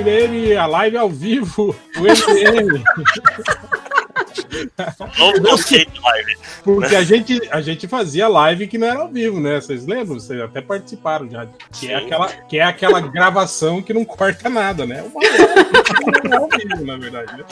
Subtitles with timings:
[0.00, 2.82] MDM, a live ao vivo, o MDM.
[5.18, 6.36] Novo conceito de live.
[6.64, 9.60] Porque a gente, a gente fazia live que não era ao vivo, né?
[9.60, 10.18] Vocês lembram?
[10.18, 11.46] Vocês até participaram já.
[11.72, 15.02] Que é, aquela, que é aquela gravação que não corta nada, né?
[15.02, 17.36] Uma live não é ao vivo, na verdade.
[17.36, 17.44] Né?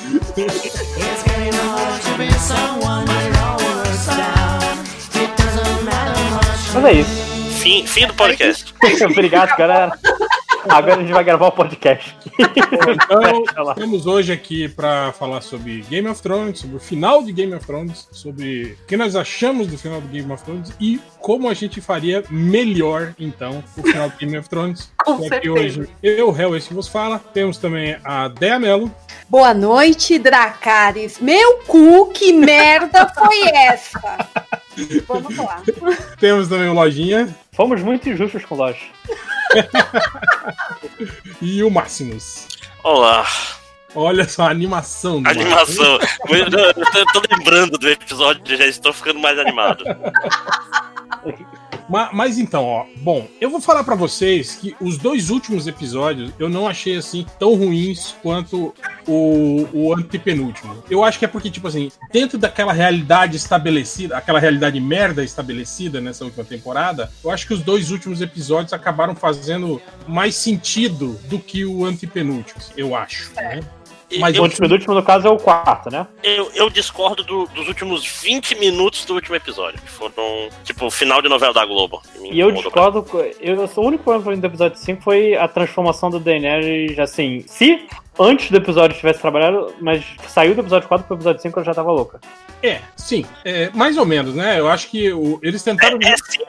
[6.74, 7.28] Mas é isso.
[7.60, 8.74] Fim, fim do podcast.
[9.04, 9.98] Obrigado, galera.
[10.68, 12.16] Agora a gente vai gravar o podcast.
[12.38, 17.54] Então, estamos hoje aqui para falar sobre Game of Thrones, sobre o final de Game
[17.54, 21.48] of Thrones, sobre o que nós achamos do final do Game of Thrones e como
[21.48, 24.90] a gente faria melhor, então, o final do Game of Thrones.
[25.04, 25.52] Com aqui certeza.
[25.52, 27.18] hoje, eu, Hel, esse que vos fala.
[27.18, 28.94] Temos também a Dea Mello.
[29.28, 31.18] Boa noite, Dracarys.
[31.18, 34.28] Meu cu, que merda foi essa?
[35.06, 35.62] Vamos lá.
[36.18, 38.80] Temos também o Lojinha Fomos muito injustos com o Lost.
[41.42, 42.46] e o Máximos.
[42.84, 43.26] Olá,
[43.94, 45.98] Olha só a animação do animação.
[46.28, 46.58] Eu tô,
[46.98, 49.84] eu tô lembrando do episódio, já estou ficando mais animado.
[51.88, 56.30] Ma- Mas, então, ó, bom, eu vou falar pra vocês que os dois últimos episódios
[56.38, 58.74] eu não achei assim tão ruins quanto
[59.06, 60.82] o, o antepenúltimo.
[60.90, 65.98] Eu acho que é porque, tipo assim, dentro daquela realidade estabelecida, aquela realidade merda estabelecida
[65.98, 71.38] nessa última temporada, eu acho que os dois últimos episódios acabaram fazendo mais sentido do
[71.38, 73.32] que o antepenúltimo, eu acho.
[73.34, 73.60] Né?
[74.18, 76.06] Mas O eu, último, último, no caso, é o quarto, né?
[76.22, 80.90] eu, eu discordo do- dos últimos 20 minutos do último episódio, que foram, tipo, o
[80.90, 82.00] final de novela da Globo.
[82.22, 83.04] E eu discordo.
[83.40, 87.44] Eu, o único problema do episódio 5 foi a transformação do Daenerys, assim.
[87.46, 87.86] Se
[88.18, 91.74] antes do episódio tivesse trabalhado, mas saiu do episódio 4 pro episódio 5 eu já
[91.74, 92.20] tava louca.
[92.62, 94.58] É, sim, é, mais ou menos, né?
[94.58, 95.98] Eu acho que o- eles tentaram.
[96.02, 96.42] É sim.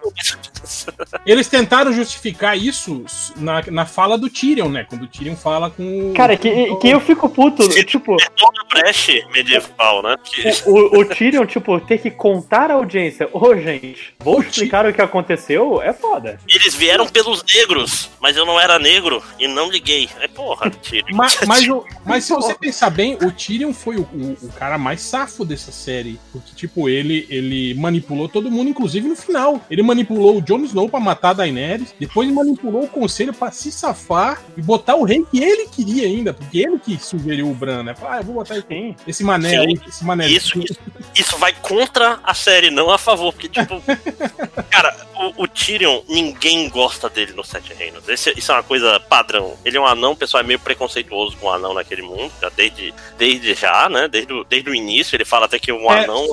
[1.26, 3.04] Eles tentaram justificar isso
[3.36, 4.86] na, na fala do Tyrion, né?
[4.90, 6.14] Quando o Tyrion fala com o.
[6.14, 10.16] Cara, que, que eu fico puto, tipo, Toda breche medieval, né?
[10.24, 14.94] Que- o, o Tyrion, tipo, ter que contar à audiência, ô gente, vou explicar o
[14.94, 16.40] que aconteceu, é foda.
[16.48, 20.10] Eles vieram pelos negros, mas eu não era negro e não liguei.
[20.20, 21.16] É porra, Tyrion.
[21.16, 24.78] Mas, mas, o- mas se você pensar bem, o Tyrion foi o, o- o cara
[24.78, 26.20] mais safo dessa série.
[26.31, 29.62] Porque, tipo, ele, ele manipulou todo mundo, inclusive no final.
[29.69, 31.94] Ele manipulou o Jon Snow pra matar a Daenerys.
[32.00, 36.34] Depois manipulou o conselho pra se safar e botar o rei que ele queria ainda.
[36.34, 37.96] Porque ele que sugeriu o Bran, né?
[38.03, 39.58] Ah, eu vou botar esse, esse mané Sim.
[39.58, 40.28] aí, esse mané.
[40.28, 40.78] Isso, isso,
[41.16, 43.34] isso vai contra a série, não a favor.
[43.34, 43.81] Porque, tipo,
[44.69, 48.08] cara, o, o Tyrion, ninguém gosta dele no Sete Reinos.
[48.08, 49.56] Esse- isso é uma coisa padrão.
[49.66, 52.50] Ele é um anão, o pessoal é meio preconceituoso com o anão naquele mundo, já
[52.50, 54.08] desde, desde já, né?
[54.08, 55.16] Desde, o- desde o início.
[55.16, 56.26] Ele fala até que um É, anão.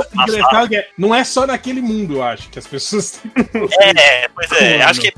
[0.73, 3.21] é, não é só naquele mundo, eu acho, que as pessoas.
[3.81, 5.13] É, pois é, Como acho que.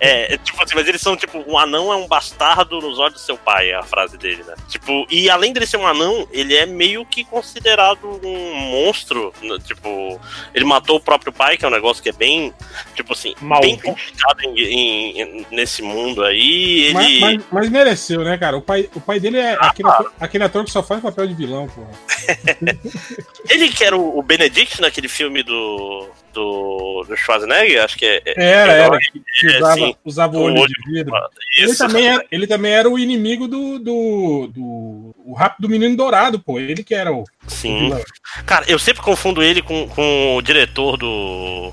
[0.00, 3.14] É, é, tipo assim, mas eles são tipo, um anão é um bastardo nos olhos
[3.14, 4.54] do seu pai, é a frase dele, né?
[4.68, 9.32] Tipo, e além dele ser um anão, ele é meio que considerado um monstro.
[9.42, 9.56] né?
[9.66, 10.20] Tipo,
[10.54, 12.52] ele matou o próprio pai, que é um negócio que é bem,
[12.94, 16.84] tipo assim, Mal bem complicado em- em- nesse mundo aí.
[16.86, 16.94] Ele.
[16.94, 18.56] Mas, mas- mas mereceu, né, cara?
[18.56, 21.34] O pai, o pai dele é aquele, ator, aquele ator que só faz papel de
[21.34, 21.90] vilão, porra.
[23.48, 26.08] Ele que era o Benedict naquele filme do.
[26.32, 28.22] Do, do Schwarzenegger, acho que é.
[28.26, 28.98] é- Era, era.
[28.98, 30.66] Que, que é, usava, usava o O olho olho.
[30.68, 31.14] de vidro.
[31.58, 36.38] Ele também, era, ele também era o inimigo do, do, do o Rápido Menino Dourado,
[36.40, 36.58] pô.
[36.58, 37.78] Ele que era o, o Sim.
[37.78, 38.02] vilão.
[38.46, 41.72] Cara, eu sempre confundo ele com, com o diretor do.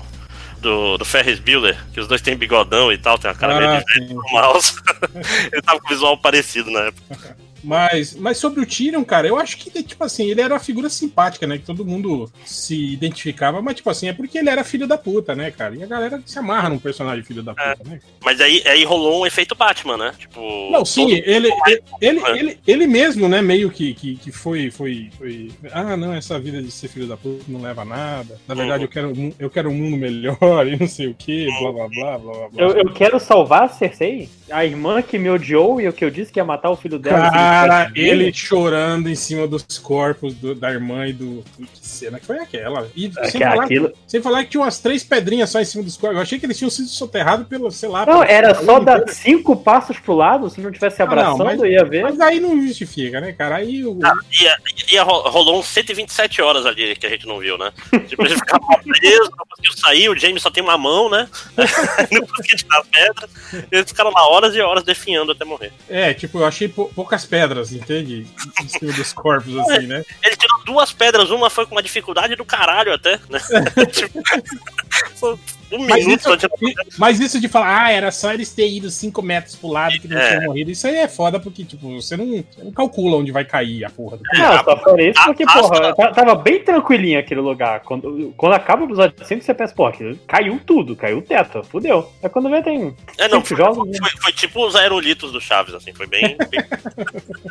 [0.60, 3.70] Do, do Ferris Bueller, que os dois têm bigodão e tal, tem uma cara meio
[3.70, 4.12] Ah, de sim.
[4.12, 4.74] no mouse.
[5.50, 7.36] ele tava com visual parecido na época.
[7.62, 10.88] Mas, mas sobre o Tyrion, cara, eu acho que, tipo assim, ele era uma figura
[10.88, 11.58] simpática, né?
[11.58, 15.34] Que todo mundo se identificava, mas, tipo assim, é porque ele era filho da puta,
[15.34, 15.74] né, cara?
[15.76, 18.00] E a galera se amarra num personagem filho da puta, né?
[18.24, 20.14] Mas aí, aí rolou um efeito Batman, né?
[20.18, 20.40] Tipo.
[20.70, 22.38] Não, sim, todo- ele, ele, ele, É.
[22.38, 25.50] ele, ele mesmo, né, meio que, que, que foi, foi, foi.
[25.72, 28.40] Ah, não, essa vida de ser filho da puta não leva a nada.
[28.48, 28.84] Na verdade, Uhum.
[28.84, 31.88] eu, quero, um eu quero um mundo melhor e não sei o que, blá blá
[31.88, 32.48] blá blá blá.
[32.48, 32.62] blá.
[32.62, 36.10] Eu, eu quero salvar a Cersei, a irmã que me odiou e o que eu
[36.10, 37.30] disse que ia matar o filho dela.
[37.30, 41.44] Cara, que ele chorando em cima dos corpos do- da irmã e do.
[41.58, 42.88] Que cena que foi aquela?
[42.96, 43.92] E É sem, que falar, aquilo...
[44.06, 46.16] sem falar que tinha umas três pedrinhas só em cima dos corpos.
[46.16, 48.04] Eu achei que eles tinham sido soterrados pelo, sei lá.
[48.06, 49.14] Não, era só dar inteiro.
[49.14, 52.02] cinco passos pro lado, se não tivesse Ah, não, abraçando, mas- ia ver.
[52.02, 53.56] Mas aí não justifica, né, cara?
[53.56, 53.98] Aí o.
[54.02, 54.56] Ah, ia,
[54.92, 57.72] ia, ro- rolou uns 127 horas ali que a gente não viu, né?
[58.08, 61.28] Tipo, ele ficava preso, não conseguiu sair, o James só tem uma mão, né?
[62.10, 63.30] não conseguia tirar as pedras.
[63.70, 65.72] Eles ficaram lá horas e horas definhando até morrer.
[65.88, 68.26] É, tipo, eu achei pou- poucas pedras, entende?
[68.62, 70.02] Em cima dos corpos, assim, né?
[70.24, 73.40] Ele tirou duas pedras, uma foi com uma dificuldade do caralho até, né?
[73.92, 75.38] tipo,
[75.72, 78.76] um Mas minuto isso, antes da- mas isso de falar, ah, era só eles terem
[78.78, 80.28] ido 5 metros pro lado que não É.
[80.28, 83.44] tinham morrido, isso aí é foda, porque, tipo, você não, você não calcula onde vai
[83.44, 87.18] cair a porra do Não, só por isso, porque, a- porra, tá- tava bem tranquilinho
[87.18, 87.80] aquele lugar.
[87.80, 91.62] Quando, quando acaba o episódio 5, você pensa, pô, aquilo caiu tudo, caiu o teto,
[91.64, 92.10] fudeu.
[92.22, 92.94] É quando vê, tem.
[93.18, 93.98] É, não, foi, jogos, né?
[94.00, 96.36] foi- foi tipo os aerolitos do Chaves, assim, foi bem.
[96.50, 96.60] bem-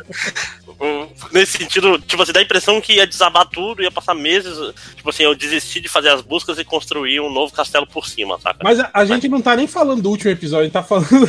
[1.32, 4.56] Nesse sentido, tipo assim, dá a impressão que ia desabar tudo, ia passar meses.
[4.96, 8.38] Tipo assim, eu desisti de fazer as buscas e construir um novo castelo por cima,
[8.40, 8.58] saca?
[8.62, 11.28] Mas a, a gente não tá nem falando do último episódio, a gente tá falando.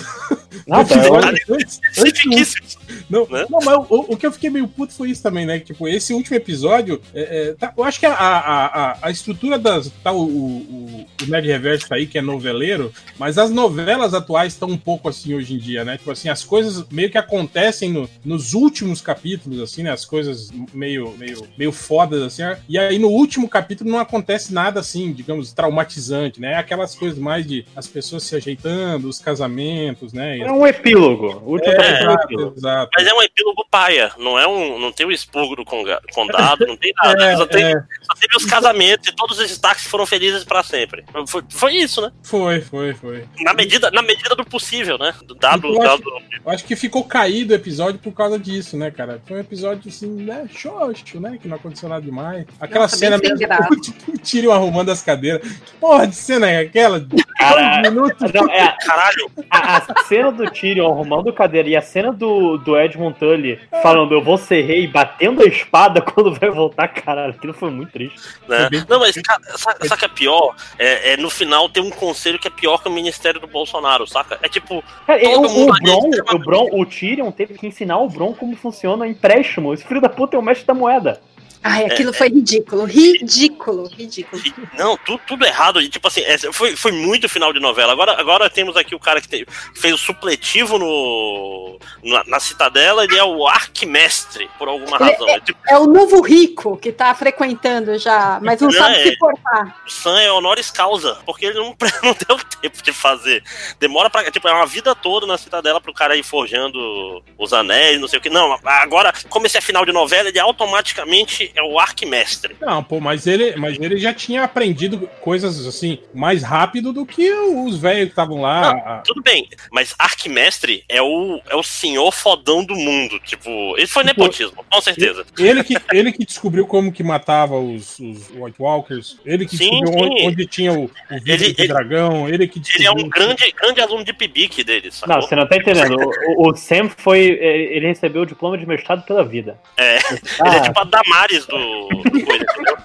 [0.82, 1.58] Episódio eu-
[1.94, 2.68] Você fiquíssimo.
[3.10, 3.46] Não, né?
[3.50, 5.60] não mas o, o que eu fiquei meio puto foi isso também, né?
[5.60, 9.58] Tipo, esse último episódio, é, é, tá- eu acho que a, a, a, a estrutura
[9.58, 9.90] das.
[10.04, 14.54] Tá, o, o, o Nerd Reverso tá aí, que é noveleiro, mas as novelas atuais
[14.54, 15.98] estão um pouco assim hoje em dia, né?
[15.98, 19.92] Tipo assim, as coisas meio que acontecem no- nos últimos capítulos, assim, né?
[19.92, 22.42] As coisas meio, meio, meio fodas, assim.
[22.68, 26.56] E aí no último capítulo não acontece nada assim, digamos, traumatizante, né?
[26.56, 30.41] Aquelas coisas mais de as pessoas se ajeitando, os casamentos, né?
[30.42, 31.42] E É um epílogo.
[31.46, 32.54] O último é, capítulo é um epílogo.
[32.58, 32.92] exato.
[32.98, 34.80] Mas é um epílogo paia, não é um.
[34.80, 37.22] Não tem o expurgo do condado, não tem nada.
[37.32, 37.72] É, só, tem, é.
[37.74, 41.06] só teve os casamentos e todos os destaques foram felizes pra sempre.
[41.28, 42.12] Foi, foi isso, né?
[42.24, 43.26] Foi, foi, foi.
[43.42, 45.14] Na medida, na medida do possível, né?
[45.24, 46.04] Do dado, Eu acho- dado
[46.46, 49.22] Eu acho que ficou caído o episódio por causa disso, né, cara?
[49.26, 51.38] Foi um episódio assim, né, xoxo, né?
[51.42, 52.46] Que não aconteceu nada demais.
[52.60, 53.38] Aquela Nossa, cena mesmo,
[53.82, 55.42] tipo, o Tyrion arrumando as cadeiras.
[55.48, 57.06] Que porra de cena é aquela?
[57.38, 57.92] Caralho.
[57.92, 62.78] Não, é, Caralho, a, a cena do Tyrion arrumando cadeira e a cena do, do
[62.80, 67.54] Edmund Tully falando eu vou ser rei batendo a espada quando vai voltar, caralho, aquilo
[67.54, 68.20] foi muito triste.
[68.48, 68.70] né?
[68.88, 70.56] Não, mas cara, sabe, sabe que é pior?
[70.78, 74.08] É, é no final ter um conselho que é pior que o Ministério do Bolsonaro,
[74.08, 74.40] saca?
[74.42, 77.68] É tipo, Cara, Todo o, o mundo ali Bron, o Bron, o Tyrion teve que
[77.68, 79.74] ensinar o Bron como funciona o empréstimo.
[79.74, 81.22] Esse filho da puta é o mestre da moeda.
[81.64, 84.42] Ai, aquilo foi ridículo, ridículo, ridículo.
[84.78, 85.88] Não, tudo, tudo errado.
[85.90, 87.92] Tipo assim, é, foi, foi muito final de novela.
[87.94, 93.04] Agora, agora temos aqui o cara que te- fez o supletivo no, na, na Citadela,
[93.04, 95.28] ele é o arquimestre, por alguma razão.
[95.30, 99.04] É, tipo, É o novo rico que tá frequentando já, mas não Não, sabe é.
[99.04, 99.82] se portar.
[99.86, 103.44] o Sam é honoris causa, porque ele não, não deu tempo de fazer.
[103.80, 104.30] Demora pra.
[104.32, 108.20] Tipo, é uma vida toda na Citadela pro cara ir forjando os anéis, não sei
[108.20, 108.30] o que.
[108.30, 112.56] Não, agora, como esse é final de novela, ele automaticamente é o arquimestre.
[112.62, 117.32] Não, pô, mas ele, mas ele já tinha aprendido coisas assim mais rápido do que
[117.34, 118.70] os velhos que estavam lá.
[118.72, 123.20] a- Tudo bem, mas Arquimestre é o, é o senhor fodão do mundo.
[123.20, 125.26] Tipo, isso foi Tipo, nepotismo, com certeza.
[125.38, 129.70] Ele que, ele que descobriu como que matava os, os White Walkers, ele que Sim,
[129.82, 130.28] descobriu onde, sim.
[130.28, 130.90] onde tinha o, o
[131.24, 134.64] vidro Ele- do ele- dragão, ele que Ele é um grande, grande aluno de pibique
[134.64, 135.16] dele, sacou?
[135.16, 135.96] Não, você não tá entendendo.
[136.38, 137.38] O, o Sam foi.
[137.40, 139.60] é, Ele recebeu o diploma de mestrado pela vida.
[139.78, 139.98] É,
[140.40, 142.78] Ah, Ele é tipo a Damares do, do coisa, entendeu?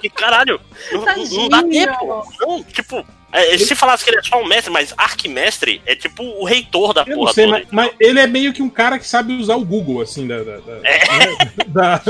[0.00, 0.60] Que caralho,
[0.92, 2.26] não, não- não dá tempo.
[2.40, 6.22] Não, tipo, é, se falasse que ele é só um mestre, mas arquimestre é tipo
[6.22, 7.58] o reitor da Eu não porra sei, toda.
[7.58, 10.42] mas, mas ele é meio que um cara que sabe usar o Google, assim, da,
[10.42, 10.90] da, da, né,
[11.66, 12.02] da,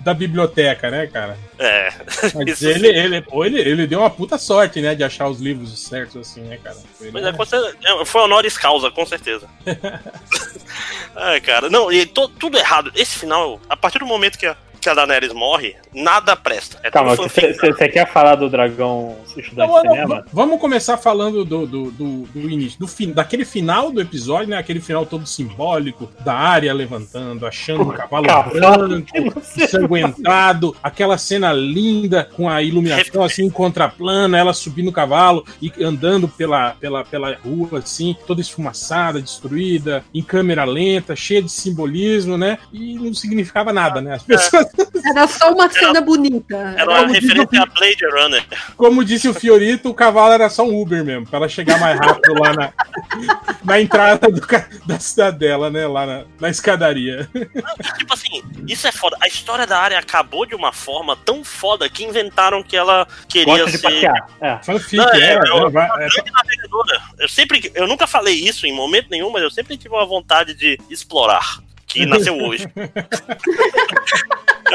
[0.00, 1.38] da biblioteca, né, cara?
[1.58, 1.92] É,
[2.34, 5.78] Mas ele, ele, pô, ele, ele deu uma puta sorte, né, de achar os livros
[5.78, 6.76] certos, assim, né, cara?
[7.00, 9.48] Ele mas é, com certeza- é, foi honoris causa, com certeza.
[11.16, 12.90] Ai, cara, não, e to- tudo errado.
[12.94, 16.78] Esse final, a partir do momento que a, que a Daenerys morre, nada presta.
[16.82, 20.24] É Calma, você quer falar do dragão estudante Então, de vamos- cinema?
[20.32, 24.58] vamos começar falando do, do, do, do início, do fim, daquele final do episódio, né?
[24.58, 29.64] Aquele final todo simbólico, da área levantando, achando o cavalo Cavalo branco, não sei.
[29.64, 36.28] ensanguentado, aquela cena linda com a iluminação assim, contraplana, ela subindo o cavalo e andando
[36.28, 42.58] pela, pela, pela rua, assim, toda esfumaçada, destruída, em câmera lenta, cheia de simbolismo, né?
[42.72, 44.14] E não significava nada, né?
[44.14, 44.66] As pessoas,
[45.04, 46.56] Era só uma cena bonita.
[46.76, 48.44] Era uma referência a Blade Runner.
[48.76, 51.98] como disse o Fiorito, o cavalo era só um Uber mesmo, pra ela chegar mais
[51.98, 52.72] rápido lá na,
[53.64, 54.40] na entrada do
[54.86, 55.86] da cidadela, né?
[55.86, 57.28] Lá na, na escadaria.
[57.98, 59.16] Tipo assim, isso é foda.
[59.20, 63.58] A história da área acabou de uma forma tão foda que inventaram que ela queria
[63.64, 64.26] Gosta de ser passear.
[64.40, 64.58] É.
[64.62, 67.02] Fanfic, Não, é, é, eu- é, vai- é, navegadora.
[67.18, 70.54] Eu sempre, eu nunca falei isso em momento nenhum, mas eu sempre tive uma vontade
[70.54, 72.66] de explorar, que nasceu hoje.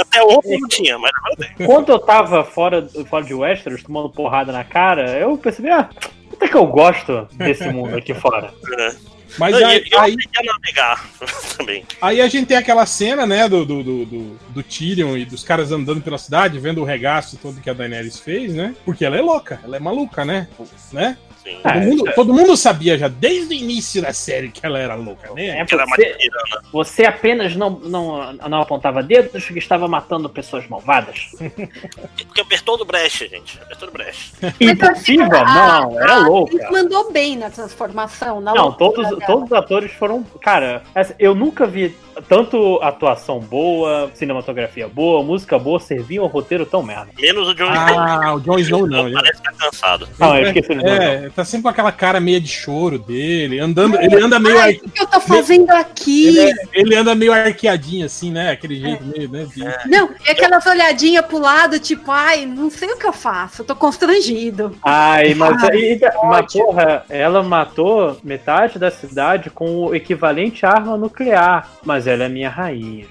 [0.01, 1.67] Até ontem não tinha, mas agora tem.
[1.67, 5.89] Quando eu tava fora, fora de Westeros, tomando porrada na cara, eu percebi, ah,
[6.31, 8.53] até que eu gosto desse mundo aqui fora.
[8.79, 8.95] É.
[9.37, 11.07] Mas Não, aí, eu aí, navegar
[11.57, 11.85] também.
[12.01, 15.43] aí a gente tem aquela cena, né, do, do, do, do, do Tyrion e dos
[15.43, 18.73] caras andando pela cidade, vendo o regaço todo que a Daenerys fez, né?
[18.83, 20.47] Porque ela é louca, ela é maluca, né?
[20.91, 21.17] né?
[21.49, 21.59] Sim.
[21.63, 22.11] Ah, Todo, mundo, é.
[22.13, 25.59] todo mundo sabia já desde o início da série que ela era louca, né?
[25.59, 26.63] É você, tirana.
[26.71, 31.29] você apenas não, não, não apontava dedos que estava matando pessoas malvadas.
[31.39, 33.59] Porque apertou do breche, gente.
[33.61, 34.31] Apertou do breche.
[34.59, 35.27] Impossível?
[35.29, 36.55] Não, era a louca.
[36.55, 38.39] atriz mandou bem na transformação.
[38.41, 39.21] Na Não, todos, dela.
[39.25, 40.23] todos os atores foram.
[40.41, 40.83] Cara,
[41.17, 41.95] eu nunca vi
[42.27, 47.07] tanto atuação boa, cinematografia boa, música boa, serviam o roteiro tão merda.
[47.17, 47.99] Menos o John Snow.
[47.99, 49.05] Ah, o Jon Snow não.
[49.07, 50.09] ele- Parece que tá cansado.
[50.19, 50.89] Não, eu esqueci o nome.
[50.89, 54.73] É, tá sempre com aquela cara meia de choro dele, andando, ele anda meio Ai,
[54.75, 56.27] ar- o que eu tô fazendo aqui?
[56.27, 58.51] ele, é- ele anda meio arqueadinho assim, né?
[58.51, 59.47] Aquele jeito meio, né?
[59.55, 63.61] de- Não, e aquelas olhadinhas pro lado, tipo, ai, não sei o que eu faço,
[63.61, 64.75] eu tô constrangido.
[64.83, 70.97] Ai, mas, Ai, mas porra, ela matou metade da cidade com o equivalente à arma
[70.97, 71.69] nuclear.
[71.83, 73.05] Mas ela é minha rainha.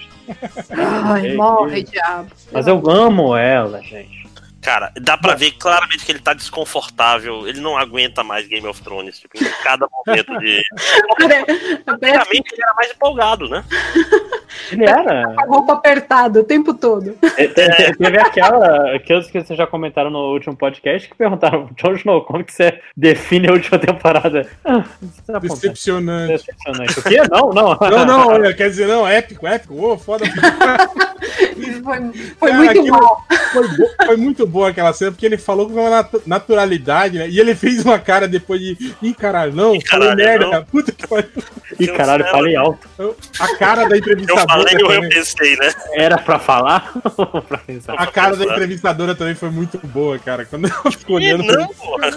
[0.71, 2.29] Ai, É, morre, diabo.
[2.53, 4.28] Mas eu amo ela, gente.
[4.61, 7.47] Cara, dá pra ver claramente que ele tá desconfortável.
[7.47, 9.19] Ele não aguenta mais Game of Thrones.
[9.21, 10.63] Tipo, em cada momento de.
[11.87, 13.65] Primeiramente, ele era mais empolgado, né?
[14.73, 15.35] Ele era.
[15.39, 17.13] a roupa apertada o tempo todo.
[17.37, 18.95] Te- te- Teve aquela.
[18.95, 22.81] Aqueles que vocês já comentaram no último podcast que perguntaram, Jon Snow, como que você
[22.97, 24.47] define a última temporada?
[24.65, 24.85] Ah,
[25.27, 25.55] tá bom, tá.
[25.55, 26.33] Decepcionante.
[26.33, 26.99] Decepcionante.
[26.99, 27.17] O quê?
[27.31, 27.79] Não, não.
[27.91, 30.25] Não, não, olha, quer dizer, não, épico, épico, ô, foda.
[31.83, 33.25] Foi, foi Cara, muito aquilo- mal.
[33.53, 37.29] Foi, bo- foi muito boa aquela cena, porque ele falou com uma natu- naturalidade, né?
[37.29, 38.95] E ele fez uma cara depois de.
[39.03, 41.29] Ih, caralho, não, Ih, falei merda, não." puta que pariu.
[41.81, 42.87] Ih, caralho, falei alto.
[43.41, 44.47] A cara da Eu entrevistadora.
[44.49, 45.73] Falei ou eu pensei, né?
[45.93, 47.95] Era pra falar ou pra pensar?
[47.95, 50.45] A cara da entrevistadora também foi muito boa, cara.
[50.45, 51.45] Quando ela ficou olhando.
[51.45, 52.11] não, porra.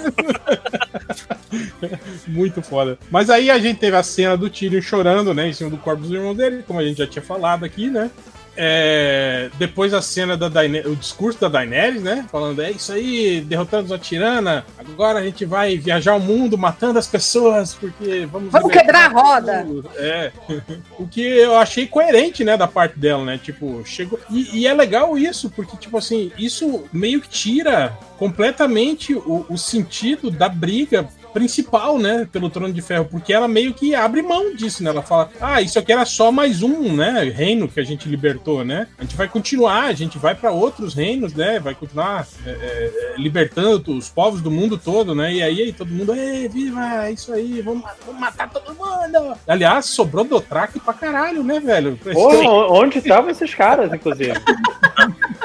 [2.28, 2.98] Muito foda.
[3.10, 5.50] Mas aí a gente teve a cena do Tyrion chorando, né?
[5.50, 8.10] Em cima do corpo dos irmãos dele, como a gente já tinha falado aqui, né?
[8.56, 12.26] É, depois a cena da Daenerys, o discurso da Daenerys, né?
[12.32, 14.66] Falando, é isso aí, derrotamos a tirana.
[14.78, 18.52] Agora a gente vai viajar o mundo matando as pessoas, porque vamos.
[18.52, 19.64] Vamos quebrar a roda.
[19.66, 20.32] tudo." É.
[21.00, 23.40] o que eu achei coerente, né, da parte dela, né?
[23.42, 24.20] Tipo, chegou.
[24.30, 29.58] E, e é legal isso, porque, tipo assim, isso meio que tira completamente o, o
[29.58, 34.56] sentido da briga principal, né, pelo Trono de Ferro, porque ela meio que abre mão
[34.56, 34.90] disso, né?
[34.90, 38.64] Ela fala: "Ah, isso aqui era só mais um, né, reino que a gente libertou,
[38.64, 38.88] né?
[38.98, 41.60] A gente vai continuar, a gente vai para outros reinos, né?
[41.60, 45.34] Vai continuar é, é, libertando os povos do mundo todo, né?
[45.34, 49.38] E aí, aí todo mundo, ei, viva, é isso aí, vamos, vamos matar todo mundo.
[49.48, 52.00] Aliás, sobrou Dothraki pra caralho, né, velho?
[52.14, 54.34] Pô, onde estavam esses caras, inclusive?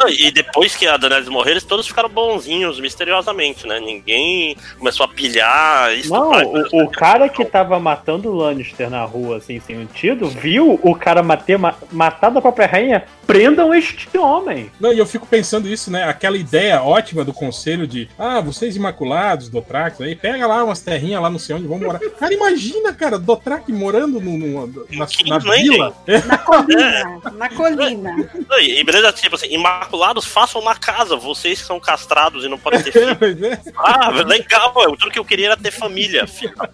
[0.09, 3.81] E depois que a Daenerys morreu, eles todos ficaram bonzinhos, misteriosamente, né?
[3.81, 5.76] Ninguém começou a pilhar.
[5.95, 10.29] Isso Não, o, o cara que tava matando o Lannister na rua, assim, sem tiro,
[10.29, 13.05] viu o cara mater, ma- matar da própria rainha.
[13.27, 14.71] Prendam este homem.
[14.79, 16.05] Não, e eu fico pensando isso, né?
[16.05, 21.21] Aquela ideia ótima do conselho de, ah, vocês imaculados, Dothrax, aí pega lá umas terrinhas
[21.21, 21.99] lá não sei onde, vão morar.
[21.99, 25.93] Cara, imagina, cara, Dothraki morando no, no- na, na Kingsland, vila.
[26.27, 28.31] Na colina, na colina.
[28.49, 32.49] Não, E e beleza, tipo assim, imaculados façam uma casa, vocês que são castrados e
[32.49, 33.17] não podem ter filho.
[33.17, 33.59] Pois é.
[33.77, 36.27] Ah, legal, ué, tudo que eu queria era ter família.
[36.27, 36.55] filho.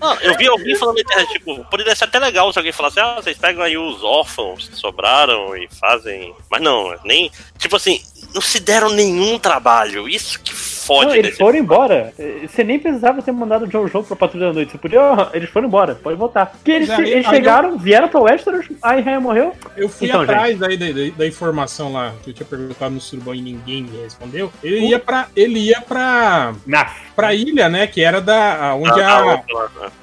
[0.00, 2.98] Não, eu vi alguém falando na internet, tipo, poderia ser até legal se alguém falasse,
[2.98, 6.34] ah, vocês pegam aí os órfãos que sobraram e fazem.
[6.50, 7.30] Mas não, nem.
[7.58, 10.08] Tipo assim, não se deram nenhum trabalho.
[10.08, 10.54] Isso que
[10.94, 12.12] fode Não, eles foram embora.
[12.46, 14.72] Você nem precisava ter mandado o John Joe pra Patrulha da Noite.
[14.72, 15.00] Você podia.
[15.32, 16.46] Eles foram embora, pode voltar.
[16.46, 19.52] Porque eles, aí- eles aí chegaram, vieram pra Westeros, aí a rainha morreu.
[19.76, 23.00] Eu fui Então, atrás aí da, da- da informação lá que eu tinha perguntado no
[23.00, 24.52] Surubão e ninguém me respondeu.
[24.62, 25.26] Ele ia pra.
[25.36, 26.52] Ele ia pra.
[26.66, 27.86] Na pra ilha, né?
[27.86, 28.74] Que era da.
[28.74, 29.42] onde Ah,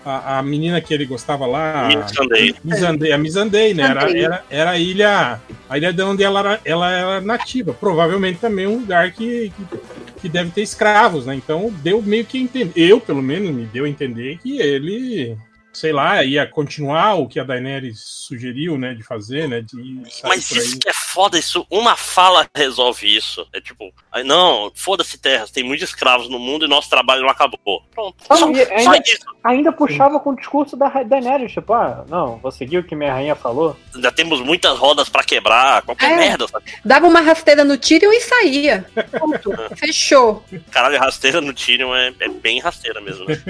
[0.06, 1.86] a, a, a menina que ele gostava lá.
[1.86, 2.56] a- Missandei.
[2.64, 3.84] Mizandei, a Mizandei, né?
[3.84, 5.40] Era, era, era a ilha.
[5.70, 7.74] A ilha de onde ela era, ela era nativa.
[7.74, 9.78] Provavelmente também um lugar que, que,
[10.18, 11.36] que deve ter escravos, né?
[11.36, 12.74] Então deu meio que entender.
[12.76, 15.38] Eu, pelo menos, me deu a entender que ele.
[15.80, 20.50] Sei lá, ia continuar o que a Daenerys sugeriu, né, de fazer, né, de Mas
[20.50, 23.48] isso que é foda, isso, uma fala resolve isso.
[23.54, 23.94] É tipo,
[24.26, 27.84] não, foda-se terras, tem muitos escravos no mundo e nosso trabalho não acabou.
[27.94, 28.16] Pronto.
[28.28, 29.26] Ah, Só, e só ainda- isso.
[29.44, 33.14] ainda puxava com o discurso da Daenerys, tipo, ah, não, vou seguir o que minha
[33.14, 33.78] rainha falou.
[33.94, 36.16] Ainda temos muitas rodas pra quebrar, qualquer É.
[36.18, 36.48] merda.
[36.48, 36.66] sabe?
[36.84, 38.84] Dava uma rasteira no Tyrion e saía.
[39.78, 40.44] Fechou.
[40.72, 43.26] Caralho, rasteira no Tyrion é, é bem rasteira mesmo.
[43.26, 43.36] Né?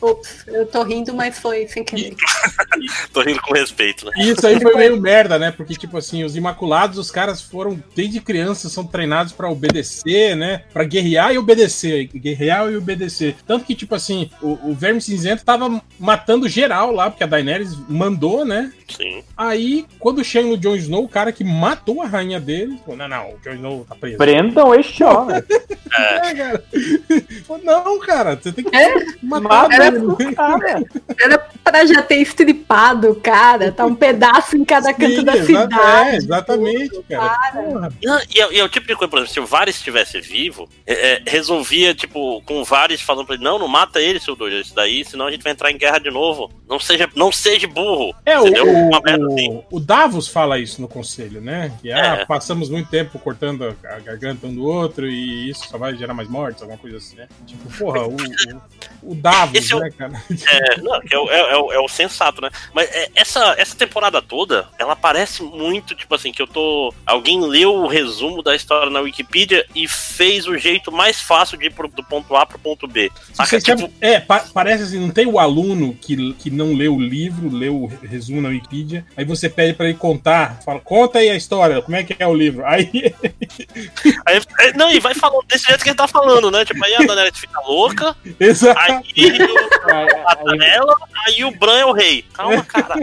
[0.00, 2.14] Ops, eu tô rindo, mas foi sem querer.
[3.12, 4.12] Tô rindo com respeito, né?
[4.16, 5.50] E isso aí foi meio merda, né?
[5.50, 10.62] Porque, tipo assim, os Imaculados, os caras foram, desde criança, são treinados pra obedecer, né?
[10.72, 12.08] Pra guerrear e obedecer.
[12.14, 13.36] Guerrear e obedecer.
[13.46, 17.76] Tanto que, tipo assim, o, o Verme Cinzento tava matando geral lá, porque a Daenerys
[17.88, 18.72] mandou, né?
[18.88, 19.22] Sim.
[19.36, 23.08] Aí, quando chega no Jon Snow, o cara que matou a rainha dele, falou, não,
[23.08, 24.18] não, o Jon Snow tá preso.
[24.18, 25.42] Prendam este homem.
[25.92, 26.64] É, cara.
[27.64, 29.98] Não, cara, você tem que É, matar Mata ele.
[29.98, 30.82] o cara.
[31.20, 33.70] Era pra já ter estripado, cara.
[33.72, 36.10] Tá um pedaço em cada canto Sim, da exa- cidade.
[36.10, 37.90] É, exatamente, cara.
[38.32, 40.68] E é, e é o tipo de coisa, por exemplo, se o Varys estivesse vivo,
[40.86, 44.34] é, é, resolvia, tipo, com o Varys falando pra ele, não, não mata ele, seu
[44.34, 46.50] doido, isso daí, senão a gente vai entrar em guerra de novo.
[46.68, 48.14] Não seja, não seja burro.
[48.24, 48.66] É, o, Entendeu?
[48.66, 49.48] o, assim.
[49.70, 51.72] o, o Davos fala isso no conselho, né?
[51.80, 52.24] Que ah, É.
[52.24, 56.14] passamos muito tempo cortando a, a garganta um do outro e isso só vai gerar
[56.14, 57.28] mais mortes, alguma coisa assim, né?
[57.46, 60.22] Tipo, porra, o, o, o Davos, Esse é o- né, cara?
[60.50, 62.50] É, não, é, o- é- é o- é o sensato, né?
[62.74, 66.92] Mas é, essa, essa temporada toda, ela parece muito, tipo assim, que eu tô.
[67.06, 71.66] Alguém leu o resumo da história na Wikipedia e fez o jeito mais fácil de
[71.66, 73.10] ir pro- do ponto A pro ponto B.
[73.32, 73.60] Saca?
[73.60, 77.00] Tipo, sabe- é, pa- parece assim, não tem o aluno que, que não leu o
[77.00, 81.30] livro, leu o resumo na Wikipedia, aí você pede pra ele contar, fala, conta aí
[81.30, 82.64] a história, como é que é o livro?
[82.66, 82.90] Aí,
[84.26, 86.64] aí- é, não, e vai falando desse jeito que ele tá falando, né?
[86.64, 88.78] Tipo, aí a Daenerys fica louca, exato.
[88.80, 89.00] aí
[89.90, 92.24] Aí- ela, aí o Bran é o rei.
[92.32, 92.94] Calma, cara.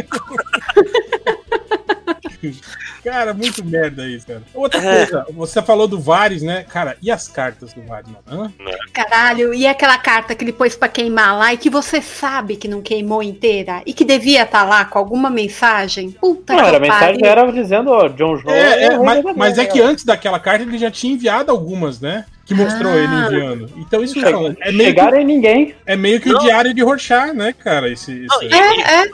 [3.04, 4.42] Cara, muito merda isso, cara.
[4.54, 4.98] Outra É.
[5.06, 6.66] coisa, você falou do Vares, né?
[6.68, 8.44] Cara, e as cartas do Vares, mano?
[8.44, 8.54] Hã?
[8.92, 12.68] Caralho, e aquela carta que ele pôs pra queimar lá e que você sabe que
[12.68, 16.12] não queimou inteira e que devia estar lá com alguma mensagem?
[16.12, 18.54] Puta Não, que era a mensagem era dizendo, ó, Jon Snow.
[18.54, 22.02] É, é, rei mas, mas é que antes daquela carta ele já tinha enviado algumas,
[22.02, 22.26] né?
[22.48, 22.96] Que mostrou Ah.
[22.96, 23.70] ele enviando.
[23.76, 25.76] Então isso Che- é meio, que, Chegaram em ninguém.
[25.86, 26.40] é meio que o Não.
[26.40, 27.90] diário de Rorschach, né, cara?
[27.92, 29.06] Esse, Não, esse- e- É, é.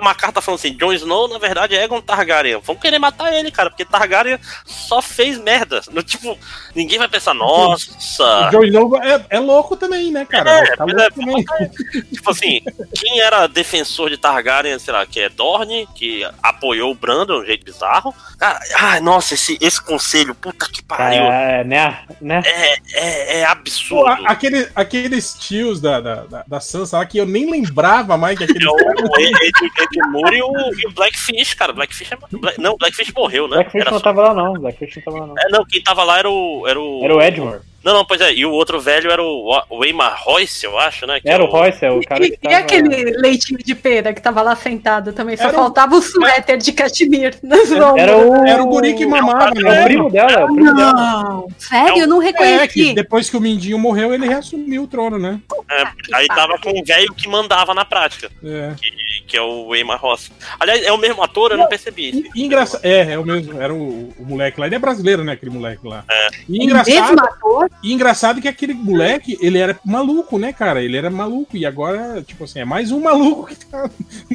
[0.00, 2.60] uma carta falando assim, Jon Snow, na verdade, é Egon Targaryen.
[2.64, 5.80] Vamos querer matar ele, cara, porque Targaryen só fez merda.
[5.92, 6.36] No, tipo,
[6.74, 8.48] ninguém vai pensar, O nossa.
[8.50, 10.50] Jon Snow é, é louco também, né, cara?
[10.50, 11.44] É, tá é, também.
[12.12, 12.60] tipo assim,
[12.94, 17.42] quem era defensor de Targaryen, sei lá, que é Dorne, que apoiou o Brandon de
[17.42, 18.12] um jeito bizarro.
[18.38, 21.22] Cara, ai, nossa, esse, esse conselho, puta que pariu.
[21.22, 21.98] É, né?
[22.20, 22.42] né?
[22.44, 24.06] É, é, é Pô, absurdo.
[24.08, 28.36] a- aquele, aqueles tios da, da, da, da Sansa lá que eu nem lembrava mais
[28.38, 31.72] que aqueles É o Ed, Ed Moore e o, e o Blackfish, cara.
[31.72, 32.16] Blackfish é.
[32.38, 33.56] Black- não, Blackfish morreu, né?
[33.56, 34.54] Blackfish Era não só- tava lá, não.
[34.54, 35.34] Blackfish não tava lá, não.
[35.38, 36.64] É, não, quem tava lá era o.
[36.66, 37.60] Era o, Era o Edmure.
[37.82, 38.32] Não, não, pois é.
[38.34, 41.18] E o outro velho era o, o Eamar Royce, eu acho, né?
[41.20, 42.56] que Era é o Royce, é o cara E, que e tava...
[42.56, 45.36] aquele leitinho de pera que tava lá sentado também.
[45.36, 47.98] Só Era o- faltava o suéter de cachemir nas ombros.
[48.02, 48.46] Era o...
[48.46, 49.84] Era o guri que mamava, É o né?
[49.84, 50.92] primo dela, é o primo dela.
[50.92, 52.94] Não, sério, eu não É, que reconheci.
[52.94, 55.40] depois que o Mindinho morreu, ele reassumiu o trono, né?
[55.70, 58.74] É, aí tava com o velho que mandava na prática, É.
[58.80, 58.90] que
[59.36, 60.30] é o Eamar Royce.
[60.58, 62.28] Aliás, é o mesmo ator, eu não percebi.
[62.34, 62.80] E, engraçado.
[62.84, 63.60] É, é o mesmo.
[63.60, 64.66] Era o, o moleque lá.
[64.66, 65.32] Ele é brasileiro, né?
[65.32, 66.04] Aquele moleque lá.
[66.10, 66.28] É.
[66.48, 67.70] E O engraçado, mesmo ator?
[67.82, 70.82] e engraçado que aquele moleque, ele era maluco, né, cara?
[70.82, 71.56] Ele era maluco.
[71.56, 73.88] E agora, tipo assim, é mais um maluco que tá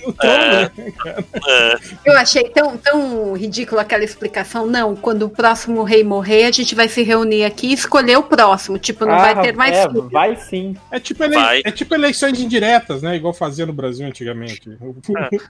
[0.05, 0.71] no trono, É.
[0.77, 1.25] né, cara?
[1.47, 4.65] É, Eu achei tão, tão ridícula aquela explicação.
[4.65, 8.23] Não, quando o próximo rei morrer, a gente vai se reunir aqui e escolher o
[8.23, 8.77] próximo.
[8.77, 10.10] Tipo, não vai Ah, ter mais é, filho.
[10.10, 10.75] vai sim.
[10.91, 11.62] É tipo, ele, Vai.
[11.65, 13.15] é tipo eleições indiretas, né?
[13.15, 14.69] Igual fazia no Brasil antigamente.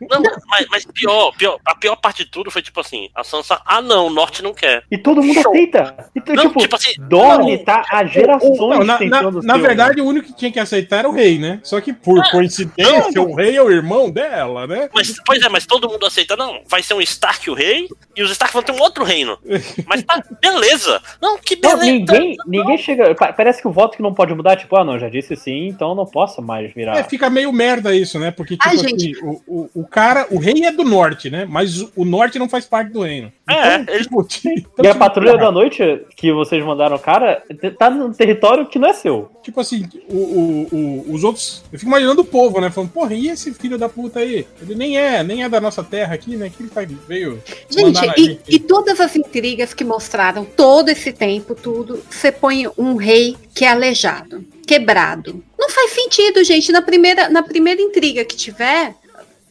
[0.10, 3.60] Não, mas, mas pior, pior, a pior parte de tudo foi tipo assim, a Sansa,
[3.66, 4.84] ah não, o norte não quer.
[4.92, 5.52] E todo mundo Show.
[5.52, 6.10] aceita.
[6.16, 7.64] Então, Não, tipo, tipo assim, Dorne não.
[7.66, 11.10] tá há gerações Não, na, na, na verdade, o único que tinha que aceitar era
[11.10, 11.60] o rei, né?
[11.64, 14.90] Só que por coincidência, o rei é o irmão dela, né?
[14.94, 18.24] Mas, pois é, mas todo mundo aceita, não, vai ser um Stark o rei, e
[18.24, 19.38] os Stark vão ter um outro reino.
[19.86, 21.02] Mas tá, beleza.
[21.22, 21.86] Não, que Não, beleza.
[21.92, 23.14] ninguém, ninguém chega.
[23.16, 25.68] pa- Parece que o voto que não pode mudar, tipo, ah, não, já disse sim,
[25.68, 26.98] então não posso mais virar.
[26.98, 28.32] É, fica meio merda isso, né?
[28.32, 29.25] Porque, tipo Ai, assim, gente.
[29.26, 31.46] O, o, o cara, o rei é do norte, né?
[31.50, 33.32] Mas o, norte não faz parte do reino.
[33.50, 36.98] É, Então, ele- tipo, então, E a tipo, patrulha cara, da noite que vocês mandaram,
[36.98, 37.44] cara,
[37.78, 39.32] tá num território que não é seu.
[39.44, 41.64] Tipo assim, o, o, o- os outros.
[41.72, 42.70] Eu fico imaginando o povo, né?
[42.70, 44.46] Falando, porra, e esse filho da puta aí?
[44.62, 46.50] Ele nem é, nem é da nossa terra aqui, né?
[46.56, 47.42] Que ele tá, veio.
[47.70, 52.96] Gente, e, e todas as intrigas que mostraram todo esse tempo, tudo, você põe um
[52.96, 55.44] rei que é aleijado, quebrado.
[55.58, 56.72] Não faz sentido, gente.
[56.72, 58.94] Na primeira, na primeira intriga que tiver,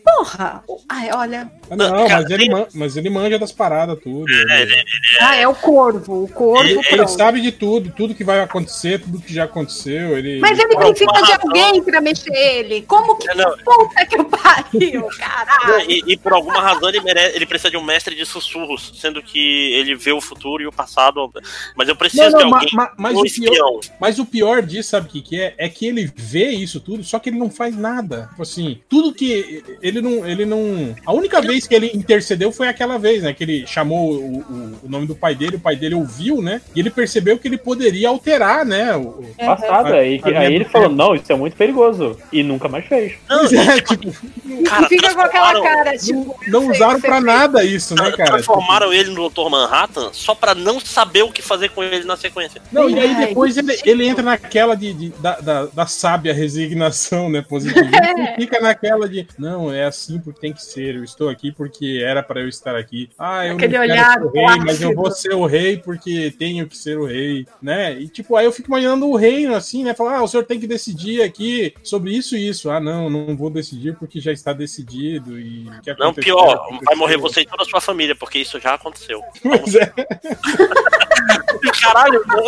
[0.04, 0.62] Porra!
[0.88, 1.50] Ai, olha.
[1.70, 4.30] Ah, Não, mas ele, man- mas ele manja das paradas, tudo.
[4.30, 4.84] É, ele, ele-
[5.20, 6.24] Ah, é o corvo.
[6.24, 10.18] O corvo, Ele- ele sabe de tudo, tudo que vai acontecer, tudo que já aconteceu.
[10.18, 12.82] Ele, Mas ele precisa de alguém pra mexer ele.
[12.82, 13.56] Como que É, não.
[13.58, 15.90] puta que eu pariu, caralho?
[15.90, 19.22] E, e por alguma razão ele, mere- ele precisa de um mestre de sussurros, sendo
[19.22, 21.32] que ele vê o futuro e o passado.
[21.74, 22.74] Mas eu preciso Não, não, de ma- alguém.
[22.74, 23.80] ma- mas um o pior-.
[23.98, 25.54] Mas o pior disso, sabe o que, que é?
[25.56, 28.26] É que ele vê isso tudo, só que ele não faz nada.
[28.30, 29.64] Tipo assim, tudo que.
[29.80, 30.26] Ele não.
[30.26, 30.94] Ele não.
[31.04, 33.32] A única vez que ele intercedeu foi aquela vez, né?
[33.32, 36.60] Que ele chamou o, o- o nome do pai dele, o pai dele ouviu, né?
[36.74, 38.94] E ele percebeu que ele poderia alterar, né?
[38.96, 39.88] o- o- Passado.
[39.88, 40.20] A- Aí,
[40.54, 42.16] ele falou, não, isso é muito perigoso.
[42.32, 43.14] E nunca mais fez.
[43.28, 44.12] Não, é, tipo,
[44.68, 46.36] cara, e fica com aquela cara, tipo.
[46.48, 47.24] não sei o usaram pra fez.
[47.24, 48.32] nada isso, né, cara?
[48.32, 49.48] transformaram ele no Dr.
[49.50, 52.60] Manhattan só pra não saber o que fazer com ele na sequência.
[52.72, 57.28] Não, e aí depois ele, ele entra naquela de, de- da, da, da sábia resignação,
[57.28, 57.84] né, positiva.
[58.14, 62.02] Ele fica naquela de, não, é assim porque tem que ser, eu estou aqui porque
[62.04, 63.10] era para eu estar aqui.
[63.18, 65.76] Ah, eu Aquele não quero olhar ser o rei, mas eu vou ser o rei
[65.76, 67.98] porque tenho que ser o rei, né?
[67.98, 70.60] E tipo, aí eu fico imaginando o reino assim, né, falar, ah, o senhor tem
[70.60, 72.70] que decidir aqui sobre isso e isso.
[72.70, 75.64] Ah, não, não vou decidir porque já está decidido e
[75.98, 76.80] Não, pior, aconteceu.
[76.84, 79.20] vai morrer você e toda a sua família, porque isso já aconteceu.
[79.42, 79.92] Pois é.
[81.80, 82.44] Caralho, não.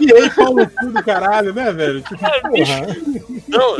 [0.00, 2.02] E aí, Paulo tudo caralho, né, velho?
[2.02, 2.86] Tipo, porra.
[3.48, 3.76] Não,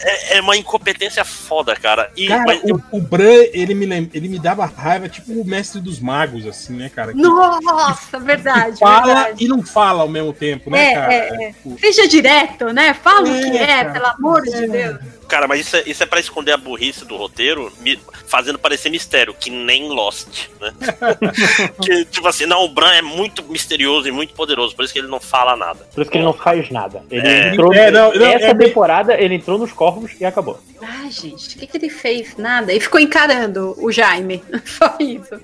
[0.00, 2.03] é, é uma incompetência foda, cara.
[2.16, 5.44] E, Cara, mas o, o Bran, ele me, lem- ele me dava raiva, tipo o
[5.44, 7.12] mestre dos magos, assim, né, cara?
[7.12, 8.78] Que Nossa, verdade.
[8.78, 9.44] fala verdade.
[9.44, 11.12] e não fala ao mesmo tempo, né, É, cara?
[11.14, 11.52] é, é.
[11.52, 12.94] Tipo, Seja direto, né?
[12.94, 13.92] Fala o É, que é, cara.
[13.92, 14.98] pelo amor de Deus.
[15.34, 18.88] Cara, mas isso é, isso é pra esconder a burrice do roteiro, me- fazendo parecer
[18.88, 20.72] mistério, que nem Lost, né?
[21.82, 25.00] que, tipo assim, não, o Bran é muito misterioso e muito poderoso, por isso que
[25.00, 25.86] ele não fala nada.
[25.92, 27.02] Por isso que ele não faz nada.
[27.10, 27.48] Ele É.
[27.50, 27.72] entrou.
[27.74, 30.60] É, não, não, essa é temporada ele entrou nos corvos e acabou.
[30.80, 32.36] Ai, gente, o que, que ele fez?
[32.36, 32.72] Nada.
[32.72, 34.42] E ficou encarando o Jaime.
[34.64, 35.34] Só isso.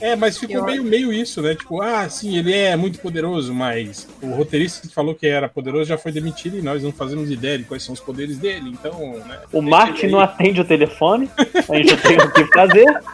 [0.00, 1.54] é, mas ficou meio, meio isso, né?
[1.54, 5.86] Tipo, ah, sim, ele é muito poderoso, mas o roteirista que falou que era poderoso
[5.86, 8.93] já foi demitido e nós não fazemos ideia de quais são os poderes dele, então,
[8.98, 9.40] né?
[9.52, 11.30] O Martin não atende o telefone.
[11.38, 12.84] A gente não tem o que fazer.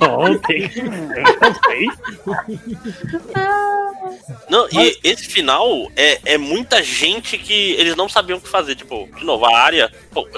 [0.00, 0.70] Não tem.
[4.48, 8.74] Não e esse final é, é muita gente que eles não sabiam o que fazer.
[8.74, 9.90] Tipo, de novo, a área.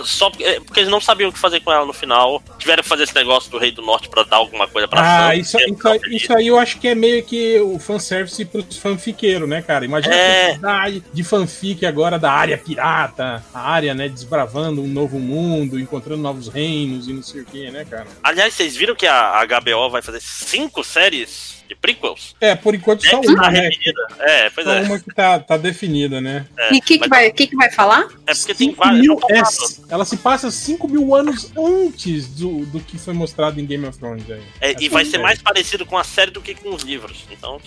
[0.04, 2.42] Só porque, é, porque eles não sabiam o que fazer com ela no final.
[2.58, 5.28] Tiveram que fazer esse negócio do Rei do Norte pra dar alguma coisa pra Ah,
[5.34, 5.58] Sansa, isso,
[6.00, 6.22] feliz.
[6.22, 9.84] isso aí eu acho que é meio que o fanservice pros fanfiqueiros, né, cara?
[9.84, 10.42] Imagina É.
[10.42, 15.78] a quantidade de fanfic agora da área pirata, a área, né, desbravando um novo mundo,
[15.78, 18.06] encontrando novos reinos e não sei o que, né, cara?
[18.22, 22.34] Aliás, vocês viram que a HBO vai fazer cinco séries de prequels?
[22.40, 23.70] É, por enquanto só É, uma, tá né?
[24.20, 24.82] É, pois Só é.
[24.82, 26.46] uma que tá, tá definida, né?
[26.56, 28.08] É, e o que, que, vai, que, que vai falar?
[28.26, 29.00] É porque tem vários.
[29.00, 29.84] mil- é, faltaram.
[29.88, 33.98] ela se passa 5 mil anos antes do, do que foi mostrado em Game of
[33.98, 34.30] Thrones.
[34.30, 34.42] Aí.
[34.60, 35.06] É, e vai é.
[35.06, 37.24] ser mais parecido com a série do que com os livros.
[37.30, 37.60] Então.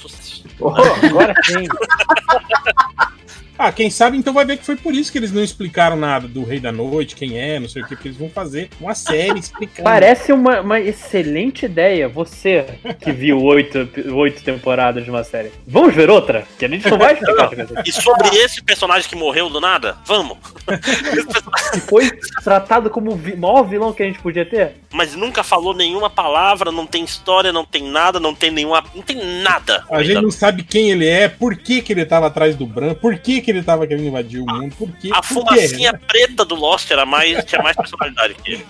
[0.60, 1.68] Oh, agora sim.
[3.62, 6.30] Ah, quem sabe então vai ver que foi por isso que eles não explicaram nada
[6.30, 8.96] do Rei da Noite, quem é, não sei o que, porque eles vão fazer uma
[8.96, 9.84] série explicando.
[9.84, 12.08] Parece uma, uma excelente ideia.
[12.08, 12.66] Você
[13.02, 15.52] que viu oito, oito temporadas de uma série.
[15.68, 16.46] Vamos ver outra?
[16.58, 17.50] Que a gente não vai explicar.
[17.86, 20.38] E sobre esse personagem que morreu do nada, vamos.
[20.68, 22.12] Esse personagem- Que foi
[22.44, 24.76] tratado como o vi- maior vilão que a gente podia ter.
[24.92, 28.84] Mas nunca falou nenhuma palavra, não tem história, não tem nada, não tem nenhuma.
[28.96, 29.84] Não tem nada.
[29.92, 32.94] A gente não sabe quem ele é, por que, que ele tava atrás do Bran,
[32.96, 35.10] por que, que ele tava querendo invadir o mundo, por quê?
[35.14, 38.66] A fumacinha preta do Lost era mais, tinha mais personalidade que ele.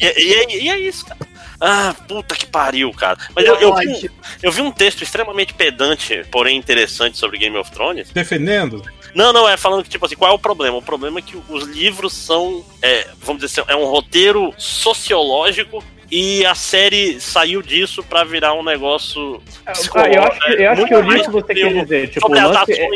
[0.00, 1.18] E, e- e- e é isso, cara.
[1.60, 3.18] Ah, puta que pariu, cara.
[3.34, 4.08] Mas eu, eu, vi, um-
[4.42, 8.10] eu vi um texto extremamente pedante, porém interessante sobre Game of Thrones.
[8.10, 8.82] Defendendo?
[9.14, 10.76] Não, não, é falando que, tipo assim, qual é o problema?
[10.76, 15.82] O problema é que os livros são, é, vamos dizer assim, é um roteiro sociológico
[16.10, 19.42] e a série saiu disso pra virar um negócio.
[19.66, 19.72] Ah,
[20.08, 22.08] eu acho que, eu acho que eu li o que você quer dizer.
[22.08, 22.86] Tipo, o sobre lance é,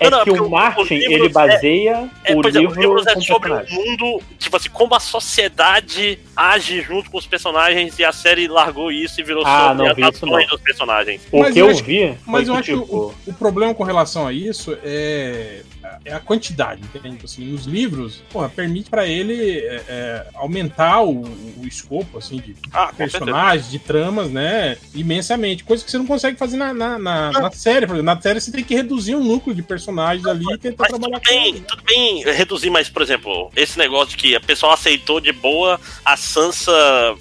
[0.00, 3.06] é Não, não, que porque o Martin, ele é- baseia É, o é, livro livros
[3.06, 8.04] é sobre o mundo, tipo assim, como a sociedade age junto com os personagens e
[8.04, 10.56] a série largou isso e virou Ah, sobre não as vi isso ações não.
[10.56, 11.20] dos personagens.
[11.32, 13.74] O Mas que eu eu, vi Mas eu que, acho que tipo, o, o problema
[13.74, 15.62] com relação a isso é,
[16.04, 17.10] é a quantidade, entende?
[17.16, 22.36] Tipo Assim, nos livros, porra, permite pra ele é, é, aumentar o, o escopo, assim,
[22.38, 25.64] de Ah, personagens, de tramas, né, imensamente.
[25.64, 27.86] Coisa que você não consegue fazer na, na, na- na série.
[27.86, 30.84] Por exemplo, na série você tem que reduzir um núcleo de personagens ali e tentar
[30.84, 34.34] Mas tudo trabalhar bem, com tudo bem reduzir, mas, por exemplo, esse negócio de que
[34.36, 36.72] a pessoa aceitou de boa a Sansa.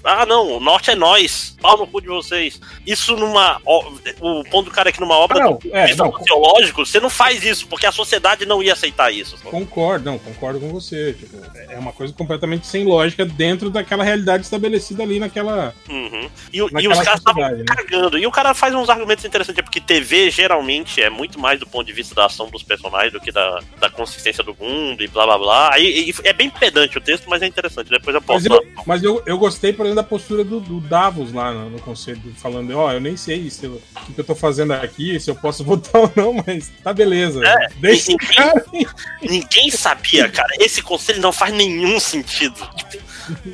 [0.03, 2.59] Ah, não, o norte é nós, pau no cu de vocês.
[2.85, 3.61] Isso numa.
[3.65, 6.11] O ponto do cara é que numa obra Ah, não, do é, não.
[6.11, 9.35] sociológico, você não faz isso, porque a sociedade não não ia aceitar isso.
[9.43, 11.13] Concordo, não, concordo com você.
[11.13, 11.37] Tipo,
[11.69, 15.73] é uma coisa completamente sem lógica dentro daquela realidade estabelecida ali naquela.
[15.89, 16.29] Uhum.
[16.53, 17.63] E, o- e Naquela os caras estavam né?
[17.67, 18.17] cagando.
[18.17, 21.85] E o cara faz uns argumentos interessantes, porque TV geralmente é muito mais do ponto
[21.85, 25.25] de vista da ação dos personagens do que da, da consistência do mundo e blá
[25.25, 25.73] blá blá.
[25.73, 27.89] Aí e é bem pedante o texto, mas é interessante.
[27.89, 28.53] Depois eu Mas posso.
[28.63, 31.79] eu, mas eu, eu gostei, por exemplo, da postura do, do Davos lá no, no
[31.79, 35.29] conselho, falando: Ó, eu nem sei se eu- o que, eu tô fazendo aqui, se
[35.31, 37.41] eu posso votar ou não, mas tá beleza.
[37.45, 38.50] É, Deixa e- cara.
[39.21, 40.49] Ninguém sabia, cara.
[40.59, 42.67] Esse conselho não faz nenhum sentido.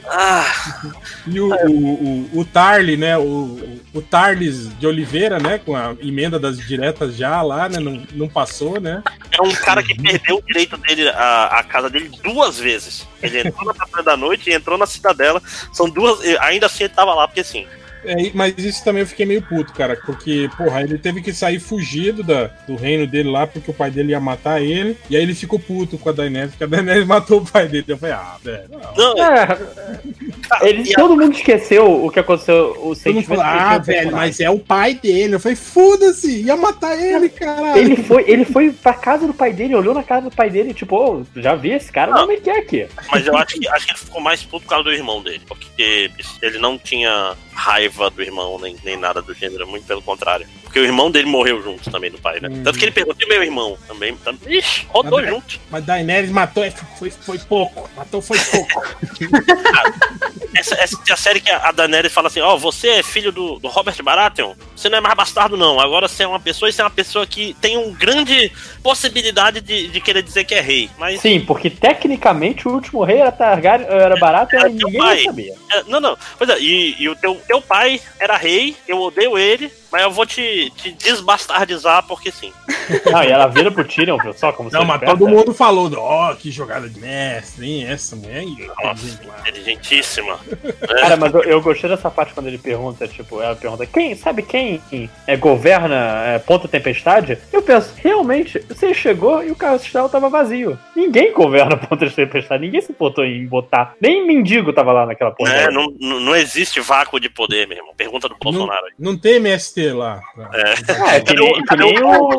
[0.07, 0.81] Ah,
[1.27, 3.17] E o, o, o, o Tarly, né?
[3.17, 5.60] O, o, o Tarles de Oliveira, né?
[5.60, 7.79] Com a emenda das diretas já lá, né?
[7.79, 9.03] Não, não passou, né?
[9.31, 13.07] é um cara que perdeu o direito dele, a, a casa dele, duas vezes.
[13.21, 15.41] Ele entrou na Patrulha da Noite e entrou na Cidadela.
[15.71, 16.19] São duas.
[16.41, 17.67] Ainda assim ele tava lá, porque assim.
[18.05, 21.60] É, mas isso também eu fiquei meio puto, cara, porque, porra, ele teve que sair
[21.60, 25.21] fugido da, do reino dele lá, porque o pai dele ia matar ele, e aí
[25.23, 27.86] ele ficou puto com a Daenerys, porque a Daenerys matou o pai dele.
[27.88, 29.15] Eu falei, ah, velho, não.
[29.15, 33.27] Não, É, cara, ele, a- todo mundo esqueceu o que aconteceu, o Todo mundo sentimento
[33.27, 35.36] falou, ah, velho, mas é o pai dele.
[35.36, 37.77] Eu falei, foda-se, ia matar ele, caralho.
[37.79, 40.73] Ele foi, ele foi pra casa do pai dele, olhou na casa do pai dele,
[40.73, 42.88] tipo, ô, já vi esse cara, não me quer aqui.
[43.12, 45.41] Mas eu acho que, acho que ele ficou mais puto por causa do irmão dele.
[45.47, 46.10] Porque
[46.41, 50.48] ele não tinha raiva do irmão, nem, nem nada do gênero, muito pelo contrário.
[50.63, 52.50] Porque o irmão dele morreu junto também do pai, né?
[52.52, 52.62] Hum.
[52.63, 54.15] Tanto que ele perguntou, e meu irmão também.
[54.17, 55.60] também ixi, rodou Mas- junto.
[55.72, 57.89] Mas Daenerys matou, é, foi, foi pouco.
[57.96, 58.84] Matou foi pouco.
[60.56, 63.60] Essa, essa é a série que a Daenerys fala assim: Ó, você é filho do,
[63.60, 64.54] do Robert Baratheon?
[64.76, 65.80] Você não é mais bastardo, não.
[65.80, 69.62] Agora você é uma pessoa e você é uma pessoa que tem uma grande possibilidade
[69.62, 70.89] de, de querer dizer que é rei.
[70.98, 71.22] Mas.
[71.22, 75.54] Sim, porque tecnicamente o último rei era Targaryen, era barato Era e ninguém sabia.
[75.72, 76.17] é, não, não.
[76.38, 80.12] Pois é, e, e o teu, teu pai era rei, eu odeio ele, mas eu
[80.12, 82.54] vou te, te desbastardizar porque sim.
[83.12, 84.34] Não, e ela vira pro Tyrion, viu?
[84.34, 87.88] Só como Não, mas todo mundo falou, ó, que jogada de mestre, hein?
[87.88, 88.43] Essa mulher.
[88.84, 90.39] Nossa, inteligentíssima.
[90.88, 94.43] Cara, mas eu, eu gostei dessa parte quando ele pergunta, tipo, ela pergunta, quem, sabe
[94.43, 94.82] quem
[95.26, 95.95] é, governa
[96.26, 97.38] é, Ponta Tempestade?
[97.52, 100.78] Eu penso, realmente, você chegou e o castelo tava vazio.
[100.95, 103.95] Ninguém governa Ponta Tempestade, ninguém se importou em botar.
[104.00, 105.54] Nem mendigo tava lá naquela porra.
[105.54, 107.93] É, não, não não existe vácuo de poder, meu irmão.
[107.95, 108.91] Pergunta do Bolsonaro aí.
[109.00, 109.39] Não tem
[109.78, 110.22] MST lá.
[110.54, 112.30] É, que nem, que nem o.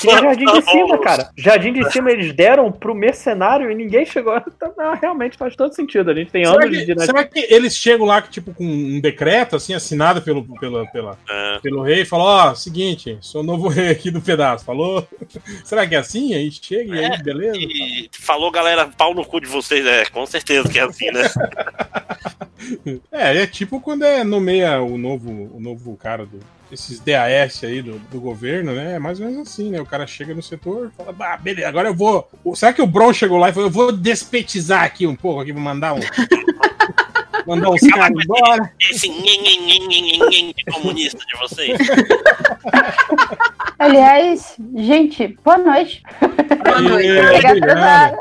[0.00, 1.30] Que nem o Jardim de Cima, cara.
[1.36, 4.28] Jardim de Cima eles deram pro mercenário e ninguém chegou.
[4.58, 6.10] Então, não, realmente faz todo sentido.
[6.10, 7.06] A gente tem Será anos de que, dinastia.
[7.06, 11.58] será que eles chegam lá tipo, com um decreto, assim, assinado pelo, pela, pela, É.
[11.60, 15.06] pelo rei, e falam, ó, seguinte, sou o novo rei aqui do pedaço, falou?
[15.64, 16.34] Será que é assim?
[16.34, 17.56] Aí chega e aí, beleza?
[17.56, 19.86] E falou, galera, pau no cu de vocês.
[19.86, 21.22] É, com certeza que é assim, né?
[23.12, 26.40] É, é tipo quando é nomeia o novo, o novo cara do.
[26.70, 28.94] Esses DAS aí do, do governo, né?
[28.94, 29.80] É mais ou menos assim, né?
[29.80, 32.28] O cara chega no setor fala, ah, beleza, agora eu vou.
[32.54, 35.52] Será que o Bron chegou lá e falou, eu vou despetizar aqui um pouco, aqui,
[35.52, 36.00] vou mandar um.
[37.48, 38.70] mandar uns caras embora.
[38.78, 41.78] Esse nhen, nhen, nhen, nhen, nhen, nhen de comunista de vocês.
[43.78, 46.02] Aliás, gente, boa noite.
[46.64, 47.46] Boa noite.
[47.46, 48.18] Atrasada.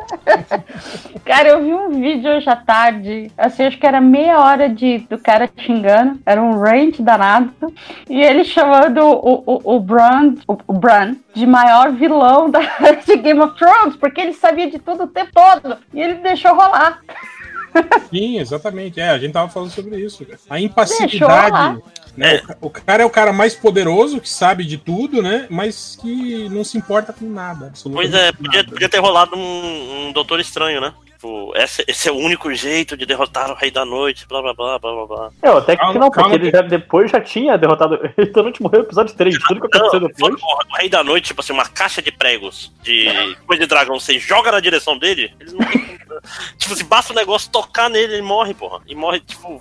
[1.26, 5.00] Cara, eu vi um vídeo hoje à tarde, assim, acho que era meia hora de,
[5.10, 7.52] do cara xingando, era um rant danado,
[8.10, 12.62] e ele chamando o, o, o Bran, o, o Bran de maior vilão da,
[13.06, 16.56] de Game of Thrones, porque ele sabia de tudo o tempo todo, e ele deixou
[16.56, 17.02] rolar.
[18.10, 19.00] Sim, exatamente.
[19.00, 20.26] É, a gente tava falando sobre isso.
[20.50, 21.82] A impassividade.
[22.16, 22.38] Né?
[22.38, 25.46] O, ca- o cara é o cara mais poderoso, que sabe de tudo, né?
[25.50, 27.72] Mas que não se importa com nada.
[27.84, 28.72] Pois absolutamente é, podia, nada.
[28.74, 30.94] podia ter rolado um, um Doutor Estranho, né?
[31.18, 34.54] Tipo, esse, esse é o único jeito de derrotar o Rei da Noite, blá blá
[34.54, 35.30] blá blá blá blá.
[35.42, 37.96] Eu, até que Calma, não, porque calma, ele já depois já tinha derrotado.
[38.16, 39.40] Ele totalmente morreu no episódio 3.
[39.40, 40.36] Tudo que aconteceu Não, depois.
[40.40, 43.08] o Rei da Noite, tipo assim, uma caixa de pregos de
[43.48, 45.66] coisa de dragão, você joga na direção dele, ele não
[46.58, 48.80] Tipo, se basta o negócio tocar nele, ele morre, porra.
[48.86, 49.60] E morre, tipo.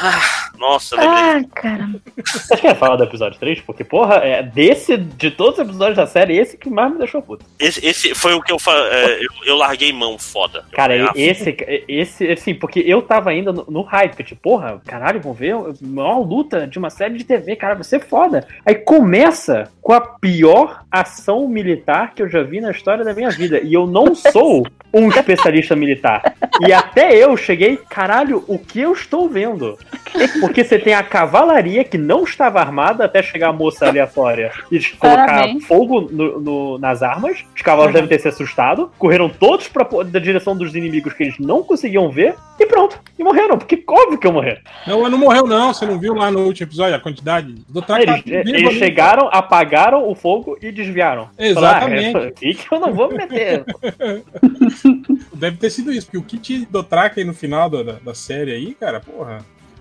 [0.00, 1.18] Ah, nossa, lembrei.
[1.18, 1.88] Ah, cara.
[2.24, 3.60] Vocês querem falar do episódio 3?
[3.62, 7.20] Porque, porra, é desse, de todos os episódios da série, esse que mais me deixou
[7.20, 7.44] puto.
[7.58, 10.64] Esse, esse foi o que eu, é, eu, eu larguei mão foda.
[10.72, 11.56] Cara, ah, esse,
[11.88, 15.74] esse, assim, porque eu tava ainda no, no hype, tipo, porra, caralho, vamos ver a
[15.80, 18.46] maior luta de uma série de TV, cara, vai ser foda.
[18.64, 23.30] Aí começa com a pior ação militar que eu já vi na história da minha
[23.30, 23.60] vida.
[23.60, 26.34] E eu não sou um especialista militar.
[26.66, 29.78] E até eu cheguei, caralho, o que eu estou vendo?
[30.40, 34.78] Porque você tem a cavalaria que não estava armada até chegar a moça aleatória e
[34.98, 35.64] colocar Parabéns.
[35.66, 37.44] fogo no- no- nas armas.
[37.54, 38.90] Os cavalos devem ter se assustado.
[38.98, 42.34] Correram todos pra, da direção dos inimigos que eles não conseguiam ver.
[42.58, 42.98] E pronto.
[43.18, 44.60] E morreram, porque óbvio que eu morrer.
[44.86, 45.72] Não, ela não morreu, não.
[45.72, 47.54] Você não viu lá no último episódio a quantidade?
[47.68, 51.28] Do Eles, eles chegaram, apagaram o fogo e desviaram.
[51.38, 52.12] Exatamente.
[52.12, 53.64] Falaram, "Ah, é que eu não vou me meter.
[55.34, 58.74] Deve ter sido isso, porque o de Dothraki aí no final da, da série aí,
[58.74, 59.38] cara, porra.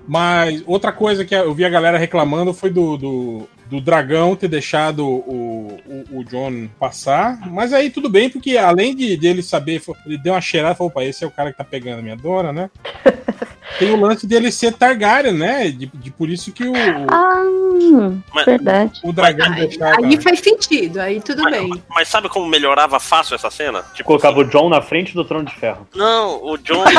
[0.08, 4.48] Mas outra coisa que eu vi a galera reclamando foi do, do, do dragão ter
[4.48, 5.80] deixado o,
[6.12, 7.38] o, o John passar.
[7.48, 10.89] Mas aí tudo bem, porque além de dele saber, ele deu uma cheirada e falou:
[10.91, 12.70] opa, esse é o cara que tá pegando a minha dona, né?
[13.80, 15.70] Tem o lance dele ser Targaryen, né?
[15.70, 16.74] De, de por isso que o,
[17.12, 19.00] Ah, Mas- verdade.
[19.04, 20.04] o dragão Aí, deixava.
[20.04, 21.70] aí faz sentido, aí tudo bem.
[21.89, 23.84] Mas sabe como melhorava fácil essa cena?
[23.93, 25.86] Tipo, Colocava o John na frente do trono de ferro.
[25.93, 26.86] não, o John.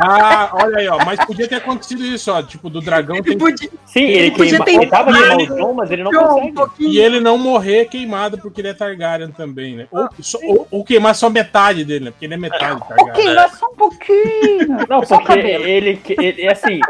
[0.00, 1.04] Ah, olha aí, ó.
[1.04, 2.42] Mas podia ter acontecido isso, ó.
[2.42, 5.74] Tipo, do dragão tem Podia- Sim, ele Podia queima, ter tentava queimar o empurrado John,
[5.74, 6.52] mas ele não John, um consegue.
[6.52, 6.90] pouquinho.
[6.90, 9.86] E ele não morrer queimado porque ele é Targaryen também, né?
[9.90, 12.10] Ou, só- ou- ou queimar só metade dele, né?
[12.10, 13.10] Porque ele é metade Targaryen.
[13.12, 14.68] Ok, mas só um pouquinho.
[14.88, 16.80] Não, porque ele, ele, é assim.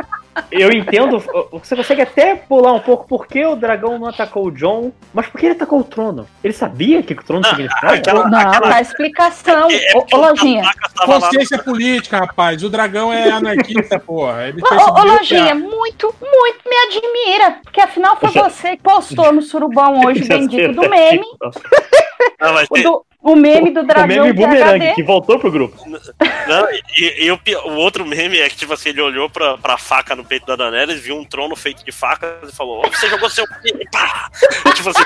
[0.50, 1.22] Eu entendo.
[1.52, 5.46] Você consegue até pular um pouco porque o dragão não atacou o John, mas porque
[5.46, 6.26] ele atacou o trono.
[6.42, 7.94] Ele sabia que o trono Não, significava?
[7.94, 9.68] aquela- Não, aquela- a explicação.
[9.70, 10.62] É, é Ô, Lojinha.
[10.94, 11.20] Tava lá.
[11.20, 12.62] Consciência política, rapaz.
[12.62, 14.48] O dragão é anarquista, porra.
[14.48, 17.58] Ele Ô, ô, que Lojinha, muito, muito me admira.
[17.62, 21.22] Porque afinal foi você que postou no surubão hoje, bendito do meme.
[22.40, 24.94] Não, mas O, tem- do- o meme do O dragão meme de boomerang, HD.
[24.94, 25.76] que voltou pro grupo.
[25.90, 29.76] não, e, e o, o outro meme é que, tipo assim, ele olhou pra, pra
[29.76, 33.08] faca no peito da Daenerys, viu um trono feito de facas e falou: "Ó, Você
[33.08, 33.44] jogou seu.
[33.60, 34.30] filho", Pá!
[34.74, 35.02] tipo assim,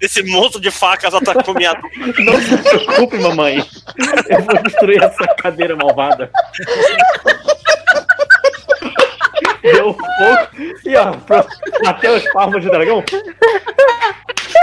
[0.00, 1.72] esse monstro de facas atacou minha.
[2.18, 3.64] Não se preocupe, mamãe.
[4.28, 6.30] Eu vou destruir essa cadeira malvada.
[9.62, 11.46] Deu fogo e ó, pro-
[11.84, 13.02] bateu as palmas de dragão.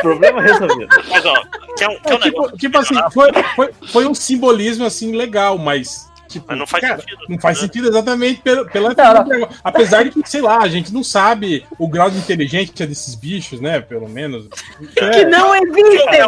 [0.01, 0.87] Problema resolvido.
[1.09, 1.33] Mas, ó,
[1.77, 2.57] quer um, quer É, um negócio.
[2.57, 6.08] tipo, tipo assim, foi, foi, foi um simbolismo assim legal, mas.
[6.29, 7.19] Tipo, Mas não faz cara, sentido.
[7.27, 9.49] Não faz sentido exatamente pela, pela Não, não.
[9.63, 13.59] Apesar de que, sei lá, a gente não sabe o grau de inteligência desses bichos,
[13.59, 13.79] né?
[13.81, 14.47] Pelo menos.
[14.95, 16.21] Que É, não existem.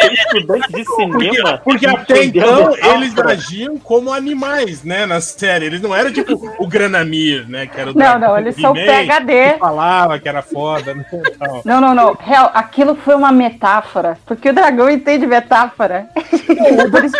[0.00, 1.58] Ser estudante de cinema.
[1.64, 5.06] porque até entendendo então eles agiam como animais, né?
[5.06, 5.64] Na série.
[5.66, 7.66] Eles não eram tipo o Granamir, né?
[7.66, 9.52] Que era o Não, dragão não, eles são PHD.
[9.54, 10.94] que falava que era foda.
[10.94, 11.04] Né?
[11.38, 11.62] Tal.
[11.64, 12.14] Não, não, não.
[12.20, 14.18] Real, aquilo foi uma metáfora.
[14.26, 16.08] Porque o dragão entende metáfora.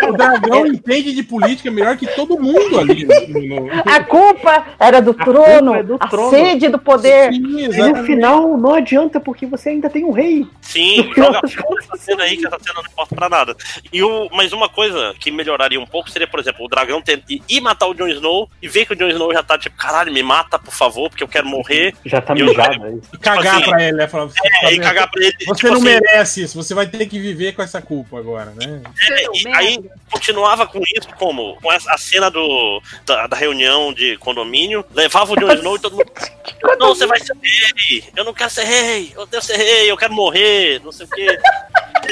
[0.07, 3.05] O dragão entende de política melhor que todo mundo ali.
[3.05, 6.29] No, no- A culpa era do trono, culpa é do a trono.
[6.31, 7.31] sede do poder.
[7.33, 10.45] Sim, E no final não adianta porque você ainda tem um rei.
[10.61, 13.55] Sim, joga essa cena aí que essa cena não importa pra nada.
[13.93, 17.23] E o, mas uma coisa que melhoraria um pouco seria, por exemplo, o dragão ter,
[17.27, 20.11] ir matar o Jon Snow e ver que o Jon Snow já tá tipo, caralho,
[20.11, 21.93] me mata, por favor, porque eu quero morrer.
[22.05, 22.87] Já tá mijado.
[22.97, 23.09] isso.
[23.13, 24.07] E cagar assim, pra ele, né?
[24.07, 25.33] Falar, você, É, e cagar pra ele.
[25.45, 28.51] você tipo não assim, merece isso, você vai ter que viver com essa culpa agora,
[28.55, 28.81] né?
[29.09, 29.79] é, e aí
[30.11, 31.55] continuava com isso, como?
[31.61, 35.97] Com a cena do, da, da reunião de condomínio, levava o Jon Snow e todo
[35.97, 36.11] mundo.
[36.79, 38.03] Não, você vai ser rei!
[38.15, 39.11] Eu não quero ser rei!
[39.15, 41.37] Eu quero ser rei, eu quero morrer, não sei o quê.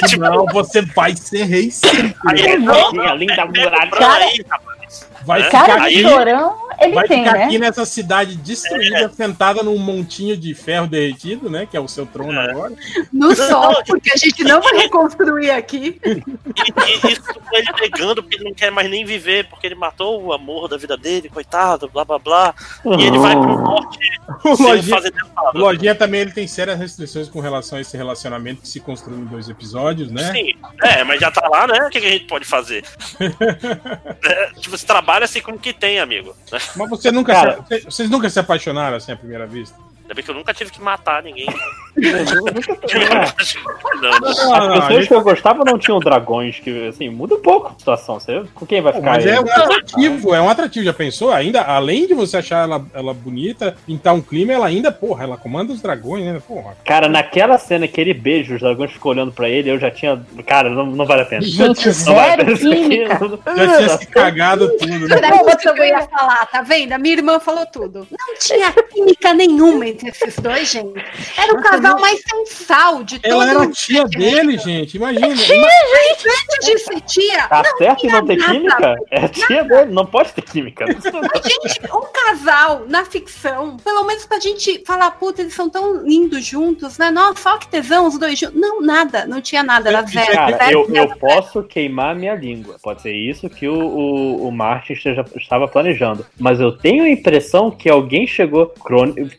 [0.06, 2.14] Tipo, Não, você vai ser rei sim.
[2.28, 4.24] aí não, Minha não, linda pega o muralha.
[4.24, 4.75] Aí, rapaz.
[5.26, 7.44] Vai É, ficar Cara aqui, de chorão, ele vai tem, ficar né?
[7.44, 11.66] aqui nessa cidade destruída, sentada num montinho de ferro derretido, né?
[11.68, 12.50] Que é o seu trono É.
[12.50, 12.72] agora.
[13.12, 16.00] No sol, porque a gente não vai reconstruir aqui.
[16.04, 19.74] E, e isso com ele negando porque ele não quer mais nem viver, porque ele
[19.74, 22.54] matou o amor da vida dele, coitado, blá blá blá.
[22.84, 23.98] E ele vai pro norte
[24.44, 24.96] O sem Lojinha,
[25.54, 29.18] o Lojinha também ele tem sérias restrições com relação a esse relacionamento que se construiu
[29.20, 30.30] em dois episódios, né?
[30.32, 31.86] Sim, é, mas já tá lá, né?
[31.86, 32.84] O que, que a gente pode fazer?
[34.24, 34.84] É, tipo, você
[35.16, 36.34] trabalha assim como que tem, amigo.
[36.76, 37.64] Mas você nunca Cara.
[37.68, 39.76] se, vocês nunca se apaixonaram assim à primeira vista?
[40.06, 41.48] Ainda bem que eu nunca tive que matar ninguém.
[44.62, 48.20] As pessoas que eu gostava não tinham dragões, que assim, muda um pouco a situação.
[48.20, 49.32] Você, com quem vai ficar mas aí?
[49.32, 50.84] é um atrativo, é um atrativo.
[50.84, 51.32] Já pensou?
[51.32, 55.36] Ainda, além de você achar ela, ela bonita, pintar um clima, ela ainda, porra, ela
[55.36, 56.40] comanda os dragões, né?
[56.46, 56.76] Porra.
[56.84, 60.24] Cara, naquela cena que ele beija, os dragões ficam olhando pra ele, eu já tinha.
[60.46, 61.42] Cara, não, não vale a pena.
[61.42, 63.16] Gente, Não vale a pena.
[63.66, 65.16] Já tinha se cagado tudo, né?
[65.56, 66.92] Que eu ia falar, tá vendo?
[66.92, 68.06] A minha irmã falou tudo.
[68.10, 71.04] Não tinha química nenhuma entre esses dois, gente.
[71.36, 74.96] Era o casal mais sensal de todo Ela era a o tia dele, gente.
[74.96, 75.28] Imagina.
[75.28, 78.52] Antes de ser tia, Tá certo em não ter nada.
[78.52, 78.94] química?
[79.10, 80.86] É a tia dele, não pode ter química.
[80.86, 86.44] gente, um casal na ficção, pelo menos pra gente falar, puta, eles são tão lindos
[86.44, 87.10] juntos, né?
[87.10, 88.60] Nossa, olha que tesão os dois juntos.
[88.60, 90.32] Não, nada, não tinha nada, era zero.
[90.32, 92.76] Cara, zero, eu, zero, eu posso queimar minha língua.
[92.82, 96.26] Pode ser isso que o, o, o Martin esteja, estava planejando.
[96.38, 98.72] Mas eu tenho a impressão que alguém chegou.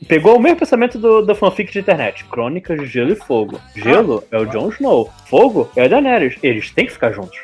[0.07, 3.59] pegou o mesmo pensamento do, do fanfic de internet: Crônicas de Gelo e Fogo.
[3.75, 6.37] Gelo é o Jon Snow, fogo é a Daenerys.
[6.41, 7.37] Eles têm que ficar juntos.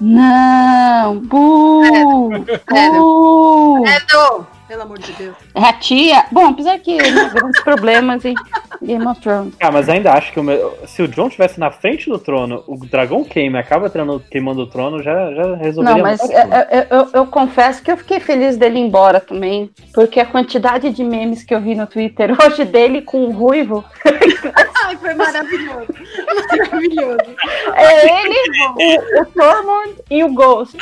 [0.00, 1.82] Não, bu,
[2.72, 3.00] Sério.
[3.00, 3.84] bu.
[4.70, 5.34] Pelo amor de Deus.
[5.52, 6.26] É a tia.
[6.30, 8.36] Bom, apesar que grandes problemas em
[8.80, 9.52] Game of Thrones.
[9.60, 12.62] Ah, mas ainda acho que o meu- se o John estivesse na frente do trono,
[12.68, 16.30] o dragão queima e acaba treinando- queimando o trono, já, já resolveria Não, mas eu,
[16.30, 19.68] eu- eu- eu confesso que eu fiquei feliz dele ir embora também.
[19.92, 23.84] Porque a quantidade de memes que eu vi no Twitter hoje dele com o ruivo
[24.90, 25.86] Ai, foi maravilhoso.
[26.50, 27.36] Maravilhoso.
[27.76, 30.76] é ele, o, o Tormund e o Ghost.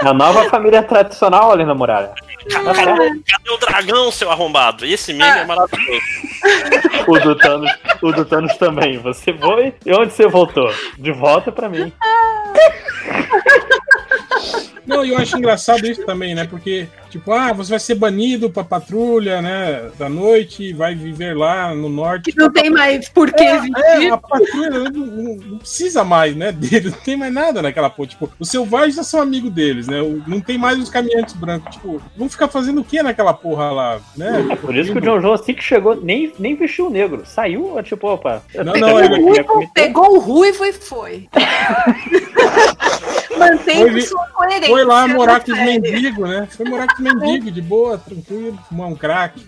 [0.00, 2.12] A nova família tradicional ali na muralha.
[2.50, 4.84] Cadê, cadê o dragão, seu arrombado?
[4.84, 6.02] E esse meme é maravilhoso.
[7.06, 7.70] O do Thanos,
[8.02, 8.98] o do Thanos também.
[8.98, 10.74] Você foi e onde você voltou?
[10.98, 11.92] De volta pra mim.
[14.92, 16.46] Não, e eu acho engraçado isso também, né?
[16.46, 19.90] Porque, tipo, ah, você vai ser banido pra patrulha, né?
[19.98, 22.30] Da noite vai viver lá no norte.
[22.32, 24.12] Que não tem mais por que É, existir.
[24.12, 26.52] a patrulha não, não- não precisa mais, né?
[26.52, 28.08] Dele, não tem mais nada naquela porra.
[28.08, 29.98] Tipo, os selvagens já são amigos deles, né?
[30.26, 31.74] Não tem mais os caminhantes brancos.
[31.74, 34.46] Tipo, vão ficar fazendo o que naquela porra lá, né?
[34.50, 37.22] É por isso que o John Joe, assim que chegou, nem, nem vestiu o negro.
[37.24, 38.42] Saiu, tipo, opa.
[38.54, 41.28] Não, Pegou, não, o ele- ruivo, pegou o ruivo e foi.
[43.38, 44.68] Mantém Foi- sua coerência.
[44.68, 46.48] Foi lá morar na com os mendigos, né?
[46.50, 49.46] Foi morar com os mendigos, de boa, tranquilo, fumar um crack.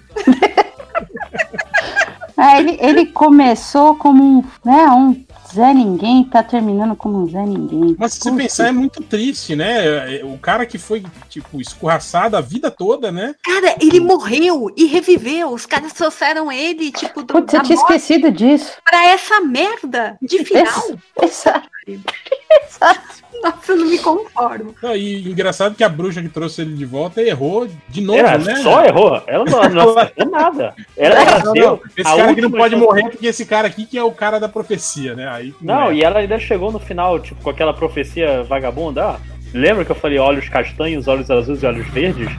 [2.36, 5.24] Ah, ele, ele começou como um, né, um
[5.54, 7.94] Zé Ninguém, tá terminando como um Zé Ninguém.
[7.98, 10.22] Mas se você pensar, é muito triste, né?
[10.24, 13.34] O cara que foi, tipo, escorraçado a vida toda, né?
[13.42, 15.50] Cara, ele morreu e reviveu.
[15.50, 18.72] Os caras trouxeram ele, tipo, do, Putz, eu tinha esquecido disso.
[18.84, 20.82] pra essa merda de final.
[21.86, 23.24] Exato.
[23.42, 24.74] Nossa, eu não me conformo.
[24.82, 28.38] Não, E engraçado que a bruxa que trouxe ele de volta errou de novo, Ela
[28.38, 28.56] né?
[28.56, 29.22] só errou.
[29.26, 30.74] Ela não, não acertou nada.
[30.96, 33.98] Ela, Não, não, Esse a cara aqui não pode morrer porque esse cara aqui que
[33.98, 35.28] é o cara da profecia, né?
[35.28, 35.94] Aí Não, é.
[35.94, 39.04] e ela ainda chegou no final, tipo, com aquela profecia vagabunda.
[39.04, 39.20] Ah,
[39.52, 42.30] lembra que eu falei olhos castanhos, olhos azuis e olhos verdes?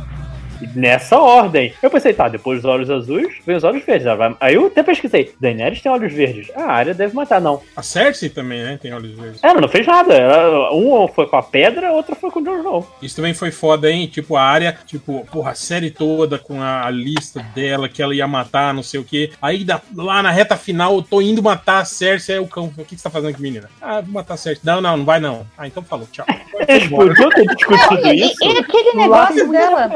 [0.75, 1.73] Nessa ordem.
[1.81, 4.07] Eu pensei, tá, depois dos olhos azuis, vem os olhos verdes.
[4.39, 5.33] Aí eu até pesquisei.
[5.39, 6.47] Daenerys tem olhos verdes.
[6.55, 7.61] Ah, a área deve matar, não.
[7.75, 8.79] A Cersei também, né?
[8.81, 9.39] Tem olhos verdes.
[9.43, 10.13] Ela não fez nada.
[10.13, 12.95] Ela, um foi com a pedra, outra foi com o Jon Snow.
[13.01, 14.07] Isso também foi foda, hein?
[14.07, 18.13] Tipo, a área, tipo, porra, a série toda com a, a lista dela que ela
[18.15, 19.31] ia matar, não sei o quê.
[19.41, 22.35] Aí da- lá na reta final, eu tô indo matar a Cersei.
[22.35, 23.69] Aí o cão, o que, que você tá fazendo aqui, menina?
[23.81, 24.61] Ah, vou matar a Cersei.
[24.63, 25.45] Não, não, não vai não.
[25.57, 26.25] Ah, então falou, tchau.
[26.89, 28.43] Podiam ter discutido isso.
[28.43, 29.87] e aquele negócio dela.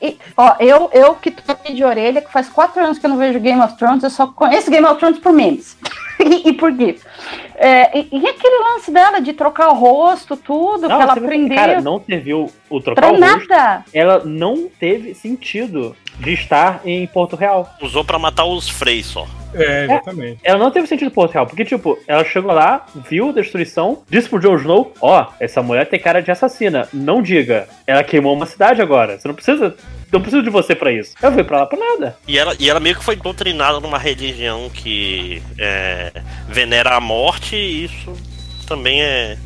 [0.00, 3.18] E- ó, eu, eu que tô de orelha, que faz quatro anos que eu não
[3.18, 5.76] vejo Game of Thrones, eu só conheço Game of Thrones por memes.
[6.24, 7.04] e, e por GIFs.
[7.54, 11.56] É, e, e aquele lance dela de trocar o rosto, tudo, Não, que ela aprendeu.
[11.56, 13.48] Cara, não serviu o trocar pra o rosto.
[13.48, 13.84] nada.
[13.92, 17.68] Ela não teve sentido de estar em Porto Real.
[17.80, 19.26] Usou pra matar os Freys só.
[19.54, 20.40] É, exatamente.
[20.42, 24.02] Ela não teve sentido em Porto Real, porque, tipo, ela chegou lá, viu a destruição,
[24.08, 27.68] disse pro Jon Snow, ó, essa mulher tem cara de assassina, não diga.
[27.86, 29.76] Ela queimou uma cidade agora, você não precisa...
[30.10, 31.14] Não preciso de você pra isso.
[31.22, 32.14] Eu fui pra lá pra nada.
[32.28, 36.12] E ela, e ela meio que foi doutrinada numa religião que é,
[36.46, 38.14] venera a morte, e isso
[38.66, 39.38] também é.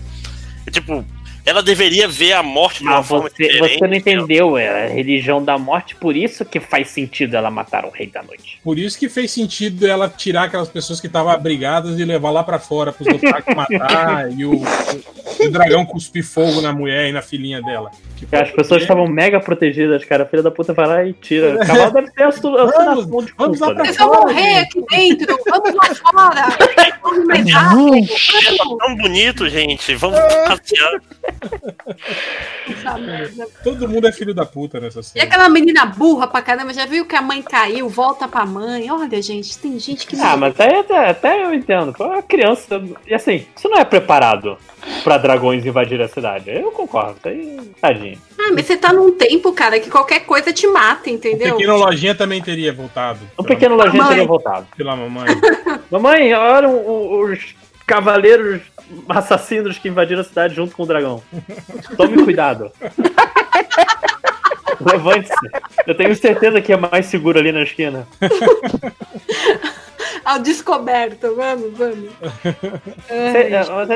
[0.67, 1.05] é tipo,
[1.47, 3.78] ela deveria ver a morte de uma Mas forma você, diferente.
[3.78, 7.84] você não entendeu, é a religião da morte, por isso que faz sentido ela matar
[7.84, 8.59] o Rei da Noite.
[8.64, 12.42] Por isso que fez sentido ela tirar aquelas pessoas que estavam abrigadas e levar lá
[12.42, 17.22] pra fora pros Dothraki matar e o, o dragão cuspir fogo na mulher e na
[17.22, 17.90] filhinha dela.
[18.16, 20.22] Tipo, As pessoas estavam mega protegidas, cara.
[20.24, 21.55] A filha da puta vai lá e tira.
[21.57, 23.84] O cavalo deve ter a su- a Vamos, assinação de vamos lá culpa, pra né?
[23.92, 25.38] Vocês vão morrer aqui dentro.
[25.51, 26.97] Vamos lá fora.
[27.03, 27.76] Vamos mais rápido.
[27.84, 28.78] Vamos.
[28.78, 29.94] Tão bonito, gente.
[29.97, 30.44] Vamos É.
[30.49, 31.01] passear.
[33.62, 35.26] Todo mundo é filho da puta nessa E série.
[35.26, 38.91] aquela menina burra pra caramba, já viu que a mãe caiu, volta pra mãe.
[38.91, 40.18] Olha, gente, tem gente que.
[40.20, 41.93] Ah, mas até, até, até eu entendo.
[41.93, 42.82] Pô, a criança.
[43.07, 44.57] E assim, isso não é preparado
[45.03, 46.51] pra dragões invadir a cidade.
[46.51, 47.16] Eu concordo.
[47.18, 48.18] Isso aí, tadinho.
[48.39, 51.57] Ah, mas você tá num tempo, cara, que qualquer coisa te mata, entendeu?
[51.57, 53.18] pequeno lojinha também teria voltado.
[53.39, 54.14] Um pequeno lojinha Mamãe.
[54.16, 54.66] teria voltado.
[54.76, 55.26] Pela mamãe.
[55.91, 57.55] Mamãe, olha os
[57.87, 58.61] cavaleiros
[59.09, 61.22] assassinos que invadiram a cidade junto com o dragão.
[61.97, 62.70] Tome cuidado.
[64.80, 65.34] Levante-se.
[65.87, 68.07] Eu tenho certeza que é mais seguro ali na esquina.
[70.27, 72.11] Ao descoberto, vamos, vamos.
[73.07, 73.55] Cê-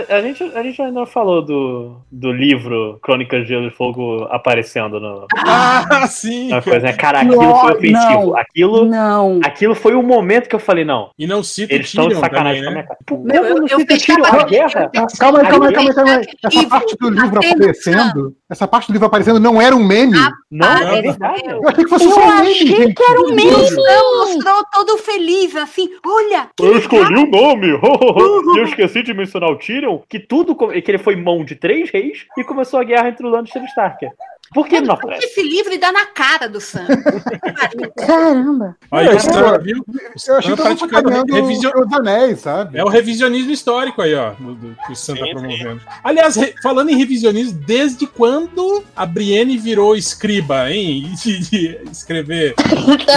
[0.08, 4.24] a, gente, a gente ainda não falou do, do livro Crônicas de Gelo e Fogo
[4.30, 6.48] aparecendo no, ah, sim!
[6.48, 6.92] na coisa, né?
[6.92, 7.98] Cara, aquilo Não, foi ofensivo.
[7.98, 8.36] não.
[8.36, 9.40] Aquilo, Não.
[9.44, 12.62] aquilo foi o momento que eu falei, não, E não cita eles estão de sacanagem
[12.62, 13.24] também, com a né?
[13.24, 13.50] minha cara.
[13.50, 14.90] Meu, eu, eu fechava a guerra.
[14.94, 16.26] eu- Calma aí, calma aí, eu calma aí, calma aí.
[16.44, 20.16] Essa parte do livro aparecendo, essa parte do livro aparecendo não era um meme.
[20.50, 21.42] Não, Ah, é verdade.
[21.48, 22.94] Eu achei que fosse Eu só um meme, achei gente.
[22.94, 23.50] que era um meme.
[23.50, 25.88] Não, mostrou todo feliz, assim.
[26.20, 26.50] Olha!
[26.60, 27.68] Eu escolhi o nome!
[27.68, 27.70] e
[28.58, 32.26] eu esqueci de mencionar o Tyrion, que tudo que ele foi mão de três reis
[32.36, 34.06] e começou a guerra entre o Lannister e o Stark.
[34.52, 35.26] Por que ele não aparece?
[35.26, 36.84] Esse livro dá na cara do Sam.
[37.96, 38.76] Caramba.
[38.90, 39.84] Aí É, o Sam, eu- viu?
[40.28, 42.78] Eu achei que tava praticando caminhando revisio- os anéis, sabe?
[42.78, 45.34] É o revisionismo histórico aí, ó, do, do- que o Sam tá Sim, sim.
[45.34, 45.80] promovendo.
[46.02, 51.12] Aliás, re- falando em revisionismo, desde quando a Brienne virou escriba, hein?
[51.20, 52.54] De, de escrever.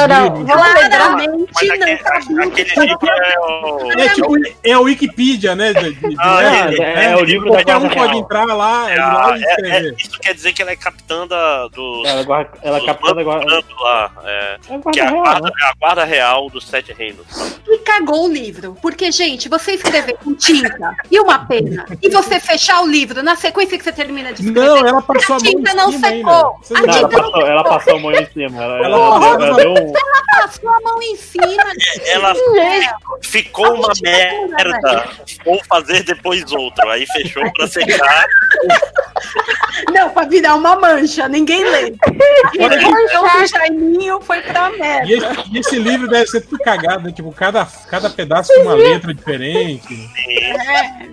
[0.09, 0.45] Não.
[0.45, 1.93] Claramente não aquele,
[2.43, 3.91] aquele livro é o.
[3.99, 5.73] É tipo, é a Wikipedia, né?
[5.73, 8.95] de- de- Ah, de- é, é o livro da Qualquer um pode entrar lá, É
[8.95, 9.95] ir a- lá e é- é- escrever.
[9.97, 12.07] isso quer dizer que ela é capitã da, dos.
[12.07, 13.39] Ela, guarda- ela dos captando agora.
[13.45, 14.11] bandos lá.
[14.23, 15.51] É, É que é a, guarda real, guarda, né?
[15.61, 17.25] é a guarda real dos Sete Reinos.
[17.67, 18.77] E cagou o livro.
[18.81, 23.35] Porque, gente, você escrever com tinta e uma pena, e você fechar o livro na
[23.35, 26.59] sequência que você termina de escrever, Não, ela passou a a mão tinta não secou.
[26.75, 28.63] A ela passou, ela passou a mão em cima.
[28.63, 29.93] Ela, ela, Ela- ela- ela deu um.
[30.41, 31.63] passou a mão em cima.
[32.05, 32.81] Ela É,
[33.21, 35.09] ficou uma merda.
[35.45, 36.89] Vou fazer depois outro.
[36.89, 38.25] Aí fechou pra secar.
[39.93, 41.93] Não, pra virar uma mancha, ninguém lê.
[42.59, 45.05] Olha que- Então o Jaiminho foi pra merda.
[45.07, 47.11] E esse, e esse livro deve ser tudo cagado, né?
[47.11, 50.09] Tipo, cada, cada pedaço com uma letra diferente.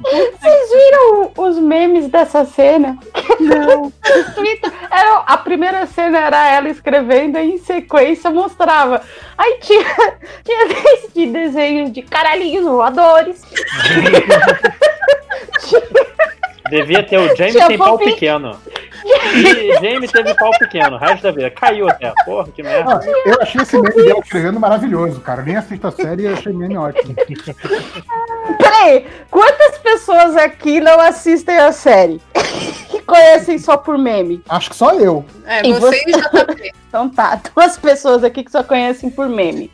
[0.02, 2.98] Vocês viram os memes dessa cena?
[3.38, 3.92] Não.
[4.90, 9.00] Era, a primeira cena era ela escrevendo e em sequência mostrava.
[9.38, 9.84] Aí tinha,
[10.44, 13.40] tinha desde desenhos de caralhinhos voadores.
[16.70, 18.56] Devia ter o Tinha tem pau pequeno.
[19.04, 21.50] E teve pau pequeno, o resto da vida.
[21.50, 22.12] Caiu até.
[22.24, 22.96] Porra, que merda.
[22.96, 25.42] Ah, eu achei esse meme dela escrevendo maravilhoso, cara.
[25.42, 27.14] Nem assisto a série e achei meme ótimo.
[28.58, 32.20] Peraí, quantas pessoas aqui não assistem a série?
[32.90, 34.42] Que conhecem só por meme?
[34.48, 35.24] Acho que só eu.
[35.46, 36.72] É, E você e JP.
[36.90, 39.70] Então tá, duas pessoas aqui que só conhecem por meme.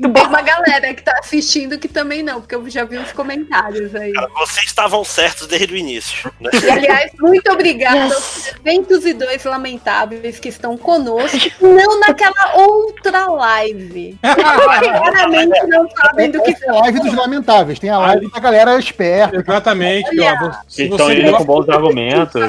[0.00, 3.94] Tem uma galera que tá assistindo que também não, porque eu já vi uns comentários
[3.94, 4.14] aí.
[4.14, 6.32] Cara, vocês estavam certos desde o início.
[6.40, 6.48] Né?
[6.54, 14.18] E, aliás, muito obrigada aos 302 lamentáveis que estão conosco, não naquela outra live.
[14.24, 17.78] Claramente não sabem do que Essa é a live dos lamentáveis.
[17.78, 19.36] Tem a live da galera esperta.
[19.36, 20.08] Exatamente.
[20.08, 20.38] Olha.
[20.44, 21.97] Ó, se, estão você indo com bons argumentos.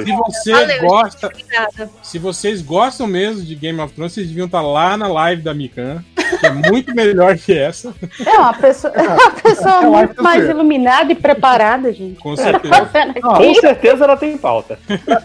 [0.05, 1.31] Se você Valeu, gosta,
[2.01, 5.53] se vocês gostam mesmo de Game of Thrones, vocês deviam estar lá na live da
[5.53, 6.03] Mikan,
[6.43, 7.93] é muito melhor que essa,
[8.25, 12.19] É uma pessoa, é uma pessoa É muito mais você- iluminada e preparada, gente.
[12.19, 12.69] com certeza.
[13.21, 14.77] Com certeza ela tem pauta.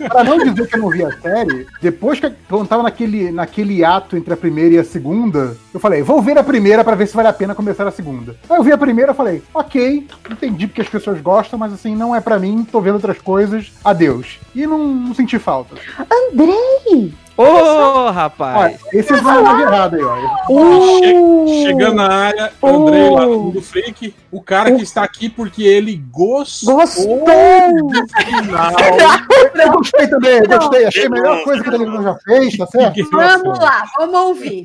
[0.09, 3.85] Pra não dizer que eu não vi a série, depois que quando tava naquele, naquele
[3.85, 7.07] ato entre a primeira e a segunda, eu falei, vou ver a primeira pra ver
[7.07, 8.37] se vale a pena começar a segunda.
[8.49, 11.95] Aí eu vi a primeira e falei, ok, entendi porque as pessoas gostam, mas assim,
[11.97, 14.39] não é pra mim, tô vendo outras coisas, adeus.
[14.55, 15.75] E não, não senti falta.
[16.33, 17.13] Andrei!
[17.37, 18.57] Ô, rapaz!
[18.57, 20.17] Olha, esse é uma live errada aí, ó.
[21.01, 23.51] Che- Chegando na área, Andrei lá Uh.
[23.51, 27.25] do Freak, o cara que está aqui porque ele gostou, Gostou!
[27.25, 28.73] do final.
[29.55, 32.67] Eu gostei também, eu gostei, achei a melhor coisa que a televisão já fez, tá
[32.69, 33.11] certo?
[33.11, 34.65] Vamos lá, vamos ouvir.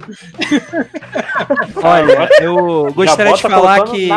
[1.81, 4.09] Olha, eu gostaria de falar que.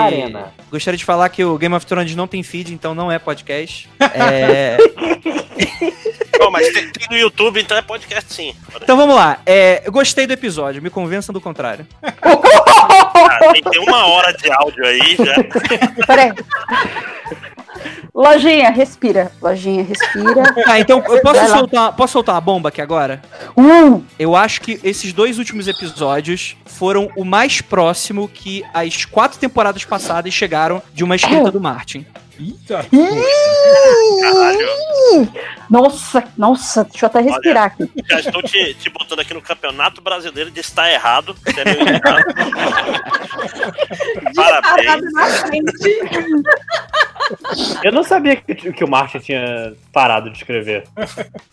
[0.70, 3.88] Gostaria de falar que o Game of Thrones não tem feed, então não é podcast.
[4.14, 4.76] É,
[6.44, 8.54] Bom, mas tem, tem no YouTube, então é podcast sim.
[8.76, 9.38] Então vamos lá.
[9.46, 11.86] É, eu gostei do episódio, me convençam do contrário.
[12.02, 16.06] Ah, tem, tem uma hora de áudio aí já.
[16.06, 16.32] Peraí.
[18.14, 19.32] Lojinha, respira.
[19.40, 20.42] Lojinha, respira.
[20.64, 23.22] Tá, então eu posso soltar, posso soltar uma bomba aqui agora?
[23.56, 29.38] Uh, Eu acho que esses dois últimos episódios foram o mais próximo que as quatro
[29.38, 32.04] temporadas passadas chegaram de uma escrita do Martin.
[32.38, 32.86] Eita,
[35.72, 37.90] nossa, nossa, deixa eu até respirar aqui.
[38.08, 41.34] Já estou te, te botando aqui no Campeonato Brasileiro de estar errado.
[41.46, 41.98] É.
[44.34, 44.84] Parabéns.
[44.84, 46.00] Parado na frente.
[47.82, 50.84] Eu não sabia que, que o Martin tinha parado de escrever.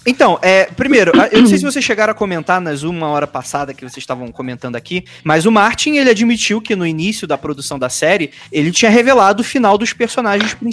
[0.06, 3.74] Então, é, primeiro, eu não sei se vocês chegaram a comentar nas uma hora passada
[3.74, 7.80] que vocês estavam comentando aqui, mas o Martin, ele admitiu que no início da produção
[7.80, 10.69] da série, ele tinha revelado o final dos personagens principais,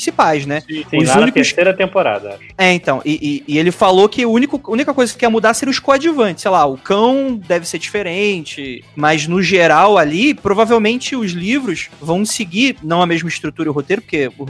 [0.47, 0.62] né?
[0.68, 2.30] Sim, Os lá na únicos- terceira temporada.
[2.30, 2.40] acho.
[2.59, 5.30] É, então, e, e- e ele falou que a único- a única coisa que ia
[5.30, 10.34] mudar seria os coadjuvantes, sei lá, o cão deve ser diferente, mas no geral ali,
[10.34, 14.47] provavelmente os livros vão seguir, não a mesma estrutura e o roteiro, porque o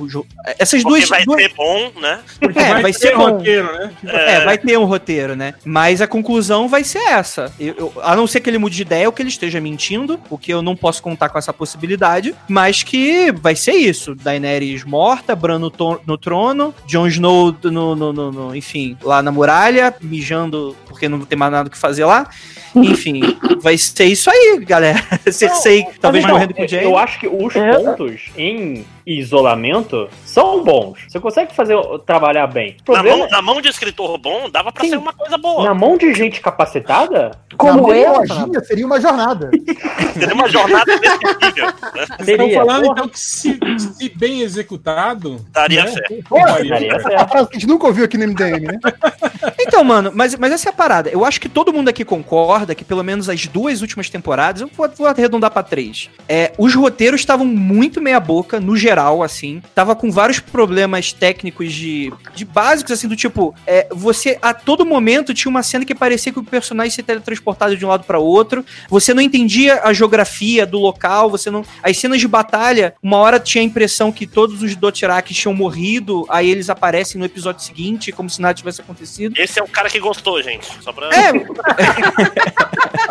[0.59, 1.09] essas Porque duas...
[1.09, 2.21] vai duas- ser bom, né?
[2.41, 3.91] porque É, vai, vai ter ser um- roteiro, né?
[4.07, 5.55] É, vai ter um roteiro, né?
[5.65, 7.53] Mas a conclusão vai ser essa.
[7.59, 10.19] Eu- eu- a não ser que ele mude de ideia ou que ele esteja mentindo,
[10.31, 14.15] o que eu não posso contar com essa possibilidade, mas que vai ser isso.
[14.15, 15.73] Daenerys morta, Bran no,
[16.07, 21.21] no trono, Jon Snow no, no- no- no- enfim, lá na muralha, mijando porque não
[21.21, 22.29] tem mais nada o que fazer lá.
[22.75, 23.21] Enfim,
[23.63, 25.03] vai ser isso aí, galera.
[25.31, 26.87] Cersei talvez então, morrendo com o Jaime.
[26.87, 30.99] Eu acho que os Eu- pontos em isolamento são bons.
[31.09, 32.77] Você consegue fazer trabalhar bem.
[32.87, 34.91] O Na problema mão, na mão de escritor bom, dava pra Sim.
[34.91, 35.65] ser uma coisa boa.
[35.65, 39.51] na mão de gente capacitada, Como Na eu, lojinha seria uma jornada.
[40.17, 41.67] Seria uma jornada inesquecível.
[41.67, 42.05] Né?
[42.21, 42.93] Estão falando porra.
[42.93, 45.45] então que se, se bem executado.
[45.51, 45.91] Daria né?
[45.91, 46.25] certo.
[46.31, 47.03] daria daria certo.
[47.03, 47.23] certo.
[47.23, 48.79] A frase que a gente nunca ouviu aqui no MDM, né?
[49.59, 51.11] Então, mano, mas, mas essa é a parada.
[51.11, 54.71] Eu acho que todo mundo aqui concorda que pelo menos as duas últimas temporadas, eu
[54.73, 56.09] vou, vou arredondar pra três.
[56.29, 59.63] É, os roteiros estavam muito meia boca, no geral, assim.
[59.75, 64.85] Tava com vários problemas técnicos de, de básicos, assim, do tipo, é, você a todo
[64.85, 68.19] momento tinha uma cena que parecia que o personagem se teletransportava de um lado pra
[68.19, 68.65] outro.
[68.89, 71.65] Você não entendia a geografia do local, você não.
[71.83, 76.27] As cenas de batalha, uma hora tinha a impressão que todos os Dothraki tinham morrido,
[76.29, 79.35] aí eles aparecem no episódio seguinte, como se nada tivesse acontecido.
[79.39, 80.67] Esse é o cara que gostou, gente.
[80.83, 81.09] Só pra.
[81.15, 81.33] É,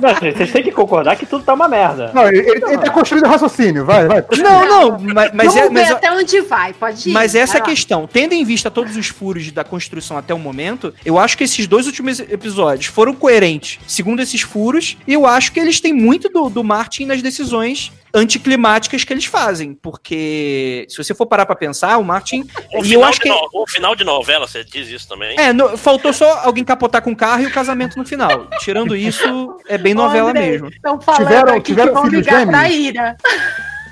[0.00, 2.10] Não, vocês têm que concordar que tudo tá uma merda.
[2.14, 4.24] Não, ele, ele, ele tá construindo raciocínio, vai, vai.
[4.38, 7.12] Não, não, mas, mas Vamos é, mas, ver até onde vai, pode ir.
[7.12, 8.06] mas essa é a questão.
[8.06, 11.66] Tendo em vista todos os furos da construção até o momento, eu acho que esses
[11.66, 16.28] dois últimos episódios foram coerentes, segundo esses furos, e eu acho que eles têm muito
[16.28, 21.54] do, do Martin nas decisões anticlimáticas que eles fazem, porque se você for parar pra
[21.54, 22.40] pensar, o Martin
[22.72, 25.06] O e eu final, acho de que no- o final de novela, você diz isso
[25.08, 25.38] também?
[25.38, 28.48] é, no- faltou só alguém capotar com o carro e o casamento no final.
[28.60, 30.70] Tirando isso, é bem novela Andrei, mesmo.
[31.16, 32.50] Tiveram- aqui tiveram que vão filhos gêmeos?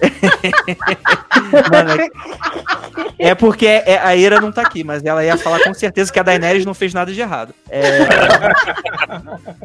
[0.00, 1.70] Pra.
[1.70, 2.10] Mano,
[3.18, 6.18] é porque é- a Ira não tá aqui, mas ela ia falar com certeza que
[6.18, 7.54] a Daenerys não fez nada de errado.
[7.70, 7.98] É,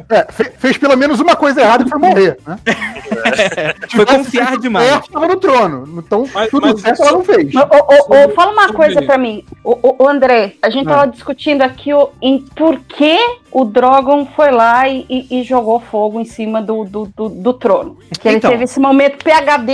[0.08, 2.58] É, fe- fez pelo menos uma coisa errada que foi morrer, né?
[3.94, 4.88] foi confiar demais.
[4.88, 7.54] Ela tava no trono, então Mas- tudo mas certo só- ela não fez.
[7.54, 9.44] Ô, ô, ô, Sobre- fala uma coisa pra mim.
[9.64, 10.90] Ô, André, a gente Ah.
[10.90, 13.18] tava discutindo aqui o, em por que
[13.52, 17.52] o Drogon foi lá e, e- e jogou fogo em cima do, do, do, do
[17.52, 17.98] trono.
[18.20, 18.50] Que ele Então.
[18.50, 19.72] teve esse momento PHD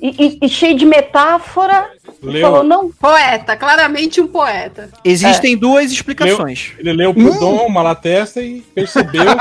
[0.00, 1.88] e, e- e cheio de metáfora.
[2.22, 4.88] E Leu- falou, não, Poeta, claramente um poeta.
[5.04, 6.72] Existem duas explicações.
[6.78, 9.24] Ele leu pro Dom, uma latesta e percebeu.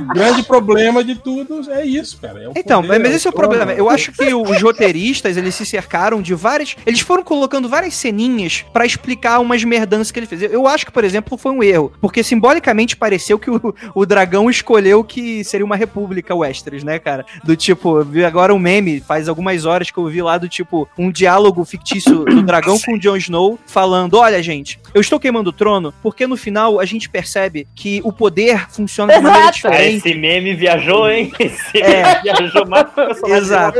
[0.00, 2.42] o grande problema de tudo é isso, cara.
[2.42, 3.48] é o Então, poder, mas esse é o trono.
[3.48, 3.72] problema.
[3.72, 6.76] Eu acho que os roteiristas, eles se cercaram de várias.
[6.84, 10.42] Eles foram colocando várias ceninhas pra explicar umas merdanças que ele fez.
[10.42, 11.92] Eu- acho que, por exemplo, foi um erro.
[12.00, 17.24] Porque simbolicamente pareceu que o, o dragão escolheu que seria uma república Westeros, né, cara?
[17.44, 20.88] Do tipo, vi agora um meme, faz algumas horas que eu vi lá do tipo,
[20.98, 25.50] um diálogo fictício do dragão com o Jon Snow falando: olha, gente, eu estou queimando
[25.50, 29.68] o trono porque no final a gente percebe que o poder funciona de maneira Exato.
[29.68, 29.96] Ah, diferente.
[30.08, 31.32] esse meme viajou, hein?
[31.38, 32.02] Esse É.
[32.02, 32.86] meme viajou mais
[33.24, 33.78] Exato.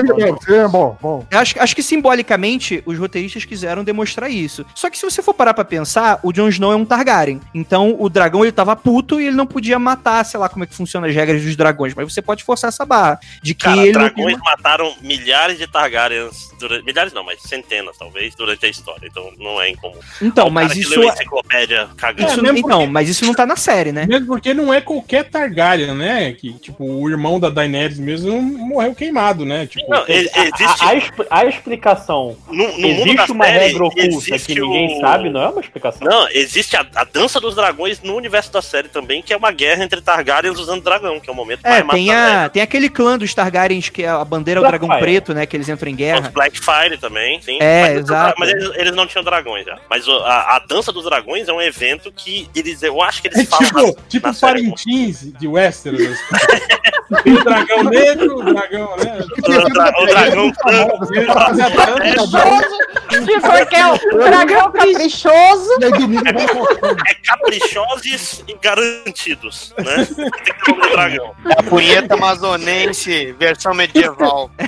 [0.49, 1.27] É, bom, bom.
[1.33, 4.65] Acho, acho que simbolicamente os roteiristas quiseram demonstrar isso.
[4.75, 7.41] Só que se você for parar pra pensar, o Jon Snow é um Targaryen.
[7.55, 10.67] Então o dragão ele tava puto e ele não podia matar, sei lá como é
[10.67, 11.95] que funciona as regras dos dragões.
[11.95, 15.67] Mas você pode forçar essa barra de que Cara, ele não dragões mataram milhares de
[15.67, 16.85] Targaryens durante.
[16.85, 19.07] Milhares não, mas centenas, talvez, durante a história.
[19.11, 19.99] Então não é incomum.
[20.23, 22.29] Então, mas isso, enciclopédia cagando.
[22.31, 24.07] isso É, mesmo então, mas isso não tá na série, né?
[24.07, 25.56] Mesmo porque não é qualquer Targaryen,
[25.95, 26.33] né?
[26.33, 29.67] Que, tipo, o irmão da Daenerys mesmo morreu queimado, né?
[29.67, 30.85] Tipo, Não, existe.
[31.31, 32.37] A, a a explicação.
[32.49, 35.49] no, no mundo existe da uma série, regra oculta que ninguém o- sabe, não é
[35.49, 36.07] uma explicação.
[36.09, 39.53] Não, existe a, a dança dos dragões no universo da série também, que é uma
[39.53, 42.89] guerra entre Targaryens usando dragão, que é o momento É, mais tem, a, tem aquele
[42.89, 45.47] clã dos Targaryens que a bandeira é o dragão preto, né?
[45.47, 46.31] Que eles entram em Os guerra.
[46.31, 47.59] Blackfire também, sim.
[47.61, 48.35] É, mas, exato.
[48.39, 49.79] Mas eles, eles não tinham dragões já.
[49.89, 53.41] Mas a, a dança dos dragões é um evento que eles, eu acho que eles
[53.41, 53.67] É falam.
[53.67, 54.53] tipo, na- tipo na série.
[54.63, 56.01] Parintins de Westeros.
[56.03, 56.67] assim.
[57.23, 59.19] Tem o dragão negro, o dragão, né?
[59.39, 61.07] O, dra- o dragão branco.
[61.33, 62.79] Fazem a dança,
[63.11, 65.71] tipo, porque é o dragão caprichoso.
[65.81, 66.97] E aí domingo vai voltar.
[67.09, 70.05] É caprichosos e garantidos, né?
[70.05, 71.33] Tem que ter o dragão.
[71.57, 74.51] A punheta amazonense, versão medieval.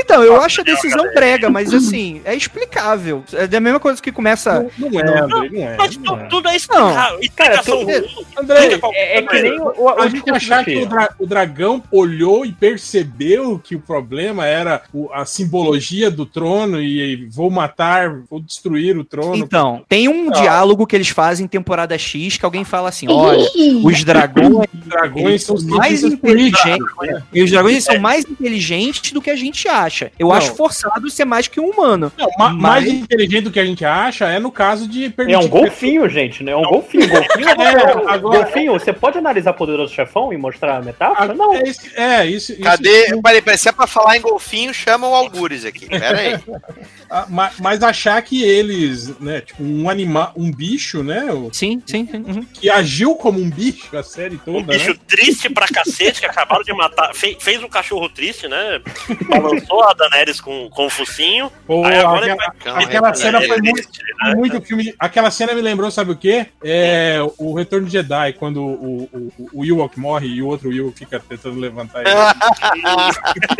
[0.00, 3.24] Então, eu acho a decisão prega, mas assim, é explicável.
[3.32, 4.64] É a mesma coisa que começa.
[4.78, 5.76] Não, não é, André, não é.
[5.76, 6.26] Mas não tu- é.
[6.28, 7.14] tudo é explicar.
[7.20, 8.26] Explicação Cara, ruim.
[8.36, 11.82] André, É, é que nem o, o, A gente achar que o, dra- o dragão
[11.92, 17.50] olhou e percebeu que o problema era o- a simbologia do trono trono e vou
[17.50, 19.36] matar, vou destruir o trono.
[19.36, 20.40] Então, tem um Ah.
[20.40, 23.44] diálogo que eles fazem em temporada X que alguém fala assim: olha,
[23.84, 26.86] os dragões, Os dragões são mais inteligentes.
[27.32, 30.12] E os dragões são mais inteligentes do que a gente acha.
[30.18, 30.34] Eu Não.
[30.34, 32.12] acho forçado ser mais que um humano.
[32.16, 35.12] Não, ma- Mas- mais inteligente do que a gente acha é no caso de.
[35.28, 36.52] É um que- golfinho, gente, né?
[36.52, 37.08] É um golfinho.
[37.08, 41.32] Golfinho, É, agora- golfinho, você pode analisar Poderoso Chefão e mostrar a metáfora?
[41.32, 41.54] Ah, Não.
[41.54, 42.52] É, isso- é, isso.
[42.52, 43.20] isso- Cadê?
[43.22, 45.86] Peraí, peraí, se é pra falar em golfinho, chama o Algures aqui.
[45.86, 46.38] Pera aí.
[47.10, 51.82] Ah, ma- Mas achar que eles, né, tipo, um animal, um bicho, né, o- Sim,
[51.86, 52.06] sim.
[52.06, 52.44] sim, uhum.
[52.52, 54.96] que agiu como um bicho a série toda, Um bicho né?
[55.06, 57.14] triste pra cacete, que acabaram de matar.
[57.14, 58.80] fe- fez um cachorro triste, né?
[59.26, 61.50] Balançou a Daenerys com, com o focinho.
[61.66, 64.34] Pô, Aí agora aquela, aí, aquela cena foi muito, triste, né?
[64.34, 64.94] muito filme.
[64.98, 66.46] aquela cena me lembrou, sabe o quê?
[66.62, 70.72] É o Retorno de Jedi, quando o, o, o, o Ewok morre e o outro
[70.72, 72.10] Ewok fica tentando levantar ele.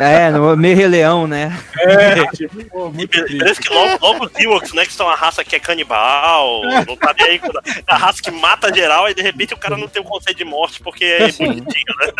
[0.00, 1.52] É, no meio Rei Leão, né?
[1.78, 4.86] É, tipo, pô, E muito Parece que logo, logo os Ewoks, né?
[4.86, 7.40] Que são a raça que é canibal, não tá nem aí.
[7.86, 10.44] A raça que mata geral e de repente o cara não tem o conceito de
[10.44, 12.12] morte porque é bonitinho, né?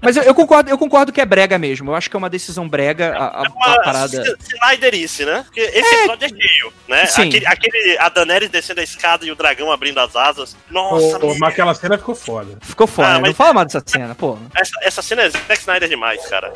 [0.00, 1.90] Mas eu, eu concordo, eu concordo que é brega mesmo.
[1.90, 4.22] Eu acho que é uma decisão brega a, a- É uma a parada.
[4.40, 5.42] Snyderice, né?
[5.44, 7.06] Porque esse episódio é cheio, né?
[7.06, 7.28] Sim.
[7.28, 10.56] Aquele, aquele, a Daenerys descendo a escada e o dragão abrindo as asas.
[10.70, 12.58] Nossa, Pô, mas aquela cena ficou foda.
[12.60, 13.08] Ficou foda.
[13.08, 13.18] Ah, né?
[13.20, 14.36] mas- Não fala mal dessa cena, pô.
[14.56, 16.52] essa, essa cena é Zack Snyder demais, cara.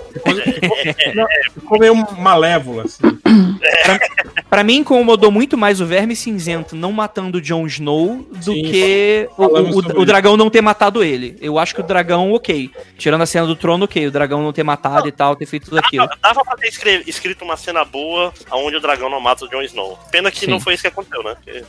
[1.14, 2.98] Não, ficou meio malévola, assim.
[4.48, 8.62] Pra mim, incomodou muito mais o Verme Cinzento não matando o Jon Snow do Sim,
[8.62, 11.36] que o, o- o dragão não ter matado ele.
[11.40, 12.70] Eu acho que o dragão, ok.
[12.98, 14.06] Tirando a cena do trono, ok.
[14.06, 16.08] O dragão não ter matado e tal, ter feito tudo aquilo.
[16.22, 19.62] Dava pra ter escre- escrito uma cena boa onde o dragão não mata o Jon
[19.62, 19.98] Snow.
[20.10, 20.48] Pena que Sim.
[20.48, 21.34] não foi isso que aconteceu, né?
[21.34, 21.64] Porque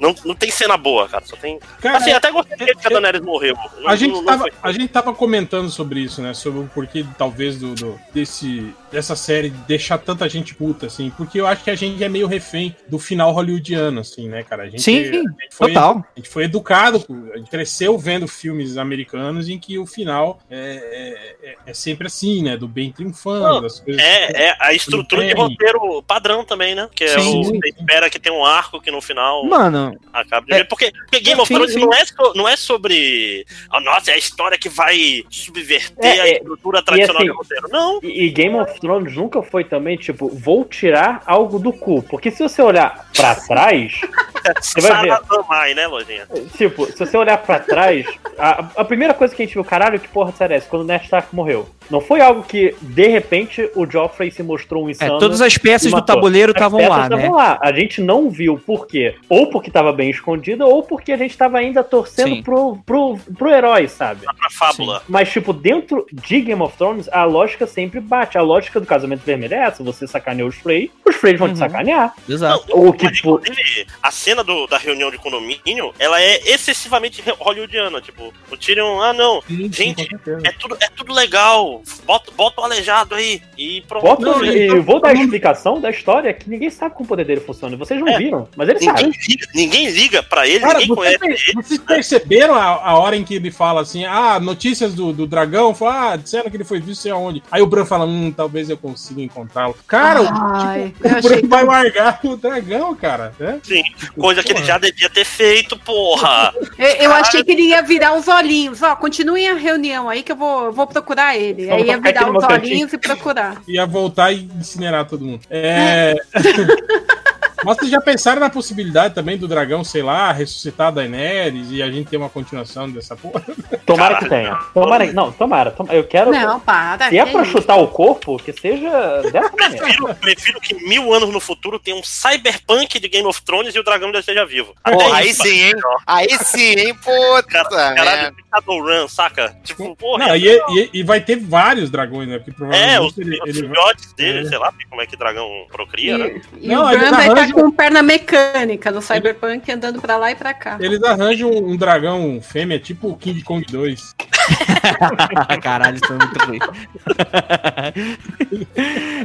[0.00, 1.24] não, não tem cena boa, cara.
[1.26, 1.58] Só tem.
[1.80, 3.54] Cara, assim, até gostei que a Daenerys morreu.
[3.86, 6.34] A gente, não- tava, a gente tava comentando sobre isso, né?
[6.34, 11.10] Sobre o porquê, talvez, do, do- desse, dessa série deixar tanta gente puta, assim.
[11.16, 14.64] Porque eu acho que a gente é meio refém do final hollywoodiano, assim, né, cara?
[14.64, 16.04] A gente, Sim, a gente foi, Total.
[16.14, 21.32] A gente foi educado, a gente cresceu vendo filmes americanos em que o final é,
[21.42, 22.56] é, é sempre assim, né?
[22.56, 24.00] Do bem triunfando, Não, das coisas.
[24.02, 26.88] É, é a estrutura de roteiro padrão também, né?
[26.94, 27.40] Que é Sim.
[27.40, 27.44] o.
[27.44, 30.56] Você espera que tenha um arco que no final Mano, acabe de É.
[30.58, 30.64] ver.
[30.68, 33.46] Porque, porque Game of Sim, Thrones não é, so- não é sobre.
[33.70, 37.36] ah, nossa, é a história que vai subverter É, a é, estrutura tradicional assim, de
[37.36, 37.68] roteiro.
[37.70, 38.00] Não.
[38.02, 42.02] E, e Game of Thrones nunca foi também, tipo, vou tirar algo do cu.
[42.02, 44.00] Porque se você olhar pra trás,
[44.82, 45.18] vai ver.
[45.28, 46.26] Zamai, né, Lojinha?
[46.56, 48.04] tipo, se você olhar pra trás,
[48.36, 50.68] a, a primeira coisa que a gente viu, caralho, que porra será essa?
[50.68, 51.68] Quando o Ned Stark morreu.
[51.90, 55.18] Não foi algo que, de repente, o Joffrey se mostrou um é, insano.
[55.18, 57.16] todas as peças do tabuleiro estavam lá, né?
[57.16, 57.58] estavam lá.
[57.60, 59.14] A gente não viu por quê.
[59.28, 62.42] Ou porque tava bem escondida, ou porque a gente tava ainda torcendo Sim.
[62.42, 64.22] pro, pro, pro herói, sabe?
[64.24, 65.02] Pra fábula.
[65.08, 68.38] Mas, tipo, dentro de Game of Thrones, a lógica sempre bate.
[68.38, 71.52] A lógica do casamento vermelho é essa: você sacaneou os Frey, os Frey vão te
[71.52, 71.56] Uhum.
[71.56, 72.14] sacanear.
[72.28, 72.64] Exato.
[72.68, 77.22] Não, Ou que, tipo, inclusive, a cena do- da reunião de condomínio, ela é excessivamente
[77.38, 78.00] hollywoodiana.
[78.00, 80.40] Tipo, o Tyrion, ah, não, Sim, sim, gente, certeza.
[80.44, 81.82] é tudo, é tudo legal.
[82.04, 83.42] Bota, bota o aleijado aí.
[83.56, 84.02] E pronto.
[84.02, 87.08] Bota, Não, e então, vou dar a explicação da história que ninguém sabe como o
[87.08, 87.76] poder dele funciona.
[87.76, 88.18] Vocês não É.
[88.18, 89.18] viram, mas ele Ninguém sabe.
[89.28, 91.38] liga, ninguém liga pra ele, Cara, ninguém conhece ele.
[91.62, 95.74] vocês perceberam a, a hora em que ele fala assim, ah, notícias do, do dragão,
[95.74, 97.42] fala, ah, disseram que ele foi visto sei aonde.
[97.50, 99.76] Aí o Bran fala, hum, talvez eu consiga encontrá-lo.
[99.86, 103.32] Cara, Ai, tipo, o Bran vai largar o dragão, cara.
[103.38, 103.60] né?
[103.62, 103.82] Sim,
[104.18, 106.52] coisa que ele já devia ter feito, porra.
[106.78, 108.82] Eu, eu achei que ele ia virar os olhinhos.
[108.82, 111.70] Ó, continuem a reunião aí que eu vou, eu vou procurar ele.
[111.70, 113.62] Aí ia virar os olhinhos e procurar.
[113.66, 115.40] Ia voltar e incinerar todo mundo.
[115.50, 116.14] É...
[117.64, 121.82] Mas vocês já pensaram na possibilidade também do dragão, sei lá, ressuscitar a Daenerys e
[121.82, 123.42] a gente ter uma continuação dessa porra?
[123.86, 124.54] Tomara que tenha.
[124.74, 125.70] Tomara, não, tomara.
[125.70, 125.96] tomara.
[125.96, 126.30] Eu quero.
[126.30, 127.08] Não, para.
[127.08, 127.52] se é pra isso.
[127.52, 128.90] chutar o corpo, que seja
[129.30, 129.84] dessa maneira.
[129.84, 133.78] Prefiro, prefiro que mil anos no futuro tenha um cyberpunk de Game of Thrones e
[133.78, 134.74] o dragão ainda esteja vivo.
[134.84, 135.72] Porra, aí isso, sim, hein?
[136.06, 136.94] Aí sim, hein?
[136.94, 138.36] Puta Cara, caralho, merda.
[138.54, 139.56] Shadowrun, saca?
[139.64, 140.28] Tipo, porra.
[140.28, 142.38] Não, e, e- e vai ter vários dragões, né?
[142.38, 144.48] Porque É, os, provavelmente ele, os ele vai- filhotes dele, é.
[144.48, 146.40] sei lá como é que dragão procria, né?
[146.60, 150.30] E, e Não, o Bran vai estar com perna mecânica no Cyberpunk andando pra lá
[150.30, 150.76] e pra cá.
[150.80, 154.14] Eles arranjam um dragão fêmea, tipo o King Kong 2.
[155.62, 156.58] Caralho, isso é muito ruim.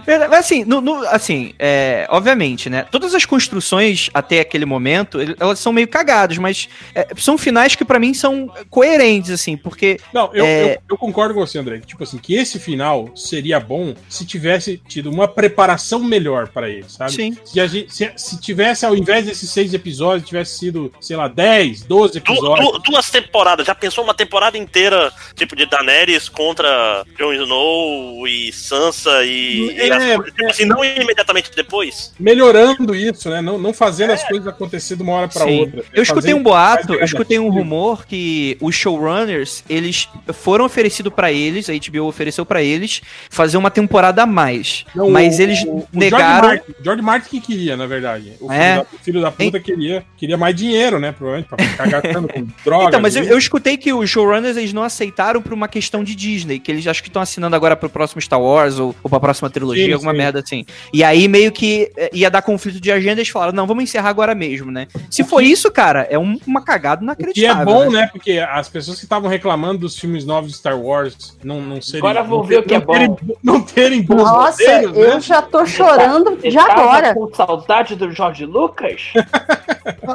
[0.05, 2.85] Mas assim, no, no- assim é, obviamente, né?
[2.91, 7.85] Todas as construções até aquele momento, elas são meio cagadas, mas é, são finais que
[7.85, 10.73] pra mim são coerentes, assim, porque Não, eu, É.
[10.75, 11.79] eu, eu concordo com você, André.
[11.79, 16.69] que, Tipo assim, que esse final seria bom se tivesse tido uma preparação melhor pra
[16.69, 17.11] ele, sabe?
[17.11, 21.15] sim, Se, a gente, se, se tivesse, ao invés desses seis episódios, tivesse sido, sei
[21.17, 22.71] lá, 10, 12 Du- episódios.
[22.71, 28.27] du- duas temporadas, já pensou uma temporada inteira luta, tipo, de Daenerys contra Jon Snow
[28.27, 29.71] e Sansa e.
[29.71, 32.13] e É, as coisas, tipo assim, não imediatamente depois.
[32.19, 33.41] Melhorando isso, né?
[33.41, 35.59] Não, não fazendo as coisas acontecer de uma hora pra Sim.
[35.61, 35.83] outra.
[35.93, 41.13] Eu escutei Fazer um boato, eu escutei um rumor que os showrunners, eles foram oferecidos
[41.13, 44.83] pra eles, a HBO ofereceu pra eles fazer uma temporada a mais.
[44.95, 46.27] Não, mas o- eles o- o negaram.
[46.27, 48.33] George Martin, George Martin que queria, na verdade.
[48.41, 48.75] O filho, É.
[48.77, 51.11] da, filho da puta queria, queria mais dinheiro, né?
[51.11, 52.87] Provavelmente, pra ficar gastando com drogas.
[52.87, 56.03] Então, mas eu, e- eu escutei que os showrunners eles não aceitaram por uma questão
[56.03, 59.09] de Disney, que eles acho que estão assinando agora pro próximo Star Wars ou, ou
[59.09, 60.17] pra próxima trilogia, Sim, alguma sim.
[60.17, 60.65] merda assim.
[60.91, 64.09] E aí meio que eh, ia dar conflito de agenda, eles falaram, não, vamos encerrar
[64.09, 64.87] agora mesmo, né?
[65.09, 67.65] Se for isso, cara, é um- uma cagada Que é inacreditável.
[67.65, 68.01] bom, né?
[68.01, 68.09] né?
[68.11, 71.99] Porque as pessoas que estavam reclamando dos filmes novos de Star Wars não, não serem.
[71.99, 72.93] Agora vão não ver o que é bom.
[72.93, 75.21] terem, Não terem bons Nossa, roteiros, eu né?
[75.21, 77.13] já tô chorando de tava agora.
[77.13, 79.13] com saudade do Jorge Lucas?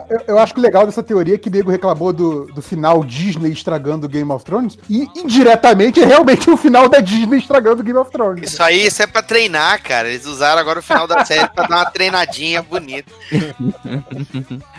[0.08, 2.60] Eu, eu acho que o legal dessa teoria é que o nego reclamou do, do
[2.62, 7.82] final Disney estragando Game of Thrones e indiretamente é realmente o final da Disney estragando
[7.82, 8.52] Game of Thrones.
[8.52, 10.08] Isso aí, isso é pra treinar, cara.
[10.08, 13.12] Eles usaram agora o final da série pra dar uma treinadinha bonita.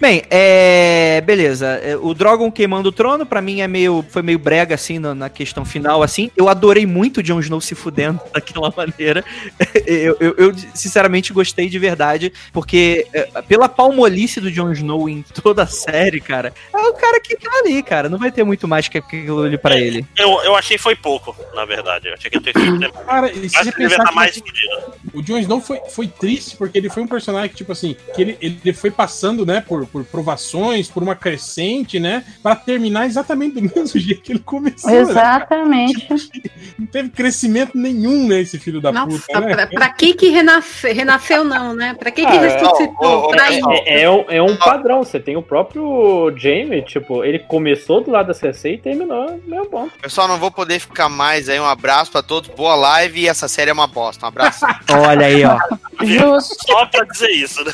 [0.00, 1.20] Bem, é.
[1.20, 1.66] Beleza.
[1.82, 4.02] É, O Drogon queimando o trono, pra mim, é meio.
[4.08, 6.30] Foi meio brega, assim, na, na questão final, assim.
[6.34, 9.22] Eu adorei muito o Jon Snow se fudendo daquela maneira.
[9.86, 15.22] eu, eu, eu, sinceramente, gostei de verdade, porque é, pela palmolice do Jon Snow em
[15.22, 18.08] toda a série, cara, é o cara que tá ali, cara.
[18.08, 20.06] Não vai ter muito mais que aquilo ali pra ele.
[20.16, 22.08] Eu, eu achei foi pouco, na verdade.
[22.08, 23.06] Eu achei que ia ter sido demais.
[23.06, 24.94] Cara, e se Acho você que pensar estar que mais fudido.
[25.12, 28.22] o Jon Snow foi, foi triste porque ele foi um personagem que, tipo assim, que
[28.22, 33.60] ele, ele foi passando, né, por, por provações, por uma crescente, né, pra terminar exatamente
[33.60, 34.90] do mesmo jeito que ele começou.
[34.90, 34.98] né?
[34.98, 36.08] Exatamente.
[36.78, 39.54] Não teve crescimento nenhum, né, esse filho da Nossa, puta, né?
[39.54, 41.94] pra, pra que que renasce, renasceu não, né?
[41.94, 43.34] Pra que que Ah, ressuscitou?
[43.86, 45.02] É, é um, é um padrão.
[45.04, 49.68] Você tem o próprio Jamie, tipo, ele começou do lado da CC e terminou meio
[49.70, 49.88] bom.
[50.00, 51.58] Pessoal, não vou poder ficar mais aí.
[51.60, 52.48] Um abraço pra todos.
[52.50, 54.24] Boa live e essa série é uma bosta.
[54.24, 54.64] Um abraço.
[54.90, 55.58] Olha aí, ó.
[56.02, 56.56] Justo.
[56.66, 57.72] Só pra dizer isso, né?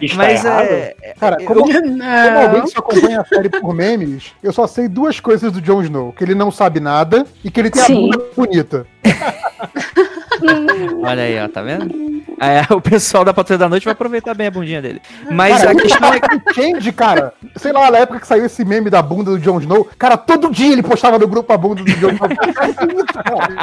[0.00, 0.61] Está Mas errado?
[0.62, 0.94] É.
[1.18, 4.88] Cara, eu- como, como alguém que só acompanha a série por memes, eu só sei
[4.88, 8.08] duas coisas do Jon Snow: que ele não sabe nada e que ele tem Sim.
[8.12, 8.86] a bunda bonita.
[11.04, 12.21] Olha aí, ó, tá vendo?
[12.42, 15.00] É, o pessoal da Patrulha da Noite vai aproveitar bem a bundinha dele.
[15.30, 16.34] Mas Cara, a questão é que.
[16.50, 19.60] o Change, cara, sei lá, na época que saiu esse meme da bunda do Jon
[19.60, 22.28] Snow, cara, todo dia ele postava no grupo a bunda do Jon Snow.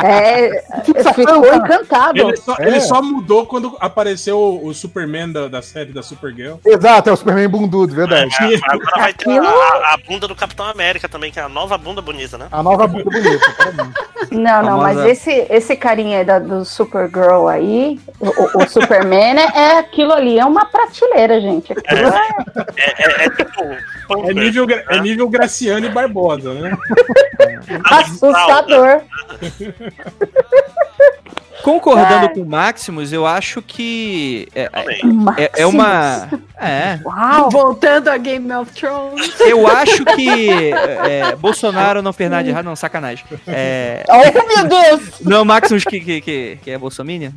[0.03, 1.57] É, Fixação, ficou cara.
[1.57, 2.19] encantado.
[2.19, 2.67] Ele só, É.
[2.67, 6.55] ele só mudou quando apareceu o, o Superman da, da série da Supergirl.
[6.65, 8.33] Exato, é o Superman bundudo, verdade.
[8.39, 11.49] É, agora vai ter Aquilo- a, a bunda do Capitão América também, que é a
[11.49, 12.47] nova bunda bonita, né?
[12.51, 13.55] A nova bunda bonita.
[14.31, 19.51] Não, não, mas esse, esse carinha aí da, do Supergirl aí, o- o Superman é,
[19.55, 21.71] é aquilo ali, é uma prateleira, gente.
[21.73, 21.75] É,
[22.77, 23.63] É, é- é tipo.
[24.27, 26.75] É nível, Gra- é nível Graciano e Barbosa, né?
[27.91, 29.01] assustador.
[31.63, 32.33] Concordando Ai.
[32.33, 36.29] com o Maximus, eu acho que é, é- é- é uma.
[36.59, 36.99] É.
[37.05, 37.49] Uau!
[37.49, 39.39] Voltando a Game of Thrones.
[39.39, 43.23] Eu acho que é, Bolsonaro não fez nada de errado, não, sacanagem.
[43.47, 45.21] É, Oh, meu Deus!
[45.21, 47.31] não, Maximus que, que, que, que é bolsominion?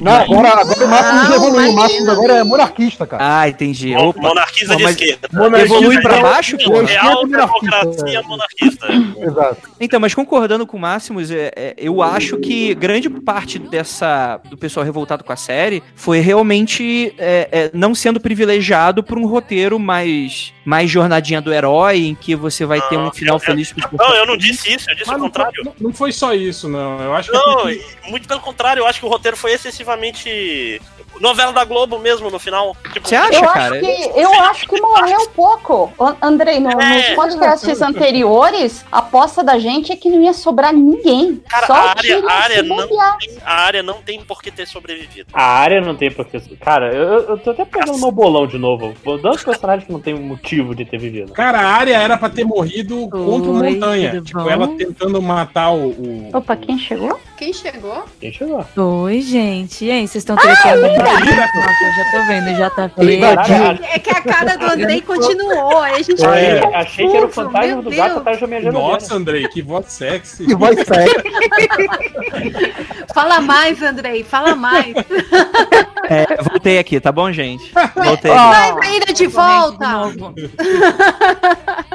[0.00, 1.70] Não, agora, agora o Máximo Não, evoluiu.
[1.70, 1.74] O.
[1.76, 3.40] Máximo agora é monarquista, cara.
[3.40, 3.94] Ah, entendi.
[3.94, 4.20] Opa.
[4.20, 5.28] Monarquista Não, de esquerda.
[5.60, 6.80] Evolui pra baixo, pô?
[6.82, 8.86] Real e democracia monarquista.
[9.20, 9.56] Exato.
[9.80, 14.56] Então, mas concordando com o Máximos, é, é, eu acho que grande parte dessa do
[14.56, 19.78] pessoal revoltado com a série foi realmente é, é, não sendo privilegiado por um roteiro
[19.78, 23.72] mais, mais jornadinha do herói, em que você vai ter um Não, final eu- feliz
[23.72, 25.64] pros Não, eu não disse isso, eu disse Mas o não, contrário.
[25.64, 27.00] não- não foi só isso, não.
[27.00, 27.36] Eu acho que.
[27.36, 30.80] Não, e muito pelo contrário, eu acho que o roteiro foi excessivamente.
[31.20, 32.76] Novela da Globo mesmo, no final.
[32.92, 33.74] Tipo, Você acha, Eu cara?
[33.76, 35.92] acho, que, eu acho que morreu um pouco.
[36.22, 36.96] Andrei, no, É.
[36.96, 41.42] nos podcasts anteriores, a aposta da gente é que não ia sobrar ninguém.
[41.48, 42.98] Cara, Só a área, a área não tem,
[43.44, 45.28] a área não tem por que ter sobrevivido.
[45.32, 46.40] A área não tem porque.
[46.60, 48.94] Cara, eu, eu tô até pegando meu bolão de novo.
[49.04, 51.32] Os personagens que não tem motivo de ter vivido.
[51.32, 54.20] Cara, a área era pra ter morrido contra o Oi, Montanha.
[54.22, 55.88] Tipo, ela tentando matar o.
[55.90, 57.18] o- Opa, quem chegou?
[57.36, 58.04] Quem chegou?
[58.20, 58.64] Quem chegou?
[58.76, 59.84] Oi, gente.
[59.84, 60.86] E aí, vocês estão trocando?
[61.06, 63.24] Nossa, eu já tô vendo, já tá feio.
[63.92, 65.78] É que a cara do Andrei continuou.
[65.80, 68.72] Aí a gente achei, fica achei que era o fantasma do gato atrás da minha.
[68.72, 70.50] Nossa, Andrei, que voz sexy.
[70.50, 71.22] E vai sério.
[73.14, 74.94] Fala mais, Andrei, fala mais.
[76.08, 77.72] É, voltei aqui, tá bom, gente?
[77.94, 78.30] Voltei.
[78.30, 79.86] Vai, Maíra, de volta.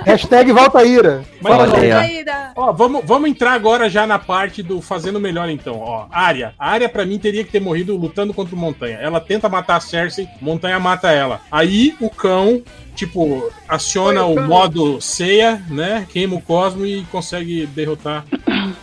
[0.06, 1.24] Hashtag volta ira.
[1.42, 2.72] Mas, Olha ó, aí, ó.
[2.72, 5.80] Vamos, vamos entrar agora já na parte do fazendo melhor, então.
[5.80, 6.54] Ó, área.
[6.58, 8.98] A área, pra mim, teria que ter morrido lutando contra o Montanha.
[9.02, 11.42] Ela tenta matar a Cersei, Montanha mata ela.
[11.52, 12.62] Aí o cão,
[12.96, 16.08] tipo, aciona o modo ceia, né?
[16.12, 18.26] Queima o cosmo e consegue derrotar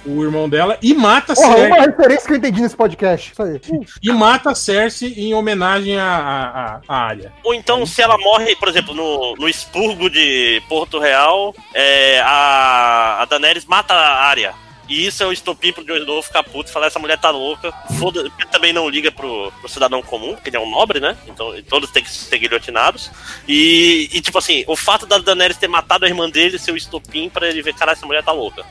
[0.07, 1.81] o irmão dela e mata a Porra, uma Cersei.
[1.81, 3.33] referência que eu entendi nesse podcast.
[3.33, 3.61] Isso aí.
[4.03, 7.33] E mata a Cersei em homenagem à, à, à- área.
[7.43, 13.23] Ou então, se ela morre, por exemplo, no, no expurgo de Porto Real, é, a,
[13.23, 14.55] a Daenerys mata a Arya.
[14.89, 17.29] E isso é o estopim pro Jon Snow ficar puto e falar: essa mulher tá
[17.29, 17.71] louca.
[17.99, 21.15] Foda ele também não liga pro, pro cidadão comum, porque ele é um nobre, né?
[21.27, 23.11] Então todos têm que ser guilhotinados.
[23.47, 26.77] E, e, tipo assim, o fato da Daenerys ter matado a irmã dele ser o
[26.77, 28.65] estopim pra ele ver: caralho, essa mulher tá louca.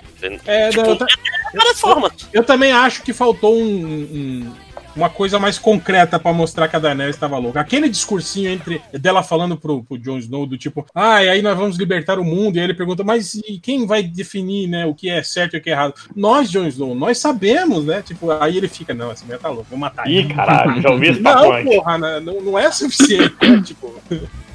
[0.48, 2.12] É, tipo, eu ta- é de várias formas.
[2.34, 4.56] Eu também acho que faltou um- um-
[4.98, 7.62] uma coisa mais concreta pra mostrar que a Daenerys estava louca.
[7.62, 11.58] Aquele discursinho entre dela falando pro, pro Jon Snow do tipo, ah, e aí nós
[11.58, 12.58] vamos libertar o mundo.
[12.58, 15.60] E aí ele pergunta, mas e quem vai definir, né, o que é certo e
[15.60, 15.94] o que é errado?
[16.16, 18.02] Nós, Jon Snow, nós sabemos, né?
[18.02, 20.90] Tipo, aí ele fica, não, essa mulher tá louca, vou matar Ih, ela." caralho, já
[20.90, 23.62] ouvi esse Não, porra, né, não, não é suficiente, né?
[23.64, 23.94] Tipo,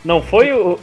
[0.05, 0.79] Não foi o.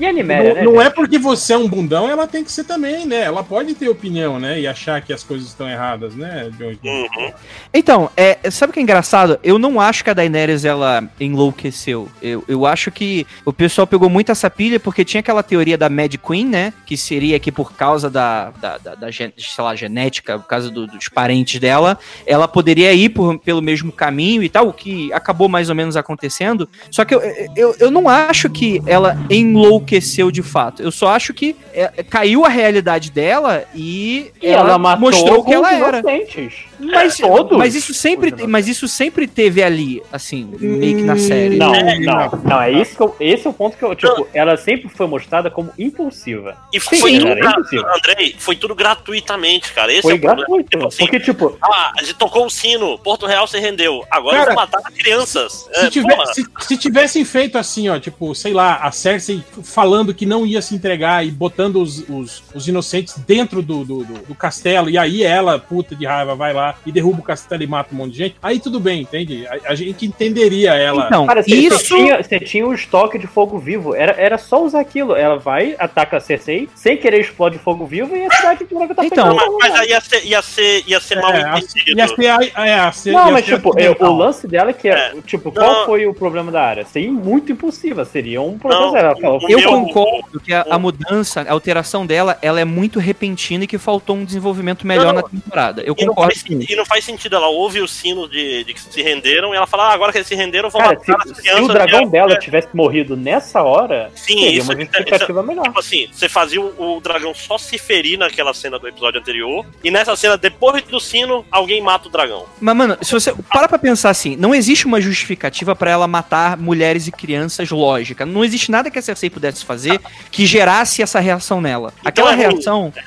[0.00, 0.62] E não, né?
[0.62, 3.22] não é porque você é um bundão, ela tem que ser também, né?
[3.22, 4.60] Ela pode ter opinião, né?
[4.60, 6.50] E achar que as coisas estão erradas, né?
[6.60, 7.32] Uhum.
[7.74, 9.38] Então, é, sabe o que é engraçado?
[9.42, 12.08] Eu não acho que a Daenerys ela enlouqueceu.
[12.22, 15.88] Eu, eu acho que o pessoal pegou muito essa pilha porque tinha aquela teoria da
[15.88, 16.72] Mad Queen, né?
[16.86, 20.86] Que seria que por causa da, da, da, da sei lá, genética, por causa do-
[20.86, 25.48] dos parentes dela, ela poderia ir por- pelo mesmo caminho e tal, o que acabou
[25.48, 26.68] mais ou menos acontecendo.
[26.90, 27.20] Só que eu,
[27.56, 29.87] eu, eu não acho que ela enlouqueceu
[30.32, 30.82] de fato.
[30.82, 35.44] Eu só acho que é, caiu a realidade dela e, E ela, matou mostrou o
[35.44, 35.98] que ela era.
[36.00, 36.54] inocentes.
[36.80, 37.58] Mas, todos.
[37.58, 41.56] mas isso sempre, mas isso sempre teve ali, assim, meio que na série.
[41.56, 44.28] Não, É, não, não, é isso que eu, esse é o ponto que eu, tipo,
[44.32, 46.56] ela sempre foi mostrada como impulsiva.
[46.72, 47.86] E Sim, foi tudo, gra- impossível.
[47.96, 49.92] Andrei, foi tudo gratuitamente, cara.
[49.92, 50.46] Esse Foi é o problema.
[50.46, 54.04] gratuito, Tipo assim, porque, tipo, Ah, a gente tocou o sino, Porto Real se rendeu.
[54.10, 55.68] Agora Cara, eu vou matar crianças.
[55.74, 59.42] Se, É, tiver- se- se tivessem feito assim, ó, tipo, sei lá, a Cersei
[59.78, 63.98] falando que não ia se entregar e botando os, os, os inocentes dentro do, do,
[64.04, 67.62] do- do castelo, e aí ela, puta de raiva, vai lá e derruba o castelo
[67.62, 69.46] e mata um monte de gente, aí tudo bem, entende?
[69.46, 71.06] A, a gente entenderia ela.
[71.06, 71.84] Então, Cara, você isso.
[71.94, 73.94] tinha, você tinha o estoque de fogo vivo.
[73.94, 75.14] Era, era só usar aquilo.
[75.14, 78.94] Ela vai, ataca a Cersei, sem querer explode fogo vivo e a cidade de Dragon
[78.94, 79.36] tá Então.
[79.36, 81.98] Mas, mas aí ia ser, ia ser, ia ser mal É, a- entendido.
[82.00, 82.26] ia ser
[82.56, 84.88] a, é, a, ser- Não, ia mas ser tipo, é, o lance dela é que
[84.88, 85.14] é, É.
[85.24, 85.86] tipo, qual Não.
[85.86, 86.84] foi o problema da área?
[86.84, 88.78] Seria muito impulsiva, seria um processo.
[88.88, 92.98] Não, Ela falou, Eu concordo que a, a mudança, a alteração dela, ela é muito
[92.98, 95.82] repentina e que faltou um desenvolvimento melhor Não, na temporada.
[95.82, 96.72] Eu E não, concordo faz, com isso.
[96.72, 99.66] e não faz sentido, ela ouve o sino de, de que se renderam e ela
[99.66, 101.64] fala, ah, agora que eles se renderam, eu vou Cara, matar se, as se crianças.
[101.64, 105.42] o dragão e a- dela tivesse morrido nessa hora, Sim, seria isso, uma isso- justificativa
[105.42, 105.62] melhor.
[105.64, 109.64] Tipo assim, você fazia o, o dragão só se ferir naquela cena do episódio anterior,
[109.82, 112.44] e nessa cena, depois do sino, alguém mata o dragão.
[112.60, 116.56] Mas, mano, se você para pra pensar assim, não existe uma justificativa pra ela matar
[116.56, 118.24] mulheres e crianças lógica.
[118.26, 120.00] Não existe nada que a Cersei pudesse fazer
[120.30, 121.92] que gerasse essa reação nela.
[122.04, 122.54] Aquela é ruim.
[122.54, 122.92] reação.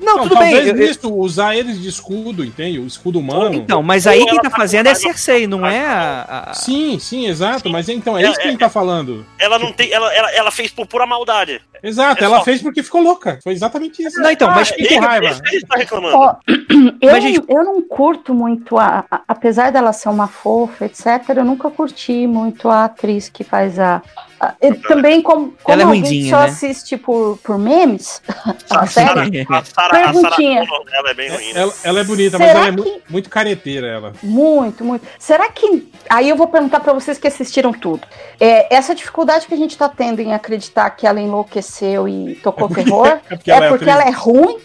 [0.00, 0.54] Não, Não, tudo bem.
[0.66, 2.78] talvez eu- usar eles de escudo, entende?
[2.78, 3.54] O escudo humano.
[3.54, 5.00] Então, mas aí quem ela tá tá fazendo é raiva.
[5.00, 6.46] Cersei, não é a.
[6.50, 7.68] a- Sim, sim, exato.
[7.68, 9.26] Mas então, é É, isso que a gente tá falando.
[9.38, 9.92] Ela não tem.
[9.92, 11.60] Ela, ela, ela fez por pura maldade.
[11.82, 13.38] Exato, É ela só- fez porque ficou louca.
[13.42, 14.18] Foi exatamente isso.
[14.20, 15.26] Não, então, mas Ah, raiva.
[15.26, 16.36] Esse que a gente tá reclamando.
[17.00, 21.06] Eu, Mas, gente- eu não curto muito a, a- Apesar dela ser uma fofa, etc.,
[21.36, 24.02] eu nunca curti muito a atriz que faz a.
[24.40, 26.46] a- e também, como, como Ela é alguém ruinzinha, só né?
[26.46, 28.22] assiste por, por memes,
[28.70, 30.66] a A série, a Sara, a Sara Perguntinha.
[30.66, 31.52] Connor dela é bem ruim.
[31.54, 34.12] Ela, ela é bonita, Será mas ela é que- muito, muito careteira, ela.
[34.22, 35.06] Muito, muito.
[35.18, 35.88] Será que.
[36.08, 38.00] Aí eu vou perguntar pra vocês que assistiram tudo.
[38.40, 42.68] É, essa dificuldade que a gente tá tendo em acreditar que ela enlouqueceu e tocou
[42.68, 44.00] terror É porque é ela é porque atriz.
[44.00, 44.56] ela é ruim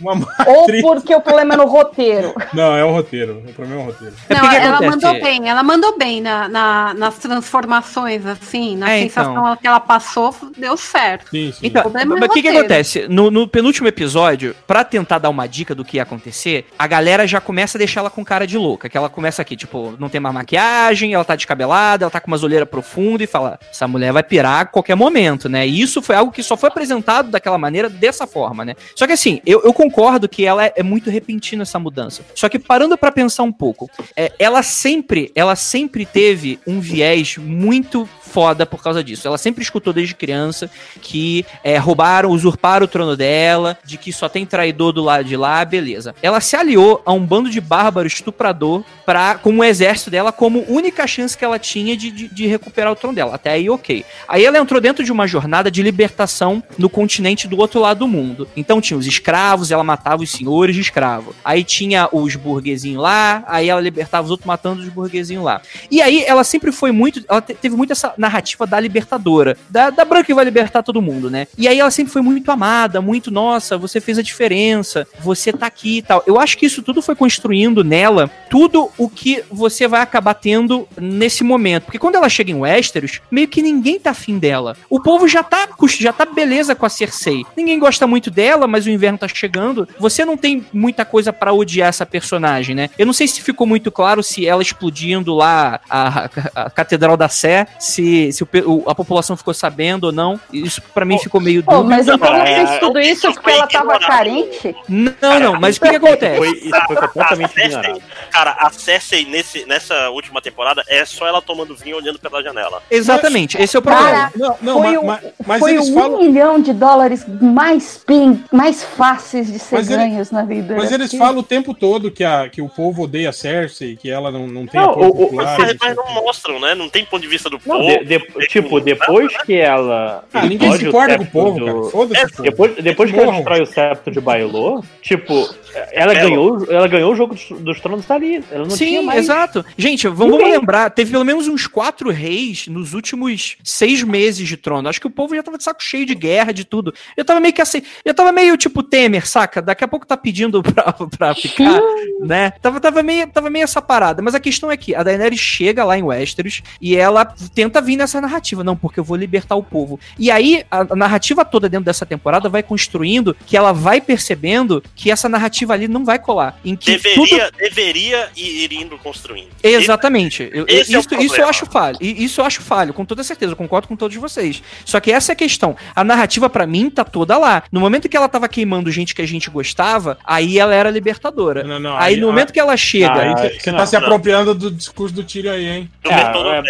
[0.48, 2.34] ou porque o problema é no roteiro?
[2.54, 3.44] Não, é o roteiro.
[3.48, 4.16] O problema é o roteiro.
[4.30, 4.96] É Não, porque que ela acontece?
[5.06, 9.58] mandou bem, ela mandou bem na, na- nas transformações, assim, na É, sensação então.
[9.66, 11.32] Que ela passou, deu certo.
[11.32, 11.66] Sim, sim.
[11.66, 13.08] Então, problema é mas o que, que acontece?
[13.08, 17.26] No, no penúltimo episódio, pra tentar dar uma dica do que ia acontecer, a galera
[17.26, 18.88] já começa a deixar ela com cara de louca.
[18.88, 22.28] Que ela começa aqui, tipo, não tem mais maquiagem, ela tá descabelada, ela tá com
[22.28, 25.68] umas olheiras profundas e fala: essa mulher vai pirar a qualquer momento, né?
[25.68, 28.76] E isso foi algo que só foi apresentado daquela maneira, dessa forma, né?
[28.96, 32.22] Só que assim, eu, eu concordo que ela é, é muito repentina essa mudança.
[32.36, 37.38] Só que parando pra pensar um pouco, é, ela sempre, ela sempre teve um viés
[37.38, 39.26] muito foda por causa disso.
[39.26, 40.70] Ela sempre escutou desde criança
[41.02, 45.36] que é, roubaram, usurparam o trono dela, de que só tem traidor do lado de
[45.38, 46.16] lá, beleza.
[46.22, 50.66] Ela se aliou a um bando de bárbaro estuprador pra, com o exército dela como
[50.68, 53.36] única chance que ela tinha de, de, de recuperar o trono dela.
[53.36, 54.04] Até aí, ok.
[54.28, 58.08] Aí ela entrou dentro de uma jornada de libertação no continente do outro lado do
[58.08, 58.48] mundo.
[58.56, 61.36] Então tinha os escravos, ela matava os senhores de escravo.
[61.44, 65.62] Aí tinha os burguesinhos lá, aí ela libertava os outros matando os burguesinhos lá.
[65.92, 67.24] E aí ela sempre foi muito.
[67.28, 69.45] Ela te- teve muito essa narrativa da libertadora.
[69.70, 71.48] Da, da branca que vai libertar todo mundo, né?
[71.58, 75.66] E aí ela sempre foi muito amada, muito, nossa, você fez a diferença, você tá
[75.68, 76.24] aqui e tal.
[76.26, 80.88] Eu acho que isso tudo foi construindo nela tudo o que você vai acabar tendo
[81.00, 81.84] nesse momento.
[81.84, 84.76] Porque quando ela chega em Westeros, meio que ninguém tá afim dela.
[84.90, 85.68] O povo já tá,
[86.00, 87.44] já tá beleza com a Cersei.
[87.56, 89.88] Ninguém gosta muito dela, mas o inverno tá chegando.
[90.00, 92.90] Você não tem muita coisa pra odiar essa personagem, né?
[92.98, 97.28] Eu não sei se ficou muito claro se ela explodindo lá a, a Catedral da
[97.30, 100.40] Sé, se, se o- a população ficou sabendo ou não.
[100.52, 101.84] Isso pra mim ficou meio dúvida.
[101.84, 104.76] mas então não é, fez tudo isso porque ela tava carente?
[104.88, 106.38] Não, não, mas o que, que acontece?
[106.38, 108.02] Foi, isso foi completamente A Cersei- ignorado.
[108.32, 112.82] Cara, a Cersei nesse, nessa última temporada é só ela tomando vinho olhando pela janela.
[112.92, 114.10] Exatamente, esse é o problema.
[114.12, 116.18] Cara, Não, não, foi mas, o- mas, mas Foi eles um falam.
[116.22, 120.76] milhão de dólares mais bem, mais fáceis de ser Mas ele- ganhos na vida.
[120.76, 123.96] Mas eles Que- falam o tempo todo que, a, que o povo odeia a Cersei,
[123.96, 125.58] que ela não, não tem Não, apoio o- popular.
[125.60, 126.76] Mas, mas não mostram, né?
[126.76, 127.88] Não tem ponto de vista do Não, povo.
[127.88, 129.15] de- de- tipo, depois
[129.46, 130.24] que ela.
[130.34, 131.84] Ah, ninguém se importa com o povo, do- cara.
[131.92, 132.44] Foda-se É.
[132.44, 135.48] Depois, depois que ela destrói o septo de Bailô, tipo,
[135.92, 138.44] ela É, ganhou, ela ganhou o jogo dos, dos tronos dali.
[138.52, 139.20] Ela não tinha Sim, mais.
[139.20, 139.66] exato.
[139.78, 144.58] Gente, vamos, vamos lembrar, teve pelo menos uns quatro reis nos últimos seis meses de
[144.58, 144.88] trono.
[144.90, 146.94] Acho que o povo já tava de saco cheio de guerra, de tudo.
[147.16, 149.62] Eu tava meio que assim, eu tava meio tipo Temer, saca?
[149.62, 151.82] Daqui a pouco tá pedindo pra, pra ficar,
[152.22, 152.52] né?
[152.62, 154.22] Tava, tava, meio, tava meio essa parada.
[154.22, 157.98] Mas a questão é que a Daenerys chega lá em Westeros e ela tenta vir
[157.98, 158.64] nessa narrativa.
[158.64, 160.00] Não, porque eu vou libertar o povo.
[160.18, 164.84] E aí, a, a narrativa toda dentro dessa temporada vai construindo que ela vai percebendo
[164.96, 166.60] que essa narrativa ali não vai colar.
[166.64, 169.50] Em que tudo Deveria, deveria ir indo construindo.
[169.64, 170.50] Exatamente.
[170.68, 171.98] Esse é o isso, isso eu acho falho.
[172.02, 173.52] E Isso eu acho falho, com toda certeza.
[173.52, 174.62] Eu concordo com todos vocês.
[174.84, 175.76] Só que essa é a questão.
[175.96, 177.64] A narrativa, pra mim, tá toda lá.
[177.72, 181.64] No momento que ela tava queimando gente que a gente gostava, aí ela era libertadora.
[181.64, 183.14] Não, não, aí, no momento que ela chega.
[183.14, 185.92] Ah, Aí você que você não, tá se apropriando do discurso do Tyrion aí, hein?
[186.04, 186.64] Do é,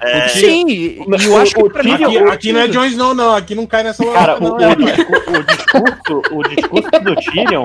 [0.00, 1.92] é, É, Sim, e eu acho que o pra mim.
[1.92, 3.34] Aqui, aqui não é Jon Snow, não.
[3.34, 4.68] Aqui não cai nessa Cara, não, o, é.
[4.68, 7.64] o o discurso, o discurso do Tyrion,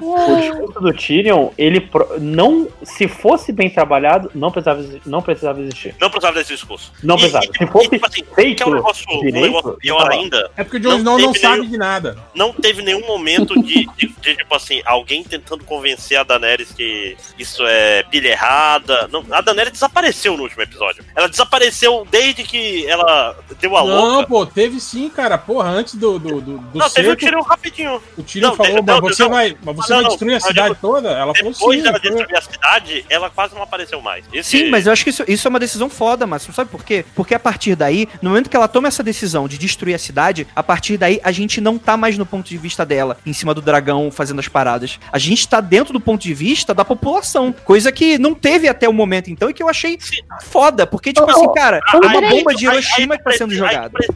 [0.00, 1.88] o discurso do Tyrion, ele
[2.20, 5.94] não, se fosse bem trabalhado, não precisava, não precisava existir.
[6.00, 6.92] Não precisava desse discurso.
[7.02, 7.44] Não E- precisava.
[7.46, 10.10] e- Se fosse e, tipo assim, feito que é um negócio, um direito, negócio pior
[10.10, 10.50] ainda.
[10.56, 12.18] É porque o Jon Não Snow não sabe nenhum- de nada.
[12.34, 17.16] Não teve nenhum momento de, de- de, tipo assim, alguém tentando convencer a Daenerys que
[17.38, 19.08] isso é pilha errada.
[19.10, 21.04] Não, a Daenerys desapareceu no último episódio.
[21.14, 22.55] Ela desapareceu desde que
[22.86, 24.26] ela deu a Não, louca.
[24.28, 25.36] pô, teve sim, cara.
[25.38, 27.96] Porra, antes do, do, do, do Não, teve um cerco, tiro rapidinho.
[28.16, 30.34] o Não, falou, te- não, mas você não, vai, mas você não, vai não, destruir
[30.36, 31.08] a cidade digo, toda?
[31.10, 31.82] Ela falou Depois sim.
[31.82, 34.24] dela foi- destruir a cidade, ela quase não apareceu mais.
[34.32, 36.84] Esse- Sim, mas eu acho que isso, isso é uma decisão foda, mas sabe por
[36.84, 37.04] quê?
[37.14, 40.46] Porque a partir daí, no momento que ela toma essa decisão de destruir a cidade,
[40.54, 43.52] a partir daí a gente não tá mais no ponto de vista dela, em cima
[43.54, 44.98] do dragão fazendo as paradas.
[45.12, 48.88] A gente tá dentro do ponto de vista da população, coisa que não teve até
[48.88, 49.98] o momento então e que eu achei
[50.42, 52.30] foda, porque tipo Ô, assim, cara, uma peraí.
[52.46, 53.98] Bomba de Aí- aí Hiroshima tu que tá sendo precisa- aí jogada.
[53.98, 54.14] do,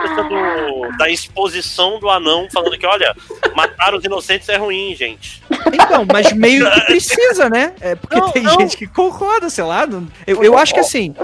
[0.00, 3.14] precisa do- da exposição do anão falando que, olha,
[3.54, 5.42] matar os inocentes é ruim, gente.
[5.72, 7.72] Então, mas meio que precisa, né?
[7.80, 8.52] É porque Não, tem não.
[8.60, 9.86] gente que concorda, sei lá.
[9.86, 11.14] não- Eu, eu acho que assim.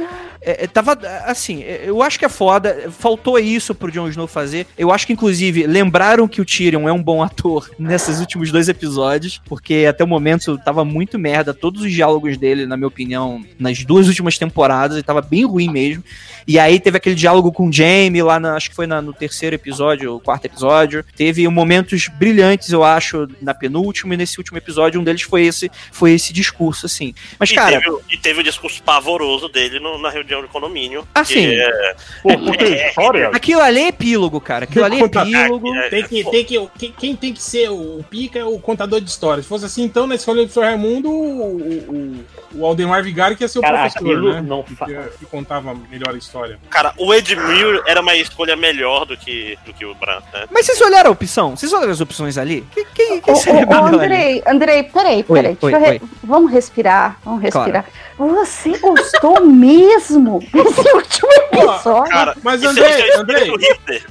[0.43, 2.91] é, é, tava assim, é, eu acho que é foda.
[2.99, 4.67] Faltou isso pro Jon Snow fazer.
[4.79, 8.69] Eu acho que, inclusive, lembraram que o Tyrion é um bom ator nesses últimos dois
[8.69, 11.53] episódios, porque até o momento tava muito merda.
[11.53, 15.69] Todos os diálogos dele, na minha opinião, nas duas últimas temporadas, ele tava bem ruim
[15.71, 16.03] mesmo.
[16.47, 19.13] E aí teve aquele diálogo com o Jaime lá, na- acho que foi na- no
[19.13, 21.05] terceiro episódio, ou quarto episódio.
[21.17, 25.01] Teve momentos brilhantes, eu acho, na penúltima e nesse último episódio.
[25.01, 27.15] Um deles foi esse, foi esse discurso, assim.
[27.39, 30.49] Mas, e, cara, teve, o- e teve o discurso pavoroso dele no- na reunião de
[30.49, 31.07] condomínio.
[31.15, 31.47] Ah, que sim.
[31.47, 33.29] é- Pô, puta história.
[33.33, 34.65] aquilo ali é epílogo, cara.
[34.65, 35.75] Aquilo ali é epílogo.
[35.77, 39.09] é- Tem que, tem que, quem, tem que ser o pica é o contador de
[39.11, 39.45] histórias.
[39.45, 43.45] Se fosse assim, então, na escolha do professor Raimundo, o, o, o Aldemar Vigari que
[43.45, 44.41] ia ser o Cara, professor, né?
[44.41, 46.59] não fa- que, que contava melhor a história.
[46.71, 50.47] Cara, o Edmure era uma escolha melhor do que, do que o Bran, né?
[50.51, 51.57] Mas vocês olharam a opção?
[51.57, 52.67] Vocês olharam as opções ali?
[52.73, 53.97] Que, que Quem, quem Ô, seria ô, ô, melhor ali?
[54.05, 55.59] Andrei, Andrei, peraí, Oi, peraí.
[55.61, 56.01] oi, deixa eu re- oi.
[56.23, 57.85] Vamos respirar, vamos Claro.
[58.21, 62.05] Você gostou mesmo desse último episódio?
[62.11, 63.51] Cara, Mas, Andrei, é, é Andrei.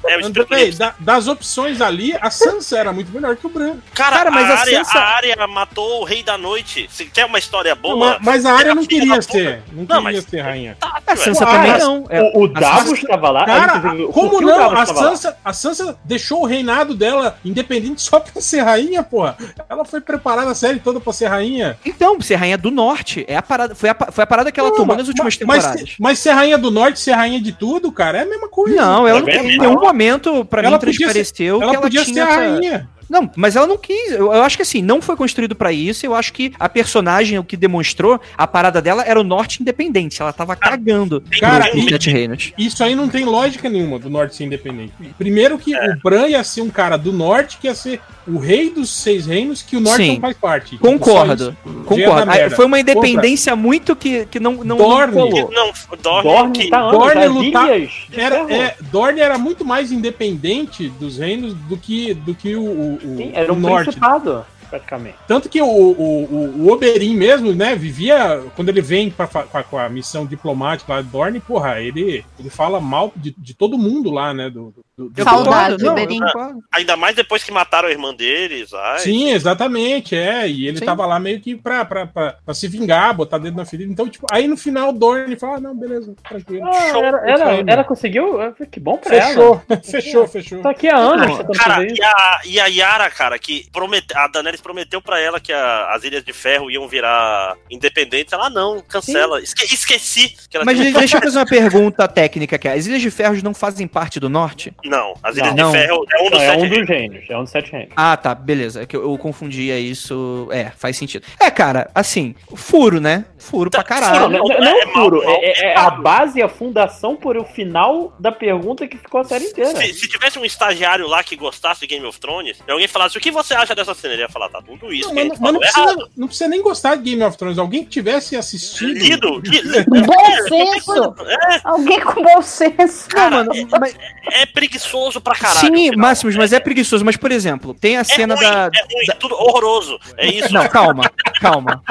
[0.08, 0.78] É Andrei, hipster.
[0.78, 3.76] da- das opções ali, a Sansa era muito melhor que o Bran.
[3.94, 6.90] Cara, Cara, mas a, a área, Sansa- a área matou o Rei da Noite.
[6.92, 8.18] Se quer uma história boa.
[8.20, 9.62] Mas, mas a área não queria ser.
[9.72, 10.78] Não, Não, queria mas- ser rainha.
[11.06, 12.06] A Sansa também não.
[12.10, 13.46] É, O, o Davos Sansa- estava lá.
[13.46, 13.80] Cara,
[14.12, 14.72] como não?
[14.76, 14.86] A?
[14.88, 19.38] Sansa, a Sansa deixou o reinado dela independente só pra ser rainha, porra.
[19.70, 21.78] Ela foi preparada a série toda pra ser rainha.
[21.86, 23.24] Então, ser rainha do norte.
[23.28, 25.38] É a parada, foi, a, foi a parada que ela Não, tomou mas- nas últimas
[25.46, 25.96] mas, temporadas.
[26.00, 28.76] Mas ser rainha do norte, ser rainha de tudo, cara, é a mesma coisa.
[28.76, 32.04] Não, ela É não, em nenhum momento, pra Ela mim, transpareceu que Ela ela podia
[32.04, 32.90] tinha ser a essa- rainha.
[33.10, 34.12] Não, mas ela não quis.
[34.12, 36.06] Eu, eu acho que assim, não foi construído pra isso.
[36.06, 40.22] Eu acho que a personagem, o que demonstrou, a parada dela era o norte independente.
[40.22, 41.24] Ela tava cagando.
[41.40, 42.54] Cara, e- Reinos.
[42.58, 44.94] Isso aí não tem lógica nenhuma do norte ser independente.
[45.18, 45.94] Primeiro que É.
[45.94, 49.26] o Bran ia ser um cara do norte que ia ser o rei dos seis
[49.26, 50.14] reinos, que o norte Sim.
[50.14, 50.78] não faz parte.
[50.78, 51.56] Concordo.
[51.66, 51.84] isso.
[51.86, 52.28] Concordo.
[52.28, 52.56] Merda.
[52.56, 55.14] Foi uma independência muito que, que não, não, não Dorne.
[55.14, 55.52] colou.
[55.52, 57.70] Não, Dorne, Dorne que- tá Dorne lutar-
[58.14, 62.99] Era, é, Dorne era muito mais independente dos reinos do que, do que o, o,
[63.06, 63.86] o- Sim, era o um norte.
[63.86, 65.18] principado, praticamente.
[65.28, 68.44] Tanto que o, o, o, o Oberyn mesmo, né, vivia.
[68.56, 72.24] Quando ele vem pra, com, a, com a missão diplomática lá de Dorne, porra, ele,
[72.40, 74.50] ele fala mal de, de todo mundo lá, né?
[74.50, 76.60] Do- do- Eu concordo, não, eu concordo.
[76.72, 78.74] Ainda mais depois que mataram a irmã deles.
[78.74, 80.48] Ai, Sim, exatamente, é.
[80.50, 80.86] E ele Sim.
[80.86, 83.92] tava lá meio que pra, pra, pra, pra se vingar, botar dedo na ferida.
[83.92, 86.68] Então, tipo, aí no final o Dorne fala: ah, não, beleza, tranquilo.
[86.68, 88.42] Ah, Show, ela, ela, aí, ela conseguiu.
[88.42, 89.30] ah, Que bom pra ela.
[89.30, 90.62] Fechou, fechou, fechou.
[90.62, 94.28] Tá aqui há anos tentando Cara, e a, e a Yara, cara, que promete, a
[94.28, 98.34] Daenerys prometeu pra ela que a- as Ilhas de Ferro iam virar independentes.
[98.34, 99.42] Ela, ah, não, cancela.
[99.42, 102.68] Esque- esqueci que ela Mas tinha- deixa eu fazer uma pergunta técnica aqui.
[102.68, 104.74] As Ilhas de Ferros não fazem parte do norte?
[104.90, 105.72] Não, as Ilhas Não.
[105.72, 107.26] de Ferro é um dos Não, é sete um dos gênios.
[107.30, 107.94] É um dos sete reinos.
[107.96, 108.82] Ah, tá, beleza.
[108.82, 110.48] É que eu, eu confundia isso.
[110.52, 111.26] É, faz sentido.
[111.40, 113.26] É, cara, assim, furo, né?
[113.38, 114.30] Furo pra Não, caralho.
[114.30, 117.46] não, não, é não é mal, É, é- é a base, a fundação por o
[117.46, 119.76] final da pergunta que ficou a série inteira.
[119.76, 123.16] Se, se tivesse um estagiário lá que gostasse de Game of Thrones, e alguém falasse
[123.18, 125.08] o que você acha dessa cena, ele ia falar, tá tudo isso.
[125.10, 127.58] Não, mas, mas não, precisa, não precisa nem gostar de Game of Thrones.
[127.60, 128.94] Alguém que tivesse assistido.
[128.98, 131.16] Lido, li- Bom senso!
[131.30, 133.08] É, Alguém com bom senso.
[133.14, 133.96] Não, mano, mas,
[134.32, 134.79] é preguiçoso
[135.22, 135.60] pra caralho.
[135.76, 135.92] sim.
[135.96, 137.04] Máximos, mas é preguiçoso.
[137.06, 138.50] Mas, por exemplo, tem a É cena ruim, da.
[138.74, 140.00] é ruim, tudo horroroso.
[140.18, 140.54] É isso.
[140.54, 141.04] Não, calma,
[141.40, 141.82] calma.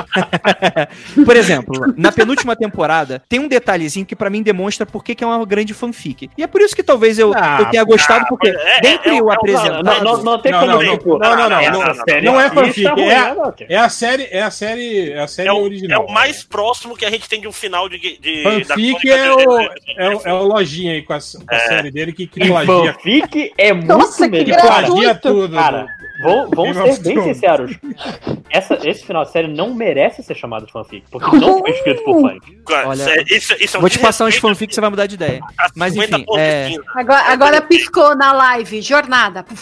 [1.24, 5.24] Por exemplo, na penúltima temporada, tem um detalhezinho que pra mim demonstra por que que
[5.24, 6.30] é uma grande fanfic.
[6.36, 9.22] E é por isso que talvez eu, Ah, eu tenha gostado, porque é- dentre é-
[9.22, 9.82] o é- apresentado...
[9.84, 10.72] Não, não, não tem Não, como.
[10.72, 10.96] não, não.
[10.98, 11.48] tipo, Não, não, não,
[12.22, 13.36] não, é aqui fanfic, é- né?
[13.68, 16.06] É a série, é a série, é a série É o, é original.
[16.06, 17.98] o mais próximo que a gente tem de um final de.
[17.98, 21.58] de Fanfic da é o, é, o, é o lojinha aí com a, com a
[21.60, 24.60] série dele que, que plagia, fanfic é muito Nossa, que melhor.
[24.60, 25.54] plagia tudo.
[25.54, 25.86] Cara,
[26.22, 27.36] vou- vamos Game of ser bem Thrones.
[27.36, 27.76] sinceros.
[28.50, 32.02] Essa, esse final de série não merece ser chamado de fanfic, porque não foi escrito
[32.04, 32.38] por fãs.
[32.86, 35.14] Olha, é- isso, isso é um Vou te passar uns fanfics, você vai mudar de
[35.14, 35.40] ideia.
[35.74, 36.68] Mas 50 enfim, é...
[36.70, 36.82] cinza.
[36.94, 38.80] Agora, agora piscou na live.
[38.82, 39.44] Jornada.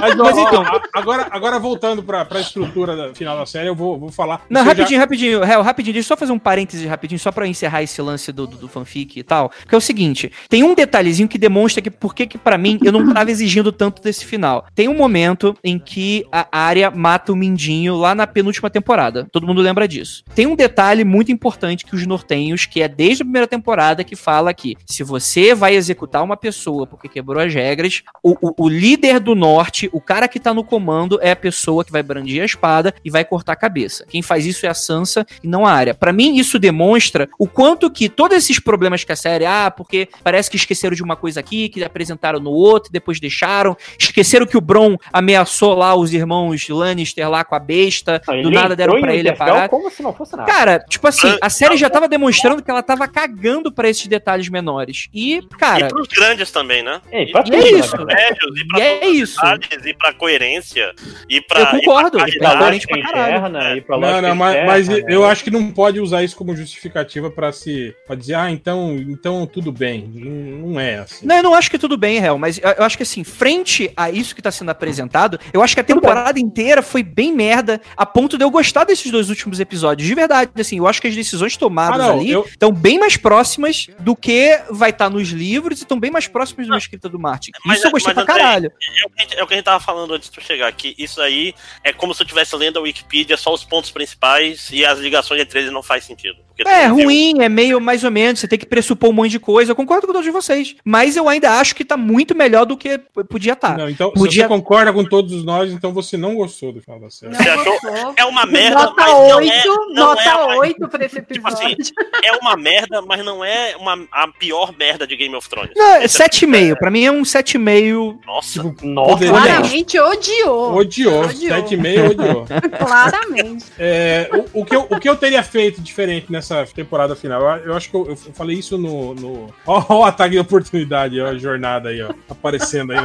[0.00, 3.68] Mas, Mas ó, então- ó, agora, agora voltando pra, pra estrutura da final da série,
[3.68, 4.42] eu vou, vou falar.
[4.48, 7.18] Não, Isso eu já- rapidinho, rapidinho, Hel, rapidinho, deixa eu só fazer um parêntese rapidinho,
[7.18, 9.50] só pra encerrar esse lance do, do, do fanfic e tal.
[9.50, 12.78] Porque é o seguinte, tem um detalhezinho que demonstra que por que que pra mim
[12.84, 14.66] eu não tava exigindo tanto desse final.
[14.74, 19.26] Tem um momento em que a área mata o Mindinho lá na penúltima temporada.
[19.30, 20.24] Todo mundo lembra disso.
[20.34, 24.16] Tem um detalhe muito importante que os nortenhos, que é desde a primeira temporada, que
[24.16, 28.68] fala que se você vai executar uma pessoa porque quebrou as regras, o, o- o
[28.68, 32.42] líder do norte, o cara que tá no comando, é a pessoa que vai brandir
[32.42, 34.04] a espada e vai cortar a cabeça.
[34.08, 35.94] Quem faz isso é a Sansa e não a área.
[35.94, 40.08] Pra mim, isso demonstra o quanto que todos esses problemas que a série, ah, porque
[40.22, 44.56] parece que esqueceram de uma coisa aqui, que apresentaram no outro, depois deixaram, esqueceram que
[44.56, 44.77] o Bron
[45.12, 49.28] ameaçou lá os irmãos Lannister lá com a besta, Não, do nada deram pra ele
[49.28, 49.68] a parada.
[49.68, 50.50] como se não fosse nada.
[50.50, 54.48] Cara, tipo assim, a série já tava demonstrando que ela tava cagando pra esses detalhes
[54.48, 55.08] menores.
[55.12, 57.00] E, cara, E pros grandes também, né?
[57.10, 57.96] É, e pra pros é isso.
[58.04, 59.40] médios, e pra E é isso.
[59.86, 60.94] e pra coerência,
[61.28, 61.60] e pra.
[61.60, 63.36] Eu concordo, e pra é coerente pra caralho.
[63.38, 65.02] interna, e pra Não, não, mas, interna, mas né?
[65.08, 68.96] eu acho que não pode usar isso como justificativa pra se pra dizer, ah, então,
[69.08, 70.10] então tudo bem.
[70.14, 71.26] Não não é assim.
[71.26, 73.90] Não, eu não acho que tudo bem, Real, mas eu eu acho que assim, frente
[73.96, 77.80] a isso que tá sendo apresentado, eu acho que a temporada inteira foi bem merda,
[77.96, 80.06] a ponto de eu gostar desses dois últimos episódios.
[80.08, 82.98] De verdade, assim, eu acho que as decisões tomadas Ah, não, ali eu- estão bem
[82.98, 86.78] mais próximas do que vai estar nos livros e estão bem mais próximas de uma
[86.78, 87.50] escrita do Martin.
[87.64, 88.72] Mas Isso eu é- gostei mas, pra Andrei, caralho.
[89.02, 90.40] É o, que a gente, é o que a gente tava falando antes de tu
[90.44, 90.94] chegar aqui.
[90.98, 91.54] Isso aí
[91.84, 95.40] é como se eu estivesse lendo a Wikipedia, só os pontos principais e as ligações
[95.40, 96.38] entre eles não faz sentido.
[96.66, 97.04] É não viu.
[97.06, 99.70] ruim, é meio mais ou menos, você tem que pressupor um monte de coisa.
[99.72, 100.74] Eu concordo com todos vocês.
[100.84, 102.98] Mas eu ainda acho que tá muito melhor do que
[103.28, 103.76] podia estar.
[103.78, 106.98] Não, então, Podia se você concorda com todos nós, então você não gostou do final
[107.00, 107.34] da série.
[107.34, 107.64] Você achou?
[107.80, 108.14] gostou.
[108.16, 111.22] É uma merda, Nota mas não 8, é, não nota é uma- 8 pra esse
[111.22, 111.94] Tipo assim, episódio.
[112.24, 115.70] é uma merda, mas não é uma, a pior merda de Game of Thrones.
[115.76, 116.76] Não, é Esse 7,5.
[116.78, 118.18] Pra mim é um 7,5.
[118.26, 118.62] Nossa.
[118.82, 120.74] Nossa, Poderia- Claramente odiou.
[120.76, 121.56] Odiou, Odiou.
[121.62, 122.46] 7,5 odiou.
[122.78, 123.66] Claramente.
[123.78, 127.40] É, o, o que eu, o que eu teria feito diferente nessa temporada final?
[127.58, 129.14] Eu, acho que eu, eu falei isso no.
[129.14, 129.54] no...
[129.66, 132.12] Ó, o ataque de oportunidade, ó, a jornada aí, ó.
[132.28, 132.98] Aparecendo aí.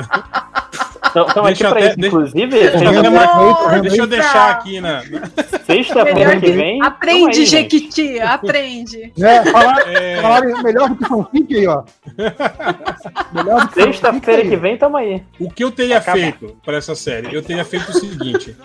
[1.16, 5.04] Então, aqui Deixa pra até- isso, deixa- inclusive, Deixa deixa- eu deixar aqui na.
[5.64, 6.82] sexta-feira que vem.
[6.82, 7.50] Aprende, aí, gente.
[7.80, 9.14] Jequiti, aprende.
[9.22, 11.84] É, falar, É, falar melhor do que fanfic aí, ó.
[13.74, 15.22] Sexta-feira que vem, tamo aí.
[15.40, 16.18] O que eu teria Acaba.
[16.18, 17.34] feito para essa série?
[17.34, 18.56] Eu teria feito o seguinte.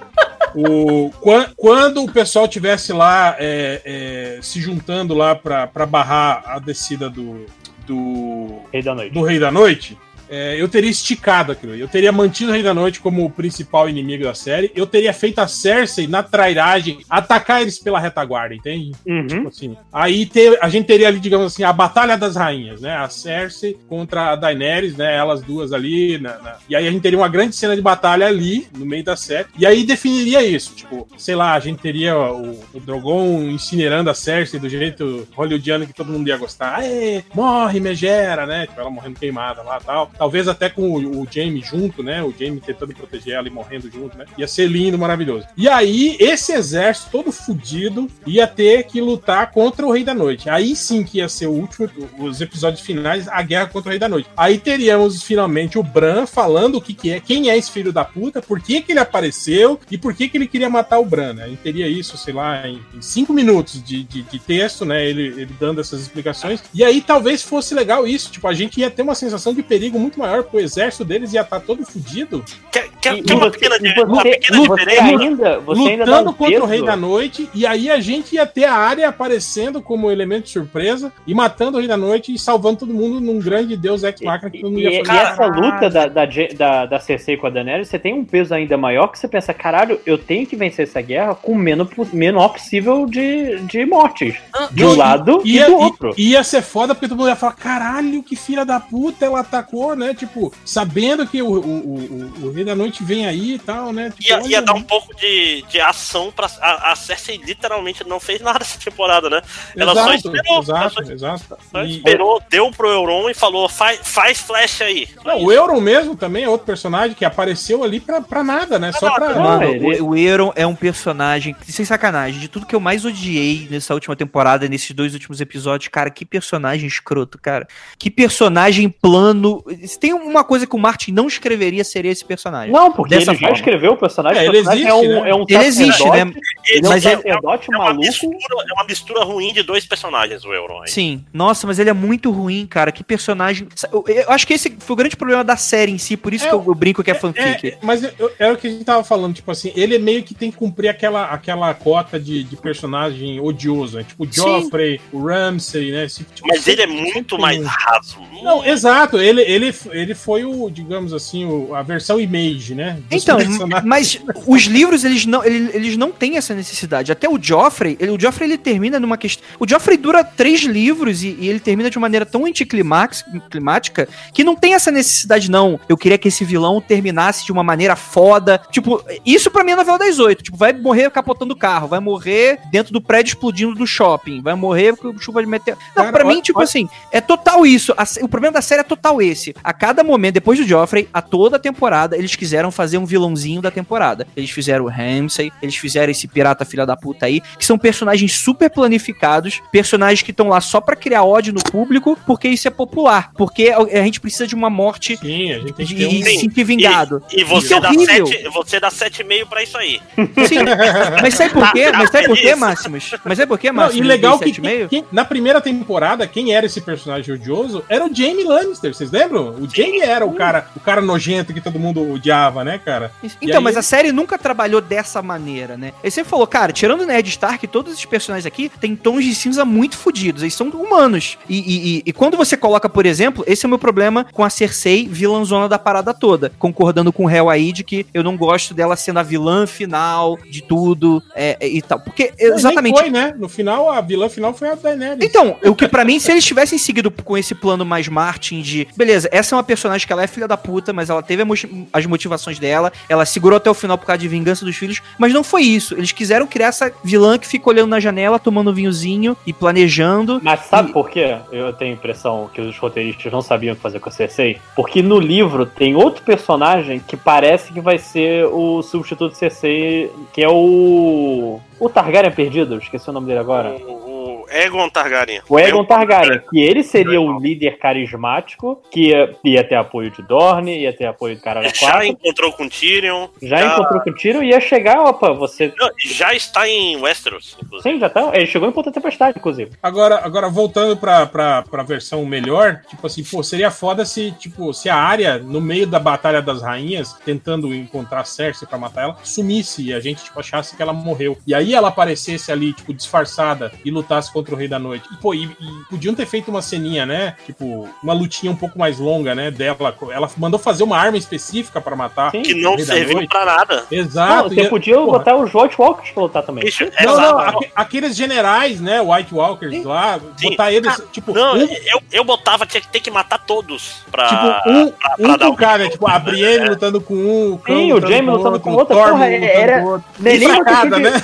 [0.54, 6.58] O, quan- quando o pessoal tivesse lá é, é, se juntando lá para barrar a
[6.58, 7.46] descida do,
[7.86, 9.12] do, Rei da noite.
[9.12, 9.98] do Rei da Noite,
[10.30, 11.74] é, eu teria esticado aquilo.
[11.74, 14.70] Eu teria mantido o Rei da Noite como o principal inimigo da série.
[14.74, 18.92] Eu teria feito a Cersei, na trairagem, atacar eles pela retaguarda, entende?
[19.06, 19.26] Uhum.
[19.26, 19.76] Tipo assim.
[19.92, 22.96] Aí ter- a gente teria ali, digamos assim, a Batalha das Rainhas, né?
[22.96, 25.16] A Cersei contra a Daenerys, né?
[25.16, 26.18] Elas duas ali.
[26.18, 29.05] na- na- E aí a gente teria uma grande cena de batalha ali, no meio
[29.05, 29.48] da série.
[29.59, 30.74] E aí definiria isso.
[30.74, 35.86] Tipo, sei lá, a gente teria o, o Drogon incinerando a Cersei do jeito hollywoodiano
[35.86, 36.76] que todo mundo ia gostar.
[36.78, 38.66] Aê, morre, megera, né?
[38.66, 40.10] Tipo, ela morrendo queimada lá e tal.
[40.18, 42.22] Talvez até com o, o Jaime junto, né?
[42.22, 44.24] O Jaime tentando proteger ela e morrendo junto, né?
[44.36, 45.46] Ia ser lindo, maravilhoso.
[45.56, 50.50] E aí, esse exército todo fudido ia ter que lutar contra o Rei da Noite.
[50.50, 51.88] Aí sim que ia ser o último,
[52.18, 54.28] os episódios finais, a guerra contra o Rei da Noite.
[54.36, 58.04] Aí teríamos finalmente o Bran falando o que, que é, quem é esse filho da
[58.04, 61.34] puta, por que, que ele apareceu e por que, que ele queria matar o Bran,
[61.34, 61.44] né?
[61.44, 65.06] A gente teria isso, sei lá, em, em cinco minutos de, de, de texto, né?
[65.06, 66.62] Ele, ele dando essas explicações.
[66.74, 69.98] E aí talvez fosse legal isso, tipo, a gente ia ter uma sensação de perigo
[70.09, 73.36] muito maior, porque o exército deles ia estar todo fudido, Quer, quer, E, quer e
[73.36, 75.22] uma você, pequena, e uma você, pequena você diferença?
[75.22, 78.35] ainda, você ainda lutando um contra peso, o Rei da Noite, e aí a gente
[78.35, 82.32] ia ter a área aparecendo como elemento de surpresa e matando o Rei da Noite
[82.35, 85.05] e salvando todo mundo num grande Deus ex machina que todo mundo E, ia e
[85.05, 85.18] fazer.
[85.20, 86.26] essa luta da, da,
[86.56, 89.52] da, da Cersei com a Daenerys, você tem um peso ainda maior que você pensa,
[89.55, 94.35] caralho, eu tenho que vencer essa guerra com o menos, menor possível de, de mortes.
[94.72, 96.14] De um lado e, ia, do i- outro.
[96.16, 99.94] ia ser foda porque todo mundo ia falar: caralho, que filha da puta ela atacou,
[99.98, 100.14] né?
[100.14, 104.10] Tipo, sabendo que o, o, o, o Rei da Noite vem aí e tal, né?
[104.10, 106.48] Tipo, Ia, olha- ia dar um pouco de, de ação pra.
[106.60, 109.42] A, a Cersei literalmente não fez nada essa temporada, né?
[109.76, 110.44] Ela só Exato, esperou.
[110.54, 111.58] ela exato, só, exato.
[111.72, 115.08] só E- esperou, deu pro Euron e falou: faz, faz flash aí.
[115.22, 118.78] Só Não, o Euron mesmo também é outro personagem que apareceu ali pra, pra nada,
[118.78, 118.92] né?
[118.92, 119.34] Só pra.
[119.34, 123.04] Não, Mano, ele- o, Euron é um personagem, sem sacanagem, de tudo que eu mais
[123.04, 127.66] odiei nessa última temporada, nesses dois últimos episódios, cara, que personagem escroto, cara.
[127.98, 129.64] Que personagem plano.
[129.89, 132.73] Se tem uma coisa que o Martin não escreveria, seria esse personagem.
[132.73, 133.56] Não, porque Dessa ele já forma.
[133.56, 134.40] escreveu o personagem.
[134.40, 135.31] É, ele personagem existe, é um, né?
[135.31, 136.20] é um Ele existe, né?
[136.69, 138.01] Ele é um Mas é- sacerdote É uma, maluco.
[138.06, 138.36] mistura,
[138.69, 140.82] é uma mistura ruim de dois personagens, o Euron.
[140.82, 140.89] aí.
[140.89, 142.93] Sim, nossa, mas ele é muito ruim, cara.
[142.93, 143.66] Que personagem.
[143.93, 146.44] Eu, eu acho que esse foi o grande problema da série em si, por isso
[146.47, 147.69] É, que eu, eu brinco que é fanfic.
[147.69, 150.23] É, mas eu- era o que a gente tava falando, tipo assim, ele é meio
[150.23, 154.05] que tem que cumprir aquela, aquela cota de, de personagem odioso, né?
[154.05, 154.43] Tipo o Sim.
[154.43, 156.05] Joffrey, o Ramsay, né?
[156.05, 158.19] Esse tipo- Mas ele é muito mais um- raso.
[158.43, 162.98] Não, exato, ele, ele, ele foi o, digamos assim, o- a versão image, né?
[163.10, 163.38] Então,
[163.84, 167.10] mas os livros, eles não, eles, eles não têm essa necessidade.
[167.12, 169.44] Até o Joffrey, ele- o Joffrey ele termina numa questão.
[169.59, 174.44] O Joffrey dura três livros e, e ele termina de uma maneira tão anticlimática que
[174.44, 175.78] não tem essa necessidade, não.
[175.88, 178.60] Eu queria que esse vilão terminasse de uma maneira foda.
[178.70, 180.42] Tipo, isso pra mim é novela das oito.
[180.42, 184.55] Tipo, vai morrer capotando o carro, vai morrer dentro do prédio explodindo do shopping, vai
[184.55, 185.78] morrer com chuva de meteoro.
[185.96, 187.92] Não, Cara, pra mim, olha- tipo olha- assim, é total isso.
[187.96, 189.55] A o problema da série é total esse.
[189.68, 193.60] A cada momento, depois do Joffrey, a toda a temporada, eles quiseram fazer um vilãozinho
[193.60, 194.26] da temporada.
[194.34, 198.32] Eles fizeram o Ramsay, eles fizeram esse pirata filha da puta aí, que são personagens
[198.34, 202.70] super planificados, personagens que estão lá só pra criar ódio no público, porque isso é
[202.70, 203.30] popular.
[203.36, 206.06] Porque a a gente precisa de uma morte Sim, a gente tem que e ter
[206.06, 206.10] um...
[206.12, 207.22] e se sentir vingado.
[207.30, 207.92] E Isso você é dá.
[207.92, 210.00] 7, você dá 7,5 pra isso aí.
[210.48, 210.60] Sim.
[211.20, 211.90] Mas sabe por quê?
[211.92, 212.54] Tá Mas sabe por quê?
[212.54, 213.10] Máximos?
[213.22, 214.02] Mas sabe por quê, Não, Máximos?
[214.06, 214.88] e legal que Sete e meio?
[214.88, 219.47] quem- na primeira temporada, quem era esse personagem odioso era o Jaime Lannister, vocês lembram?
[219.50, 223.10] O Jaime era o cara, o cara nojento que todo mundo odiava, né, cara?
[223.40, 225.92] Então, aí- mas a série nunca trabalhou dessa maneira, né?
[226.02, 229.34] Ele sempre falou, cara, tirando o Ned Stark, todos esses personagens aqui têm tons de
[229.34, 230.42] cinza muito fodidos.
[230.42, 231.38] Eles são humanos.
[231.48, 234.44] E, e- e- e quando você coloca, por exemplo, esse é o meu problema com
[234.44, 236.52] a Cersei, vilãzona da parada toda.
[236.58, 240.38] Concordando com o Hell aí de que eu não gosto dela sendo a vilã final
[240.50, 242.00] de tudo é, é, e tal.
[242.00, 242.98] Porque, exatamente.
[242.98, 243.34] foi, né?
[243.38, 245.18] No final, a vilã final foi a Daenerys.
[245.22, 248.86] Então, o que pra mim, se eles tivessem seguido com esse plano mais Martin de,
[248.96, 251.44] beleza, essa é uma personagem que ela é filha da puta, mas ela teve
[251.93, 255.32] as motivações dela, ela segurou até o final por causa de vingança dos filhos, mas
[255.32, 255.94] não foi isso.
[255.94, 260.40] Eles quiseram criar essa vilã que fica olhando na janela, tomando um vinhozinho e planejando.
[260.43, 261.36] Mas sabe por quê?
[261.52, 264.59] Eu tenho a impressão que os roteiristas não sabiam o que fazer com a Cersei.
[264.74, 270.10] Porque no livro tem outro personagem que parece que vai ser o substituto de Cersei,
[270.32, 271.60] que é o.
[271.78, 273.70] O Targaryen perdido, esqueci o nome dele agora.
[273.86, 274.07] O
[274.50, 275.40] Egon Targaryen.
[275.48, 280.22] O Aegon Targaryen, que ele seria o líder carismático, que ia, ia ter apoio de
[280.22, 282.06] Dorne, ia ter apoio do Caralho Já 4.
[282.06, 283.28] encontrou com Tyrion.
[283.42, 285.72] Já encontrou com o tiro e ia chegar, opa, você.
[285.78, 287.94] Não, já está em Westeros, inclusive.
[287.94, 288.30] Sim, já tá.
[288.34, 289.72] Ele chegou em Ponta Tempestade, inclusive.
[289.82, 294.72] Agora, agora voltando pra, pra, pra versão melhor, tipo assim, pô, seria foda se, tipo,
[294.72, 299.16] se a área, no meio da Batalha das Rainhas, tentando encontrar Cersei pra matar ela,
[299.22, 301.36] sumisse e a gente, tipo, achasse que ela morreu.
[301.46, 305.06] E aí ela aparecesse ali, tipo, disfarçada e lutasse contra o Rei da Noite.
[305.12, 305.51] E, pô, e, e
[305.90, 307.35] podiam ter feito uma ceninha, né?
[307.47, 309.51] Tipo, uma lutinha um pouco mais longa, né?
[309.51, 309.94] Dela.
[310.12, 312.31] Ela mandou fazer uma arma específica pra matar.
[312.31, 312.43] Sim.
[312.43, 313.28] Que não o Rei da serviu Noite.
[313.28, 313.85] pra nada.
[313.90, 314.35] Exato.
[314.35, 316.65] não, você e- podia porra, botar os White Walkers pra lutar também.
[316.65, 319.01] Bicho, Não, essa- não, aque- aqueles generais, né?
[319.01, 320.51] White Walkers lá, Sim.
[320.51, 324.28] botar eles, tipo, Não, um, eu, eu botava, tinha que ter que matar todos pra.
[324.28, 327.15] tipo, um, pra- um pra dar com um o cara, tipo, a Brienne lutando com
[327.15, 330.01] um, o Cão Sim, o lutando Jaime lutando com outro, porra, era- com.
[330.19, 331.23] Nem de- né?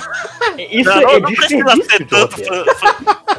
[0.71, 2.35] Isso não, é não, não precisa ser tanto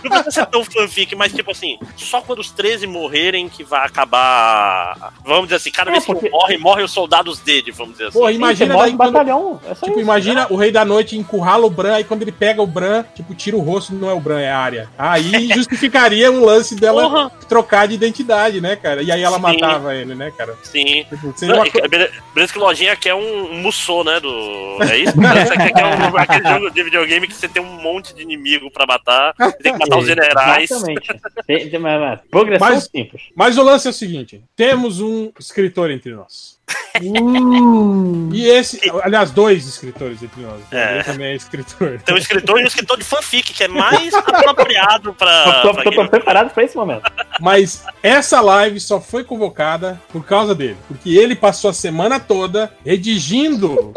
[0.05, 3.85] Não precisa ser tão fanfic, mas tipo assim, só quando os 13 morrerem que vai
[3.87, 5.13] acabar.
[5.25, 7.93] Vamos dizer assim, cada É, vez que porque- um morre, morrem os soldados dele, vamos
[7.93, 8.19] dizer assim.
[8.27, 9.61] Sim, imagina morre daí quando, batalhão.
[9.67, 10.01] É Tipo, isso.
[10.01, 13.35] imagina o Rei da Noite encurrala o Bran, aí quando ele pega o Bran, tipo,
[13.35, 14.89] tira o rosto, não é o Bran, é a área.
[14.99, 17.31] Aí justificaria um lance dela Porra.
[17.49, 19.03] trocar de identidade, né, cara?
[19.03, 19.43] E aí ela Sim.
[19.43, 20.55] matava ele, né, cara?
[20.63, 21.05] Sim.
[21.09, 24.21] Tipo, Não, uma e- bele- Beleza que Lojinha quer um, um Mussou, né?
[24.21, 24.79] Do...
[24.83, 25.15] É isso?
[25.17, 28.71] Você quer, quer um, aquele jogo de videogame que você tem um monte de inimigo
[28.71, 30.71] pra matar, tem que matar os generais.
[30.71, 31.21] Exatamente.
[31.47, 33.23] Tem- tem- mas- Progressão Mas- simples.
[33.35, 36.57] Mas o lance é o seguinte: temos um escritor entre nós.
[37.01, 38.29] Uh.
[38.33, 40.61] E esse, aliás, dois escritores entre nós.
[40.73, 40.95] É.
[40.95, 42.01] Ele também é escritor.
[42.05, 45.63] Tem um escritor e um escritor de fanfic, que é mais apropriado pra.
[45.63, 47.03] Tô, pra tô- preparado pra esse momento.
[47.41, 50.77] Mas essa live só foi convocada por causa dele.
[50.89, 53.93] Porque ele passou a semana toda redigindo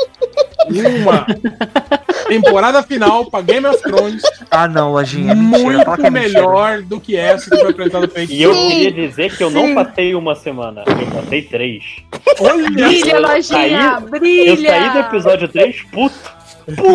[0.67, 1.25] uma
[2.27, 4.21] temporada final pra Game of Thrones
[4.51, 5.33] Ah, não, lojinha.
[5.35, 6.11] mentira, é muito mentira.
[6.11, 9.73] melhor do que essa que foi apresentada pra E eu queria dizer que eu não
[9.75, 11.83] passei uma semana, eu passei três.
[12.73, 14.49] Brilha, Eu lojinha, saí- brilha.
[14.49, 16.39] Eu saí do episódio 3, puto.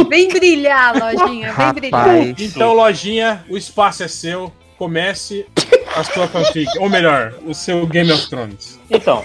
[0.08, 2.16] Vem brilhar, lojinha, vem brilhar.
[2.38, 4.52] Então, lojinha, o espaço é seu.
[4.78, 5.46] Comece
[5.96, 6.68] a sua fanfic.
[6.78, 8.78] Ou melhor, o seu Game of Thrones.
[8.90, 9.24] Então,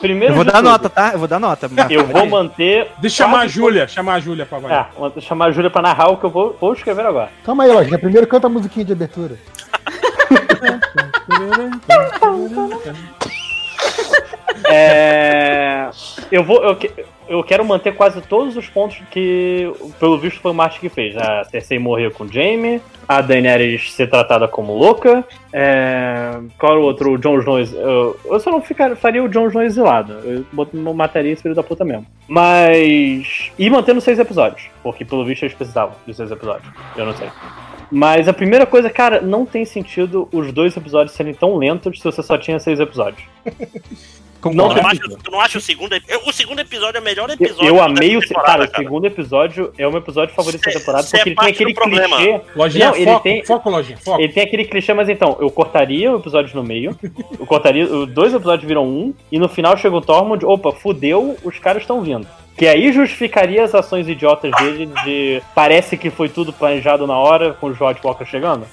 [0.00, 1.10] primeiro Eu vou dar tudo, nota, tá?
[1.12, 1.70] Eu vou dar nota.
[1.90, 2.90] Eu vou manter.
[2.98, 4.76] Deixa eu chamar a Júlia, chamar a Júlia pra valer.
[4.76, 7.30] Ah, vou chamar a Júlia pra narrar o que eu vou, vou escrever agora.
[7.44, 7.98] Calma aí, Lojinha.
[7.98, 9.36] Primeiro canta a musiquinha de abertura.
[14.66, 15.90] É,
[16.30, 16.62] eu vou.
[16.62, 16.78] Eu,
[17.28, 21.16] eu quero manter quase todos os pontos que, pelo visto, foi o Martin que fez.
[21.16, 25.24] A Cersei morrer com o Jaime, a Daenerys ser tratada como louca.
[25.52, 27.12] É, qual o outro?
[27.12, 27.58] O Jon Snow.
[27.58, 30.12] Eu, eu só não ficar, faria o Jon Snow exilado.
[30.12, 32.06] Eu mataria esse filho da puta mesmo.
[32.28, 33.50] Mas.
[33.58, 34.68] E mantendo seis episódios.
[34.82, 36.70] Porque, pelo visto, eles precisavam de seis episódios.
[36.96, 37.28] Eu não sei.
[37.94, 42.04] Mas a primeira coisa, cara, não tem sentido os dois episódios serem tão lentos se
[42.04, 43.22] você só tinha seis episódios.
[44.52, 47.00] Não Tu tem não, acha, tu não acha o segundo eu- O segundo episódio é
[47.00, 48.20] o melhor Eu, episódio eu dessa amei o.
[48.20, 51.28] temporada, Cara, o segundo episódio é o meu episódio favorito da Cê- temporada, cê porque
[51.28, 51.74] é ele tem parte aquele
[52.18, 52.40] clichê.
[52.56, 54.20] Lojinha, Não, ele foco, tem- foco, Lojinha, foco.
[54.20, 56.98] Ele tem aquele clichê, mas então, eu cortaria o episódio no meio,
[57.38, 61.36] eu cortaria, os dois episódios viram um, e no final chega o Tormund, opa, fudeu,
[61.44, 62.26] os caras estão vindo.
[62.56, 67.52] Que aí justificaria as ações idiotas dele de parece que foi tudo planejado na hora
[67.54, 68.64] com o George Walker chegando.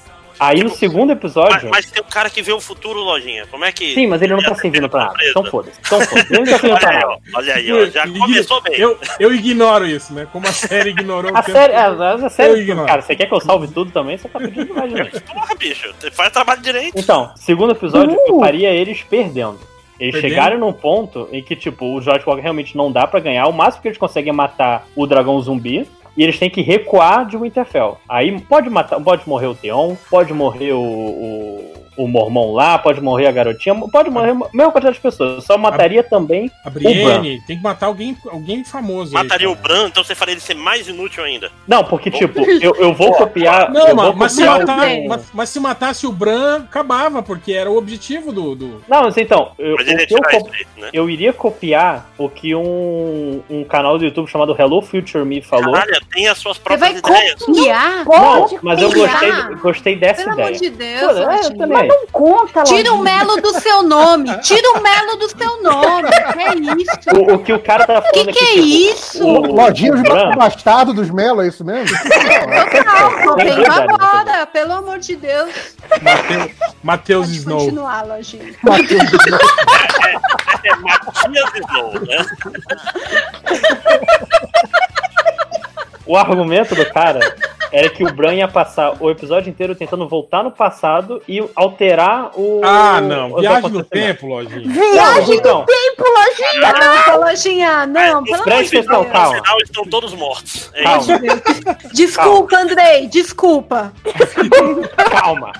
[0.43, 1.69] Aí no Tipo, segundo Mas, episódio.
[1.69, 3.45] mas tem um cara que vê o futuro, Lojinha.
[3.51, 3.93] Como é que.
[3.93, 5.11] Sim, mas ele não tá ser servindo pra nada.
[5.11, 5.29] surpresa?
[5.31, 5.79] Então foda-se.
[5.85, 6.33] Então foda-se.
[6.33, 7.07] Ele não tá servindo pra Olha aí, nada.
[7.07, 7.37] ó.
[7.37, 7.85] Olha aí, ó.
[7.85, 8.73] Já começou bem.
[8.79, 10.27] Eu, eu ignoro isso, né?
[10.31, 12.87] Como a série ignorou A série, a, a Eu série, ignoro.
[12.87, 14.17] cara, você quer que eu salve tudo também?
[14.17, 15.09] Você tá pedindo demais de mim.
[15.31, 15.93] Porra, bicho.
[15.99, 16.97] Você faz trabalho direito.
[16.97, 19.59] Então, segundo episódio, eu faria eles perdendo.
[19.99, 20.31] Eles Perdendo?
[20.31, 23.45] chegaram num ponto em que, tipo, o George Walker realmente não dá pra ganhar.
[23.45, 25.87] O máximo que eles conseguem é matar o dragão zumbi.
[26.17, 27.97] E eles têm que recuar de Winterfell.
[28.07, 32.99] Aí pode matar, pode morrer o Theon, pode morrer o, o, o Mormon lá, pode
[33.01, 35.35] morrer a garotinha, pode morrer a mesma quantidade de pessoas.
[35.35, 39.15] Eu só mataria também A Brienne, tem que matar alguém, alguém famoso.
[39.15, 39.67] aí, Mataria o cara.
[39.67, 41.49] Bran, então você faria ele ser mais inútil ainda.
[41.67, 43.71] Não, porque, tipo, eu, eu vou copiar.
[43.71, 46.11] Não, eu mas, vou mas se copiar o- matar- o- mas- mas se matasse o
[46.11, 48.53] Bran, acabava, porque era o objetivo do.
[48.55, 50.89] do- Não, mas então, eu, Mas o eu, aí, né?
[50.93, 55.73] eu iria copiar o que um, um canal do YouTube chamado Hello Future Me falou.
[55.73, 57.39] Caralho, tem as suas Você vai próprias ideias.
[57.43, 58.05] copiar?
[58.05, 60.47] Não, mas eu gostei, gostei dessa Pelo ideia.
[60.49, 62.97] amor de Deus, Pô, é, também Mas não conta, Tira o.
[62.99, 64.37] Melo do seu nome.
[64.41, 66.09] Tira o Melo do seu nome.
[66.31, 67.15] Que é isso?
[67.15, 69.25] O, o que o cara tá Que falando que é aqui, tipo, isso?
[69.27, 71.95] o- o de Bran- bastardo dos Melo, é isso mesmo?
[71.95, 74.45] É vendo verdade, agora.
[74.47, 75.51] Pelo amor de Deus.
[76.83, 77.59] Matheus Snow.
[77.59, 78.53] continuar, lojinha.
[80.63, 82.25] É Matias Snow, né?
[86.11, 87.21] O argumento do cara
[87.71, 92.31] era que o Bran ia passar o episódio inteiro tentando voltar no passado e alterar
[92.37, 92.59] o.
[92.65, 93.37] Ah, não.
[93.39, 94.67] Viagem no tempo, lojinha.
[94.67, 96.73] Não, então, Tempo, Lojinha!
[97.07, 98.85] Ah, lojinha, não, pelo amor de Deus.
[98.87, 99.35] No calma.
[99.35, 100.69] final estão todos mortos.
[100.73, 101.01] É Calma.
[101.01, 101.93] isso.
[101.93, 103.93] Desculpa, Andrei, desculpa.
[105.09, 105.53] Calma.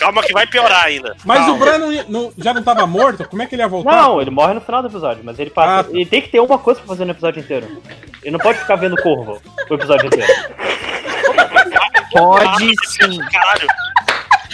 [0.00, 1.16] Calma que vai piorar ainda.
[1.24, 1.54] Mas Calma.
[1.54, 3.28] o Bran não não- já não tava morto?
[3.28, 3.92] Como é que ele ia voltar?
[3.92, 5.80] Não, ele morre no final do episódio, mas ele passa.
[5.80, 5.90] Ah, tá.
[5.90, 7.80] Ele tem que ter uma coisa pra fazer no episódio inteiro.
[8.22, 9.40] Ele não pode ficar vendo corvo
[9.70, 10.32] o episódio inteiro.
[12.12, 13.18] Pode sim.
[13.30, 13.68] Caralho.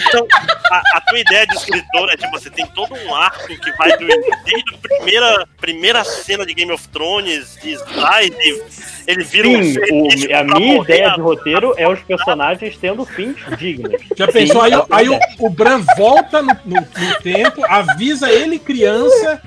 [0.09, 0.27] Então,
[0.71, 3.91] a, a tua ideia de escritor é tipo, você tem todo um arco que vai
[3.97, 8.63] do, desde a primeira, primeira cena de Game of Thrones, de slide,
[9.07, 12.77] ele vira um Sim, fetiche o- a minha morrer, ideia de roteiro é os personagens
[12.77, 13.93] tendo fins dignos.
[14.17, 14.61] Já pensou?
[14.63, 18.59] Sim, Aí, tá o- aí o, o Bran volta no, no- no tempo, avisa ele
[18.59, 19.41] criança,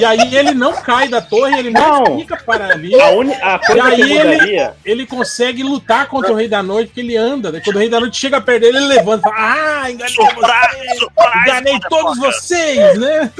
[0.00, 2.18] e aí ele não cai da torre, ele não, Não.
[2.18, 2.98] fica para ali.
[3.00, 4.74] A, uni- a E aí eu ele, mudaria.
[4.84, 7.50] ele consegue lutar contra o Rei da Noite, porque ele anda.
[7.52, 7.60] Né?
[7.64, 9.36] Quando o Rei da Noite chega perto dele, ele levanta e fala:
[9.82, 10.36] Ah, enganei Surprise,
[10.76, 10.98] vocês!
[10.98, 13.32] surprise, Enganei todos motherfucker." vocês, né?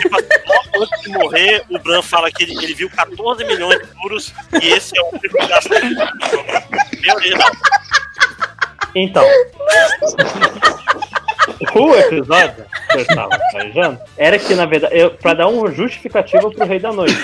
[0.00, 0.16] Tipo,
[0.46, 4.32] logo antes de morrer, o Bran fala que ele, ele viu 14 milhões de furos
[4.62, 5.80] e esse é o único que gastou.
[7.00, 7.50] Meu original.
[8.94, 9.24] Então.
[11.74, 16.48] o episódio que eu estava planejando era que, na verdade, eu, pra dar uma justificativa
[16.50, 17.16] pro Rei da Noite.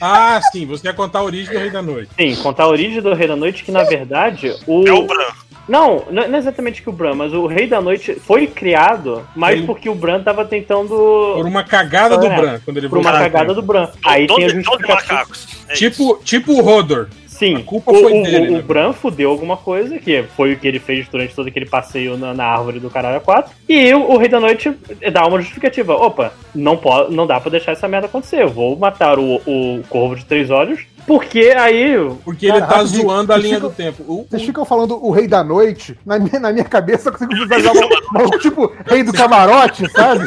[0.00, 2.10] Ah, sim, você quer contar a origem do Rei da Noite.
[2.18, 4.88] Sim, contar a origem do Rei da Noite, que na verdade o.
[4.88, 5.30] É o Bran.
[5.70, 9.56] Não, não é exatamente que o Bran, mas o Rei da Noite foi criado mais
[9.58, 10.88] Ele- porque o Bran tava tentando.
[10.88, 13.88] Por uma cagada do É, Bran, quando ele Por uma cagada do Bran.
[14.04, 14.94] Aí tem a justificativa.
[15.14, 15.46] macacos.
[15.68, 15.74] É.
[15.74, 17.06] Tipo, tipo o Rodor.
[17.26, 18.62] Sim, A culpa o, foi o- dele, o né?
[18.62, 22.34] Bran fudeu alguma coisa, que foi o que ele fez durante todo aquele passeio na,
[22.34, 23.50] na árvore do caralho 4.
[23.66, 24.70] E o, o Rei da Noite
[25.10, 25.94] dá uma justificativa.
[25.94, 28.42] Opa, não, pode, não dá pra deixar essa merda acontecer.
[28.42, 30.80] Eu vou matar o, o Corvo de Três Olhos,
[31.10, 31.96] porque aí...
[32.24, 34.04] Porque ele Cara, tá zoando a linha ficam- do tempo.
[34.06, 37.34] O- Vocês ficam falando o rei da noite, na minha, na minha cabeça eu consigo
[37.34, 40.24] visualizar o, tipo rei do camarote, sabe?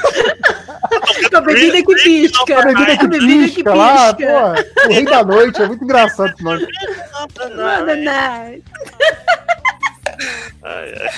[1.31, 2.59] Com a bebida que pisca.
[2.59, 4.55] A bebida que pisca lá, porra.
[4.85, 6.67] O rei da noite, é muito engraçado esse nome.
[10.61, 11.11] Nada, nada.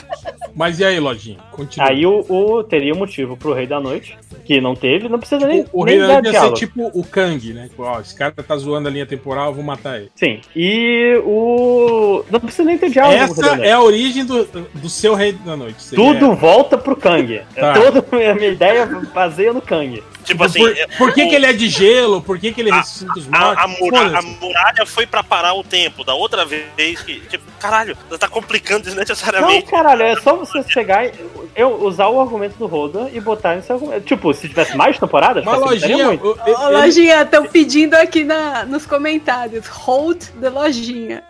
[0.55, 1.37] Mas e aí, Lojinha?
[1.51, 1.89] Continua.
[1.89, 5.45] Aí o, o- teria um motivo pro Rei da Noite, que não teve, não precisa
[5.47, 6.57] nem, o nem Rei da dar Noite ia ser diálogo.
[6.91, 7.67] tipo o Kang, né?
[7.69, 10.11] Tipo, Ó, esse cara tá zoando a linha temporal, eu vou matar ele.
[10.15, 12.23] Sim, e o...
[12.31, 13.69] Não precisa nem ter diálogo com o Rei da Essa Noite.
[13.69, 15.89] é a origem do, do seu Rei da Noite.
[15.93, 17.41] Tudo volta pro Kang.
[17.55, 17.71] Tá.
[17.71, 20.01] É toda a minha ideia baseia no Kang.
[20.25, 22.21] Tipo assim, por, é- por que, o- que ele é de gelo?
[22.21, 23.63] Por que, que ele ressuscita os A, mortos?
[23.63, 24.27] a, a Foda-se.
[24.41, 26.03] muralha foi pra parar o tempo.
[26.03, 27.19] Da outra vez que.
[27.21, 29.69] Tipo, caralho, tá complicando Não, desnecessariamente.
[29.69, 31.11] caralho, é só você pegar e
[31.55, 34.01] eu usar o argumento do Roda e botar nesse argumento.
[34.05, 36.05] Tipo, se tivesse mais temporadas, Uma lojinha.
[36.07, 36.25] muito.
[36.27, 39.67] o- ele- Ô, lojinha, estão pedindo aqui na, nos comentários.
[39.67, 41.23] Hold the lojinha.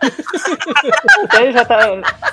[1.30, 1.78] Aí já tá.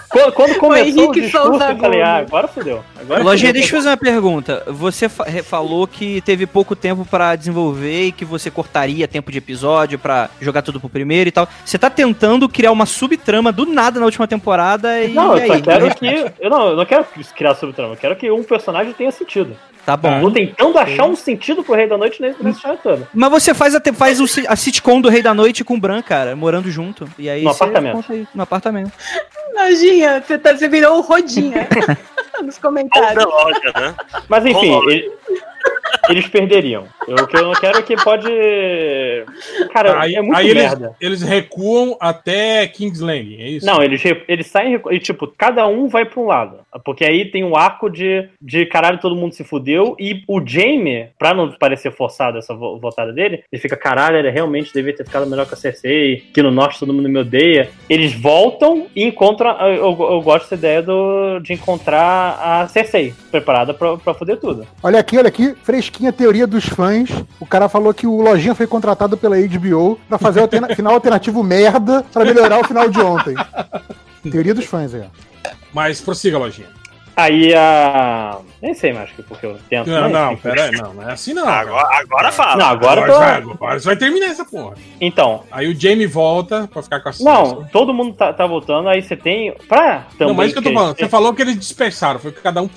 [0.09, 2.83] Quando, quando começou o Henrique discurso, Souza eu falei, ah, agora fodeu.
[2.99, 3.53] Agora Lojinha, fodeu.
[3.61, 4.63] deixa eu fazer uma pergunta.
[4.67, 9.37] Você fa- falou que teve pouco tempo pra desenvolver e que você cortaria tempo de
[9.39, 11.47] episódio pra jogar tudo pro primeiro e tal.
[11.65, 15.09] Você tá tentando criar uma subtrama do nada na última temporada e.
[15.13, 16.31] Não, eu só aí, quero de que.
[16.39, 17.05] Eu não, eu não quero
[17.35, 19.55] criar subtrama, eu quero que um personagem tenha sentido.
[19.85, 20.21] Tá bom.
[20.21, 23.07] Tô tentando achar um sentido pro Rei da Noite nesse, nessa história toda.
[23.13, 26.01] Mas você faz, até, faz o a sitcom do Rei da Noite com o Bran,
[26.01, 27.05] cara, morando junto.
[27.19, 28.05] E aí No apartamento.
[28.11, 28.91] aí, no apartamento.
[29.53, 31.67] Lojinha, você, tá, você virou o Rodinha.
[32.41, 33.25] nos comentários.
[33.25, 33.95] loja, né?
[34.27, 35.11] Mas enfim, ele-
[36.09, 36.85] eles perderiam.
[37.07, 38.27] Eu- O que eu não quero é que pode.
[39.73, 40.95] Cara, Aí, é muito aí eles, merda.
[40.99, 43.65] eles recuam até Kingsland, é isso?
[43.65, 46.59] Não, eles, eles saem e, tipo, cada um vai pra um lado.
[46.83, 49.95] Porque aí tem um arco de, de caralho, todo mundo se fudeu.
[49.99, 54.29] E o Jaime, pra não parecer forçado essa vo- voltada dele, ele fica, caralho, ele
[54.31, 57.69] realmente devia ter ficado melhor com a Cersei, que no norte todo mundo me odeia.
[57.89, 59.51] Eles voltam e encontram.
[59.61, 64.37] Eu, eu- eu gosto dessa ideia do, de encontrar a Cersei, preparada pra, pra foder
[64.37, 64.65] tudo.
[64.81, 67.09] Olha aqui, olha aqui, fresquinha teoria dos fãs.
[67.39, 70.93] O cara falou que o Lojinha foi contratado pela HBO pra fazer o alterna- final
[70.93, 73.35] alternativo merda pra melhorar o final de ontem.
[74.31, 75.05] Teoria dos fãs ó.
[75.73, 76.67] Mas prossiga, Lojinha.
[77.15, 78.37] Aí a.
[78.61, 79.89] Nem sei mais que porque eu tento.
[79.89, 80.41] Não, não, enfim.
[80.41, 81.47] pera aí, não, não é assim não.
[81.47, 81.99] Agora, cara.
[81.99, 82.55] agora fala.
[82.55, 84.75] Não, agora, agora, tô- vai, agora você vai terminar essa porra.
[84.99, 85.43] Então.
[85.51, 89.01] Aí o Jamie volta pra ficar com a Não, todo mundo tá, tá voltando, aí
[89.01, 89.53] você tem.
[89.67, 90.27] Pra também.
[90.27, 90.97] Não, mas isso que eu tô falando.
[90.97, 92.69] Você falou que eles dispersaram, foi cada um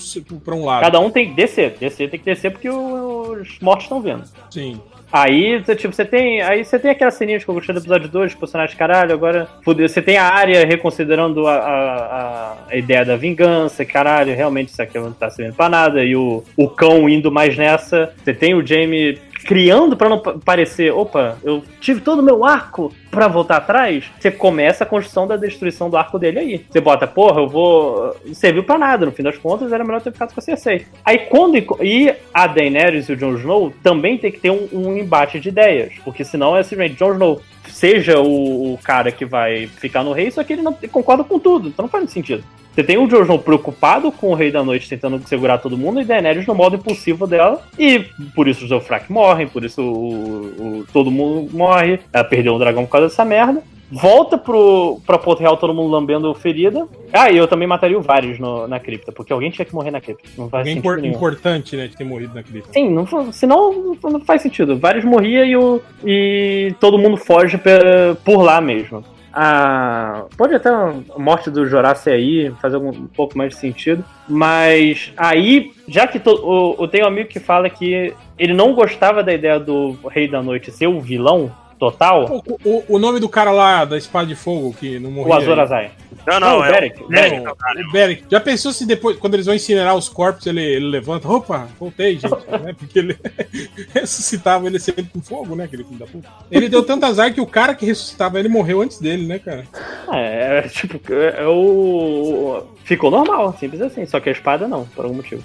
[0.44, 0.82] pra um lado.
[0.82, 1.76] Cada um tem que descer.
[1.78, 4.24] Descer tem que descer porque os mortos estão vindo.
[4.50, 4.80] Sim.
[5.12, 6.42] Aí, tipo, você tem.
[6.42, 9.48] Aí você tem aquelas ceninhas que eu gostei do episódio 2, os personagens, caralho, agora.
[9.64, 14.98] Você tem a área reconsiderando a, a- a ideia da vingança, caralho, realmente isso aqui
[14.98, 16.04] não tá servindo pra nada.
[16.04, 18.12] E o, o cão indo mais nessa.
[18.22, 22.44] Você tem o Jamie criando pra não pa- parecer, opa, eu tive todo o meu
[22.44, 24.04] arco pra voltar atrás.
[24.18, 26.66] Você começa a construção da destruição do arco dele aí.
[26.68, 28.14] Você bota, porra, eu vou.
[28.24, 30.86] Não serviu pra nada, no fim das contas era melhor ter ficado com a Cersei.
[31.04, 31.56] Aí quando.
[31.80, 35.48] E a Daenerys e o Jon Snow também tem que ter um, um embate de
[35.48, 35.92] ideias.
[36.04, 37.40] Porque senão é simplesmente Jon Snow
[37.70, 41.38] seja o, o cara que vai ficar no rei, só que ele não concorda com
[41.38, 41.68] tudo.
[41.68, 42.42] Então não faz sentido.
[42.74, 46.04] Você tem o Snow preocupado com o Rei da Noite tentando segurar todo mundo e
[46.04, 47.62] Daenerys no modo impulsivo dela.
[47.78, 48.00] E
[48.34, 52.00] por isso os Dothraki morrem, por isso o, o- todo mundo morre.
[52.12, 53.62] Ela perdeu o dragão por causa dessa merda.
[53.90, 56.86] Volta pro, pra Porto Real todo mundo lambendo ferida.
[57.12, 59.90] Ah, e eu também mataria o Varys no- na cripta, porque alguém tinha que morrer
[59.92, 60.28] na cripta.
[60.36, 62.64] Não faz Alguém sentido impor- importante, né, de ter morrido naquele.
[62.72, 64.76] Sim, não, senão não faz sentido.
[64.76, 69.04] Vários morria e, o, e todo mundo foge pe- por lá mesmo.
[69.38, 74.02] Ah, pode até a morte do Jorace aí fazer algum, um pouco mais de sentido,
[74.26, 78.72] mas aí, já que to, o, eu tenho um amigo que fala que ele não
[78.74, 83.20] gostava da ideia do Rei da Noite ser o vilão total, O, o- o nome
[83.20, 85.32] do cara lá da espada de fogo que não morreu.
[85.32, 85.90] o Azor Ahai.
[86.26, 87.02] Não, não, o é Beric.
[87.02, 87.42] o Beric.
[87.56, 87.88] Caralho.
[87.88, 88.24] O Beric.
[88.30, 91.28] Já pensou se depois, quando eles vão incinerar os corpos, ele, ele levanta?
[91.28, 92.32] Opa, voltei, gente.
[92.62, 92.74] né?
[92.76, 93.16] Porque ele
[93.94, 95.64] ressuscitava ele sempre com fogo, né?
[95.64, 96.28] Aquele filho da puta.
[96.50, 99.64] Ele deu tanto azar que o cara que ressuscitava ele morreu antes dele, né, cara?
[100.12, 102.62] É, é, tipo, é, é o.
[102.84, 104.04] Ficou normal, simples assim.
[104.06, 105.42] Só que a espada não, por algum motivo.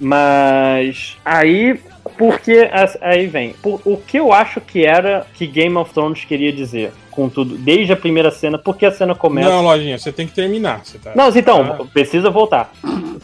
[0.00, 1.16] Mas.
[1.24, 1.78] Aí.
[2.22, 2.70] Porque.
[3.00, 3.52] Aí vem.
[3.60, 7.56] Por- o que eu acho que era que Game of Thrones queria dizer com tudo,
[7.58, 9.48] desde a primeira cena, porque a cena começa.
[9.50, 10.82] Não, Lojinha, você tem que terminar.
[10.84, 11.12] Você tá...
[11.14, 11.84] Não, então, Ah.
[11.92, 12.72] precisa voltar.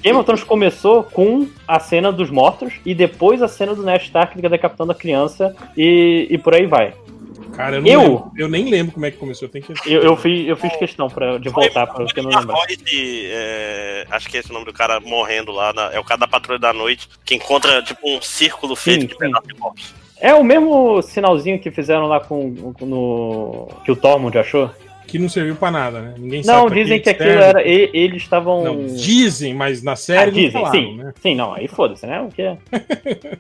[0.03, 4.03] Game of Thrones começou com a cena dos mortos e depois a cena do Ned
[4.05, 6.93] Stark decapitando a criança e, e por aí vai.
[7.59, 8.01] Cara, eu, não Eu?
[8.01, 8.33] lembro.
[8.37, 9.47] eu nem lembro como é que começou.
[9.49, 9.73] Eu tenho que.
[9.93, 12.55] Eu, eu fiz, eu fiz questão pra, de voltar para que eu não lembro.
[13.27, 15.73] é, acho que é esse o nome do cara morrendo lá.
[15.73, 19.07] na- é o cara da Patrulha da Noite que encontra tipo um círculo feito Sim,
[19.09, 19.93] de pedaços de corpos.
[20.21, 24.71] É o mesmo sinalzinho que fizeram lá com, com- no que o Tormund achou.
[25.09, 26.15] Que não serviu pra nada, né?
[26.19, 26.59] Ninguém sabe.
[26.61, 30.51] Não, dizem que aquilo era eles estavam Não, dizem, mas na Ah, série não dizem,
[30.53, 30.97] falaram, sim.
[30.99, 31.13] né?
[31.21, 32.21] Sim, não, aí foda-se, né?
[32.21, 32.57] O que é?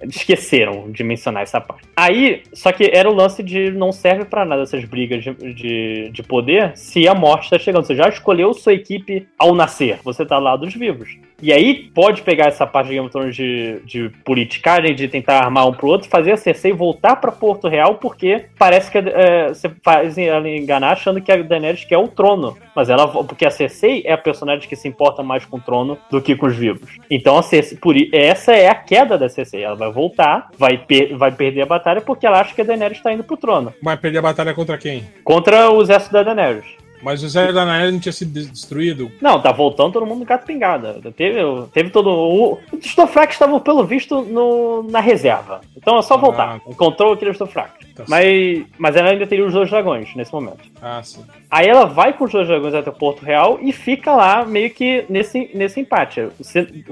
[0.03, 1.85] Esqueceram de mencionar essa parte.
[1.97, 6.11] Aí, só que era o lance de não serve pra nada essas brigas de, de,
[6.11, 7.85] de poder se a morte tá chegando.
[7.86, 9.99] Você já escolheu sua equipe ao nascer.
[10.05, 11.16] Você tá lá dos vivos.
[11.40, 15.39] E aí pode pegar essa parte de Game of Thrones de, de politicagem, de tentar
[15.39, 19.49] armar um pro outro, fazer a Cersei voltar pra Porto Real, porque parece que é,
[19.49, 22.56] você faz ela enganar achando que a Daenerys quer o trono.
[22.74, 23.06] Mas ela.
[23.09, 26.36] Porque a Cersei é a personagem que se importa mais com o trono do que
[26.36, 26.89] com os vivos.
[27.10, 29.62] Então a Cersei, por, essa é a queda da Cersei.
[29.62, 33.02] Ela vai voltar, vai, per- vai perder a batalha porque ela acha que a Daenerys
[33.02, 33.72] tá indo pro trono.
[33.82, 35.05] Mas perder a batalha contra quem?
[35.24, 36.64] Contra o exército da Daenerys.
[37.01, 39.09] Mas o Zé da Nair não tinha sido des- destruído.
[39.20, 41.01] Não, tá voltando todo mundo no gato pingada.
[41.16, 41.39] Teve,
[41.72, 42.10] teve todo.
[42.10, 45.60] O, os Stofrax estavam, pelo visto, no, na reserva.
[45.76, 46.59] Então é só Ah, voltar.
[46.59, 46.60] tá.
[46.68, 47.70] Encontrou aquele Stofrax.
[47.94, 50.59] Tá Mas, mas ela ainda teria os dois dragões nesse momento.
[50.82, 51.22] Ah, sim.
[51.51, 54.70] Aí ela vai com os dois dragões até o Porto Real e fica lá meio
[54.70, 56.29] que nesse, nesse empate.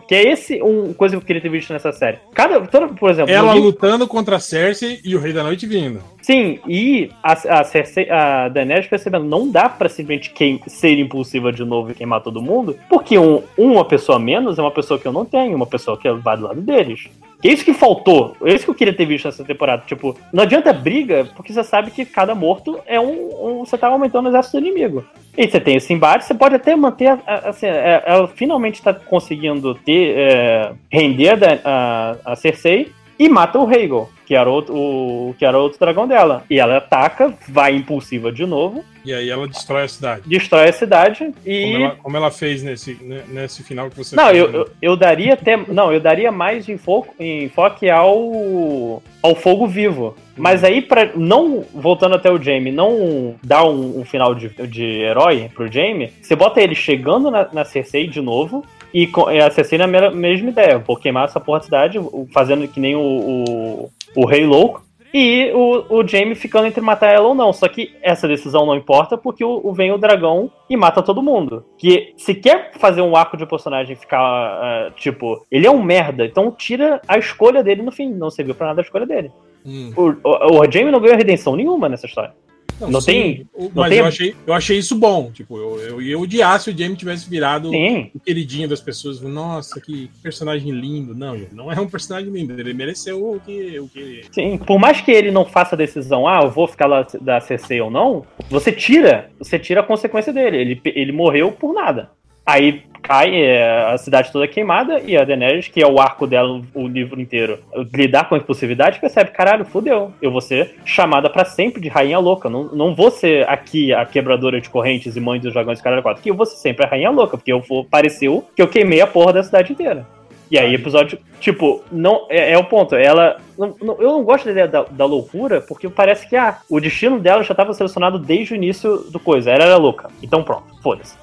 [0.08, 2.18] Que é esse uma coisa que eu queria ter visto nessa série.
[2.32, 6.02] Cada, toda, por exemplo, Ela lutando contra a Cersei e o Rei da Noite vindo.
[6.22, 11.52] Sim, e a, a, Cersei, a Daenerys percebendo, não dá pra simplesmente queim, ser impulsiva
[11.52, 15.06] de novo e queimar todo mundo, porque um, uma pessoa menos é uma pessoa que
[15.06, 17.08] eu não tenho, uma pessoa que vai do lado deles.
[17.44, 19.82] É isso que faltou, é isso que eu queria ter visto nessa temporada.
[19.86, 23.60] Tipo, não adianta briga, porque você sabe que cada morto é um.
[23.60, 25.04] um- você tá aumentando o exército do inimigo.
[25.36, 27.18] E você tem esse embate, você pode até manter.
[27.26, 30.16] Assim, é- ela finalmente tá conseguindo ter.
[30.16, 35.44] é, render a, a, a Cersei e mata o Rhaegal, que era outro, o, que
[35.44, 36.44] era outro dragão dela.
[36.50, 40.22] E ela ataca, vai impulsiva de novo, E aí ela destrói a cidade.
[40.26, 41.62] destrói a cidade e.
[41.72, 44.58] Como ela, como ela fez nesse, né, nesse final que você Não, fez, eu, né?
[44.58, 45.56] eu, eu daria até.
[45.56, 49.02] Não, eu daria mais enfoque, enfoque ao.
[49.22, 50.14] ao fogo vivo.
[50.36, 54.84] Mas aí, pra, não voltando até o Jamie, não dar um, um final de, de
[54.84, 58.62] herói pro Jamie, você bota ele chegando na, na Cersei de novo.
[58.94, 61.98] E com- e a Cersei na me- mesma ideia, vou queimar essa porra da cidade,
[62.32, 64.84] fazendo que nem o, o, o Rei Louco.
[65.14, 67.50] E o, o Jaime ficando entre matar ela ou não.
[67.52, 71.22] Só que essa decisão não importa porque o, o- vem o dragão e mata todo
[71.22, 71.64] mundo.
[71.78, 76.24] Que se quer fazer um arco de personagem ficar, ah, tipo, ele é um merda,
[76.26, 78.10] então tira a escolha dele no fim.
[78.12, 79.30] Não serviu pra nada a escolha dele.
[79.64, 79.92] Hum.
[79.96, 82.32] O, o, o Jaime não ganhou redenção nenhuma nessa história.
[82.80, 85.30] Não sim, tem- não Mas tem- eu, achei, eu achei isso bom.
[85.32, 88.10] Tipo, eu, eu ia odiar se o Jamie tivesse virado Sim.
[88.14, 89.20] o queridinho das pessoas.
[89.20, 91.14] Nossa, que personagem lindo.
[91.14, 92.52] Não, não é um personagem lindo.
[92.58, 93.78] Ele mereceu o que.
[93.78, 94.22] O que...
[94.30, 97.40] Sim, por mais que ele não faça a decisão, ah, eu vou ficar lá da
[97.40, 100.56] CC ou não, você tira, você tira a consequência dele.
[100.58, 102.10] Ele, ele morreu por nada.
[102.46, 106.60] Aí cai é, a cidade toda queimada e a Daenerys, que é o arco dela
[106.74, 107.58] o livro inteiro,
[107.94, 110.12] lidar com a impulsividade, percebe, caralho, fudeu.
[110.20, 112.48] Eu vou ser chamada pra sempre de rainha louca.
[112.50, 116.20] Não, não vou ser aqui a quebradora de correntes e mãe dos dragões caralho 4.
[116.20, 119.00] Aqui eu vou ser sempre a rainha louca, porque eu vou, pareceu que eu queimei
[119.00, 120.06] a porra da cidade inteira.
[120.48, 122.94] E aí, episódio, tipo, não é, é o ponto.
[122.94, 123.38] Ela.
[123.58, 126.78] não- não- eu não gosto da ideia da, da loucura, porque parece que ah, o
[126.80, 129.50] destino dela já estava selecionado desde o início do coisa.
[129.50, 130.08] Ela era louca.
[130.22, 131.16] Então pronto, foda-se.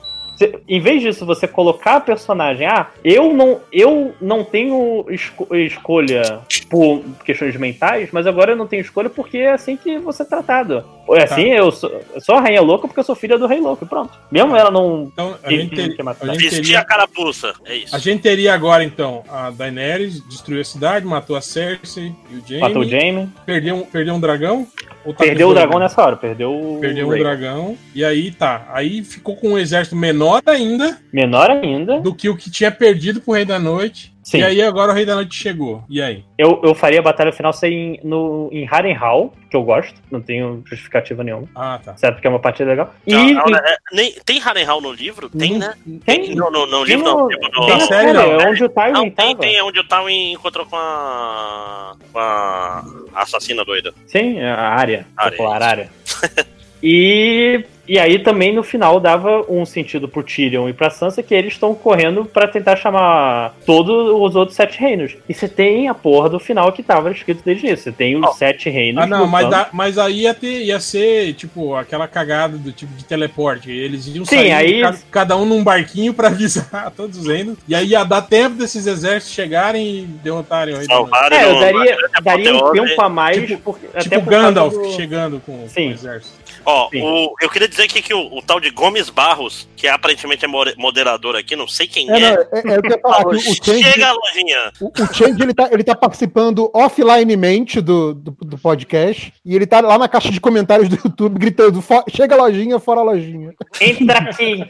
[0.43, 5.47] Você- Em vez disso, você colocar a personagem, ah, eu não, eu não tenho esco-
[5.55, 6.39] escolha
[6.69, 10.25] por questões mentais, mas agora eu não tenho escolha porque é assim que você é
[10.25, 10.83] tratado.
[11.11, 13.59] É assim, eu sou, eu sou a rainha louca porque eu sou filha do rei
[13.59, 14.17] louco, pronto.
[14.31, 15.09] Mesmo ela não.
[15.11, 16.79] Então, a gente, ter- a gente Vestir teria.
[16.79, 17.93] a carapuça, é isso.
[17.95, 22.43] A gente teria agora, então, a Daenerys destruiu a cidade, matou a Cersei e o
[22.47, 22.61] Jaime.
[22.61, 23.29] Matou o Jaime.
[23.45, 24.65] Perdeu, um- perdeu um dragão?
[25.05, 26.77] Tá Perdeu o dragão nessa hora, perdeu o.
[26.79, 27.37] Perdeu um Rhaegar.
[27.37, 27.77] dragão.
[27.93, 28.65] E aí tá.
[28.71, 31.99] Aí ficou com um exército menor ainda Menor ainda.
[31.99, 34.11] do que o que tinha perdido pro Rei da Noite.
[34.23, 34.37] Sim.
[34.37, 35.83] E aí agora o Rei da Noite chegou.
[35.89, 36.23] E aí?
[36.37, 40.21] Eu, eu faria a batalha final ser em, no, em Harrenhal, que eu gosto, não
[40.21, 41.45] tenho justificativa nenhuma.
[41.53, 41.93] Ah, tá.
[41.97, 42.95] Certo que é uma partida legal.
[43.05, 45.29] E Não, não, é, nem, tem Harrenhal no livro?
[45.29, 45.73] Tem, né?
[46.05, 47.23] tem, No, no, no tem livro não.
[47.23, 48.21] no- Tipo, tem na série, não.
[48.39, 49.37] é onde o Tywin Não, tem, tava.
[49.39, 51.95] tem, é onde o Tywin encontrou com a.
[52.13, 52.85] com a
[53.15, 53.93] assassina doida.
[54.07, 55.89] Sim, a área, Arya, popular área.
[56.85, 61.33] E, e aí também no final dava um sentido pro Tyrion e pra Sansa que
[61.33, 65.15] eles estão correndo pra tentar chamar todos os outros sete reinos.
[65.27, 67.83] E você tem a porra do final que tava escrito desde isso.
[67.83, 68.31] Você tem os Ó.
[68.33, 69.03] sete reinos.
[69.03, 72.93] Ah, não, mas, dá- mas aí ia, ter, ia ser, tipo, aquela cagada do tipo
[72.95, 73.69] de teleporte.
[73.71, 77.57] Eles iam Sim, sair, aí- cada, cada um num barquinho pra avisar todos os reinos.
[77.67, 80.93] E aí ia dar tempo desses exércitos chegarem e derrotarem o Rei da.
[80.95, 83.45] Salvaram É, eu daria, daria um tempo a mais.
[83.47, 86.42] Tipo- porque, Tipo Gandalf do- chegando com, com o exército.
[86.65, 90.45] Ó, o- eu queria dizer aqui que o, o tal de Gomes Barros, que aparentemente
[90.45, 92.31] é moderador aqui, não sei quem É, não, é.
[92.53, 93.17] é, é o que eu ia falar.
[93.19, 94.71] que o, o Change, Chega, lojinha.
[94.79, 99.67] o, o Change ele, tá, ele tá participando offlinemente do, do, do podcast e ele
[99.67, 103.53] tá lá na caixa de comentários do YouTube gritando: "Fo- chega lojinha, fora lojinha.
[103.81, 104.63] Entra aqui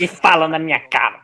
[0.00, 1.20] e fala na minha cara.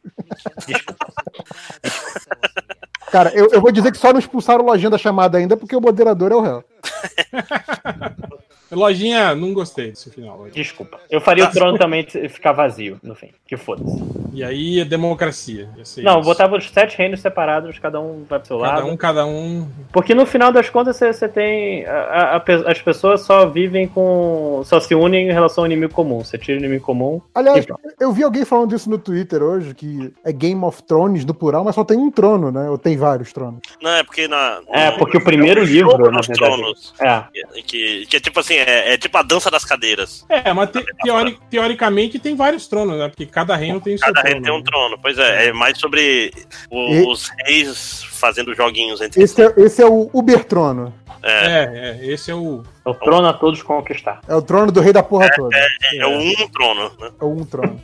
[3.10, 5.80] Cara, eu, eu vou dizer que só não expulsaram lojinha da chamada ainda porque o
[5.80, 6.64] moderador é o réu.
[8.72, 10.36] Lojinha, não gostei desse final.
[10.38, 10.54] Lojinha.
[10.54, 10.98] Desculpa.
[11.10, 13.30] Eu faria o trono também ficar vazio, no fim.
[13.46, 14.02] Que foda-se.
[14.32, 15.68] E aí é democracia.
[15.98, 16.28] Não, eu isso.
[16.28, 18.86] botava os sete reinos separados, cada um vai pro seu Cada lado.
[18.86, 19.68] um, cada um.
[19.92, 21.84] Porque no final das contas você, você tem.
[21.86, 24.62] a- a- as pessoas só vivem com.
[24.64, 26.24] só se unem em relação ao inimigo comum.
[26.24, 27.20] Você tira o inimigo comum.
[27.34, 27.66] Aliás,
[28.00, 31.62] eu vi alguém falando disso no Twitter hoje, que é Game of Thrones no plural,
[31.64, 32.70] mas só tem um trono, né?
[32.70, 33.60] Ou tem vários tronos.
[33.82, 34.60] Não, é porque na.
[34.70, 36.32] É, porque o primeiro livro, jogo na verdade.
[36.38, 37.22] tronos, É.
[37.66, 40.24] que, que é tipo assim, é, é tipo a dança das cadeiras.
[40.28, 43.08] É, mas te- teori- teoricamente tem vários tronos, né?
[43.08, 44.28] Porque cada reino tem o seu Cada trono.
[44.34, 44.64] reino tem um né?
[44.64, 44.98] trono.
[45.00, 46.32] Pois é, é mais sobre
[46.70, 50.94] o- E- os reis fazendo joguinhos entre Esse é, esse é o Uber Trono.
[51.24, 52.64] É, é, esse é o.
[52.84, 54.20] É o trono a todos conquistar.
[54.26, 55.56] É o trono do rei da porra toda.
[55.56, 57.10] É, é o um trono, né?
[57.20, 57.80] É um trono.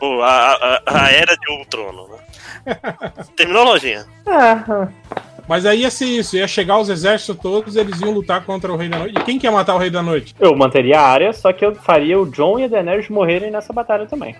[0.00, 2.18] O- a, a, a era de um trono, né?
[3.36, 4.06] Terminou, lojinha?
[4.26, 4.88] É,
[5.48, 8.76] Mas aí ia ser isso, ia chegar os exércitos todos, eles iam lutar contra o
[8.76, 9.18] Rei da Noite.
[9.18, 10.34] E quem quer matar o Rei da Noite?
[10.40, 13.72] eu manteria a área, só que eu faria o John e a Daenerys morrerem nessa
[13.72, 14.34] batalha também.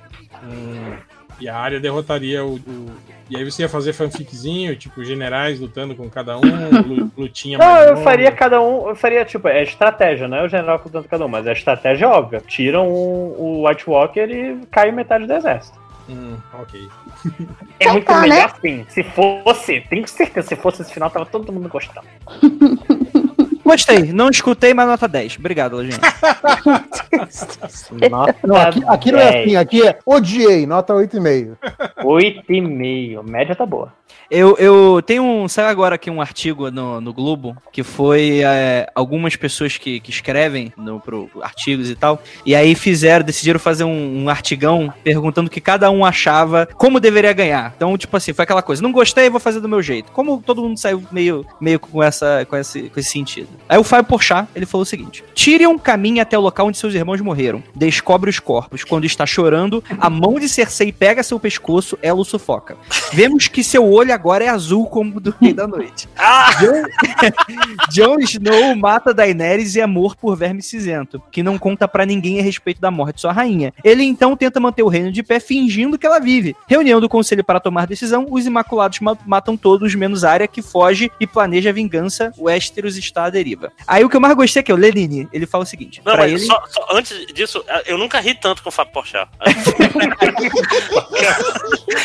[1.41, 2.87] E a área derrotaria o, o-
[3.28, 7.78] E aí você ia fazer fanficzinho, tipo, generais lutando com cada um, lu- lutinha Não,
[7.83, 8.03] eu longa.
[8.05, 11.28] faria cada um, eu faria tipo, é estratégia, não é o general contando cada um,
[11.28, 12.41] mas é estratégia óbvia.
[12.47, 15.77] Tiram o, o White Walker e cai metade do exército.
[16.09, 16.89] Hum, ok.
[17.81, 18.45] É Então muito tá, melhor né?
[18.45, 18.87] assim.
[18.89, 22.07] Se fosse, tenho certeza, se fosse esse final, tava todo mundo gostando.
[23.66, 25.38] Gostei, não escutei, mas nota 10.
[25.40, 25.98] Obrigado, Lojinha.
[28.09, 29.44] Nota Não, aqui, aqui não é 10.
[29.44, 31.56] assim, aqui é odiei, nota 8,5.
[31.98, 33.28] 8,5.
[33.28, 33.93] Média tá boa.
[34.30, 35.48] Eu, eu tenho um.
[35.48, 40.10] Saiu agora aqui um artigo no, no Globo que foi é, algumas pessoas que, que
[40.10, 42.20] escrevem no, pro artigos e tal.
[42.44, 46.98] E aí fizeram, decidiram fazer um, um artigão perguntando o que cada um achava como
[46.98, 47.72] deveria ganhar.
[47.76, 50.10] Então, tipo assim, foi aquela coisa: não gostei, vou fazer do meu jeito.
[50.10, 53.48] Como todo mundo saiu meio, meio com, essa, com, esse, com esse sentido.
[53.69, 56.95] Aí o Fábio Porchat, ele falou o seguinte: Tyrion caminha até o local onde seus
[56.95, 58.85] irmãos morreram, descobre os corpos.
[58.85, 62.77] Quando está chorando, a mão de Cersei pega seu pescoço, ela o sufoca.
[63.12, 66.09] Vemos que seu olho agora é azul como o do Rei da Noite.
[67.91, 72.39] Jon Snow mata Daenerys e é morto por verme cinzento, que não conta pra ninguém
[72.41, 73.73] a respeito da morte de sua rainha.
[73.85, 76.55] Ele então tenta manter o reino de pé fingindo que ela vive.
[76.69, 81.11] Reunião do conselho para tomar decisão, os Imaculados ma- matam todos, menos Arya, que foge
[81.20, 82.33] e planeja a vingança.
[82.39, 83.73] Westeros está à deriva.
[83.86, 85.28] Aí o que eu mais gostei aqui é o Lenine.
[85.32, 86.40] Ele fala o seguinte: Não, mas ele...
[86.40, 89.31] só, só antes disso, eu nunca ri tanto com o Fábio Porchat.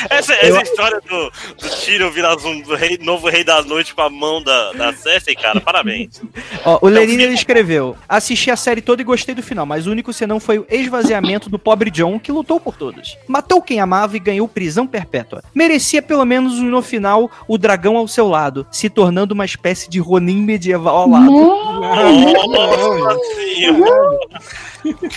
[0.10, 4.10] essa, essa história do, do Tyrion virar um rei, novo rei da noite com a
[4.10, 6.22] mão da, da Cersei, cara, parabéns.
[6.64, 9.92] Ó, o Lenine ele escreveu: Assisti a série toda e gostei do final, mas o
[9.92, 13.18] único senão foi o esvaziamento do pobre John, que lutou por todos.
[13.28, 15.44] Matou quem amava e ganhou prisão perpétua.
[15.54, 20.00] Merecia pelo menos no final o dragão ao seu lado, se tornando uma espécie de
[20.00, 21.31] Ronin medieval ao lado.
[21.32, 24.20] Nossa senhora.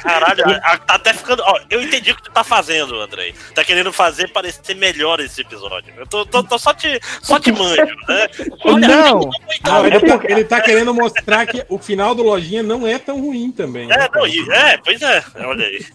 [0.02, 1.42] Caralho, a- a- tá até ficando.
[1.46, 3.34] Ó, eu entendi o que tu tá fazendo, Andrei.
[3.54, 5.92] Tá querendo fazer parecer melhor esse episódio.
[5.96, 7.76] Eu tô, tô- tô só te, só te manjo,
[8.08, 8.28] né?
[8.64, 9.30] Não,
[9.64, 13.20] Não, ele, tá, ele tá querendo mostrar que o final do Lojinha não é tão
[13.20, 13.86] ruim também.
[13.86, 14.10] né, É, cara?
[14.14, 15.84] não, e- é, pois é, olha aí.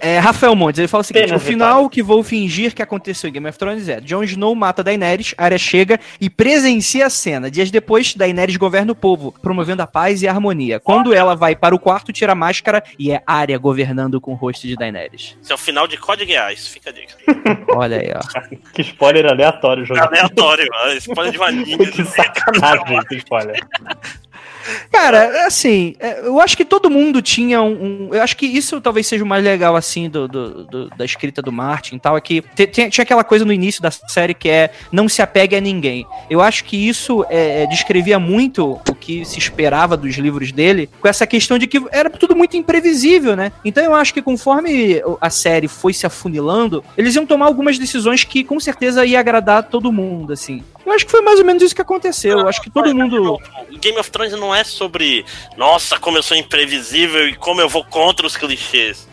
[0.00, 3.28] É, Rafael Montes, ele fala o seguinte: Apenas o final que vou fingir que aconteceu
[3.28, 7.50] em Game of Thrones é: Jon Snow mata Daenerys, Arya chega e presencia a cena.
[7.50, 10.80] Dias depois, Daenerys governa o povo, promovendo a paz e a harmonia.
[10.80, 14.34] Quando ela vai para o quarto, tira a máscara e é Arya governando com o
[14.34, 15.36] rosto de Daenerys.
[15.42, 17.14] Esse é o final de Código Geass, fica a dica.
[17.74, 18.20] Olha aí, ó.
[18.72, 20.00] Que spoiler aleatório jogo.
[20.00, 20.92] Aleatório, mano.
[20.94, 21.78] Spoiler de uma linha.
[21.78, 23.60] Que sacanagem esse spoiler.
[24.92, 28.80] Cara, assim, é, eu acho que todo mundo tinha um, um- Eu acho que isso
[28.80, 32.16] talvez seja o mais legal, assim, do, do- do- da escrita do Martin e tal,
[32.16, 35.22] é que te- tinha, tinha aquela coisa no início da série que é não se
[35.22, 36.06] apegue a ninguém.
[36.28, 40.88] Eu acho que isso é, é, descrevia muito o que se esperava dos livros dele,
[41.00, 43.52] com essa questão de que era tudo muito imprevisível, né?
[43.64, 48.24] Então eu acho que conforme a série foi se afunilando, eles iam tomar algumas decisões
[48.24, 50.62] que com certeza ia agradar todo mundo, assim.
[50.90, 52.40] Eu acho que foi mais ou menos isso que aconteceu.
[52.40, 53.38] Eu acho que todo mundo.
[53.80, 55.24] Game of Thrones não é sobre,
[55.56, 59.08] nossa, como eu sou imprevisível e como eu vou contra os clichês.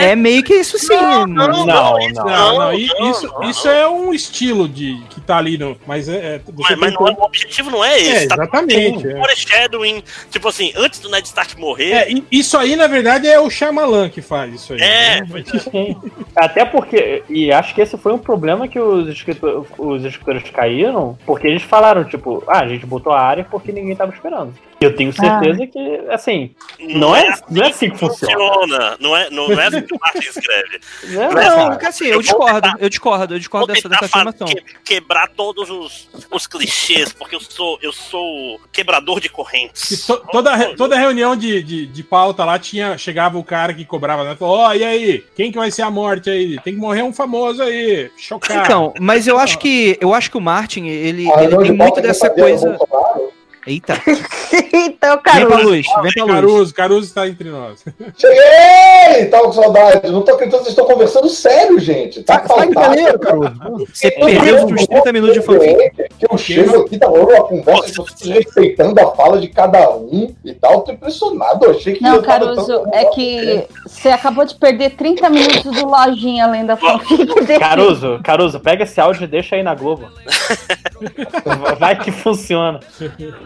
[0.00, 0.94] É meio que isso sim.
[0.94, 2.72] Não, Não, não.
[2.72, 5.76] isso, isso é um estilo de que tá ali no.
[5.86, 6.36] Mas é.
[6.36, 8.24] é- você Mas, mas tem não é- o objetivo não é esse.
[8.24, 9.16] É, tá exatamente, é.
[9.18, 10.02] foreshadowing.
[10.30, 11.92] Tipo assim, antes do Ned Stark morrer.
[11.92, 14.80] É, isso aí, na verdade, é o Shyamalan que faz isso aí.
[14.80, 15.26] É, né?
[16.34, 21.18] Até porque, e acho que esse foi um problema que os, escritor, os escritores caíram,
[21.26, 24.54] porque eles falaram, tipo, ah, a gente botou a área porque ninguém tava esperando.
[24.84, 26.50] Eu tenho certeza que, assim,
[26.80, 28.96] não é, não é assim que funciona.
[28.98, 30.80] Não é, não, não é assim que o Martin escreve.
[31.04, 31.28] Né?
[31.28, 34.46] Não, assim, eu discordo, eu discordo, eu discordo dessa, tentar dessa afirmação.
[34.48, 40.06] que- quebrar todos os, os clichês, porque eu sou eu sou quebrador de correntes.
[40.06, 44.24] to- toda, toda reunião de, de, de pauta lá tinha, chegava o cara que cobrava,
[44.24, 44.36] né?
[44.36, 45.24] Falou, ó, e aí?
[45.36, 46.58] Quem que vai ser a morte aí?
[46.60, 48.10] Tem que morrer um famoso aí.
[48.16, 48.60] Chocado.
[48.64, 52.00] Então, mas eu acho que eu acho que o Martin, ele, A ele tem muito
[52.00, 52.76] dessa coisa.
[52.76, 53.32] Bolsonaro.
[53.64, 53.94] Eita,
[54.72, 56.34] então, vem pra luz, vem pra luz.
[56.34, 57.84] Caruso, Caruso está entre nós.
[58.18, 59.26] Cheguei!
[59.26, 60.10] Tava com saudade.
[60.10, 62.22] Não tô acreditando, vocês estão conversando sério, gente.
[62.24, 62.72] Tá do faltando.
[62.74, 63.86] galera, Caruso.
[63.92, 65.90] Você perdeu últimos 30 minutos de fanfic.
[66.18, 70.34] Que eu chego aqui, tá rolando uma conversa, vocês respeitando a fala de cada um
[70.44, 70.82] e tal.
[70.82, 71.64] Tô impressionado.
[71.66, 72.02] Eu achei que.
[72.02, 76.76] Não, Caruso, tão- é que você acabou de perder 30 minutos do lojinha além da
[76.76, 77.58] fanfic dele.
[77.60, 80.08] Caruso, Caruso, pega esse áudio e deixa aí na Globo.
[81.78, 82.80] Vai que funciona.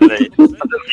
[0.08, 0.30] Peraí.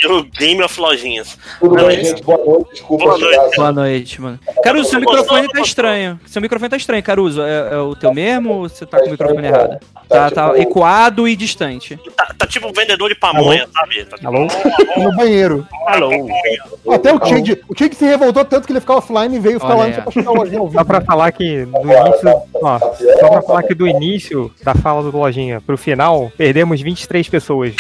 [0.03, 1.38] E o Game of Lojinhas.
[1.60, 2.23] Tudo Não, bem, gente.
[2.23, 2.69] Boa noite.
[2.72, 3.40] Desculpa Boa noite.
[3.40, 3.56] assim.
[3.56, 4.40] Boa noite, mano.
[4.64, 6.19] Caruso, seu microfone tá estranho.
[6.26, 7.41] Seu microfone tá estranho, Caruso.
[7.41, 9.77] É, é o teu mesmo ou você tá com o microfone errado?
[10.10, 11.98] Tá, tá tipo, ecoado e distante.
[12.15, 14.06] Tá, tá tipo um vendedor de pamonha, sabe?
[14.06, 14.48] Tá tipo, Alô?
[14.48, 15.68] Tô no banheiro.
[15.88, 16.11] Alô.
[16.91, 19.76] Até o Change, o Change se revoltou tanto que ele ficou offline e veio ficar
[19.76, 20.85] Olha lá pra chutar o lojinha ao Só vivo.
[20.85, 22.30] pra falar que do início,
[22.61, 27.27] ó, só pra falar que do início da fala do Lojinha pro final, perdemos 23
[27.30, 27.73] pessoas.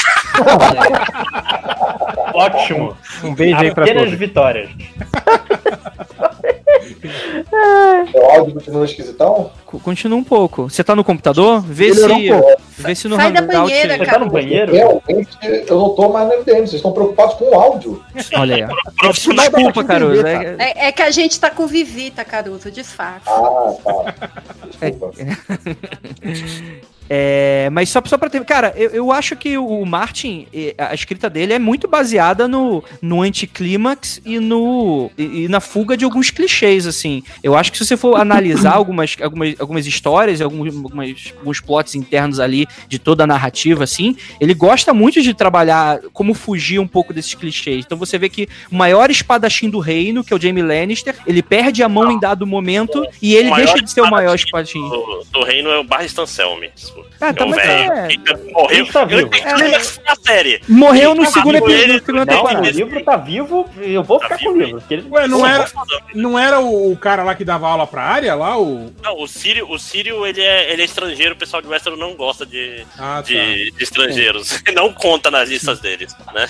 [2.33, 2.97] Ótimo.
[3.23, 4.19] Um beijo aí pra Apenas todos.
[4.19, 4.69] vitórias.
[8.13, 9.51] O áudio continua esquisitão?
[9.65, 10.69] Co- Continua um pouco.
[10.69, 11.61] Você tá no computador?
[11.61, 12.61] Vê se, um pouco.
[12.77, 14.25] vê se no Sai da Hangout- banheira, Você tá no cara.
[14.31, 14.73] banheiro?
[14.73, 15.37] Realmente,
[15.67, 16.55] eu não tô mais no MDM.
[16.61, 18.03] Vocês estão preocupados com o áudio.
[18.35, 18.63] Olha aí.
[18.63, 18.67] ó.
[19.11, 20.25] Desculpa, Caruso.
[20.25, 23.27] é- É, é que a gente tá com Vivita, Caruso, disfarce.
[23.27, 24.13] Ah, tá.
[24.79, 25.11] Desculpa.
[25.19, 25.35] É,
[27.09, 28.43] É, mas só, só pra ter.
[28.45, 30.47] Cara, eu, eu acho que o Martin,
[30.77, 35.11] a escrita dele é muito baseada no, no anticlímax e no.
[35.17, 37.23] E, e na fuga de alguns clichês, assim.
[37.43, 41.95] Eu acho que se você for analisar algumas, algumas, algumas histórias, alguns, algumas, alguns plots
[41.95, 46.87] internos ali de toda a narrativa, assim, ele gosta muito de trabalhar como fugir um
[46.87, 47.85] pouco desses clichês.
[47.85, 51.41] Então você vê que o maior espadachim do reino, que é o Jaime Lannister, ele
[51.41, 54.81] perde a mão em dado momento e ele deixa de ser o maior espadachim.
[54.81, 56.71] Do, do reino é o Barristan Selmy.
[57.21, 58.77] Ah, é tá, mas velho é- que morreu.
[58.79, 59.21] Ele tá vivo.
[59.21, 60.61] Eu entendi na série.
[60.67, 63.69] Morreu Ele no tá segundo vivo, episódio, ele- no segundo Não, o livro tá vivo
[63.81, 64.83] eu vou ficar com o livro.
[64.89, 65.65] ele- Ué, não Pô, era,
[66.13, 68.57] não era o, cara lá que dava aula pra área lá?
[68.59, 68.91] O...
[69.01, 72.15] Não, o Sírio, o Sírio ele, é, ele é estrangeiro, o pessoal de Westeros não
[72.15, 73.21] gosta de, Ah, tá.
[73.23, 74.61] de, de estrangeiros.
[74.73, 76.49] Não conta nas listas deles, né?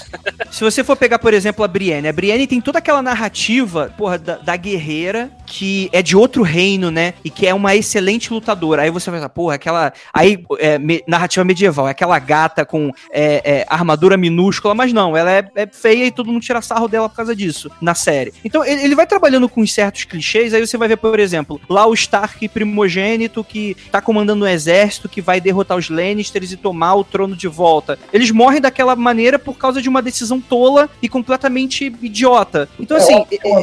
[0.49, 4.17] Se você for pegar, por exemplo, a Brienne, a Brienne tem toda aquela narrativa, porra,
[4.17, 7.13] da, da guerreira que é de outro reino, né?
[7.23, 8.81] E que é uma excelente lutadora.
[8.83, 9.93] Aí você vai pensar, porra, aquela.
[10.13, 15.15] Aí, é, me- narrativa medieval, é aquela gata com é, é, armadura minúscula, mas não,
[15.15, 18.33] ela é, é feia e todo mundo tira sarro dela por causa disso, na série.
[18.43, 21.85] Então, ele, ele vai trabalhando com certos clichês, aí você vai ver, por exemplo, lá
[21.85, 26.95] o Stark primogênito que tá comandando um exército que vai derrotar os Lannisters e tomar
[26.95, 27.97] o trono de volta.
[28.11, 32.69] Eles morrem daquela maneira por causa de uma decisão tola e completamente idiota.
[32.79, 33.15] Então, assim.
[33.15, 33.61] Acho que uma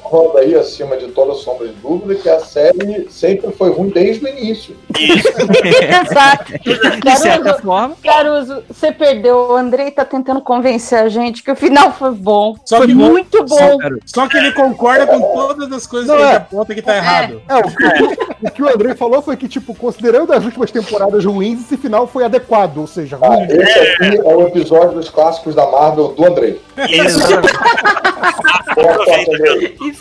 [0.00, 4.24] provando aí, acima de toda sombra de dúvida, que a série sempre foi ruim desde
[4.24, 4.76] o início.
[6.10, 6.52] Exato.
[6.62, 7.96] de certa Caruso, forma.
[8.02, 9.36] Caruso, você perdeu.
[9.50, 12.54] O Andrei tá tentando convencer a gente que o final foi bom.
[12.64, 13.56] Só foi que- muito bom.
[13.56, 13.78] Só,
[14.22, 16.36] só que ele concorda com todas as coisas Não, que ele é.
[16.36, 17.42] aponta que tá errado.
[17.48, 21.24] É, o, que, o que o Andrei falou foi que, tipo, considerando as últimas temporadas
[21.24, 23.46] ruins, esse final foi adequado, ou seja, Ah, ruim.
[23.50, 26.60] esse aqui é o episódio dos clássicos da Marvel do Andrei.
[26.88, 27.42] Isso mesmo.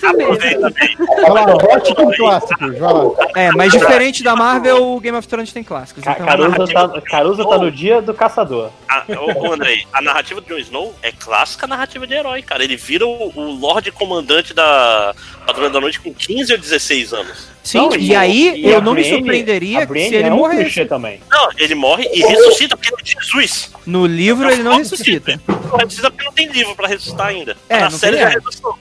[0.08, 0.96] Aproveita bem.
[1.22, 1.46] Vai lá,
[1.96, 3.04] com clássicos, vai lá.
[3.36, 5.64] É, mas diferente da Marvel, o Game of Thrones tem
[6.04, 6.04] clássicos.
[6.04, 8.70] Ca- Então, Caruso, tá, Caruso tá no dia do caçador.
[8.88, 12.64] A, ô, ô, Andrei, a narrativa do Jon Snow é clássica narrativa de herói, cara.
[12.64, 15.14] Ele vira o, o Lorde Comandante da
[15.46, 17.48] Patrulha da Noite com 15 ou 16 anos.
[17.64, 20.86] sim, Não, e, aí e eu não me surpreenderia se ele é um morresse.
[20.86, 21.20] também.
[21.30, 23.72] Não, ele morre e ressuscita porque ele é Jesus.
[23.86, 25.40] No livro ele não ressuscita.
[25.48, 27.56] Não ressuscita porque não tem livro pra ressuscitar ainda.
[27.70, 28.34] É, na série já é.
[28.34, 28.78] ressuscitou.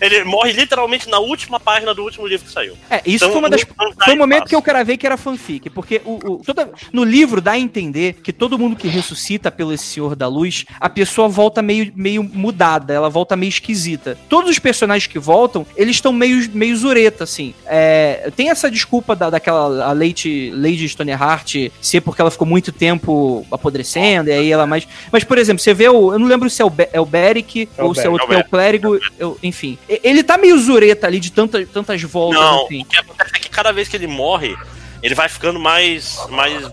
[0.00, 2.76] Ele morre literalmente na última página do último livro que saiu.
[2.90, 3.64] É, isso Então, foi uma das.
[4.04, 7.40] Foi o momento que eu cravei que era fanfic, porque o, o- toda, no livro
[7.40, 11.28] dá a entender que todo mundo que ressuscita pelo esse Senhor da Luz, a pessoa
[11.28, 14.16] volta meio, meio mudada, ela volta meio esquisita.
[14.28, 17.54] Todos os personagens que voltam, eles estão meio, meio zureta, assim.
[17.66, 22.72] É, tem essa desculpa da, daquela a Lady, Lady Stoneheart ser porque ela ficou muito
[22.72, 24.86] tempo apodrecendo, e aí ela mais.
[25.12, 26.12] Mas, por exemplo, você vê o.
[26.12, 28.08] Eu não lembro se é o, Be é o Beric É o ou se é
[28.08, 29.78] outro que é o clérigo, eu- enfim.
[29.88, 32.82] Ele tá meio zureta ali de tanta, tantas voltas, Não, assim.
[32.82, 34.54] o que acontece é que cada vez que ele morre,
[35.02, 36.18] ele vai ficando mais.
[36.30, 36.64] mais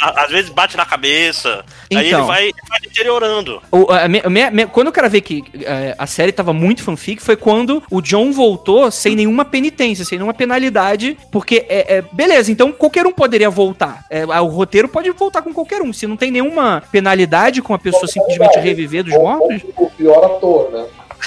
[0.00, 1.64] às vezes bate na cabeça.
[1.92, 2.26] aí ele Então.
[2.26, 3.62] vai, ele vai deteriorando.
[3.70, 7.22] O- a a minha- quando eu quero ver que é, a série tava muito fanfic,
[7.22, 12.50] foi quando o John voltou sem nenhuma penitência, sem nenhuma penalidade, porque, é, é, beleza,
[12.52, 14.04] então qualquer um poderia voltar.
[14.10, 15.92] É, o roteiro pode voltar com qualquer um.
[15.92, 20.70] Se não tem nenhuma penalidade com a pessoa simplesmente reviver dos mortos, O pior ator,
[20.72, 20.84] né?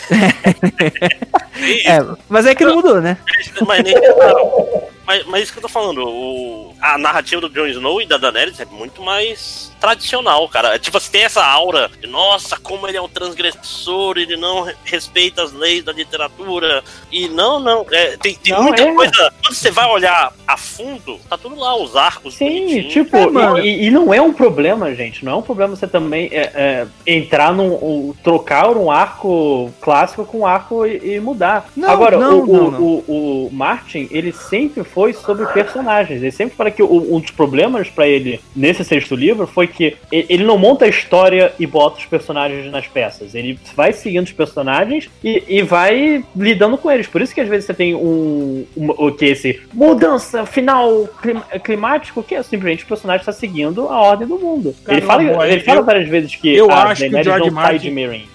[1.85, 1.99] é,
[2.29, 3.17] mas é que não mudou, né?
[3.65, 4.83] Mas, nem tentaram.
[5.05, 8.17] mas, mas isso que eu tô falando, o- a narrativa do Jon Snow e da
[8.17, 10.75] Daenerys é muito mais tradicional, cara.
[10.75, 14.63] É, Tipo, você tem essa aura de, nossa, como ele é um transgressor, ele não
[14.63, 16.83] re- respeita as leis da literatura.
[17.11, 18.93] E não, não, é, tem, tem Não, muita é.
[18.93, 19.33] coisa.
[19.41, 22.35] Quando você vai olhar a fundo, tá tudo lá, os arcos.
[22.35, 23.59] Sim, tipo, É, mano.
[23.59, 25.23] e, e não é um problema, gente.
[25.23, 27.73] Não é um problema você também é, é, entrar num.
[27.73, 31.67] um- trocar um arco clássico com arco e, e mudar.
[31.77, 32.81] Não, Agora, não, o, não, o, não.
[32.81, 36.21] O, o Martin, ele sempre foi sobre personagens.
[36.21, 39.95] Ele sempre fala que o- um dos problemas pra ele nesse sexto livro foi que
[40.11, 43.35] ele não monta a história e bota os personagens nas peças.
[43.35, 47.05] Ele vai seguindo os personagens e, e vai lidando com eles.
[47.07, 48.65] Por isso que às vezes você tem um.
[48.75, 53.31] um- o que é esse mudança final clim- climático, que é simplesmente o personagem está
[53.31, 54.75] seguindo a ordem do mundo.
[54.83, 57.11] Cara, ele fala, boa, ele eu- fala várias vezes que eu a acho que o
[57.11, 57.91] Daenerys George Martin-.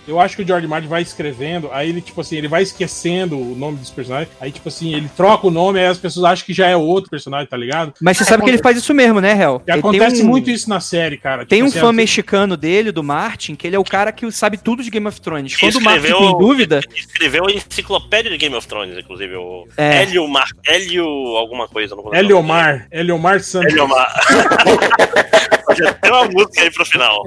[0.07, 1.03] Eu acho que o George Martin vai
[1.41, 4.95] escrevendo, aí ele, tipo assim, ele vai esquecendo o nome dos personagens, aí, tipo assim,
[4.95, 7.95] ele troca o nome, aí as pessoas acham que já é outro personagem, tá ligado?
[8.01, 9.63] Mas você sabe que ele faz isso mesmo, né, Hel?
[9.67, 11.47] E acontece um- muito isso na série, cara.
[11.47, 14.13] Tem Tipo um assim, fã assim, mexicano dele, do Martin, que ele é o cara
[14.13, 15.57] que sabe tudo de Game of Thrones.
[15.57, 19.35] Quando o Martin Escreveu- tem dúvida, Escreveu a enciclopédia de Game of Thrones, inclusive.
[19.37, 20.03] O É.
[20.03, 20.49] Hélio Mar...
[20.67, 21.05] Hélio
[21.37, 21.95] alguma coisa.
[21.97, 22.25] Não vou lembrar.
[22.25, 23.73] Eliomar, Eliomar Santos.
[23.73, 24.09] Heliomar.
[25.79, 27.23] Já tem uma música aí pro final.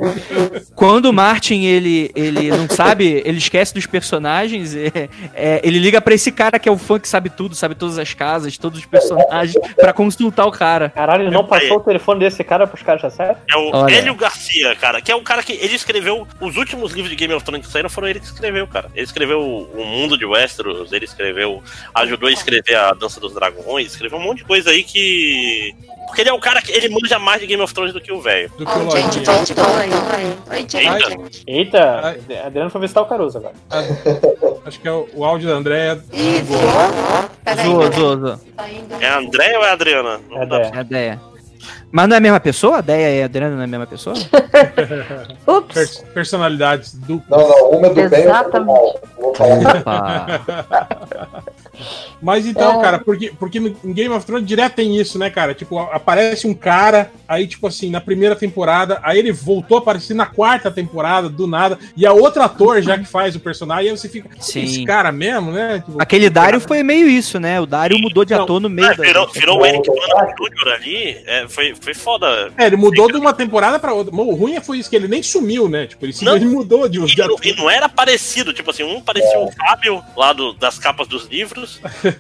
[0.76, 6.02] Quando o Martin ele, ele não sabe, ele esquece dos personagens, é, é, ele liga
[6.02, 8.80] pra esse cara que é o fã que sabe tudo, sabe todas as casas, todos
[8.80, 10.90] os personagens, pra consultar o cara.
[10.90, 13.38] Caralho, ele não passou o telefone desse cara pros caras da série?
[13.52, 13.94] É o Olha.
[13.94, 17.34] Hélio Garcia, cara, que é o cara que ele escreveu os últimos livros de Game
[17.34, 18.90] of Thrones que saíram, foram ele que escreveu, cara.
[18.94, 21.62] Ele escreveu O Mundo de Westeros, ele escreveu,
[21.96, 25.74] ajudou a escrever a Dança dos Dragões, escreveu um monte de coisa aí que.
[26.08, 28.12] Porque ele é o cara que ele manja mais de Game of Thrones do que
[28.12, 28.50] o velho.
[28.58, 29.46] Do que o Gente, Lojinha.
[29.46, 29.68] gente, oi,
[30.20, 30.58] oi.
[30.58, 31.44] Oi, gente.
[31.48, 33.54] Eita, Adriano foi visitar o Caruso agora.
[34.66, 36.02] Acho que é o, o áudio da Andréia.
[37.66, 38.40] Zoa, zoa, zoa.
[39.00, 40.20] É a André ou é a Adriana?
[40.30, 40.58] Não É dá.
[40.62, 41.22] É a Deia.
[41.92, 42.78] Mas não é a mesma pessoa?
[42.78, 44.16] A Deia e a Adriana não é a mesma pessoa?
[45.48, 45.74] Ups.
[46.00, 47.22] Per- personalidades do.
[47.30, 49.00] Não, não, uma é do bem e outra do mal.
[49.20, 49.78] Vou falar.
[49.78, 51.44] Opa.
[52.22, 52.82] Mas então, É.
[52.82, 55.54] cara, porque, porque no em Game of Thrones direto tem isso, né, cara?
[55.54, 60.14] Tipo, aparece um cara, aí, tipo assim, na primeira temporada, aí ele voltou a aparecer
[60.14, 63.98] na quarta temporada, do nada, e é outro ator já que faz o personagem, aí
[63.98, 64.30] você fica.
[64.40, 64.64] Sim.
[64.64, 65.84] Esse cara mesmo, né?
[65.86, 67.60] Tipo, Aquele Dário foi meio isso, né?
[67.60, 69.04] O Dário mudou de Não, ator no meio É, da.
[69.04, 70.74] virou, virou o Eric Bana Jr.
[70.76, 72.52] ali, é, foi, foi foda.
[72.58, 74.14] É, ele mudou de uma temporada pra outra.
[74.16, 75.88] O ruim foi isso, que ele nem sumiu, né?
[75.88, 77.46] Tipo, ele simplesmente mudou de, de E não, ator.
[77.46, 81.26] e não era parecido, tipo assim, um parecia o Fábio lá do- das capas dos
[81.28, 81.63] livros,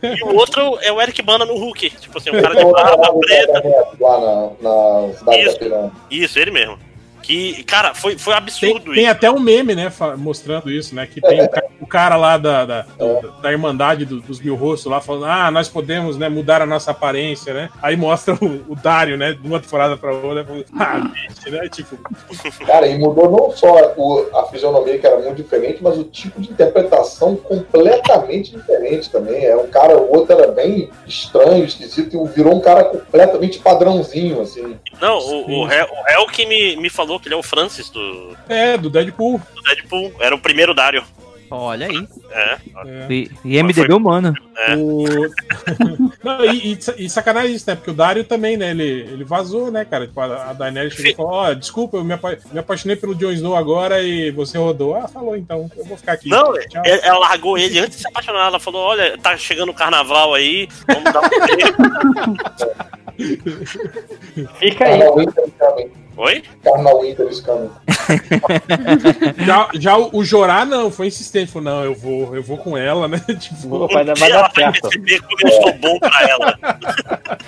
[0.01, 1.89] e o outro é o Eric Bana no Hulk.
[1.89, 3.63] Tipo assim, um cara de barba preta.
[3.99, 5.91] Lá na, na cidade Isso.
[6.09, 6.92] Isso, ele mesmo.
[7.23, 9.11] Que, cara, foi, foi Tem, absurdo tem isso.
[9.11, 11.07] até um meme, né, mostrando isso, né?
[11.07, 14.55] Que tem o ca- o cara lá da, da, do- da Irmandade do- dos Mil
[14.55, 17.69] Rostos lá falando, ah, nós podemos, né, mudar a nossa aparência, né?
[17.81, 21.69] Aí mostra o, o Dário, né, de uma temporada pra outra, falando, ah, bicho, né?
[21.69, 21.97] Tipo,
[22.67, 26.41] Cara, e mudou não só o- a fisionomia, que era muito diferente, mas o tipo
[26.41, 29.45] de interpretação completamente diferente também.
[29.45, 34.41] É um cara, o outro era bem estranho, esquisito, e virou um cara completamente padrãozinho,
[34.41, 34.77] assim.
[35.01, 37.90] Não, o, o, Hel, o Hel que me, me falou que ele é o Francis
[37.90, 39.41] do, é, do Deadpool.
[39.56, 40.14] do Deadpool.
[40.19, 41.03] Era o primeiro Dário.
[41.56, 42.07] Olha aí.
[42.31, 42.57] É.
[42.88, 43.07] É.
[43.11, 44.34] E, e MDB humano.
[44.57, 44.76] É.
[44.76, 45.03] O...
[46.23, 47.76] Não, e, e, e sacanagem isso, né?
[47.76, 48.72] Porque o Dario também, né?
[48.72, 50.07] Ele, ele vazou, né, cara?
[50.07, 53.14] Tipo, a, a Daenerys chegou e falou: Ó, desculpa, eu me, apa- me apaixonei pelo
[53.14, 54.95] Jon Snow agora e você rodou.
[54.95, 56.27] Ah, falou então, eu vou ficar aqui.
[56.27, 56.81] Não, Tchau.
[56.85, 58.48] ela largou ele antes de se apaixonar.
[58.48, 61.30] Ela falou: Olha, tá chegando o carnaval aí, vamos dar um.
[64.57, 65.02] Fica aí.
[66.15, 66.44] Oi?
[66.64, 67.69] Carnal Winter is coming.
[69.45, 71.52] Já, já o, o Jorá não, foi insistente.
[71.52, 73.19] Falou: Não, eu vou, eu vou com ela, né?
[73.40, 74.81] Tipo, Vai dar, vai dar vai certo.
[74.81, 76.60] perceber como eu sou bom pra ela.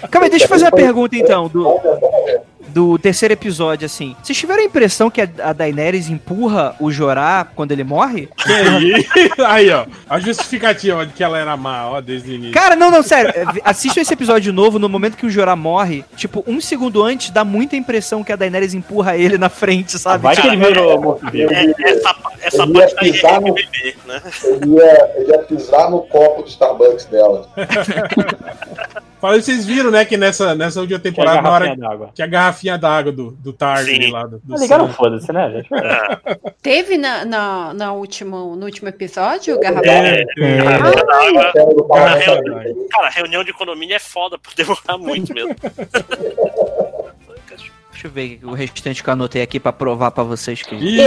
[0.09, 1.79] Calma aí, deixa eu fazer uma pergunta então, do,
[2.75, 4.17] do terceiro episódio, assim.
[4.21, 8.27] Vocês tiveram a impressão que a, Daenerys empurra o Jorah quando ele morre?
[8.35, 9.07] que aí,
[9.47, 12.53] aí, ó, a justificativa de que ela era má, ó, desde o início.
[12.53, 13.31] Cara, não, não, sério.
[13.33, 17.01] é, Assista esse episódio de novo, no momento que o Jorah morre, tipo, um segundo
[17.01, 20.23] antes, dá muita impressão que a Daenerys empurra ele na frente, sabe?
[20.23, 21.53] Vai que ele virou morto-vivo.
[21.53, 24.21] É, essa essa Ele parte é pisar no- RBB, né?
[24.43, 27.47] Ele ia, ele ia pisar no copo do Starbucks dela.
[29.25, 31.89] Falei, vocês viram, né, que nessa, nessa última Que é a temporada, na hora garrafinha
[31.89, 32.09] d'água.
[32.13, 33.53] que a garrafinha d'água do, do
[34.03, 34.11] Sim.
[34.11, 34.87] lá do, do Tá ligado?
[34.87, 34.93] Sam.
[34.93, 35.69] Foda-se, né, gente?
[36.61, 39.87] Teve na, na, na último, no último episódio, Garrafa?
[39.87, 42.15] É, É, garrafa d'água.
[42.15, 45.55] Reunião, cara, reunião de economia é foda, por demorar muito mesmo.
[48.05, 50.75] Deixa eu ver o restante que eu anotei aqui pra provar pra vocês que.
[50.75, 50.99] Ih,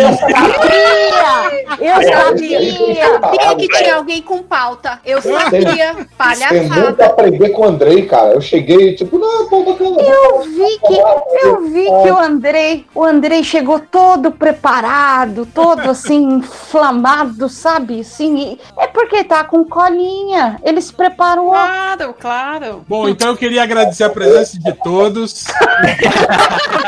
[1.81, 2.95] Eu sabia!
[3.21, 5.01] Sabia que tinha alguém com pauta.
[5.05, 5.51] Eu sabia.
[5.51, 5.65] Tem
[5.95, 7.05] muito Palhaçada.
[7.05, 8.35] a aprender com o Andrei, cara.
[8.35, 10.01] Eu cheguei, tipo, não, pô, bacana.
[10.01, 10.99] Eu vi que
[11.47, 18.01] eu vi que o Andrei, o Andrei chegou todo preparado, todo assim inflamado, sabe?
[18.01, 20.59] Assim, é porque tá com colinha.
[20.65, 21.51] Ele se preparou.
[21.51, 22.85] Claro, claro.
[22.89, 25.45] Bom, então eu queria agradecer a presença de todos.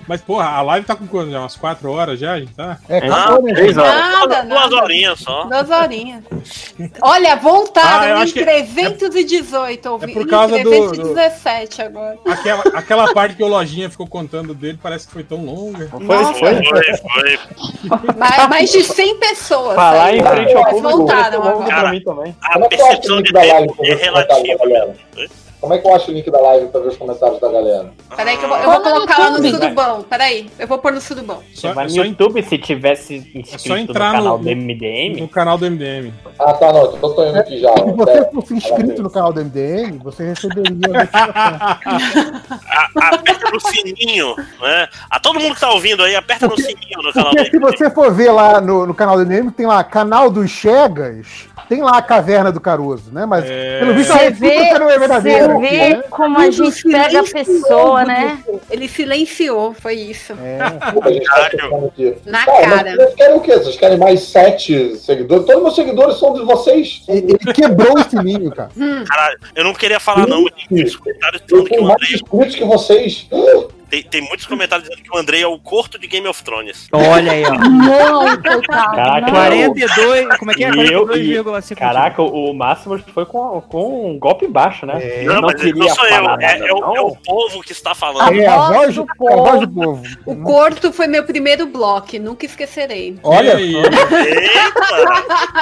[0.11, 1.31] Mas, porra, a live tá com quanto?
[1.31, 2.77] Já umas 4 horas já, a gente tá?
[2.89, 3.53] É, Ah, acabou, né?
[3.53, 3.95] Três horas.
[3.95, 4.75] Nada, Duas nada.
[4.75, 5.45] horinhas só.
[5.45, 6.23] Duas horinhas.
[7.01, 10.11] Olha, voltaram Ah, em acho que- 318, ouvi.
[10.11, 12.17] é por causa em do- 317 agora.
[12.27, 15.87] Aquela, aquela parte que o Lojinha ficou contando dele parece que foi tão longa.
[15.87, 16.33] Foi, Nossa.
[16.33, 16.55] foi.
[16.65, 18.15] Foi, foi.
[18.17, 19.75] Mais, mais de 100 pessoas.
[19.75, 20.19] Falar aí.
[20.19, 22.01] em frente ao Mas público, voltaram agora.
[22.03, 22.35] também.
[22.43, 24.59] A é percepção de tempo é relativa.
[25.61, 27.91] Como é que eu acho o link da live pra ver os comentários da galera?
[28.15, 30.01] Peraí que eu vou, eu vou Põe no colocar lá no surubão.
[30.01, 31.39] Peraí, eu vou pôr no surubão.
[31.53, 35.27] Só, Vai no só YouTube, se tivesse inscrito no entrar canal no- do MDM, no
[35.27, 36.11] canal do MDM.
[36.39, 37.71] Ah, tá, não, então tô indo aqui já.
[37.77, 41.07] Se você É, fosse inscrito no canal do MDM, você receberia
[42.95, 44.87] a aperta no sininho, né?
[45.09, 47.65] A todo mundo que tá ouvindo aí, aperta no sininho no canal Porque se dele.
[47.77, 51.27] você for ver lá no, no canal do MDM, tem lá canal dos Chegas,
[51.69, 53.25] tem lá a caverna do Caruso, né?
[53.25, 53.79] Mas É.
[53.79, 55.50] pelo visto a recíproca não é verdadeira.
[55.59, 58.39] Ver como a Tudo gente pega a pessoa, né?
[58.69, 60.33] Ele silenciou, foi isso.
[61.87, 62.15] Aqui.
[62.25, 63.57] Na Cara, vocês querem o quê?
[63.57, 65.45] Vocês querem mais sete seguidores?
[65.45, 67.03] Todos meus seguidores são de vocês.
[67.07, 68.69] Ele quebrou o sininho, cara.
[69.07, 73.27] Caralho, eu não queria falar não, Eu que tenho mais inscritos que vocês.
[73.91, 76.87] Tem, tem muitos comentários dizendo que o Andrei é o corto de Game of Thrones.
[76.93, 77.51] Olha aí, ó.
[77.59, 78.41] Não.
[78.61, 79.33] Caraca, não.
[79.33, 80.69] 42, como é que é?
[80.69, 81.75] E eu- 42,5.
[81.77, 84.93] Caraca, o, o Máximo foi com, com um golpe baixo, né?
[85.01, 85.23] É.
[85.23, 86.95] Não, mas não sou eu, falar é, nada, é o, não.
[86.95, 88.33] é o povo que está falando.
[88.39, 89.43] É a voz voz, do a povo.
[89.45, 90.03] voz do povo.
[90.25, 93.17] O Corto foi meu primeiro bloco, nunca esquecerei.
[93.23, 93.75] Olha, aí.
[93.75, 94.71] Eita!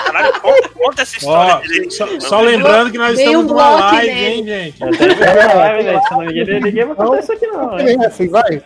[0.04, 1.94] Caralho, conta, conta essa história Ó, direito.
[1.94, 2.22] só, não.
[2.22, 4.26] só lembrando que nós Dei estamos um numa live, nele.
[4.28, 4.80] hein, gente?
[4.84, 6.02] Live, né?
[6.12, 7.78] Não ninguém, ninguém vai contar isso aqui, não.
[8.28, 8.64] Vem assim, vai.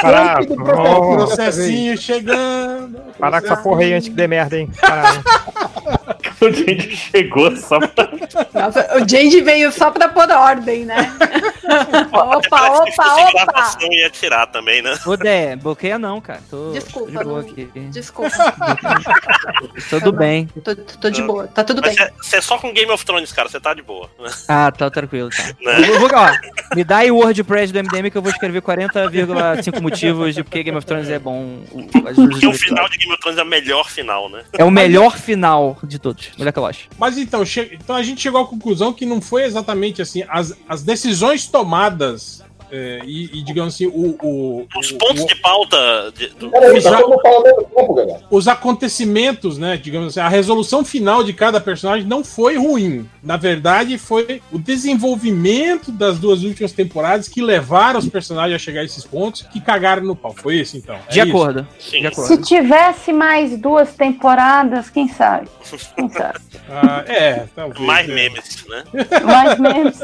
[0.00, 1.16] Parar, processo.
[1.16, 3.00] Processinho chegando.
[3.18, 4.70] Parar com essa porra aí antes que dê merda, hein?
[4.80, 5.22] Caralho.
[6.42, 8.10] O gente chegou só pra.
[8.52, 11.12] Nossa, o Jandy veio só pra pôr ordem, né?
[11.64, 13.78] opa, opa, opa!
[13.90, 14.98] ia tirar também, né?
[15.06, 16.40] Ô, Dé, bloqueia não, cara.
[16.50, 17.64] Tô Desculpa, de boa não- aqui.
[17.90, 18.30] Desculpa,
[19.90, 20.46] Tudo bem.
[20.64, 22.08] tô, tô de boa, tá tudo Mas bem.
[22.20, 24.10] você é só com Game of Thrones, cara, você tá de boa.
[24.48, 25.44] Ah, tá tranquilo, tá.
[25.60, 25.88] Né?
[25.88, 29.80] Eu vou, ó, me dá aí o WordPress do MDM que eu vou escrever 40,5
[29.80, 31.60] motivos de porque Game of Thrones é bom.
[31.70, 34.42] o- Porque o final de Game of Thrones é o melhor final, né?
[34.52, 36.30] É o melhor final de todos.
[36.38, 36.88] Melhor que eu acho.
[36.98, 40.24] Mas então, che- então a gente chegou à conclusão que não foi exatamente assim.
[40.28, 45.22] As, as decisões tomadas tomadas é, e, e, digamos assim, o, o- Os o- pontos
[45.22, 45.76] o- de pauta.
[46.16, 48.20] de- do- tá mesmo tempo, galera.
[48.30, 49.76] os acontecimentos, né?
[49.76, 53.06] Digamos assim, a resolução final de cada personagem não foi ruim.
[53.22, 58.80] Na verdade, foi o desenvolvimento das duas últimas temporadas que levaram os personagens a chegar
[58.80, 60.34] a esses pontos que cagaram no pau.
[60.34, 60.96] Foi isso, então.
[61.08, 61.28] É De isso?
[61.28, 61.66] acordo.
[61.78, 62.00] Sim.
[62.00, 62.28] De acordo.
[62.28, 65.46] Se tivesse mais duas temporadas, quem sabe?
[65.94, 66.38] Quem sabe?
[66.74, 67.80] Ah, é, talvez.
[67.84, 68.14] Mais é.
[68.14, 68.84] memes, né?
[69.24, 69.98] Mais menos.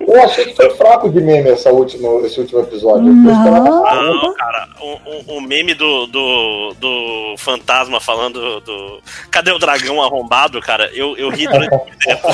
[0.00, 3.04] Eu achei que foi fraco de meme essa última, esse último episódio.
[3.04, 4.12] Não.
[4.22, 9.00] Não, cara, o, o- o meme do, do, do fantasma falando do.
[9.30, 10.90] Cadê o dragão arrombado, cara?
[10.94, 12.28] Eu, eu ri durante muito tempo.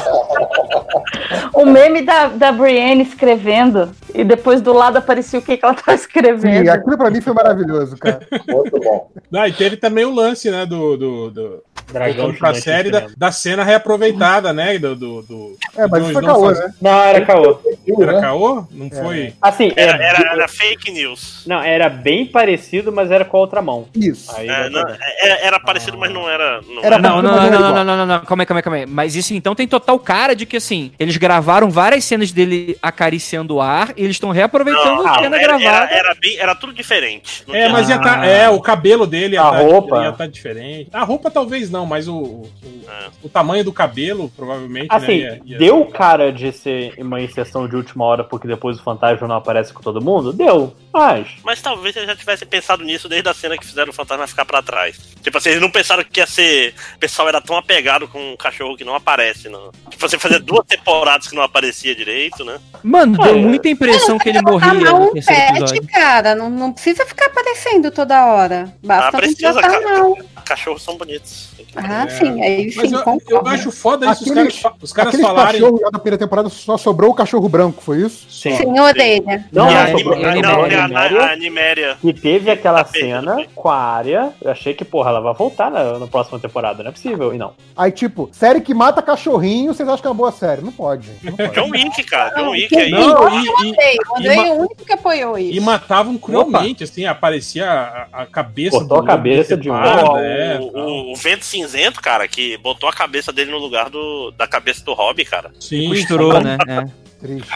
[1.54, 5.74] O meme da, da Brienne escrevendo e depois do lado aparecia o que, que ela
[5.74, 6.64] tá escrevendo.
[6.64, 8.20] Sim, aquilo pra mim foi maravilhoso, cara.
[8.48, 9.10] Muito bom.
[9.34, 10.96] Ah, e teve também o lance, né, do.
[10.96, 11.62] do, do
[11.92, 14.78] Dragão voltando pra série da, da cena reaproveitada, né?
[14.78, 16.74] Do, do, do- É, mas do foi não caô, fazer- né?
[16.80, 17.60] Não, era caô.
[18.00, 18.20] Era né?
[18.20, 18.64] caô?
[18.70, 19.32] Não foi?
[19.40, 21.42] Assim, Era, era, era, era fake news.
[21.46, 23.86] Não, era bem parecido, mas era com a outra mão.
[23.94, 24.30] Isso.
[24.36, 24.98] Aí É, não, pra ver.
[25.20, 26.60] era, era parecido, mas não era.
[26.68, 26.98] Não Era era.
[26.98, 28.86] Não, não, não, era não, não, não, não, não, calma aí, calma aí, calma aí.
[28.86, 33.54] Mas isso então tem total cara de que assim, eles gravaram várias cenas dele acariciando
[33.56, 35.92] o ar e eles estão reaproveitando Não, a cena era, gravada.
[35.92, 37.42] era, era bem, era tudo diferente.
[37.48, 40.02] É, tinha- mas ia tá, é, o cabelo dele ia A tá, roupa.
[40.02, 40.88] ia tá diferente.
[40.92, 42.50] A roupa talvez não, mas o, o,
[42.88, 43.08] É.
[43.22, 45.14] o tamanho do cabelo, provavelmente, Assim, né?
[45.14, 49.26] ia- ia- deu cara de ser uma inserção de última hora porque depois o fantasma
[49.28, 50.32] não aparece com todo mundo?
[50.32, 50.74] Deu.
[50.92, 51.28] Mas.
[51.44, 54.44] Mas talvez eles já tivessem pensado nisso desde a cena que fizeram o fantasma ficar
[54.44, 54.98] pra trás.
[55.22, 56.74] Tipo assim, eles não pensaram que ia ser.
[56.96, 59.48] O pessoal era tão apegado com um cachorro que não aparece.
[59.48, 59.70] Não.
[59.90, 62.58] Tipo, você fazer duas temporadas que não aparecia direito, né?
[62.82, 63.38] Mano, deu É.
[63.38, 65.86] muita impressão que ele morria no um terceiro pet, episódio.
[65.88, 66.34] cara.
[66.34, 68.72] Não, não precisa ficar aparecendo toda hora.
[68.82, 70.16] Basta Ah, não precisa, mal.
[70.44, 71.50] Cachorros são bonitos.
[71.76, 72.08] Ah, É.
[72.08, 75.60] sim, aí sim, Mas eu, eu acho foda isso, os caras, os caras falarem.
[75.60, 78.26] cachorros lá da primeira temporada só sobrou o cachorro branco, foi isso?
[78.30, 78.56] Sim.
[78.56, 79.44] Sem orelha.
[79.52, 81.96] Não, E a, é, sobrou- é, Nim- é, não, é, e a, Niméria, a Niméria.
[82.00, 84.32] que teve aquela cena com a área.
[84.40, 86.82] Eu achei que, porra, ela vai voltar na, na próxima temporada.
[86.82, 87.34] Não é possível.
[87.34, 87.52] E não.
[87.76, 90.62] Aí, tipo, série que mata cachorrinho, vocês acham que é uma boa série?
[90.62, 91.10] Não pode.
[91.22, 91.50] Não pode.
[91.54, 92.34] John Wick, cara.
[92.34, 92.90] John Wick aí.
[92.90, 93.98] Não, gosta, e- eu e- odeio.
[94.16, 95.56] O e é o único que apoiou isso.
[95.56, 99.76] E matavam cruelmente, assim, aparecia a, a cabeça Cortou a lobo cabeça de um.
[99.76, 104.30] é, o, o- o vento cinzento, cara, que botou a cabeça dele no lugar do,
[104.32, 105.50] da cabeça do Hobby, cara.
[105.60, 106.56] Sim, Costurou, né?
[106.66, 107.08] É.
[107.20, 107.48] Triste.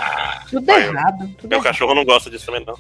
[0.51, 1.19] Tudo errado.
[1.39, 1.63] Tudo Meu errado.
[1.63, 2.75] cachorro não gosta disso também, não.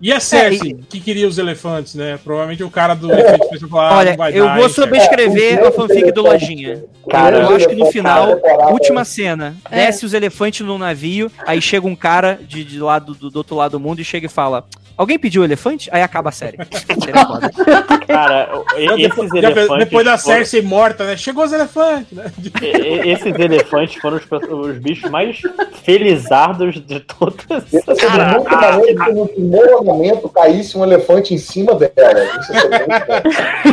[0.00, 2.20] E a Cersei, que queria os elefantes, né?
[2.22, 4.72] Provavelmente o cara do efeito especial falou, ah, Olha, não vai eu dar, vou cara.
[4.74, 6.84] sobrescrever a fanfic do Lojinha.
[7.10, 8.38] Cara, eu acho que no final,
[8.70, 9.86] última cena, É.
[9.86, 13.56] desce os elefantes num navio, aí chega um cara de, de lado, do, do outro
[13.56, 14.64] lado do mundo e chega e fala:
[14.96, 15.88] Alguém pediu elefante?
[15.92, 16.58] Aí acaba a série.
[18.06, 19.78] Cara, esses elefantes.
[19.78, 21.16] depois da foram- Cersei morta, né?
[21.16, 22.30] Chegou os elefantes, né?
[23.04, 25.40] Esses elefantes foram os, os bichos mais
[25.82, 27.64] felizardos de todas.
[27.68, 31.92] Ser Cara, muito a- se no primeiro andamento caísse um elefante em cima dela.
[32.40, 33.32] Isso bom.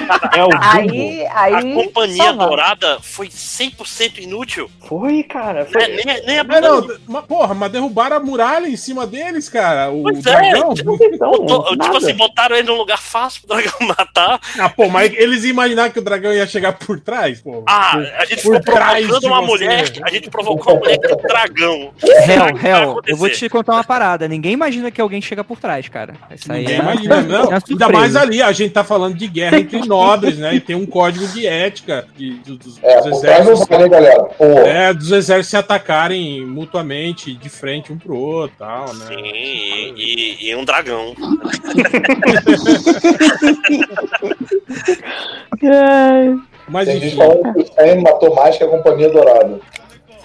[0.35, 0.59] É o Dumbo.
[0.61, 1.73] Aí, A aí.
[1.73, 4.69] companhia dourada foi 100% inútil.
[4.87, 5.61] Foi, cara.
[5.61, 5.87] É, Foi...
[5.87, 9.91] nem, nem a Mas não, mas, porra, mas derrubaram a muralha em cima deles, cara.
[9.91, 10.73] O Pois é, dragão.
[11.17, 14.39] Não tem Então, Botou- tipo assim, botaram ele num lugar fácil pro dragão matar.
[14.59, 17.63] Ah, pô, mas eles imaginaram que o dragão ia chegar por trás, pô.
[17.67, 19.47] Ah, Por- a gente ficou provocando de uma você.
[19.65, 19.91] mulher.
[20.03, 21.91] A gente provocou uma mulher que é um dragão.
[22.01, 22.29] Vai
[22.71, 23.13] Hell, acontecer?
[23.13, 24.27] eu vou te contar uma parada.
[24.27, 26.13] Ninguém imagina que alguém chega por trás, cara.
[26.35, 26.79] Isso aí Ninguém é...
[26.79, 27.51] imagina, não.
[27.53, 30.55] é Ainda mais ali, a gente tá falando de guerra entre nobres, né?
[30.55, 33.67] E tem um código de ética de, do- dos, É, dos exércitos.
[33.67, 34.23] vai, né, galera?
[34.23, 39.05] Pô, É, dos exércitos se atacarem mutuamente, de frente um pro outro e tal, né?
[39.07, 40.98] Sim, e- e um dragão.
[46.67, 49.59] Mas tem gente falando que o Sam matou mais que a Companhia Dourada.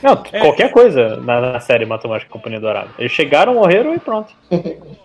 [0.02, 0.40] Não, É.
[0.40, 2.88] qualquer coisa na, na série Matemática Companhia Dourada.
[2.98, 4.32] Eles chegaram, morreram e pronto.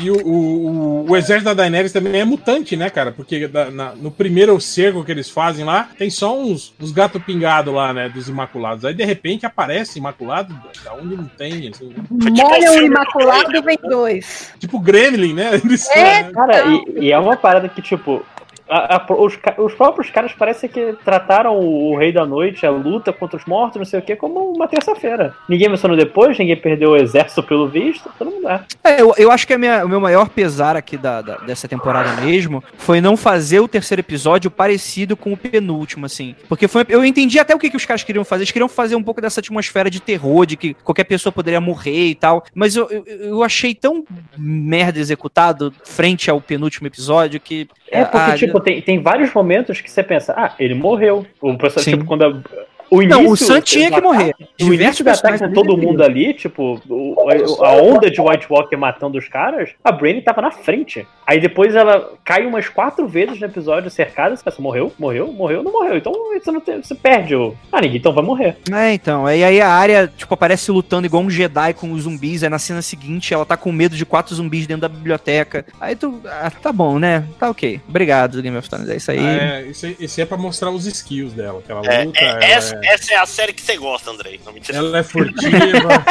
[0.00, 0.66] e o, o,
[1.04, 3.12] o- o exército da Daenerys também é mutante, né, cara?
[3.12, 7.22] Porque da- na- no primeiro cerco que eles fazem lá, tem só uns, uns gatos
[7.22, 8.84] pingados lá, né, dos Imaculados.
[8.84, 10.54] Aí, de repente, aparece Imaculado
[10.84, 11.92] da onde não tem, assim.
[12.10, 14.52] Molha o Imaculado, vem dois.
[14.58, 15.50] Tipo Gremlin, né?
[15.64, 18.24] Eles- É, Cara, e, e é uma parada que, tipo.
[18.68, 22.70] A- a- os, os próprios caras parecem que trataram o, o Rei da Noite, a
[22.70, 25.34] luta contra os mortos, não sei o que, como uma terça-feira.
[25.48, 28.60] Ninguém mencionou depois, ninguém perdeu o exército pelo visto, todo mundo é.
[28.84, 31.66] É, eu, eu acho que a minha- o meu maior pesar aqui da, da- dessa
[31.68, 36.34] temporada mesmo foi não fazer o terceiro episódio parecido com o penúltimo, assim.
[36.48, 38.42] Porque foi, eu entendi até o que, que os caras queriam fazer.
[38.42, 42.08] Eles queriam fazer um pouco dessa atmosfera de terror, de que qualquer pessoa poderia morrer
[42.08, 42.44] e tal.
[42.54, 44.04] Mas eu, eu, eu achei tão
[44.36, 47.68] merda executado frente ao penúltimo episódio que.
[47.90, 51.26] É porque, ah, tipo, tem, tem vários momentos que você pensa, ah, ele morreu.
[51.40, 51.92] O pessoal, Sim.
[51.92, 52.42] tipo, quando a-
[52.90, 53.30] o Não, início.
[53.32, 54.34] o Sam tinha que morrer.
[54.60, 58.76] O início do ataque com todo mundo ali, tipo, o- a, onda de White Walker
[58.76, 61.06] matando os caras, a Brainy tava na frente.
[61.26, 65.62] Aí depois ela cai umas quatro vezes no episódio cercada, você pensa, morreu, morreu, morreu,
[65.62, 65.96] não morreu.
[65.96, 67.54] Então você não tem, você perde o.
[67.70, 68.56] Ah, ninguém então vai morrer.
[68.72, 69.28] É, então.
[69.30, 72.42] E aí a área, tipo, aparece lutando igual um Jedi com os zumbis.
[72.42, 75.64] Aí na cena seguinte ela tá com medo de quatro zumbis dentro da biblioteca.
[75.80, 76.20] Aí tu.
[76.24, 77.24] Ah, tá bom, né?
[77.38, 77.80] Tá ok.
[77.88, 78.88] Obrigado, Game of Thrones.
[78.88, 79.18] É isso aí.
[79.18, 82.50] É, esse, aí- esse é pra mostrar os skills dela, que ela É, luta, é-
[82.52, 84.40] essa, é, essa é a série que você gosta, Andrei.
[84.44, 86.04] Não me ela é furtiva.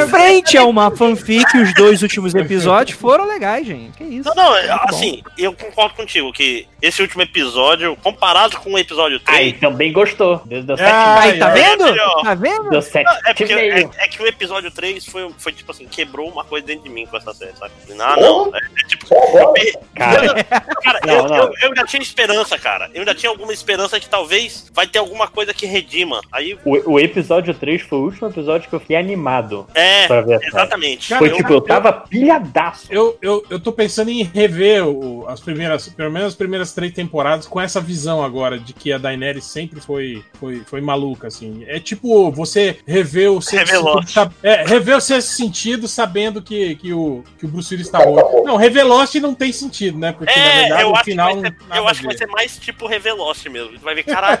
[0.08, 3.96] Frente a uma fanfic, os dois últimos episódios foram legais, gente.
[3.96, 4.28] Que isso.
[4.28, 4.84] Não, não, bom.
[4.88, 9.38] assim, eu concordo contigo que esse último episódio, comparado com o episódio 3.
[9.38, 10.42] Aí também gostou.
[10.46, 11.84] Deu, deu Ah, Aí, tá ai, vendo?
[11.84, 12.22] melhor.
[12.22, 12.70] Tá vendo?
[12.70, 13.08] Deu sete.
[13.26, 13.72] É, porque, meio.
[13.74, 16.90] é, é que o episódio 3 foi, foi tipo assim, quebrou uma coisa dentro de
[16.90, 17.72] mim com essa série, sabe?
[17.98, 18.50] Ah, não.
[18.54, 19.06] É, é tipo.
[19.14, 20.44] Agora.
[20.44, 20.44] Cara,
[20.82, 21.36] Cara, Não, eu, não.
[21.36, 22.90] Eu, eu ainda tinha esperança, cara.
[22.94, 26.20] Eu ainda tinha alguma esperança que talvez vai ter alguma coisa que redima.
[26.30, 30.20] Aí, o, o episódio 3 foi o último episódio que eu fiquei animado é, pra
[30.20, 31.08] ver exatamente.
[31.08, 32.86] Cara, Foi Eu- tipo, eu tava pilhadaço.
[32.90, 36.92] Eu, eu, eu tô pensando em rever o- as primeiras, pelo menos as primeiras três
[36.92, 41.64] temporadas com essa visão agora de que a Daenerys sempre foi, foi, foi maluca, assim.
[41.66, 46.92] É tipo você rever o sexto sentido, é, rever o sexto sentido sabendo que, que,
[46.92, 48.30] o, que o Bruce Willis tá morto.
[48.30, 48.44] bom.
[48.44, 50.12] Não, Revelote não tem sentido, né?
[50.12, 51.34] Porque na É, verdade eu o acho, que final.
[51.40, 53.78] vai ser, eu acho que vai ser mais tipo Revelost mesmo.
[53.78, 54.38] Vai ver, caralho,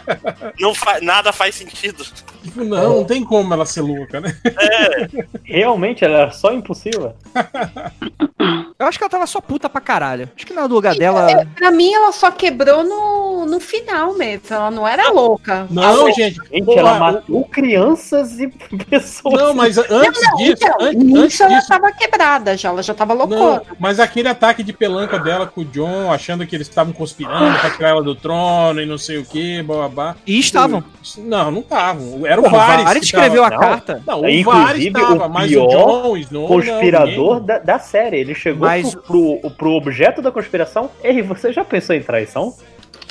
[0.58, 2.04] não fa nada faz sentido.
[2.42, 4.34] Tipo, não, não tem como ela ser louca, né?
[5.44, 7.14] Realmente, ela era só impulsiva.
[8.78, 10.28] Eu acho que ela tava só puta pra caralho.
[10.34, 11.30] Acho que no lugar dela.
[11.30, 14.40] É, Pra mim, ela só quebrou no, no final mesmo.
[14.48, 15.66] Ela não era louca.
[15.70, 16.40] Não, Ah, gente.
[16.50, 18.48] Gente, pô, ela o- matou crianças e
[18.88, 19.34] pessoas.
[19.34, 22.94] Não, mas antes disso, Então, antes, nisso antes ela disso, tava quebrada já, ela já
[22.94, 23.62] tava Não, loucona.
[23.78, 27.70] mas aquele ataque de pelanca dela com o John, achando que eles estavam conspirando pra
[27.70, 30.16] tirar ela do trono e não sei o que, babá.
[30.26, 30.82] E estavam.
[31.18, 32.26] Não, não estavam.
[32.26, 34.02] Era o Porra, o que escreveu a tava- carta.
[34.06, 37.58] Não, o Inclusive, Varys tava, o mas o pior John, o Snow, conspirador não, da,
[37.58, 38.18] da série.
[38.18, 40.90] Ele chegou Mas- pro, pro, pro objeto da conspiração.
[41.02, 42.54] Ei, você já pensou em traição?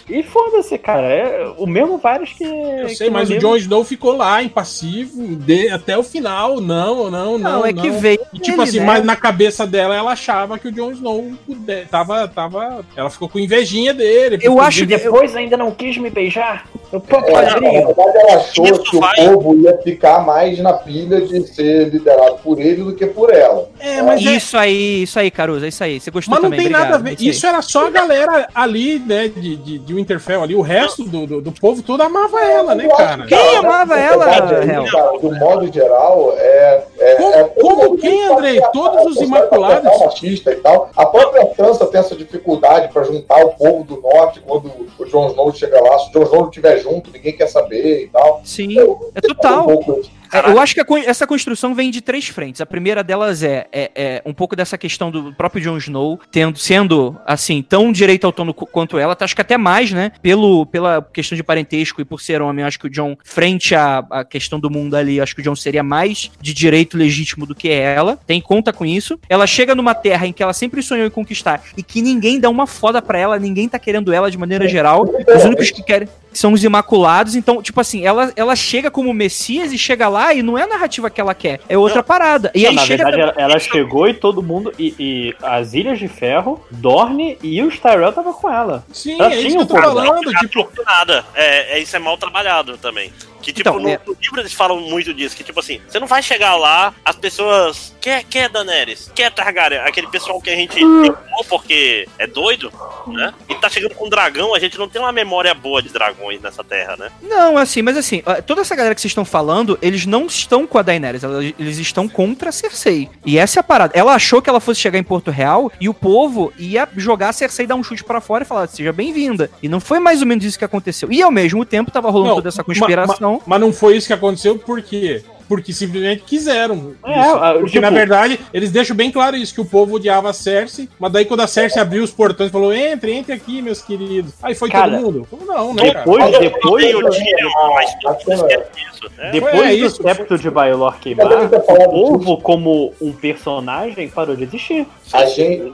[0.09, 1.07] E foda-se, cara.
[1.07, 2.43] É o mesmo vários que.
[2.43, 3.37] Eu que sei, no mas o.
[3.37, 6.59] Jon Snow ficou lá, impassivo, de- até o final.
[6.59, 7.59] Não, não, não.
[7.59, 7.99] Não, é que não.
[7.99, 8.19] veio.
[8.33, 8.85] E, tipo dele, assim, né?
[8.85, 12.83] mas na cabeça dela, ela achava que o Jon Snow puder- tava, tava.
[12.95, 14.39] Ela ficou com invejinha dele.
[14.41, 16.65] Eu acho E depois ainda não quis me beijar?
[16.91, 20.57] Eu, pô, É, na verdade, ela achou Isso que vai- o povo ia ficar mais
[20.59, 23.69] na pilha de ser liderado por ele do que por ela.
[23.79, 25.99] É, mas é, Isso aí, isso aí, Caruso, é isso aí.
[25.99, 27.29] Você gostou Mas não também, tem nada a obrigado, ver.
[27.29, 27.49] isso aí.
[27.53, 30.55] Era só a galera ali, né, de, de, de Winterfell ali.
[30.55, 33.23] O resto do, do, do povo todo amava ela, né, cara?
[33.23, 36.83] que, Quem amava ela, verdade, cara, do modo geral, é.
[36.99, 38.61] é Como- é- como quem, Andrei?
[38.73, 39.91] Todos os Imaculados?
[40.01, 40.89] a- machista e tal.
[40.95, 45.27] A própria França tem essa dificuldade pra juntar o povo do norte quando o Jon
[45.29, 45.99] Snow chega lá.
[45.99, 48.41] Se o Jon Snow não estiver junto, ninguém quer saber e tal.
[48.43, 48.75] Sim,
[49.15, 49.61] é total.
[49.63, 50.01] Um pouco
[50.31, 52.61] É, eu acho que essa construção vem de três frentes.
[52.61, 56.57] A primeira delas é, é, é um pouco dessa questão do próprio Jon Snow tendo,
[56.57, 59.17] sendo, assim, tão direito qu- quanto ela.
[59.19, 60.11] Acho que até mais, né?
[60.21, 64.05] Pelo, pela questão de parentesco e por ser homem, acho que o Jon, frente à,
[64.09, 67.55] à questão do mundo ali, acho que o Jon seria mais de direito legítimo do
[67.55, 68.17] que ela.
[68.27, 69.19] Tem conta com isso.
[69.27, 72.49] Ela chega numa terra em que ela sempre sonhou em conquistar e que ninguém dá
[72.49, 75.05] uma foda pra ela, ninguém tá querendo ela de maneira geral.
[75.35, 77.35] Os únicos que querem são os imaculados.
[77.35, 80.67] Então, tipo assim, ela, ela chega como Messias e chega lá e não é a
[80.67, 82.51] narrativa que ela quer, é outra parada.
[82.55, 83.03] E Não, aí na chega.
[83.05, 84.73] verdade, ela, ela chegou e todo mundo.
[84.77, 88.83] E, e as Ilhas de Ferro, Dorne e o Tyrell tava com ela.
[88.91, 90.21] Sim, Ela é isso que eu tô pouco falando.
[90.31, 91.25] Não Tipo, nada.
[91.35, 93.11] É, é, isso é mal trabalhado também.
[93.41, 95.35] Que, tipo, Então, no, é- no livro eles falam muito disso.
[95.35, 97.95] Que, tipo assim, você não vai chegar lá, as pessoas.
[98.01, 99.11] Quer, quer Daenerys?
[99.15, 99.79] Quer Targaryen?
[99.79, 102.71] Aquele pessoal que a gente temou porque é doido,
[103.07, 103.33] né?
[103.47, 105.89] E tá chegando com um dragão, a gente não tem uma memória boa de
[106.19, 107.09] dragões nessa terra, né?
[107.21, 110.67] Não, assim, mas assim, ó, toda essa galera que vocês estão falando, eles não estão
[110.67, 111.23] com a Daenerys,
[111.57, 113.09] eles estão contra a Cersei.
[113.25, 113.93] E essa é a parada.
[113.95, 117.33] Ela achou que ela fosse chegar em Porto Real e o povo ia jogar a
[117.33, 119.49] Cersei dar um chute pra fora e falar: seja bem-vinda.
[119.63, 121.11] E não foi mais ou menos isso que aconteceu.
[121.11, 123.33] E ao mesmo tempo tava rolando Não, toda essa conspiração.
[123.35, 125.23] ma- Mas não foi isso que aconteceu, por quê?
[125.49, 126.93] Porque simplesmente quiseram.
[127.03, 127.35] É, isso.
[127.35, 130.33] ah, Porque, tipo- na verdade, eles deixam bem claro isso, que o povo odiava a
[130.33, 133.81] Cersei, mas daí quando a Cersei abriu os portões e falou, entre, entre aqui, meus
[133.81, 134.33] queridos.
[134.43, 135.27] Aí foi Cara, todo mundo.
[135.45, 136.05] Não, né, cara?
[136.05, 139.31] Depois, depois, Tem o do, Tyrion, mas todo mundo esquece disso, né?
[139.31, 144.35] depois É do isso, septo de Baelor queimar, eu o povo, como um personagem, parou
[144.35, 144.85] de existir.
[145.11, 145.73] A gente,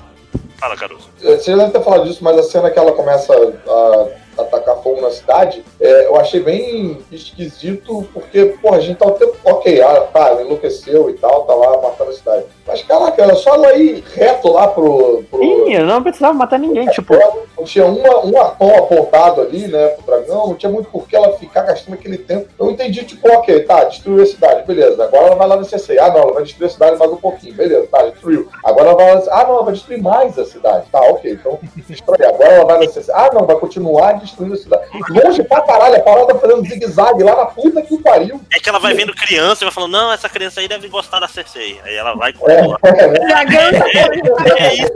[0.58, 1.10] Fala, Caruso.
[1.22, 5.02] Você já deve ter falado disso, mas a cena que ela começa a atacar fogo
[5.02, 9.36] na cidade, é, eu achei bem esquisito, porque, pô, a gente tá o tempo.
[9.44, 12.46] Ok, ah, tá, ela enlouqueceu e tal, tá lá matando a cidade.
[12.68, 15.24] Mas, caraca, era só ela ir reto lá pro.
[15.30, 16.88] pro Sim, eu não precisava matar ninguém.
[16.88, 17.14] Tipo,
[17.58, 21.16] não tinha uma, um atom apontado ali, né, pro dragão, não tinha muito por que
[21.16, 22.48] ela ficar gastando aquele tempo.
[22.60, 25.04] Eu entendi, tipo, ok, tá, destruiu a cidade, beleza.
[25.04, 25.98] Agora ela vai lá no CC.
[26.00, 28.48] Ah, não, ela vai destruir a cidade mais um pouquinho, beleza, tá, destruiu.
[28.64, 29.24] Agora ela vai lá.
[29.32, 30.86] Ah, não, ela vai destruir mais a cidade.
[30.92, 32.26] Tá, ok, então destrói.
[32.26, 33.12] Agora ela vai no CC.
[33.14, 34.84] Ah, não, vai continuar destruindo a cidade.
[35.10, 38.42] Longe pra caralho, a parada fazendo zigue-zague lá na puta que o pariu.
[38.54, 41.20] É que ela vai vendo criança e vai falando, não, essa criança aí deve gostar
[41.20, 41.80] da Cersei.
[41.84, 42.78] Aí ela vai com É, ela.
[42.82, 44.92] Dragão já É isso.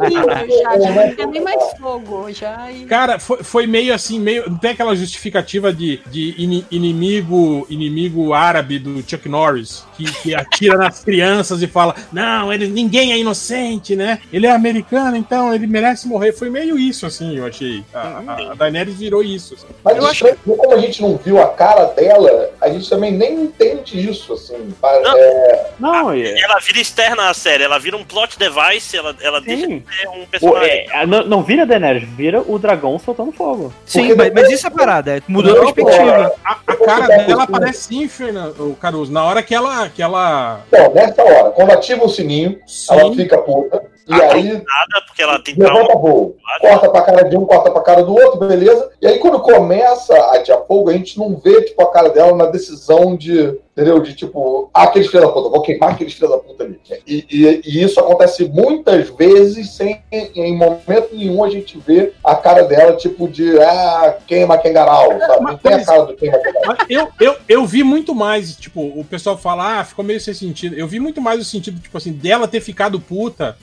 [0.64, 2.31] já, já não tem nem mais fogo.
[2.31, 4.49] Já, e- Cara, foi, foi meio assim, meio.
[4.49, 10.35] Não tem aquela justificativa de, de ini- inimigo inimigo árabe do Chuck Norris, que, que
[10.35, 14.19] atira nas crianças e fala: Não, ele, ninguém é inocente, né?
[14.31, 16.34] Ele é americano, então ele merece morrer.
[16.34, 17.84] Foi meio isso, assim, eu achei.
[17.93, 19.53] A, a, a Daenerys virou isso.
[19.55, 19.67] assim.
[19.83, 23.11] Mas Eu acho acho como a gente não viu a cara dela, a gente também
[23.11, 24.73] nem entende isso, assim.
[24.81, 25.17] Não.
[25.17, 26.39] é, não, é.
[26.39, 29.83] Ela vira externa à série, ela vira um plot device, ela, ela deixa de Sim.
[30.01, 30.87] ser um O- personagem.
[30.91, 33.73] é, não, não vira Daenerys, vira o dragão soltando fogo.
[33.85, 36.33] Sim, mas, depois- mas isso é a parada, é, mudou a Não, perspectiva.
[36.43, 39.11] A, a cara dela aparece sim, Fernando, o Caruso.
[39.11, 39.89] Na hora que ela.
[39.89, 42.59] Que ela Então, nessa hora, quando ativa o sininho,
[42.89, 46.36] ela fica puta, e aí Nada, porque ela tem levanta voo.
[46.61, 48.91] Corta pra cara de um, corta pra cara do outro, beleza?
[49.02, 52.36] E aí, quando começa a atirar fogo, a gente não vê, tipo, a cara dela
[52.36, 53.99] na decisão de, entendeu?
[54.01, 56.80] De, tipo, ah, aqueles filhos da puta, vou queimar aqueles filhos da puta ali.
[57.07, 62.35] E, e- e isso acontece muitas vezes sem, em momento nenhum, a gente vê a
[62.35, 65.43] cara dela, tipo, de, ah, queima Kengarau, sabe?
[65.45, 66.76] Não tem a cara do queima Kengarau.
[66.89, 70.76] Eu, eu, eu vi muito mais, tipo, o pessoal fala, ah, ficou meio sem sentido.
[70.76, 73.57] Eu vi muito mais o sentido, tipo assim, dela ter ficado puta,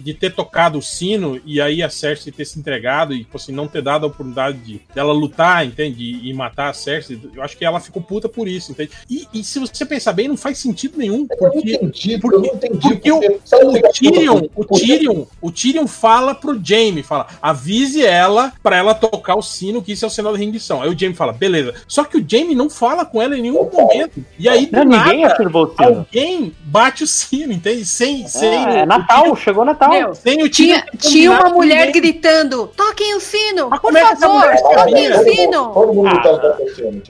[0.00, 3.52] de ter tocado o sino e aí a Cersei ter se entregado e, tipo assim,
[3.52, 6.02] não ter dado a oportunidade de dela lutar, entende?
[6.02, 7.18] E, e matar a Cersei.
[7.34, 8.90] Eu acho que ela ficou puta por isso, entende?
[9.08, 12.36] E, e se você pensar bem, não faz sentido nenhum, Eu não porque entendi, porque-
[12.36, 12.78] eu não entendi.
[12.88, 18.04] porque o- sabe o a Tyrion, o Tyrion, o Tyrion fala pro Jaime, fala, avise
[18.04, 20.82] ela pra ela tocar o sino, que isso é o sinal da rendição.
[20.82, 21.74] Aí o Jaime fala, beleza.
[21.86, 24.24] Só que o Jaime não fala com ela em nenhum momento.
[24.38, 27.84] E aí, do Não, ninguém nada, o alguém bate o sino, entende?
[27.84, 29.90] Sem, sem, É, é o- Natal, chegou Natal.
[29.90, 32.00] Meu, sem o tinha, Tyrion tinha uma mulher ninguém.
[32.02, 35.68] gritando: toquem o sino, Mas por é favor, toquem o sino.
[35.72, 36.56] todo mundo Ah.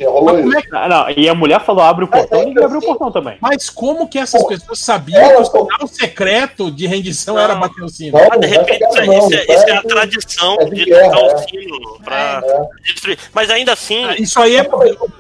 [0.08, 2.76] o como é Ah, não, e a mulher falou: abre o portão, Mas ninguém abriu
[2.76, 3.36] o assim- portão também.
[3.40, 7.42] Mas como que essas Pô, pessoas sabiam ela que o sinal secreto de rendição Não.
[7.42, 8.18] era bater o sino?
[8.18, 10.56] Não, Ah, de repente, não, isso, é- não, isso é, isso é a não, tradição
[10.60, 11.34] é de de guerra, tocar é.
[11.34, 12.82] o sino pra É.
[12.82, 13.18] destruir.
[13.32, 14.68] Mas ainda assim, Ah, Isso aí é.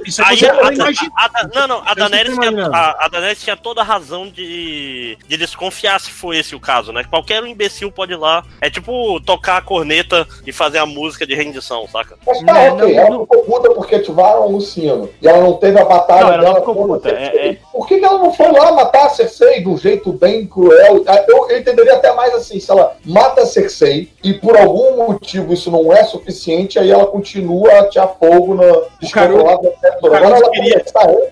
[0.06, 3.42] Isso é Aí a, a, a- a- não, não, a Daenerys, tinha, a, a Daenerys
[3.42, 7.04] tinha toda a razão de, de desconfiar se foi esse o caso, né?
[7.04, 8.44] Qualquer imbecil pode ir lá.
[8.60, 12.16] É tipo tocar a corneta e fazer a música de rendição, saca?
[12.26, 15.08] Mas tá, Né, ok, não- ela ficou puta porque ativaram o sino.
[15.20, 17.56] E ela não teve a batalha Não, ela não dela ficou contra puta, é- é-
[17.72, 21.02] Por que, que ela não foi lá matar a Cersei de um jeito bem cruel?
[21.06, 25.08] Ah, Eu, eu entenderia até mais assim, se ela mata a Cersei e por algum
[25.08, 29.72] motivo isso não é suficiente, aí ela continua a atear fogo na descontrolada.
[30.02, 30.84] Agora Caruso ela queria-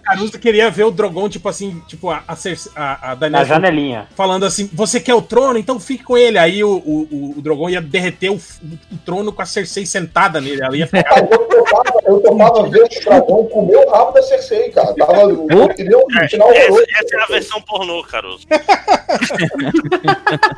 [0.04, 4.08] Caruso queria ver o Drogon, tipo assim, tipo, a, a, Cersei- a, a Na janelinha.
[4.16, 6.38] falando assim, você quer o trono, então fique com ele.
[6.38, 10.40] Aí o, o, o- o Drogon ia derreter o, o trono com a Cersei sentada
[10.40, 10.62] nele.
[10.62, 11.20] Ela ia ficar.
[12.06, 14.94] Eu topava ver o dragão comer o rabo da Cersei, cara.
[14.94, 15.28] Tava,
[15.62, 16.86] eu queria um final Essa, horroroso.
[16.98, 18.46] essa é a versão pornô, Caruso.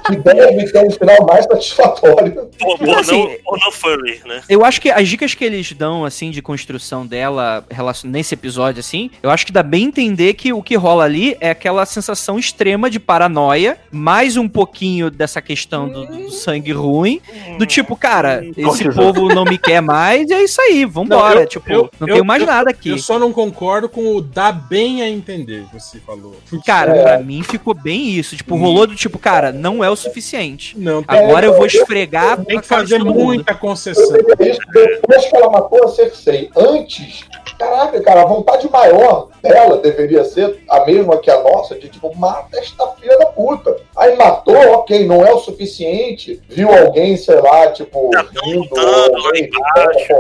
[0.07, 2.49] que deve ter um final mais satisfatório.
[2.59, 4.43] Por- Então, assim, Pornô pornô furry, né?
[4.49, 8.81] Eu acho que as dicas que eles dão, assim, de construção dela relacion- nesse episódio,
[8.81, 12.39] assim, eu acho que dá bem entender que o que rola ali é aquela sensação
[12.39, 17.21] extrema de paranoia, mais um pouquinho dessa questão do, do sangue ruim,
[17.59, 19.13] do tipo, cara, esse Cortisol.
[19.13, 21.35] povo não me quer mais, e é isso aí, vambora.
[21.37, 22.91] Não, eu- tipo, eu- não eu- tenho mais eu- nada aqui.
[22.91, 26.35] Eu só não concordo com o dá bem a entender, você falou.
[26.67, 27.03] Cara, É.
[27.03, 28.37] pra mim ficou bem isso.
[28.37, 30.77] Tipo, rolou do tipo, cara, não é o suficiente.
[30.79, 34.17] Não, tem, Agora eu vou esfregar tem que fazer muita concessão.
[34.41, 36.51] Isso depois que ela matou a Cersei.
[36.57, 37.25] Antes,
[37.59, 42.15] caraca, cara, a vontade maior dela deveria ser a mesma que a nossa, de tipo,
[42.17, 43.77] mata esta filha da puta.
[44.03, 46.41] Aí matou, ok, não é o suficiente.
[46.49, 50.13] Viu alguém, sei lá, tipo, Já vindo, lutando lá alguém, embaixo.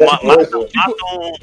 [0.00, 0.66] Matam,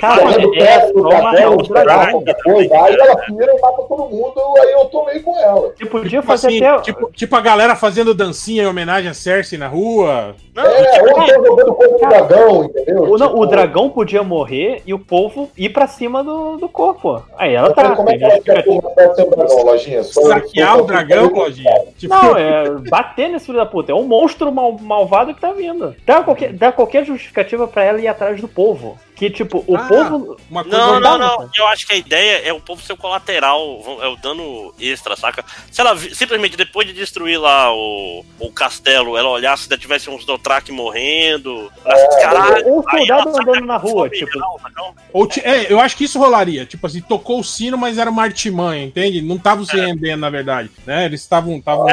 [0.01, 2.11] matam, é, perto do dragão.
[2.11, 2.75] qualquer coisa.
[2.83, 5.73] Aí ela pira e mata todo mundo, aí eu tomei com ela.
[5.77, 6.81] Você podia Tipo, fazer assim, até.
[6.83, 10.35] tipo, tipo a galera fazendo dancinha em homenagem a Cersei na rua.
[10.55, 13.03] Não, É, ou então jogando coisa no dragão, entendeu?
[13.03, 16.67] O, não, Tipo, o dragão podia morrer e o povo ir pra cima do, do
[16.69, 17.21] corpo.
[17.37, 17.95] Aí ela tá.
[17.95, 20.03] Como é que ela quer ser um dragão, lojinha?
[20.03, 21.56] Saquear o dragão, lojinha.
[21.97, 23.91] Tipo, Não, é bater nesse filho da puta.
[23.91, 25.95] É um monstro mal- malvado que tá vindo.
[26.05, 28.97] Dá qualquer, dá qualquer justificativa pra ela ir atrás do povo.
[29.17, 30.37] Que, tipo, o Ah, povo.
[30.49, 31.37] uma coisa Não, não, não.
[31.37, 31.49] cara.
[31.57, 33.59] Eu acho que a ideia é o povo ser o colateral,
[34.01, 35.43] é o dano extra, saca?
[35.71, 40.09] Se ela simplesmente depois de destruir lá o, o castelo, ela olhasse se ainda tivesse
[40.09, 44.39] uns Dothraki morrendo, olhasse, caralho, Ou um aí soldado andando na rua, tipo.
[45.11, 46.65] Ou ti- é, eu acho que isso rolaria.
[46.65, 49.21] Tipo assim, tocou o sino, mas era uma artimanha, entende?
[49.21, 50.69] Não estavam se rendendo, na verdade.
[50.85, 51.05] Né?
[51.05, 51.57] Eles estavam.
[51.57, 51.85] estavam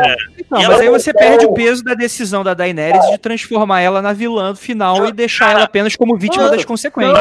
[0.50, 4.02] Não, E mas aí você perde o peso da decisão da Daenerys de transformar ela
[4.02, 7.13] na vilã do final e deixar ela apenas como vítima Não, das consequências.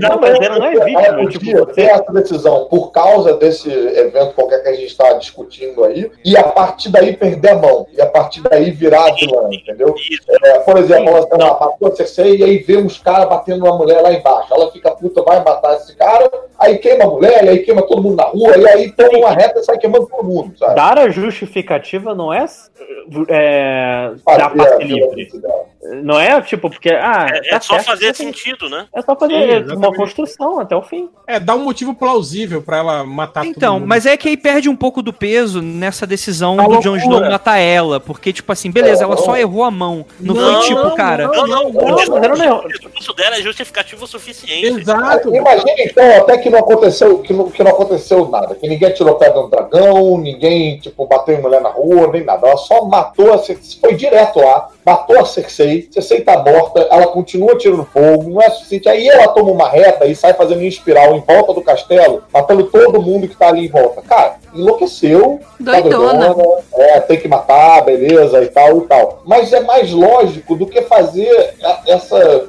[0.00, 1.28] Não, mas ela não é vítima.
[1.28, 6.10] Tipo, ter essa decisão por causa desse evento qualquer que a gente está discutindo aí,
[6.24, 9.94] e a partir daí perder a mão, e a partir daí virar a vilã, entendeu?
[10.42, 13.64] É, por exemplo, ela sei lá, matou a Cersei e aí vê uns caras batendo
[13.64, 14.52] uma mulher lá embaixo.
[14.52, 18.02] Ela fica puta, vai matar esse cara, aí queima a mulher, e aí queima todo
[18.02, 20.74] mundo na rua, e aí toma uma reta e sai queimando todo mundo, sabe?
[20.74, 22.44] dar a justificativa não é,
[23.28, 25.30] é dar passe livre.
[25.40, 25.64] dela.
[26.02, 26.90] Não é tipo, porque.
[26.90, 28.86] Ah, É, tá é só certo, fazer só- sentido, né?
[28.94, 31.08] É só fazer Sim, uma construção até o fim.
[31.26, 33.88] É, dá um motivo plausível pra ela matar todo Então, mundo.
[33.88, 36.82] mas é que aí perde um pouco do peso nessa decisão A do loucura.
[36.82, 38.00] Jon Snow matar ela.
[38.00, 40.04] Porque, tipo assim, beleza, ela só errou a mão.
[40.20, 41.28] Não, Não, foi tipo, cara.
[41.28, 44.80] Não, não, Não, não o discurso dela é justificativo o suficiente.
[44.80, 45.34] Exato.
[45.34, 49.14] Imagina então até que não aconteceu, que não, que não aconteceu nada, que ninguém tirou
[49.16, 52.46] pedra no dragão, ninguém tipo bateu em mulher na rua, nem nada.
[52.48, 57.08] Ela só matou a Cersei, foi direto lá, matou a Cersei, Cersei tá morta, ela
[57.08, 58.88] continua tirando fogo, não é suficiente.
[58.88, 62.62] Aí ela toma uma reta e sai fazendo em espiral em volta do castelo, matando
[62.64, 64.00] todo mundo que tá ali em volta.
[64.02, 66.32] Cara, enlouqueceu, tá Doidona.
[66.32, 69.22] doidona, é, tem que matar, beleza, e tal e tal.
[69.26, 71.54] Mas é mais lógico do que fazer
[71.84, 72.46] essa.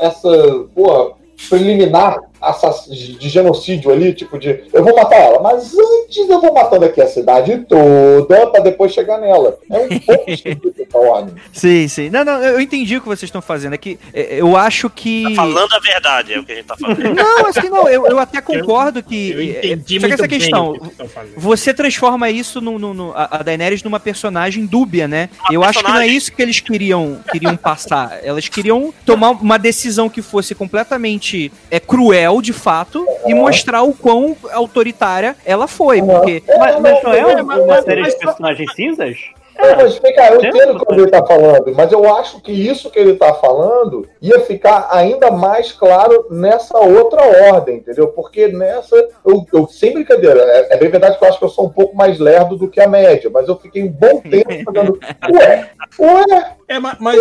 [0.00, 0.64] essa.
[0.74, 1.14] porra,
[1.48, 2.18] preliminar
[3.18, 7.00] de genocídio ali, tipo de eu vou matar ela, mas antes eu vou matando aqui
[7.00, 9.58] a cidade toda pra depois chegar nela.
[9.70, 11.34] É um pouco essa ordem.
[11.52, 12.10] Sim, sim.
[12.10, 13.74] Não, não, eu entendi o que vocês estão fazendo.
[13.74, 15.34] É que é, eu acho que.
[15.34, 17.14] Falando a verdade é o que a gente tá fazendo.
[17.16, 19.30] Não, assim, não, eu, eu até concordo que.
[19.30, 21.40] Eu entendi Só que muito essa questão, o que vocês estão fazendo.
[21.40, 25.28] Você transforma isso no, no- no- a Daenerys numa personagem dúbia, né?
[25.50, 26.16] Eu acho que não é personagem.
[26.16, 28.20] isso que eles queriam, queriam passar.
[28.22, 33.92] Elas queriam tomar uma decisão que fosse completamente é, cruel, de fato, e mostrar o
[33.92, 36.02] quão autoritária ela foi.
[36.02, 39.16] Porque Mas, mas não é mas- uma, série de personagens cinzas?
[39.58, 42.52] É, mas vem cá, eu Entendo o que ele tá falando, mas eu acho que
[42.52, 47.22] isso que ele tá falando ia ficar ainda mais claro nessa outra
[47.52, 48.08] ordem, entendeu?
[48.08, 51.48] Porque nessa, eu, eu sem brincadeira, é, é bem verdade que eu acho que eu
[51.48, 54.52] sou um pouco mais lerdo do que a média, mas eu fiquei um bom tempo
[54.62, 55.00] falando,
[55.30, 57.16] ué, ué, É, ma- mas,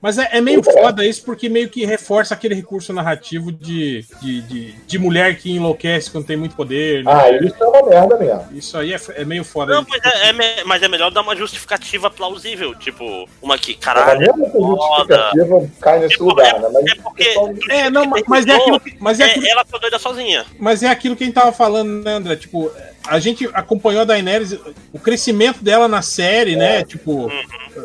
[0.00, 4.42] mas é, é meio foda isso, porque meio que reforça aquele recurso narrativo de, de,
[4.42, 7.04] de, de mulher que enlouquece quando tem muito poder.
[7.04, 7.12] né?
[7.12, 8.48] Ah, isso é uma merda mesmo.
[8.52, 9.74] Isso aí é, é meio foda.
[9.74, 12.74] Não, mas é, é mas é melhor dar uma justificativa plausível.
[12.74, 15.30] Tipo, uma que, caralho, foda.
[15.32, 16.68] justificativa cai nesse lugar, né?
[16.72, 17.34] Mas É porque.
[17.70, 20.44] É, não, mas- mas é aquilo que- mas é aquilo- ela foi doida sozinha.
[20.58, 22.34] Mas é aquilo que a gente tava falando, né, André?
[22.34, 22.68] Tipo,
[23.06, 24.52] a gente acompanhou a Daenerys,
[24.92, 26.84] o crescimento dela na série, né?
[26.84, 27.30] Tipo,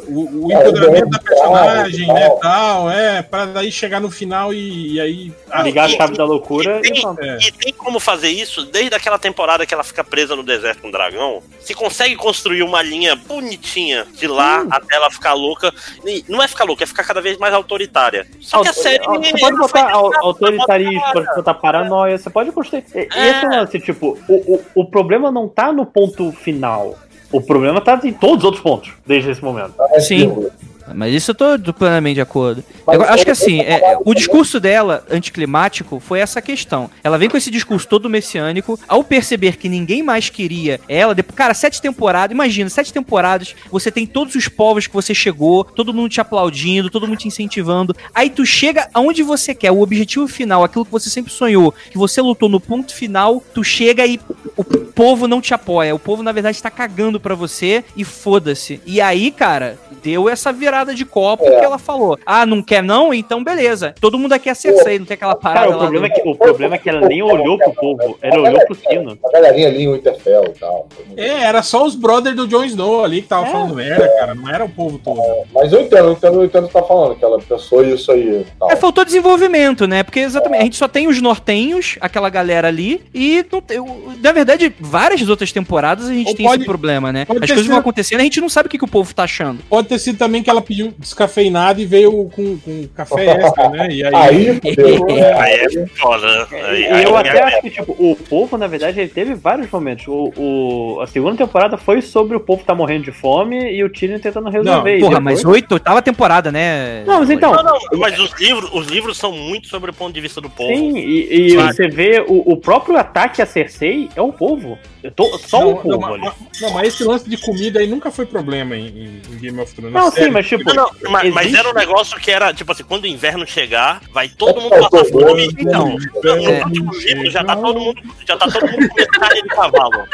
[0.07, 2.23] o, o É, empoderamento da é, personagem, é, né?
[2.25, 2.29] é.
[2.41, 5.33] Tal, é, pra daí chegar no final e, e aí.
[5.49, 7.03] ah, Ligar a e- chave da loucura E e tem.
[7.21, 7.37] É.
[7.47, 10.89] e tem como fazer isso desde aquela temporada que ela fica presa no deserto com
[10.89, 11.41] o dragão.
[11.61, 15.73] Se consegue construir uma linha bonitinha de lá até ela ficar louca.
[16.05, 18.27] E não é ficar louca, é ficar cada vez mais autoritária.
[18.39, 19.03] Só que a série.
[19.05, 22.83] Você pode botar au- autoritarismo, pode botar paranoia, você pode construir.
[22.93, 23.29] E e É.
[23.31, 26.95] esse lance, tipo, o, o, o problema não tá no ponto final.
[27.31, 29.73] O problema tá em todos os outros pontos, desde esse momento.
[29.99, 30.49] Sim.
[30.93, 32.63] Mas isso eu tô do- plenamente de acordo.
[32.85, 36.89] Mas acho que eu- assim, é, o discurso dela, anticlimático, foi essa questão.
[37.03, 41.35] Ela vem com esse discurso todo messiânico, ao perceber que ninguém mais queria ela, depois,
[41.35, 45.93] cara, sete temporadas, imagina, sete temporadas, você tem todos os povos que você chegou, todo
[45.93, 47.95] mundo te aplaudindo, todo mundo te incentivando.
[48.13, 51.97] Aí tu chega aonde você quer, o objetivo final, aquilo que você sempre sonhou, que
[51.97, 54.19] você lutou no ponto final, tu chega e
[54.55, 55.93] o povo não te apoia.
[55.93, 58.81] O povo, na verdade, tá cagando pra você e foda-se.
[58.85, 61.59] E aí, cara, deu essa virada de copo É.
[61.59, 62.17] que ela falou.
[62.25, 63.13] Ah, não quer não?
[63.13, 63.93] Então beleza.
[63.99, 66.21] Todo mundo aqui é Cersei, não tem aquela parada Cara, o lá problema, é que,
[66.29, 69.17] o problema é que ela nem olhou pro povo, ela olhou pro sino.
[69.25, 70.87] A galerinha ali em Winterfell e tal.
[71.15, 74.33] É, era só os brothers do Jon Snow ali que tava falando merda, cara.
[74.35, 75.21] Não era o povo todo.
[75.53, 78.11] Mas eu entendo, eu entendo, eu entendo o que tá falando, que ela pensou isso
[78.11, 78.71] aí tal.
[78.71, 80.03] É, faltou desenvolvimento, né?
[80.03, 84.13] Porque exatamente, a gente só tem os nortenhos, aquela galera ali, e não tem, o-
[84.21, 87.21] na verdade, várias outras temporadas a gente Ou tem pode- esse problema, né?
[87.21, 89.23] As coisas vão sido- acontecendo, a gente não sabe o que, que o povo tá
[89.23, 89.59] achando.
[89.69, 93.87] Pode ter sido também que ela pediu descafeinado e veio com, com café extra, né?
[93.91, 94.13] E aí.
[94.15, 95.33] Aí, fudeu, né?
[95.39, 96.47] Aí é foda.
[96.51, 99.33] Aí, E aí eu é até acho que, tipo, o povo, na verdade, ele teve
[99.35, 100.05] vários momentos.
[100.07, 103.89] O, o- a segunda temporada foi sobre o povo tá morrendo de fome e o
[103.89, 104.97] Tyrion tentando resolver.
[104.97, 107.03] E Porra, depois- mas oito, oitava temporada, né?
[107.05, 107.53] Não, mas então.
[107.53, 110.49] Não, não, mas os livros, os livros são muito sobre o ponto de vista do
[110.49, 110.73] povo.
[110.75, 111.73] Sim, e, e Claro.
[111.73, 114.77] você vê o, o próprio ataque a Cersei é o povo.
[115.03, 116.21] Eu tô, só não, o povo não, ali.
[116.21, 119.59] mas, não, mas esse lance de comida aí nunca foi problema em, em- em Game
[119.61, 119.93] of Thrones.
[119.93, 120.25] Não, Sério.
[120.27, 120.56] sim, mas tipo.
[120.65, 124.01] Não, não, mas, mas era um negócio que era, tipo assim, quando o inverno chegar,
[124.11, 125.43] vai todo mundo passar fome.
[125.43, 126.63] é, Então, no é.
[126.63, 130.07] último livro já tá todo mundo, já tá todo mundo comendo carne de cavalo.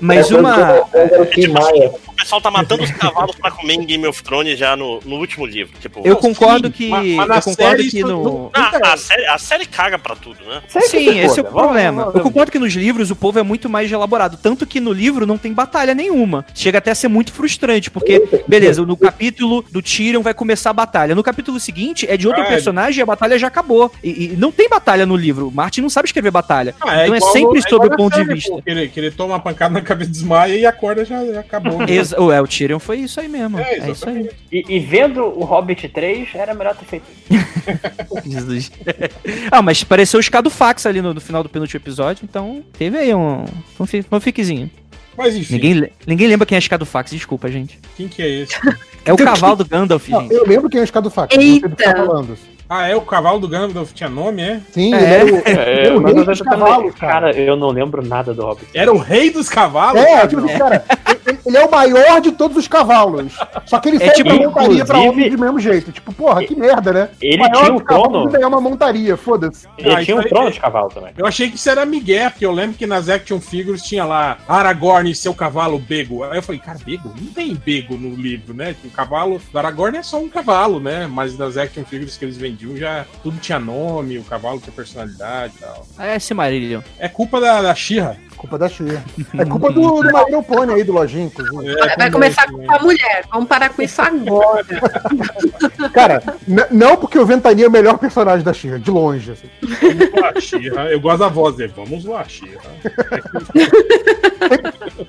[0.00, 0.86] Mas É, uma.
[0.92, 1.92] é, é, Tim Maia.
[2.08, 5.16] O pessoal tá matando os cavalos pra comer em Game of Thrones já no, no
[5.16, 5.72] último livro.
[5.80, 6.88] Tipo, Eu concordo sim, que.
[6.88, 8.22] mas- mas eu concordo série que no.
[8.24, 10.62] não- Ah, a, série, a série caga pra tudo, né?
[10.68, 11.50] Sim, se esse é o foda.
[11.50, 12.02] Vamos- problema.
[12.04, 14.38] vamos- Eu concordo que nos livros o povo é muito mais elaborado.
[14.40, 16.44] Tanto que no livro não tem batalha nenhuma.
[16.54, 20.72] Chega até a ser muito frustrante, porque, beleza, no capítulo do Tyrion vai começar a
[20.72, 21.14] batalha.
[21.14, 22.48] No capítulo seguinte é de outro Ah, é.
[22.48, 23.90] personagem e a batalha já acabou.
[24.02, 25.50] E, e não tem batalha no livro.
[25.50, 26.74] Martin não sabe escrever batalha.
[26.80, 28.50] Ah, então é sempre no- sobre o ponto na de série, vista.
[28.52, 31.40] pô, Que ele, que ele toma uma pancada na cabeça, desmaia e acorda já, já
[31.40, 31.78] acabou.
[31.78, 31.86] né?
[32.12, 33.58] É, o Tyrion foi isso aí mesmo.
[33.58, 34.30] É, É, isso aí.
[34.50, 37.42] E, e vendo o Hobbit 3, era melhor ter feito isso.
[38.28, 38.72] Jesus.
[39.50, 43.14] ah, mas pareceu o Scadufax ali no, no final do penúltimo episódio, então teve aí
[43.14, 43.44] um,
[43.78, 44.70] um, fi- um fiquezinho.
[45.16, 47.78] Mas enfim, Ninguém, ninguém lembra quem é Scadufax, desculpa, gente.
[47.96, 48.54] quem que é esse?
[49.04, 50.32] É o cavalo do Gandalf, Não, gente.
[50.34, 51.96] eu lembro quem é não sei que tá Eita.
[52.06, 52.38] falando.
[52.68, 54.60] Ah, é o cavalo do Gandalf, tinha nome, é?
[54.70, 54.96] Sim, É.
[54.96, 57.12] ele era o, É, era o mas rei eu dos cavalos, cara.
[57.12, 58.66] Cara, eu não lembro nada do Hobbit.
[58.72, 60.00] Era o rei dos cavalos?
[60.00, 60.28] É, cara?
[60.28, 60.84] tipo assim, cara,
[61.32, 63.32] ele, ele é o maior de todos os cavalos.
[63.66, 65.92] Só que ele É serve tipo, uma montaria pra homem do mesmo jeito.
[65.92, 67.08] Tipo, porra, que merda, né?
[67.20, 68.36] Ele Maior tinha um trono.
[68.36, 69.66] é uma montaria, foda-se.
[69.78, 71.12] Ele Ah, tinha um trono de cavalo também.
[71.16, 74.38] Eu achei que isso era Miguel, porque eu lembro que nas Action Figures tinha lá
[74.48, 76.24] Aragorn e seu cavalo Bego.
[76.24, 77.12] Aí eu falei, cara, Bego?
[77.20, 78.74] Não tem Bego no livro, né?
[78.84, 81.06] O cavalo do Aragorn é só um cavalo, né?
[81.06, 85.54] Mas nas Action Figures que eles vendiam já tudo tinha nome, o cavalo tinha personalidade
[85.56, 85.86] e tal.
[85.98, 86.80] Ah, é esse Marillion.
[86.98, 88.16] É culpa da, da Xirra.
[88.36, 89.02] Culpa da Xia.
[89.38, 91.78] É culpa do, do Marinho Pony aí, do Lojinha, inclusive.
[91.80, 92.66] É, Vai começar também.
[92.66, 93.24] com a mulher.
[93.30, 94.64] Vamos parar com isso agora.
[95.92, 96.22] Cara,
[96.70, 99.32] não porque o Ventania é o melhor personagem da Xia, de longe.
[99.32, 99.48] Assim.
[99.62, 100.84] Vamos lá, Xirra.
[100.90, 101.72] Eu gosto da voz dele.
[101.76, 102.60] Vamos lá, Xirra.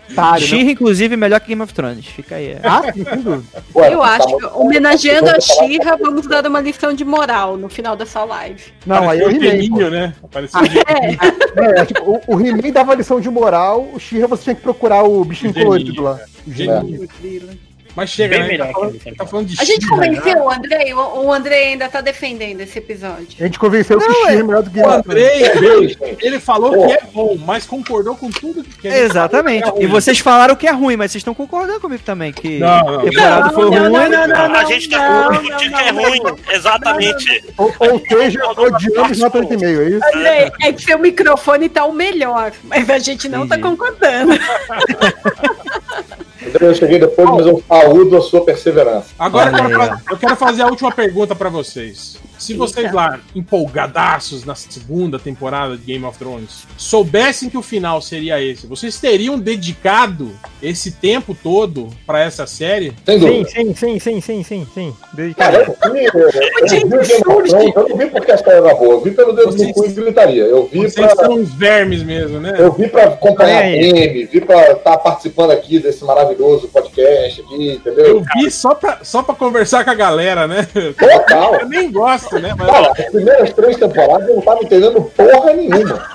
[0.09, 0.39] Né?
[0.39, 2.05] Xirra, inclusive, melhor que Game of Thrones.
[2.05, 2.49] Fica aí.
[2.51, 2.59] é.
[2.63, 3.43] Ah, sim, sem dúvida.
[3.75, 7.57] Ué, Eu tá acho que, muito- homenageando a Xirra, vamos dar uma lição de moral
[7.57, 8.63] no final dessa live.
[8.85, 9.89] Não, aí é o He-Man.
[9.89, 10.13] né?
[10.53, 11.17] Ah, o Geninho.
[11.55, 15.03] É, tipo, o, o He-Man dava lição de moral, o Xirra você tinha que procurar
[15.03, 16.19] o bichinho colorido lá.
[16.45, 17.07] O Geninho.
[17.21, 17.72] Geninho.
[17.95, 18.47] Mas chega, Bem né?
[18.47, 19.89] melhor Tá falando, que tá falando de A gente né?
[19.89, 23.27] convenceu o Andrei, o, o Andrei ainda tá defendendo esse episódio.
[23.39, 25.39] A gente convenceu que Não, X é- é melhor do que O Andrei,
[25.89, 29.71] Gente, ele falou que é bom, mas concordou com tudo que gente Exatamente.
[29.71, 32.57] que é E vocês falaram que é ruim, mas vocês estão concordando comigo também, que
[32.59, 34.09] Não, a temporada Não, foi não, ruim.
[34.09, 36.21] não, não, não, a gente tá discutindo que é ruim.
[36.51, 37.43] Exatamente.
[37.57, 40.05] Ou, ou seja, odiamos nota 8,5, é isso?
[40.17, 43.69] Andrei, é que seu microfone tá o melhor, mas a gente não tá Entendi.
[43.77, 44.33] concordando.
[46.59, 49.07] Eu cheguei depois, mas eu saúdo a sua perseverança.
[49.17, 52.17] Agora eu quero, aí, fa- eu quero fazer a última pergunta pra vocês.
[52.37, 58.01] Se vocês lá, empolgadaços na segunda temporada de Game of Thrones, soubessem que o final
[58.01, 60.31] seria esse, vocês teriam dedicado
[60.61, 62.93] esse tempo todo pra essa série?
[63.05, 63.49] Sem Sim, dúvida.
[63.49, 64.93] sim, sim, sim, sim, sim, sim.
[65.37, 65.75] Cara, Dedicado.
[65.85, 69.11] eu vi, eu, eu Game eu não vi porque a série era boa, eu vi
[69.11, 70.43] pelo dedo Vocês- no cu e gritaria.
[70.43, 72.55] Eu vi Vocês pra, são uns vermes mesmo, né?
[72.59, 73.71] eu vi pra acompanhar É.
[73.79, 78.05] meme, vi pra estar participando aqui desse maravilhoso podcast aqui, entendeu?
[78.05, 80.67] Eu vi só pra, só pra conversar com a galera, né?
[80.97, 81.55] Total.
[81.55, 82.53] Eu nem gosto, né?
[82.57, 86.05] Mas Cara, as primeiras três temporadas eu não tava entendendo porra nenhuma.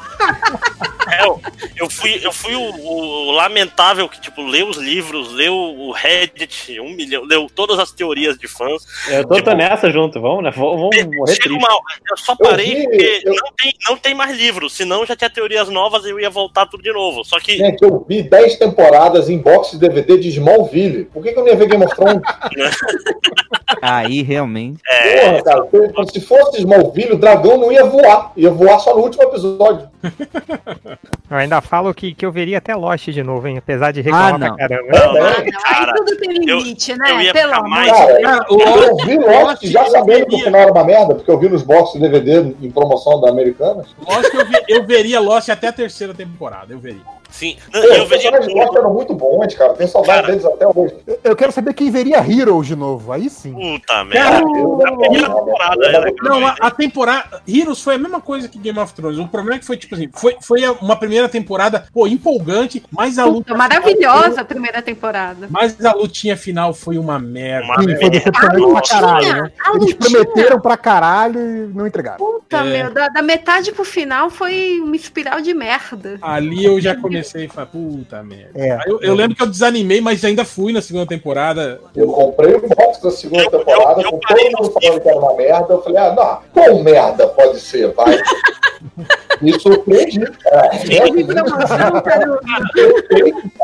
[1.11, 1.41] É, eu,
[1.77, 6.79] eu fui, eu fui o, o lamentável que, tipo, leu os livros, leu o Reddit,
[6.81, 8.83] um milhão, leu todas as teorias de fãs.
[9.09, 10.51] Eu tô, Tipo, tô nessa junto, vamos, né?
[10.51, 11.59] Vamos, vamos morrer Chega triste.
[11.59, 11.69] uma,
[12.11, 15.31] eu só parei vi, porque eu- não, tem, não tem mais livros, senão já tinha
[15.31, 17.25] teorias novas e eu ia voltar tudo de novo.
[17.25, 21.05] Só que Gente, eu vi 10 temporadas em box de DVD de Smallville.
[21.07, 22.23] Por que, que eu não ia ver Game of Thrones?
[23.81, 24.81] Aí, realmente.
[24.83, 25.69] Porra, cara,
[26.07, 28.33] se- se fosse Smallville, o dragão não ia voar.
[28.37, 29.89] Ia voar só no último episódio.
[31.31, 33.59] Eu ainda falo que, que eu veria até Lost de novo, hein?
[33.59, 34.57] Apesar de reclamar Ah, não.
[34.57, 34.89] pra caramba.
[34.93, 37.25] Não, Ah, não, não, aí cara, tudo tem limite, eu né?
[37.25, 40.27] ia Pelo ficar amor mais- de Cara, eu Lost- vi Lost Lost já eu sabendo
[40.27, 43.21] que o final era uma merda, porque eu vi nos boxes de DVD em promoção
[43.21, 43.87] da Americanas.
[44.07, 47.18] Lógico que eu, vi- eu veria Lost até a terceira temporada, eu veria.
[47.31, 48.09] Sim, Pô, eu os veria.
[48.09, 49.75] personagens de Lost eram muito bons, cara.
[49.75, 50.27] Tenho saudade Cara.
[50.33, 50.95] deles até hoje.
[51.07, 53.13] Eu- Eu quero saber quem veria Heroes de novo.
[53.13, 53.53] Aí sim.
[53.53, 54.41] Puta merda.
[54.41, 57.43] Eu- A primeira temporada era Não, a, a temporada.
[57.47, 59.19] Heroes foi a mesma coisa que Game of Thrones.
[59.19, 63.19] O problema é que foi, tipo assim, foi, foi uma primeira temporada, pô, empolgante, mas
[63.19, 63.39] a luta.
[63.39, 65.47] Puta, maravilhosa a primeira temporada.
[65.51, 67.67] Mas a lutinha final foi uma merda.
[67.67, 67.97] Uma Sim, né?
[68.01, 69.53] foi decepcionante pra caralho, né?
[69.65, 72.17] a Eles prometeram pra caralho e não entregaram.
[72.19, 72.65] Puta, É.
[72.65, 76.19] meu, da, da metade pro final foi uma espiral de merda.
[76.23, 78.51] Ali eu já comecei a falar, puta merda.
[78.55, 78.73] É.
[78.73, 81.81] Aí eu, eu lembro que eu desanimei, mas ainda fui na segunda temporada.
[81.95, 85.01] Eu comprei o box da segunda Eu- temporada, eu- eu com todo no mundo falando
[85.01, 85.75] que era uma merda.
[85.75, 88.17] Eu falei, ah, não, qual merda pode ser, vai?
[89.41, 90.21] Me surpreendi.
[90.21, 90.71] Cara.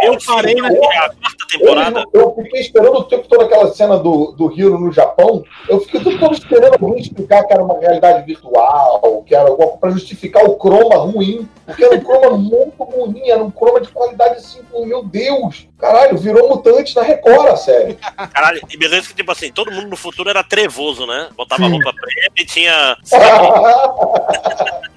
[0.02, 0.68] Eu parei na.
[0.68, 2.04] A quarta temporada.
[2.12, 5.44] Eu, fiquei esperando o tempo todo aquela cena do, do Hiro no Japão.
[5.68, 9.48] Eu fiquei o tempo todo esperando alguém explicar que era uma realidade virtual, que era
[9.48, 11.48] alguma pra justificar o croma ruim.
[11.66, 15.66] Porque era um croma muito ruim, era um croma de qualidade assim, meu Deus.
[15.78, 17.94] Caralho, virou mutante na Record, a série.
[18.32, 21.28] Caralho, e beleza que, tipo assim, todo mundo no futuro era trevoso, né?
[21.36, 21.72] Botava Sim.
[21.72, 22.96] roupa preta e tinha.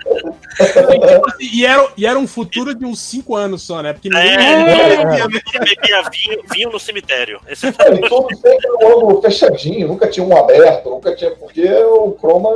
[1.40, 3.94] E era, e era um futuro de uns 5 anos só, né?
[3.94, 4.36] Porque ninguém.
[4.36, 5.28] É.
[5.60, 7.40] bebia vinho, vinho no cemitério.
[7.48, 11.32] Esse E tudo sempre ângulo fechadinho, nunca tinha um aberto, nunca tinha.
[11.32, 12.50] Porque o croma.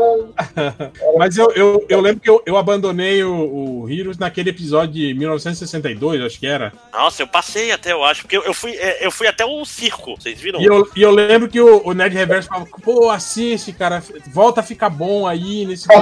[1.17, 5.13] Mas eu, eu, eu lembro que eu, eu abandonei o, o Heroes naquele episódio de
[5.13, 6.73] 1962, acho que era.
[6.93, 9.63] Nossa, eu passei até, eu acho, porque eu, eu fui, é, eu fui até o
[9.65, 10.61] circo, vocês viram?
[10.61, 14.61] E eu, e eu lembro que o, o Nerd Reverso falava, pô, assiste, cara, volta
[14.61, 15.87] a ficar bom aí nesse.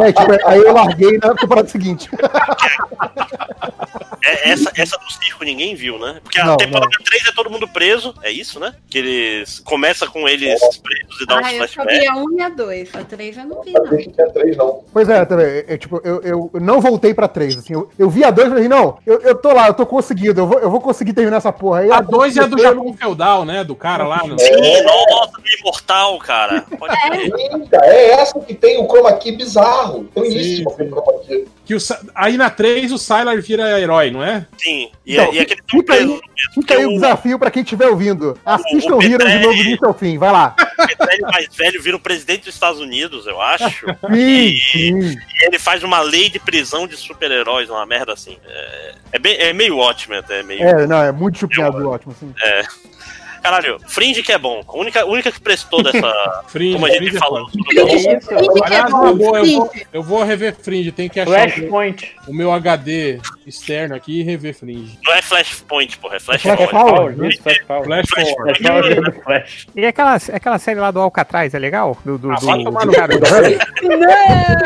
[0.00, 2.08] É, tipo, aí eu larguei na temporada seguinte.
[4.24, 6.18] É, essa, essa do circo ninguém viu, né?
[6.22, 8.74] Porque a Não, temporada 3 é todo mundo preso, é isso, né?
[8.88, 12.00] Que eles começa com eles presos e dá um Ah, eu só flashback.
[12.00, 12.94] vi a 1 e a 2.
[12.94, 13.84] A 3 eu não vi, não.
[13.84, 14.84] Sabia que tinha três, não.
[14.92, 15.64] Pois é, também.
[15.66, 17.58] Eu, tipo, eu, eu não voltei pra 3.
[17.58, 19.86] Assim, eu, eu vi a 2 e falei, não, eu, eu tô lá, eu tô
[19.86, 21.80] conseguido, eu vou, eu vou conseguir terminar essa porra.
[21.80, 23.64] Aí A 2 é a do Japão Feudal, né?
[23.64, 24.26] Do cara lá.
[24.26, 24.38] No...
[24.38, 26.64] Sim, nossa, do imortal, cara.
[26.78, 30.04] Pode cara, é essa que tem o chroma key bizarro.
[30.14, 31.46] Tem isso, aquele chroma key.
[31.64, 31.78] Que o,
[32.14, 34.46] aí na 3 o Sylar vira herói, não é?
[34.58, 34.90] Sim.
[35.06, 36.20] E, Então, e aquele tão fica aí- mesmo.
[36.54, 38.38] Fica aí que o o desafio pra quem estiver ouvindo.
[38.44, 40.50] Assistam o o Heroes de novo do início ao fim, vai lá.
[40.86, 43.86] Petrelli mais velho vira o presidente dos Estados Unidos, eu acho.
[44.10, 45.00] Sim, sim.
[45.10, 48.38] E ele faz uma lei de prisão de super-heróis, uma merda assim.
[48.46, 50.62] É, é, bem, é meio ótimo, até meio.
[50.62, 52.32] É, não, é muito chupinhado ótimo, assim.
[53.42, 54.62] Caralho, Fringe que é bom.
[54.66, 56.42] A única, única que prestou dessa.
[56.48, 57.46] Fringe, como a gente Fringe é falou.
[57.48, 62.16] é Aliás, eu, vou, eu vou rever Fringe, tem que achar o, Flashpoint.
[62.28, 64.98] o meu HD externo aqui e rever Fringe.
[65.04, 67.16] Não é Flashpoint, porra, é Flash Flash Forward.
[67.16, 67.60] Forward, Isso, Flash
[68.96, 69.66] do Flash.
[69.74, 71.96] E aquela, aquela série lá do Alcatraz, é legal?
[72.04, 73.26] Do, do, Ah, do, vai tomar do no cara do-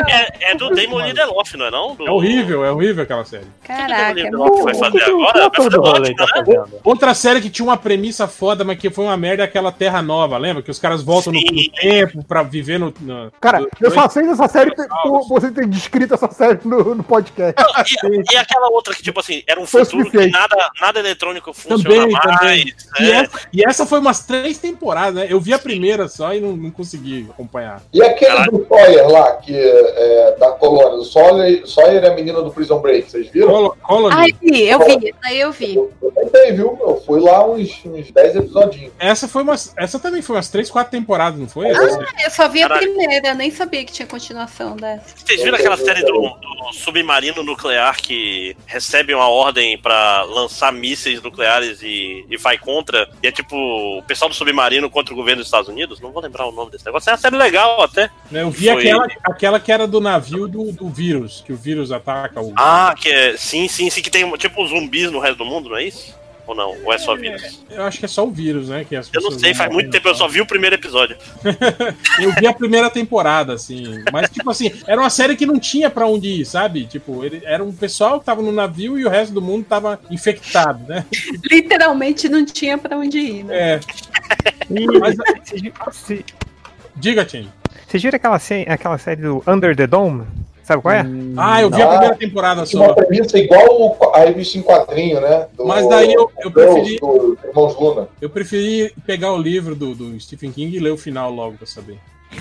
[0.09, 1.95] É, é do Damon Lindelof, não é não?
[1.95, 2.07] Do...
[2.07, 3.47] É horrível, é horrível aquela série.
[3.65, 5.33] Caraca, é Lindelof muito vai O fazer que o agora?
[5.39, 6.79] Vai ator fazer do rolê ótimo, tá né?
[6.85, 10.03] Outra série que tinha uma premissa foda, mas que foi uma merda, é aquela Terra
[10.03, 10.63] Nova, lembra?
[10.63, 12.93] Que os caras voltam no, no tempo pra viver no.
[13.01, 16.95] no- Cara, no- eu só sei dessa série por você ter descrito essa série no,
[16.95, 17.55] no podcast.
[18.05, 21.53] E, e aquela outra que, tipo assim, era um Foi futuro que nada, nada eletrônico
[21.53, 22.39] funciona Também, mais.
[22.39, 22.75] também.
[23.01, 23.11] E né?
[23.23, 25.27] essa, e essa foi umas três temporadas, né?
[25.29, 27.83] Eu vi a primeira só e não, não consegui acompanhar.
[27.93, 32.41] E aquele do Sawyer lá, que é da colônia, o Sawyer, Sawyer é a menina
[32.43, 33.75] do Prison Break, vocês viram?
[33.83, 34.15] Colony.
[34.15, 35.75] Ai, vi, eu vi, essa aí eu vi.
[35.77, 36.79] Eu tentei, viu?
[36.81, 38.37] Eu fui lá uns, uns 10
[38.99, 39.73] Essa foi umas.
[39.77, 41.69] Essa também foi umas três, quatro temporadas, não foi?
[41.69, 42.25] Essa série?
[42.25, 42.95] Eu só vi a Caralho.
[42.95, 45.15] primeira, eu nem sabia que tinha continuação dessa.
[45.17, 51.21] Vocês viram aquela série do, do submarino nuclear que recebe uma ordem pra lançar mísseis
[51.23, 53.09] nucleares e, e vai contra?
[53.23, 56.01] E é tipo o pessoal do submarino contra o governo dos Estados Unidos?
[56.01, 57.09] Não vou lembrar o nome desse negócio.
[57.11, 58.11] É uma série legal até.
[58.33, 61.91] Eu vi Foi- aquela, aquela que era do navio do, do vírus, que o vírus
[61.93, 62.53] ataca o.
[62.57, 63.37] Ah, que é.
[63.37, 66.15] Sim, sim, sim, que tem tipo zumbis no resto do mundo, não é isso?
[66.47, 66.77] Ou não?
[66.85, 67.65] Ou é só vírus?
[67.71, 68.85] Eu acho que é só o vírus, né?
[68.85, 71.17] Que as Eu não sei, faz muito tempo, eu só vi o primeiro episódio.
[72.21, 74.03] Eu vi a primeira temporada, assim.
[74.13, 76.85] Mas, tipo assim, era uma série que não tinha pra onde ir, sabe?
[76.85, 80.01] Tipo, ele, era um pessoal que tava no navio e o resto do mundo tava
[80.11, 81.05] infectado, né?
[81.51, 83.57] Literalmente não tinha pra onde ir, né?
[83.75, 83.81] É.
[85.01, 85.17] Mas-
[86.97, 87.51] Diga, Tim.
[87.87, 90.27] Vocês viram aquela, aquela série do Under the Dome?
[90.65, 91.05] Sabe qual é?
[91.37, 92.95] Ah, eu vi a Ah, primeira temporada Tinha uma só.
[92.95, 95.47] premissa igual a revista em quadrinho, né?
[95.55, 98.09] Do- Mas daí eu- eu do- preferi- Do Irmãos Luna.
[98.21, 101.67] Eu preferi pegar o livro do, do Stephen King e ler o final logo pra
[101.67, 101.99] saber.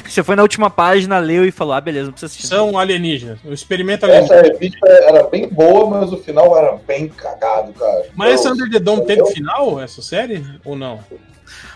[0.08, 2.48] Você foi na última página, leu e falou: ah, beleza, não precisa assistir.
[2.48, 3.38] São alienígenas.
[3.45, 4.53] O experimento Essa alienígena.
[4.53, 8.06] revista era bem boa, mas o final era bem cagado, cara.
[8.16, 10.43] Mas essa Eu- Under the Dome teve final, essa série?
[10.66, 11.00] Ou não?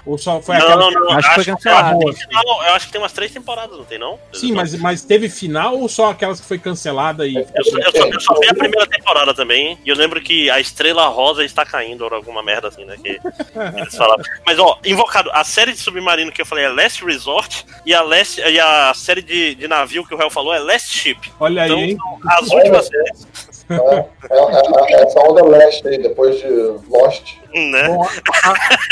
[0.05, 0.91] Ou só foi Não, aquela.
[0.91, 1.11] não, não.
[1.11, 4.19] Acho que foi final, eu acho que tem umas três temporadas, não tem não?
[4.33, 7.35] Sim, mas, mas teve final ou só aquelas que foi cancelada e.
[7.35, 10.49] Eu só, eu, só, eu só vi a primeira temporada também, e eu lembro que
[10.49, 12.95] a Estrela Rosa está caindo, ou alguma merda assim, né?
[13.01, 13.19] Que
[13.77, 14.23] eles falavam.
[14.45, 18.01] Mas, ó, invocado, a série de submarino que eu falei é Last Resort, e a,
[18.01, 21.17] Last, e a série de, de navio que o Réu falou é Last Ship.
[21.39, 23.27] Olha aí, Então, são as últimas séries,
[23.69, 26.47] É, é, é, é, essa onda leste aí, depois de
[26.89, 27.35] Lost.
[27.53, 27.87] Né?
[27.87, 28.03] Bom,
[28.43, 28.87] a-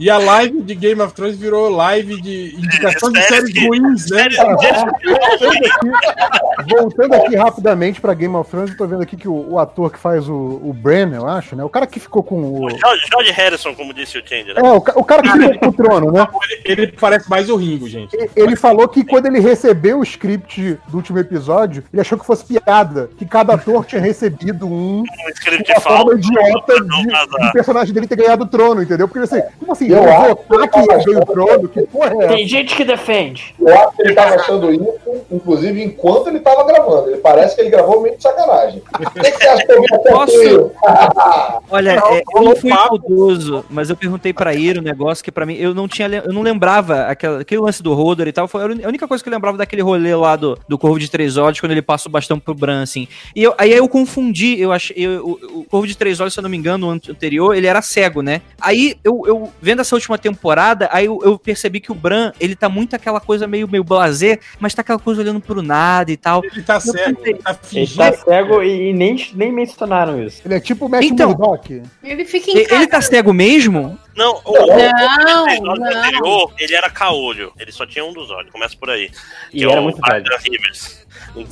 [0.00, 4.10] E a live de Game of Thrones virou live de indicação de Séries que- ruins,
[4.10, 4.26] né?
[4.28, 9.52] Voltando aqui, voltando aqui rapidamente pra Game of Thrones, eu tô vendo aqui que o,
[9.52, 11.62] o ator que faz o, o Bran, eu acho, né?
[11.64, 12.70] O cara que ficou com o.
[12.70, 14.60] George, George Harrison, como disse o Change, né?
[14.60, 16.26] É, o, o cara que ficou com o trono, né?
[16.64, 18.16] Ele, ele parece mais o Ringo, gente.
[18.16, 22.26] E- Ele falou que quando ele recebeu o script do último episódio, ele achou que
[22.26, 23.10] fosse piada.
[23.16, 25.04] Que cada ator tinha recebido um Um
[25.36, 26.16] script uma forma falso.
[26.18, 27.52] idiota não de, vazar.
[27.74, 29.08] Personagem dele ter ganhado o trono, entendeu?
[29.08, 29.88] Porque assim, como assim?
[29.88, 31.68] Eu vou acho votar que ele ganhou o trono?
[31.68, 32.26] Que porra é?
[32.28, 33.54] Tem gente que defende.
[33.60, 34.94] Eu acho que ele tava achando isso,
[35.30, 37.10] inclusive, enquanto ele tava gravando.
[37.10, 38.82] Ele parece que ele gravou meio de sacanagem.
[38.94, 40.70] O que, que você acha que eu vi até Posso-?
[41.70, 45.32] Olha, Não, é, eu não fui maldoso, mas eu perguntei pra Ira um negócio que
[45.32, 48.46] pra mim eu não tinha, eu não lembrava aquela, aquele lance do Rodor e tal,
[48.48, 51.36] foi a única coisa que eu lembrava daquele rolê lá do, do Corvo de Três
[51.36, 53.08] Olhos quando ele passa o bastão pro Bran, assim.
[53.34, 56.40] E eu, aí eu confundi, eu achei, eu- o, o Corvo de Três Olhos, se
[56.40, 58.40] eu não me engano, o an- anterior, ele era cego, né?
[58.60, 62.54] Aí eu, eu vendo essa última temporada, aí eu, eu percebi que o Bran, ele
[62.56, 66.16] tá muito aquela coisa meio meio blazer, mas tá aquela coisa olhando pro nada e
[66.16, 66.42] tal.
[66.44, 70.42] Ele tá cego, ele tá Ele tá cego e, nem, nem mencionaram isso.
[70.44, 71.82] Ele é tipo o Matt Então- Murdock.
[72.02, 72.74] Ele fica em casa.
[72.74, 73.98] Ele tá cego mesmo?
[74.16, 75.72] Não, o, Não, o episódio não.
[75.86, 77.52] anterior, ele era caolho.
[77.58, 78.50] Ele só tinha um dos olhos.
[78.52, 79.10] Começa por aí.
[79.52, 80.24] E Que é era o muito velho.
[80.48, 81.03] Rivers.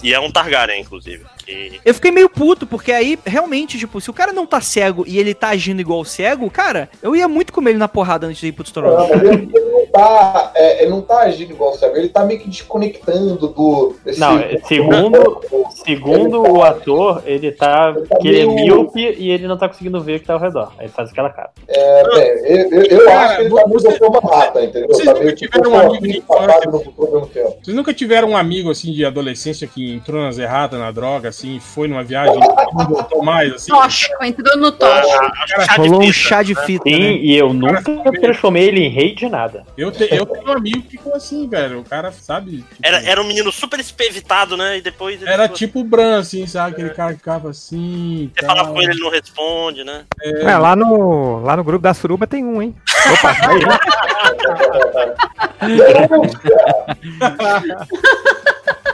[0.02, 1.24] E é um Targaryen, inclusive.
[1.44, 1.80] Que...
[1.84, 5.18] Eu fiquei meio puto, porque aí, realmente, tipo, se o cara não tá cego e
[5.18, 8.46] ele tá agindo igual cego, cara, eu ia muito comer ele na porrada antes de
[8.48, 9.08] ir pro Não, Storm.
[9.08, 12.24] mas ele, ele não tá, é, ele não tá agindo igual o cego, ele tá
[12.24, 13.96] meio que desconectando do.
[14.04, 14.38] desse- Não,
[14.68, 15.40] segundo,
[15.84, 17.94] segundo o ator, ele tá.
[18.20, 20.72] que ele é míope e ele não tá conseguindo ver o que tá ao redor.
[20.78, 21.50] Aí ele faz aquela cara.
[21.68, 24.10] É, bem, eu, eu- Cara, acho que ele tá meio você- Dr.
[24.10, 24.88] Manhattan, entendeu?
[24.88, 27.56] vocês Tá nunca meio que tiveram um amigo de infância?
[27.62, 31.58] Vocês nunca tiveram um amigo assim de adolescência que entrou nas erradas, na droga, assim,
[31.60, 32.38] foi numa viagem e
[32.76, 33.70] não voltou mais, assim?
[33.72, 35.30] Tóxico, entrou no tóxico.
[35.46, 36.62] De Rolou um chá de né?
[36.66, 37.12] fita, Sim, né?
[37.14, 37.82] e eu nunca
[38.20, 39.64] transformei ele em rei de nada.
[39.76, 41.80] Eu, te- eu tenho um amigo que ficou assim, velho.
[41.80, 42.58] O cara, sabe?
[42.58, 44.78] tipo, Era, era um menino super espevitado, né?
[44.78, 46.72] E depois ele era ficou- tipo o Bran, assim, sabe?
[46.72, 48.30] Aquele cara que ficava assim.
[48.34, 48.56] Você tal.
[48.56, 50.02] falava com ele, ele não responde, né?
[50.22, 52.74] É, lá, no, lá no grupo da Suruba tem um, hein?
[53.12, 53.62] Opa, aí,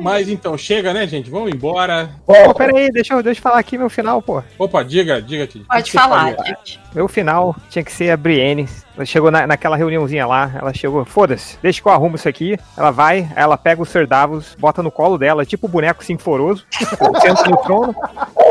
[0.00, 1.30] Mas então, chega, né, gente?
[1.30, 2.10] Vamos embora.
[2.26, 4.42] Pô, peraí, deixa eu, deixa eu falar aqui meu final, pô.
[4.58, 5.64] Opa, diga, diga, Titi.
[5.66, 6.80] Pode falar, gente.
[6.94, 8.68] Meu final tinha que ser a Brienne.
[8.96, 12.56] Ela chegou na, naquela reuniãozinha lá, ela chegou, foda-se, deixa que eu arrumo isso aqui.
[12.76, 16.64] Ela vai, ela pega o Sir Davos, bota no colo dela, tipo o boneco sinforoso,
[17.22, 17.94] senta no trono,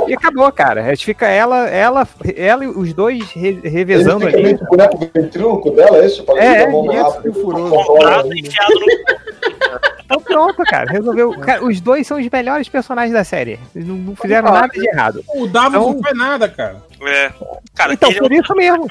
[0.08, 0.86] e acabou, cara.
[0.86, 4.64] A gente fica ela, ela, ela e os dois re- revezando Ele fica ali.
[4.64, 6.24] o boneco ventríloco dela, é isso?
[6.24, 7.70] Pra É, dar a mão isso, rápido.
[7.70, 8.86] Comprado, enfiado no.
[10.10, 11.38] Então pronto, cara, resolveu.
[11.40, 13.60] Cara, os dois são os melhores personagens da série.
[13.76, 15.22] Eles não, não fizeram nada de errado.
[15.28, 16.82] O Davos Então- não faz nada, cara.
[17.02, 17.32] É.
[17.76, 18.88] Cara, Então, ele é por isso mesmo.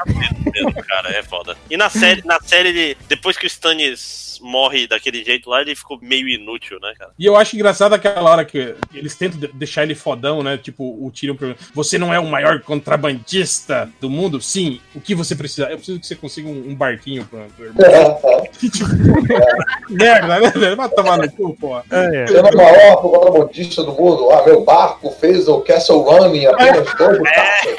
[0.52, 1.56] mesmo, cara, é foda.
[1.70, 5.74] E na série, na série ele, depois que o Stannis morre daquele jeito lá, ele
[5.74, 7.10] ficou meio inútil, né, cara?
[7.18, 10.56] E eu acho engraçado aquela hora que eles tentam de- deixar ele fodão, né?
[10.56, 14.40] Tipo, o Tyrion pergunta, você não é o maior contrabandista do mundo?
[14.40, 14.80] Sim.
[14.94, 15.68] O que você precisa?
[15.68, 18.20] Eu preciso que você consiga um, um barquinho pro, pro irmão.
[18.58, 18.88] Que tipo,
[19.90, 20.50] merda, né?
[20.50, 20.76] velho?
[20.76, 21.78] Vai tomar no cu, pô.
[21.90, 24.30] É, Sendo o maior contrabandista do mundo.
[24.30, 27.76] Ah, meu barco fez o Castle Run em apenas dois É,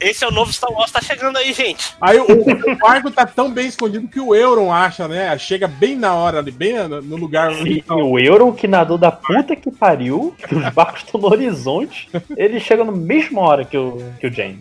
[0.00, 1.94] esse é o novo Star Wars, tá chegando aí, gente.
[2.00, 5.36] Aí o, o barco tá tão bem escondido que o Euron acha, né?
[5.38, 9.10] Chega bem na hora ali, bem no, lugar E, e o Euron que nadou da
[9.12, 13.76] puta que pariu, que os barcos estão no horizonte, ele chega na mesma hora que
[13.76, 14.58] o, que o James.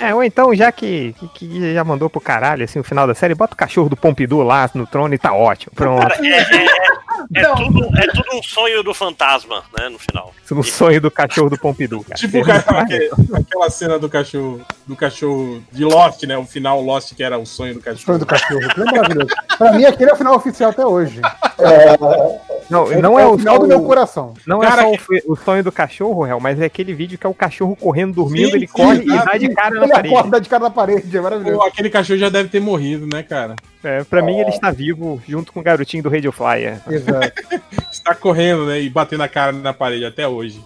[0.00, 3.14] É, ou então, já que, que, que já mandou pro caralho, assim, o final da
[3.14, 5.72] série, bota o cachorro do Pompidou lá no trono e tá ótimo.
[5.74, 6.00] Pronto.
[6.08, 6.94] Cara, é, é- é-
[7.36, 10.34] é tudo, é tudo um sonho do fantasma, né, no final.
[10.50, 12.14] No sonho do cachorro do Pompidou, cara.
[12.16, 13.10] Tipo o ca- aquele-
[13.64, 16.36] aquela cena do cachorro, do cachorro de Lost, né?
[16.36, 18.04] O final Lost que era o sonho do cachorro.
[18.06, 18.64] Sonho do cachorro.
[18.64, 19.34] Aquilo é maravilhoso.
[19.58, 21.20] Pra mim, aquele é o final oficial até hoje.
[22.70, 24.34] Não, não é, o final do meu o- coração.
[24.46, 27.26] Não Cara, é só o, o sonho do cachorro, Real, mas é aquele vídeo que
[27.26, 29.92] é o cachorro correndo, dormindo, Sim, ele sim, corre e dá de cara na Ele
[29.92, 30.14] parede.
[30.14, 31.58] acorda de cara na parede, é maravilhoso.
[31.58, 33.54] Pô, aquele cachorro já deve ter morrido, né, cara?
[33.82, 36.80] É, pra mim, ele está vivo junto com o garotinho do Radio Flyer.
[36.88, 37.32] Exato.
[37.92, 38.80] Está correndo, né?
[38.82, 40.60] E batendo a cara na parede até hoje.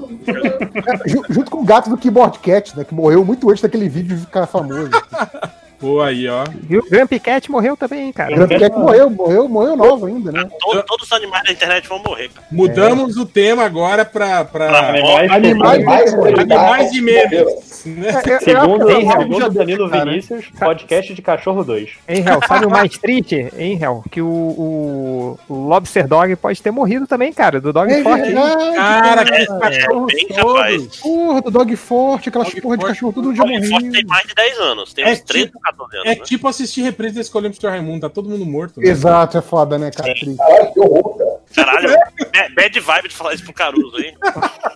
[1.07, 2.85] Ju- Junto com o gato do Keyboard Cat, né?
[2.89, 4.91] Que morreu muito antes daquele vídeo ficar famoso.
[5.81, 6.45] Pô, aí, ó.
[6.69, 8.33] E o Grand Piquet morreu também, cara.
[8.33, 10.49] O Grand Cat morreu, morreu, morreu novo ainda, né?
[10.61, 12.47] Todo- todos os animais da internet vão morrer, cara.
[12.51, 14.45] Mudamos o tema agora pra.
[14.45, 14.89] pra...
[14.89, 17.85] Animais, Animais, Animais, Animais de memes.
[17.87, 18.09] Né?
[18.27, 20.05] É, é, Segundo, é, é, segundo Danilo cara.
[20.05, 21.91] Vinícius, podcast de Cachorro 2.
[22.09, 24.03] Hein, Hel, sabe o mais triste, hein, Hel?
[24.11, 28.33] Que o, o, o Lobster Dog pode ter morrido também, cara, do Dog É Forte.
[28.75, 30.89] Cara, que É cachorro todo.
[31.01, 32.95] Porra, do Dog Forte, aquelas Dog porra de Forte.
[32.95, 33.93] cachorro tudo já O Forte morreu.
[33.93, 36.25] tem mais de 10 anos, tem É uns 13 tipo- ou 14 anos, É né?
[36.25, 37.69] tipo assistir reprise da Escolha Mr.
[37.69, 38.81] Raimundo, tá todo mundo morto.
[38.81, 38.89] Né?
[38.89, 40.13] Exato, é foda, né, cara?
[40.15, 40.37] Triste.
[40.37, 41.28] Caralho, que horror, cara.
[41.55, 44.15] Caralho, ba- bad vibe de falar isso pro Caruso aí.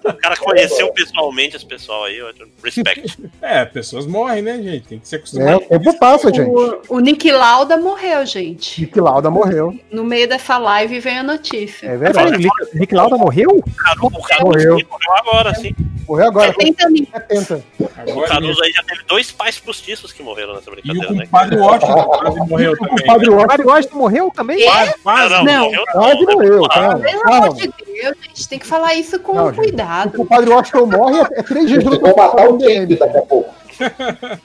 [0.04, 2.32] O cara conheceu pessoalmente esse pessoal aí, eu-
[2.64, 3.18] respect.
[3.42, 4.86] É, pessoas morrem, né, gente?
[4.88, 5.56] Tem que se É, acostumar.
[5.56, 6.48] o tempo passa, gente.
[6.48, 8.80] O, o Nick Lauda morreu, gente.
[8.82, 9.78] Nick Lauda morreu.
[9.90, 11.86] No meio dessa live veio a notícia.
[11.88, 12.30] É verdade.
[12.32, 13.50] falei, Nick, Nick Lauda morreu?
[13.50, 14.74] O Caruso, o Caruso Morreu.
[14.88, 15.74] morreu agora, sim.
[16.08, 16.52] Morreu agora.
[16.52, 17.06] 70 mil.
[17.28, 17.64] 70.
[18.14, 21.24] O Caruso aí já teve dois pais postiços que morreram nessa e o brincadeira, né?
[21.26, 23.06] compadre Washington quase morreu O também.
[23.06, 24.64] Padre O Washington Mário Washington morreu também?
[24.64, 25.30] Quase, quase.
[25.34, 25.64] Não, Não.
[25.64, 26.61] morreu quase não, né?
[26.68, 27.04] Morreu, calma.
[27.04, 27.46] Pelo calma.
[27.46, 29.56] amor de Deus, gente, tem que falar isso com Não, gente.
[29.56, 30.20] cuidado.
[30.20, 32.58] O Padre Washington morre é, três dias depois do matar o.
[32.58, 33.54] Kennedy daqui a pouco.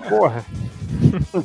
[0.09, 0.45] Porra.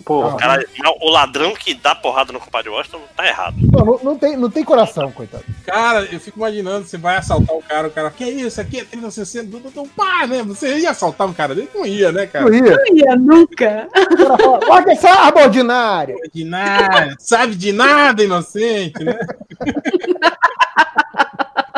[0.04, 0.36] Porra.
[0.36, 3.56] Cara, mas o ladrão que dá porrada no compadre Washington tá errado.
[3.60, 5.44] Não, não, não tem, não tem coração, coitado.
[5.64, 8.84] Cara, eu fico imaginando, você vai assaltar o cara, o cara, que isso, aqui é
[8.84, 10.42] 3060, do, do, do, pá, né?
[10.42, 11.68] Você ia assaltar um cara dele?
[11.74, 12.44] Não ia, né, cara?
[12.44, 12.76] Não ia.
[12.76, 13.88] Não ia nunca.
[13.88, 16.16] O cara Larga essa arma ordinária.
[16.32, 19.18] De nada, sabe de nada, inocente, né?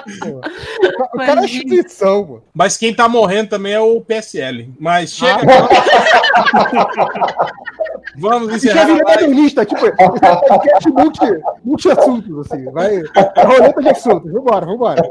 [1.15, 2.42] O cara é instituição, pô.
[2.52, 4.68] Mas quem tá morrendo também é o PSL.
[4.78, 5.39] Mas chega.
[8.16, 11.20] Vamos Já encerrar lista, tipo, é podcast multi,
[11.65, 12.65] multi-assuntos, assim.
[12.70, 13.02] Vai.
[13.44, 14.33] Roleta de assuntos.
[14.33, 15.02] Vambora, vambora.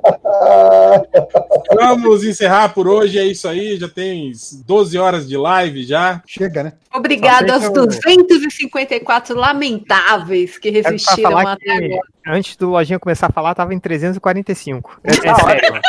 [1.74, 3.20] Vamos encerrar por hoje.
[3.20, 3.78] É isso aí.
[3.78, 4.32] Já tem
[4.66, 6.22] 12 horas de live já.
[6.26, 6.74] Chega, né?
[6.94, 12.02] Obrigado aos sei que eu- 254 lamentáveis que resistiram até que agora.
[12.28, 14.83] antes do Lojinha começar a falar, tava em 345.
[15.04, 15.82] É, é sério.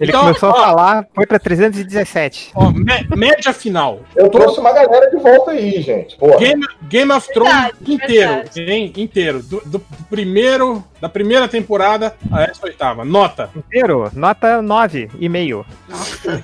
[0.00, 0.52] Ele Então, começou ó.
[0.52, 2.50] a falar, foi pra 317.
[2.54, 4.00] Ó, mé- média final.
[4.16, 6.16] Eu trouxe uma galera de volta aí, gente.
[6.16, 6.38] Porra.
[6.38, 8.60] Game, Game of Thrones Verdade, inteiro, verdade.
[8.62, 8.92] hein?
[8.96, 9.42] Inteiro.
[9.42, 13.04] Do, do primeiro, da primeira temporada a essa oitava.
[13.04, 13.50] Nota.
[13.56, 15.64] Inteiro, nota 9,5.
[15.88, 16.42] Nossa,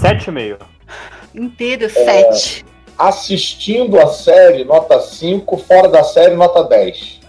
[0.00, 0.56] 7,5.
[1.34, 2.64] inteiro, 7.
[2.98, 5.56] Assistindo a série, nota 5.
[5.58, 7.19] Fora da série, nota 10.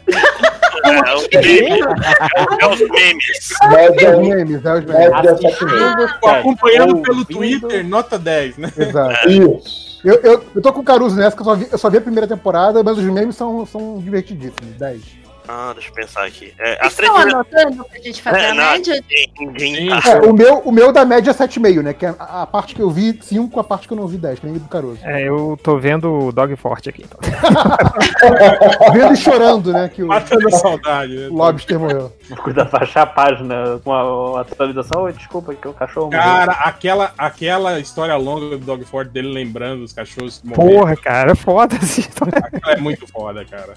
[0.84, 1.86] É, os memes.
[2.02, 3.52] É, é os memes.
[3.62, 5.12] É os memes, é os memes.
[5.12, 6.30] média 7,5.
[6.40, 7.04] Acompanhando ouvindo.
[7.04, 8.72] pelo Twitter, nota 10, né?
[8.78, 9.30] Exato.
[9.30, 9.92] Isso.
[10.04, 11.98] Eu, eu, eu tô com o Caruso nessa, que eu só vi, eu só vi
[11.98, 14.76] a primeira temporada, mas os memes são, são divertidíssimos.
[14.78, 15.21] 10.
[15.54, 16.54] Ah, deixa eu pensar aqui.
[16.58, 17.34] É, Vocês estão primeiras.
[17.34, 19.04] anotando pra gente fazer É, a não, média?
[19.38, 20.22] Ninguém, ninguém É, tá.
[20.22, 21.94] o, meu, o meu da média é 7,5, né?
[21.94, 24.18] Que é a, a parte que eu vi 5, a parte que eu não vi
[24.18, 25.00] 10, que nem do Caruso.
[25.04, 27.04] É, eu tô vendo o Dog Forte aqui.
[27.04, 27.20] Então.
[28.94, 29.90] Vendo e chorando, né?
[29.94, 31.28] Que o Matando a saudade, né?
[31.30, 32.14] Lobster morreu.
[32.44, 35.04] Cuidado, baixar a página com a, atualização.
[35.04, 36.22] Oi, desculpa, que o cachorro morreu.
[36.22, 40.80] Cara, aquela, aquela história longa do Dogford dele lembrando os cachorros que morreram.
[40.80, 42.04] Porra, cara, foda assim.
[42.22, 43.74] Aquela é muito foda, cara.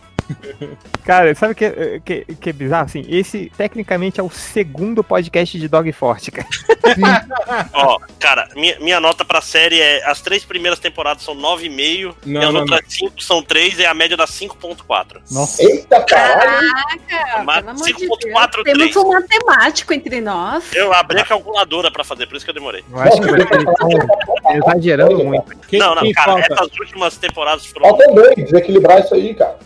[1.04, 2.86] Cara, sabe o que, que, que é bizarro?
[2.86, 6.48] Assim, esse tecnicamente é o segundo podcast de Dog Forte, cara.
[7.72, 10.04] Ó, cara, minha, minha nota pra série é.
[10.04, 13.86] As três primeiras temporadas são 9,5 Não, e as não, outras 5 são 3 e
[13.86, 15.20] a média dá 5,4.
[15.30, 15.62] Nossa.
[15.62, 16.68] Eita caralho!
[17.08, 18.64] Caraca, Mas pelo amor de 5.43.
[18.64, 18.92] Deus.
[18.92, 20.64] Temos um matemático entre nós.
[20.74, 22.84] Eu abri a calculadora pra fazer, por isso que eu demorei.
[22.90, 25.56] Eu acho que estão exagerando muito.
[25.68, 26.54] Quem, não, não, quem cara, falta?
[26.54, 27.88] essas últimas temporadas foram.
[27.88, 29.56] Falta Andrei, desequilibrar isso aí, cara.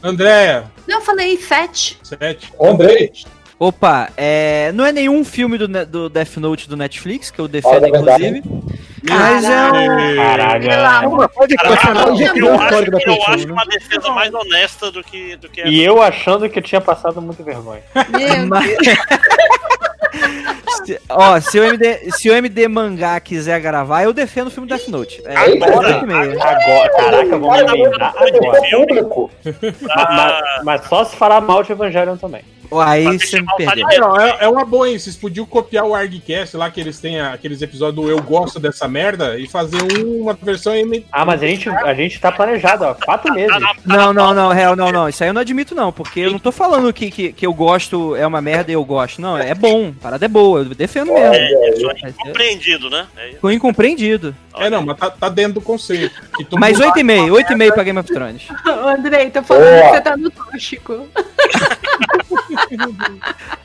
[0.49, 1.99] Andréia, Não, eu falei sete.
[2.02, 2.52] sete.
[2.60, 3.12] Andrei.
[3.60, 7.49] Opa, é, não é nenhum filme do, Ne- do Death Note do Netflix, que eu
[7.49, 8.27] defendo, a verdade.
[8.27, 8.78] inclusive.
[9.02, 10.17] Mas é um.
[10.17, 11.28] Caralho.
[11.31, 13.52] Pode questionar o eu, acho, histórico da eu pessoa, acho né?
[13.52, 17.20] uma defesa mais honesta do que, do que E eu achando que eu tinha passado
[17.20, 17.83] muito vergonha.
[18.10, 18.77] Meu Mas-
[20.85, 24.69] se, ó, se o, MD, se o MD Mangá quiser gravar, eu defendo o filme
[24.69, 25.23] Death Note.
[25.25, 26.33] É, Agora, meia.
[26.33, 28.71] Agora, caraca, vamos emendar é agora.
[28.71, 29.31] público.
[29.83, 32.43] Ma- ma- Mas, só se falar mal de Evangelion também.
[32.71, 33.87] Aí você me perdeu.
[34.05, 34.99] ó, é, é uma boa, hein?
[34.99, 38.87] Vocês podiam copiar o ArgCast lá, que eles têm aqueles episódios do Eu Gosto Dessa
[38.87, 41.03] Merda, e fazer um- uma versão em.
[41.11, 42.93] Ah, mas a gente, a gente tá planejado, ó.
[42.93, 43.57] Quatro meses.
[43.87, 45.09] Não, não, não, real, não, não.
[45.09, 45.91] Isso aí eu não admito, não.
[45.91, 48.85] Porque eu não tô falando que, que, que eu gosto é uma merda e eu
[48.85, 49.19] gosto.
[49.23, 49.89] Não, é bom.
[49.99, 50.68] A parada é boa.
[50.75, 51.35] Defendo mesmo.
[51.35, 53.07] É, é- incompreendido, né?
[53.17, 53.29] É.
[53.31, 54.35] Ficou incompreendido.
[54.57, 56.15] É, não, mas tá, tá dentro do conceito.
[56.41, 58.43] E Mas mundo- 8,5, 8,5 pra Game of Thrones.
[58.67, 59.83] Andrei, tô falando Boa.
[59.83, 61.09] que você tá no tóxico.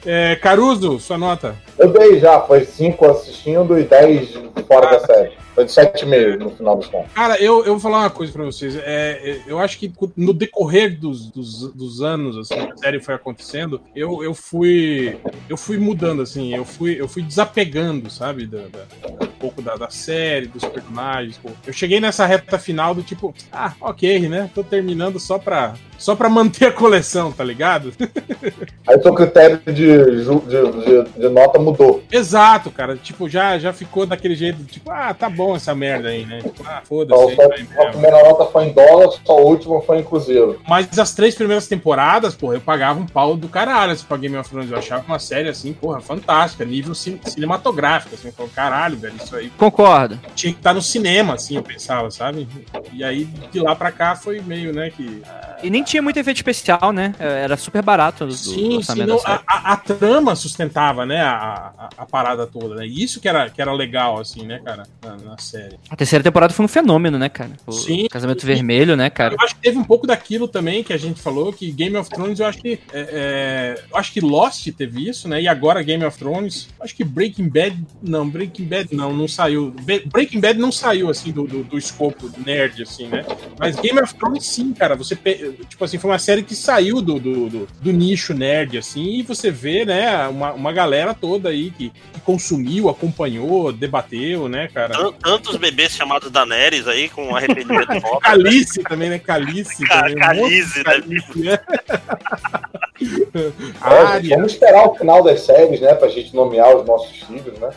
[0.05, 1.55] É, Caruso, sua nota.
[1.77, 4.33] Eu dei já, foi 5 assistindo e 10
[4.67, 5.31] fora da série.
[5.55, 7.13] Foi de 7,5 no final dos contos.
[7.13, 8.75] Cara, eu, eu vou falar uma coisa pra vocês.
[8.75, 8.81] É,
[9.23, 13.79] é, eu acho que no decorrer dos, dos, dos anos, assim, a série foi acontecendo,
[13.95, 15.15] eu, eu fui.
[15.47, 18.47] Eu fui mudando, assim, eu fui, eu fui desapegando, sabe?
[18.47, 21.37] Da, da- um pouco da, da série, dos personagens.
[21.37, 21.49] pô.
[21.67, 24.49] Eu cheguei nessa reta final do tipo, ah, ok, né?
[24.55, 27.93] Tô terminando só pra, só pra manter a coleção, tá ligado?
[28.87, 32.03] Aí seu critério de, de, de, de nota mudou.
[32.11, 32.95] Exato, cara.
[32.97, 36.39] Tipo, já, já ficou daquele jeito, tipo, ah, tá bom essa merda aí, né?
[36.41, 37.31] Tipo, ah, Então, foda-se.
[37.33, 40.59] isso aí a primeira nota foi em dólar, só a última foi em cruzeiro.
[40.67, 44.35] Mas as três primeiras temporadas, porra, eu pagava um pau do caralho assim, pra Game
[44.35, 44.69] of Thrones.
[44.71, 48.27] Eu achava uma série, assim, porra, fantástica, nível cin- cinematográfico, assim.
[48.27, 50.19] Eu falava, caralho, velho, isso aí Concordo.
[50.35, 52.47] tinha que estar no cinema, assim, eu pensava, sabe?
[52.91, 55.21] E aí, de lá pra cá, foi meio, né, que...
[55.61, 57.13] E nem tinha muito efeito especial, né?
[57.19, 61.21] Era super barato do, do Sim, sim, orçamento não, a, a- a trama sustentava, né,
[61.21, 62.85] a, a, parada toda, né?
[62.87, 65.77] Isso que era, que era legal, assim, né, cara, na, na série.
[65.89, 67.51] A terceira temporada foi um fenômeno, né, cara?
[67.67, 68.07] O Sim.
[68.09, 69.35] Casamento Vermelho, né, cara?
[69.35, 72.09] Eu acho que teve um pouco daquilo também que a gente falou, que Game of
[72.09, 72.79] Thrones, eu acho que.
[72.91, 75.41] é, é, eu acho que Lost teve isso, né?
[75.41, 76.69] E agora Game of Thrones.
[76.79, 77.77] Acho que Breaking Bad.
[78.01, 79.73] Não, Breaking Bad não, não saiu.
[80.11, 83.23] Breaking Bad não saiu, assim, do, do, do escopo nerd, assim, né?
[83.59, 84.95] Mas Game of Thrones, sim, cara.
[84.95, 85.15] Você.
[85.15, 89.15] pe- Tipo assim, foi uma série que saiu do, do, do, do nicho nerd, assim,
[89.15, 94.69] e você vê, né, uma, uma galera toda aí que, que consumiu, acompanhou, debateu, né,
[94.71, 94.93] cara?
[94.93, 98.19] Tan- Tantos bebês chamados Daenerys aí, com arrependimento foda.
[98.21, 99.17] Calice também, né?
[99.17, 100.15] Calice Ca- também.
[100.15, 100.83] um Calice, né?
[100.83, 101.59] Calice, né?
[103.03, 105.93] É, vamos esperar o final das séries, né?
[105.95, 107.69] Pra gente nomear os nossos filhos, né?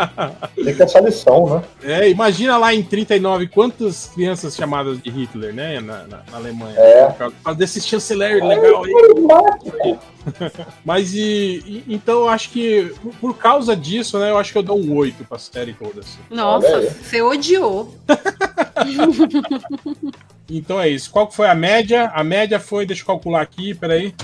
[0.54, 1.62] Fica essa lição, né?
[1.82, 5.80] É, imagina lá em 39 quantas crianças chamadas de Hitler, né?
[5.80, 6.78] Na, na- na Alemanha.
[6.78, 7.14] É.
[7.44, 9.98] Causa desse chanceler legal aí.
[10.84, 14.30] Mas e, e- então eu acho que por, causa disso, né?
[14.30, 16.00] Eu acho que eu dou um 8 pra série toda.
[16.00, 16.18] assim.
[16.30, 17.94] Nossa, você odiou.
[20.54, 21.10] Então é isso.
[21.10, 22.10] Qual que foi a média?
[22.14, 24.14] A média foi, deixa eu calcular aqui, peraí.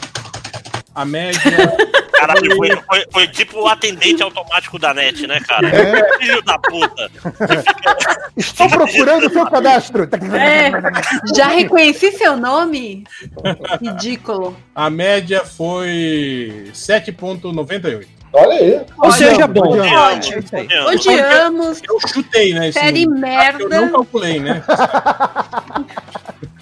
[0.94, 1.40] A média.
[2.18, 5.68] Caralho, foi, foi, foi tipo o atendente automático da net, né, cara?
[5.68, 6.18] É.
[6.18, 7.10] Filho da puta.
[8.36, 10.08] Estou procurando o seu cadastro.
[10.36, 10.70] É,
[11.34, 13.04] já reconheci seu nome?
[13.80, 14.56] Ridículo.
[14.74, 18.18] A média foi 7,98.
[18.32, 18.80] Olha aí.
[18.98, 19.78] Ou seja, bom.
[19.78, 20.44] Ódio.
[20.52, 20.84] É.
[20.90, 21.80] Odiamos.
[21.88, 22.70] Eu chutei, né?
[22.72, 23.62] Série número.
[23.62, 23.92] Eu não merda.
[23.92, 24.62] calculei, né?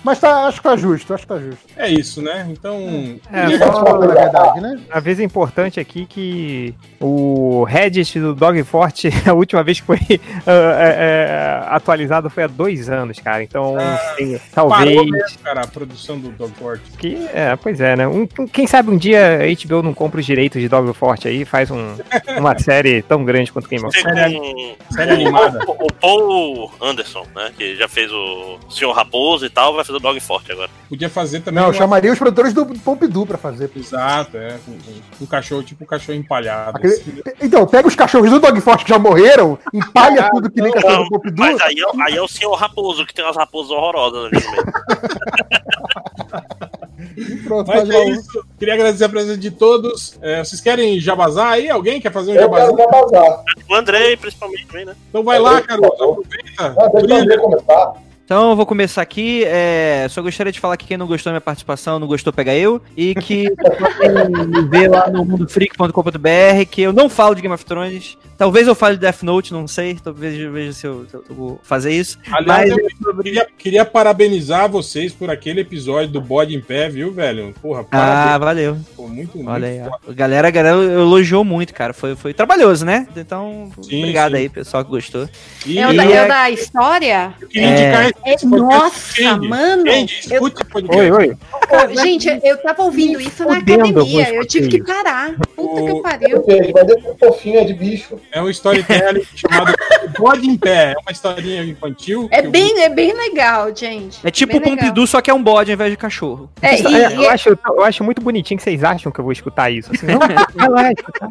[0.07, 1.59] Mas tá, acho que tá justo, acho que tá justo.
[1.77, 2.47] É isso, né?
[2.49, 3.19] Então.
[3.33, 4.79] É, só- gosta da verdade, né?
[4.89, 9.99] A vez importante aqui que o Reddit do Dogfort, a última vez que foi
[10.47, 10.95] ah, é,
[11.67, 13.43] é, atualizado foi há dois anos, cara.
[13.43, 13.75] Então,
[14.17, 14.95] sim, talvez.
[14.95, 16.81] Parou mesmo, cara, a produção do Dogport.
[16.99, 18.07] Que, é, pois é, né?
[18.07, 21.45] Um- quem sabe um dia a HBO não compra os direitos de Dogfort aí e
[21.45, 21.97] faz um-
[22.39, 24.37] uma série tão grande quanto Game of Thrones.
[24.37, 25.59] com Série animada.
[25.67, 27.51] o, o Paul Anderson, né?
[27.59, 30.71] Que já fez o Senhor Raposo e tal, vai fazer o Dog Forte agora.
[30.89, 31.57] Podia fazer também.
[31.57, 33.71] Não, eu uma- chamaria os produtores do Pompidou pra fazer.
[33.77, 34.57] Exato, é.
[34.69, 36.79] Um, um- cachorro, tipo um cachorro empalhado.
[36.79, 37.23] Aquele- assim.
[37.43, 41.05] Então, pega os cachorros do Dogfort que já morreram, empalha tudo que nem cachorro Não,
[41.05, 41.47] do Pompidou.
[41.47, 44.51] mas aí é, aí é o Senhor Raposo, que tem umas raposas horrorosas ali no
[44.53, 44.67] meio.
[47.45, 48.45] Pronto, Mas lá é isso.
[48.59, 50.19] Queria agradecer a presença de todos.
[50.21, 51.71] É, vocês querem jabazar aí?
[51.71, 52.75] Alguém quer fazer um Eu jabazar?
[52.75, 53.45] quero jabazar.
[53.69, 54.97] O Andrei, principalmente, também, né?
[55.09, 55.87] Então vai lá, Caruso.
[55.93, 56.43] Aproveita.
[56.59, 57.39] Ah, deixa eu Brilha.
[57.41, 57.93] começar.
[58.27, 59.45] Então eu vou começar aqui.
[59.47, 62.53] é, só gostaria de falar que quem não gostou da minha participação, não gostou, pega
[62.53, 62.83] eu.
[62.97, 67.65] E que podem me ver lá no mundofreak.com.br, que eu não falo de Game of
[67.65, 68.19] Thrones.
[68.37, 69.95] Talvez eu fale de Death Note, não sei.
[70.03, 72.19] Talvez eu veja se eu, se eu vou fazer isso.
[72.33, 77.13] Aliás, Mas eu queria, queria parabenizar vocês por aquele episódio do Bode em Pé, viu,
[77.13, 77.55] velho?
[77.63, 78.41] Porra, Ah, parabéns.
[78.41, 78.77] valeu.
[78.97, 80.13] Pô, muito, muito Olha aí, foda.
[80.15, 81.95] galera, a galera elogiou muito, cara.
[81.95, 83.07] Foi, foi trabalhoso, né?
[83.17, 84.39] Então, Sim, obrigado sim.
[84.39, 85.29] aí, pessoal que gostou.
[85.65, 87.33] E É o, da, é da história?
[87.41, 87.73] eu queria É.
[87.73, 89.87] indicar É, nossa, mano.
[89.87, 91.01] Eu, escute esse podcast.
[91.01, 91.37] Oi, oi.
[92.03, 94.29] Gente, eu tava ouvindo isso na fudendo, academia.
[94.31, 95.35] eu Eu tive que parar.
[95.55, 96.45] Puta que O- pariu.
[96.49, 98.19] Gente, mas esse fofinho é de bicho.
[98.33, 99.75] É um storytelling chamado
[100.19, 100.93] Bode em Pé.
[100.93, 102.29] É uma historinha infantil.
[102.31, 104.19] É que eu- bem, é bem legal, gente.
[104.25, 106.51] É tipo bem o Pompidou, só que é um bode ao invés de cachorro.
[106.61, 109.25] É, e- É, e- eu, acho, eu acho muito bonitinho que vocês acham que eu
[109.25, 109.91] vou escutar isso.
[109.93, 110.47] Assim, não, tá?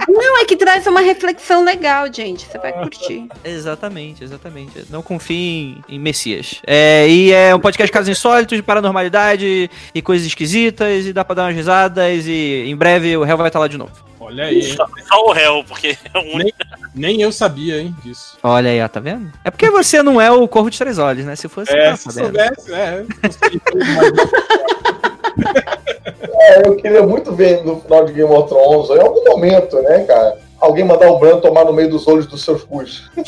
[0.08, 2.46] Não, é que traz uma reflexão legal, gente.
[2.46, 3.28] Você vai curtir.
[3.44, 4.86] Exatamente, exatamente.
[4.90, 6.62] Não confie em, em Messias.
[6.66, 6.75] É,
[7.08, 11.36] e é um podcast de casos insólitos, de paranormalidade e coisas esquisitas, e dá pra
[11.36, 13.92] dar umas risadas, e em breve o réu vai estar lá de novo.
[14.20, 14.64] Olha aí?
[14.64, 16.58] Só, só o réu, porque é o único.
[16.96, 18.38] Nem eu sabia, hein, disso.
[18.42, 19.32] Olha aí, ó, tá vendo?
[19.44, 21.36] É porque você não é o Corvo de Três Olhos, né?
[21.36, 23.06] Se fosse, É, tá se soubesse, é.
[26.38, 30.04] É, eu queria muito ver no final de Game of Thrones, em algum momento, né,
[30.04, 30.38] cara?
[30.66, 33.10] Alguém mandar o Bran tomar no meio dos olhos dos seus cus.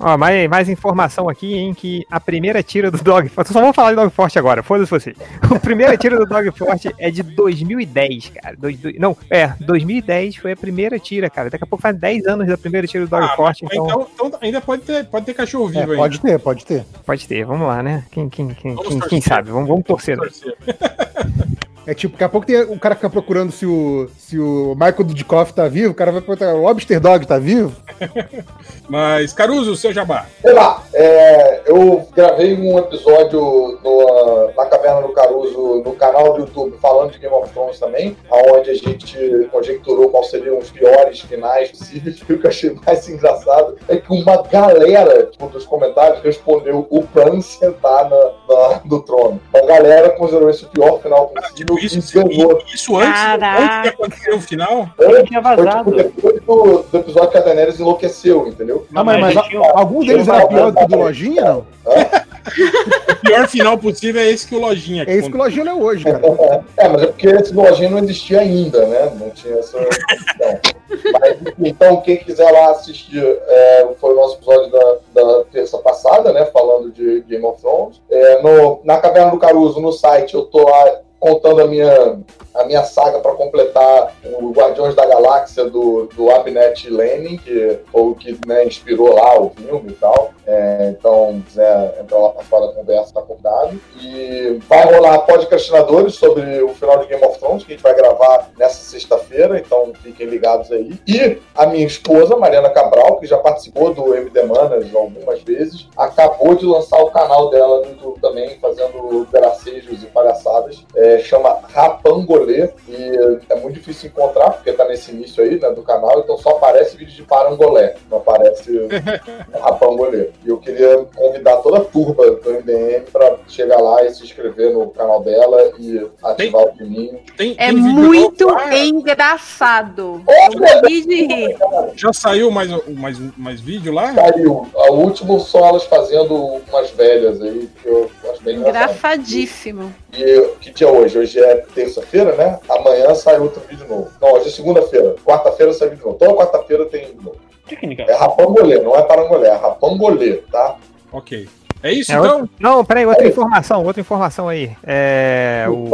[0.00, 3.52] Ó, mais, mais informação aqui, hein, que a primeira tira do Dog Forte.
[3.52, 5.14] Só vamos falar de Dog Forte agora, foda-se você.
[5.42, 8.54] A primeira tira do Dog Forte é de 2010, cara.
[8.58, 11.48] Dois- dois- não, é, 2010 foi a primeira tira, cara.
[11.48, 14.06] Daqui a pouco faz 10 anos da primeira tira do Dog Ah, Forte, então, então,
[14.26, 15.96] então ainda pode ter, pode ter cachorro É, vivo aí.
[15.98, 16.84] pode ter, pode ter.
[17.06, 17.44] pode ter.
[17.46, 18.04] Vamos lá, né?
[18.10, 19.08] Quem, quem, quem, Vamos quem, torcer.
[19.10, 19.50] quem sabe?
[19.50, 20.18] Vamos, vamos torcer.
[20.18, 20.26] né?
[21.86, 25.04] É tipo, daqui a pouco tem, o cara fica procurando se o, se o Michael
[25.04, 27.72] Dudikoff tá vivo, o cara vai perguntar, o Lobster Dog tá vivo?
[28.88, 30.26] Mas, Caruso, o seu jabá.
[30.42, 36.34] Sei lá, é, eu gravei um episódio no, ah, na Caverna do Caruso no canal
[36.34, 40.70] do YouTube falando de Game of Thrones também, onde a gente conjecturou quais seriam os
[40.70, 42.20] piores finais possíveis.
[42.28, 46.86] E o que eu achei mais engraçado é que uma galera tipo, dos comentários respondeu
[46.90, 48.16] o Bran sentar na,
[48.48, 49.40] na- no trono.
[49.54, 52.62] A galera considerou esse o pior final possível Isso, e ganhou.
[52.72, 54.88] isso antes, antes de acontecer o final?
[55.00, 55.90] Antes, tinha foi, vazado.
[55.96, 58.86] tipo, depois do, do episódio que a Daenerys enlouqueceu, entendeu?
[58.90, 61.66] Não, mas, mas mas tinha- algum deles era pior do que o do Lojinha, não?
[62.44, 65.04] O pior final possível é esse que o Lojinha.
[65.06, 66.20] É isso que o Lojinha é hoje, cara.
[66.76, 69.12] É, mas é porque esse lojinha não existia ainda, né?
[69.18, 69.78] Não tinha essa.
[69.78, 76.32] Mas, então, quem quiser lá assistir, é, foi o nosso episódio da, da terça passada,
[76.32, 76.44] né?
[76.46, 78.00] Falando de Game of Thrones.
[78.10, 82.18] É, no, na Caverna do Caruso, no site, eu tô lá contando a minha,
[82.54, 88.02] a minha saga para completar o Guardiões da Galáxia do, do Abnett Lenin, que foi
[88.02, 90.34] o que né, inspirou lá o filme e tal.
[90.46, 93.80] É, então, se quiser entrar lá para fora da conversa, tá convidado.
[93.98, 97.94] E vai rolar podcastinadores sobre o final de Game of Thrones, que a gente vai
[97.94, 101.00] gravar nessa sexta-feira, então fiquem ligados aí.
[101.08, 106.54] E a minha esposa, Mariana Cabral, que já participou do MD Manas algumas vezes, acabou
[106.54, 110.84] de lançar o canal dela no YouTube também, fazendo gracejos e palhaçadas.
[110.94, 115.82] É, chama Rapangolê, e é muito difícil encontrar, porque tá nesse início aí né, do
[115.82, 118.88] canal, então só aparece vídeo de parangolé, não aparece
[119.60, 120.30] Rapangolê.
[120.44, 124.72] E eu queria convidar toda a turma do MDM para chegar lá e se inscrever
[124.72, 127.20] no canal dela e ativar o sininho.
[127.36, 128.76] Tem, É tem vídeo muito novo lá?
[128.76, 130.22] engraçado.
[130.28, 131.56] Eu morri de rir.
[131.96, 134.12] Já saiu mais, mais, mais vídeo lá?
[134.14, 134.66] Saiu.
[134.76, 138.84] A último são elas fazendo umas velhas aí, que eu acho bem engraçado.
[138.84, 139.94] Engraçadíssimo.
[140.12, 141.18] E que dia é hoje?
[141.18, 142.58] Hoje é terça-feira, né?
[142.68, 144.10] Amanhã sai outro vídeo novo.
[144.20, 145.14] Não, hoje é segunda-feira.
[145.24, 146.18] Quarta-feira sai vídeo novo.
[146.18, 147.36] Toda quarta-feira tem vídeo novo.
[147.68, 148.02] Técnica.
[148.02, 150.76] É rapangolê, não é parangolé, é rapangolê, tá?
[151.12, 151.48] Ok.
[151.82, 152.40] É isso, É então?
[152.40, 154.70] outro- Não, peraí, outra informação, outra informação aí.
[154.86, 155.66] É.
[155.68, 155.84] O,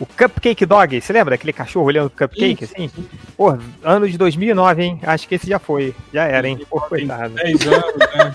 [0.00, 2.90] o Cupcake Dog, você lembra daquele cachorro olhando pro cupcake, assim?
[3.36, 5.00] Pô, ano de 2009, hein?
[5.04, 5.94] Acho que esse já foi.
[6.12, 6.58] Já era, hein?
[6.68, 7.34] Pô, coitado.
[7.34, 8.34] 10 anos, né?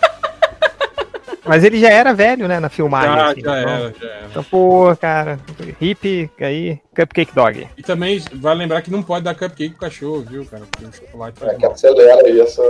[1.52, 3.14] Mas ele já era velho, né, na filmagem.
[3.14, 4.28] Já, assim, já então, era, já era.
[4.32, 5.38] Então, pô, cara,
[5.82, 7.68] hip aí, Cupcake Dog.
[7.78, 10.64] E também vai lembrar que não pode dar cupcake pro cachorro, viu, cara?
[10.72, 11.72] Porque o chocolate faz É, que mal.
[11.74, 12.62] acelera aí essa.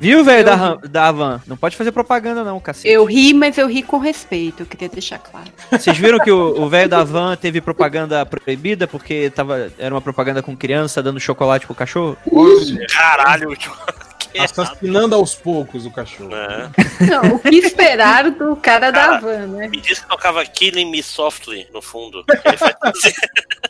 [0.00, 1.42] Viu, velho, da, da Van?
[1.46, 2.88] Não pode fazer propaganda, não, cacete.
[2.88, 5.48] Eu ri, mas eu ri com respeito, eu queria deixar claro.
[5.70, 10.00] Vocês viram que o o velho da Van teve propaganda proibida porque tava, era uma
[10.00, 12.16] propaganda com criança dando chocolate pro cachorro?
[12.90, 13.54] Caralho,
[14.38, 16.30] Assassinando aos poucos o cachorro.
[16.30, 16.70] né?
[17.08, 19.68] Não, o que esperar do cara da Cara, van, né?
[19.68, 22.24] Me disse que tocava Killing Me Softly no fundo.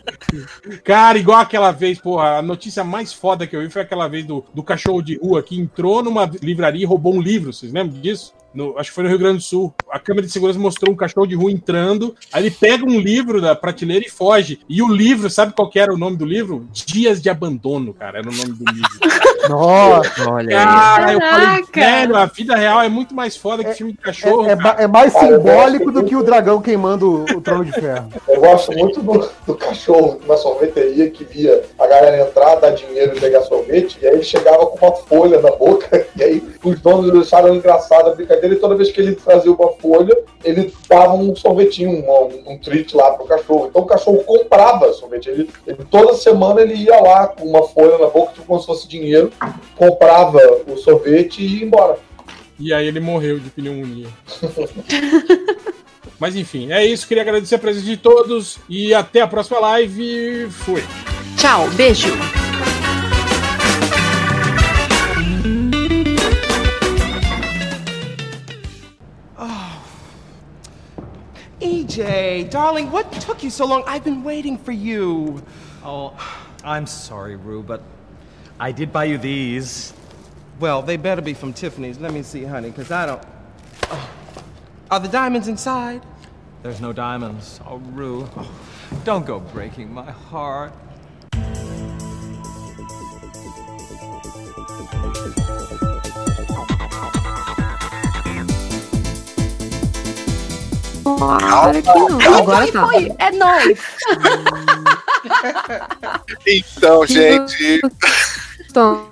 [0.84, 4.24] Cara, igual aquela vez, porra, a notícia mais foda que eu vi foi aquela vez
[4.24, 7.52] do, do cachorro de rua que entrou numa livraria e roubou um livro.
[7.52, 8.32] Vocês lembram disso?
[8.52, 9.72] No- acho que foi no Rio Grande do Sul.
[9.90, 12.16] A câmera de segurança mostrou um cachorro de rua entrando.
[12.32, 14.60] Aí ele pega um livro da prateleira e foge.
[14.68, 16.66] E o livro, sabe qual que era o nome do livro?
[16.72, 18.18] Dias de Abandono, cara.
[18.18, 18.90] Era o nome do livro.
[19.48, 21.80] Nossa, Olha Cara, eu falei, Caraca!
[21.80, 24.46] velho, a vida real é muito mais foda que filme de cachorro.
[24.46, 28.10] é, é é mais simbólico do que o dragão queimando o trono de ferro.
[28.28, 33.16] Eu gosto muito do, do cachorro na sorveteria que via a galera entrar, dar dinheiro
[33.16, 36.80] e pegar sorvete, e aí ele chegava com uma folha na boca, e aí os
[36.80, 41.14] donos acharam engraçada a brincadeira, e toda vez que ele trazia uma folha, ele dava
[41.14, 43.66] um sorvetinho, um, um treat lá pro cachorro.
[43.68, 45.28] Então o cachorro comprava sorvete.
[45.28, 48.66] Ele, ele- toda semana ele ia lá com uma folha na boca, tipo como se
[48.66, 49.30] fosse dinheiro,
[49.76, 51.98] comprava o sorvete e ia embora.
[52.58, 54.08] E aí ele morreu de pneumonia.
[56.20, 57.08] Mas enfim, é isso.
[57.08, 60.50] Queria agradecer a presença de todos e até a próxima live.
[60.50, 60.84] Fui.
[61.38, 62.08] Tchau, beijo.
[71.62, 73.82] EJ, darling, what took you so long?
[73.86, 75.42] I've been waiting for you.
[75.82, 76.12] Oh,
[76.62, 77.82] I'm sorry, Rue, but
[78.58, 79.94] I did buy you these.
[80.58, 81.98] Well, they better be from Tiffany's.
[81.98, 83.22] Let me see, honey, because I don't.
[83.90, 84.10] Oh.
[84.90, 86.02] Are the diamonds inside?
[86.62, 87.58] There's no diamonds.
[87.66, 88.50] Oh, Rue, oh,
[89.04, 90.72] don't go breaking my heart.
[101.02, 102.36] Claro que não.
[102.38, 102.86] Agora tá.
[102.86, 103.80] Foi, é nóis.
[106.46, 107.80] Então, gente.
[108.68, 109.10] Então,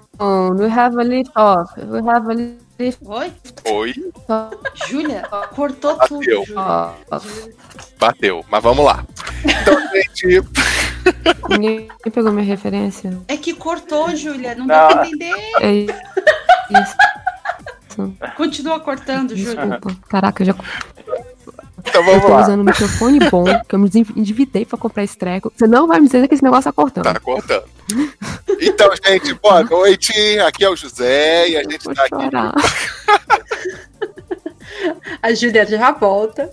[0.58, 1.72] we have a little off.
[1.78, 3.32] We have a lift Oi?
[3.64, 3.94] Oi.
[4.88, 5.22] Júlia,
[5.54, 6.20] cortou tudo.
[6.20, 6.44] Bateu.
[6.44, 6.94] Júlia.
[7.10, 7.54] off.
[7.98, 9.04] Bateu, mas vamos lá.
[9.44, 10.42] Então, gente.
[11.48, 13.18] Ninguém pegou minha referência?
[13.26, 14.54] É que cortou, Júlia.
[14.54, 14.88] Não, Não.
[14.88, 15.34] deu pra entender.
[15.60, 16.96] É isso.
[18.36, 19.66] Continua cortando, Júlia.
[19.66, 19.96] Desculpa.
[20.08, 20.54] Caraca, eu já.
[21.84, 25.52] Então eu tô usando um microfone bom, que eu me endividei pra comprar esse treco.
[25.56, 27.04] Você não vai me dizer que esse negócio tá cortando.
[27.04, 27.64] Tá cortando.
[28.60, 30.12] Então, gente, boa noite.
[30.40, 32.28] Aqui é o José e a gente tá aqui.
[35.22, 36.50] A Júlia já volta.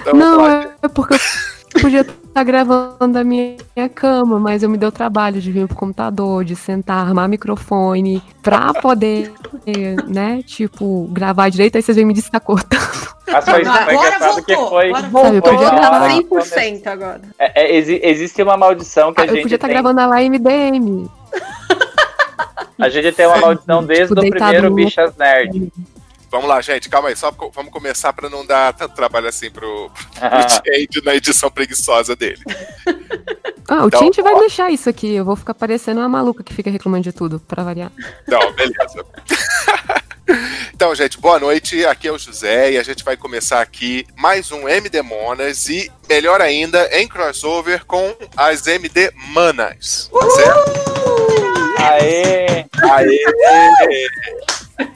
[0.00, 2.06] Então, não, é é porque eu podia
[2.38, 3.56] estar gravando da minha
[3.94, 8.72] cama, mas eu me deu trabalho de vir pro computador, de sentar, armar microfone, pra
[8.80, 9.32] poder,
[10.06, 12.80] né, tipo, gravar direito, aí vocês vêm me dizer que tá cortando.
[13.30, 14.88] Mas foi, Agora foi engraçado que voltou, foi.
[14.88, 15.30] agora voltou.
[15.32, 17.20] foi Voltou, já- tá 100% agora.
[17.38, 19.74] É, é, exi- existe uma maldição que a Ah, eu gente podia estar tem.
[19.76, 21.08] gravando lá em MDM.
[22.78, 25.72] A gente tem uma maldição desde Tipo, o primeiro no- Bichas Nerd.
[26.30, 27.16] Vamos lá, gente, calma aí.
[27.16, 32.14] Só vamos começar pra não dar tanto trabalho assim pro, pro Change na edição preguiçosa
[32.14, 32.42] dele.
[33.70, 35.14] Ah, o Então, Tinte vai deixar isso aqui.
[35.14, 37.92] Eu vou ficar parecendo uma maluca que fica reclamando de tudo, pra variar.
[38.26, 39.04] Então, beleza.
[40.74, 41.84] Então, gente, boa noite.
[41.86, 45.90] Aqui é o José e a gente vai começar aqui mais um MD Monas e,
[46.08, 50.10] melhor ainda, em crossover com as MD Manas.
[50.12, 50.72] Tá certo?
[51.78, 52.64] Aê!
[52.90, 54.08] Aê!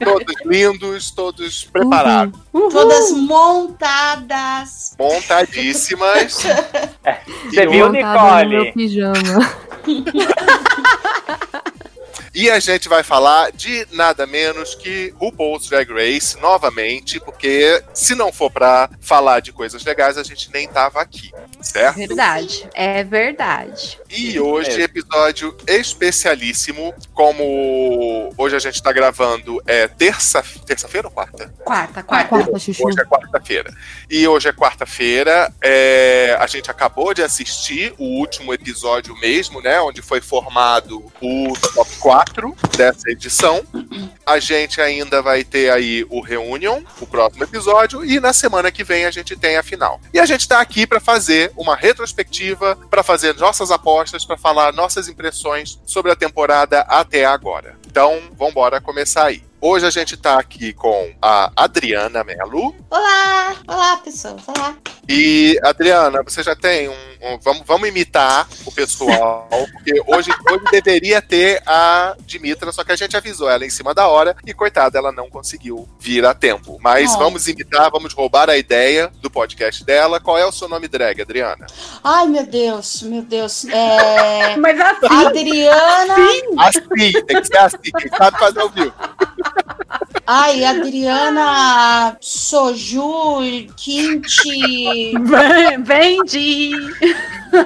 [0.05, 4.94] Todos lindos, todos preparados, Todas montadas.
[4.99, 6.35] montadíssimas.
[7.51, 8.73] Você viu, Montada no meu Nicole?
[8.73, 9.52] pijama.
[12.35, 18.15] E a gente vai falar de nada menos que RuPaul's Drag Race novamente, porque se
[18.15, 21.31] não for pra falar de coisas legais, a gente nem tava aqui,
[21.61, 21.97] certo?
[21.97, 22.67] Verdade.
[22.73, 24.01] É verdade.
[24.09, 26.94] E hoje, episódio especialíssimo.
[27.12, 31.52] Como hoje a gente tá gravando, é terça, terça-feira ou quarta?
[31.65, 32.28] Quarta, quarta.
[32.28, 32.86] Quarta, chuchu.
[32.86, 33.75] Hoje é quarta-feira.
[34.09, 35.52] E hoje é quarta-feira.
[35.61, 39.81] é, a gente acabou de assistir o último episódio mesmo, né?
[39.81, 42.22] Onde foi formado o top 4.
[42.23, 43.62] 4 dessa edição.
[44.25, 48.84] A gente ainda vai ter aí o Reunion, o próximo episódio, e na semana que
[48.84, 50.01] vem a gente tem a final.
[50.15, 54.73] E a gente tá aqui para fazer uma retrospectiva, para fazer nossas apostas, para falar
[54.73, 57.76] nossas impressões sobre a temporada até agora.
[57.86, 59.42] Então, vambora começar aí.
[59.65, 62.74] Hoje a gente tá aqui com a Adriana Melo.
[62.91, 63.55] Olá!
[63.68, 64.36] Olá, pessoal.
[64.49, 64.74] Olá.
[65.08, 66.92] E, Adriana, você já tem um.
[67.23, 72.91] um- vamos, vamos imitar o pessoal, porque hoje, hoje deveria ter a Dimitra, só que
[72.91, 76.34] a gente avisou ela em cima da hora e, coitada, ela não conseguiu vir a
[76.34, 76.78] tempo.
[76.81, 77.18] Mas Oh.
[77.18, 80.18] vamos imitar, vamos roubar a ideia do podcast dela.
[80.18, 81.66] Qual é o seu nome drag, Adriana?
[82.02, 83.65] Ai, meu Deus, meu Deus.
[83.66, 84.57] É...
[84.58, 85.07] Mas assim.
[85.26, 86.15] Adriana.
[86.58, 88.92] Assim, tem que ser assim, quem sabe fazer ao vivo.
[90.26, 95.12] Ai, Adriana Soju Kimchi
[95.84, 96.70] Vendi.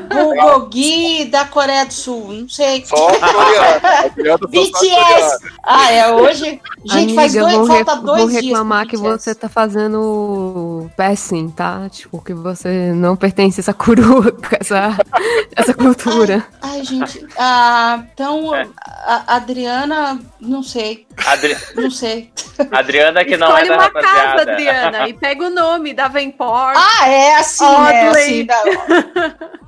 [0.09, 2.33] Bulgogi da Coreia do Sul.
[2.33, 2.85] Não sei.
[2.85, 4.39] Só coreana.
[4.49, 5.39] BTS.
[5.63, 6.61] Ah, é hoje.
[6.85, 8.43] Gente, Amiga, faz dois, falta dois vão dias.
[8.45, 9.23] reclamar pro que BTS.
[9.23, 11.89] você tá fazendo passing, tá?
[11.91, 13.93] Tipo, que você não pertence a essa com
[14.61, 14.97] essa,
[15.55, 16.45] essa cultura.
[16.63, 17.25] Ai, gente.
[17.39, 18.67] Ah, então, a
[19.09, 21.07] a Adriana, não sei.
[21.27, 22.31] Adri- Não sei.
[22.73, 24.53] Adriana que não Escolhe é da uma casa, rapaziada.
[24.53, 26.77] Adriana, e pega o nome da Venport.
[26.77, 27.65] Ah, é assim?
[27.65, 28.09] Oddly.
[28.09, 28.63] Assim, da-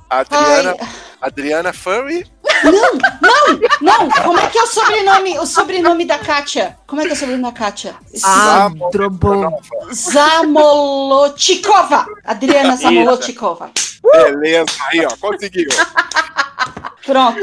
[0.09, 0.75] Adriana,
[1.21, 2.25] Adriana Furry?
[2.63, 2.93] Não, não,
[3.79, 4.09] não.
[4.23, 6.75] Como é que é o sobrenome, o sobrenome da Kátia?
[6.87, 7.93] Como é que é o sobrenome da Kátia?
[8.91, 9.61] Drobon.
[9.91, 12.07] Zamolotikova.
[12.25, 12.75] Adriana.
[12.75, 13.69] Zamolotikova.
[14.11, 15.69] Beleza, aí ó, conseguiu.
[17.09, 17.39] Pronto.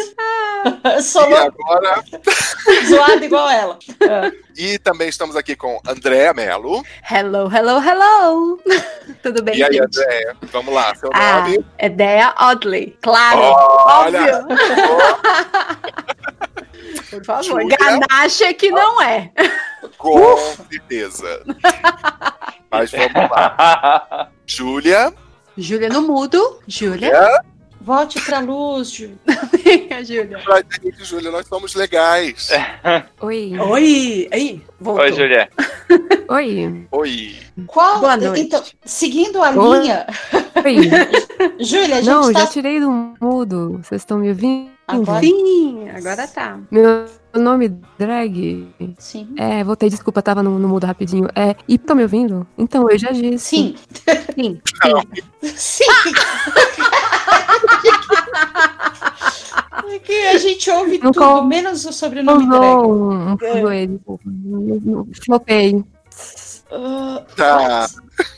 [1.03, 2.03] Sou E agora.
[2.89, 3.79] zoada igual ela.
[4.57, 6.85] E também estamos aqui com Andréa Melo.
[7.11, 8.61] Hello, hello, hello.
[9.23, 9.79] Tudo bem, E aí?
[9.81, 10.37] Andréa?
[10.53, 11.65] Vamos lá, seu Ah, nome?
[11.79, 12.97] é Dea Oddly.
[13.03, 14.45] Claro, Olha.
[14.45, 14.57] óbvio.
[17.11, 17.77] Por favor, Júlia.
[17.79, 19.31] ganache que não é.
[19.99, 20.37] Com
[20.69, 21.43] certeza.
[22.71, 24.29] Mas vamos lá.
[24.47, 25.13] Júlia.
[25.57, 26.61] Júlia no mudo.
[26.67, 27.09] Júlia.
[27.13, 27.56] É?
[27.87, 29.17] Volte pra luz, Júlia.
[30.03, 32.49] Gente, Júlia, nós somos legais.
[33.21, 33.57] Oi.
[33.57, 34.29] Oi.
[34.33, 35.05] Aí, voltou.
[35.05, 35.49] Oi, Julia.
[36.29, 36.87] Oi.
[36.91, 37.37] Oi.
[37.67, 38.01] Qual?
[38.01, 38.41] Boa noite.
[38.41, 39.79] Então, seguindo a Oi.
[39.81, 40.07] linha.
[40.65, 40.77] Oi.
[41.61, 42.41] Júlia, a gente Não, tá.
[42.41, 42.91] já tirei do
[43.21, 43.81] mudo.
[43.83, 44.71] Vocês estão me ouvindo?
[44.89, 46.61] Agora- Sim, agora tá.
[46.71, 49.35] Meu nome drag Sim.
[49.37, 49.65] é.
[49.65, 51.29] Voltei, desculpa, tava no, no mudo rapidinho.
[51.35, 51.57] É.
[51.67, 52.47] E estão me ouvindo?
[52.57, 53.39] Então, eu já disse.
[53.47, 53.75] Sim.
[54.35, 54.61] Sim.
[55.43, 55.85] Sim.
[58.85, 59.36] É
[60.05, 64.01] que a gente ouve Não tudo, col- menos o sobrenome Não, drag.
[64.07, 65.85] um, um Flopei.
[66.71, 67.87] Ah, Tá.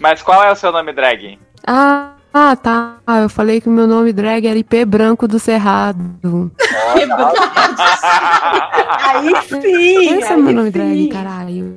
[0.00, 1.38] Mas qual é o seu nome drag?
[1.66, 2.96] Ah, ah, tá.
[3.22, 6.50] Eu falei que o meu nome drag era IP Branco do Cerrado.
[9.00, 10.18] Aí sim.
[10.18, 10.78] Esse é meu nome sim.
[10.78, 11.76] drag, caralho.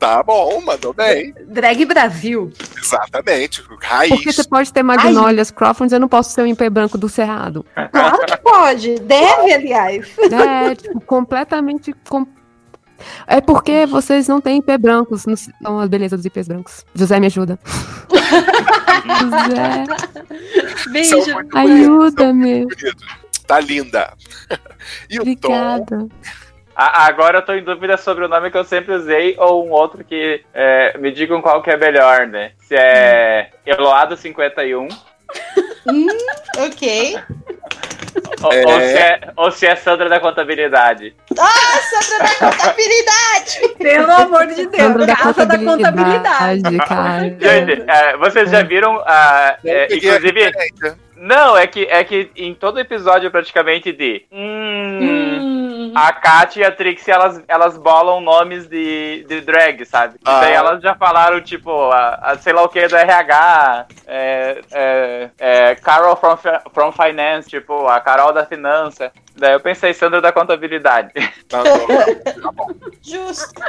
[0.00, 1.32] Tá bom, mandou bem.
[1.46, 2.50] Drag Brasil.
[2.82, 3.62] Exatamente.
[3.82, 4.08] Raiz.
[4.10, 7.64] Porque você pode ter Magnolias Crawford, eu não posso ser o IP Branco do Cerrado.
[7.92, 8.94] Claro que pode.
[9.00, 10.08] Deve, aliás.
[10.32, 11.94] É, tipo, completamente.
[12.08, 12.26] com-
[13.26, 15.26] É porque vocês não têm IP brancos.
[15.26, 16.84] Não são as belezas dos IPs brancos.
[16.94, 17.58] José, me ajuda.
[19.20, 19.84] José,
[20.92, 21.16] Beijo.
[21.54, 22.66] Ajuda-me.
[23.46, 24.14] Tá linda.
[25.10, 26.08] E o Tom?
[26.82, 29.70] A- Agora eu tô em dúvida sobre o nome que eu sempre usei ou um
[29.70, 32.52] outro que é, me digam qual que é melhor, né?
[32.60, 34.88] Se é Eloado 51
[35.86, 36.06] Hum,
[36.58, 37.16] ok.
[38.42, 38.64] ou, É.
[38.66, 41.14] ou se é, ou se é Sandra da Contabilidade.
[41.38, 43.68] Ah, Sandra da contabilidade!
[43.78, 44.76] Pelo amor de Deus.
[44.82, 46.78] Sandra da contabilidade.
[46.88, 47.24] cara.
[47.38, 50.50] Gente, é, vocês já viram, ah, é, inclusive...
[51.16, 54.24] Não, é que, é que em todo episódio praticamente de...
[54.32, 55.59] Hum, Hum,
[55.94, 60.14] a Kat e a Trixie, elas, elas bolam nomes de, de drag, sabe?
[60.16, 60.40] E Ah.
[60.40, 65.30] daí elas já falaram, tipo, a, a sei lá o que do RH, é, é,
[65.38, 66.36] é, Carol from,
[66.72, 69.12] from Finance, tipo, a Carol da Finança.
[69.36, 71.12] Daí eu pensei, Sandra da Contabilidade.
[71.48, 71.86] Tá bom.
[72.42, 72.68] Tá bom.
[73.02, 73.62] justo.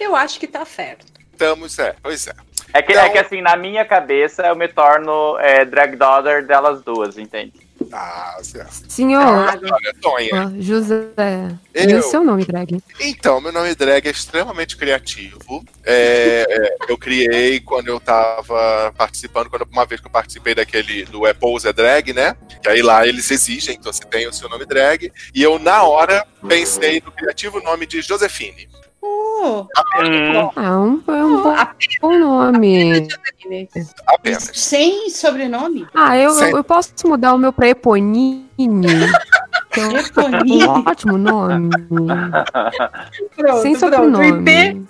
[0.00, 1.06] Eu acho que tá certo.
[1.32, 2.32] Estamos, é, pois é.
[2.74, 6.46] É que, Então- é que assim, na minha cabeça eu me torno é, drag daughter
[6.46, 7.52] delas duas, entende?
[7.90, 8.84] Ah, certo.
[8.88, 9.22] Senhor,
[10.04, 11.48] Olha, José.
[11.74, 11.98] E Eu.
[11.98, 12.82] o seu nome, drag?
[13.00, 15.64] Então, meu nome drag é extremamente criativo.
[15.84, 21.04] É, é, eu criei quando eu tava participando, quando uma vez que eu participei daquele
[21.06, 22.36] do É Pose é Drag, né?
[22.62, 25.12] Que aí lá eles exigem que você tenha o seu nome drag.
[25.34, 28.68] E eu, na hora, pensei no criativo nome de Josefine.
[29.02, 29.66] Uh,
[29.98, 31.56] Hum, Ah, um, é um bom,
[32.00, 33.08] bom nome.
[34.06, 34.50] Apenas.
[34.54, 35.86] sem sobrenome?
[35.92, 38.46] Ah, eu, Sem- eu, eu posso mudar o meu pra Eponine.
[39.72, 40.64] Que é um- Eponine.
[40.66, 41.70] um ótimo nome.
[43.36, 44.38] Pronto, Sem sobrenome.
[44.50, 44.82] IP.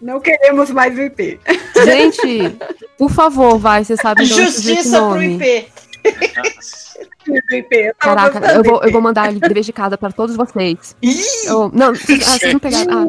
[0.00, 1.40] Não queremos mais o IP.
[1.84, 2.56] Gente,
[2.96, 5.20] por favor, vai, você sabe Justiça pro.
[5.22, 5.68] IP.
[7.26, 10.96] Eu Caraca, eu vou, eu vou mandar dever de casa pra todos vocês.
[11.44, 13.08] Eu- não, vocês, ah, vocês não pegaram.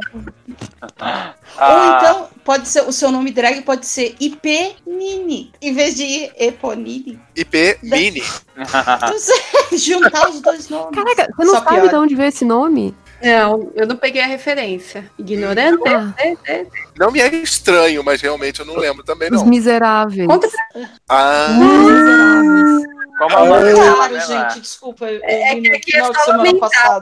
[1.00, 5.96] Ah, Ou então, pode ser, o seu nome drag pode ser IP Nini, em vez
[5.96, 7.20] de Eponine.
[7.36, 7.80] IP
[9.18, 10.96] sei, juntar os dois nomes.
[10.96, 11.90] Caraca, você não Só sabe pior.
[11.90, 12.94] de onde veio esse nome?
[13.24, 15.10] Não, eu não peguei a referência.
[15.18, 15.88] Ignorante?
[15.88, 16.14] Ah.
[16.18, 16.66] É, é.
[17.02, 19.48] Não me é estranho, mas realmente eu não lembro também, Os não.
[19.50, 20.28] miseráveis.
[20.28, 20.48] Conta
[21.10, 22.92] Ah, Os miseráveis.
[23.18, 25.06] Como a Amanda Claro, né, gente, desculpa.
[25.06, 27.02] Eu É vi que no é final de só semana passado.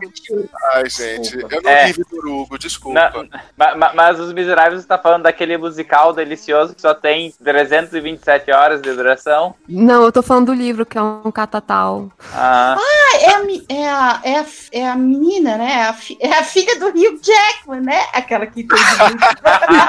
[0.73, 1.39] ai, gente.
[1.49, 1.85] Eu não É.
[1.85, 3.09] vi Vitor Hugo, desculpa.
[3.13, 8.51] Não, ma- ma- mas os Miseráveis está falando daquele musical delicioso que só tem 327
[8.51, 9.55] horas de duração.
[9.67, 12.09] Não, eu tô falando do livro, que é um catatal.
[12.33, 15.71] Ah, Ah, é a, é a, é a, é a menina, né?
[15.71, 18.05] É a, fi- é a filha do Hugh Jackman, né?
[18.11, 18.77] Aquela que tem.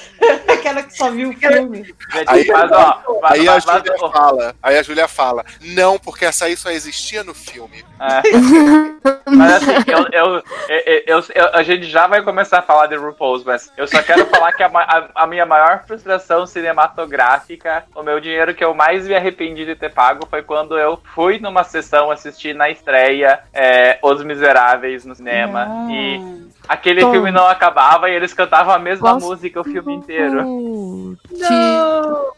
[0.48, 1.94] Aquela que só viu o filme.
[2.26, 6.24] Aí- mas ó, mas- Aí a mas- Júlia fala, aí a Júlia fala, não, porque
[6.24, 7.84] essa aí só existia no filme.
[8.00, 8.22] É.
[9.26, 12.96] Mas assim, eu, eu, eu- eu- eu- a gente já vai começar a falar de
[12.96, 18.02] RuPaul's, mas eu só quero falar que a, a- a minha maior frustração cinematográfica, o
[18.02, 21.64] meu dinheiro que eu mais me arrependi de ter pago foi quando eu fui numa
[21.64, 25.86] sessão assistir na estreia é, Os Miseráveis no cinema.
[25.90, 26.20] E
[26.68, 27.12] aquele Tom.
[27.12, 30.46] filme não acabava e eles cantavam a mesma Posso- música o filme inteiro.
[30.46, 31.16] Uh,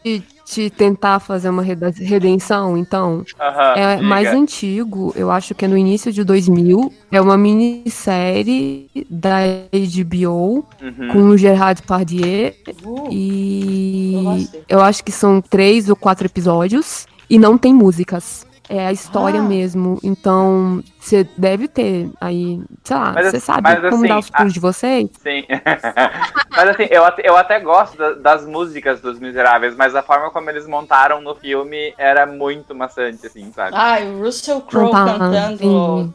[0.03, 3.23] te, te, te tentar fazer uma redenção, então.
[3.39, 4.07] Aham, é diga.
[4.07, 6.91] mais antigo, eu acho que é no início de 2000.
[7.11, 9.37] É uma minissérie da
[9.73, 11.07] HBO Uhum.
[11.11, 12.53] com o Gerard Depardieu.
[12.83, 18.45] Uh, E eu acho que são três ou quatro episódios e não tem músicas.
[18.67, 19.43] É a história Ah.
[19.43, 19.99] mesmo.
[20.03, 24.53] Então, você deve ter aí, sei lá, você sabe mas como assim, dar os pulos
[24.53, 25.07] de vocês?
[25.21, 25.43] Sim.
[26.49, 30.31] mas assim, eu até, eu até gosto da- das músicas dos Miseráveis, mas a forma
[30.31, 33.71] como eles montaram no filme era muito maçante, assim, sabe?
[33.75, 36.13] Ai, o Russell Crowe Não tá, cantando.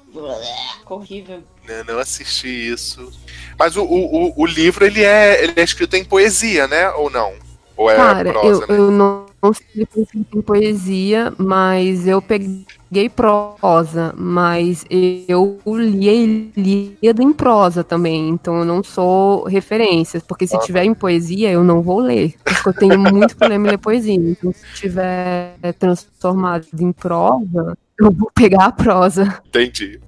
[0.88, 1.42] Horrível.
[1.68, 3.10] Né, Não assisti isso.
[3.58, 6.90] Mas o, o, o- o livro, ele é, ele é escrito em poesia, né?
[6.92, 7.32] Ou não?
[7.80, 8.66] Ou é Cara, prosa, eu, né?
[8.68, 9.86] eu não, não sei
[10.34, 14.84] em poesia, mas eu peguei prosa, mas
[15.26, 20.92] eu li Ilíada em prosa também, então eu não sou referência, porque se tiver em
[20.92, 24.74] poesia eu não vou ler, porque eu tenho muito problema em ler poesia, então se
[24.74, 29.40] tiver transformado em prosa, eu vou pegar a prosa.
[29.46, 29.98] Entendi.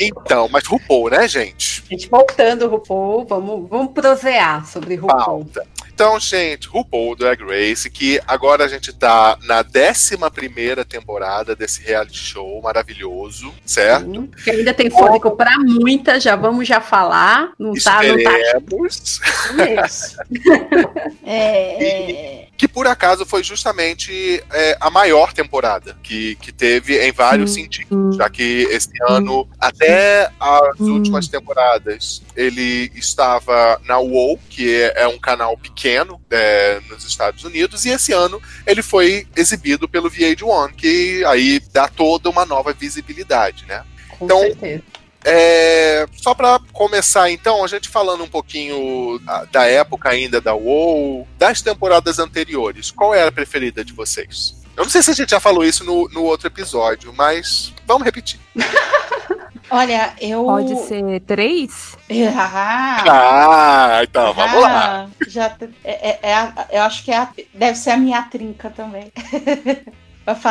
[0.00, 1.84] Então, mas RuPaul, né, gente?
[1.88, 5.44] Gente, voltando, RuPaul, vamos, vamos prosear sobre RuPaul.
[5.44, 5.73] Pauta.
[5.94, 11.84] Então, gente, RuPaul Drag Race, que agora a gente tá na 11 primeira temporada desse
[11.84, 14.28] reality show maravilhoso, certo?
[14.42, 17.52] Que ainda tem fôlego pra muita, já vamos já falar.
[17.56, 18.32] Não tá, não tá.
[18.40, 20.16] Esperemos.
[21.26, 27.12] É, é, Que por acaso foi justamente é, a maior temporada que, que teve em
[27.12, 27.62] vários Sim.
[27.62, 35.02] sentidos, já que esse ano, até as últimas temporadas, ele estava na WoW, que é,
[35.02, 35.83] é um canal pequeno
[36.30, 41.88] é, nos Estados Unidos, e esse ano ele foi exibido pelo VH1, que aí dá
[41.88, 43.84] toda uma nova visibilidade, né?
[44.18, 44.82] Com Então, certeza.
[45.26, 50.54] É, só pra começar, então, a gente falando um pouquinho ah, da época ainda da
[50.54, 54.54] WoW, das temporadas anteriores, qual era a preferida de vocês?
[54.76, 58.04] Eu não sei se a gente já falou isso no, no outro episódio, mas vamos
[58.04, 58.38] repetir.
[59.70, 60.44] olha, eu.
[60.44, 61.96] Pode ser três?
[62.36, 65.08] Ah, Ah, então, vamos lá.
[65.08, 68.70] ah, Já, é, é- é eu acho que é a- deve ser a minha trinca
[68.70, 69.12] também.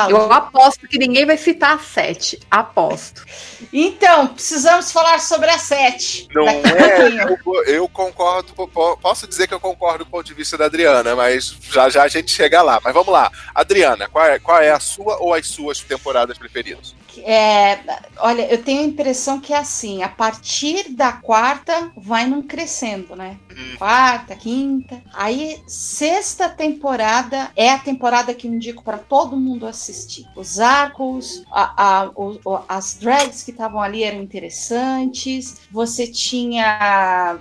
[0.07, 2.39] Eu aposto que ninguém vai citar a sete.
[2.51, 3.25] Aposto.
[3.73, 6.27] Então, precisamos falar sobre a sete.
[6.31, 10.33] Não é, eu, eu concordo, po- po- posso dizer que eu concordo do ponto de
[10.35, 12.79] vista da Adriana, mas já já a gente chega lá.
[12.83, 13.31] Mas vamos lá.
[13.55, 16.93] Adriana, qual é, qual é a sua ou as suas temporadas preferidas?
[17.21, 17.79] É,
[18.17, 23.15] olha, eu tenho a impressão que é assim, a partir da quarta vai num crescendo,
[23.15, 23.37] né?
[23.77, 25.01] Quarta, quinta.
[25.13, 30.25] Aí, sexta temporada é a temporada que eu indico para todo mundo assistir.
[30.35, 35.57] Os arcos, a- a- o- o- as drags que estavam ali eram interessantes.
[35.71, 37.37] Você tinha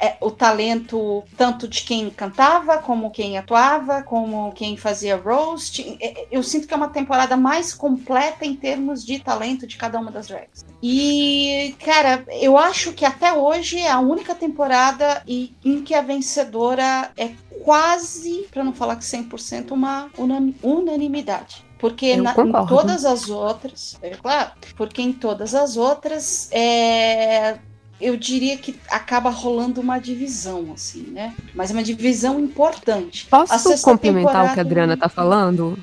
[0.00, 5.98] é, o talento tanto de quem cantava, como quem atuava, como quem fazia roast.
[6.30, 10.10] Eu sinto que é uma temporada mais completa em termos de talento de cada uma
[10.10, 10.64] das drags.
[10.82, 17.10] E, cara, eu acho que até hoje é a única temporada em que a vencedora
[17.16, 17.30] é
[17.64, 21.64] quase, para não falar que 100%, uma unani- unanimidade.
[21.78, 27.58] Porque na- em todas as outras, é claro, porque em todas as outras, é,
[28.00, 31.34] eu diria que acaba rolando uma divisão, assim, né?
[31.54, 33.26] Mas uma divisão importante.
[33.26, 35.78] Posso complementar o que a Adriana tá falando?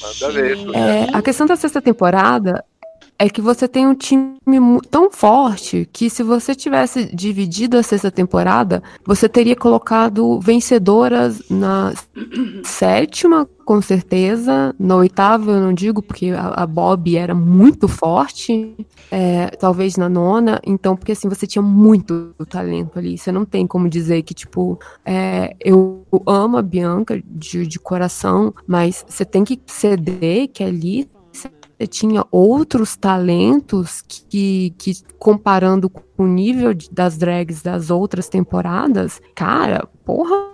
[0.00, 0.58] Manda ver.
[0.74, 2.64] É, a questão da sexta temporada
[3.18, 4.38] é que você tem um time
[4.90, 11.92] tão forte que se você tivesse dividido a sexta temporada, você teria colocado vencedoras na
[12.62, 14.72] sétima, com certeza.
[14.78, 18.74] Na oitava eu não digo, porque a, a Bob era muito forte.
[19.10, 20.60] É, talvez na nona.
[20.64, 23.18] Então, porque assim, você tinha muito talento ali.
[23.18, 28.54] Você não tem como dizer que, tipo, é, eu amo a Bianca de, de coração,
[28.66, 31.17] mas você tem que ceder que ali você
[31.86, 39.86] tinha outros talentos que, que comparando com o nível das drags das outras temporadas, cara,
[40.04, 40.48] porra,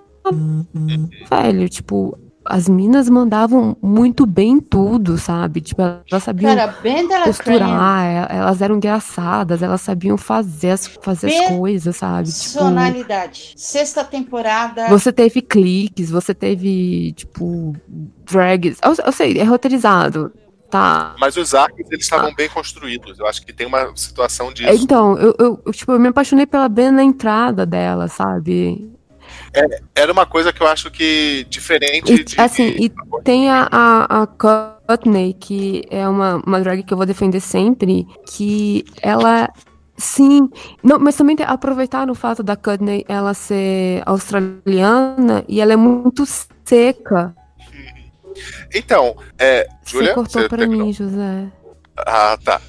[1.31, 5.61] velho, tipo, as minas mandavam muito bem em tudo, sabe?
[5.63, 5.81] Tipo,
[6.11, 11.97] elas sabiam Cara, costurar, e- elas eram engraçadas, elas sabiam fazer as, fazer as coisas,
[11.97, 12.29] sabe?
[12.29, 13.55] Tipo, Personalidade.
[13.57, 14.89] Sexta temporada.
[14.89, 17.75] você teve cliques, você teve, tipo,
[18.27, 18.79] drags.
[18.85, 20.31] Eu, eu sei, é roteirizado,
[20.75, 21.15] tá?
[21.21, 23.21] Mas os arcos, eles estavam bem construídos.
[23.21, 24.83] Eu acho que tem uma situação disso.
[24.83, 28.91] Então, eu, eu, tipo, eu me apaixonei pela Ben na entrada dela, sabe?
[29.53, 32.41] É, era uma coisa que eu acho que diferente E, de.
[32.41, 37.07] assim, e tem a, a, a Courtney, que é uma, uma drag que eu vou
[37.07, 39.49] defender sempre, que ela.
[39.97, 40.51] Sim,
[40.83, 46.25] não, mas também aproveitar o fato da Courtney ela ser australiana e ela é muito
[46.65, 47.33] seca.
[48.75, 49.67] Então, é.
[49.83, 50.15] Você Júlia?
[50.15, 50.87] cortou você pra terminou?
[50.87, 51.47] mim, José.
[51.97, 52.61] Ah, tá.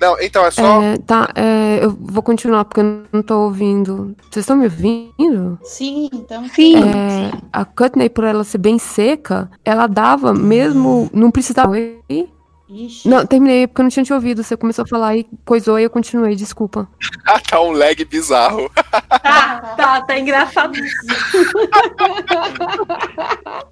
[0.00, 0.80] Não, então é só.
[0.82, 4.14] É, tá, é, eu vou continuar porque eu não tô ouvindo.
[4.30, 5.58] Vocês estão me ouvindo?
[5.64, 6.44] Sim, então.
[6.44, 11.10] É, a Courtney, por ela ser bem seca, ela dava mesmo.
[11.12, 11.70] Não precisava.
[11.70, 12.28] Oi?
[13.04, 14.44] Não, terminei porque eu não tinha te ouvido.
[14.44, 16.86] Você começou a falar e coisou e eu continuei, desculpa.
[17.26, 18.70] Ah, tá um lag bizarro.
[19.28, 20.72] Tá, tá, tá engraçado.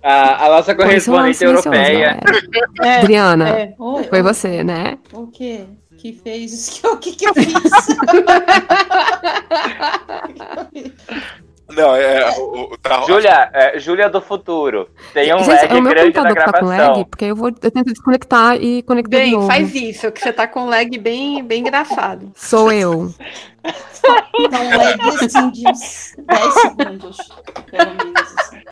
[0.02, 2.20] A, a nossa correspondente Foi silenciosa, europeia.
[2.83, 3.75] É, Adriana, é.
[3.78, 4.23] Oi, foi oi.
[4.23, 4.99] você, né?
[5.12, 5.65] O quê?
[5.97, 6.86] Que fez isso?
[6.86, 7.62] O que, que eu fiz?
[11.68, 12.30] Não, é.
[12.38, 14.88] O, o, tá, Júlia, é, Júlia do futuro.
[15.12, 16.92] Tem um Gente, lag é o meu grande na computador que tá com gravação.
[16.94, 17.48] lag, porque eu vou.
[17.48, 19.46] Eu tento desconectar e conectar de Bem, novo.
[19.48, 22.30] faz isso, que você tá com lag bem, bem engraçado.
[22.36, 23.12] Sou eu.
[24.38, 27.16] Então, um lag assim de uns 10 segundos,
[27.70, 28.34] pelo menos.
[28.38, 28.62] Assim.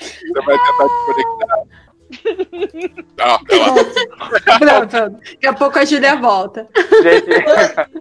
[0.00, 1.81] Você vai tentar desconectar.
[3.18, 3.38] Ela-
[4.58, 5.10] Pronto, pronto.
[5.20, 6.68] Daqui a pouco a Júlia volta.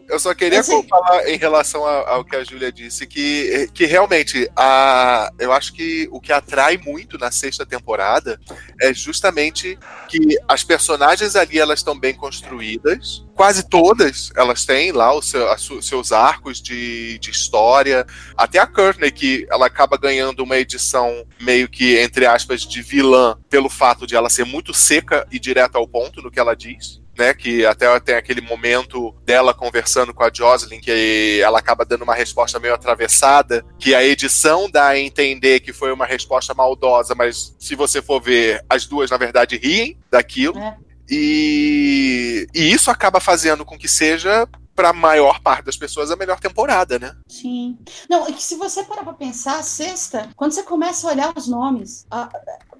[0.09, 4.49] Eu só queria Assim- falar em relação ao que a Júlia disse, que, que realmente
[4.55, 8.39] a, eu acho que o que atrai muito na sexta temporada
[8.81, 13.25] é justamente que as personagens ali elas estão bem construídas.
[13.35, 18.05] Quase todas elas têm lá os seu, seus arcos de, de história.
[18.37, 23.35] Até a Courtney, que ela acaba ganhando uma edição meio que, entre aspas, de vilã,
[23.49, 27.01] pelo fato de ela ser muito seca e direta ao ponto no que ela diz
[27.17, 27.33] né?
[27.33, 32.15] Que até tem aquele momento dela conversando com a Jocelyn, que ela acaba dando uma
[32.15, 37.55] resposta meio atravessada, que a edição dá a entender que foi uma resposta maldosa, mas
[37.59, 40.57] se você for ver, as duas, na verdade, riem daquilo.
[40.57, 40.77] É.
[41.09, 44.47] E, e isso acaba fazendo com que seja,
[44.81, 47.15] para a maior parte das pessoas, a melhor temporada, né?
[47.29, 47.77] Sim.
[48.09, 51.47] Não, é que se você parar pra pensar, sexta, quando você começa a olhar os
[51.47, 52.29] nomes, a-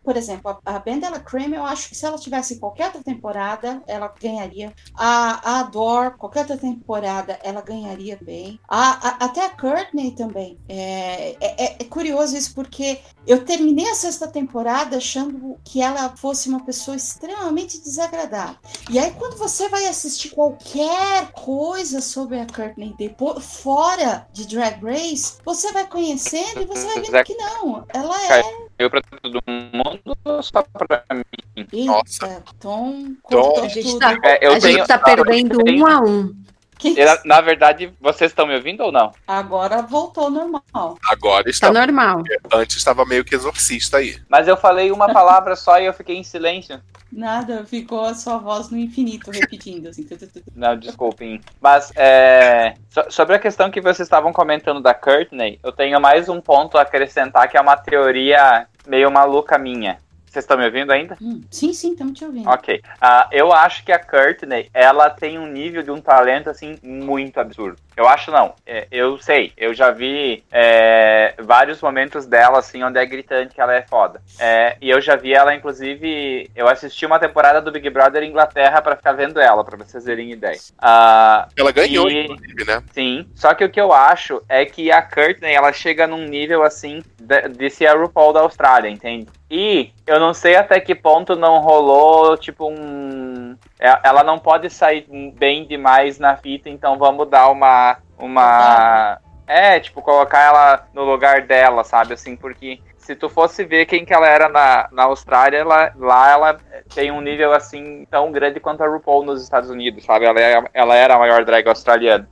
[0.04, 4.12] por exemplo, a, a Creme, eu acho que se ela tivesse qualquer outra temporada, ela
[4.20, 4.74] ganharia.
[4.96, 8.60] A, a Adore, qualquer outra temporada, ela ganharia bem.
[8.68, 10.58] A, a- até a Courtney também.
[10.68, 16.16] É, é- é- é curioso isso, porque eu terminei a sexta temporada achando que ela
[16.18, 18.56] fosse uma pessoa extremamente desagradável.
[18.90, 24.80] E aí, quando você vai assistir qualquer coisa sobre a Courtney depois, fora de Drag
[24.84, 27.84] Race, você vai conhecendo e você vai vendo que não.
[27.94, 28.44] Ela é.
[28.78, 31.68] Caiu pra todo mundo ou só pra mim?
[31.74, 33.14] Eita, Tom.
[33.30, 33.61] Tom.
[33.64, 36.36] A gente tá, É, eu a tenho- gente tá eu perdendo tenho- um a um.
[36.82, 39.11] Que na, na verdade, vocês estão me ouvindo ou não?
[39.27, 40.98] Agora voltou ao normal.
[41.10, 41.68] Agora está.
[41.68, 42.24] Tá normal.
[42.51, 44.19] Antes estava meio que exorcista aí.
[44.27, 46.82] Mas eu falei uma palavra só e eu fiquei em silêncio.
[47.11, 49.90] Nada, ficou a sua voz no infinito repetindo.
[49.90, 50.08] Assim.
[50.56, 51.42] Não, desculpem.
[51.60, 56.30] Mas é, so- sobre a questão que vocês estavam comentando da Courtney, eu tenho mais
[56.30, 59.98] um ponto a acrescentar que é uma teoria meio maluca minha.
[60.32, 61.18] Vocês estão me ouvindo ainda?
[61.22, 62.50] Hum, sim, sim, estamos te ouvindo.
[62.50, 62.82] Ok.
[63.01, 67.38] Ah, eu acho que a Courtney, ela tem um nível de um talento, assim, muito
[67.38, 67.77] absurdo.
[67.98, 68.53] Eu acho não.
[68.66, 69.51] É, eu sei.
[69.58, 74.22] Eu já vi é, vários momentos dela, assim, onde é gritante que ela é foda.
[74.40, 78.82] É, e eu já vi ela, inclusive, eu assisti uma temporada do Big Brother Inglaterra
[78.82, 80.58] pra ficar vendo ela, pra vocês terem ideia.
[80.80, 82.82] Ah, Ela ganhou, e- inclusive, né?
[82.93, 83.27] Sim.
[83.35, 87.03] Só que o que eu acho é que a Courtney, ela chega num nível assim
[87.19, 89.27] de, de ser a RuPaul da Austrália, entende?
[89.54, 93.58] E eu não sei até que ponto não rolou, tipo, um.
[93.78, 95.06] é- Ela não pode sair
[95.36, 97.98] bem demais na fita, então vamos dar uma.
[98.18, 99.20] Uma.
[99.46, 102.14] É, tipo, colocar ela no lugar dela, sabe?
[102.14, 106.32] Assim, porque se tu fosse ver quem que ela era na, na Austrália, ela, lá
[106.32, 106.58] ela
[106.96, 110.26] tem um nível assim tão grande quanto a RuPaul nos Estados Unidos, sabe?
[110.26, 112.26] Ela, é, ela era a maior drag australiana.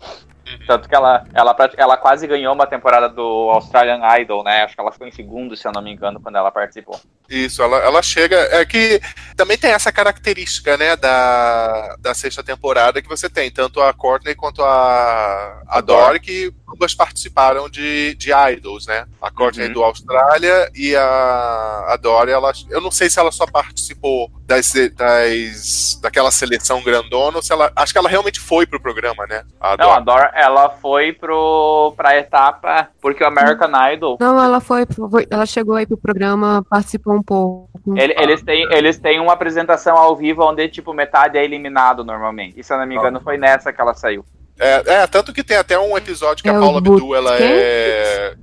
[0.67, 4.63] Tanto que ela, ela, ela quase ganhou uma temporada do Australian Idol, né?
[4.63, 6.99] Acho que ela ficou em segundo, se eu não me engano, quando ela participou.
[7.29, 8.35] Isso, ela, ela chega.
[8.51, 8.99] É que
[9.35, 14.33] também tem essa característica, né, da, da sexta temporada que você tem, tanto a Courtney
[14.35, 19.05] quanto a, a Dory, que ambas participaram de, de Idols, né?
[19.21, 19.73] A Courtney Uhum.
[19.73, 22.51] do Austrália e a, a Dory, ela.
[22.69, 27.71] Eu não sei se ela só participou das, das, daquela seleção grandona ou se ela.
[27.75, 29.43] Acho que ela realmente foi pro programa, né?
[29.59, 34.59] A Não, a Dora, ela foi pro, pra etapa, porque o American Idol, Não, ela
[34.59, 37.69] foi, foi- ela chegou aí pro programa, participou um pouco.
[37.97, 42.59] ele- eles, têm, eles têm uma apresentação ao vivo onde, tipo, metade é eliminado normalmente.
[42.59, 44.23] E se eu não me engano, foi nessa que ela saiu.
[44.59, 48.35] É, é, tanto que tem até um episódio que É a Paula Abdul, ela é.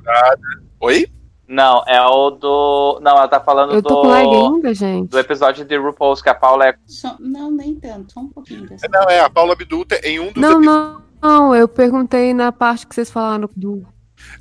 [0.81, 1.07] Oi?
[1.49, 2.99] Não, é o do.
[3.03, 4.11] Não, ela tá falando Eu tô do.
[4.11, 5.11] ainda, gente.
[5.11, 6.75] Do episódio de RuPaul's que a Paula é.
[6.87, 8.89] Só- não, nem tanto, só um pouquinho dessa.
[8.91, 12.51] Não, é, a Paula Abdul tem- em um dos Não, não, não, eu perguntei na
[12.51, 13.87] parte que vocês falaram do.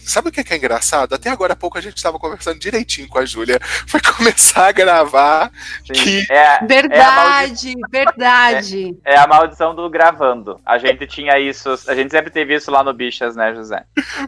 [0.06, 1.14] Sabe o que é, que é engraçado?
[1.14, 3.59] Até agora há pouco a gente estava conversando direitinho com a Júlia.
[3.88, 5.51] Foi começar a gravar
[5.84, 6.25] que.
[6.32, 8.98] É, Verdade, verdade.
[9.03, 10.59] É a maldição do gravando.
[10.66, 13.84] A gente tinha isso, a gente sempre teve isso lá no Bichas, né, José?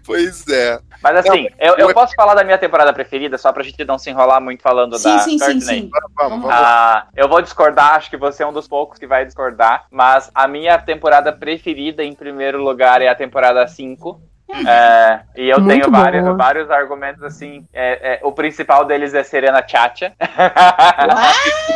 [0.05, 0.79] Pois é.
[1.01, 4.09] Mas assim, eu, eu posso falar da minha temporada preferida, só pra gente não se
[4.09, 5.89] enrolar muito falando Sim, da sim, sim, sim.
[6.15, 6.49] Vamos, vamos.
[6.49, 10.31] Ah, eu vou discordar, acho que você é um dos poucos que vai discordar, mas
[10.33, 14.21] a minha temporada preferida, em primeiro lugar, é a temporada 5.
[14.65, 16.37] É, e eu Muito tenho vários, boa.
[16.37, 17.67] vários argumentos assim.
[17.73, 20.13] é, é, o principal deles é Serena Chacha.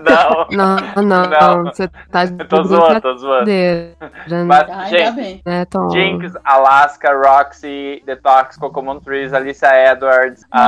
[0.00, 1.64] não, Não, não, Não.
[1.64, 3.46] você tá de tô zoando, tô zoando.
[3.50, 3.94] né?
[4.46, 5.90] Mas, gente, É, Tom.
[5.90, 10.60] Jinx, Alaska, Roxy, Detox, Cocomon Trees, Alicia Edwards, a,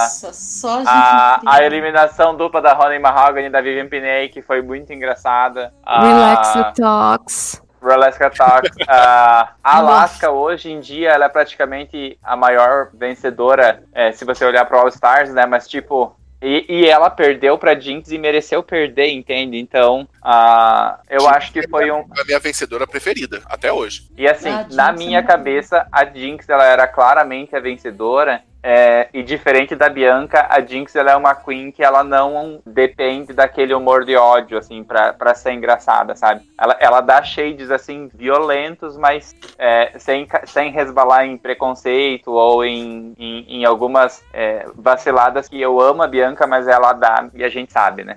[0.00, 0.88] Nossa, só gente.
[0.88, 5.72] a, a eliminação dupla da Honey Mahogany e da Vivian Pinay, que foi muito engraçada.
[5.84, 7.62] A- Relax the talks.
[7.92, 8.70] Alaska Talks.
[8.88, 14.44] a a Alaska, hoje em dia, ela é praticamente a maior vencedora, é, se você
[14.44, 15.46] olhar pro All Stars, né?
[15.46, 16.16] Mas, tipo.
[16.42, 19.58] E, e ela perdeu pra Jinx e mereceu perder, entende?
[19.58, 22.04] Então, ah, eu acho que foi um.
[22.18, 24.10] A minha vencedora preferida, até hoje.
[24.14, 27.60] E assim, A Jinx na é minha muito cabeça, a Jinx ela era claramente a
[27.60, 28.42] vencedora.
[28.66, 33.34] É, e diferente da Bianca, a Jinx ela é uma queen que ela não depende
[33.34, 36.48] daquele humor de ódio, assim, pra, pra ser engraçada, sabe?
[36.58, 43.12] Ela, ela dá shades, assim, violentos, mas é, sem, sem resbalar em preconceito ou em,
[43.18, 47.50] em, em algumas é, vaciladas que eu amo a Bianca, mas ela dá e a
[47.50, 48.16] gente sabe, né?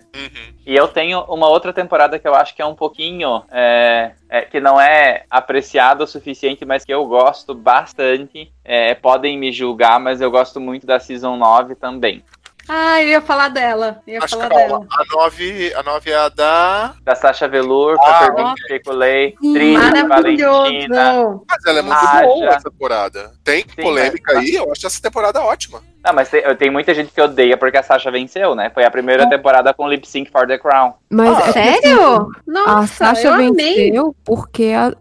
[0.65, 3.43] E eu tenho uma outra temporada que eu acho que é um pouquinho.
[3.51, 8.51] é, é, que não é apreciado o suficiente, mas que eu gosto bastante.
[8.67, 12.21] É, podem me julgar, mas eu gosto muito da Season 9 também.
[12.69, 14.01] Ah, eu ia falar dela.
[14.05, 14.85] Eu ia Mas falar dela.
[14.91, 16.93] a 9, a 9 é a da.
[17.01, 18.57] Da Sasha Velour, Ah, Peppermint.
[18.65, 21.39] Speculei, Trini, Valentina.
[21.47, 22.21] Mas ela é muito Aja.
[22.23, 23.31] boa essa temporada.
[23.41, 25.81] Tem Sim, polêmica mas- aí, eu acho essa temporada ótima.
[26.03, 28.69] Não, mas tem, tem muita gente que odeia porque a Sasha venceu, né?
[28.73, 30.93] Foi a primeira temporada com Lip Sync for the Crown.
[31.09, 32.01] Mas é porque, Sério?
[32.01, 33.53] assim, Nossa, a Sasha eu amei.
[33.53, 34.93] venceu porque a-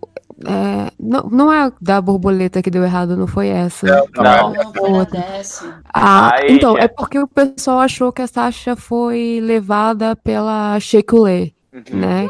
[0.44, 3.86] é, não, não é da borboleta que deu errado, não foi essa.
[3.86, 4.52] Não.
[4.52, 5.81] Não, foi na décima.
[5.94, 6.84] Ah, Aí, então, é.
[6.84, 11.52] é porque o pessoal achou que a Sasha foi levada pela Shekulé,
[11.90, 12.28] né?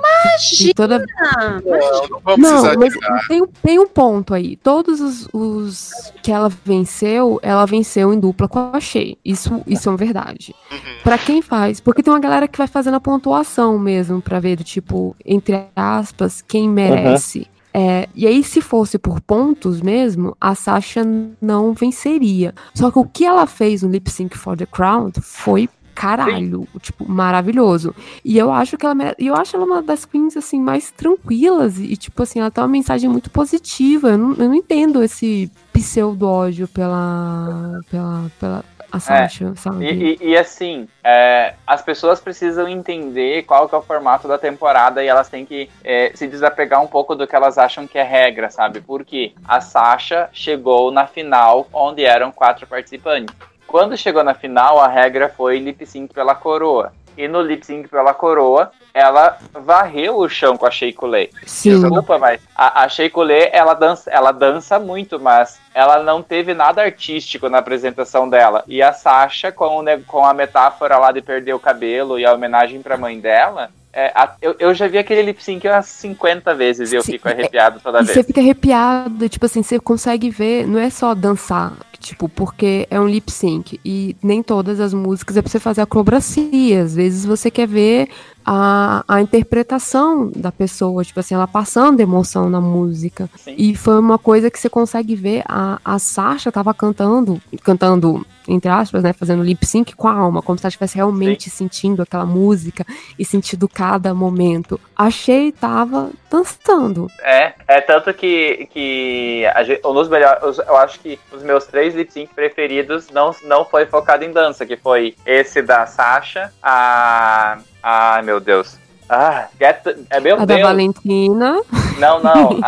[0.58, 0.98] Que toda...
[1.38, 2.94] Não, não Não, mas
[3.28, 4.56] tem, um- tem um ponto aí.
[4.56, 5.90] Todos os, os
[6.22, 9.16] que ela venceu, ela venceu em dupla com a Shea.
[9.24, 10.54] Isso, isso é uma verdade.
[11.02, 14.62] Pra quem faz, porque tem uma galera que vai fazendo a pontuação mesmo, pra ver,
[14.62, 17.46] tipo, entre aspas, quem merece.
[17.78, 21.02] É, e aí, se fosse por pontos mesmo, a Sasha
[21.42, 22.54] não venceria.
[22.74, 27.10] Só que o que ela fez no Lip Sync for the Crown foi caralho, tipo,
[27.10, 27.94] maravilhoso.
[28.24, 31.78] E eu acho que ela mere- eu acho ela uma das queens assim mais tranquilas
[31.78, 34.10] e tipo assim, ela tem uma mensagem muito positiva.
[34.10, 39.84] Eu não, eu não entendo esse pseudo ódio pela pela, pela a Sasha, sabe?
[39.86, 44.38] E, e- e assim, é, as pessoas precisam entender qual que é o formato da
[44.38, 47.98] temporada e elas têm que é, se desapegar um pouco do que elas acham que
[47.98, 48.80] é regra, sabe?
[48.80, 53.34] Porque a Sasha chegou na final onde eram quatro participantes.
[53.66, 56.92] Quando chegou na final, a regra foi lip sync pela coroa.
[57.16, 61.30] E no lip sync pela coroa, ela varreu o chão com a Shea Coulee.
[61.44, 61.80] Sim.
[61.80, 66.54] Desculpa, mas a, a Shea Coulee, ela dança, ela dança muito, mas ela não teve
[66.54, 68.64] nada artístico na apresentação dela.
[68.66, 72.32] E a Sasha, com, o com a metáfora lá de perder o cabelo e a
[72.32, 76.54] homenagem pra mãe dela, é, a- eu, eu já vi aquele lip sync umas 50
[76.54, 78.10] vezes e eu fico arrepiado toda vez.
[78.10, 83.00] você fica arrepiado, tipo assim, você consegue ver, não é só dançar, tipo, porque é
[83.00, 86.82] um lip sync e nem todas as músicas é pra você fazer acrobacia.
[86.82, 88.08] Às vezes você quer ver
[88.48, 93.28] a, a interpretação da pessoa, tipo assim, ela passando emoção na música.
[93.48, 95.42] E foi uma coisa que você consegue ver.
[95.48, 99.12] A, a Sasha tava cantando, cantando, entre aspas, né?
[99.12, 102.86] Fazendo lip sync com a alma, como se ela estivesse realmente sentindo aquela música
[103.18, 104.80] e sentindo cada momento.
[104.96, 107.08] Achei tava dançando.
[107.22, 111.66] É, é tanto que, que a gente, um dos melhores, eu acho que os meus
[111.66, 116.52] três lip sync preferidos não, não foi focado em dança, que foi esse da Sasha,
[116.62, 117.58] a.
[117.88, 118.76] Ai meu Deus.
[119.08, 119.76] Ah, get,
[120.10, 120.62] é meu a da Deus.
[120.66, 121.62] Valentina.
[121.98, 122.58] Não, não.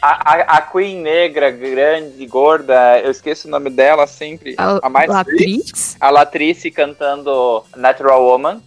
[0.00, 4.54] A, a, a- Queen negra, grande, gorda, eu esqueço o nome dela sempre.
[4.56, 5.96] A- A, mais Latrice?
[6.00, 8.62] A Latrice cantando Natural Woman.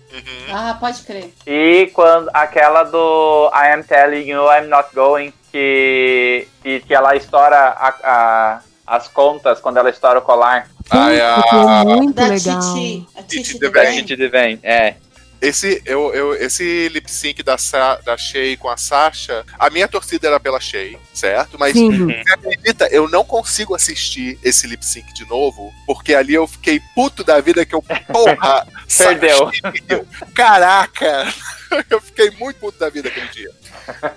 [0.52, 1.34] Ah, pode crer.
[1.48, 7.16] E quando aquela do I am telling you I'm not going, que, que, que ela
[7.16, 10.68] estoura a, a- as contas quando ela estoura o colar.
[10.90, 12.60] Ai, Porque a- é muito Da legal.
[12.60, 13.08] Titi.
[13.18, 14.96] A Titi The de vem, é.
[15.42, 19.88] Esse, eu, eu, esse lip sync da, Sa, da Shay com a Sasha, a minha
[19.88, 21.58] torcida era pela Shay, certo?
[21.60, 22.06] Mas Sim.
[22.06, 26.82] você acredita, eu não consigo assistir esse lip sync de novo, porque ali eu fiquei
[26.94, 28.66] puto da vida que eu, porra,
[28.98, 29.52] Perdeu.
[29.52, 31.34] Sasha, Caraca!
[31.90, 33.52] Eu fiquei muito puto da vida aquele dia.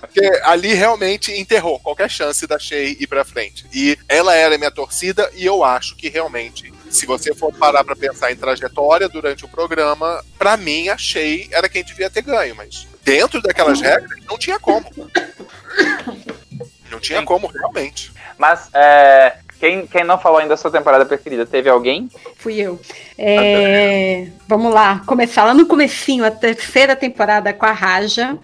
[0.01, 3.67] Porque ali realmente enterrou qualquer chance da Shay ir pra frente.
[3.73, 7.97] E ela era minha torcida, e eu acho que realmente, se você for parar pra
[7.97, 12.55] pensar em trajetória durante o programa, pra mim a Shay era quem devia ter ganho,
[12.55, 14.91] mas dentro daquelas regras não tinha como.
[16.91, 18.13] Não tinha como, realmente.
[18.37, 22.09] Mas é, quem, quem não falou ainda da sua temporada preferida, teve alguém?
[22.37, 22.79] Fui eu.
[23.17, 28.39] É, vamos lá, começar lá no comecinho, a terceira temporada com a Raja,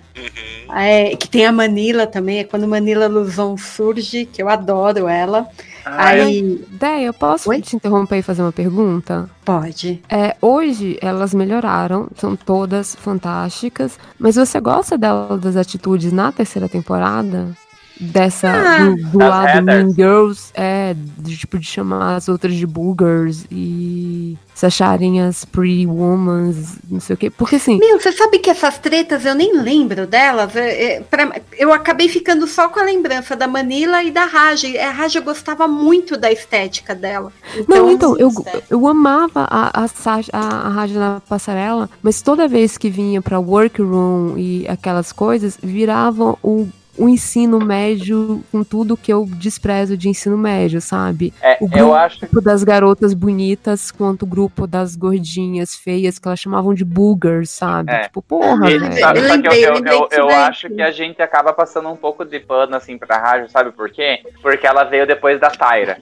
[0.74, 5.48] é, que tem a Manila também, é quando Manila Luzon surge, que eu adoro ela.
[5.84, 9.28] Aí, Déia, eu posso te interromper e fazer uma pergunta?
[9.44, 10.02] Pode.
[10.08, 16.68] É, hoje elas melhoraram, são todas fantásticas, mas você gosta delas das atitudes na terceira
[16.68, 17.54] temporada?
[18.00, 18.78] Dessa, Ah.
[18.90, 19.62] do, do lado.
[19.64, 25.44] Mean Girls, é, de, tipo, de chamar as outras de boogers e se acharem as
[25.44, 27.30] pre-womans, não sei o quê.
[27.30, 30.54] Porque assim, Meu, você sabe que essas tretas eu nem lembro delas?
[30.56, 34.66] É, é, pra- eu acabei ficando só com a lembrança da Manila e da Raja.
[34.82, 37.32] A Raja gostava muito da estética dela.
[37.68, 38.30] Não, então, eu,
[38.70, 43.20] eu amava a, a, Sasha- a, a Raja na passarela, mas toda vez que vinha
[43.22, 49.96] pra workroom e aquelas coisas, viravam o, o ensino médio com tudo que eu desprezo
[49.96, 51.32] de ensino médio, sabe?
[51.42, 56.28] É, o eu grupo acho- das garotas bonitas quanto o grupo das gordinhas feias que
[56.28, 57.92] elas chamavam de boogers, sabe?
[57.92, 58.02] É.
[58.04, 59.00] Tipo, porra, E, velho.
[59.00, 62.24] sabe, só que eu, eu, eu, eu acho que a gente acaba passando um pouco
[62.24, 64.20] de pano assim pra rádio, sabe por quê?
[64.42, 65.98] Porque ela veio depois da Tyra.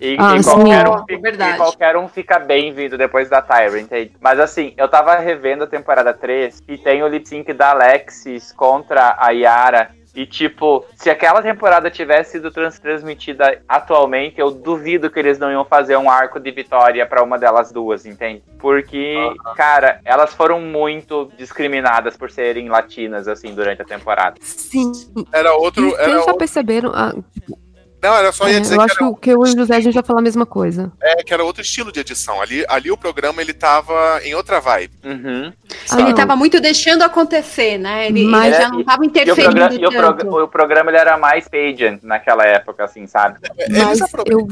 [0.00, 1.54] E, Ah, e qualquer, um, fica- verdade.
[1.54, 4.12] e qualquer um fica bem vindo depois da Tyra, entende?
[4.20, 8.52] Mas assim, eu tava revendo a temporada 3 e tem o lip sync da Alexis
[8.52, 9.90] contra a Yara.
[10.16, 15.52] E, tipo, se aquela temporada tivesse sido trans- transmitida atualmente, eu duvido que eles não
[15.52, 18.42] iam fazer um arco de vitória pra uma delas duas, entende?
[18.58, 19.14] Porque,
[19.54, 24.36] cara, elas foram muito discriminadas por serem latinas, assim, durante a temporada.
[24.40, 24.90] Sim.
[25.30, 25.86] Era outro.
[25.88, 26.92] Era vocês já outro perceberam?
[26.94, 27.12] ah,
[28.06, 29.76] não, era só ia é, dizer eu que acho era, que eu e o José
[29.76, 30.92] a gente vai falar a mesma coisa.
[31.02, 32.40] é, que era outro estilo de edição.
[32.40, 34.92] Ali, ali o programa ele tava em outra vibe.
[35.04, 35.52] Uhum.
[35.90, 38.06] Ah, ele tava muito deixando acontecer, né?
[38.08, 40.90] Ele, Mas- ele já não tava E o, interferindo programa, e o, prog- o programa
[40.90, 43.38] ele era mais pageant naquela época, assim, sabe?
[43.70, 44.46] Mas eu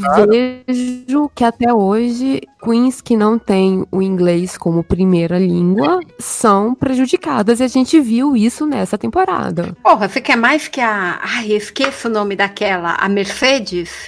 [0.66, 7.60] vejo que até hoje, queens que não têm o inglês como primeira língua são prejudicadas
[7.60, 9.74] e a gente viu isso nessa temporada.
[9.83, 11.18] Porra, você quer mais que a.
[11.23, 12.94] Ai, esqueço o nome daquela.
[12.94, 13.43] A Mercedes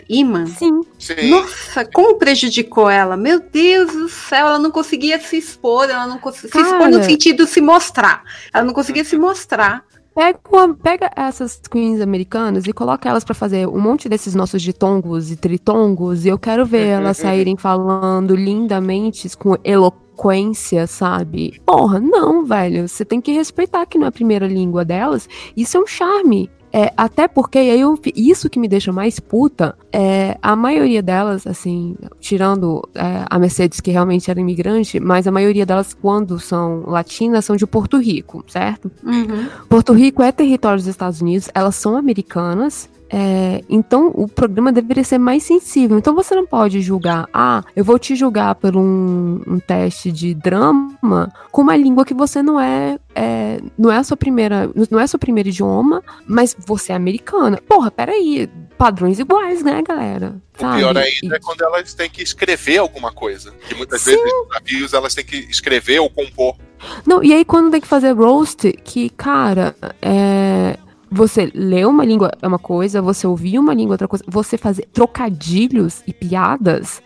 [0.08, 0.47] Iman?
[0.47, 0.81] Sim.
[0.98, 1.31] Sim.
[1.31, 3.16] Nossa, como prejudicou ela?
[3.16, 6.98] Meu Deus do céu, ela não conseguia se expor, ela não conseguia se expor no
[7.05, 8.23] sentido de se mostrar.
[8.52, 9.84] Ela não conseguia se mostrar.
[10.15, 14.62] Pega, uma- pega essas queens americanas e coloca elas pra fazer um monte desses nossos
[14.62, 21.60] ditongos e tritongos, e eu quero ver elas saírem falando lindamente, com eloquência, sabe?
[21.66, 22.89] Porra, não, velho.
[22.89, 25.28] Você tem que respeitar que não é a primeira língua delas.
[25.55, 26.50] Isso é um charme.
[26.76, 31.46] É, até porque aí eu, isso que me deixa mais puta é a maioria delas,
[31.46, 36.82] assim, tirando é, a Mercedes, que realmente era imigrante, mas a maioria delas, quando são
[36.86, 38.90] latinas, são de Porto Rico, certo?
[39.70, 42.90] Porto Rico é território dos Estados Unidos, elas são americanas.
[43.08, 45.98] É, então o programa deveria ser mais sensível.
[45.98, 50.34] Então você não pode julgar, ah, eu vou te julgar por um, um teste de
[50.34, 54.98] drama com uma língua que você não é, é, não é a sua primeira, não
[54.98, 57.58] é seu primeiro idioma, mas você é americana.
[57.68, 60.36] Porra, peraí, padrões iguais, né, galera?
[60.56, 60.78] O Sabe?
[60.78, 63.52] pior ainda é quando elas têm que escrever alguma coisa.
[63.68, 66.56] Que muitas vezes nos navios elas têm que escrever ou compor.
[67.06, 70.78] Não, e aí quando tem que fazer roast, que, cara, é.
[71.10, 74.58] Você ler uma língua é uma coisa, você ouvir uma língua é outra coisa, você
[74.58, 77.00] fazer trocadilhos e piadas,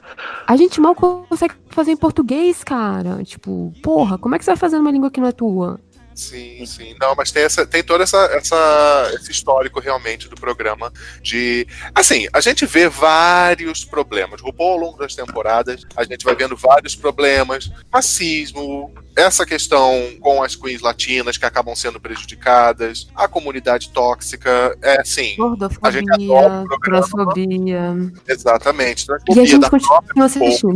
[0.46, 3.22] a gente mal consegue fazer em português, cara.
[3.22, 5.78] Tipo, porra, como é que você vai fazer numa língua que não é tua?
[6.20, 6.94] Sim, sim.
[7.00, 10.92] Não, mas tem, essa, tem todo essa, essa, esse histórico realmente do programa
[11.22, 11.66] de.
[11.94, 14.42] Assim, a gente vê vários problemas.
[14.42, 17.70] RuPaul ao longo das temporadas, a gente vai vendo vários problemas.
[17.90, 25.00] Racismo, essa questão com as queens latinas que acabam sendo prejudicadas, a comunidade tóxica, é
[25.00, 25.36] assim.
[25.80, 27.02] A gente adora Gordofobia, o programa.
[27.08, 28.12] transfobia.
[28.28, 29.06] Exatamente.
[29.08, 30.74] E a Transfobia gente da própria continua RuPaul.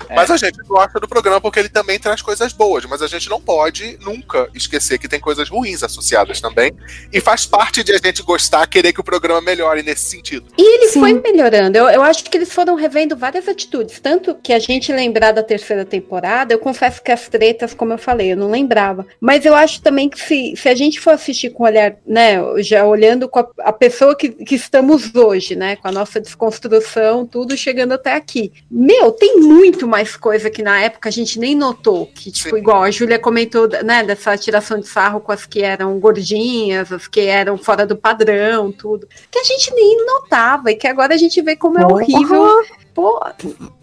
[0.00, 0.16] Assistindo.
[0.16, 3.28] Mas a gente gosta do programa porque ele também traz coisas boas, mas a gente
[3.28, 6.72] não pode nunca esquecer que tem coisas ruins associadas também.
[7.12, 10.46] E faz parte de a gente gostar, querer que o programa melhore nesse sentido.
[10.56, 11.76] E ele foi melhorando.
[11.76, 14.00] Eu, eu acho que eles foram revendo várias atitudes.
[14.00, 17.98] Tanto que a gente lembrar da terceira temporada, eu confesso que as tretas, como eu
[17.98, 19.06] falei, eu não lembrava.
[19.20, 22.84] Mas eu acho também que se, se a gente for assistir com olhar, né, já
[22.84, 27.56] olhando com a, a pessoa que, que estamos hoje, né, com a nossa desconstrução, tudo
[27.56, 28.52] chegando até aqui.
[28.70, 32.06] Meu, tem muito mais coisa que na época a gente nem notou.
[32.14, 35.98] Que, tipo, igual a Júlia comentou, né, dessa tiração de sarro com as que eram
[35.98, 39.08] gordinhas, as que eram fora do padrão, tudo.
[39.30, 41.94] Que a gente nem notava e que agora a gente vê como é Porra.
[42.02, 42.62] horrível.
[42.94, 43.20] Pô,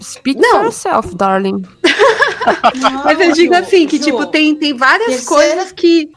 [0.01, 0.49] Speak Não.
[0.57, 1.63] for yourself, darling.
[3.03, 6.09] mas eu digo assim, que tipo, tem, tem várias terceira- coisas que.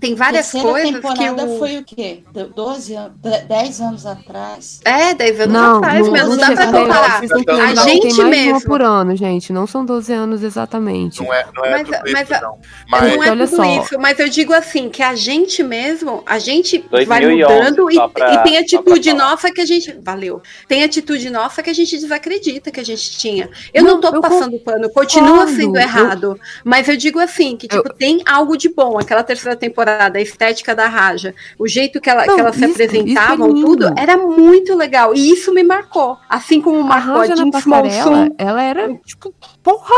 [0.00, 1.58] Tem várias Terceira coisas que temporada o...
[1.58, 2.22] foi o quê?
[2.30, 3.12] De- 12 anos,
[3.48, 4.80] 10 anos atrás.
[4.84, 7.20] É, 10 anos Não, atrás, não, mas não não dá pra comparar.
[7.20, 7.38] que A
[7.72, 8.60] que gente tem mais mesmo.
[8.68, 9.50] por ano, gente.
[9.52, 11.22] Não são 12 anos exatamente.
[11.22, 12.58] Não é, não é Mas, tudo isso, mas, não.
[12.88, 13.64] Mas não é olha tudo só.
[13.82, 18.08] isso, mas eu digo assim, que a gente mesmo, a gente vai 2011, mudando e,
[18.10, 19.98] pra- e tem atitude nossa que a gente.
[20.02, 20.42] Valeu.
[20.68, 23.48] Tem atitude nossa que a gente desacredita que a gente tinha.
[23.72, 26.38] Eu Não, não, tô eu passando pano, continua sendo eu- errado.
[26.62, 28.98] Mas eu digo assim, que tipo, tem algo de bom.
[28.98, 32.64] Aquela terceira temporada, a estética da Raja, o jeito que, ela, Não, que elas se
[32.64, 33.66] isso- isso é apresentavam, lindo.
[33.66, 35.14] tudo, era muito legal.
[35.14, 36.16] E isso me marcou.
[36.28, 38.34] Assim como A marcou a Raja passarela, Monsoon.
[38.38, 39.94] ela era, tipo, porra,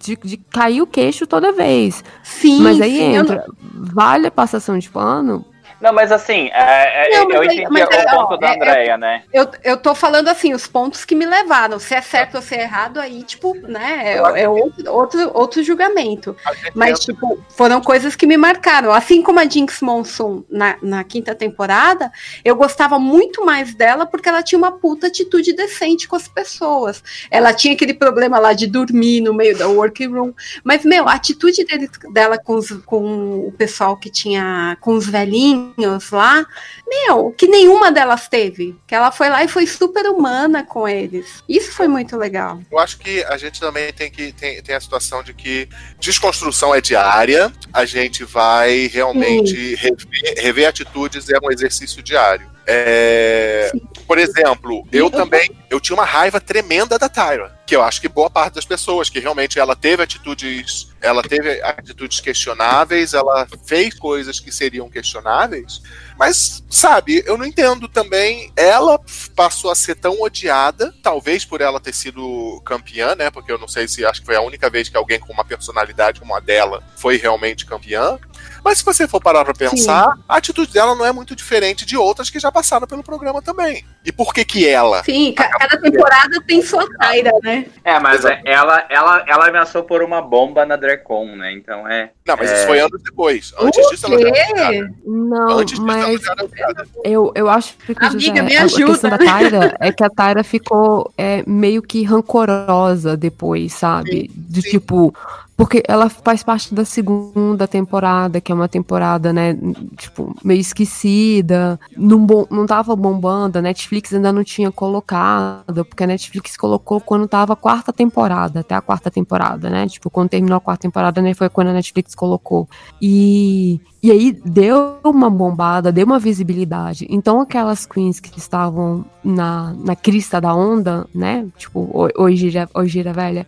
[0.00, 2.04] de, de cair o queixo toda vez.
[2.22, 5.44] Sim, Mas aí sim, eu entra, vale a passação de pano?
[5.80, 8.48] Não, mas assim, é, é, Não, mas eu entendi mas o aí, ó, ponto da
[8.48, 9.22] é- é- Andrea, né?
[9.32, 11.78] Eu, eu tô falando assim, os pontos que me levaram.
[11.78, 15.62] Se é certo ou se é errado, aí, tipo, né, é, é outro, outro, outro
[15.62, 16.36] julgamento.
[16.74, 18.92] Mas, tipo, foram coisas que me marcaram.
[18.92, 22.12] Assim como a Jinx Monsoon na, na quinta temporada,
[22.44, 27.02] eu gostava muito mais dela porque ela tinha uma puta atitude decente com as pessoas.
[27.30, 30.32] Ela tinha aquele problema lá de dormir no meio da workroom.
[30.62, 35.06] Mas, meu, a atitude dele, dela com, os- com o pessoal que tinha, com os
[35.08, 35.69] velhinhos
[36.12, 36.46] lá,
[36.86, 38.76] meu, que nenhuma delas teve.
[38.86, 41.42] Que ela foi lá e foi super humana com eles.
[41.48, 42.60] Isso foi muito legal.
[42.70, 45.68] eu acho que a gente também tem que tem, tem a situação de que
[45.98, 52.50] desconstrução é diária, a gente vai realmente rever, rever atitudes é um exercício diário.
[52.66, 53.72] É,
[54.06, 58.08] por exemplo, eu também eu tinha uma raiva tremenda da Tyra, que eu acho que
[58.08, 63.94] boa parte das pessoas que realmente ela teve atitudes, ela teve atitudes questionáveis, ela fez
[63.94, 65.80] coisas que seriam questionáveis,
[66.18, 68.52] mas sabe, eu não entendo também.
[68.56, 69.00] Ela
[69.36, 73.30] passou a ser tão odiada, talvez por ela ter sido campeã, né?
[73.30, 75.44] Porque eu não sei se acho que foi a única vez que alguém com uma
[75.44, 78.18] personalidade como a dela foi realmente campeã.
[78.64, 81.96] Mas se você for parar pra pensar, a atitude dela não é muito diferente de
[81.96, 83.84] outras que já passaram pelo programa também.
[84.04, 85.02] E por que que ela?
[85.04, 87.66] Sim, ca- cada temporada tem sua Tyra, né?
[87.84, 91.52] É, mas é- ela, ela, ela ameaçou por uma bomba na Dracon, né?
[91.52, 92.10] Então é.
[92.26, 92.54] Não, mas É.
[92.58, 93.52] isso foi anos depois.
[93.58, 94.88] Antes disso, ela já era.
[95.04, 98.64] Não, Antes disso, ela mas já era eu, eu acho que Amiga, José, me a-
[98.64, 98.84] ajuda.
[98.84, 104.30] a questão da Tyra é que a Tyra ficou é, meio que rancorosa depois, sabe?
[104.34, 105.14] De tipo.
[105.56, 109.56] Porque ela faz parte da segunda temporada, que é uma temporada, né,
[109.96, 116.04] tipo, meio esquecida, não, bom, não tava bombando, a Netflix ainda não tinha colocado, porque
[116.04, 120.30] a Netflix colocou quando tava a quarta temporada, até a quarta temporada, né, tipo, quando
[120.30, 122.68] terminou a quarta temporada, né, foi quando a Netflix colocou.
[123.00, 127.06] E, e aí deu uma bombada, deu uma visibilidade.
[127.10, 133.46] Então aquelas queens que estavam na, na crista da onda, né, tipo, hoje hoje velha,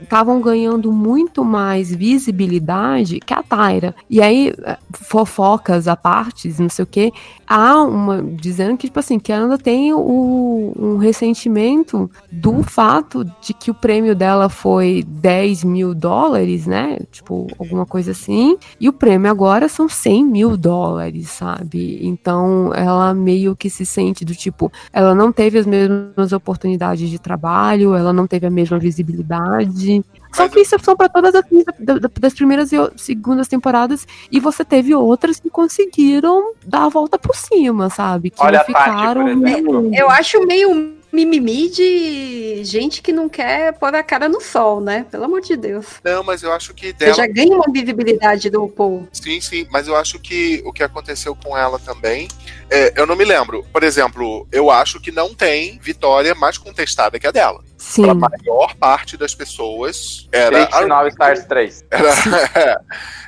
[0.00, 3.94] estavam ganhando muito mais visibilidade que a Tyra.
[4.08, 7.12] E aí, eh, fofocas à partes, não sei o quê,
[7.46, 8.22] há uma.
[8.22, 13.70] dizendo que, tipo assim, que ela ainda tem o, um ressentimento do fato de que
[13.70, 16.98] o prêmio dela foi 10 mil dólares, né?
[17.10, 18.56] Tipo, alguma coisa assim.
[18.80, 21.98] E o prêmio agora são 100 mil dólares, sabe?
[22.02, 27.18] Então ela meio que se sente do tipo, ela não teve as mesmas oportunidades de
[27.18, 30.04] trabalho, ela não teve a mesma visibilidade.
[30.32, 31.44] Só que isso são para todas as
[31.80, 36.88] da- da- das primeiras e segundas temporadas, e você teve outras que conseguiram dar a
[36.88, 38.30] volta por cima, sabe?
[38.30, 39.22] Que Olha não a Tati, ficaram.
[39.22, 39.90] por exemplo.
[39.94, 45.04] Eu acho meio mimimi de gente que não quer pôr a cara no sol, né?
[45.10, 45.86] Pelo amor de Deus.
[46.04, 47.14] Não, mas eu acho que Você dela.
[47.14, 49.08] já ganha uma visibilidade do Paul.
[49.12, 52.28] Sim, sim, mas eu acho que o que aconteceu com ela também,
[52.70, 53.64] é, eu não me lembro.
[53.72, 57.62] Por exemplo, eu acho que não tem vitória mais contestada que a dela.
[57.76, 58.02] Sim.
[58.02, 60.86] Pra maior parte das pessoas era.
[60.86, 61.84] Nove Stars 3.
[61.90, 62.80] era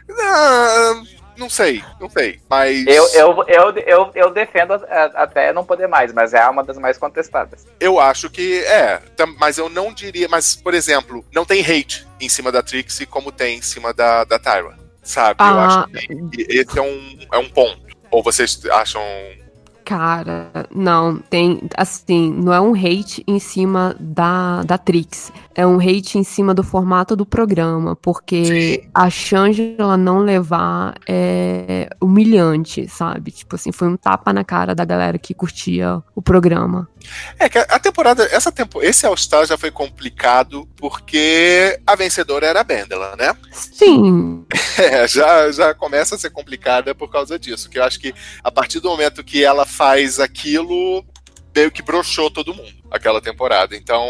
[0.09, 1.05] não,
[1.37, 2.41] não sei, não sei.
[2.49, 6.63] Mas Eu, eu, eu, eu, eu defendo a- até não poder mais, mas é uma
[6.65, 7.67] das mais contestadas.
[7.81, 9.01] eu acho que é.
[9.39, 10.29] Mas eu não diria.
[10.29, 14.25] Mas, por exemplo, não tem hate em cima da Trixie como tem em cima da,
[14.25, 14.77] da Tyra.
[15.03, 15.43] Sabe?
[15.43, 15.67] Eu Ah.
[15.67, 15.89] acho
[16.31, 17.81] que esse é um, é um ponto.
[18.11, 19.03] Ou vocês acham.
[19.85, 25.79] Cara, não, tem, assim, não é um hate em cima da, da Trix, é um
[25.79, 33.31] hate em cima do formato do programa, porque a Shangela não levar é humilhante, sabe?
[33.31, 36.89] Tipo assim, foi um tapa na cara da galera que curtia o programa.
[37.39, 41.97] É que a a temporada, essa tempo, esse All Star já foi complicado porque a
[41.97, 43.35] vencedora era a Bendela, né?
[43.51, 44.45] Sim,
[44.79, 47.69] É, já, já começa a ser complicada por causa disso.
[47.69, 51.05] Que eu acho que a partir do momento que ela faz aquilo,
[51.55, 53.75] meio que broxou todo mundo aquela temporada.
[53.75, 54.07] Então,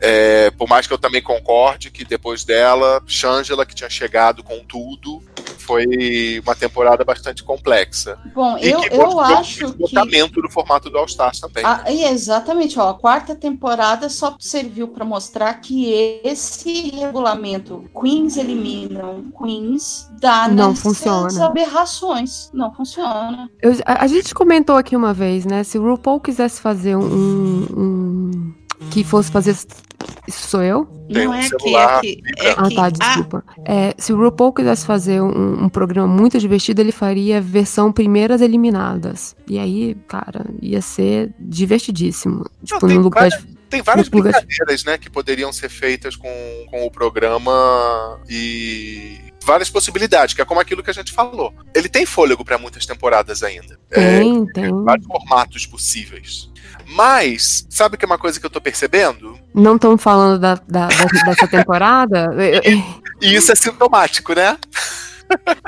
[0.00, 4.64] é, por mais que eu também concorde que depois dela, Shangela, que tinha chegado com
[4.64, 5.22] tudo,
[5.70, 8.18] foi uma temporada bastante complexa.
[8.34, 9.84] Bom, E eu, que eu acho o que.
[9.84, 11.64] esgotamento do formato do All Stars também.
[11.64, 15.88] Ah, e exatamente, ó, a quarta temporada só serviu para mostrar que
[16.24, 21.46] esse regulamento Queens eliminam Queens dá Não funciona.
[21.46, 22.50] aberrações.
[22.52, 23.48] Não funciona.
[23.62, 25.62] Eu- a, a gente comentou aqui uma vez, né?
[25.62, 27.00] Se o RuPaul quisesse fazer um.
[27.04, 27.99] um-
[28.90, 29.56] que fosse fazer.
[30.26, 30.86] Isso sou eu?
[31.12, 33.44] Tem Não um é que, celular é que, é Ah, que tá, desculpa.
[33.66, 38.40] É, se o RuPaul quisesse fazer um, um programa muito divertido, ele faria versão primeiras
[38.40, 39.36] eliminadas.
[39.46, 42.44] E aí, cara, ia ser divertidíssimo.
[42.64, 43.28] Tipo, tem no lugar.
[43.68, 46.28] Tem várias brincadeiras, né, que poderiam ser feitas com,
[46.68, 51.54] com o programa e várias possibilidades, que é como aquilo que a gente falou.
[51.72, 53.78] Ele tem fôlego para muitas temporadas ainda.
[53.90, 54.84] É, Tem, tem.
[54.84, 56.49] vários formatos possíveis.
[56.90, 59.38] Mas, sabe que é uma coisa que eu tô percebendo?
[59.54, 62.30] Não estão falando da, da- da- dessa temporada?
[63.22, 64.56] E isso é sintomático, né?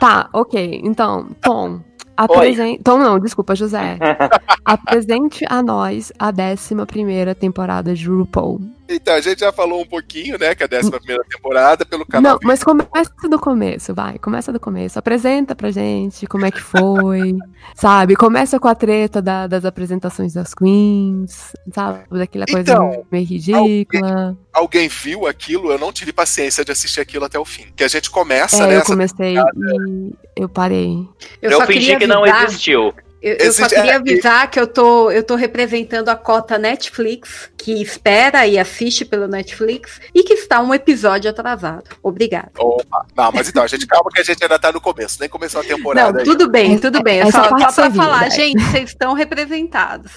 [0.00, 0.80] Tá, ok.
[0.82, 1.80] Então, Tom.
[2.16, 2.82] Apresente.
[2.82, 3.98] Tom, não, desculpa, José.
[4.64, 8.60] Apresente a nós a 11 primeira temporada de RuPaul.
[8.94, 12.04] Então, a gente já falou um pouquinho, né, que é a 11 primeira temporada pelo
[12.06, 12.32] canal.
[12.34, 14.18] Não, mas começa do começo, vai.
[14.18, 14.98] Começa do começo.
[14.98, 17.34] Apresenta pra gente como é que foi.
[17.74, 18.16] sabe?
[18.16, 22.00] Começa com a treta da- das apresentações das queens, sabe?
[22.10, 24.36] Daquela coisa Então, meio ridícula.
[24.52, 27.66] Alguém viu aquilo, eu não tive paciência de assistir aquilo até o fim.
[27.74, 28.76] Que a gente começa, É, né?
[28.78, 31.08] eu comecei e eu parei.
[31.40, 32.92] Eu, só fingi que não existiu.
[33.22, 37.48] Eu, eu só queria é, avisar que eu tô, eu tô representando a cota Netflix,
[37.56, 41.84] que espera e assiste pelo Netflix, e que está um episódio atrasado.
[42.02, 42.50] Obrigada.
[42.58, 43.06] Opa.
[43.16, 45.60] Não, mas então, a gente calma que a gente ainda tá no começo, nem começou
[45.60, 46.18] a temporada.
[46.18, 47.20] Não, tudo bem, tudo bem.
[47.20, 48.30] É só, só pra falar, né?
[48.30, 50.10] gente, vocês estão representados.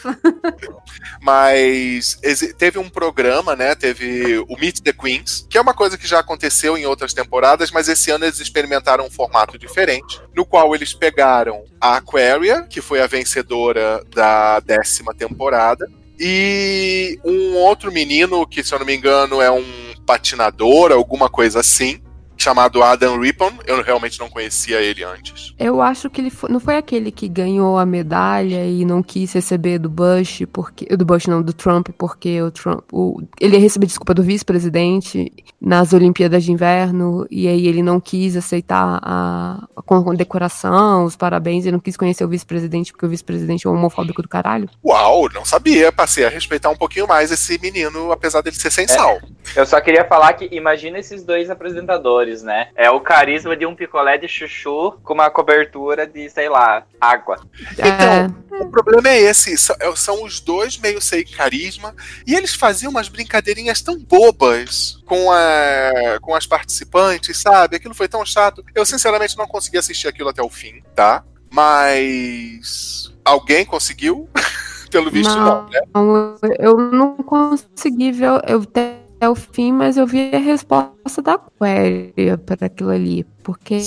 [1.22, 2.20] Mas
[2.58, 3.76] teve um programa, né?
[3.76, 7.72] Teve o Meet the Queens, que é uma coisa que já aconteceu em outras temporadas,
[7.72, 12.82] mas esse ano eles experimentaram um formato diferente, no qual eles pegaram a Aquaria, que
[12.82, 18.96] foi a vencedora da décima temporada, e um outro menino, que se eu não me
[18.96, 19.66] engano é um
[20.06, 22.00] patinador, alguma coisa assim,
[22.46, 23.52] chamado Adam Rippon.
[23.66, 25.54] Eu realmente não conhecia ele antes.
[25.58, 29.34] Eu acho que ele fo- não foi aquele que ganhou a medalha e não quis
[29.34, 30.86] receber do Bush, porque.
[30.96, 32.82] Do Bush não, do Trump, porque o Trump.
[32.92, 38.00] o- ele ia receber desculpa do vice-presidente nas Olimpíadas de Inverno, e aí ele não
[38.00, 43.10] quis aceitar a, a condecoração, os parabéns, ele não quis conhecer o vice-presidente, porque o
[43.10, 44.70] vice-presidente é homofóbico do caralho.
[44.86, 45.92] Uau, não sabia.
[45.92, 49.18] Passei a respeitar um pouquinho mais esse menino, apesar dele ser sem sal.
[49.56, 52.70] Eu só queria falar que imagina esses dois apresentadores, né?
[52.76, 57.40] É o carisma de um picolé de chuchu com uma cobertura de, sei lá, água.
[57.74, 59.58] Então, o problema é esse.
[59.58, 61.96] São, é- são os dois meio sem carisma.
[62.26, 67.76] E eles faziam umas brincadeirinhas tão bobas com, a, com as participantes, sabe?
[67.76, 68.64] Aquilo foi tão chato.
[68.74, 71.24] Eu, sinceramente, não consegui assistir aquilo até o fim, tá?
[71.52, 73.14] Mas.
[73.24, 74.30] Alguém conseguiu?
[74.92, 75.82] Pelo visto, não, né?
[75.94, 81.34] Não, eu não consegui ver eu até o fim, mas eu vi a resposta da
[81.34, 83.26] Aquaria para aquilo ali.
[83.44, 83.78] Porque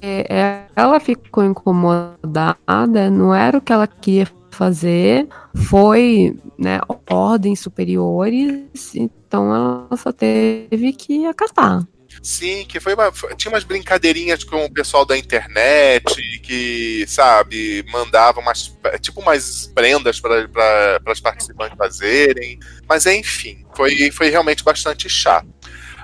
[0.00, 8.94] é, ela ficou incomodada, não era o que ela queria fazer, foi né, ordens superiores,
[8.94, 11.86] então ela só teve que acatar.
[12.22, 16.04] Sim, que foi uma, foi- tinha umas brincadeirinhas com o pessoal da internet
[16.42, 22.58] que, sabe, mandavam umas, tipo umas prendas para as participantes fazerem.
[22.88, 25.46] Mas enfim, foi, foi realmente bastante chato.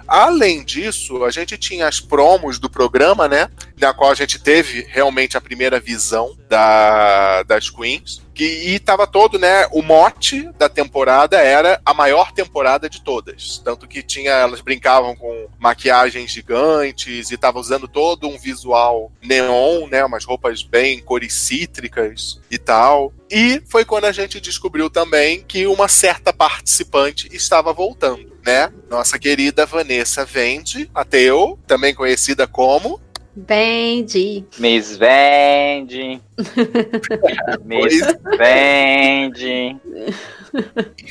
[0.06, 3.48] Além disso, a gente tinha as promos do programa, né?
[3.80, 8.22] Na qual a gente teve realmente a primeira visão da, das Queens.
[8.34, 9.66] Que, e tava todo, né?
[9.72, 13.58] O mote da temporada era a maior temporada de todas.
[13.58, 19.86] Tanto que tinha, elas brincavam com maquiagens gigantes e tava usando todo um visual neon,
[19.88, 20.04] né?
[20.04, 23.12] Umas roupas bem cores cítricas e tal.
[23.30, 28.72] E foi quando a gente descobriu também que uma certa participante estava voltando, né?
[28.90, 33.00] Nossa querida Vanessa Vende, ateu, também conhecida como
[33.34, 34.44] Bendy.
[34.58, 36.20] Miss Vende.
[37.64, 38.06] Miss
[38.38, 39.80] Vende.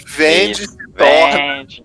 [0.06, 1.84] Vende Miss se torna, Vende.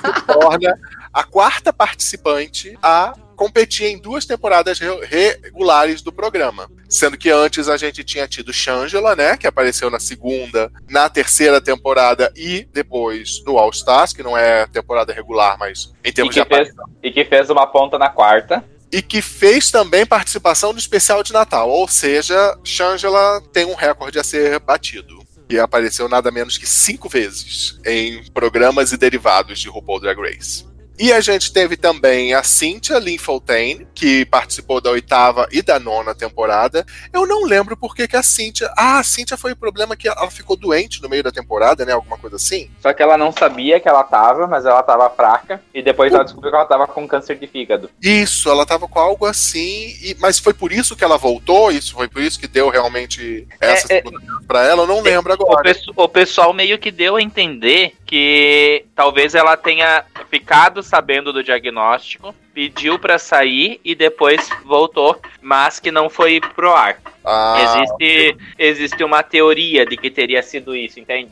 [0.00, 0.78] se torna
[1.12, 3.12] a quarta participante a
[3.42, 5.02] competir em duas temporadas re-
[5.42, 6.70] regulares do programa.
[6.88, 9.36] Sendo que antes a gente tinha tido Shangela, né?
[9.36, 14.64] Que apareceu na segunda, na terceira temporada e depois no All Stars, que não é
[14.68, 16.68] temporada regular, mas em E termos de que, fez,
[17.02, 18.64] e que fez uma ponta na quarta.
[18.92, 21.68] e que fez também participação no especial de Natal.
[21.68, 25.20] Ou seja, Shangela tem um recorde a ser batido.
[25.50, 30.64] E apareceu nada menos que cinco vezes em programas e derivados de RuPaul Drag Race.
[31.02, 35.80] E a gente teve também a Cynthia Lynn Fontaine, que participou da oitava e da
[35.80, 36.86] nona temporada.
[37.12, 38.70] Eu não lembro por que a Cynthia...
[38.78, 41.90] Ah, a Cynthia foi o problema que ela ficou doente no meio da temporada, né?
[41.92, 42.70] Alguma coisa assim.
[42.80, 45.60] Só que ela não sabia que ela tava, mas ela tava fraca.
[45.74, 47.90] E depois ela descobriu que ela tava com câncer de fígado.
[48.00, 51.72] Isso, ela tava com algo assim, e- mas foi por isso que ela voltou?
[51.72, 54.02] Isso foi por isso que deu realmente essa É, é-
[54.46, 54.84] pra ela?
[54.84, 55.64] Eu não lembro O, agora.
[55.64, 61.42] pesso- o pessoal meio que deu a entender que talvez ela tenha ficado sabendo do
[61.42, 67.00] diagnóstico, pediu pra sair e depois voltou, mas que não foi pro ar.
[67.24, 71.30] Ah, existe, existe uma teoria de que teria sido isso, entende?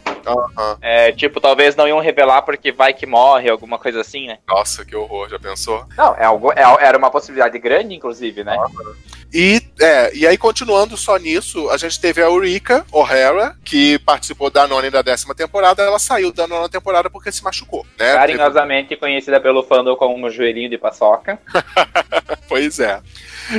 [0.81, 4.39] É, tipo, talvez não iam revelar porque vai que morre, alguma coisa assim, né?
[4.49, 5.85] Nossa, que horror, já pensou?
[5.97, 8.57] Não, é algo, é- era uma possibilidade grande, inclusive, né?
[9.33, 14.51] E, é, e aí, continuando só nisso, a gente teve a Eureka O'Hara, que participou
[14.51, 15.83] da nona e da décima temporada.
[15.83, 18.15] Ela saiu da nona temporada porque se machucou, né?
[18.15, 21.39] Carinhosamente conhecida pelo fandom como joelhinho de paçoca.
[22.49, 23.01] Pois é.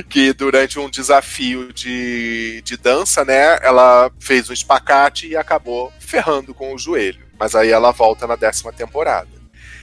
[0.10, 6.54] Que durante um desafio de, de dança, né, ela fez um espacate e acabou ferrando
[6.54, 7.26] com o joelho.
[7.40, 9.30] Mas aí ela volta na décima temporada.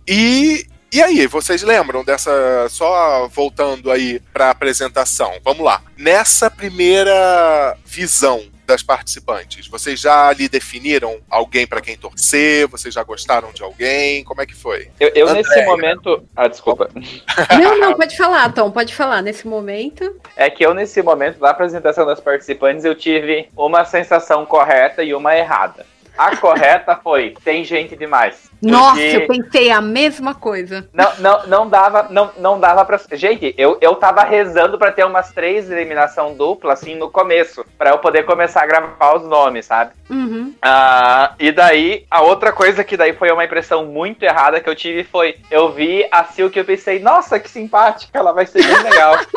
[0.06, 2.66] E, e aí, vocês lembram dessa.
[2.70, 5.32] Só voltando aí pra apresentação.
[5.44, 5.82] Vamos lá.
[5.96, 12.68] Nessa primeira visão das participantes, vocês já ali definiram alguém pra quem torcer?
[12.68, 14.22] Vocês já gostaram de alguém?
[14.24, 14.90] Como é que foi?
[15.00, 16.22] Eu, eu nesse momento.
[16.36, 16.90] Ah, desculpa.
[17.58, 19.22] Não, não, pode falar, Tom, pode falar.
[19.22, 20.14] Nesse momento.
[20.36, 25.14] É que eu, nesse momento da apresentação das participantes, eu tive uma sensação correta e
[25.14, 25.86] uma errada.
[26.18, 28.50] A correta foi: tem gente demais.
[28.60, 30.88] Nossa, Porque eu pensei a mesma coisa.
[30.92, 32.98] Não, não, não dava, não, não dava pra.
[33.12, 37.64] Gente, eu, eu tava rezando pra ter umas três eliminação dupla, assim, no começo.
[37.78, 39.92] Pra eu poder começar a gravar os nomes, sabe?
[40.10, 40.52] Uhum.
[40.60, 44.74] Ah, e daí, a outra coisa que daí foi uma impressão muito errada que eu
[44.74, 48.64] tive foi: eu vi a Silk e eu pensei, nossa, que simpática, ela vai ser
[48.64, 49.14] bem legal.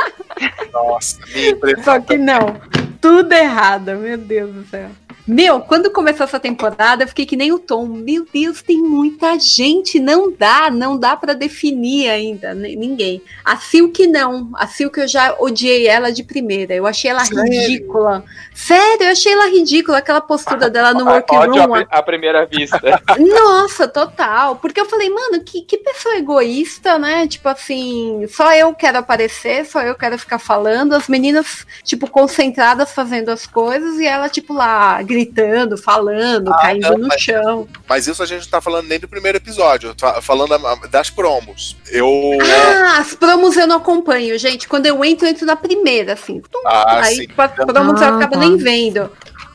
[0.74, 1.84] Nossa, minha impressão.
[1.84, 2.60] Só que não.
[3.02, 4.90] Tudo errado, meu Deus do céu.
[5.28, 7.86] Meu, quando começou essa temporada, eu fiquei que nem o Tom.
[7.86, 10.00] Meu Deus, tem muita gente.
[10.00, 13.22] Não dá, não dá pra definir ainda n- ninguém.
[13.46, 14.50] A Silk não.
[14.56, 16.74] A Silk eu já odiei ela de primeira.
[16.74, 17.44] Eu achei ela Sério?
[17.44, 18.26] ridícula.
[18.54, 20.00] Sério, eu achei ela ridícula.
[20.00, 21.72] Aquela postura dela no à, workroom.
[21.72, 22.82] pri- à primeira vista.
[23.20, 24.56] Nossa, total.
[24.56, 27.28] Porque eu falei, mano, que, que pessoa egoísta, né?
[27.28, 30.94] Tipo assim, só eu quero aparecer, só eu quero ficar falando.
[30.94, 36.98] As meninas, tipo, concentradas fazendo as coisas e ela, tipo, lá gritando, falando, caindo não,
[36.98, 37.68] no mas- chão.
[37.88, 40.56] Mas isso a gente não tá falando nem do primeiro episódio, eu tô falando
[40.90, 41.76] das promos.
[41.90, 42.08] Eu.
[42.44, 44.68] Ah, as promos eu não acompanho, gente.
[44.68, 46.40] Quando eu entro, eu entro na primeira, assim.
[46.42, 46.62] Tum.
[46.66, 47.28] Ah, Aí, sim.
[47.28, 48.40] tipo, as promos eu Ah, acabo tá.
[48.40, 49.12] nem vendo.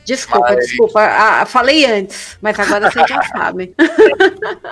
[0.07, 1.01] Desculpa, Mas- desculpa.
[1.01, 3.73] Ah, falei antes, mas agora vocês já sabem.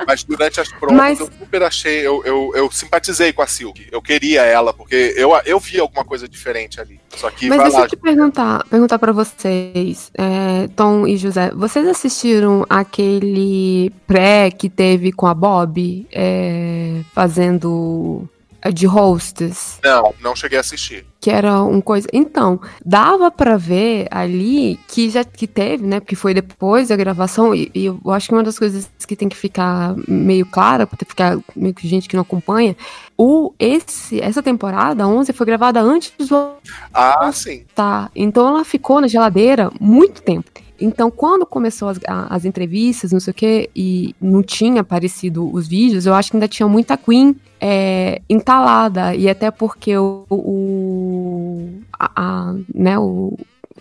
[0.07, 3.85] Mas durante as promos Mas- eu super achei, eu, eu, eu simpatizei com a Silk.
[3.91, 6.99] Eu queria ela, porque eu, eu vi alguma coisa diferente ali.
[7.17, 7.85] Só que Mas vai deixa lá.
[7.85, 14.69] eu te perguntar, perguntar para vocês, é, Tom e José, vocês assistiram aquele pré que
[14.69, 18.27] teve com a Bob é, fazendo
[18.71, 19.79] de hostess?
[19.83, 21.05] Não, não cheguei a assistir.
[21.19, 22.07] que era um coisa.
[22.13, 25.99] Então, dava pra ver ali que já que teve, né?
[25.99, 29.27] Porque foi depois da gravação, e, e eu acho que uma das coisas que tem
[29.27, 32.75] que ficar meio clara, pra ficar meio que gente que não acompanha,
[33.17, 36.53] o, esse, essa temporada, 11, foi gravada antes do
[36.93, 37.65] Ah, sim.
[37.73, 38.11] Tá.
[38.15, 40.51] Então ela ficou na geladeira muito tempo.
[40.79, 45.67] Então, quando começou as, as entrevistas, não sei o quê, e não tinha aparecido os
[45.67, 49.15] vídeos, eu acho que ainda tinha muita Queen é, entalada.
[49.15, 50.25] E até porque o.
[50.29, 53.37] o a, a- né, o.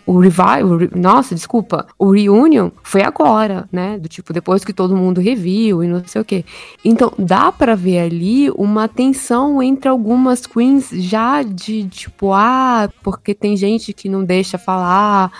[0.07, 3.97] O revival, nossa, desculpa, o reunion foi agora, né?
[3.97, 6.45] Do tipo, depois que todo mundo reviu e não sei o quê.
[6.83, 13.33] Então, dá pra ver ali uma tensão entre algumas queens já de tipo, ah, porque
[13.33, 15.31] tem gente que não deixa falar,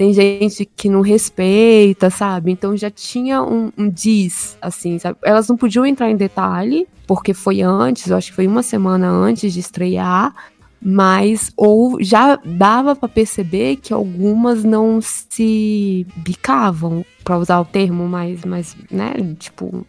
[0.00, 2.50] tem gente que não respeita, sabe?
[2.50, 5.18] Então já tinha um, um diz, assim, sabe?
[5.22, 9.10] Elas não podiam entrar em detalhe, porque foi antes, eu acho que foi uma semana
[9.10, 10.34] antes de estrear,
[10.80, 18.08] mas ou já dava pra perceber que algumas não se bicavam, pra usar o termo
[18.08, 19.86] mais, mais né, tipo,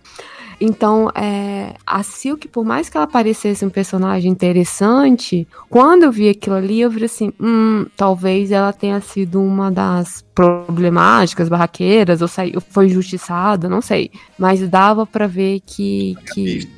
[0.62, 6.30] então, é, a Silk, por mais que ela parecesse um personagem interessante, quando eu vi
[6.30, 12.28] aquilo ali, eu vi assim, hum, talvez ela tenha sido uma das problemáticas, barraqueiras, ou
[12.28, 14.12] saiu, foi injustiçada, não sei.
[14.38, 16.70] Mas dava pra ver que, que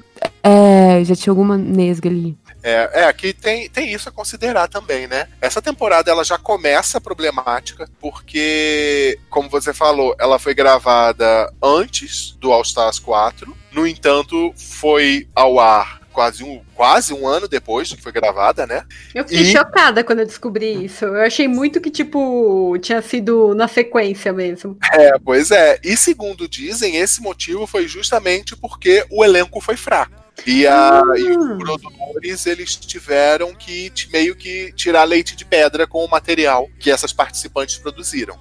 [0.44, 2.38] é, já tinha alguma nesga ali.
[2.62, 5.28] É, é, aqui tem, tem isso a considerar também, né?
[5.42, 12.52] Essa temporada ela já começa problemática, porque, como você falou, ela foi gravada antes do
[12.54, 13.56] All Stars 4.
[13.72, 18.66] No entanto, foi ao ar quase um, quase um ano depois de que foi gravada,
[18.68, 18.86] né?
[19.14, 21.04] Eu fiquei E- chocada quando eu descobri isso.
[21.06, 24.78] Eu achei muito que, tipo, tinha sido na sequência mesmo.
[24.94, 25.80] É, pois é.
[25.84, 30.23] E segundo dizem, esse motivo foi justamente porque o elenco foi fraco.
[30.46, 36.04] E, a, e os produtores eles tiveram que meio que tirar leite de pedra com
[36.04, 38.38] o material que essas participantes produziram.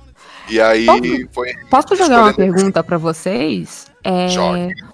[0.48, 1.54] E aí Posso- foi.
[1.70, 3.86] Posso jogar uma pergunta pra vocês?
[4.04, 4.26] É,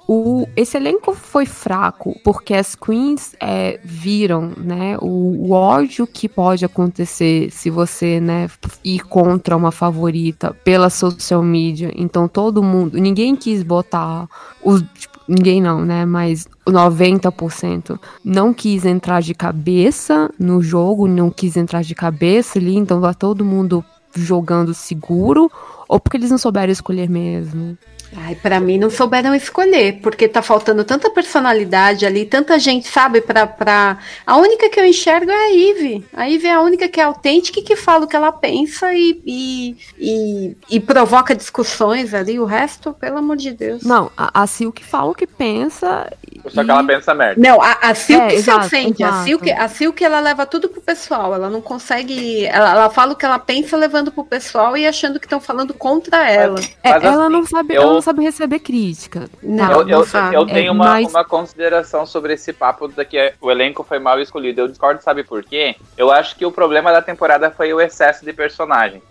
[0.06, 6.28] o, esse elenco foi fraco porque as queens é, viram né, o, o ódio que
[6.28, 8.50] pode acontecer se você né,
[8.84, 11.90] ir contra uma favorita pela social media.
[11.96, 14.28] Então todo mundo, ninguém quis botar
[14.62, 14.82] os.
[14.94, 16.06] tipo, ninguém não, né?
[16.06, 22.76] Mas 90% não quis entrar de cabeça no jogo, não quis entrar de cabeça ali,
[22.76, 23.84] então tá todo mundo
[24.16, 25.50] jogando seguro,
[25.86, 27.76] ou porque eles não souberam escolher mesmo?
[28.16, 33.20] Ai, pra mim não souberam escolher, porque tá faltando tanta personalidade ali, tanta gente, sabe,
[33.20, 33.98] pra, pra...
[34.26, 36.04] A única que eu enxergo é a Ivy.
[36.12, 38.92] A Ivy é a única que é autêntica e que fala o que ela pensa
[38.94, 43.82] e, e, e, e provoca discussões ali, o resto, pelo amor de Deus.
[43.82, 46.10] Não, a, a Silk fala o que pensa.
[46.48, 47.40] Só que ela pensa merda.
[47.40, 49.02] Não, a, a Silk É, se exato, ofende.
[49.02, 49.24] A exato.
[49.24, 51.34] Silk, a Silk, ela leva tudo pro pessoal.
[51.34, 52.46] Ela não consegue.
[52.46, 55.74] Ela, ela fala o que ela pensa levando pro pessoal e achando que estão falando
[55.74, 56.60] contra ela.
[56.82, 59.28] É, Mas, ela assim, não sabe, eu- ela não sabe receber crítica.
[59.42, 60.34] Não, eu, eu, sabe.
[60.36, 63.98] eu tenho É, uma, mas- uma consideração sobre esse papo da que o elenco foi
[63.98, 64.60] mal escolhido.
[64.62, 65.76] Eu discordo, sabe por quê?
[65.96, 69.02] Eu acho que o problema da temporada foi o excesso de personagem.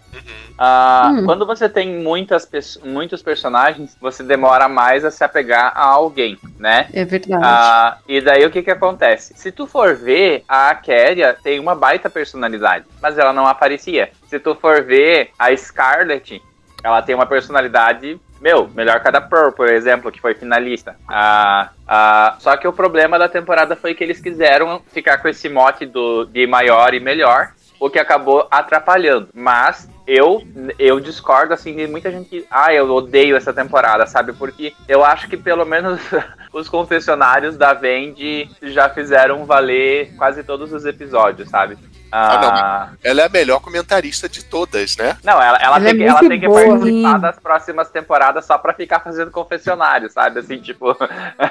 [0.57, 1.25] Ah, Hum.
[1.25, 2.49] Quando você tem muitas,
[2.83, 6.87] muitos personagens, você demora mais a se apegar a alguém, né?
[6.91, 7.43] É verdade.
[7.43, 9.33] Ah, e daí o que que acontece?
[9.35, 14.09] Se tu for ver, a Kéria tem uma baita personalidade, mas ela não aparecia.
[14.27, 16.41] Se tu for ver, a Scarlett,
[16.83, 20.95] ela tem uma personalidade, meu, melhor que a da Pearl, por exemplo, que foi finalista.
[21.07, 25.47] Ah, ah, só que o problema da temporada foi que eles quiseram ficar com esse
[25.49, 29.29] mote do, de maior e melhor, o que acabou atrapalhando.
[29.33, 30.41] Mas eu,
[30.79, 34.31] eu discordo, assim, de muita gente que, ah, eu odeio essa temporada, sabe?
[34.33, 35.99] Porque eu acho que pelo menos
[36.53, 41.77] os confessionários da Vendi já fizeram valer quase todos os episódios, sabe?
[42.09, 45.17] Ah, não, Ah, mas ela é a melhor comentarista de todas, né?
[45.25, 46.65] não, ela, ela Ela tem, é que, ela tem que boa.
[46.79, 50.39] participar das próximas temporadas só pra ficar fazendo confessionário, sabe?
[50.39, 50.95] Assim, tipo,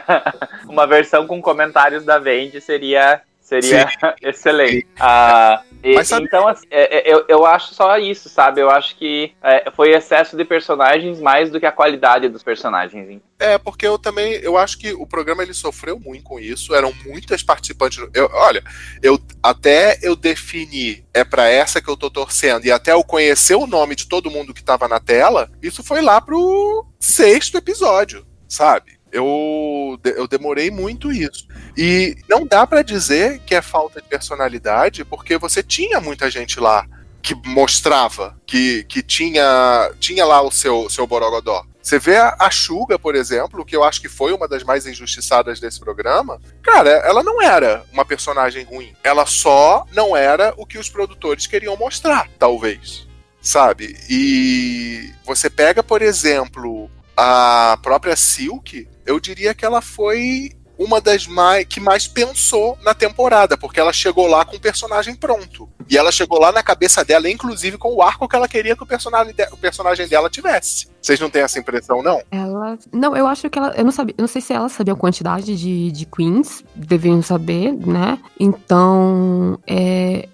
[0.66, 3.88] uma versão com comentários da Vendi seria, seria
[4.22, 4.86] excelente.
[4.98, 8.60] Ah, e- Então, assim, é- é- eu, eu acho só isso, sabe?
[8.60, 13.08] Eu acho que é, foi excesso de personagens mais do que a qualidade dos personagens.
[13.08, 13.22] hein?
[13.38, 16.92] É, porque eu também, eu acho que o programa ele sofreu muito com isso, eram
[17.04, 17.98] muitas participantes.
[18.14, 18.64] Eu, olha,
[19.02, 23.54] eu até eu definir é pra essa que eu tô torcendo e até eu conhecer
[23.54, 28.26] o nome de todo mundo que tava na tela, isso foi lá pro sexto episódio,
[28.48, 28.96] sabe?
[29.12, 31.46] Eu, eu demorei muito isso.
[31.76, 36.58] E não dá pra dizer que é falta de personalidade, porque você tinha muita gente
[36.58, 36.86] lá
[37.22, 41.64] que mostrava que, que tinha, tinha lá o seu, seu Borogodó.
[41.82, 44.86] Você vê a, a Xuga, por exemplo, que eu acho que foi uma das mais
[44.86, 46.40] injustiçadas desse programa.
[46.62, 48.92] Cara, ela não era uma personagem ruim.
[49.04, 53.06] Ela só não era o que os produtores queriam mostrar, talvez.
[53.40, 53.96] Sabe?
[54.10, 61.26] E você pega, por exemplo, a própria Silk, eu diria que ela foi uma das
[61.26, 65.68] mais que mais pensou na temporada, porque ela chegou lá com o personagem pronto.
[65.88, 68.82] E ela chegou lá na cabeça dela, inclusive com o arco que ela queria que
[68.82, 70.88] o personagem, de- o personagem dela tivesse.
[71.00, 72.20] Vocês não têm essa impressão, não?
[72.30, 72.76] Ela.
[72.92, 73.72] Não, eu acho que ela.
[73.76, 74.14] Eu não sabia.
[74.18, 76.64] Eu não sei se ela sabia a quantidade de, de queens.
[76.74, 78.18] Deveriam saber, né?
[78.38, 79.58] Então.
[79.66, 80.28] É,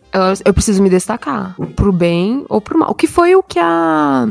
[0.44, 1.54] eu, preciso me destacar.
[1.76, 2.90] Pro bem ou pro mal.
[2.90, 4.28] O que foi o que a.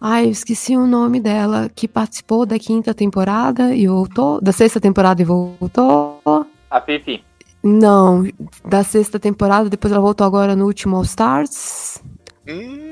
[0.00, 1.70] Ai, eu esqueci o nome dela.
[1.74, 4.40] Que participou da quinta temporada e voltou.
[4.40, 6.20] Da sexta temporada e voltou.
[6.70, 7.24] A Fifi.
[7.62, 8.24] Não,
[8.64, 12.00] da sexta temporada, depois ela voltou agora no último All Stars.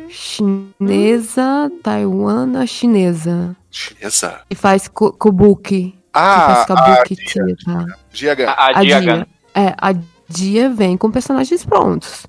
[0.09, 3.57] Chinesa, taiwana, chinesa.
[3.71, 4.41] Chinesa.
[4.51, 5.97] E faz ko- kabuki.
[6.13, 7.97] Ah, que faz kabuki a theater.
[8.13, 8.51] Diaga.
[8.51, 9.27] A, a Diaga.
[9.55, 9.95] É, a
[10.29, 12.27] Dia vem com personagens prontos.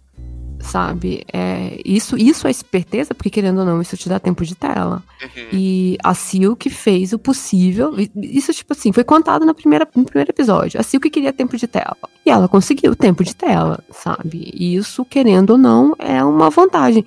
[0.65, 1.23] Sabe?
[1.31, 5.03] É, isso, isso é esperteza, porque querendo ou não, isso te dá tempo de tela.
[5.53, 7.93] E a Silk fez o possível.
[8.15, 10.79] Isso, tipo assim, foi contado na primeira, no primeiro episódio.
[10.79, 11.95] A Silk queria tempo de tela.
[12.25, 14.51] E ela conseguiu tempo de tela, sabe?
[14.53, 17.05] E isso, querendo ou não, é uma vantagem.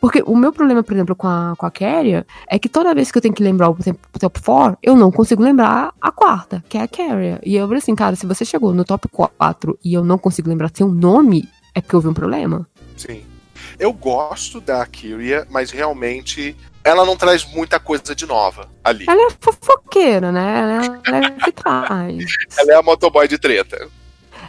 [0.00, 3.10] Porque o meu problema, por exemplo, com a, com a Carrier é que toda vez
[3.12, 6.10] que eu tenho que lembrar o temp- o top 4, eu não consigo lembrar a
[6.10, 7.40] quarta, que é a Carrier.
[7.44, 10.48] E eu falei assim, cara, se você chegou no top 4 e eu não consigo
[10.48, 12.66] lembrar seu nome, é porque houve um problema.
[12.96, 13.24] Sim.
[13.78, 19.06] Eu gosto da Kyria, mas realmente ela não traz muita coisa de nova ali.
[19.08, 20.60] Ela é fofoqueira, né?
[20.60, 22.24] Ela, ela é de trás.
[22.58, 23.88] Ela é a motoboy de treta.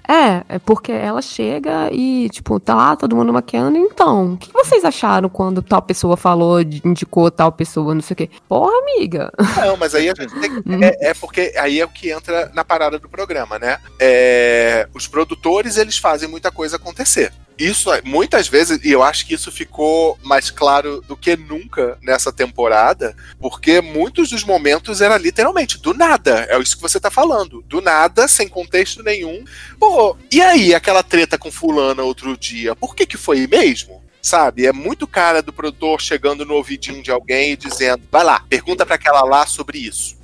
[0.08, 3.78] É, é porque ela chega e, tipo, tá lá todo mundo maquiando.
[3.78, 8.18] Então, o que vocês acharam quando tal pessoa falou, indicou tal pessoa, não sei o
[8.18, 8.30] quê?
[8.48, 9.30] Porra, amiga.
[9.58, 12.50] Não, mas aí a gente tem que- é, é porque aí é o que entra
[12.54, 13.80] na parada do programa, né?
[14.00, 17.34] É, os produtores eles fazem muita coisa acontecer.
[17.58, 21.98] Isso é- muitas vezes, e eu acho que isso ficou mais claro do que nunca
[22.02, 26.46] nessa temporada, porque muitos dos momentos era literalmente do nada.
[26.50, 27.64] É isso que você tá falando.
[27.64, 29.44] Do nada, sem contexto nenhum.
[29.80, 32.76] Pô, e aí aquela treta com fulana outro dia?
[32.76, 34.04] Por que que foi mesmo?
[34.22, 38.44] Sabe, é muito cara do produtor chegando no ouvidinho de alguém e dizendo: vai lá,
[38.50, 40.18] pergunta pra aquela lá sobre isso.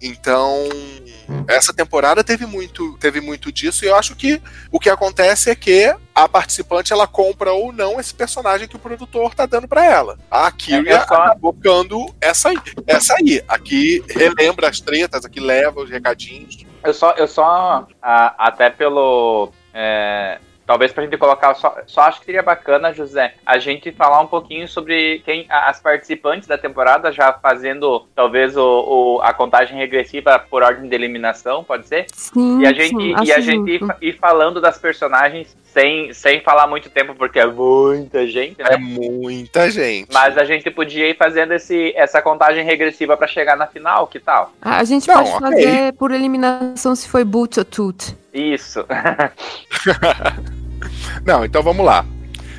[0.00, 0.68] Então,
[1.48, 4.40] essa temporada teve muito, teve muito disso, e eu acho que
[4.70, 8.80] o que acontece é que a participante ela compra ou não esse personagem que o
[8.80, 10.18] produtor tá dando pra ela.
[10.30, 12.56] A Kyria acabou ficando essa aí.
[12.86, 13.42] Essa aí.
[13.46, 16.64] Aqui relembra as tretas, aqui leva os recadinhos.
[16.82, 19.52] Eu só, eu só ah, até pelo.
[19.74, 24.20] é, talvez pra gente colocar, só, só acho que seria bacana, José, a gente falar
[24.20, 28.62] um pouquinho sobre quem as participantes da temporada, já fazendo talvez o,
[29.16, 32.06] o- a contagem regressiva por ordem de eliminação, pode ser?
[32.12, 36.40] Sim, E a gente, sim, e a gente ir, ir falando das personagens sem, sem
[36.40, 38.68] falar muito tempo, porque é muita gente, né?
[38.70, 40.08] É muita gente.
[40.12, 44.18] Mas a gente podia ir fazendo esse, essa contagem regressiva pra chegar na final, que
[44.18, 44.52] tal?
[44.60, 45.40] A gente Não, pode ok.
[45.40, 48.16] fazer por eliminação se foi boot ou tut.
[48.36, 48.84] Isso.
[51.24, 52.06] Não, então vamos lá.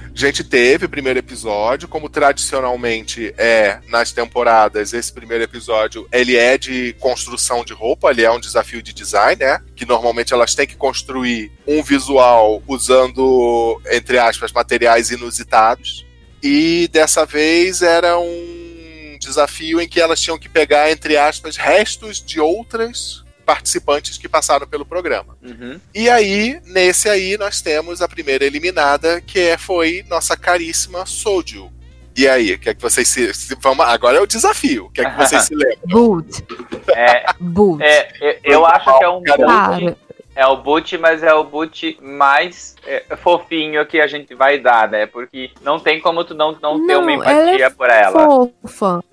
[0.05, 6.35] A gente teve o primeiro episódio, como tradicionalmente é nas temporadas, esse primeiro episódio, ele
[6.35, 9.61] é de construção de roupa, ele é um desafio de design, né?
[9.75, 16.03] Que normalmente elas têm que construir um visual usando, entre aspas, materiais inusitados.
[16.41, 22.25] E dessa vez era um desafio em que elas tinham que pegar, entre aspas, restos
[22.25, 25.37] de outras participantes que passaram pelo programa.
[25.41, 25.79] Uhum.
[25.95, 31.71] E aí, nesse aí, nós temos a primeira eliminada, que é, foi nossa caríssima Soju.
[32.15, 33.33] E aí, o que é que vocês se.
[33.33, 34.87] se- vamos, agora é o desafio.
[34.87, 35.77] O que é que vocês se lembram?
[35.87, 36.43] Boot.
[36.89, 37.81] É, Boot.
[37.81, 39.97] é, eu- eu acho que é um boot.
[40.35, 44.87] É o boot, mas é o boot mais é, fofinho que a gente vai dar,
[44.89, 45.05] né?
[45.07, 48.49] Porque não tem como tu não, não, ter uma Não, ela empatia é por ela.
[48.61, 49.03] Fofa.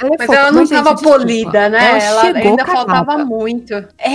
[0.00, 0.38] Ela é Mas fofa.
[0.38, 1.98] ela não gente, tava desculpa, polida, né?
[2.04, 2.86] Ela, chegou ainda cagada.
[2.86, 3.74] faltava muito.
[3.98, 4.10] É,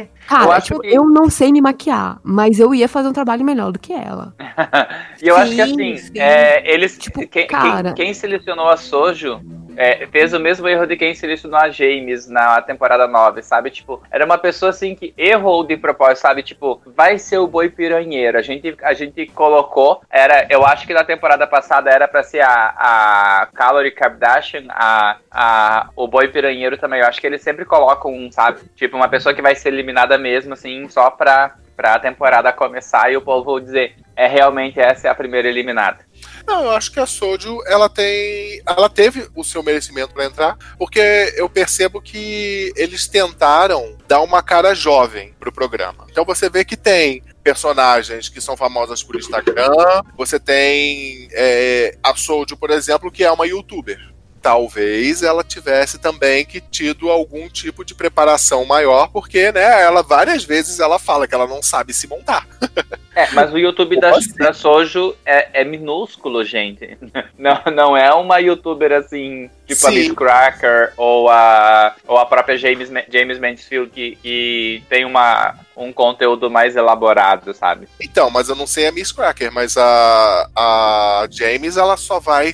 [0.00, 0.08] é.
[0.30, 3.12] Cara, Eu acho tipo, que- eu não sei me maquiar, mas eu ia fazer um
[3.12, 4.32] trabalho melhor do que ela.
[5.20, 6.12] E eu acho que Sim, assim, sim.
[6.18, 6.96] é, eles.
[6.96, 7.92] quem, quem- cara.
[7.92, 9.40] quem selecionou a Sojo
[9.76, 13.70] é, fez o mesmo erro de quem selecionou a James na temporada 9, sabe?
[13.70, 16.42] Tipo, era uma pessoa assim que errou de propósito, sabe?
[16.42, 18.38] Tipo, vai ser o boi piranheiro.
[18.38, 22.40] A gente, a gente colocou, era, eu acho que na temporada passada era pra ser
[22.40, 27.00] a, a Calorie Kardashian, a, a, o boi piranheiro também.
[27.00, 28.60] Eu acho que eles sempre colocam um, sabe?
[28.74, 33.16] Tipo, uma pessoa que vai ser eliminada mesmo, assim, só pra, pra temporada começar e
[33.16, 36.04] o povo dizer, é realmente essa é a primeira eliminada.
[36.46, 38.60] Não, eu acho que a Soju, ela tem.
[38.66, 44.42] Ela teve o seu merecimento pra entrar, porque eu percebo que eles tentaram dar uma
[44.42, 46.06] cara jovem pro programa.
[46.10, 52.14] Então você vê que tem personagens que são famosas por Instagram, você tem é, a
[52.14, 53.98] Soju, por exemplo, que é uma youtuber.
[54.40, 60.44] Talvez ela tivesse também que tido algum tipo de preparação maior, porque, né, ela várias
[60.44, 62.46] vezes ela fala que ela não sabe se montar.
[63.12, 66.96] É, mas o YouTube da, da Sojo é, é minúsculo, gente.
[67.36, 69.96] Não, não é uma youtuber assim, tipo a Sim.
[69.96, 75.90] Miss Cracker ou a, ou a própria James, James Mansfield, que, que tem uma, um
[75.90, 77.88] conteúdo mais elaborado, sabe?
[78.00, 82.52] Então, mas eu não sei a Miss Cracker, mas a, a James ela só vai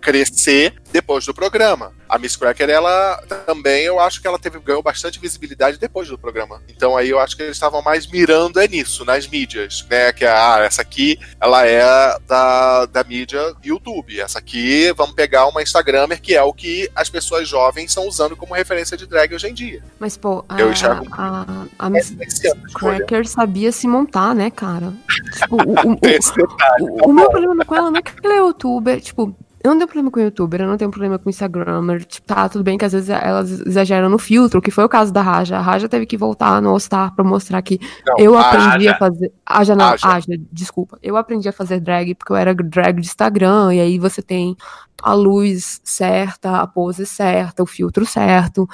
[0.00, 1.92] crescer depois do programa.
[2.08, 6.16] A Miss Cracker, ela também, eu acho que ela teve ganhou bastante visibilidade depois do
[6.16, 6.62] programa.
[6.68, 10.12] Então aí eu acho que eles estavam mais mirando é nisso, nas mídias, né?
[10.12, 11.82] Que ah, essa aqui, ela é
[12.26, 14.20] da, da mídia YouTube.
[14.20, 18.36] Essa aqui, vamos pegar uma Instagramer, que é o que as pessoas jovens estão usando
[18.36, 19.82] como referência de drag hoje em dia.
[19.98, 22.98] Mas, pô, a, Eu enxergo a, a Miss Esse ano, escolha.
[22.98, 24.92] Cracker sabia se montar, né, cara?
[25.32, 29.00] Tipo, o, o, o, o meu problema com ela não é que ela é youtuber,
[29.00, 29.34] tipo,
[29.64, 32.62] eu não tenho problema com youtuber, eu não tenho problema com Instagramer, tipo, tá, tudo
[32.62, 35.56] bem que às vezes elas exageram no filtro, que foi o caso da Raja.
[35.56, 38.86] A Raja teve que voltar no All Star pra mostrar que Não, eu a aprendi
[38.88, 38.92] Aja.
[38.92, 39.32] a fazer.
[39.46, 40.06] Aja não, Aja.
[40.06, 40.98] Aja, desculpa.
[41.02, 44.54] Eu aprendi a fazer drag porque eu era drag de Instagram, e aí você tem
[45.02, 48.68] a luz certa, a pose certa, o filtro certo.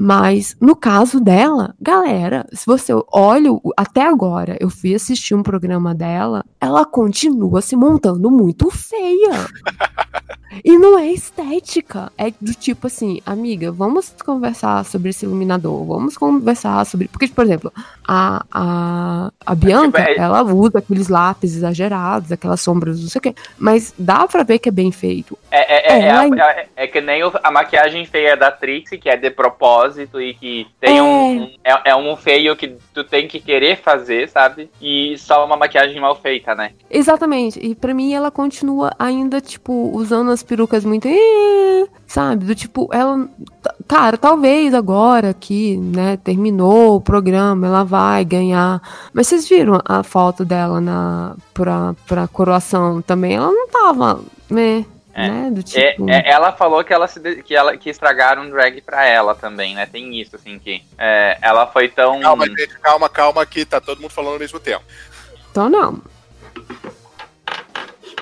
[0.00, 5.92] Mas no caso dela, galera, se você olha até agora, eu fui assistir um programa
[5.92, 9.48] dela, ela continua se montando muito feia.
[10.64, 12.10] E não é estética.
[12.16, 15.84] É do tipo assim, amiga, vamos conversar sobre esse iluminador.
[15.84, 17.08] Vamos conversar sobre.
[17.08, 17.72] Porque, por exemplo,
[18.06, 23.22] a, a, a Bianca, é- ela usa aqueles lápis exagerados, aquelas sombras, não sei o
[23.22, 23.34] quê.
[23.58, 25.38] Mas dá pra ver que é bem feito.
[25.50, 28.98] É, é, é, É, é, ela- é- é que nem a maquiagem feia da Trixie,
[28.98, 31.02] que é de propósito e que tem É.
[31.02, 34.70] um, um- é, é um feio que tu tem que querer fazer, sabe?
[34.80, 36.72] E só uma maquiagem mal feita, né?
[36.90, 37.58] Exatamente.
[37.60, 41.08] E pra mim ela continua ainda, tipo, usando as perucas muito.
[42.06, 42.44] Sabe?
[42.44, 43.28] Do tipo, ela.
[43.86, 48.80] Cara, talvez agora que, né, terminou o programa, ela vai ganhar.
[49.12, 53.34] Mas vocês viram a foto dela na, pra, pra coroação também?
[53.36, 54.84] Ela não tava, né?
[55.14, 55.28] É.
[55.28, 55.50] né?
[55.50, 56.08] Do É, tipo.
[56.10, 59.74] é, ela falou que ela se de- que ela que estragaram drag pra ela também,
[59.74, 59.84] né?
[59.86, 62.20] Tem isso, assim, que é, ela foi tão.
[62.20, 64.84] Calma, gente, calma, calma, que tá todo mundo falando ao mesmo tempo.
[65.50, 66.00] Então não.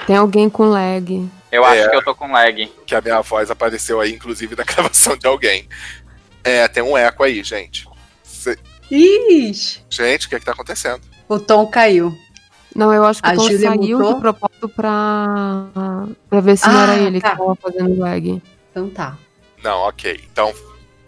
[0.06, 1.28] Tem alguém com lag.
[1.50, 1.88] Eu acho É.
[1.88, 2.66] que eu tô com lag.
[2.86, 5.68] Que a minha voz apareceu aí, inclusive, na gravação de alguém.
[6.44, 7.88] É, tem um eco aí, gente.
[8.22, 8.58] Cê-
[8.90, 11.00] Ixi, Gente, o que é que tá acontecendo?
[11.28, 12.16] o tom caiu.
[12.74, 14.14] Não, eu acho que A o Tom saiu mutou?
[14.14, 15.66] de propósito pra,
[16.28, 17.30] pra ver se não era Ah, ele tá.
[17.30, 18.42] que tava fazendo lag.
[18.70, 19.16] Então tá.
[19.64, 20.20] Não, ok.
[20.30, 20.52] Então,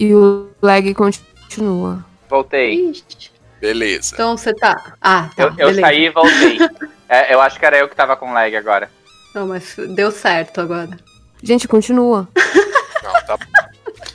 [0.01, 2.05] E o lag continua.
[2.29, 2.91] Voltei.
[2.91, 4.15] Ixi, beleza.
[4.15, 4.95] Então você tá.
[5.01, 5.55] Ah, tá.
[5.59, 6.59] Eu, eu saí e voltei.
[7.09, 8.91] É, eu acho que era eu que tava com lag agora.
[9.35, 10.97] Não, mas deu certo agora.
[11.43, 12.29] Gente, continua.
[13.03, 13.39] Não, tá.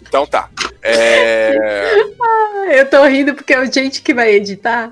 [0.01, 0.49] Então tá.
[0.81, 1.55] É...
[2.21, 4.91] Ah, eu tô rindo porque é o gente que vai editar.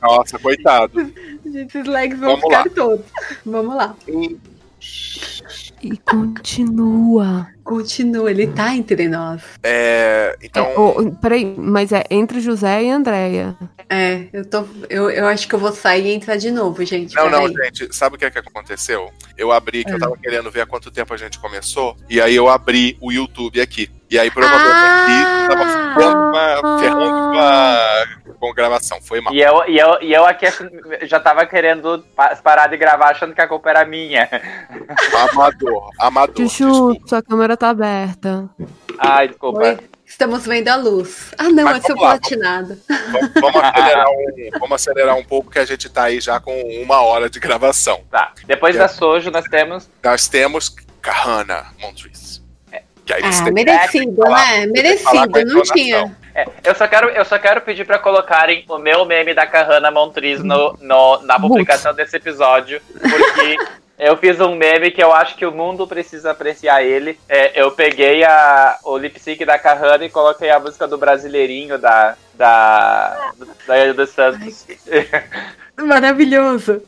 [0.00, 0.92] Nossa, coitado.
[1.44, 2.74] Gente, esses lags vão Vamos ficar lá.
[2.74, 3.06] todos.
[3.44, 3.94] Vamos lá.
[5.82, 7.48] E continua.
[7.64, 9.40] Continua, ele tá entre nós.
[9.62, 10.36] É...
[10.42, 13.56] Então, É, ô, peraí, mas é entre José e Andréia.
[13.88, 14.64] É, eu tô.
[14.90, 17.14] Eu, eu acho que eu vou sair e entrar de novo, gente.
[17.14, 17.70] Não, não, peraí.
[17.74, 19.10] gente, sabe o que é que aconteceu?
[19.36, 20.00] Eu abri, que eu Ah.
[20.00, 23.60] tava querendo ver há quanto tempo a gente começou, e aí eu abri o YouTube
[23.60, 23.88] aqui.
[24.12, 29.00] E aí provavelmente tava ferrando com a, ferrando com a, com a gravação.
[29.00, 29.32] Foi mal.
[29.32, 30.44] E eu, e eu, e eu aqui
[31.06, 34.28] já tava querendo pa- parar de gravar achando que a culpa era minha.
[35.30, 36.36] Amador, amador.
[36.36, 38.50] Chuchu, sua câmera tá aberta.
[38.98, 39.60] Ai, desculpa.
[39.62, 41.32] Oi, estamos vendo a luz.
[41.38, 42.78] Ah, não, Mas é seu vamos lá, platinado.
[43.40, 47.00] Vamos acelerar, um, vamos acelerar um pouco que a gente tá aí já com uma
[47.00, 48.02] hora de gravação.
[48.10, 48.32] Tá.
[48.46, 49.88] Depois da Sojo, nós temos.
[50.04, 50.68] Nós temos
[51.00, 52.31] Kahana Montrese.
[53.04, 54.66] Que aí Ah, merecido, falar- né?
[54.66, 56.16] Merecido, não tinha.
[56.34, 59.90] É, eu, só quero, eu só quero pedir pra colocarem o meu meme da Kahana
[59.90, 63.56] Montriz no, no- na publicação desse episódio, porque
[63.98, 67.18] eu fiz um meme que eu acho que o mundo precisa apreciar ele.
[67.28, 71.76] É, eu peguei a, o lip sync da Kahana e coloquei a música do Brasileirinho
[71.78, 73.32] da, da,
[73.66, 74.66] da Ilha dos Santos.
[75.86, 76.82] Maravilhoso.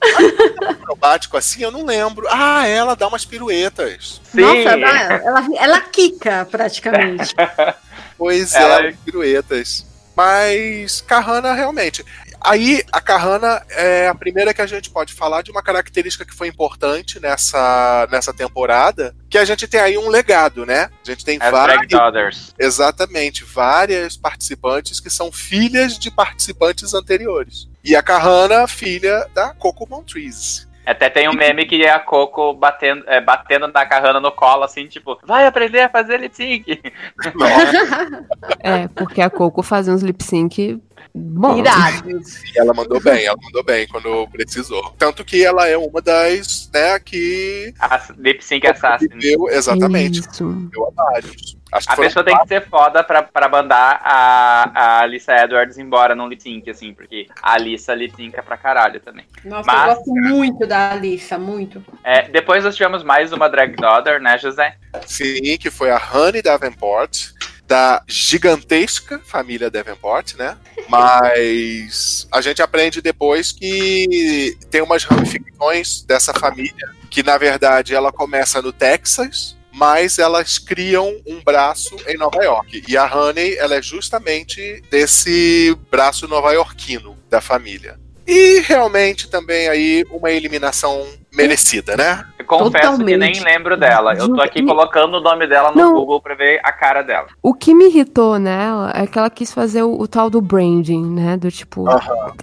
[0.68, 2.26] acrobático assim, eu não lembro.
[2.30, 4.20] Ah, ela dá umas piruetas.
[4.32, 7.34] Nossa, ela, ela, ela quica praticamente.
[8.16, 9.84] Pois Ela- é, piruetas.
[10.16, 12.04] Mas Kahana realmente.
[12.44, 16.34] Aí a Kahana é a primeira que a gente pode falar de uma característica que
[16.34, 20.90] foi importante nessa, nessa temporada, que a gente tem aí um legado, né?
[21.02, 27.66] A gente tem As várias, exatamente, várias participantes que são filhas de participantes anteriores.
[27.82, 30.68] E a Kahana, filha da Coco Montrese.
[30.84, 34.64] Até tem um meme que é a Coco batendo, é, batendo na Kahana no colo,
[34.64, 36.80] assim, tipo, vai aprender a fazer lip sync.
[38.60, 40.80] É, porque a Coco fazia uns lip sync
[41.14, 41.58] bons.
[41.58, 42.44] Irados.
[42.54, 44.94] E ela mandou bem, ela mandou bem quando precisou.
[44.96, 47.74] Tanto que ela é uma das, né, que.
[48.16, 49.08] Lip sync assassin.
[49.50, 50.20] Exatamente.
[50.20, 50.70] Isso.
[50.94, 51.56] Vários.
[51.72, 56.14] Acho A pessoa tem que ser foda pra, pra mandar a, a Alissa Edwards embora
[56.14, 59.24] num lip sync, assim, porque a Alissa lip synca pra caralho também.
[59.44, 61.84] Nossa, Mas- eu gosto muito da Alissa, muito.
[62.04, 64.76] É, depois nós tivemos mais uma drag daughter, né, José?
[65.04, 67.30] Sim, que foi a Honey Davenport,
[67.66, 70.56] da gigantesca família Davenport, né?
[70.88, 78.12] Mas a gente aprende depois que tem umas ramificações dessa família, que na verdade ela
[78.12, 82.84] começa no Texas, mas elas criam um braço em Nova York.
[82.86, 87.98] E a Honey, ela é justamente desse braço nova-iorquino da família.
[88.26, 92.24] E realmente também aí uma eliminação merecida, né?
[92.58, 93.44] Confesso que nem Totalmente.
[93.44, 94.14] lembro dela.
[94.14, 95.92] Eu tô aqui colocando o nome dela no Não.
[95.94, 97.26] Google pra ver a cara dela.
[97.42, 101.04] O que me irritou nela é que ela quis fazer o, o tal do branding,
[101.04, 101.36] né?
[101.36, 101.84] Do tipo,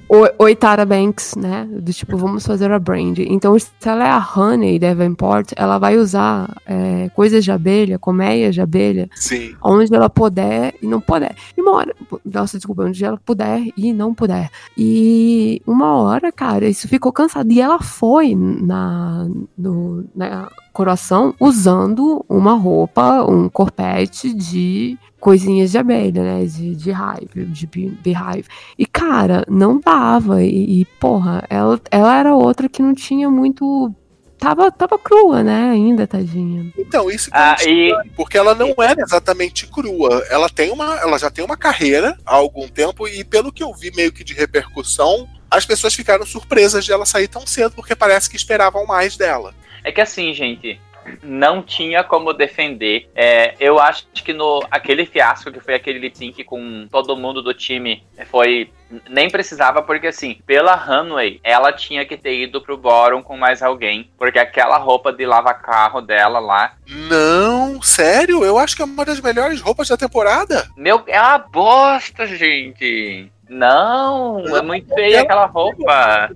[0.10, 1.68] oi, oi Tara Banks, né?
[1.70, 3.28] Do tipo, vamos fazer a branding.
[3.30, 8.56] Então, se ela é a Honey Davenport, ela vai usar é, coisas de abelha, colmeias
[8.56, 9.56] de abelha, Sim.
[9.62, 11.36] onde ela puder e não puder.
[11.58, 14.50] E uma hora, nossa, desculpa, onde ela puder e não puder.
[14.78, 17.52] E uma hora, cara, isso ficou cansado.
[17.52, 25.78] E ela foi na, no, na coroação usando uma roupa, um corpete de coisinhas de
[25.78, 26.46] abelha, né?
[26.46, 28.48] De, de hive, de bee- beehive.
[28.78, 30.44] E, cara, não dava.
[30.44, 33.94] E, e, porra, ela, ela era outra que não tinha muito.
[34.40, 35.70] Tava, tava crua, né?
[35.70, 36.74] Ainda, tadinha.
[36.76, 40.26] Então, isso que Ah, estranho, porque ela não era exatamente crua.
[40.32, 43.72] Ela tem uma, ela já tem uma carreira há algum tempo e pelo que eu
[43.72, 47.96] vi meio que de repercussão, as pessoas ficaram surpresas de ela sair tão cedo porque
[47.96, 49.54] parece que esperavam mais dela.
[49.84, 50.80] É que assim, gente,
[51.24, 53.10] não tinha como defender.
[53.16, 57.42] É, eu acho que no aquele fiasco que foi aquele lip sync com todo mundo
[57.42, 58.72] do time foi
[59.10, 63.64] nem precisava porque assim, pela runway, ela tinha que ter ido pro bottom com mais
[63.64, 68.44] alguém, porque aquela roupa de lava carro dela lá, Não, sério?
[68.44, 70.68] Eu acho que é uma das melhores roupas da temporada.
[70.76, 73.32] meu, é uma bosta, gente.
[73.50, 76.30] Não, é muito feia aquela roupa.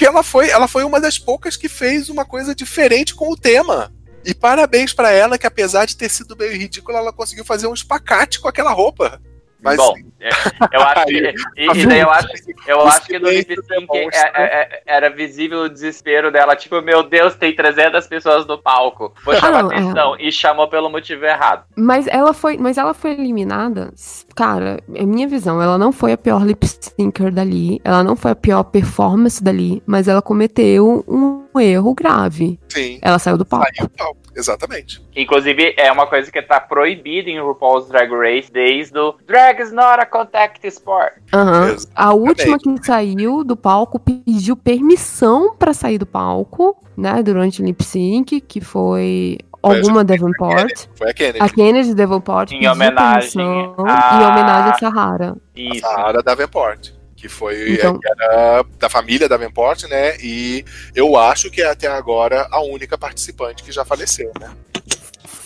[0.00, 3.36] Que ela foi, ela foi uma das poucas que fez uma coisa diferente com o
[3.36, 3.92] tema.
[4.24, 7.74] E parabéns pra ela que apesar de ter sido meio ridícula, ela conseguiu fazer um
[7.74, 9.20] espacate com aquela roupa.
[9.62, 10.28] Mas Bom, é,
[10.72, 12.28] eu acho que, e, e daí eu acho,
[12.66, 17.02] eu acho que no lip sync é- é- era visível o desespero dela, tipo, meu
[17.02, 21.24] Deus, tem 300 pessoas no palco, vou chamar Ah, não, atenção, e chamou pelo motivo
[21.24, 21.64] errado.
[21.76, 23.92] Mas ela foi, mas ela foi eliminada.
[24.34, 25.60] Cara, é minha visão.
[25.60, 27.80] Ela não foi a pior lip syncer dali.
[27.84, 29.82] Ela não foi a pior performance dali.
[29.86, 32.58] Mas ela cometeu um erro grave.
[32.68, 32.98] Sim.
[33.02, 33.66] Ela saiu do palco.
[33.76, 35.00] Saiu do palco, exatamente.
[35.14, 39.70] Inclusive, é uma coisa que tá proibida em RuPaul's Drag Race desde o Drag is
[39.72, 41.12] not a contact sport.
[41.32, 41.76] Aham.
[41.94, 47.22] A última que saiu do palco pediu permissão pra sair do palco, né?
[47.22, 50.86] Durante o lip sync, que foi Foi a alguma Davenport.
[50.94, 51.38] Foi a Kennedy.
[51.42, 53.40] A Kennedy Davenport Em homenagem
[53.78, 55.36] a- em homenagem a Sahara.
[55.54, 55.86] Isso.
[55.86, 56.92] A Sahara Davenport.
[57.20, 60.16] Que foi Então- que era da família Davenport, né?
[60.22, 64.50] E eu acho que é até agora a única participante que já faleceu, né?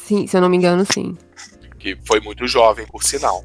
[0.06, 1.16] Sim, se eu não me engano, sim.
[1.78, 3.44] Que foi muito jovem, por sinal.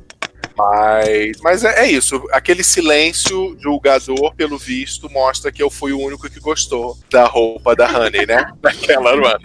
[0.59, 2.21] Mas, mas é, é isso.
[2.33, 7.73] Aquele silêncio julgador, pelo visto, mostra que eu fui o único que gostou da roupa
[7.75, 8.51] da Honey, né?
[8.61, 9.38] Daquela Runway.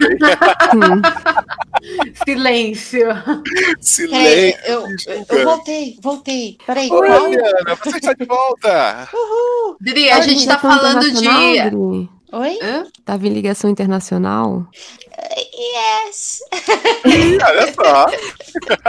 [2.25, 3.07] Silêncio.
[3.07, 4.59] Peraí, Silêncio.
[4.65, 6.57] eu, eu, eu voltei, voltei.
[6.65, 7.25] Peraí, Oi, qual?
[7.25, 9.09] Adriana, você está de volta.
[9.79, 12.14] Dri, a gente tá falando de.
[12.31, 12.59] Oi?
[13.05, 14.65] Tava em ligação internacional?
[15.57, 16.39] Yes.
[17.45, 18.05] Olha só.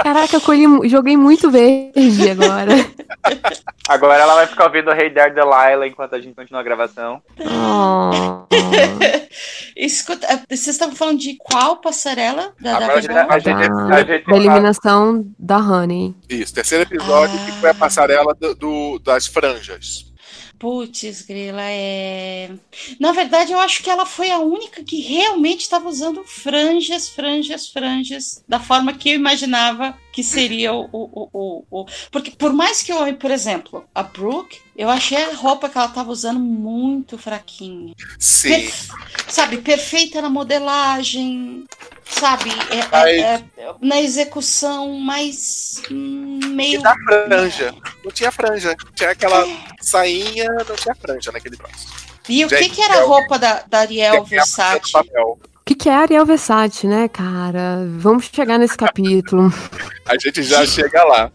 [0.02, 2.72] Caraca, eu colhi, joguei muito verde agora.
[3.88, 7.22] Agora ela vai ficar ouvindo o Rei Dare Delilah enquanto a gente continua a gravação.
[7.40, 8.46] Oh.
[9.76, 12.52] Escuta, vocês estavam falando de qual passarela?
[12.60, 16.16] Da, da Agora a gente- a gente- Da, a gente- da eliminação da Honey.
[16.28, 20.12] Isso, terceiro episódio que foi a passarela do, do- das franjas.
[20.58, 22.50] Putz, Grila, é.
[22.98, 27.68] Na verdade, eu acho que ela foi a única que realmente estava usando franjas, franjas,
[27.68, 30.88] franjas, da forma que eu imaginava que seria o.
[30.90, 35.34] o, o, o- Porque, por mais que eu, por exemplo, a Brooke, eu achei a
[35.34, 37.94] roupa que ela estava usando muito fraquinha.
[38.18, 38.48] Sim.
[38.48, 38.92] Perfe-
[39.28, 41.66] Sabe, perfeita na modelagem,
[42.06, 46.80] sabe, é- é- é- na execução, mas hum, meio.
[46.80, 47.74] E da franja.
[48.02, 48.74] Não tinha franja.
[48.94, 49.46] Tinha aquela
[49.82, 51.88] sainha, não tinha franja naquele troço.
[52.26, 54.92] E o que, que era a é roupa da, da Ariel é Versace?
[54.92, 55.38] papel.
[55.66, 57.84] O que, que é Ariel Versace, né, cara?
[57.98, 59.52] Vamos chegar nesse capítulo.
[60.06, 61.32] A gente já chega lá.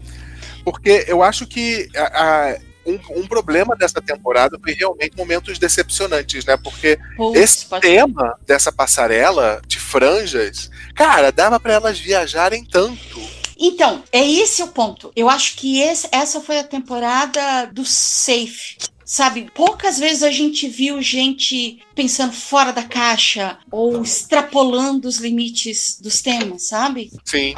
[0.64, 6.46] Porque eu acho que a- a- um, um problema dessa temporada foi realmente momentos decepcionantes,
[6.46, 6.56] né?
[6.56, 6.98] Porque
[7.36, 13.20] esse tema dessa passarela de franjas, cara, dava pra elas viajarem tanto.
[13.60, 15.12] Então, é esse o ponto.
[15.14, 18.78] Eu acho que esse- essa foi a temporada do safe.
[19.12, 26.00] Sabe, poucas vezes a gente viu gente pensando fora da caixa ou extrapolando os limites
[26.00, 27.12] dos temas, sabe?
[27.26, 27.54] Sim.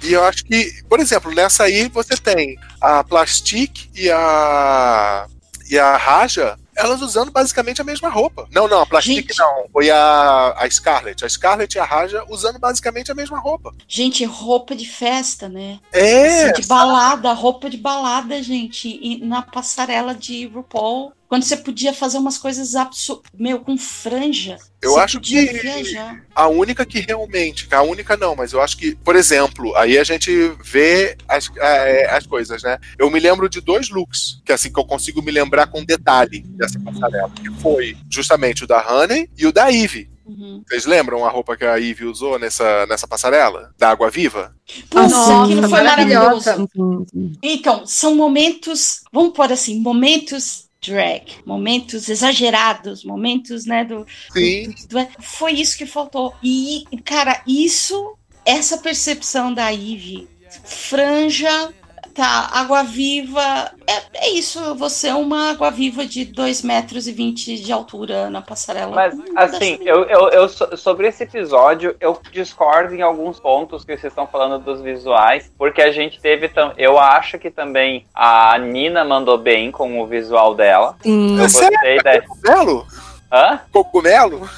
[0.00, 5.26] E eu acho que, por exemplo, nessa aí você tem a Plastic e a.
[5.68, 8.48] e a Raja, elas usando basicamente a mesma roupa.
[8.50, 9.66] Não, não, a Plastic não.
[9.72, 11.24] Foi a, a Scarlett.
[11.24, 13.74] A Scarlett e a Raja usando basicamente a mesma roupa.
[13.86, 15.78] Gente, roupa de festa, né?
[15.92, 18.88] É, Assim, de balada, roupa de balada, gente.
[18.88, 21.12] E na passarela de RuPaul.
[21.32, 23.24] Quando você podia fazer umas coisas absurdas.
[23.34, 24.58] Meu, com franja.
[24.82, 26.26] Eu você acho podia que- viajar.
[26.34, 30.04] A única que realmente, a única não, mas eu acho que, por exemplo, aí a
[30.04, 30.30] gente
[30.62, 32.76] vê as, é, as coisas, né?
[32.98, 36.42] Eu me lembro de dois looks, que assim, que eu consigo me lembrar com detalhe
[36.48, 40.10] dessa passarela, que foi justamente o da Honey e o da Eve.
[40.26, 40.62] Uhum.
[40.68, 43.72] Vocês lembram a roupa que a Eve usou nessa, nessa passarela?
[43.78, 44.54] Da Água Viva?
[44.90, 46.50] Putz, Nossa, aquilo foi maravilhosa.
[46.58, 47.06] maravilhoso.
[47.42, 54.74] Então, são momentos, vamos pôr assim, momentos drag, momentos exagerados, momentos, né, do, Sim.
[54.88, 56.34] do- foi isso que faltou.
[56.42, 60.28] E, cara, isso, essa percepção da Ivy,
[60.64, 61.72] franja,
[62.14, 67.12] tá, água viva, é, é isso, você é uma água viva de 2 metros e
[67.12, 68.94] 20 de altura na passarela.
[68.94, 73.84] Mas, Hum, assim, eu, eu, eu so- sobre esse episódio, eu discordo em alguns pontos
[73.84, 76.48] que vocês estão falando dos visuais, porque a gente teve.
[76.48, 80.96] tam- Eu acho que também a Nina mandou bem com o visual dela.
[81.02, 81.32] Sim.
[81.36, 82.22] Eu gostei da.
[82.22, 82.86] Cogumelo?
[83.32, 83.60] Hã?
[83.72, 84.48] Cogumelo?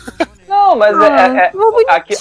[0.55, 2.15] Não, mas é, é, é, ficou aqui-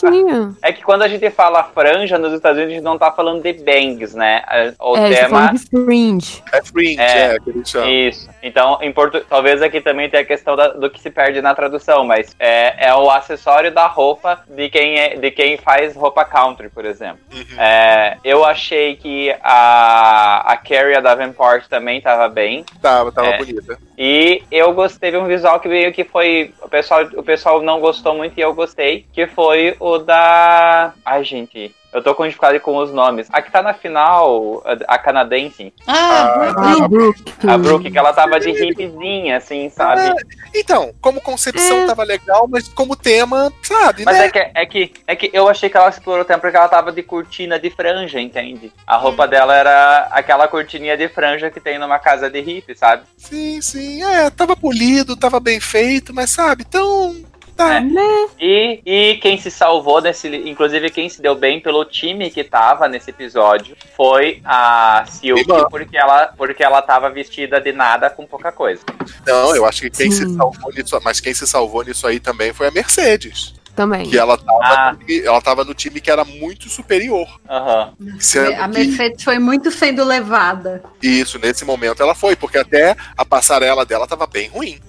[0.63, 3.41] é que quando a gente fala franja nos Estados Unidos, a gente não tá falando
[3.43, 4.41] de bangs, né?
[4.49, 5.53] É, O é, eles tema.
[5.53, 6.43] de fringe.
[6.51, 7.89] É fringe, É, é, que eles chamam.
[7.89, 8.29] Isso.
[8.41, 9.21] Então, em portu...
[9.29, 12.87] talvez aqui também tenha a questão da- do que se perde na tradução, mas é,
[12.87, 17.19] é o acessório da roupa de quem, é, de quem faz roupa country, por exemplo.
[17.57, 22.65] É, eu achei que a, a Carrie a Davenport também tava bem.
[22.81, 23.37] Tava, tava É.
[23.37, 23.77] bonita.
[23.97, 26.53] E eu gostei de um visual que veio que foi.
[26.61, 29.05] O pessoal, o pessoal não gostou muito e eu gostei.
[29.11, 30.93] Que foi o da.
[31.05, 31.75] Ai, gente.
[31.93, 33.27] Eu tô com dificuldade com os nomes.
[33.31, 35.71] A que tá na final, a, a canadense.
[35.85, 37.23] Ah, Ah, Brooke.
[37.47, 40.01] A Brooke, que ela tava de hippiezinha, assim, sabe?
[40.01, 44.25] É, então, como concepção tava legal, mas como tema, sabe, Mas né?
[44.25, 46.67] é que, é, que, é que eu achei que ela explorou o tempo porque ela
[46.67, 48.71] tava de cortina de franja, entende?
[48.87, 53.03] A roupa dela era aquela cortininha de franja que tem numa casa de hippie, sabe?
[53.17, 54.01] Sim, sim.
[54.03, 57.23] É, tava polido, tava bem feito, mas sabe, tão.
[57.55, 57.79] Tá.
[57.79, 58.27] Né?
[58.39, 60.27] E, e quem se salvou nesse.
[60.27, 65.65] Inclusive, quem se deu bem pelo time que tava nesse episódio foi a Silk, Irmã.
[65.69, 68.81] porque ela, porque ela tava vestida de nada com pouca coisa.
[69.25, 70.35] Não, eu acho que quem se Sim.
[70.35, 73.53] salvou nisso, mas quem se salvou nisso aí também foi a Mercedes.
[73.75, 74.07] Também.
[74.07, 74.95] Que ela tava, Ah.
[75.23, 77.27] ela tava no time que era muito superior.
[77.49, 77.91] Aham.
[78.19, 80.83] Sendo A que- Mercedes foi muito sendo levada.
[81.01, 84.79] Isso, nesse momento ela foi, porque até a passarela dela tava bem ruim.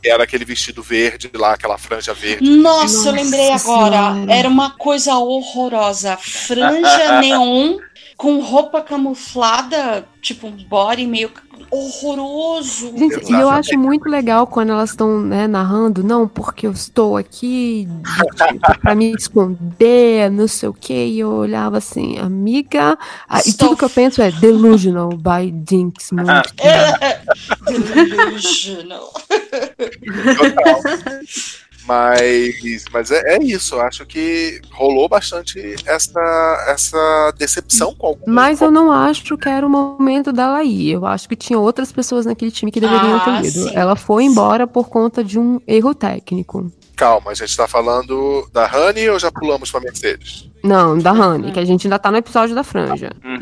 [0.00, 2.48] Que era aquele vestido verde lá, aquela franja verde.
[2.50, 4.14] Nossa, eu lembrei Nossa agora.
[4.14, 4.32] Senhora.
[4.32, 6.16] Era uma coisa horrorosa.
[6.16, 7.78] Franja neon
[8.16, 11.30] com roupa camuflada, tipo um body meio
[11.70, 12.92] horroroso.
[12.96, 17.16] Gente, e eu acho muito legal quando elas estão né, narrando, não, porque eu estou
[17.16, 22.98] aqui de- tipo, pra me esconder, não sei o que, e eu olhava assim, amiga,
[23.28, 26.52] ah, e tudo que eu penso é delusional by Jinx Monk.
[27.66, 29.10] Delusional.
[31.86, 38.22] Mas, mas é, é isso, eu acho que rolou bastante essa, essa decepção com algum.
[38.26, 40.92] Mas eu não acho que era o momento dela ir.
[40.92, 43.68] Eu acho que tinha outras pessoas naquele time que deveriam Ah, ter ido.
[43.68, 43.72] sim.
[43.74, 46.70] Ela foi embora por conta de um erro técnico.
[47.02, 50.48] Calma, a gente tá falando da Honey ou já pulamos pra Mercedes?
[50.62, 53.10] Não, da Honey, que a gente ainda tá no episódio da franja.
[53.24, 53.40] Uhum.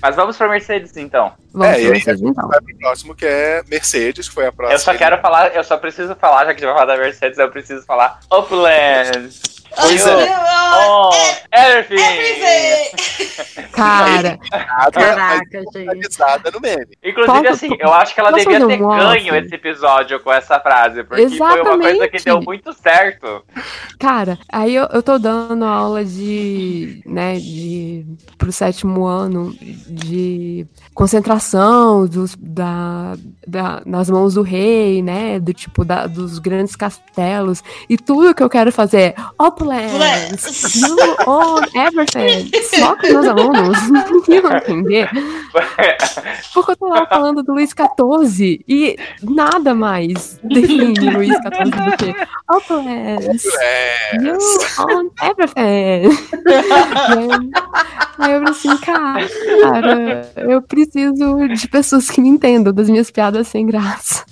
[0.00, 1.32] Mas vamos pra Mercedes então.
[1.52, 2.48] Vamos é, pra Mercedes, gente então.
[2.48, 4.76] vai pro próximo que é Mercedes, que foi a próxima.
[4.76, 7.02] Eu só quero falar, eu só preciso falar, já que a gente vai falar da
[7.02, 9.59] Mercedes, eu preciso falar Uplands.
[9.76, 10.50] Pois You é.
[10.76, 11.10] own
[11.52, 12.90] everything.
[13.72, 14.38] Cara,
[14.92, 15.88] Caraca, gente.
[15.88, 16.86] Avisada no meme.
[17.02, 19.44] Inclusive, Falta- assim, eu acho que ela devia ter um ganho off?
[19.46, 22.24] esse episódio com essa frase, porque foi uma coisa que Exatamente.
[22.24, 23.42] deu muito certo.
[23.98, 28.04] Cara, aí eu, eu tô dando aula de, né, de,
[28.36, 33.14] pro sétimo ano de concentração dos, da,
[33.46, 38.42] da, nas mãos do rei, né, do tipo, da, dos grandes castelos, e tudo que
[38.42, 39.14] eu quero fazer é
[39.64, 43.78] Uplands, you own everything, só que meus alunos.
[43.90, 45.08] Não iam entender,
[46.54, 51.96] porque eu tô lá falando do Luiz XIV, e nada mais define Luiz XIV do
[51.96, 52.14] que
[52.56, 53.44] Uplands.
[54.22, 54.38] You
[54.88, 56.10] own everything.
[56.46, 56.52] E
[57.18, 57.50] aí-
[58.18, 63.48] aí eu falei assim, cara, eu preciso de pessoas que me entendam das minhas piadas
[63.48, 64.24] sem graça.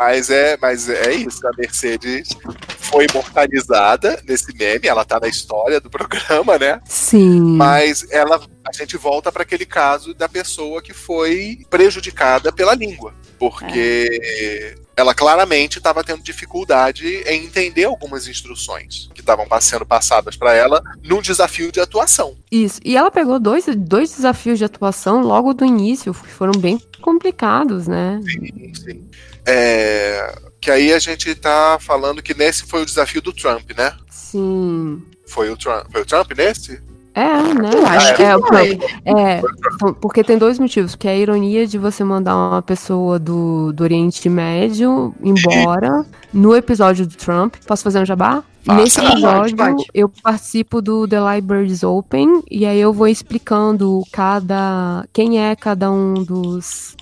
[0.00, 2.30] Mas é, mas é isso, a Mercedes
[2.78, 6.80] foi imortalizada nesse meme, ela tá na história do programa, né?
[6.86, 7.38] Sim.
[7.38, 13.12] Mas ela, a gente volta para aquele caso da pessoa que foi prejudicada pela língua,
[13.38, 20.54] porque ela claramente estava tendo dificuldade em entender algumas instruções que estavam sendo passadas para
[20.54, 22.36] ela num desafio de atuação.
[22.50, 22.80] Isso.
[22.82, 27.86] E ela pegou dois, dois desafios de atuação logo do início, que foram bem complicados,
[27.86, 28.18] né?
[28.24, 29.10] Sim, sim.
[29.46, 33.94] É, que aí a gente tá falando que nesse foi o desafio do Trump, né?
[34.10, 35.02] Sim.
[35.26, 36.80] Foi o Trump, foi o Trump nesse?
[37.14, 37.70] É, né?
[37.72, 38.76] Eu acho que é, o foi.
[38.76, 38.90] Trump.
[39.04, 39.42] É,
[39.74, 43.72] então, porque tem dois motivos, que é a ironia de você mandar uma pessoa do,
[43.72, 47.56] do Oriente Médio embora no episódio do Trump.
[47.66, 48.44] Posso fazer um jabá?
[48.62, 48.80] Faça.
[48.80, 49.86] Nesse episódio, pode, pode.
[49.94, 55.90] eu participo do The Libraries Open e aí eu vou explicando cada quem é cada
[55.90, 56.94] um dos,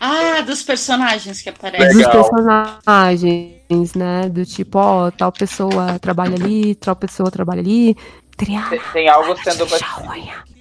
[0.00, 2.10] Ah, dos personagens que dos aparecem.
[2.10, 4.28] personagens, né?
[4.28, 7.96] Do tipo, ó, tal pessoa trabalha ali, tal pessoa trabalha ali.
[8.36, 8.58] Tem,
[8.92, 9.66] tem algo sendo.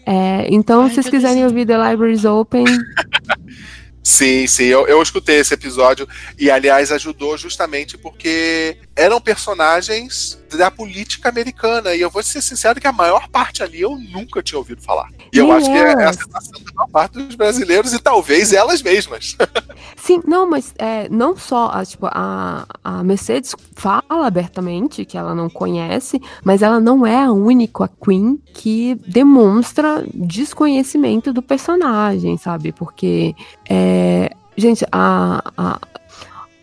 [0.06, 2.66] É, então, se vocês quiserem ouvir The Libraries Open,
[4.04, 6.06] Sim, sim, eu, eu escutei esse episódio
[6.38, 11.96] e, aliás, ajudou justamente porque eram personagens da política americana.
[11.96, 15.10] E eu vou ser sincero que a maior parte ali eu nunca tinha ouvido falar.
[15.32, 18.82] E eu acho que é a sensação da maior parte dos brasileiros e talvez elas
[18.82, 19.36] mesmas.
[19.98, 25.34] Sim, não, mas é, não só a, tipo, a, a Mercedes fala abertamente que ela
[25.34, 32.72] não conhece, mas ela não é a única Queen que demonstra desconhecimento do personagem, sabe?
[32.72, 33.34] Porque,
[33.68, 35.80] é, gente, a, a,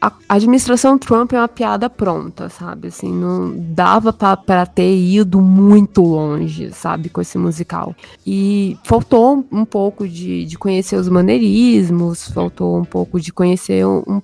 [0.01, 2.89] a administração Trump é uma piada pronta, sabe?
[2.89, 7.95] Assim, não dava pra ter ido muito longe, sabe, com esse musical.
[8.27, 14.23] E faltou um pouco de, de conhecer os maneirismos, faltou um pouco de conhecer um.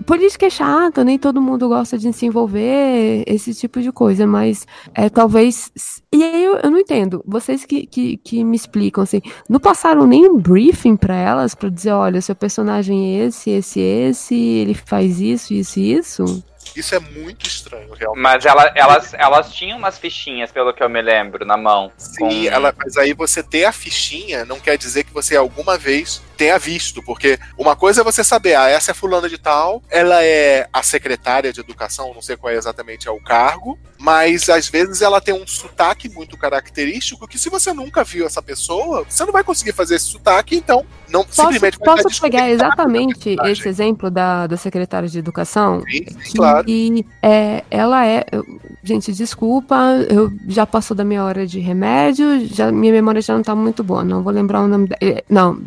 [0.00, 4.26] Um- Política é chata, nem todo mundo gosta de se envolver, esse tipo de coisa,
[4.26, 5.70] mas é, talvez.
[6.12, 7.22] E aí eu, eu não entendo.
[7.26, 11.68] Vocês que, que, que me explicam, assim, não passaram nem um briefing pra elas pra
[11.68, 16.44] dizer: olha, seu personagem é esse, esse, esse, ele faz isso, isso isso?
[16.74, 18.22] Isso é muito estranho, realmente.
[18.22, 21.92] Mas ela- elas, elas tinham umas fichinhas, pelo que eu me lembro, na mão.
[21.96, 26.22] Sim, ela, mas aí você ter a fichinha não quer dizer que você alguma vez
[26.36, 30.22] tenha visto, porque uma coisa é você saber, ah, essa é fulana de tal, ela
[30.22, 34.68] é a secretária de educação, não sei qual é exatamente é o cargo, mas às
[34.68, 39.24] vezes ela tem um sotaque muito característico que se você nunca viu essa pessoa, você
[39.24, 43.68] não vai conseguir fazer esse sotaque, então não Posso, simplesmente vai posso pegar exatamente esse
[43.68, 45.82] exemplo da, da secretária de educação?
[45.88, 46.04] Sim,
[46.36, 46.55] claro.
[46.66, 48.24] E é, ela é.
[48.32, 48.44] eu-
[48.82, 49.74] gente, desculpa,
[50.08, 53.82] eu já passou da minha hora de remédio, já, minha memória já não tá muito
[53.82, 54.04] boa.
[54.04, 54.88] Não vou lembrar o nome.
[54.88, 55.58] Da, é, não,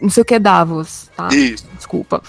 [0.00, 1.28] não sei o que é Davos, tá?
[1.32, 1.66] Isso.
[1.76, 2.22] Desculpa.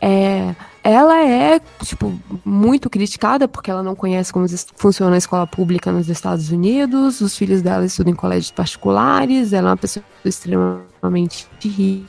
[0.00, 2.12] É, ela é, tipo,
[2.44, 7.36] muito criticada porque ela não conhece como funciona a escola pública nos Estados Unidos, os
[7.36, 10.91] filhos dela estudam em colégios particulares, ela é uma pessoa extremamente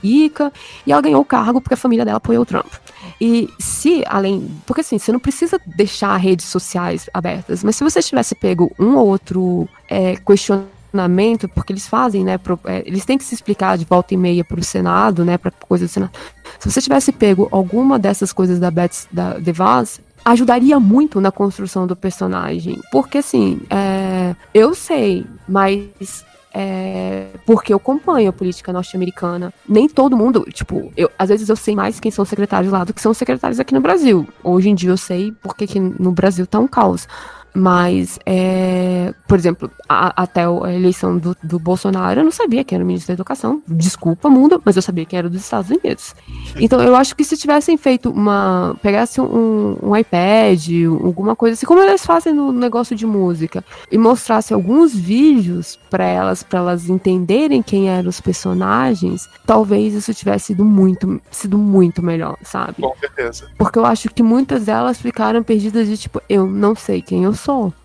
[0.03, 0.51] rica,
[0.85, 2.71] e ela ganhou o cargo porque a família dela apoiou o Trump.
[3.19, 4.49] E se, além.
[4.65, 8.95] Porque assim, você não precisa deixar redes sociais abertas, mas se você tivesse pego um
[8.95, 12.37] ou outro é, questionamento, porque eles fazem, né?
[12.37, 15.37] pro- é, eles têm que se explicar de volta e meia para o Senado, né?
[15.37, 16.11] Para coisa do Senado.
[16.59, 21.87] Se você tivesse pego alguma dessas coisas da Betsy da DeVos, ajudaria muito na construção
[21.87, 22.79] do personagem.
[22.91, 26.23] Porque assim, é, eu sei, mas
[26.53, 29.51] é, porque eu acompanho a política norte-americana.
[29.67, 32.83] Nem todo mundo, tipo, eu, às vezes eu sei mais quem são os secretários lá
[32.83, 34.27] do que são os secretários aqui no Brasil.
[34.43, 37.07] Hoje em dia eu sei porque que no Brasil tá um caos.
[37.55, 42.75] Mas, é, por exemplo, a- até a eleição do, do Bolsonaro, eu não sabia quem
[42.75, 43.61] era o ministro da Educação.
[43.67, 46.15] Desculpa, mundo, mas eu sabia quem era dos Estados Unidos.
[46.59, 48.75] Então, eu acho que se tivessem feito uma.
[48.81, 50.67] pegasse um, um iPad,
[51.03, 56.05] alguma coisa assim, como eles fazem no negócio de música, e mostrasse alguns vídeos para
[56.05, 62.01] elas, para elas entenderem quem eram os personagens, talvez isso tivesse sido muito, sido muito
[62.01, 62.81] melhor, sabe?
[62.81, 63.47] Com certeza.
[63.57, 67.33] Porque eu acho que muitas delas ficaram perdidas de tipo, eu não sei quem eu
[67.33, 67.42] sou.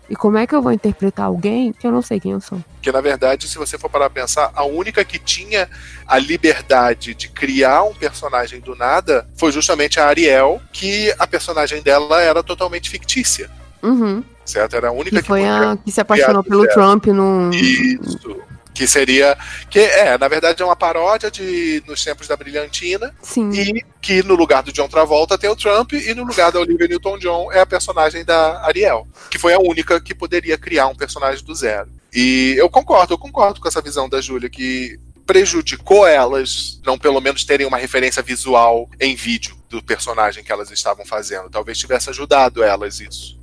[0.09, 2.63] E como é que eu vou interpretar alguém que eu não sei quem eu sou?
[2.81, 5.69] Que na verdade, se você for parar pra pensar, a única que tinha
[6.07, 11.81] a liberdade de criar um personagem do nada foi justamente a Ariel, que a personagem
[11.81, 13.49] dela era totalmente fictícia.
[13.83, 14.23] Uhum.
[14.45, 14.75] Certo?
[14.75, 16.73] Era a única Que que, foi a que se apaixonou pelo zero.
[16.73, 17.51] Trump num.
[17.51, 18.41] Isso.
[18.73, 19.37] Que seria.
[19.69, 23.13] Que é, na verdade, é uma paródia de Nos Tempos da Brilhantina.
[23.21, 23.51] Sim.
[23.51, 26.87] E que no lugar do John Travolta tem o Trump, e no lugar da Olivia
[26.87, 29.07] Newton-John é a personagem da Ariel.
[29.29, 31.89] Que foi a única que poderia criar um personagem do zero.
[32.13, 34.99] E eu concordo, eu concordo com essa visão da Júlia, que
[35.29, 40.71] prejudicou elas não pelo menos terem uma referência visual em vídeo do personagem que elas
[40.71, 41.51] estavam fazendo.
[41.51, 43.38] Talvez tivesse ajudado elas isso.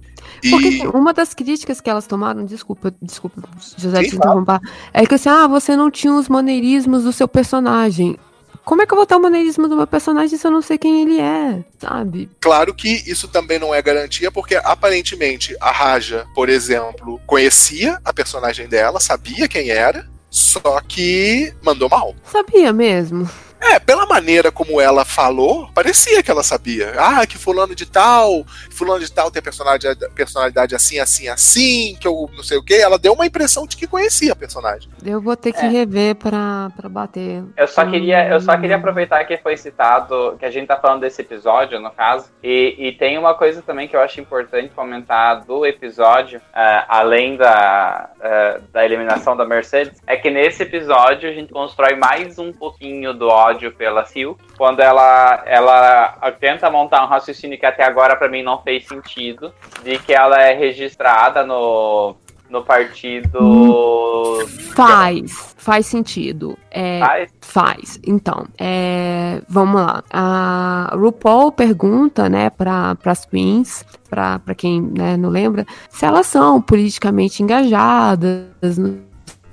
[0.51, 3.43] Porque E assim, uma das críticas que elas tomaram, desculpa, desculpa,
[3.77, 4.61] José, Sim, te interromper,
[4.93, 8.19] é que assim, ah, você não tinha os maneirismos do seu personagem.
[8.65, 10.77] Como é que eu vou ter o maneirismo do meu personagem se eu não sei
[10.77, 12.29] quem ele é, sabe?
[12.41, 18.13] Claro que isso também não é garantia, porque aparentemente a Raja, por exemplo, conhecia a
[18.13, 22.13] personagem dela, sabia quem era, só que mandou mal.
[22.25, 23.31] Sabia mesmo.
[23.61, 26.93] É, pela maneira como ela falou, parecia que ela sabia.
[26.99, 32.07] Ah, que fulano de tal, fulano de tal tem personalidade, personalidade assim, assim, assim, que
[32.07, 32.75] eu não sei o que.
[32.75, 34.89] Ela deu uma impressão de que conhecia a personagem.
[35.05, 35.69] Eu vou ter que É.
[35.69, 37.43] rever pra, pra bater.
[37.57, 41.01] Eu só queria, eu só queria aproveitar que foi citado, que a gente tá falando
[41.01, 45.45] desse episódio, no caso, e, e tem uma coisa também que eu acho importante comentar
[45.45, 51.33] do episódio, ah, além da, ah, da eliminação da Mercedes, é que nesse episódio a
[51.33, 53.46] gente constrói mais um pouquinho do ódio
[53.77, 58.61] pela Silk, quando ela, ela tenta montar um raciocínio que até agora pra mim não
[58.63, 59.53] fez sentido,
[59.83, 62.17] de que ela é registrada no,
[62.49, 64.47] no partido...
[64.75, 66.57] Faz, faz sentido.
[66.71, 67.31] É, Faz?
[67.41, 68.01] faz.
[68.07, 70.05] Então, é, vamos lá.
[70.11, 76.61] A RuPaul pergunta, né, para as queens, para quem né, não lembra, se elas são
[76.61, 79.01] politicamente engajadas, não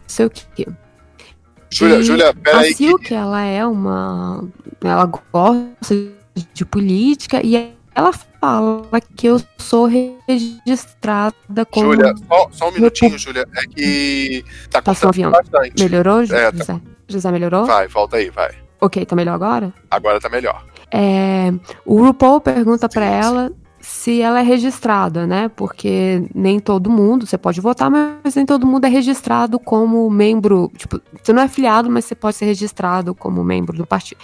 [0.08, 0.68] sei o quê.
[1.74, 2.74] Júlia, Júlia, a peraí.
[2.74, 4.48] que- ela é uma.
[4.84, 5.96] Ela gosta
[6.54, 11.94] de política e ela fala que eu sou registrada como.
[11.94, 13.46] Júlia, só, só um minutinho, Júlia.
[13.56, 15.32] É que tá Passou um avião.
[15.32, 15.82] bastante.
[15.84, 16.46] Melhorou, José?
[16.48, 17.66] É, tá- José melhorou?
[17.66, 18.52] Vai, volta aí, vai.
[18.82, 19.74] Ok, tá melhor agora?
[19.90, 20.64] Agora tá melhor.
[20.92, 21.52] É,
[21.86, 23.52] o RuPaul pergunta pra ela
[23.84, 25.50] se ela é registrada, né?
[25.50, 30.72] Porque nem todo mundo, você pode votar, mas nem todo mundo é registrado como membro.
[30.78, 34.22] Tipo, você não é afiliado, mas você pode ser registrado como membro do partido.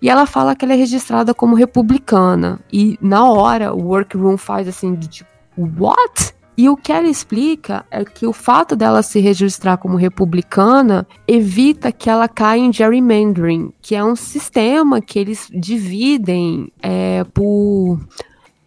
[0.00, 2.58] E ela fala que ela é registrada como republicana.
[2.72, 5.30] E na hora o workroom faz assim, de tipo,
[5.78, 6.32] what?
[6.56, 11.92] E o que ela explica é que o fato dela se registrar como republicana evita
[11.92, 17.98] que ela caia em gerrymandering, que é um sistema que eles dividem é, por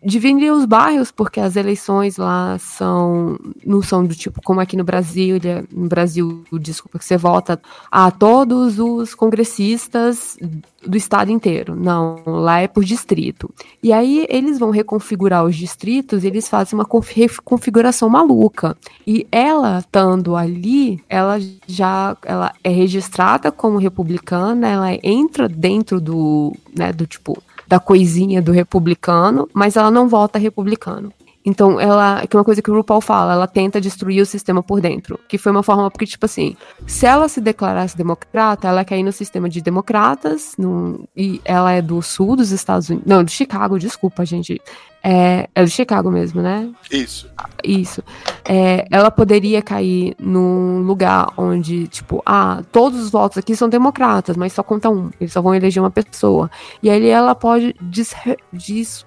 [0.06, 4.84] dividem os bairros porque as eleições lá são não são do tipo como aqui no
[4.84, 5.38] Brasil,
[5.72, 7.60] no Brasil, desculpa, que você vota
[7.90, 10.38] a todos os congressistas
[10.86, 11.76] do estado inteiro.
[11.76, 13.50] Não, lá é por distrito.
[13.82, 18.78] E aí eles vão reconfigurar os distritos eles fazem uma conf- reconfiguração maluca.
[19.06, 26.54] E ela, estando ali, ela já ela é registrada como republicana, ela entra dentro do,
[26.76, 31.12] né, do tipo da coisinha do republicano, mas ela não vota republicano.
[31.46, 32.26] Então, ela.
[32.26, 35.20] Que é uma coisa que o RuPaul fala, ela tenta destruir o sistema por dentro.
[35.30, 39.04] Que foi uma forma, porque, tipo assim, se ela se declarasse democrata, ela quer ir
[39.04, 43.08] no sistema de democratas, no, e ela é do sul dos Estados Unidos.
[43.08, 44.60] Não, de Chicago, desculpa, gente.
[45.08, 46.68] É, é do Chicago mesmo, né?
[46.92, 47.30] Isso.
[47.64, 48.04] Isso.
[48.44, 54.36] É, ela poderia cair num lugar onde, tipo, ah, todos os votos aqui são democratas,
[54.36, 55.12] mas só conta um.
[55.22, 56.50] Eles só vão eleger uma pessoa.
[56.82, 59.06] E aí ela pode disre- dis-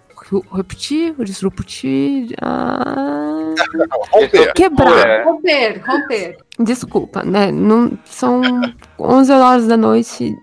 [0.53, 3.55] repetir, disruptir, ah,
[4.11, 4.53] Romper.
[4.55, 5.25] quebrar.
[5.25, 6.37] Romper, romper.
[6.61, 7.53] Desculpa, né?
[7.53, 8.41] Não, são
[8.99, 10.35] 11 horas da noite.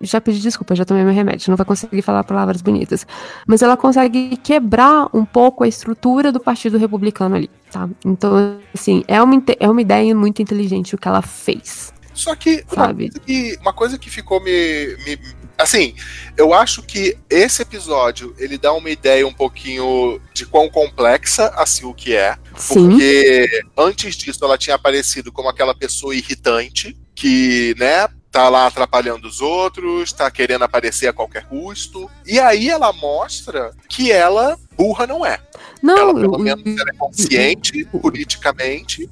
[0.00, 1.50] Já pedi desculpa, já tomei meu remédio.
[1.50, 3.06] Não vai conseguir falar palavras bonitas.
[3.46, 7.88] Mas ela consegue quebrar um pouco a estrutura do Partido Republicano ali, tá?
[8.04, 11.92] Então, assim, é uma, é uma ideia muito inteligente o que ela fez.
[12.12, 13.10] Só que uma Sabe?
[13.10, 15.18] coisa que, uma coisa que ficou me, me-
[15.58, 15.94] Assim,
[16.36, 21.64] eu acho que esse episódio ele dá uma ideia um pouquinho de quão complexa a
[21.64, 22.36] Silk é.
[22.56, 22.90] Sim.
[22.90, 29.26] Porque antes disso ela tinha aparecido como aquela pessoa irritante que, né, tá lá atrapalhando
[29.26, 32.10] os outros, tá querendo aparecer a qualquer custo.
[32.26, 35.38] E aí ela mostra que ela burra não é.
[35.82, 39.08] Não, ela pelo eu- menos ela é consciente politicamente.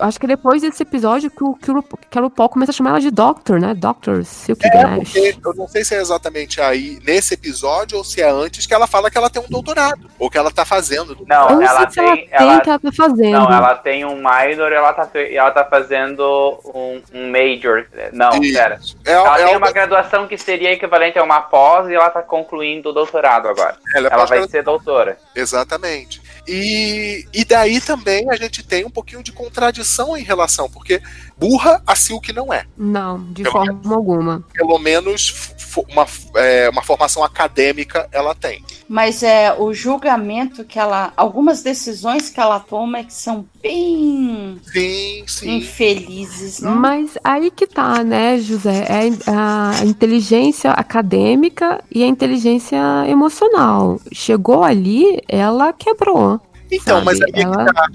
[0.00, 2.74] Acho que é depois desse episódio que o, que o, que a RuPaul começa a
[2.74, 3.74] chamar ela de Doctor, né?
[3.74, 8.20] Doctor Silk É, porque eu não sei se é exatamente aí nesse episódio ou se
[8.22, 10.08] é antes que ela fala que ela tem um doutorado.
[10.18, 11.12] Ou que ela tá fazendo.
[11.18, 12.26] Eu Não, não ela se ela tem.
[12.26, 13.32] tem Ela, o que ela tá fazendo.
[13.32, 17.86] não, ela tem um minor e ela tá, ela tá fazendo um, um major.
[18.12, 18.52] Não, Isso.
[18.54, 18.80] pera.
[19.04, 22.08] É, ela é tem uma- uma graduação que seria equivalente a uma pós e ela
[22.10, 23.76] tá concluindo o doutorado agora.
[23.94, 24.87] Ela é ela vai ser doutora.
[25.34, 26.22] Exatamente.
[26.46, 31.02] E, e daí também a gente tem um pouquinho de contradição em relação, porque
[31.38, 32.64] burra a Silk não é.
[32.76, 34.44] Não, de Pelo forma alguma.
[34.52, 35.54] Pelo menos
[35.88, 38.64] uma, é, uma formação acadêmica ela tem.
[38.88, 41.12] Mas é o julgamento que ela.
[41.16, 45.56] Algumas decisões que ela toma é que são bem Sim, sim.
[45.58, 46.70] infelizes, né?
[46.70, 48.86] Mas aí que tá, né, José?
[48.88, 54.00] É a inteligência acadêmica e a inteligência emocional.
[54.12, 56.40] Chegou ali, ela quebrou.
[56.70, 57.06] Então, sabe?
[57.06, 57.66] mas aí é que ela...
[57.66, 57.88] tá.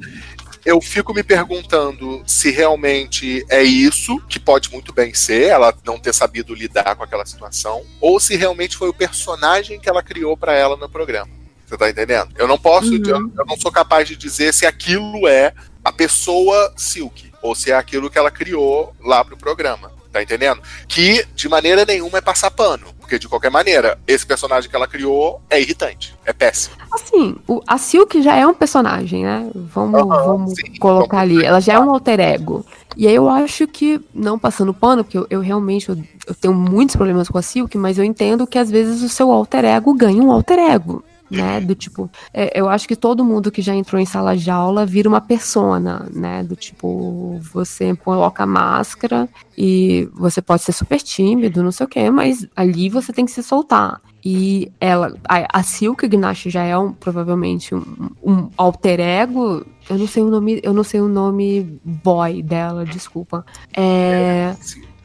[0.65, 5.99] Eu fico me perguntando se realmente é isso, que pode muito bem ser, ela não
[5.99, 10.37] ter sabido lidar com aquela situação, ou se realmente foi o personagem que ela criou
[10.37, 11.29] pra ela no programa.
[11.65, 12.31] Você tá entendendo?
[12.37, 13.03] Eu não posso, Uhum.
[13.05, 17.71] eu, eu não sou capaz de dizer se aquilo é a pessoa Silk, ou se
[17.71, 19.91] é aquilo que ela criou lá pro programa.
[20.13, 20.61] Tá entendendo?
[20.87, 22.85] Que de maneira nenhuma é passar pano.
[23.13, 26.75] Porque de qualquer maneira, esse personagem que ela criou é irritante, é péssimo.
[26.91, 29.51] Assim, o- a Silk já é um personagem, né?
[29.53, 31.45] Vamos, vamos sim, colocar vamos ali.
[31.45, 32.65] Ela já é um alter ego.
[32.97, 36.55] E aí eu acho que, não passando pano, porque eu, eu realmente eu, eu tenho
[36.55, 39.93] muitos problemas com a Silk, mas eu entendo que às vezes o seu alter ego
[39.93, 41.03] ganha um alter ego.
[41.33, 44.51] Né, do tipo, é, eu acho que todo mundo que já entrou em sala de
[44.51, 46.43] aula vira uma persona, né?
[46.43, 52.09] Do tipo, você coloca máscara e você pode ser super tímido, não sei o quê,
[52.09, 54.01] mas ali você tem que se soltar.
[54.25, 56.07] E ela, a, a Silk
[56.49, 57.83] já é um, provavelmente um,
[58.23, 59.65] um alter ego.
[59.89, 63.45] Eu não sei o nome, eu não sei o nome boy dela, desculpa.
[63.75, 64.55] É,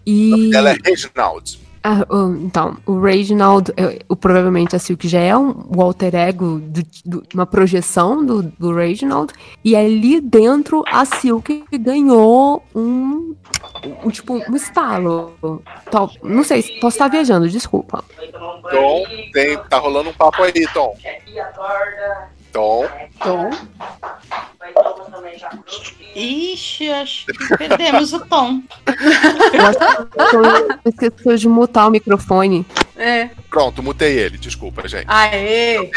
[0.07, 1.59] e Ela é Reginald.
[1.91, 2.05] Ah,
[2.43, 3.73] então, o Reginald,
[4.09, 8.43] o, provavelmente a Silk já é um, o alter ego, do- do- uma projeção do,
[8.43, 9.33] do Reginald,
[9.65, 13.35] e ali dentro a Silk ganhou um,
[14.05, 15.33] um tipo, um estalo.
[15.91, 18.05] Tal- não sei, posso estar viajando, desculpa.
[18.71, 20.95] Tom, tem, tá rolando um papo aí, Tom.
[22.53, 22.87] Tom.
[23.21, 23.51] Tom.
[26.15, 28.63] Ixi, acho que perdemos o tom.
[29.53, 29.79] Eu acho
[30.99, 32.67] que eu esqueci de mutar o microfone.
[32.97, 33.31] É.
[33.49, 35.07] Pronto, mutei ele, desculpa, gente.
[35.09, 35.91] Aê!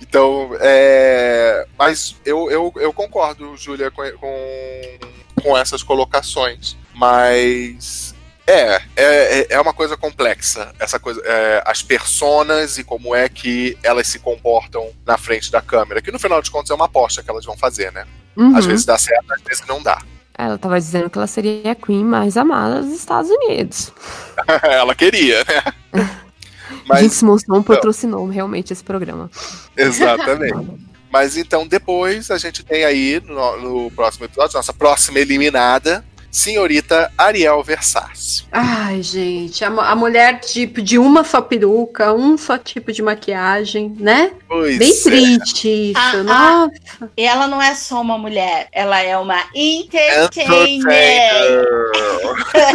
[0.00, 1.66] Então, é.
[1.78, 4.98] Mas eu, eu, eu concordo, Júlia, com, com,
[5.42, 6.76] com essas colocações.
[6.94, 8.11] Mas.
[8.46, 10.72] É, é, é uma coisa complexa.
[10.78, 11.20] Essa coisa.
[11.24, 16.02] é, as personas e como é que elas se comportam na frente da câmera.
[16.02, 18.04] Que no final de contas é uma aposta que elas vão fazer, né?
[18.36, 18.56] Uhum.
[18.56, 20.00] Às vezes dá certo, às vezes não dá.
[20.36, 23.92] Ela tava dizendo que ela seria a Queen mais amada dos Estados Unidos.
[24.64, 26.12] Ela queria, né?
[26.90, 29.30] A gente se mostrou patrocinou realmente esse programa.
[29.76, 30.80] Exatamente.
[31.12, 37.12] Mas então, depois a gente tem aí no, no próximo episódio, nossa próxima eliminada, senhorita
[37.16, 38.44] Ariel Versace.
[38.50, 43.94] Ai, gente, a, a mulher tipo de uma só peruca, um só tipo de maquiagem,
[44.00, 44.32] né?
[44.48, 45.02] Pois Bem é.
[45.02, 46.72] triste isso, Ah, nossa.
[47.02, 50.82] ah, e ela não é só uma mulher, ela é uma Entertainer.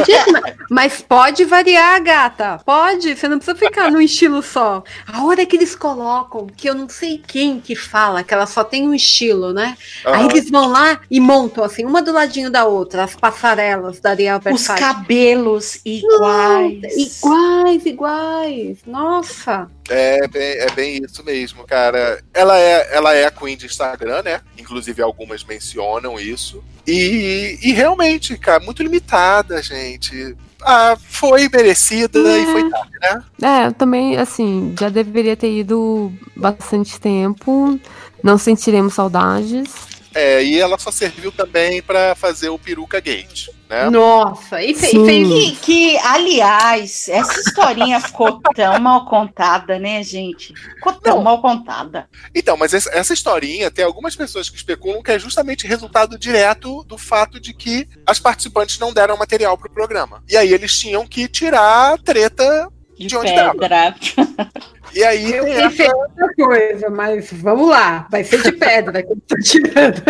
[0.05, 2.59] Gente, mas- mas pode variar, gata.
[2.65, 3.15] Pode.
[3.15, 4.83] Você não precisa ficar num estilo só.
[5.11, 8.63] A hora que eles colocam, que eu não sei quem que fala, que ela só
[8.63, 9.77] tem um estilo, né?
[10.05, 10.29] Aí Aham.
[10.29, 13.15] eles vão lá e montam, assim, uma do ladinho da outra, as
[13.47, 14.79] passarelas da Ariel Os Versace.
[14.79, 16.81] cabelos iguais.
[16.81, 18.77] Nossa, iguais, iguais.
[18.85, 19.69] Nossa.
[19.89, 22.21] É bem, é bem isso mesmo, cara.
[22.33, 24.41] Ela é, ela é a Queen de Instagram, né?
[24.57, 26.63] Inclusive algumas mencionam isso.
[26.85, 30.35] E, e realmente, cara, muito limitada, gente.
[30.61, 33.23] Ah, foi merecida e foi tarde, né?
[33.41, 37.79] É, eu também, assim, já deveria ter ido bastante tempo.
[38.21, 39.86] Não sentiremos saudades.
[40.17, 43.87] É, e ela só serviu também pra fazer o Peruca Gate, né?
[43.87, 44.89] Nossa, e fe-.
[44.89, 50.55] Que, que, aliás, essa historinha ficou tão mal contada, né, gente?
[50.55, 52.09] Ficou tão mal contada.
[52.33, 56.83] Então, mas essa, essa historinha tem algumas pessoas que especulam que é justamente resultado direto
[56.85, 60.23] do fato de que as participantes não deram material pro programa.
[60.27, 63.53] E aí eles tinham que tirar a treta de, onde dava.
[63.57, 63.95] Pedra.
[64.95, 69.03] E aí Eu tem pensei essa- outra coisa, mas vamos lá, vai ser de pedra
[69.03, 70.01] que eu tô tirando.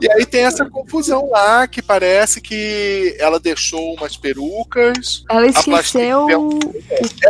[0.00, 5.24] E aí tem essa confusão lá que parece que ela deixou umas perucas.
[5.30, 6.26] Ela esqueceu.
[6.26, 6.60] Pen-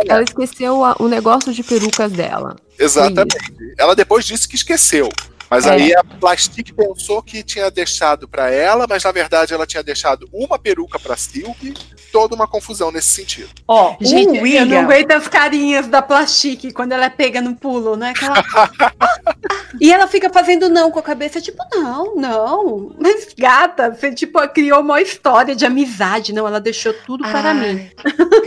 [0.09, 2.55] Ela esqueceu o negócio de perucas dela.
[2.77, 3.37] Exatamente.
[3.77, 5.07] Ela depois disse que esqueceu.
[5.49, 5.71] Mas É.
[5.71, 10.27] aí a Plastic pensou que tinha deixado pra ela, mas na verdade ela tinha deixado
[10.33, 11.73] uma peruca pra Silk.
[12.11, 13.49] Toda uma confusão nesse sentido.
[13.67, 14.65] Ó, Gente, o eu William.
[14.65, 18.13] não aguento as carinhas da Plastique quando ela pega no pulo, né?
[18.13, 18.35] Que ela-
[19.81, 22.95] e ela fica fazendo não com a cabeça, tipo, não, não.
[22.99, 26.33] Mas, gata, você tipo, criou uma história de amizade.
[26.33, 27.89] Não, ela deixou tudo para Ai, mim.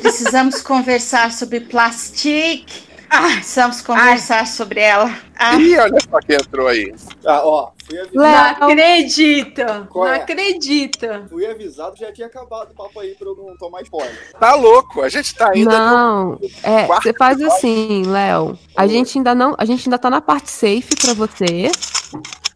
[0.00, 2.85] Precisamos conversar sobre plastic.
[3.09, 5.15] Precisamos conversar sobre ela.
[5.39, 6.94] Ah, Ih, olha só quem entrou aí.
[7.25, 8.60] Ah, ó, fui avisado.
[8.60, 9.89] Não acredita!
[9.91, 10.17] Qual não é?
[10.17, 11.26] acredita!
[11.28, 14.33] Fui avisado, já tinha acabado o papo aí pra eu não tomar spoiler.
[14.39, 15.78] Tá louco, a gente tá ainda.
[15.78, 18.59] Não, é, quarto você faz assim, Léo.
[18.76, 21.70] A gente ainda não, a gente ainda tá na parte safe pra você.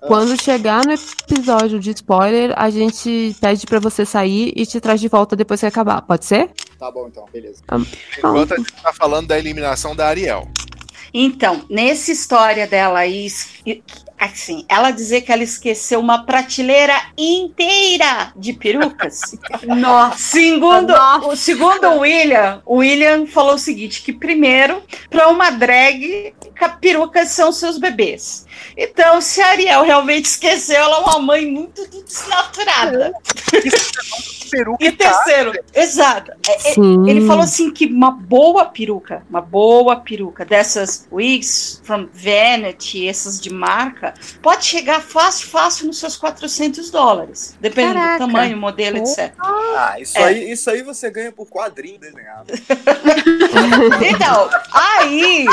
[0.06, 4.98] Quando chegar no episódio de spoiler, a gente pede pra você sair e te traz
[5.00, 6.00] de volta depois que acabar.
[6.00, 6.50] Pode ser?
[6.80, 7.62] Tá bom então, beleza.
[7.68, 7.76] Ah,
[8.18, 10.48] Enquanto a gente tá falando da eliminação da Ariel.
[11.12, 13.26] Então, nessa história dela aí,
[14.18, 19.20] assim, ela dizer que ela esqueceu uma prateleira inteira de perucas.
[19.66, 20.16] Nossa!
[20.18, 20.94] Segundo,
[21.26, 26.68] o segundo o William, o William falou o seguinte: que primeiro, para uma drag, ca-
[26.70, 28.46] perucas são seus bebês.
[28.76, 33.12] Então, se a Ariel realmente esqueceu, ela é uma mãe muito desnaturada.
[34.50, 36.32] Peruca E terceiro, exato.
[36.48, 37.08] é- é- Sim.
[37.08, 43.40] Ele falou assim que uma boa peruca, uma boa peruca dessas wigs from Vanity, essas
[43.40, 48.26] de marca, pode chegar fácil, fácil nos seus 400 dólares, dependendo Caraca.
[48.26, 49.32] do tamanho, modelo, etc.
[49.38, 50.24] Ah, isso, É.
[50.24, 52.52] aí, isso aí você ganha por quadrinho desenhado.
[54.10, 55.46] Então, aí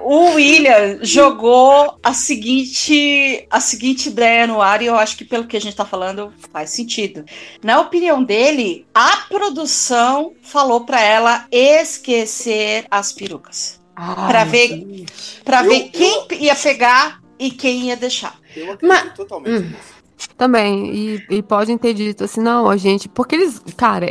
[0.00, 5.46] o William jogou a seguinte, a seguinte ideia no ar, e eu acho que pelo
[5.46, 7.24] que a gente tá falando faz sentido.
[7.62, 13.78] Na opinião dele, a produção falou pra ela esquecer as perucas.
[13.94, 15.04] Pra ver,
[15.44, 18.38] pra Eu- ver quem ia pegar e quem ia deixar.
[18.56, 19.68] Eu acredito totalmente Hum.
[19.70, 19.98] nisso.
[20.36, 20.94] Também.
[20.94, 23.08] E, e podem ter dito assim, não, a gente.
[23.08, 23.60] Porque eles.
[23.76, 24.06] Cara,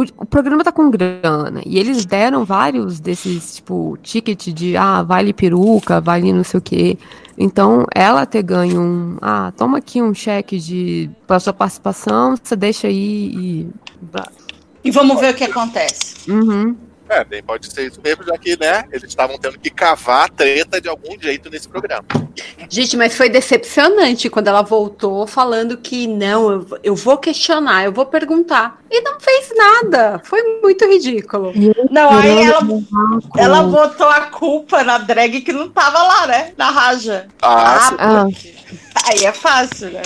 [0.00, 1.60] o, o programa tá com grana.
[1.64, 6.62] E eles deram vários desses, tipo, ticket de ah, vale peruca, vale não sei o
[6.62, 6.98] quê.
[7.36, 9.16] Então, ela ter ganho um.
[9.20, 13.68] Ah, toma aqui um cheque de pela sua participação, você deixa aí e.
[14.82, 16.30] E vamos ver o que acontece.
[16.30, 16.74] Uhum.
[17.10, 20.28] É, bem, pode ser isso mesmo, já que, né, eles estavam tendo que cavar a
[20.28, 22.04] treta de algum jeito nesse programa.
[22.68, 27.90] Gente, mas foi decepcionante quando ela voltou falando que não, eu, eu vou questionar, eu
[27.92, 28.78] vou perguntar.
[28.88, 30.20] E não fez nada.
[30.24, 31.52] Foi muito ridículo.
[31.90, 32.60] Não, aí ela,
[33.36, 36.52] ela botou a culpa na drag que não tava lá, né?
[36.56, 37.26] Na Raja.
[37.42, 38.26] Ah, Ah,
[39.08, 40.02] Aí é fácil, né?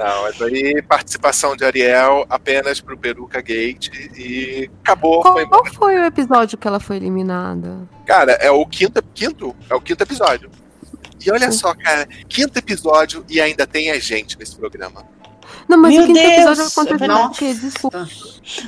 [0.00, 5.20] Não, mas aí participação de Ariel apenas pro Peruca Gate e acabou.
[5.20, 7.86] qual, Foi qual foi o episódio que ela foi eliminada?
[8.06, 10.50] Cara, é o quinto, quinto, é o quinto episódio.
[11.22, 15.04] E olha só, cara, quinto episódio e ainda tem a gente nesse programa.
[15.68, 17.30] Não, mas Meu o quinto Deus, episódio aconteceu nossa.
[17.30, 17.54] o quê?
[17.54, 18.08] Desculpa.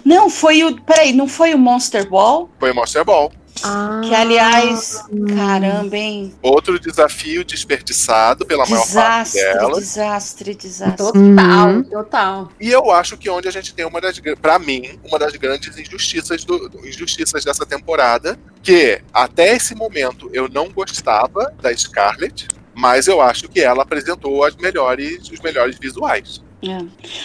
[0.04, 0.82] Não, foi o.
[0.82, 2.50] Peraí, não foi o Monster Ball?
[2.60, 3.32] Foi o Monster Ball.
[3.62, 5.04] Ah, Que, aliás,
[5.36, 6.34] caramba, hein?
[6.42, 8.88] Outro desafio desperdiçado pela maior parte
[9.32, 9.78] Desastre, delas.
[9.78, 10.96] desastre, desastre.
[10.96, 11.82] Total, Uhum.
[11.84, 12.48] total.
[12.60, 15.76] E eu acho que onde a gente tem uma das, pra mim, uma das grandes
[15.78, 22.48] injustiças do, do- injustiças dessa temporada, que até esse momento eu não gostava da Scarlett,
[22.74, 26.42] mas eu acho que ela apresentou as melhores, os melhores visuais.
[26.66, 26.78] É.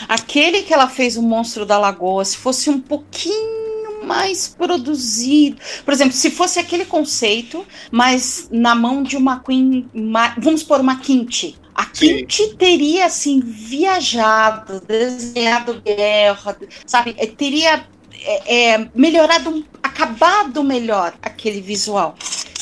[0.09, 3.76] Aquele que ela fez o Monstro da Lagoa, se fosse um pouquinho
[4.07, 5.57] mais produzido.
[5.85, 9.87] Por exemplo, se fosse aquele conceito, mas na mão de uma Queen.
[9.93, 11.57] ma- vamos por uma Quinte.
[11.75, 17.13] A Quinte teria, assim, viajado, desenhado guerra, sabe?
[17.17, 17.85] Eh, Teria
[18.19, 22.15] é, é, melhorado, acabado melhor aquele visual.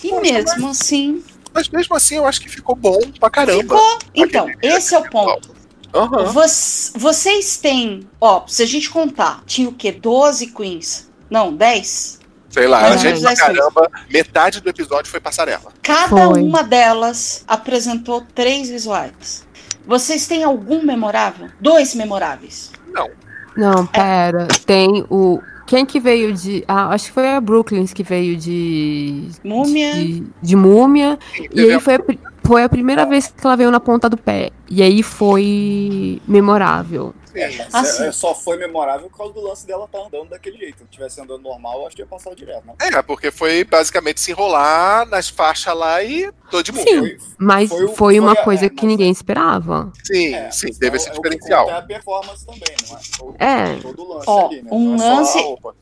[0.03, 1.24] E mesmo assim.
[1.53, 3.61] Mas mesmo assim, eu acho que ficou bom pra caramba.
[3.61, 3.99] Ficou.
[4.14, 5.56] Então, esse é o ponto.
[5.93, 6.25] Aham.
[6.25, 9.93] Voc- vocês têm, ó, se a gente contar, tinha o quê?
[9.93, 11.09] 12 queens?
[11.30, 12.20] Não, 10?
[12.50, 15.74] Sei lá, a gente pra caramba, metade do episódio foi passarela.
[15.82, 16.42] Cada Foi.
[16.42, 19.45] uma delas apresentou três visuais.
[19.86, 21.50] Vocês têm algum memorável?
[21.60, 22.72] Dois memoráveis.
[22.94, 23.10] Não.
[23.58, 24.48] Não, pera.
[24.66, 25.42] Tem o.
[25.68, 26.64] Quem que veio de.
[26.68, 29.30] Ah, acho que foi a Brooklyn que veio de.
[29.44, 29.94] Múmia.
[29.94, 31.20] De, de múmia.
[31.38, 32.00] E teve aí foi a,
[32.44, 34.52] foi a primeira vez que ela veio na ponta do pé.
[34.70, 37.14] E aí foi memorável.
[37.36, 38.04] É, mas sim.
[38.06, 40.80] é só foi memorável por causa do lance dela tá andando daquele jeito.
[40.80, 42.74] Se tivesse andando normal, eu acho que ia passar direto, né?
[42.82, 46.84] É, porque foi basicamente se enrolar nas faixas lá e tô de mundo.
[46.88, 49.92] Sim, mas foi foi, uma foi a- coisa é, que ninguém esperava.
[50.04, 51.70] Sim, É, sim, mas teve é esse é diferencial.
[51.70, 53.00] É a performance também, não é?
[53.18, 53.76] Todo- É.
[53.82, 54.70] Todo lance Ó, ali, né?
[54.72, 55.40] um é lance,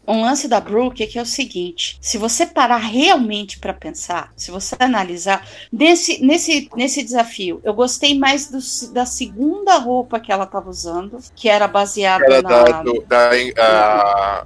[0.07, 4.31] um lance da Brooke é que é o seguinte: se você parar realmente pra pensar,
[4.35, 10.31] se você analisar nesse, nesse, nesse desafio, eu gostei mais do- da segunda roupa que
[10.31, 12.63] ela tava usando, que era baseada Era na.
[12.63, 13.29] da, do- da,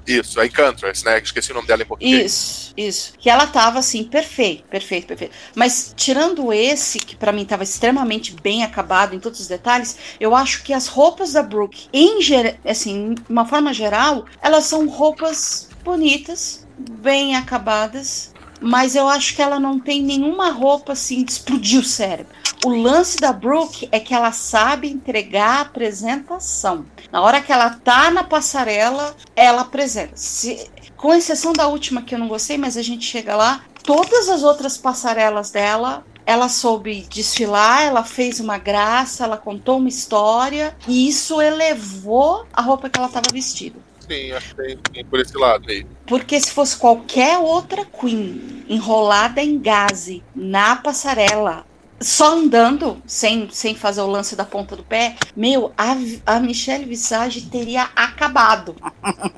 [0.08, 1.20] isso, a Encantress, né?
[1.20, 2.26] Esqueci o nome dela em português.
[2.26, 3.14] Isso, isso.
[3.20, 5.32] Que ela tava assim, perfeito, perfeito, perfeito.
[5.54, 10.36] Mas tirando esse, que pra mim tava extremamente bem acabado em todos os detalhes, eu
[10.36, 12.18] acho que as roupas da Brooke, em
[12.66, 18.34] assim, de uma forma geral, elas são roupas bonitas, bem acabadas.
[18.60, 22.34] Mas eu acho que ela não tem nenhuma roupa assim de explodir o cérebro.
[22.66, 26.86] O lance da Brooke é que ela sabe entregar a apresentação.
[27.12, 30.14] Na hora que ela tá na passarela, ela apresenta.
[30.16, 33.62] Se- com exceção da última que eu não gostei, mas a gente chega lá.
[33.84, 39.88] Todas as outras passarelas dela, ela soube desfilar, ela fez uma graça, ela contou uma
[39.88, 43.80] história e isso elevou a roupa que ela estava vestida.
[44.10, 45.86] Sim, acho que tem, tem por esse lado aí.
[46.06, 51.66] Porque se fosse qualquer outra Queen enrolada em gaze na passarela,
[52.00, 55.96] só andando, sem, sem fazer o lance da ponta do pé, meu, a,
[56.26, 58.76] a Michelle Visage teria acabado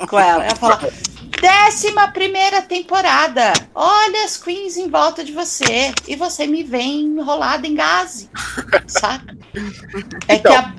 [0.08, 0.46] com ela.
[0.46, 0.80] Ela fala:
[1.40, 7.66] décima primeira temporada, olha as Queens em volta de você, e você me vem enrolada
[7.66, 8.30] em gaze,
[8.86, 9.36] saca?
[10.28, 10.74] É que a,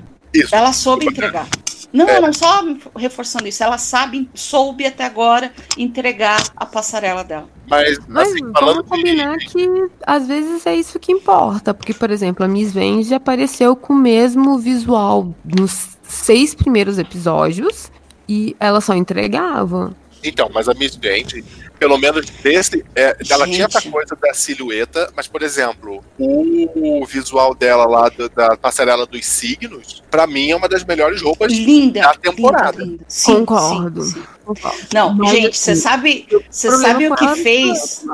[0.51, 1.47] ela soube entregar.
[1.93, 2.63] Não, não só
[2.95, 7.49] reforçando isso, ela sabe, soube até agora entregar a passarela dela.
[7.69, 8.89] Mas, Mas assim, vamos falando de.
[8.89, 11.73] combinar que às vezes é isso que importa.
[11.73, 17.91] Porque, por exemplo, a Miss Vende apareceu com o mesmo visual nos seis primeiros episódios
[18.27, 19.93] e ela só entregava.
[20.23, 21.43] Então, mas a Miss Gente,
[21.81, 27.55] pelo menos desse, é, ela tinha essa coisa da silhueta, mas, por exemplo, o visual
[27.55, 32.01] dela lá do- da passarela dos signos, pra mim é uma das melhores roupas Linda,
[32.01, 32.77] da temporada.
[32.77, 33.05] linda, linda.
[33.07, 34.03] Sim, Concordo.
[34.03, 34.23] sim, sim.
[34.45, 34.77] Concordo.
[34.93, 38.05] Não, Mas, gente, você assim, sabe, você sabe o com que fez?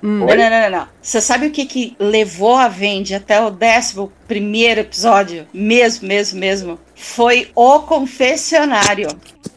[0.00, 0.18] Hum.
[0.20, 0.88] Não, não, não, não, não.
[1.02, 5.44] Você sabe o que que levou a Vendi até o décimo primeiro episódio?
[5.52, 6.78] Mesmo, mesmo, mesmo.
[6.98, 9.08] Foi o confessionário.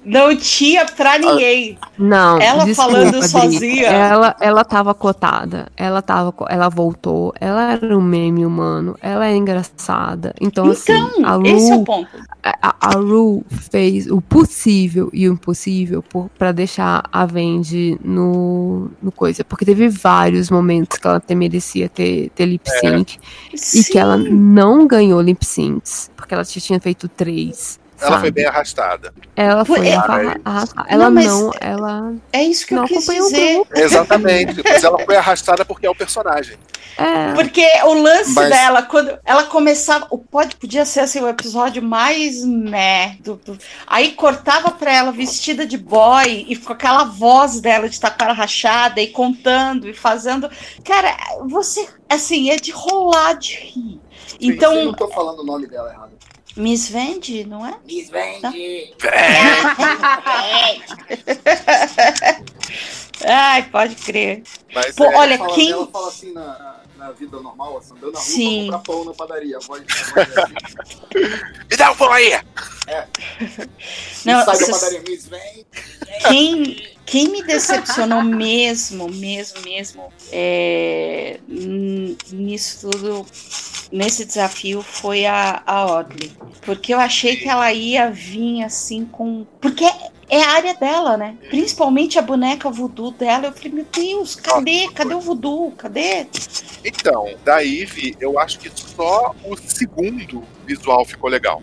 [0.04, 1.78] Não tinha pra ninguém.
[1.98, 3.28] Não, Ela desculpa, falando Adri.
[3.30, 3.88] sozinha.
[3.88, 5.68] Ela, ela tava cotada.
[5.78, 7.32] Ela tava, ela voltou.
[7.40, 8.96] Ela era um meme humano.
[9.00, 10.34] Ela é engraçada.
[10.42, 12.08] Então, assim, a Lu, Esse é o ponto.
[12.44, 18.90] a, a Ru fez o possível e o impossível por, pra deixar a Vendi no,
[19.02, 19.44] no coisa.
[19.44, 23.20] Porque teve vários momentos que ela até merecia ter, ter lip sync.
[23.76, 26.10] E que ela não ganhou lip syncs.
[26.16, 27.31] Porque ela tinha feito três.
[28.00, 28.32] Ela foi sabe?
[28.32, 29.14] bem arrastada.
[29.36, 30.88] Ela foi É- arra- arrastada.
[30.90, 33.54] Ela Não, não, ela É isso que não eu quis dizer.
[33.58, 33.72] grupo.
[33.80, 34.64] Exatamente.
[34.68, 36.58] mas ela foi arrastada porque é o personagem.
[36.98, 37.34] É.
[37.34, 41.82] Porque o lance Mas- dela, quando ela começava, o pode podia ser assim, o episódio
[41.82, 47.62] mais meh, do, do- aí cortava pra ela vestida de boy e com aquela voz
[47.62, 50.50] dela de estar com a cara rachada e contando e fazendo,
[50.84, 51.16] cara,
[51.48, 54.02] você assim é de rolar de rir.
[54.42, 56.12] Eu Então, não tô falando o nome dela errado.
[56.56, 57.78] Miss Vendi, não é?
[57.86, 58.94] Miss Vendi.
[63.26, 64.44] Ai, pode crer.
[64.74, 67.94] Mas Pô, É, olha, fala- quem Ela fala assim na, na- na vida normal, assim,
[67.94, 68.68] andando na rua Sim.
[68.70, 69.58] pra comprar pão na padaria.
[69.58, 70.50] A voz, a voz dela.
[71.70, 72.32] Me dá um pão aí!
[72.32, 73.08] É.
[74.26, 75.66] Não, sai da padaria, Miss Vem.
[76.28, 83.26] Quem, quem me decepcionou mesmo, mesmo, mesmo, é, nisso tudo
[83.92, 86.32] nesse desafio foi a, a Audley.
[86.62, 89.46] Porque eu achei que ela ia vir assim com.
[89.60, 89.84] Porque
[90.30, 91.36] é a área dela, né?
[91.50, 93.48] Principalmente a boneca voodoo dela.
[93.48, 94.88] Eu falei, meu Deus, cadê?
[94.94, 95.72] Cadê o voodoo?
[95.72, 96.28] Cadê?
[96.86, 101.62] Então, da Eve, eu acho que só o segundo visual ficou legal.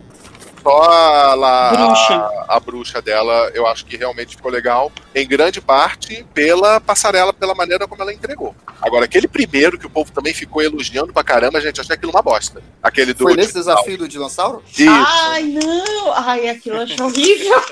[0.62, 2.14] Só a, lá- Bruxa.
[2.14, 4.90] a, a bruxa dela, eu acho que realmente ficou legal.
[5.14, 8.54] Em grande parte pela passarela, pela maneira como ela entregou.
[8.80, 12.12] Agora, aquele primeiro que o povo também ficou elogiando pra caramba, a gente achei aquilo
[12.12, 12.62] uma bosta.
[12.82, 13.24] Aquele do.
[13.24, 14.62] Foi nesse desafio do dinossauro?
[14.76, 14.88] Isso.
[14.88, 16.12] Ai, não!
[16.14, 17.62] Ai, aquilo eu achei horrível.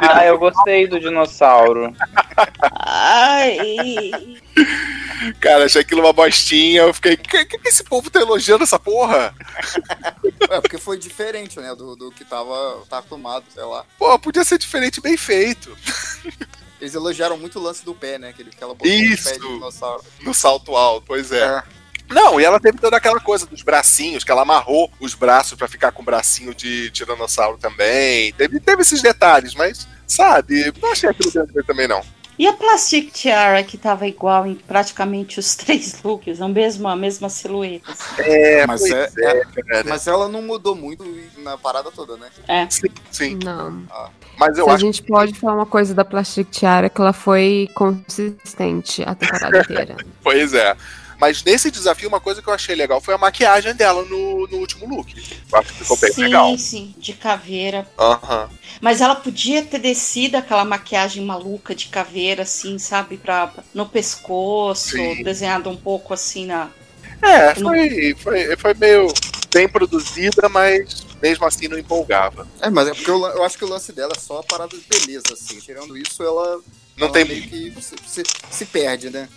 [0.00, 1.94] Ah, eu gostei do dinossauro.
[2.72, 4.10] Ai.
[5.40, 6.82] Cara, achei aquilo uma bostinha.
[6.82, 9.34] Eu fiquei, que, que esse povo tá elogiando essa porra?
[10.50, 11.74] É, porque foi diferente, né?
[11.74, 13.84] Do, do que tava, tá acostumado, sei lá.
[13.98, 15.74] Pô, podia ser diferente, bem feito.
[16.78, 18.28] Eles elogiaram muito o lance do pé, né?
[18.28, 19.24] Aquele, que ela botou Isso.
[19.24, 20.04] no pé de dinossauro.
[20.20, 21.62] No salto alto, pois é.
[22.08, 25.66] Não, e ela teve toda aquela coisa dos bracinhos, que ela amarrou os braços pra
[25.66, 28.32] ficar com o bracinho de tiranossauro também.
[28.34, 32.02] Teve, teve esses detalhes, mas, sabe, não achei aquilo grande também, não.
[32.38, 36.96] E a Plastic Tiara, que tava igual em praticamente os três looks, a mesma, a
[36.96, 37.92] mesma silhueta.
[37.92, 38.22] assim.
[38.22, 39.84] É, mas, pois é, é, cara.
[39.88, 41.04] mas ela não mudou muito
[41.38, 42.28] na parada toda, né?
[42.48, 42.68] É.
[42.68, 43.38] Sim, sim.
[43.42, 43.82] Não.
[44.38, 47.12] Mas eu Se a acho gente pode falar uma coisa da Plastic Tiara, que ela
[47.12, 49.96] foi consistente a temporada inteira.
[50.22, 50.76] Pois é.
[51.24, 54.58] Mas nesse desafio, uma coisa que eu achei legal foi a maquiagem dela no, no
[54.58, 55.10] último look.
[55.50, 56.58] Eu acho que ficou bem sim, legal.
[56.58, 57.88] sim, de caveira.
[57.98, 58.50] Aham.
[58.78, 63.16] Mas ela podia ter descido aquela maquiagem maluca de caveira, assim, sabe?
[63.16, 65.22] Pra, no pescoço, Sim.
[65.22, 66.68] desenhado um pouco assim na.
[67.22, 69.06] É, foi, foi, foi meio
[69.50, 72.46] bem produzida, mas mesmo assim não empolgava.
[72.60, 74.76] É, mas é porque eu, eu acho que o lance dela é só a parada
[74.76, 75.58] de beleza, assim.
[75.58, 76.60] Tirando isso, ela.
[76.96, 79.28] Não tem- que se, se, se perde, né?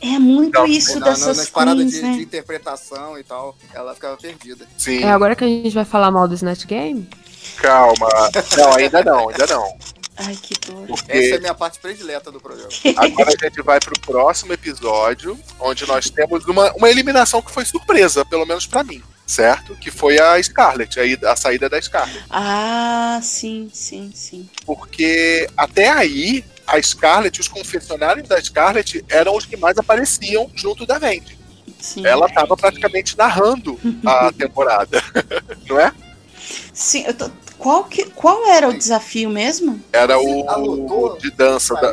[0.00, 2.12] É muito Não, isso Na- na- dessas nas paradas queens, de, né?
[2.16, 4.64] de interpretação e tal, ela ficava perdida.
[4.76, 5.02] Sim.
[5.02, 7.08] É agora que a gente vai falar mal do Snatch Game?
[7.56, 8.08] Calma.
[8.56, 9.76] Não, ainda não, ainda não.
[10.16, 10.86] Ai, que dor.
[10.86, 12.68] Porque Essa é a minha parte predileta do programa.
[12.96, 17.64] agora a gente vai pro próximo episódio, onde nós temos uma, uma eliminação que foi
[17.64, 19.76] surpresa, pelo menos pra mim, certo?
[19.76, 22.24] Que foi a Scarlet, aí, a saída da Scarlet.
[22.30, 24.48] Ah, sim, sim, sim.
[24.66, 30.86] Porque até aí, a Scarlet, os confessionários da Scarlet eram os que mais apareciam junto
[30.86, 31.36] da Vendi.
[31.80, 32.06] sim.
[32.06, 35.02] Ela tava praticamente narrando a temporada,
[35.68, 35.92] não é?
[36.72, 39.82] Sim, eu tô- Qual, que, qual era o desafio mesmo?
[39.92, 41.74] Era o de dança.
[41.74, 41.90] Da,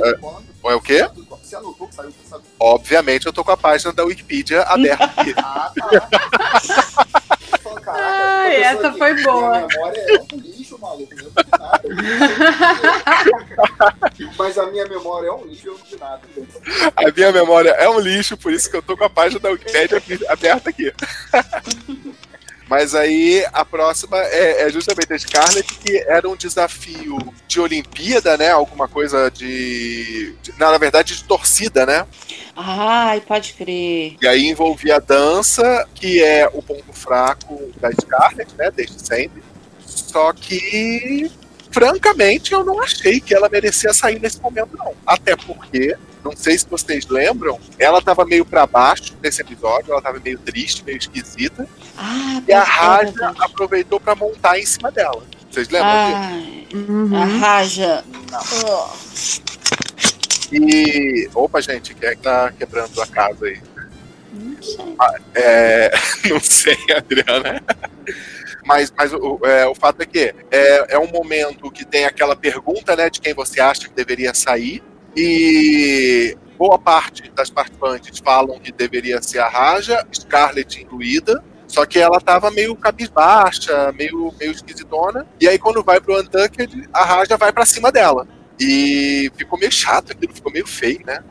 [0.68, 1.08] é o quê?
[1.44, 2.14] Você anotou que saiu?
[2.60, 5.34] Obviamente eu tô com a página da Wikipedia aberta aqui.
[7.88, 9.68] Ai, essa foi boa.
[9.68, 10.26] Memória é um
[10.76, 11.14] lixo, maluco.
[11.14, 11.82] Eu não vi nada.
[14.38, 16.22] Mas a minha memória é um lixo, eu não vi nada.
[16.96, 19.50] A minha memória é um lixo, por isso que eu tô com a página da
[19.50, 20.92] Wikipedia aberta aqui.
[22.68, 27.16] Mas aí a próxima é, é justamente a Scarlett, que era um desafio
[27.48, 28.50] de Olimpíada, né?
[28.50, 30.34] Alguma coisa de.
[30.42, 32.08] de- não, na verdade, de torcida, né?
[32.56, 34.16] Ai, pode crer.
[34.20, 38.72] E aí envolvia a dança, que é o ponto fraco da Scarlett, né?
[38.72, 39.44] Desde sempre.
[39.96, 41.32] Só que,
[41.72, 44.94] francamente, eu não achei que ela merecia sair nesse momento, não.
[45.06, 50.02] Até porque, não sei se vocês lembram, ela tava meio pra baixo nesse episódio, ela
[50.02, 51.68] tava meio triste, meio esquisita.
[51.98, 55.24] Ah, E a Raja aproveitou pra montar em cima dela.
[55.50, 56.18] Vocês lembram disso?
[56.18, 57.16] Ai, Uhum.
[57.16, 58.04] a Raja.
[58.66, 58.88] Oh.
[60.52, 61.30] E.
[61.34, 63.60] Opa, gente, quem é que tá quebrando a casa aí?
[64.34, 64.96] Não sei.
[65.00, 65.92] Ah, é,
[66.30, 67.64] não sei, Adriana.
[68.66, 72.36] Mas, mas o, é, o fato é que é, é um momento que tem aquela
[72.36, 74.84] pergunta né, de quem você acha que deveria sair.
[75.16, 81.44] E boa parte das participantes falam que deveria ser a Raja, Scarlett incluída.
[81.68, 85.26] Só que ela tava meio cabisbaixa, meio, meio esquisitona.
[85.40, 88.28] E aí, quando vai pro Untucked, a Raja vai pra cima dela.
[88.60, 91.24] E ficou meio chato aquilo, ficou meio feio, né?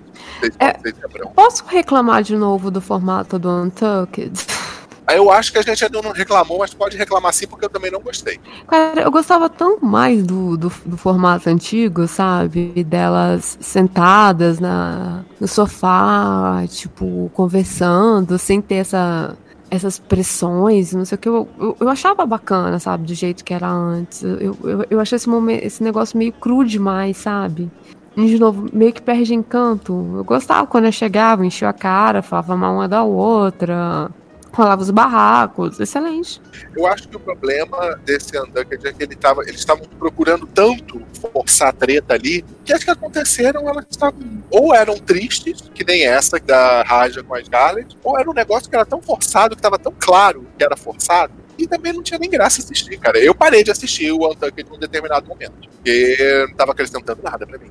[0.59, 0.77] É.
[0.79, 0.95] vocês.
[1.35, 4.33] Posso reclamar de novo do formato do Untucked?
[5.13, 7.91] Eu acho que a gente ainda não reclamou, mas pode reclamar sim, porque eu também
[7.91, 8.41] não gostei.
[8.67, 12.85] Cara, eu gostava tão mais do, do, do formato antigo, sabe?
[12.85, 19.37] Delas sentadas na, no sofá, tipo, conversando, sem ter essa,
[19.71, 21.29] essas pressões, não sei o que.
[21.29, 23.05] Eu, eu, eu achava bacana, sabe?
[23.05, 24.23] Do jeito que era antes.
[24.23, 27.71] Eu, eu, eu achei esse, momento, esse negócio meio cru demais, sabe?
[28.17, 29.93] E, de novo, meio que perde encanto.
[30.17, 34.11] Eu gostava quando eu chegava, enchia a cara, falava mal uma da outra,
[34.55, 35.79] rolava os barracos.
[35.81, 36.41] Excelente.
[36.77, 41.03] Eu acho que o problema desse Untucked é que ele tava, eles estavam procurando tanto
[41.33, 46.07] forçar a treta ali, que as que aconteceram, elas estavam ou eram tristes, que nem
[46.07, 49.63] essa da Raja com a Scarlett, ou era um negócio que era tão forçado, que
[49.63, 53.19] tava tão claro que era forçado, e também não tinha nem graça assistir, cara.
[53.19, 57.59] Eu parei de assistir o Untucked num determinado momento, porque não tava acrescentando nada pra
[57.59, 57.71] mim.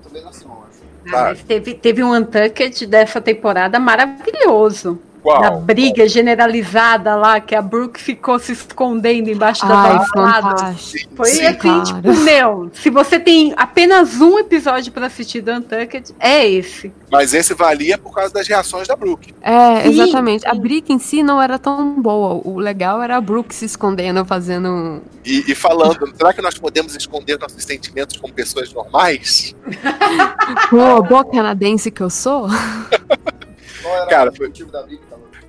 [1.07, 4.99] Ah, mas teve, teve um Untucked dessa temporada maravilhoso.
[5.23, 5.41] Qual?
[5.41, 11.15] Da briga generalizada lá, que a Brooke ficou se escondendo embaixo da Ai, fantástico.
[11.15, 11.81] Foi Sim, assim, cara.
[11.81, 16.91] tipo, meu, se você tem apenas um episódio pra assistir do Untucked, é esse.
[17.09, 19.33] Mas esse valia por causa das reações da Brooke.
[19.41, 20.45] É, Sim, exatamente.
[20.45, 22.41] A briga em si não era tão boa.
[22.43, 25.01] O legal era a Brooke se escondendo, fazendo.
[25.23, 29.55] E, e falando, será que nós podemos esconder nossos sentimentos como pessoas normais?
[30.69, 32.49] Pô, boa canadense que eu sou.
[34.09, 34.51] Cara, foi...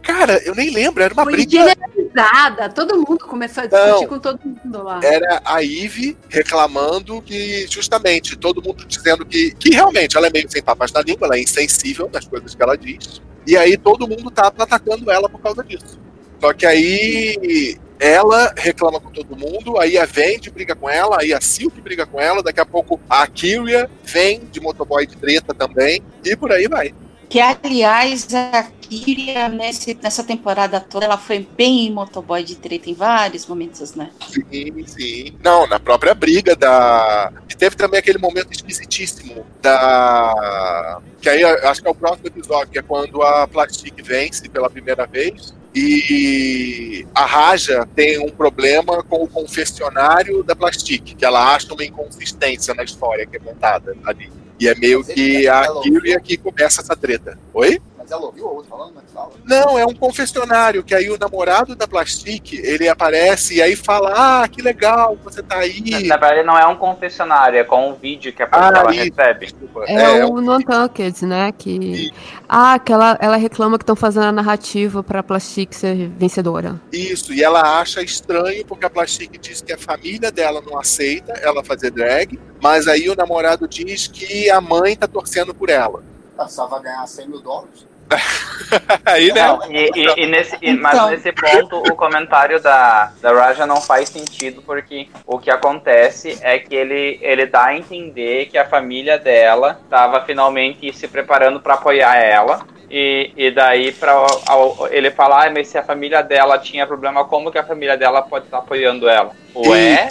[0.05, 1.51] Cara, eu nem lembro, era uma Foi briga.
[1.51, 2.69] generalizada.
[2.69, 4.07] Todo mundo começou a discutir Não.
[4.07, 5.01] com todo mundo lá.
[5.03, 10.51] Era a Ivy reclamando que, justamente, todo mundo dizendo que, que realmente ela é meio
[10.51, 13.23] sem papas na língua, ela é insensível nas coisas que ela diz.
[13.47, 15.99] E aí todo mundo tava atacando ela por causa disso.
[16.41, 21.33] Só que aí ela reclama com todo mundo, aí a Vendi briga com ela, aí
[21.33, 25.55] a Silk briga com ela, daqui a pouco a Kyria vem de motoboy de treta
[25.55, 26.95] também, e por aí vai.
[27.29, 32.95] Que, aliás, a Kyria, nesse, nessa temporada toda, ela foi bem motoboy de treta em
[32.95, 34.11] vários momentos, né?
[34.29, 35.39] Sim, sim.
[35.43, 37.33] Não, na própria briga da.
[37.49, 41.01] E teve também aquele momento esquisitíssimo da.
[41.21, 44.71] Que aí acho que é o próximo episódio, que é quando a Plastic vence pela
[44.71, 45.55] primeira vez.
[45.75, 51.85] E a Raja tem um problema com o confessionário da Plastic, que ela acha uma
[51.85, 54.31] inconsistência na história que é contada ali.
[54.59, 57.39] E é meio que a Kyria que começa essa treta.
[57.53, 57.81] Oi?
[58.05, 59.31] Mas ela ouviu a outra falando, mas fala.
[59.45, 64.13] Não, é um confessionário que aí o namorado da Plastic, ele aparece e aí fala:
[64.15, 66.07] "Ah, que legal, você tá aí".
[66.07, 68.95] Na verdade, não é um confessionário, é com um vídeo que a pessoa Ah, ela
[68.95, 69.55] isso, recebe.
[69.87, 71.51] É, o Non-Tucked, né?
[71.53, 72.13] Que.
[72.47, 76.79] Ah, que ela, ela reclama que estão fazendo a narrativa pra Plastic ser vencedora.
[76.93, 81.33] Isso, e ela acha estranho porque a Plastic diz que a família dela não aceita
[81.43, 86.03] ela fazer drag, mas aí o namorado diz que a mãe tá torcendo por ela.
[86.37, 87.87] Ah, só vai ganhar 100 mil dólares.
[89.05, 89.47] Aí, né?
[89.47, 91.11] Não, e, e- e nesse, e- mas Então.
[91.11, 96.59] nesse ponto o comentário da, da Raja não faz sentido, porque o que acontece é
[96.59, 101.75] que ele, ele dá a entender que a família dela estava finalmente se preparando para
[101.75, 102.67] apoiar ela.
[102.91, 104.13] E, e daí pra,
[104.47, 107.97] ao- ele falar, ah, mas se a família dela tinha problema, como que a família
[107.97, 109.31] dela pode estar apoiando ela?
[109.55, 110.09] Ué?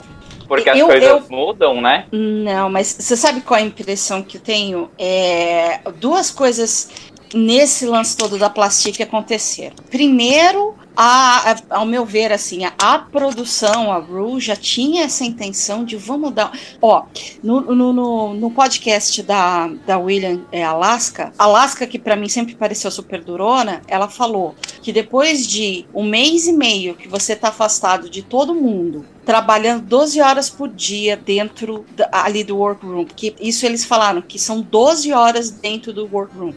[0.47, 2.05] Porque as Eu- coisas eu- mudam, né?
[2.11, 4.91] Não, mas você sabe qual é a impressão que eu tenho?
[4.99, 6.89] É, duas coisas
[7.33, 9.75] nesse lance todo da Plastic aconteceram.
[9.89, 15.23] Primeiro, a, a- ao meu ver, assim, a, a produção, a Ru, já tinha essa
[15.25, 16.51] intenção de vamos dar.
[16.81, 17.03] Ó,
[17.41, 22.55] no, no, no, no podcast da, da William é, Alaska, Alaska, que pra mim sempre
[22.55, 27.47] pareceu super durona, ela falou que depois de um mês e meio que você tá
[27.49, 33.33] afastado de todo mundo, trabalhando 12 horas por dia dentro da- ali do workroom, porque
[33.39, 36.53] isso eles falaram que são 12 horas dentro do workroom.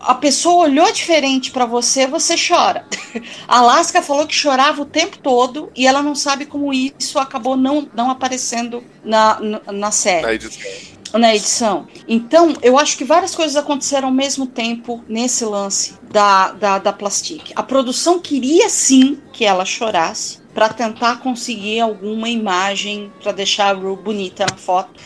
[0.00, 2.84] A pessoa olhou diferente pra você, você chora.
[3.48, 7.56] A Alaska falou que chorava o tempo todo e ela não sabe como isso acabou
[7.56, 10.70] não, não aparecendo na, na, na série Na edição.
[11.14, 11.86] na edição.
[12.06, 16.92] Então, eu acho que várias coisas aconteceram ao mesmo tempo nesse lance da, da, da
[16.92, 17.52] Plastic.
[17.56, 23.78] A produção queria sim que ela chorasse para tentar conseguir alguma imagem para deixar a
[23.78, 25.00] Ru bonita na foto.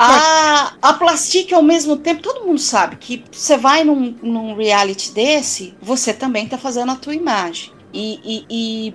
[0.00, 5.12] A, a Plastic, ao mesmo tempo, todo mundo sabe que você vai num, num reality
[5.12, 7.72] desse, você também tá fazendo a tua imagem.
[7.92, 8.94] E, e- e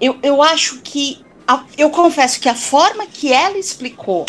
[0.00, 1.24] eu, eu acho que.
[1.46, 4.26] a- eu confesso que a forma que ela explicou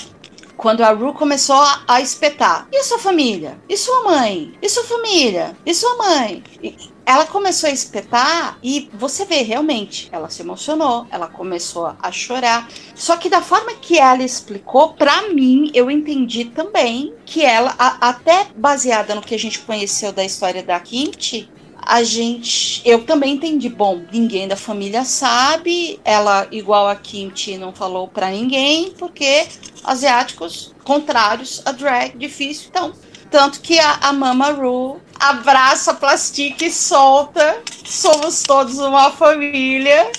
[0.57, 1.55] quando a Ru começou
[1.87, 2.67] a, espetar.
[2.71, 3.59] E sua família?
[3.67, 4.53] E sua mãe?
[4.61, 5.57] E sua família?
[5.65, 6.43] E sua mãe?
[6.61, 6.75] E-
[7.05, 12.69] ela começou a espetar e você vê realmente, ela se emocionou, ela começou a chorar.
[12.95, 18.07] Só que da forma que ela explicou, pra mim, eu entendi também que ela, a-
[18.07, 21.49] até baseada no que a gente conheceu da história da Kimchi,
[21.85, 22.81] a gente.
[22.85, 23.69] Eu também entendi.
[23.69, 25.99] Bom, ninguém da família sabe.
[26.03, 29.47] Ela, igual a Kimchi, não falou pra ninguém, porque
[29.83, 32.67] asiáticos contrários a drag, difícil.
[32.69, 32.93] Então,
[33.29, 37.61] tanto que a, a Mama Ru abraça a Plastic e solta.
[37.85, 40.11] Somos todos uma família.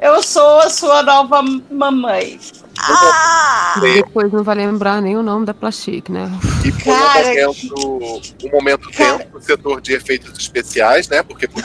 [0.00, 2.38] Eu sou a sua nova mamãe.
[2.82, 3.74] Ah!
[3.80, 6.30] Depois não vai lembrar nem o nome da Plastic, né?
[6.64, 7.54] E Cara, um
[7.98, 11.22] momento, um momento tenso no setor de efeitos especiais, né?
[11.22, 11.64] Porque podia.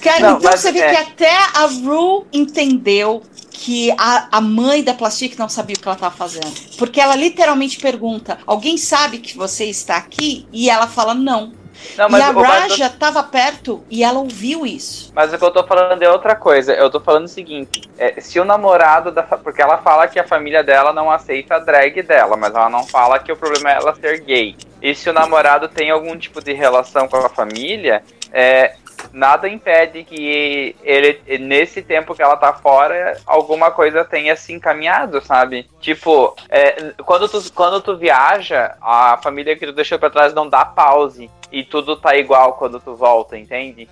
[0.00, 4.40] Cara, Não, então mas você vê é- que até a Ru entendeu que a, a
[4.40, 6.50] mãe da Plastic não sabia o que ela estava fazendo.
[6.78, 10.46] Porque ela literalmente pergunta: Alguém sabe que você está aqui?
[10.52, 11.52] E ela fala: Não.
[11.96, 15.12] Não, e a Raja estava perto e ela ouviu isso.
[15.14, 16.72] Mas o que eu tô falando é outra coisa.
[16.72, 19.22] Eu tô falando o seguinte: é, se o namorado da.
[19.22, 22.86] Porque ela fala que a família dela não aceita a drag dela, mas ela não
[22.86, 24.56] fala que o problema é ela ser gay.
[24.82, 28.02] E se o namorado tem algum tipo de relação com a família,
[28.32, 28.74] é,
[29.12, 35.20] nada impede que ele, nesse tempo que ela tá fora, alguma coisa tenha se encaminhado,
[35.20, 35.68] sabe?
[35.80, 40.48] Tipo, é, quando, tu, quando tu viaja, a família que tu deixou pra trás não
[40.48, 41.30] dá pause.
[41.52, 43.88] E tudo tá igual quando tu volta, entende?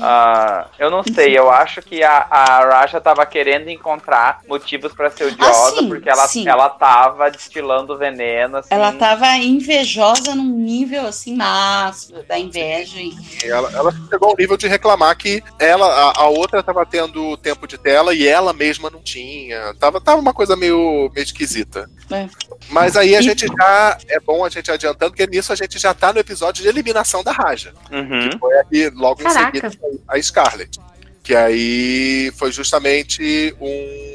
[0.00, 5.10] Ah, eu não sei, eu acho que a, a Raja tava querendo encontrar motivos pra
[5.10, 6.48] ser odiosa, sim, porque ela, sim.
[6.48, 8.68] ela tava destilando veneno, assim.
[8.72, 12.98] Ela tava invejosa num nível assim máximo da inveja.
[12.98, 13.14] E...
[13.44, 17.66] Ela, ela chegou ao nível de reclamar que ela, a, a outra tava tendo tempo
[17.66, 19.74] de tela e ela mesma não tinha.
[19.78, 21.90] Tava, tava uma coisa meio, meio esquisita.
[22.10, 22.28] É.
[22.70, 23.98] Mas aí a gente já.
[24.08, 27.22] É bom a gente adiantando, porque nisso a gente já tá no episódio de eliminação
[27.22, 27.72] da Raja.
[27.90, 28.30] Uhum.
[28.30, 29.40] Que foi aqui logo Caraca.
[29.40, 29.49] em seguida
[30.08, 30.78] a Scarlet.
[31.22, 34.10] Que aí foi justamente um.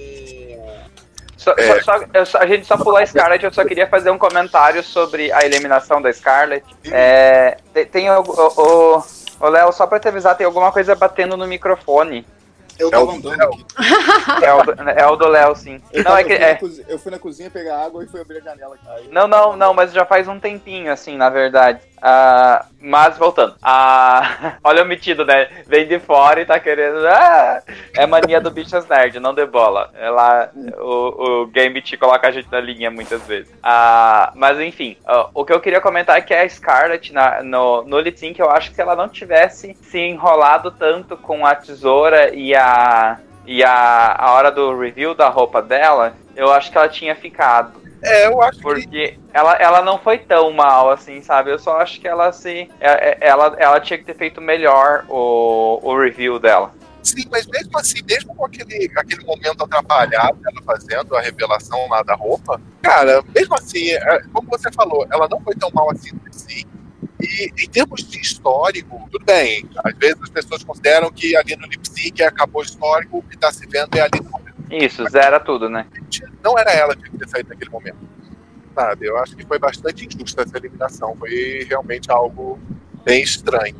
[1.38, 1.81] Só- É.
[1.83, 5.31] só- só- a gente só pulou a Scarlett, eu só queria fazer um comentário sobre
[5.31, 6.65] a eliminação da Scarlett.
[6.91, 9.03] É, tem, tem o,
[9.39, 12.25] o, Léo, só pra te avisar, tem alguma coisa batendo no microfone.
[12.80, 13.65] Eu tava andando aqui.
[14.43, 15.80] É o do, é o do Léo, sim.
[15.93, 18.03] Eu, Não, tava- é que, eu fui na é, eu fui na cozinha pegar água
[18.03, 18.75] e fui abrir a janela.
[18.89, 21.80] Aí, Não, não, não, mas já faz um tempinho, assim, na verdade.
[22.08, 23.56] Ah, mas voltando.
[23.64, 25.48] Ah, olha o metido, né?
[25.66, 27.00] Vem de fora e tá querendo.
[27.08, 27.64] Ah,
[27.98, 29.90] é mania do Bichas Nerd, não dê bola.
[29.95, 33.51] Ela, o, o Game te coloca a gente na linha muitas vezes.
[33.64, 37.82] Ah, mas enfim, ah, o que eu queria comentar é que a Scarlett na- no,
[37.82, 42.35] no lip eu acho que se ela não tivesse se enrolado tanto com a tesoura
[42.35, 43.17] e a.
[43.48, 47.84] E a, a hora do review da roupa dela, eu acho que ela tinha ficado.
[48.01, 51.51] É, eu acho Porque ela, ela não foi tão mal assim, sabe?
[51.51, 52.69] Eu só acho que ela se.
[52.80, 56.72] é- é- Ela, ela tinha que ter feito melhor o, o review dela.
[57.01, 62.01] Sim, mas mesmo assim, mesmo com aquele, aquele momento atrapalhado dela fazendo a revelação lá
[62.01, 66.09] da roupa, cara, mesmo assim, é, como você falou, ela não foi tão mal assim
[66.14, 66.65] no si.
[67.22, 69.67] E em termos de histórico, tudo bem.
[69.83, 73.38] Às vezes as pessoas consideram que ali no lip sync acabou o histórico, o que
[73.38, 74.44] tá se vendo é ali no.
[74.72, 75.85] Isso, zera tudo, né?
[76.44, 77.98] Não era ela que tinha que ter saído naquele momento.
[78.74, 79.06] Sabe?
[79.08, 81.16] Eu acho que foi bastante injusta essa eliminação.
[81.18, 82.60] Foi realmente algo
[83.03, 83.76] bem estranho.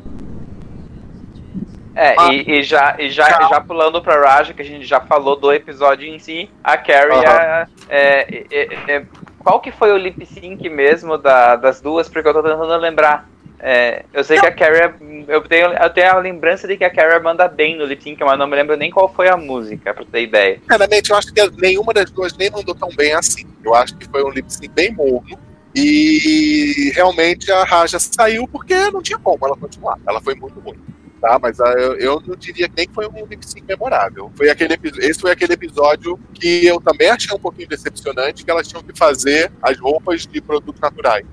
[1.94, 5.34] É, e, e já, e já, já pulando pra Raja, que a gente já falou
[5.34, 7.66] do episódio em si, a Carrie Aham.
[7.88, 9.06] é, é- é- é-
[9.38, 12.08] Qual que foi o lip sync mesmo da- das duas?
[12.08, 13.28] Porque eu tô tentando lembrar.
[13.58, 14.80] É, eu sei que a Carrie.
[14.82, 14.94] é-
[15.28, 18.22] Eu tenho, eu tenho a lembrança de que a Carrie manda bem no lip sync,
[18.22, 20.58] mas não me lembro nem qual foi a música, pra ter ideia.
[20.60, 23.46] Sinceramente, eu acho que nenhuma das duas nem mandou tão bem assim.
[23.64, 25.38] Eu acho que foi um lip sync bem morno.
[25.74, 29.98] E realmente a Raja saiu porque não tinha como ela continuar.
[30.08, 30.78] Ela foi muito ruim.
[31.20, 31.38] Tá?
[31.40, 34.30] Mas ah, eu, eu não diria nem que foi um lip sync memorável.
[34.36, 38.68] Foi aquele, esse foi aquele episódio que eu também achei um pouquinho decepcionante, que elas
[38.68, 41.26] tinham que fazer as roupas de produtos naturais.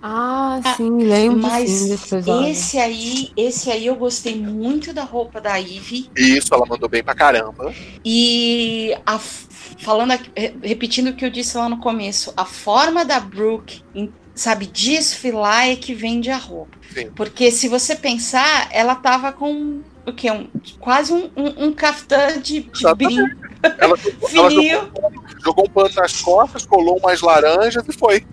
[0.00, 5.56] Ah, sim, lembro Mas sim esse aí, esse aí eu gostei muito da roupa da
[5.56, 6.08] Ivy.
[6.16, 7.74] E isso ela mandou bem pra caramba.
[8.04, 10.12] E a falando
[10.62, 13.82] repetindo o que eu disse lá no começo, a forma da Brooke,
[14.34, 16.78] sabe, desfilar é que vende a roupa.
[16.92, 17.10] Sim.
[17.14, 22.40] Porque se você pensar, ela tava com o que um quase um, um, um caftã
[22.40, 23.18] de, de brim.
[23.62, 23.96] Ela, ela
[24.28, 24.80] Fininho.
[24.80, 25.12] jogou,
[25.44, 28.24] jogou um pano nas costas, colou umas laranjas e foi.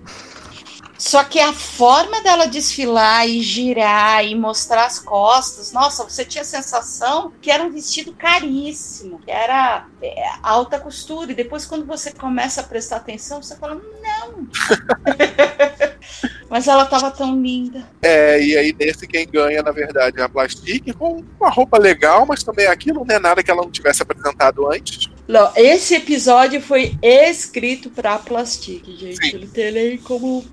[0.98, 6.42] Só que a forma dela desfilar e girar e mostrar as costas, nossa, você tinha
[6.42, 11.32] a sensação que era um vestido caríssimo, que era é, alta costura.
[11.32, 14.48] E depois, quando você começa a prestar atenção, você fala, não.
[16.50, 17.88] Mas ela tava tão linda.
[18.02, 22.26] É, e aí nesse quem ganha, na verdade, é a Plastic, com uma roupa legal,
[22.26, 25.10] mas também aquilo não é nada que ela não tivesse apresentado antes.
[25.28, 29.38] Não, esse episódio foi escrito pra Plastic, gente.
[29.38, 30.46] Não tem nem como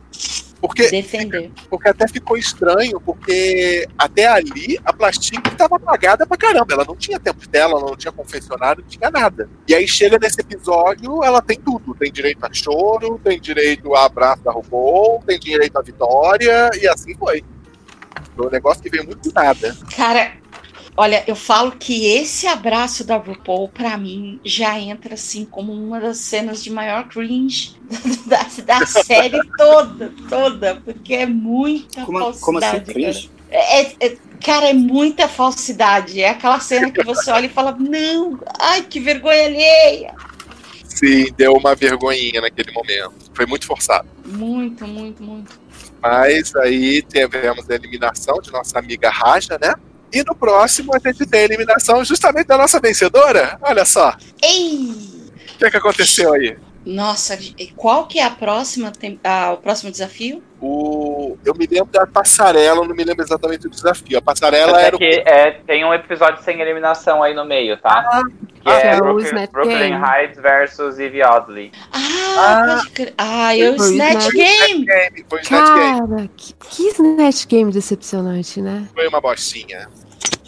[0.63, 1.51] Porque, defender.
[1.69, 6.73] porque até ficou estranho, porque até ali a Plastic estava apagada pra caramba.
[6.73, 9.51] Ela não tinha tempo de tela, ela não tinha confessionário, não tinha nada.
[9.67, 11.97] E aí chega nesse episódio, ela tem tudo.
[11.97, 16.87] Tem direito a choro, tem direito a abraço da RuPaul, tem direito à vitória, e
[16.87, 17.45] assim foi.
[18.37, 19.77] Foi um negócio que veio muito do nada.
[19.97, 20.33] Cara,
[20.97, 26.01] olha, eu falo que esse abraço da RuPaul, pra mim, já entra assim como uma
[26.01, 27.75] das cenas de maior cringe
[28.27, 32.45] da, da série toda, toda, porque é muita Como, falsidade.
[32.45, 32.81] como assim, cara.
[32.85, 33.31] cringe?
[33.51, 36.21] É, é- cara, é muita falsidade.
[36.21, 40.15] É aquela cena que você olha e fala: Não, ai, que vergonha alheia.
[40.85, 43.13] Sim, deu uma vergonhinha naquele momento.
[43.35, 44.09] Foi muito forçado.
[44.25, 45.61] Muito, muito, muito.
[46.01, 49.75] Mas aí tivemos a eliminação de nossa amiga Raja, né?
[50.13, 53.59] E no próximo a gente tem a eliminação justamente da nossa vencedora.
[53.63, 54.15] Olha só.
[54.43, 54.95] Ei!
[55.55, 56.57] O que, é que aconteceu aí?
[56.85, 58.91] Nossa, e qual que é a próxima,
[59.23, 60.43] ah, o próximo desafio?
[60.61, 61.39] O...
[61.45, 64.19] Eu me lembro da passarela, não me lembro exatamente do desafio.
[64.19, 64.99] A passarela Até era o.
[64.99, 68.23] que é, tem um episódio sem eliminação aí no meio, tá?
[68.63, 70.05] que Ah, é é o Brooklyn, Snatch Brooklyn Game.
[70.05, 71.73] Heights versus Eve Oddly.
[71.93, 73.15] Ah, pode.
[73.17, 74.87] Ah, eu Foi o Snatch Snatch Game.
[75.29, 76.09] Foi o Snatch Game.
[76.09, 78.89] Cara, que, que Snatch Game decepcionante, né?
[78.93, 79.89] Foi uma bostinha.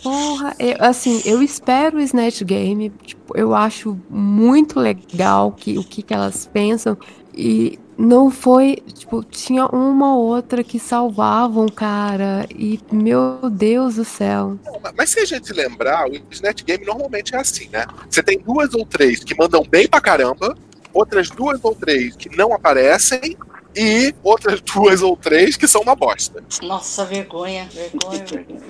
[0.05, 2.91] Porra, eu- assim, eu espero o Snatch Game.
[3.02, 6.97] Tipo, eu acho muito legal que, o que, que elas pensam.
[7.34, 8.76] E não foi.
[8.94, 12.47] Tipo, tinha uma ou outra que salvavam, cara.
[12.55, 14.58] E, meu Deus do céu.
[14.97, 17.86] Mas se a gente lembrar, o Snatch Game normalmente é assim, né?
[18.10, 20.55] Você tem duas ou três que mandam bem pra caramba,
[20.92, 23.36] outras duas ou três que não aparecem,
[23.76, 26.44] e outras duas ou três que são uma bosta.
[26.62, 28.60] Nossa, vergonha, vergonha, vergonha.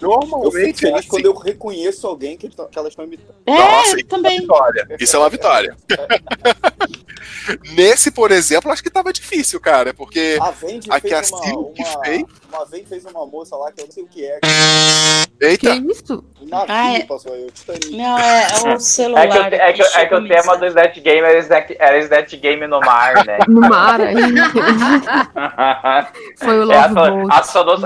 [0.00, 1.08] Eu fico Normalmente é feliz assim.
[1.08, 3.34] quando eu reconheço alguém que, que elas estão imitando.
[3.46, 4.32] É, Nossa, isso também.
[4.38, 4.96] é uma vitória.
[5.00, 5.76] Isso é uma vitória.
[7.74, 11.30] Nesse, por exemplo, acho que tava difícil, cara, porque A Vendi a que a fez
[11.32, 12.24] uma, fez.
[12.48, 14.38] uma vez fez uma moça lá que eu não sei o que é.
[15.40, 15.74] Eita!
[15.74, 16.24] isso?
[16.40, 17.04] O navio Ah, é.
[17.04, 17.96] passou aí, o Titanic.
[17.96, 19.24] Não, é, é o celular.
[19.24, 21.98] É que, o, é que, é que o tema do Snatch Game era Snatch, era
[21.98, 23.38] Snatch Game no mar, né?
[23.48, 24.14] No mar aí.
[26.38, 27.30] Foi o É, a, Love Boat.
[27.30, 27.36] a,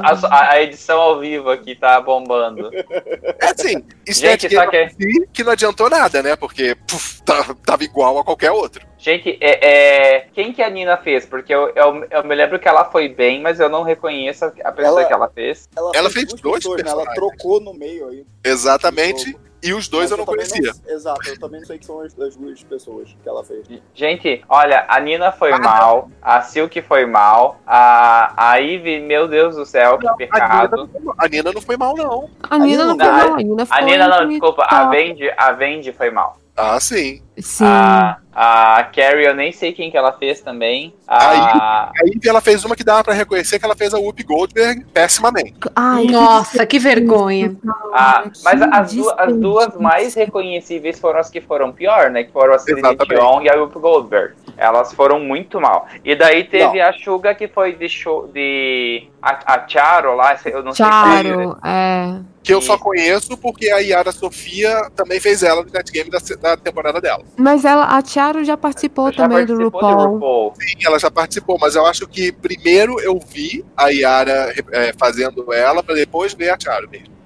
[0.01, 2.71] a a- a edição ao vivo aqui tá bombando.
[2.75, 6.37] É assim, Snatch Gente, Game que- si, que não adiantou nada, né?
[6.37, 8.87] Porque puf, tá- tava igual a qualquer outro.
[8.99, 11.25] Gente, é, é, quem que a Nina fez?
[11.25, 14.53] Porque eu, eu, eu me lembro que ela foi bem, mas eu não reconheço a
[14.65, 15.69] a pessoa Ela- que ela fez.
[15.95, 16.91] Ela fez duas dois pessoas, né?
[16.91, 18.27] Ela trocou no meio aí.
[18.45, 19.37] Exatamente.
[19.61, 20.71] E os dois Mas eu não conhecia.
[20.87, 23.67] exato, eu também não sei que são as, as duas pessoas que ela fez.
[23.93, 29.57] Gente, olha, a Nina foi mal, a Silk foi mal, a, a Ivy, meu Deus
[29.57, 30.89] do céu, que A Nina, pecado.
[30.95, 32.31] não mal- a Nina não foi mal, não.
[32.49, 34.89] A Nina não foi Não, mal, a Nina foi A Nina não, desculpa, a.
[34.91, 36.37] Vendi, a Vendi foi mal.
[36.61, 37.23] Ah, sim.
[37.39, 37.65] Sim.
[37.65, 40.93] A, a Carrie, eu nem sei quem que ela fez também.
[41.07, 44.85] A, Aí ela fez uma que dava pra reconhecer que ela fez a Whoopi Goldberg
[44.93, 45.55] pessimamente.
[45.77, 47.57] Ai, Nossa, que vergonha.
[47.95, 52.25] a- mas que as, du- as duas mais reconhecíveis foram as que foram pior, né?
[52.25, 52.97] Que foram a Celine.
[53.09, 54.35] Dion e a Whoopi Goldberg.
[54.57, 55.87] Elas foram muito mal.
[56.05, 59.09] E daí teve a Suga que foi de show de.
[59.23, 62.19] A, a Charo lá, eu não sei Charo, é.
[62.49, 66.19] Que eu só conheço porque a Yara Sofia também fez ela no Net Game da,
[66.41, 67.23] da temporada dela.
[67.37, 70.15] Mas ela, a Tiaro já participou Já também do participou RuPaul.
[70.15, 70.55] RuPaul.
[70.59, 75.53] Sim, ela já participou, mas eu acho que primeiro eu vi a Yara é, fazendo
[75.53, 77.19] ela pra depois ver a Charo mesmo.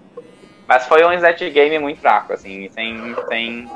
[0.66, 3.14] Mas foi um Snatch Game muito fraco, assim, sem.
[3.28, 3.70] sem...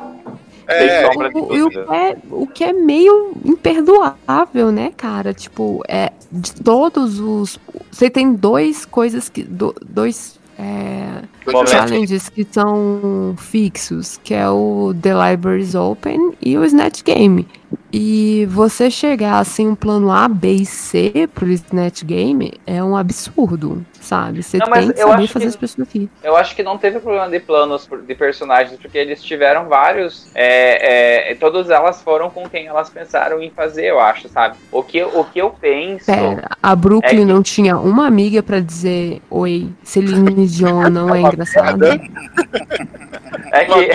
[0.68, 5.32] É, sem sombra de O, é, o que é meio imperdoável, né, cara?
[5.32, 7.58] Tipo, é de todos os.
[7.90, 9.42] Você tem dois coisas que.
[9.44, 10.35] do- dois.
[10.58, 11.22] É,
[11.66, 17.46] challenges que são fixos, que é o The Libraries Open e o Snatch Game.
[17.92, 22.96] E você chegar assim um plano A, B e C pro Snatch Game é um
[22.96, 24.42] absurdo, sabe?
[24.42, 26.10] Você Não, mas tem que eu saber acho fazer que- as pessoas aqui.
[26.22, 30.30] Eu acho que não teve problema de planos de personagens, porque eles tiveram vários.
[30.34, 34.56] É, é, todas elas foram com quem elas pensaram em fazer, eu acho, sabe?
[34.72, 36.06] O que, o que eu penso.
[36.06, 41.14] Pera, a Brooklyn É que- não tinha uma amiga pra dizer oi, Celine Dion não
[41.14, 42.00] é engraçada.
[43.52, 43.90] É que.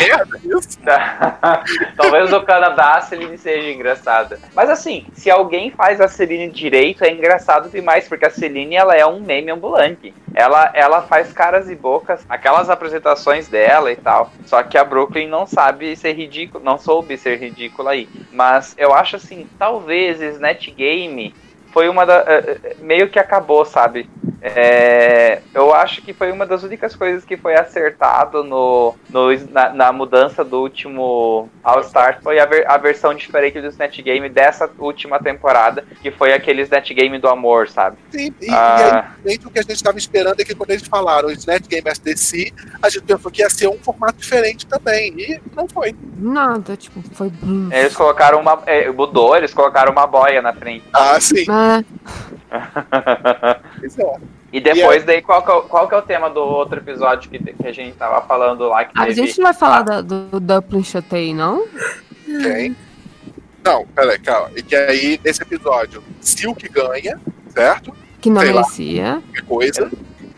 [1.97, 4.39] Talvez o Canadá a Celine seja engraçada.
[4.55, 8.95] Mas assim, se alguém faz a Celine direito, é engraçado demais, porque a Celine ela
[8.95, 9.90] é um meme ambulante.
[10.33, 14.31] Ela, ela faz caras e bocas, aquelas apresentações dela e tal.
[14.45, 18.07] Só que a Brooklyn não sabe ser ridículo, não soube ser ridícula aí.
[18.31, 21.33] Mas eu acho assim, talvez Snatch Game
[21.71, 22.23] foi uma da.
[22.27, 24.09] eh, meio que acabou, sabe?
[24.43, 29.69] É, eu acho que foi uma das únicas coisas que foi acertado no, no- na,
[29.71, 34.27] na mudança do último All Stars foi a, ver- a versão diferente do Snatch Game
[34.29, 37.97] dessa última temporada, que foi aquele Snatch Game do amor, sabe?
[38.11, 39.11] Sim, e, Ah.
[39.23, 41.87] e aí, o que a gente estava esperando é que quando eles falaram Snatch Game
[41.87, 45.13] SDC, a gente pensou que ia ser um formato diferente também.
[45.19, 45.95] E não foi.
[46.17, 47.31] Nada, tipo, foi.
[47.71, 48.61] Eles colocaram uma.
[48.65, 50.83] É, mudou, eles colocaram uma boia na frente.
[50.93, 51.45] Ah, sim.
[51.47, 51.83] É,
[54.51, 57.29] E depois, daí, qual que, é, o- qual que é o tema do outro episódio
[57.29, 58.83] que, que a gente tava falando lá?
[58.83, 61.65] Que a teve- gente não vai falar da- do Dublin Chotei, não?
[62.25, 62.75] Quem?
[63.63, 64.49] Não, peraí, calma.
[64.55, 67.95] E que aí, nesse episódio, Silk ganha, certo?
[68.19, 69.21] Que não Sei lá, merecia.
[69.23, 69.91] qualquer coisa.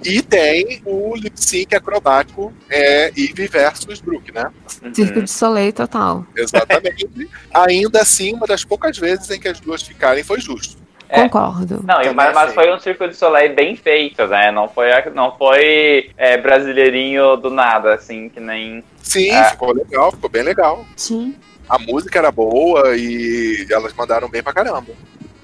[0.06, 4.52] E tem o lip sync acrobático é, Eve versus Brook, né?
[4.94, 6.26] Circo de Soleil total.
[6.36, 7.08] Exatamente.
[7.54, 10.83] Ainda assim, uma das poucas vezes em que as duas ficarem foi justo.
[11.22, 11.82] Concordo.
[11.84, 14.52] Não, mas, mas foi um Circo de Soleil bem feito, né?
[14.52, 18.84] Não foi, não foi é, brasileirinho do nada, assim, que nem.
[19.02, 19.44] Sim, É.
[19.52, 20.86] ficou legal, ficou bem legal.
[20.96, 21.36] Sim.
[21.70, 24.92] A música era boa e elas mandaram bem pra caramba.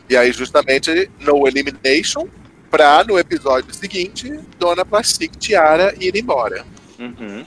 [0.10, 2.28] E aí, justamente, no Elimination,
[2.70, 6.64] pra no episódio seguinte, Dona Plastic Tiara ir embora.
[7.00, 7.46] Uhum.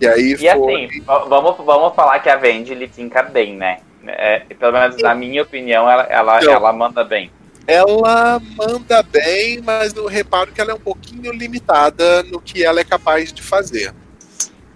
[0.00, 0.84] E aí E foi.
[0.86, 2.92] assim, vamos, vamos falar que a Vendi lip
[3.32, 3.78] bem, né?
[4.06, 6.52] É, pelo menos na minha opinião, ela, ela, Então.
[6.52, 7.30] ela manda bem.
[7.66, 12.80] Ela manda bem, mas eu reparo que ela é um pouquinho limitada no que ela
[12.80, 13.94] é capaz de fazer.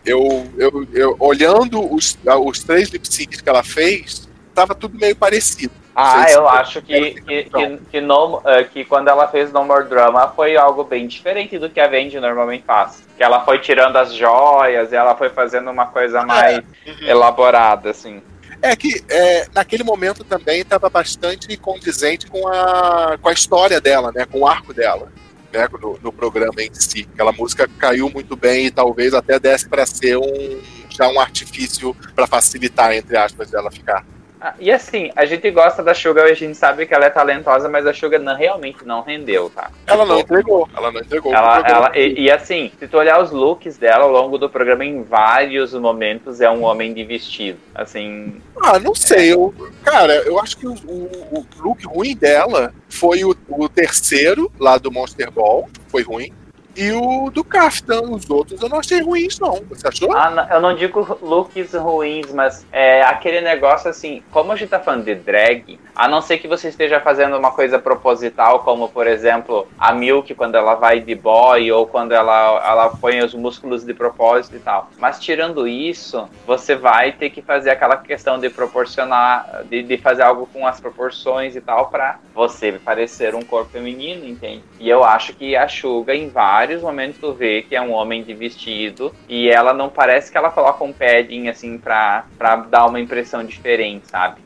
[0.05, 5.17] Eu, eu, eu olhando os, os três lip syncs que ela fez, tava tudo meio
[5.17, 5.73] parecido.
[5.99, 9.89] Ah, eu acho que, que, que, que, no, eh, que quando ela fez No More
[9.89, 13.03] Drama foi algo bem diferente do que a Vendi normalmente faz.
[13.17, 16.63] Que ela foi tirando as joias e ela foi fazendo uma coisa mais
[17.01, 18.23] elaborada, assim.
[18.63, 24.13] É que é, naquele momento também estava bastante condizente com a, com a história dela,
[24.15, 24.25] né?
[24.25, 25.13] Com o arco dela,
[25.53, 25.69] né?
[25.81, 27.09] No, no programa em si.
[27.13, 31.95] Aquela música caiu muito bem e talvez até desse para ser um já um artifício
[32.15, 34.05] para facilitar entre aspas dela ficar.
[34.41, 37.69] Ah, e assim, a gente gosta da Suga, a gente sabe que ela é talentosa,
[37.69, 39.71] mas a Suga não, realmente não rendeu, tá?
[39.87, 41.33] Ela não entregou, ela não entregou.
[41.35, 44.85] Ela, ela, e, e assim, se tu olhar os looks dela ao longo do programa,
[44.85, 47.59] em vários momentos é um homem de vestido.
[47.75, 48.41] Assim.
[48.63, 49.33] Ah, não sei.
[49.33, 54.53] Eu, cara, eu acho que o, o- o look ruim dela foi o, o terceiro
[54.59, 56.31] lá do Monster Ball, foi ruim.
[56.77, 59.63] E o do Kaftan, os outros eu não achei ruins, não.
[59.71, 60.15] Você achou?
[60.15, 64.69] Ah, não, eu não digo looks ruins, mas é aquele negócio assim, como a gente
[64.69, 68.89] tá falando de drag, a não ser que você esteja fazendo uma coisa proposital, como
[68.89, 73.33] por exemplo, a Milk quando ela vai de boy, ou quando ela, ela põe os
[73.33, 74.91] músculos de propósito e tal.
[74.99, 80.23] Mas tirando isso, você vai ter que fazer aquela questão de proporcionar, de, de fazer
[80.23, 84.63] algo com as proporções e tal, pra você parecer um corpo feminino, entende?
[84.79, 88.23] E eu acho que a Suga, em vários momentos, tu vê que é um homem
[88.23, 92.87] de vestido, e ela não parece que ela coloca um padding assim pra, pra dar
[92.87, 94.41] uma impressão diferente, sabe?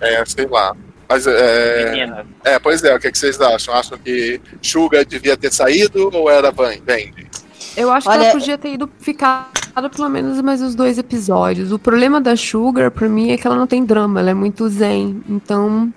[0.00, 0.74] É, sei lá.
[1.08, 1.90] Mas é.
[1.90, 2.26] Menina.
[2.44, 3.72] É, pois é, o que, que vocês acham?
[3.74, 7.26] Acham que Suga devia ter saído ou era Van- Vendi?
[7.76, 11.70] Eu acho que Olha- ela podia ter ido ficado pelo menos mais os dois episódios.
[11.72, 14.68] O problema da Sugar, pra mim, é que ela não tem drama, ela é muito
[14.68, 15.22] zen.
[15.28, 15.90] Então,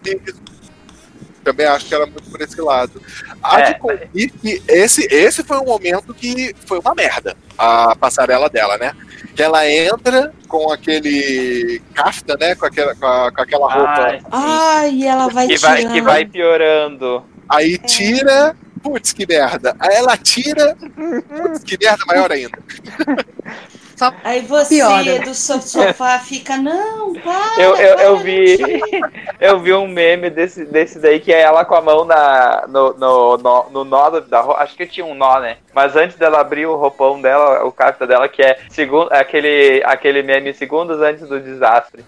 [1.43, 3.01] Também acho que era muito por esse lado.
[3.41, 7.95] Há É, de convir que esse, esse foi um momento que foi uma merda, a
[7.95, 8.93] passarela dela, né?
[9.35, 12.53] Que ela entra com aquele cafta, né?
[12.55, 14.19] Com aquela, com, a- com aquela roupa.
[14.31, 17.23] Ai, ela vai que, vai, que vai piorando.
[17.49, 18.55] Aí tira.
[18.83, 19.75] Putz, que merda.
[19.79, 20.75] Aí ela tira.
[20.75, 22.57] Putz, que merda maior ainda.
[24.23, 25.19] Aí você Piora.
[25.19, 27.61] do seu sofá fica, não, para.
[27.61, 31.41] Eu, eu, eu vi não tira." eu vi um meme desse, desse daí que é
[31.41, 34.61] ela com a mão na, no, no, no, no nó da roupa.
[34.61, 35.57] Acho que tinha um nó, né?
[35.73, 40.21] Mas antes dela abrir o roupão dela, o cafta dela, que é segundo, aquele, aquele
[40.21, 42.03] meme segundos antes do desastre.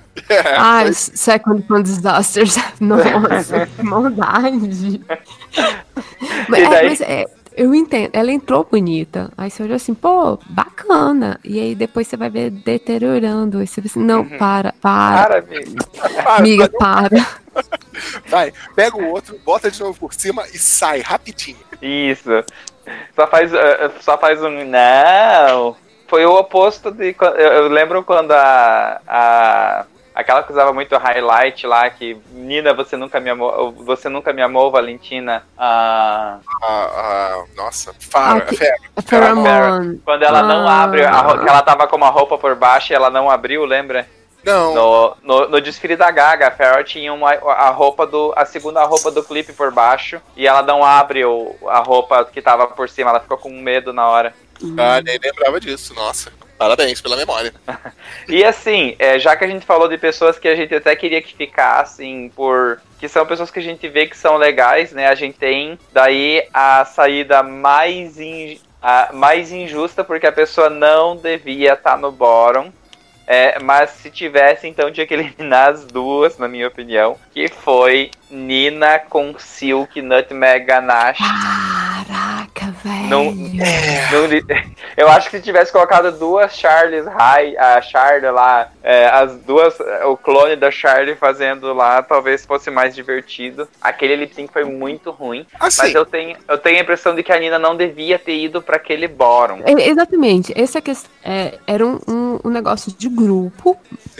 [0.57, 2.57] ah, Second Fun Disasters.
[2.79, 5.01] Nossa, que maldade.
[6.49, 8.09] mas, E é, mas é, eu entendo.
[8.13, 9.31] Ela entrou bonita.
[9.37, 11.39] Aí você olhou assim, pô, bacana.
[11.43, 13.59] E aí depois você vai ver deteriorando.
[13.59, 15.23] Aí você assim, não, para, para.
[15.23, 15.75] Para, amigo.
[16.25, 17.43] Amiga, para.
[18.25, 21.57] Vai, pega o outro, bota de novo por cima e sai rapidinho.
[21.81, 22.29] Isso.
[23.15, 24.65] Só faz, eh, só faz um.
[24.65, 25.75] Não.
[26.07, 27.15] Foi o oposto de.
[27.37, 29.01] eu lembro quando a.
[29.07, 32.17] a aquela que usava muito highlight lá, que.
[32.31, 33.71] Nina, você nunca me amou.
[33.85, 35.43] Você nunca me amou, Valentina.
[35.57, 36.37] A.
[36.63, 38.75] Ah, nossa, Fara, Ah, que- Fera.
[39.05, 40.01] Pheromone.
[40.05, 40.83] Quando ela não Ah.
[40.83, 41.09] abre, a
[41.47, 44.07] ela tava com uma roupa por baixo e ela não abriu, lembra?
[44.43, 44.75] Não.
[44.75, 48.33] No, no, no desfile da Gaga, a Farrell tinha uma, a roupa do.
[48.35, 52.41] a segunda roupa do clipe por baixo e ela não abre o, a roupa que
[52.41, 54.33] tava por cima, ela ficou com medo na hora.
[54.77, 56.29] Ah, nem lembrava disso, nossa.
[56.57, 57.53] Parabéns pela memória.
[58.27, 61.21] E assim, é, já que a gente falou de pessoas que a gente até queria
[61.21, 62.81] que ficassem por.
[62.97, 65.07] que são pessoas que a gente vê que são legais, né?
[65.07, 71.17] A gente tem daí a saída mais, in- a mais injusta, porque a pessoa não
[71.17, 72.71] devia estar no bottom.
[73.27, 77.17] É, mas se tivesse, então tinha que eliminar as duas, na minha opinião.
[77.33, 81.23] Que foi Nina com Silk Nutmeg Ganache.
[83.09, 83.43] Não, não
[84.97, 89.75] eu acho que se tivesse colocado duas Charles High, a Charlie lá, é, as duas,
[90.05, 93.67] o clone da Charlie fazendo lá, talvez fosse mais divertido.
[93.81, 95.45] Aquele lip sync foi muito ruim.
[95.59, 95.81] Assim.
[95.83, 98.61] Mas eu tenho, eu tenho a impressão de que a Nina não devia ter ido
[98.61, 99.61] pra aquele bórum.
[99.65, 100.53] É, Exatamente.
[100.55, 100.91] Esse é que
[101.23, 103.77] é, era um, um- um negócio de grupo,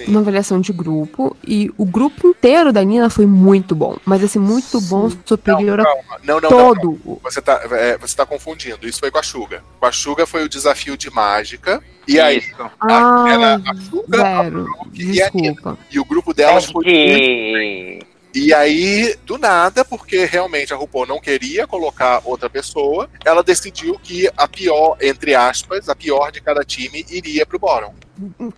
[0.08, 3.98] uma avaliação de grupo, e o grupo inteiro da Nina foi muito bom.
[4.06, 5.84] Mas assim, muito bom, superior a.
[6.24, 6.84] Não, não, todo.
[6.84, 7.20] não, não.
[7.24, 8.53] Você tá, é, você tá confundindo.
[8.84, 9.64] Isso foi com a Suga.
[9.80, 11.82] Com a Suga foi o desafio de mágica.
[12.08, 12.42] E aí,
[12.80, 14.68] Ah, era a Suga, zero.
[14.94, 15.54] e a Nina.
[15.54, 15.78] Desculpa.
[15.92, 16.84] E o grupo delas foi.
[16.84, 18.00] Que...
[18.34, 23.98] E aí, do nada, porque realmente a RuPaul não queria colocar outra pessoa, ela decidiu
[24.02, 27.94] que a pior, entre aspas, a pior de cada time iria pro bottom.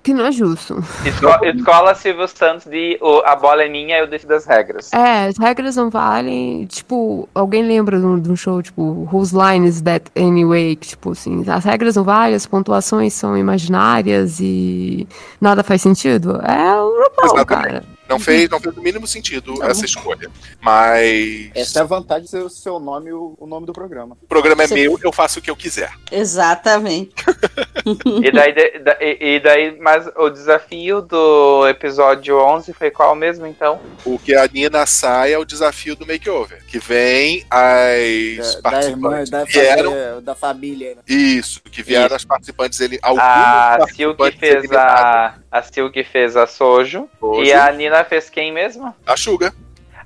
[0.03, 0.83] Que não é justo.
[1.05, 4.91] Esco- Escola Silvio Santos de o- a bola é minha, eu decido as regras.
[4.93, 6.65] É, as regras não valem.
[6.65, 10.75] Tipo, alguém lembra de um, de um show, tipo, Whose Line is That Anyway?
[10.75, 15.07] Que, tipo, assim, as regras não valem, as pontuações são imaginárias e
[15.39, 16.41] nada faz sentido?
[16.45, 17.83] É o RuPaul, cara.
[18.07, 20.29] Não fez, não fez o mínimo sentido essa escolha.
[20.61, 23.73] Mas Essa é a vantagem de ser o seu nome e o, o nome do
[23.73, 24.17] programa.
[24.21, 25.91] o programa é Você- meu, eu faço o que eu quiser.
[26.11, 27.13] Exatamente.
[28.23, 33.45] E daí, da- e, e daí, mas o desafio do episódio 11 foi qual mesmo,
[33.45, 33.79] então?
[34.03, 36.63] O que a Nina sai é o desafio do makeover.
[36.65, 39.91] Que vem as Da, da irmã, participantes da que vieram.
[39.91, 40.95] família, da família.
[40.95, 41.01] né?
[41.07, 45.35] Isso, que vieram as participantes ele A Silk participantes fez a.
[45.51, 47.07] A Silk fez a Sojo.
[47.19, 47.43] Sojo.
[47.43, 48.93] E a Nina fez quem mesmo?
[49.05, 49.53] A Suga.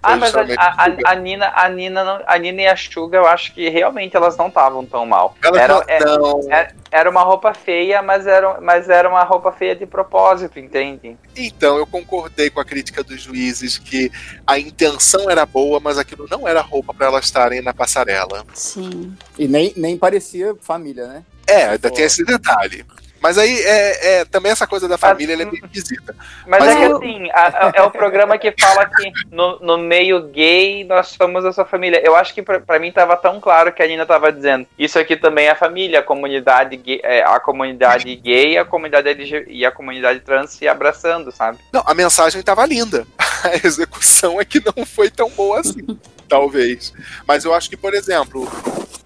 [0.02, 3.28] Ah, mas a, a- a Nina, a, Nina não- a Nina e a Suga, eu
[3.28, 5.36] acho que realmente elas não estavam tão mal.
[5.44, 6.54] Elas era, não- é- não.
[6.54, 11.18] é- era uma roupa feia, mas era, mas era uma roupa feia de propósito, entende?
[11.36, 14.10] Então, eu concordei com a crítica dos juízes que
[14.48, 18.46] a intenção era boa, mas aquilo não era roupa para elas estarem na passarela.
[18.54, 19.14] Sim.
[19.38, 21.24] E nem, nem parecia família, né?
[21.46, 22.86] É, ainda tem esse detalhe.
[23.22, 26.16] Mas aí é, é- também essa coisa da família ela é meio esquisita.
[26.48, 29.60] Mas, Mas é que eu- assim, a- a- é o programa que fala que no,
[29.60, 32.02] no meio gay nós somos a sua família.
[32.04, 34.66] Eu acho que pra, pra mim tava tão claro que a Nina tava dizendo.
[34.78, 39.46] Isso aqui também é família, a comunidade gay, é, a comunidade gay a comunidade LG,
[39.50, 41.58] e a comunidade trans se abraçando, sabe?
[41.72, 43.06] Não, a mensagem estava linda.
[43.42, 45.98] A execução é que não foi tão boa assim,
[46.30, 46.94] talvez.
[47.28, 48.48] Mas eu acho que, por exemplo,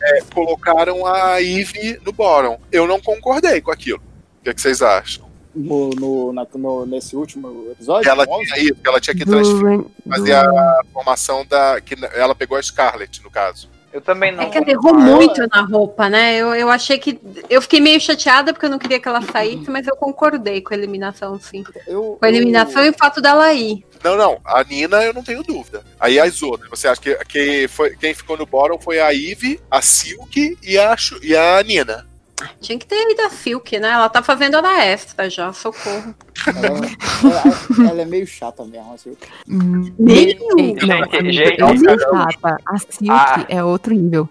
[0.01, 2.59] é, colocaram a Eve no bottom.
[2.71, 4.01] Eu não concordei com aquilo.
[4.39, 5.31] O que, é que vocês acham?
[5.55, 8.09] No, no, na- no- nesse último episódio.
[8.09, 8.45] Ela no 11?
[8.53, 11.79] tinha isso, que ela tinha que transferir, fazer a formação da.
[11.79, 13.69] que ela pegou a Scarlett, no caso.
[13.93, 14.41] Eu também não.
[14.41, 16.35] É que ela errou muito na roupa, né?
[16.35, 17.19] Eu, eu achei que.
[17.47, 20.73] Eu fiquei meio chateada porque eu não queria que ela saísse, mas eu concordei com
[20.73, 21.63] a eliminação, sim.
[21.85, 23.85] Eu, Com a eliminação e o fato dela ir.
[24.03, 24.41] Não, não.
[24.43, 25.83] A Nina, eu não tenho dúvida.
[25.99, 26.71] Aí as outras.
[26.71, 30.77] Você acha que, que foi, quem ficou no bottom foi a Eve, a Silk e
[30.77, 32.07] a, e a Nina.
[32.59, 33.89] Tinha que ter ido a Silk, né?
[33.89, 36.15] Ela tá fazendo hora extra já, socorro.
[36.47, 38.93] Ela, ela é meio chata mesmo.
[38.93, 39.15] Assim.
[39.47, 40.37] Meio?
[40.85, 42.31] Não, Gente, sou caramba.
[42.31, 42.57] chata.
[42.65, 43.45] A Silk Ah.
[43.49, 44.27] é outro nível.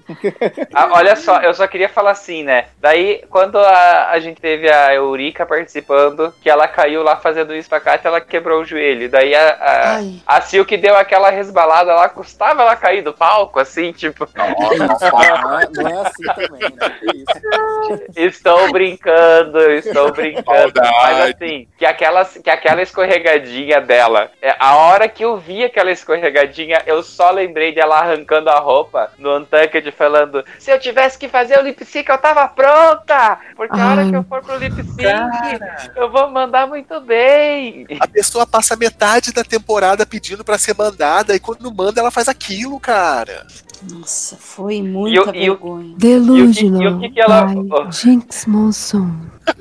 [0.74, 2.66] Ah, olha só, eu só queria falar assim, né?
[2.80, 7.68] Daí, quando a, a gente teve a Eurica participando, que ela caiu lá fazendo isso
[7.68, 9.08] pra cá, ela quebrou o joelho.
[9.10, 13.92] Daí a, a, a Silk deu aquela resbalada lá, custava ela cair do palco, assim,
[13.92, 14.28] tipo.
[14.34, 16.90] Não é, não é assim também, né?
[17.00, 18.02] Que isso.
[18.16, 20.52] Estou brincando, estou brincando.
[20.52, 20.92] Maldade.
[21.02, 25.90] Mas assim, que aquela, que aquela escorregadinha dela, é, a hora que eu vi aquela
[25.90, 31.28] escorregadinha, eu só lembrei dela arrancando a roupa no Untucked falando: se eu tivesse que
[31.28, 33.38] fazer o lip sync, eu tava pronta!
[33.56, 34.10] Porque a hora Ai.
[34.10, 35.60] que eu for pro lip sync,
[35.96, 37.86] eu vou mandar muito bem.
[38.00, 42.10] A pessoa passa metade da temporada pedindo pra ser mandada e quando não manda, ela
[42.10, 43.46] faz aquilo, cara.
[43.90, 45.94] Nossa, foi E muita o- e o- vergonha.
[45.96, 46.82] Delusional.
[46.82, 47.46] E o que que ela-
[47.90, 49.10] Jinx Monsoon.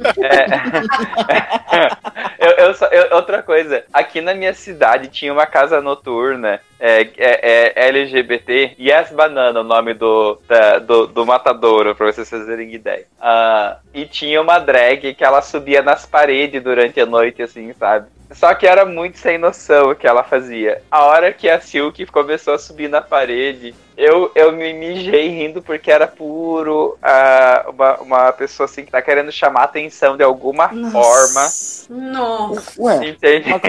[2.40, 7.02] eu, eu só- eu- outra coisa, aqui na minha cidade tinha uma casa noturna é,
[7.18, 12.74] é- é LGBT, Yes Banana, o nome do, da- do, do matadouro, pra vocês fazerem
[12.74, 13.06] ideia.
[13.20, 18.08] Ah, e tinha uma drag que ela subia nas paredes durante a noite, assim, sabe?
[18.34, 20.82] Só que era muito sem noção o que ela fazia.
[20.90, 25.62] A hora que a Silk começou a subir na parede, eu, eu me mijei rindo
[25.62, 30.70] porque era puro ah, uma, uma pessoa assim que tá querendo chamar atenção de alguma
[30.92, 31.48] forma.
[31.92, 32.82] Nossa.
[32.82, 33.62] Ué, mas,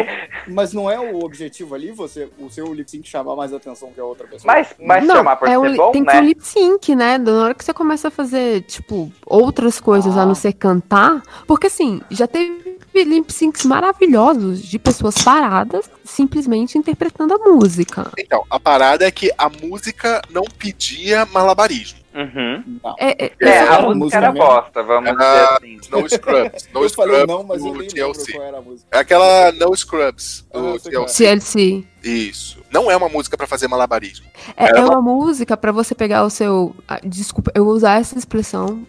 [0.47, 4.01] mas não é o objetivo ali, você, o seu lip sync chamar mais atenção que
[4.01, 4.55] a outra pessoa?
[4.55, 6.13] Mas, mas não, chamar pode é ser um, bom, tem que né?
[6.13, 7.19] ser um lip sync, né?
[7.19, 11.21] Na hora que você começa a fazer, tipo, outras coisas a não ser cantar.
[11.49, 18.09] Porque assim, já teve lip syncs maravilhosos de pessoas paradas, simplesmente interpretando a música.
[18.17, 22.02] Então, a parada é que a música não pedia malabarismo.
[22.15, 22.79] Uhum.
[22.99, 25.79] É, é, É, a a música era bosta, vamos dizer Ah, assim.
[25.91, 26.69] No Scrubs.
[26.75, 28.33] No Eu falei Scrubs não, mas eu nem TLC.
[28.33, 28.87] qual era a música.
[28.93, 30.79] É aquela No Scrubs do Ah, é.
[30.79, 31.25] TLC.
[31.25, 31.85] TLC.
[32.05, 32.61] Isso.
[32.71, 34.27] Não é uma música pra fazer malabarismo.
[34.57, 36.75] É, Era é uma música pra você pegar o seu.
[36.89, 38.85] ah, Desculpa, eu vou usar essa expressão.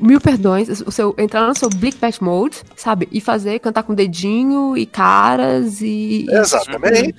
[0.00, 0.68] Mil perdões.
[0.82, 3.08] O seu, entrar no seu Blick Back Mode, sabe?
[3.12, 6.26] E fazer, cantar com dedinho e caras e.
[6.28, 7.14] e- Exatamente.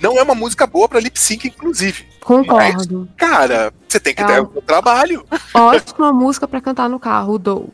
[0.00, 2.06] Não é uma música boa pra lip sync, inclusive.
[2.20, 3.08] Concordo.
[3.16, 5.24] Cara, você tem que É ter uma- o trabalho.
[5.54, 7.68] Ótima música pra cantar no carro, do.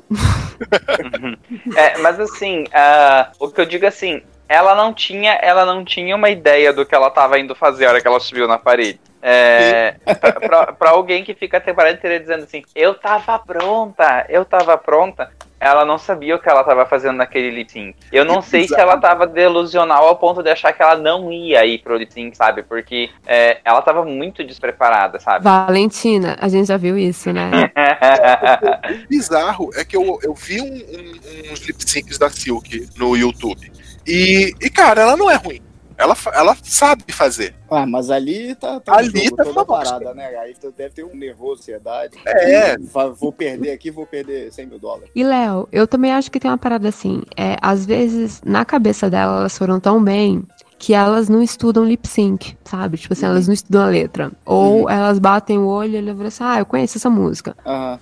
[1.76, 6.14] É, mas assim, ah, o que eu digo assim, ela não tinha, ela não tinha
[6.14, 9.00] uma ideia do que ela tava indo fazer a hora que ela subiu na parede.
[9.26, 14.26] É, pra, pra- pra alguém que fica a temporada inteira dizendo assim, eu tava pronta,
[14.28, 17.96] eu tava pronta, ela não sabia o que ela tava fazendo naquele lip sync.
[18.12, 21.64] Eu não sei se ela tava delusional ao ponto de achar que ela não ia
[21.64, 22.62] ir pro lip sync, sabe?
[22.62, 25.44] Porque é, ela tava muito despreparada, sabe?
[25.44, 27.50] Valentina, a gente já viu isso, né?
[29.04, 33.16] O bizarro é que eu, eu vi um- um- uns lip syncs da Silk no
[33.16, 33.72] YouTube.
[34.06, 35.60] E, e, cara, ela não é ruim.
[35.96, 37.54] Ela, ela sabe fazer.
[37.70, 40.26] Ah, mas ali tá, tá Ali jogo, tá toda parada, né?
[40.38, 42.16] Aí tu deve ter um nervoso, ansiedade.
[42.26, 42.76] É.
[43.16, 45.10] Vou perder aqui, vou perder 100 mil dólares.
[45.14, 47.22] E Léo, eu também acho que tem uma parada assim.
[47.36, 50.44] É, às vezes, na cabeça dela, elas foram tão bem
[50.78, 52.98] que elas não estudam lip sync, sabe?
[52.98, 54.32] Tipo assim, elas não estudam a letra.
[54.44, 57.56] Ou elas batem o olho e levam assim, ah, eu conheço essa música.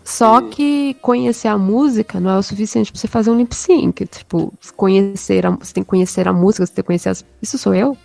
[0.04, 4.06] Só que conhecer a música não é o suficiente pra você fazer um lip sync.
[4.06, 7.24] Tipo, conhecer a, você tem que conhecer a música, você tem que conhecer as.
[7.40, 7.96] Isso sou eu?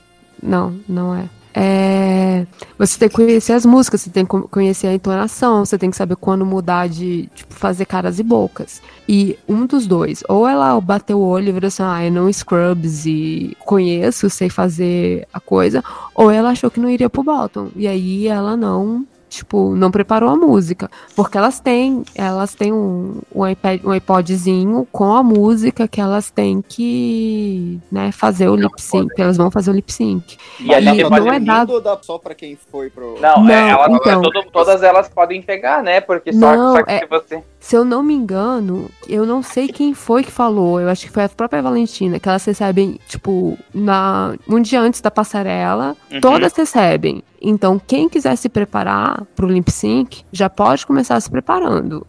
[0.41, 1.27] Não, não é.
[1.53, 2.45] É,
[2.77, 5.89] você tem que conhecer as músicas, você tem que co- conhecer a entonação, você tem
[5.89, 8.81] que saber quando mudar de tipo, fazer caras e bocas.
[9.09, 12.31] E um dos dois, ou ela bateu o olho e virou assim, ah, eu não
[12.31, 17.69] scrubs e conheço, sei fazer a coisa, ou ela achou que não iria pro bottom.
[17.75, 20.89] E aí ela não tipo, não preparou a música.
[21.15, 26.29] Porque elas têm, elas têm um, um, iPad, um iPodzinho com a música que elas
[26.29, 29.09] têm que, né, fazer o lip sync.
[29.17, 30.37] Elas vão fazer o lip sync.
[30.59, 31.79] E a gente não é dado.
[31.81, 33.19] Dá só pra quem foi pro.
[33.19, 34.21] Não, é, Não, ela, então.
[34.21, 36.01] todo- todas elas podem pegar, né?
[36.01, 37.43] Porque só, Não, só que é- se você.
[37.67, 40.79] Se eu não me engano, eu não sei quem foi que falou.
[40.79, 45.01] Eu acho que foi a própria Valentina, que elas recebem, tipo, na, um dia antes
[45.01, 46.21] da passarela, Uhum.
[46.21, 47.21] todas recebem.
[47.41, 52.07] Então, quem quiser se preparar pro lip sync, já pode começar se preparando.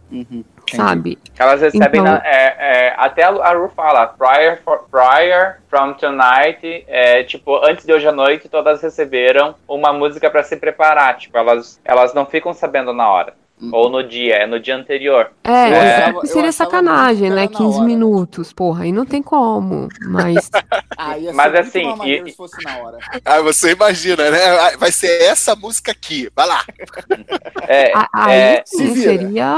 [0.73, 1.17] Sabe?
[1.37, 6.85] Elas recebem Então- na- é, é, até a Ru fala, prior, for- prior from tonight,
[6.87, 11.17] é, tipo, antes de hoje à noite, todas receberam uma música pra se preparar.
[11.17, 13.33] Tipo, elas, elas não ficam sabendo na hora.
[13.73, 15.31] Ou no dia, é no dia anterior.
[15.43, 15.51] É,
[16.09, 16.13] É.
[16.25, 17.41] seria sacanagem, né?
[17.43, 17.85] era na 15 hora.
[17.85, 19.89] minutos, porra, aí não tem como.
[20.01, 20.49] Mas.
[21.01, 22.97] Ah, ia Mas assim, e- se fosse na hora.
[23.23, 24.75] Ah, você imagina, né?
[24.77, 26.29] Vai ser essa música aqui.
[26.35, 26.61] Vai lá.
[27.69, 29.55] É, a- Aí é, sim, se seria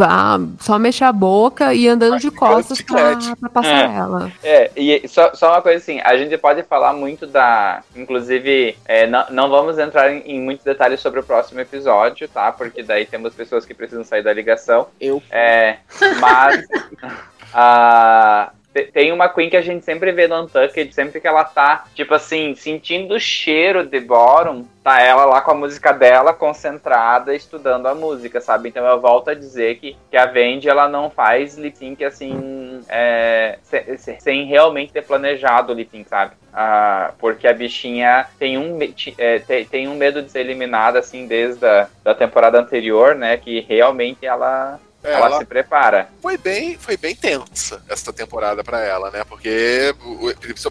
[0.00, 4.32] ah, só mexer a boca e andando de costas pra, pra passarela.
[4.42, 7.82] É, e só, só uma coisa assim, a gente pode falar muito da.
[7.94, 12.50] Inclusive, é, não, não vamos entrar em, em muitos detalhes sobre o próximo episódio, tá?
[12.52, 14.88] Porque daí temos pessoas que precisam sair da ligação.
[15.00, 15.22] Eu.
[15.30, 15.78] É,
[16.20, 16.64] mas.
[17.54, 21.44] ah, te- tem uma Queen que a gente sempre vê no Untucked, sempre que ela
[21.44, 26.32] tá, tipo assim, sentindo o cheiro de Bottom, tá ela lá com a música dela,
[26.32, 28.68] concentrada, estudando a música, sabe?
[28.68, 32.80] Então eu volto a dizer que, que a Vendi, ela não faz lip sync assim,
[32.88, 36.32] é, se- se- sem realmente ter planejado o lip sync, sabe?
[36.52, 38.78] Ah, porque a bichinha tem um,
[39.18, 43.36] é, tem, tem um medo de ser eliminada, assim, desde a da temporada anterior, né?
[43.36, 46.08] Que realmente ela, ela, ela- se prepara.
[46.20, 49.24] Foi bem, foi bem tensa essa temporada pra ela, né?
[49.24, 49.94] Porque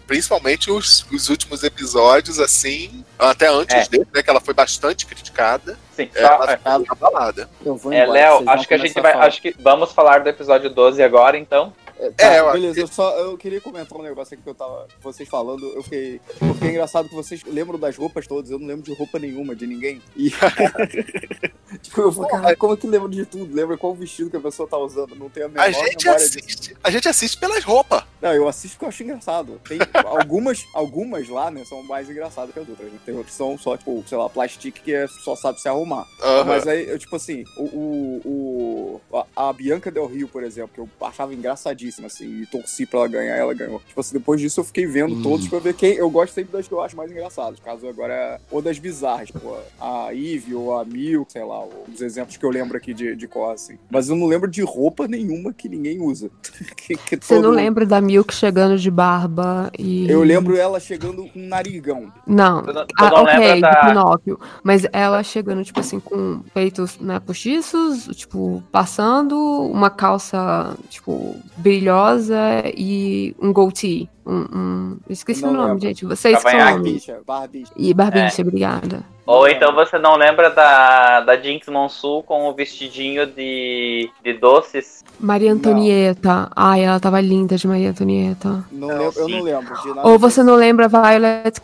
[0.06, 3.88] principalmente os, os últimos episódios, assim, até antes É.
[3.88, 4.22] dele, né?
[4.22, 5.78] Que ela foi bastante criticada.
[5.94, 7.48] Sim, ela só, é, ficou abalada.
[7.64, 9.12] Eu vou é, embora, Léo, vocês vão acho que a gente vai.
[9.12, 11.72] Acho que vamos falar do episódio 12 agora, então.
[12.16, 14.54] Tá, É, eu acho beleza, eu só eu queria comentar um negócio aqui que eu
[14.54, 14.86] tava.
[15.02, 16.20] Vocês falando, eu fiquei.
[16.38, 19.56] Porque é engraçado que vocês lembram das roupas todas, eu não lembro de roupa nenhuma,
[19.56, 20.02] de ninguém.
[20.14, 20.30] E.
[21.82, 23.54] tipo, eu falei, cara, como é que lembro de tudo?
[23.54, 25.14] Lembra qual vestido que a pessoa tá usando?
[25.14, 28.02] Não tenho a menor A gente assiste, a gente assiste pelas roupas.
[28.20, 29.60] Não, eu assisto porque eu acho engraçado.
[29.68, 32.92] Tem algumas, algumas lá, né, são mais engraçadas que as outras.
[32.92, 32.98] né?
[33.04, 36.06] Tem que são só, tipo, sei lá, plastic que é, só sabe se arrumar.
[36.46, 40.70] Mas aí, eu, tipo assim, o, o, o- a, a Bianca Del Rio, por exemplo,
[40.74, 41.85] que eu achava engraçadíssima.
[42.04, 43.80] Assim, e torci pra ela ganhar, ela ganhou.
[43.86, 45.94] Tipo assim, depois disso eu fiquei vendo todos pra ver quem.
[45.94, 47.58] Eu gosto sempre das que eu acho mais engraçadas.
[47.60, 52.36] Caso agora, ou das bizarras, tipo, a Eve ou a Milk, sei lá, os exemplos
[52.36, 53.78] que eu lembro aqui de, de cor, assim.
[53.90, 56.30] Mas eu não lembro de roupa nenhuma que ninguém usa.
[56.76, 60.08] que, que Você não todo- lembra da Milk chegando de barba e.
[60.10, 62.12] Eu lembro ela chegando com um narigão.
[62.26, 64.40] Não, Tu não- tu ah, não ok, lembra do da- Pinóquio.
[64.62, 71.36] Mas ela chegando, tipo assim, com peitos né, postiços, tipo, passando, uma calça, tipo,
[71.78, 74.08] brilhosa e um goatee.
[74.26, 75.82] Um, um- Esqueci Não o nome, lembro.
[75.82, 76.04] gente.
[76.04, 77.00] Vocês que são Cavanhaque.
[77.26, 77.72] Barbicha.
[77.76, 78.44] E barbicha, É.
[78.44, 79.04] obrigada.
[79.24, 85.04] Ou então você não lembra da, da Jinx Monsul com o vestidinho de, de doces?
[85.18, 86.50] Maria Antonieta.
[86.54, 88.64] Ai, ela tava linda de Maria Antonieta.
[88.70, 90.08] Não lembro, eu não lembro de nada.
[90.08, 91.60] Ou você não lembra Violet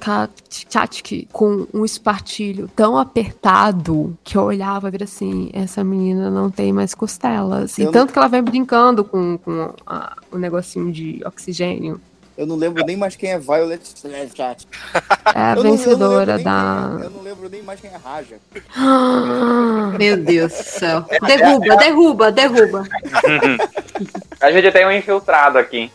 [0.71, 6.51] Chachki com um espartilho tão apertado que eu olhava e vira assim, essa menina não
[6.51, 7.77] tem mais costelas.
[7.79, 12.01] E Eu tanto não- que ela vem brincando com, com a- o negocinho de oxigênio.
[12.37, 13.83] Eu não lembro nem mais quem é Violet
[14.35, 14.67] Chat.
[15.35, 16.91] É a Eu não- eu não vencedora nem da.
[16.97, 18.37] quem é- eu não lembro nem mais quem é Raja.
[19.99, 21.07] Meu Deus do céu.
[21.27, 22.83] Derruba, derruba, derruba.
[24.41, 25.91] A gente tem um infiltrado aqui.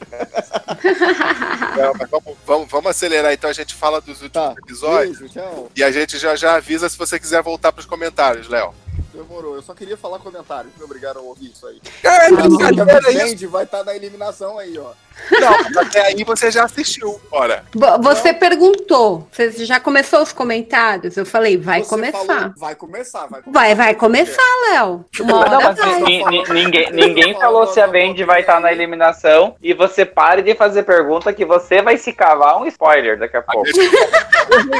[1.76, 5.20] Não, mas vamos, vamos, vamos acelerar então, a gente fala dos últimos episódios.
[5.20, 5.68] Beijo.
[5.76, 8.74] E a gente já já avisa se você quiser voltar pros comentários, Léo.
[9.18, 10.70] Demorou, eu só queria falar comentário.
[10.78, 11.82] Me obrigaram a ouvir isso aí.
[12.04, 13.46] É, brincadeira, isso.
[13.46, 14.92] Band vai estar na eliminação aí, ó.
[15.32, 17.20] Não, até aí você já assistiu.
[17.32, 17.64] Ora.
[17.74, 21.18] Vo- Você perguntou, você já começou os comentários?
[21.18, 22.24] Eu falei, vai Você começar.
[22.26, 25.04] falou, vai começar, vai Vai, vai começar, Léo.
[25.22, 26.00] Uma Não, hora mas vai.
[26.02, 30.44] ni- ni- ninguém, ninguém falou se a Vendi vai estar na eliminação e você pare
[30.44, 33.68] de fazer pergunta que você vai se cavar um spoiler daqui a pouco.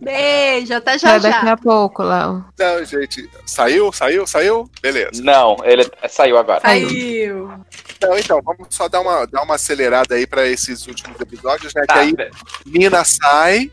[0.00, 1.52] Beijo, até É já daqui já.
[1.52, 2.31] a pouco, Léo.
[2.58, 3.28] Não, gente.
[3.46, 4.70] Saiu, saiu, saiu?
[4.80, 5.22] Beleza.
[5.22, 6.60] Não, ele saiu agora.
[6.60, 7.52] Saiu.
[7.96, 11.82] Então, então, vamos só dar uma, dar uma acelerada aí pra esses últimos episódios, né?
[11.86, 12.14] Tá, que aí
[12.66, 13.70] Nina sai,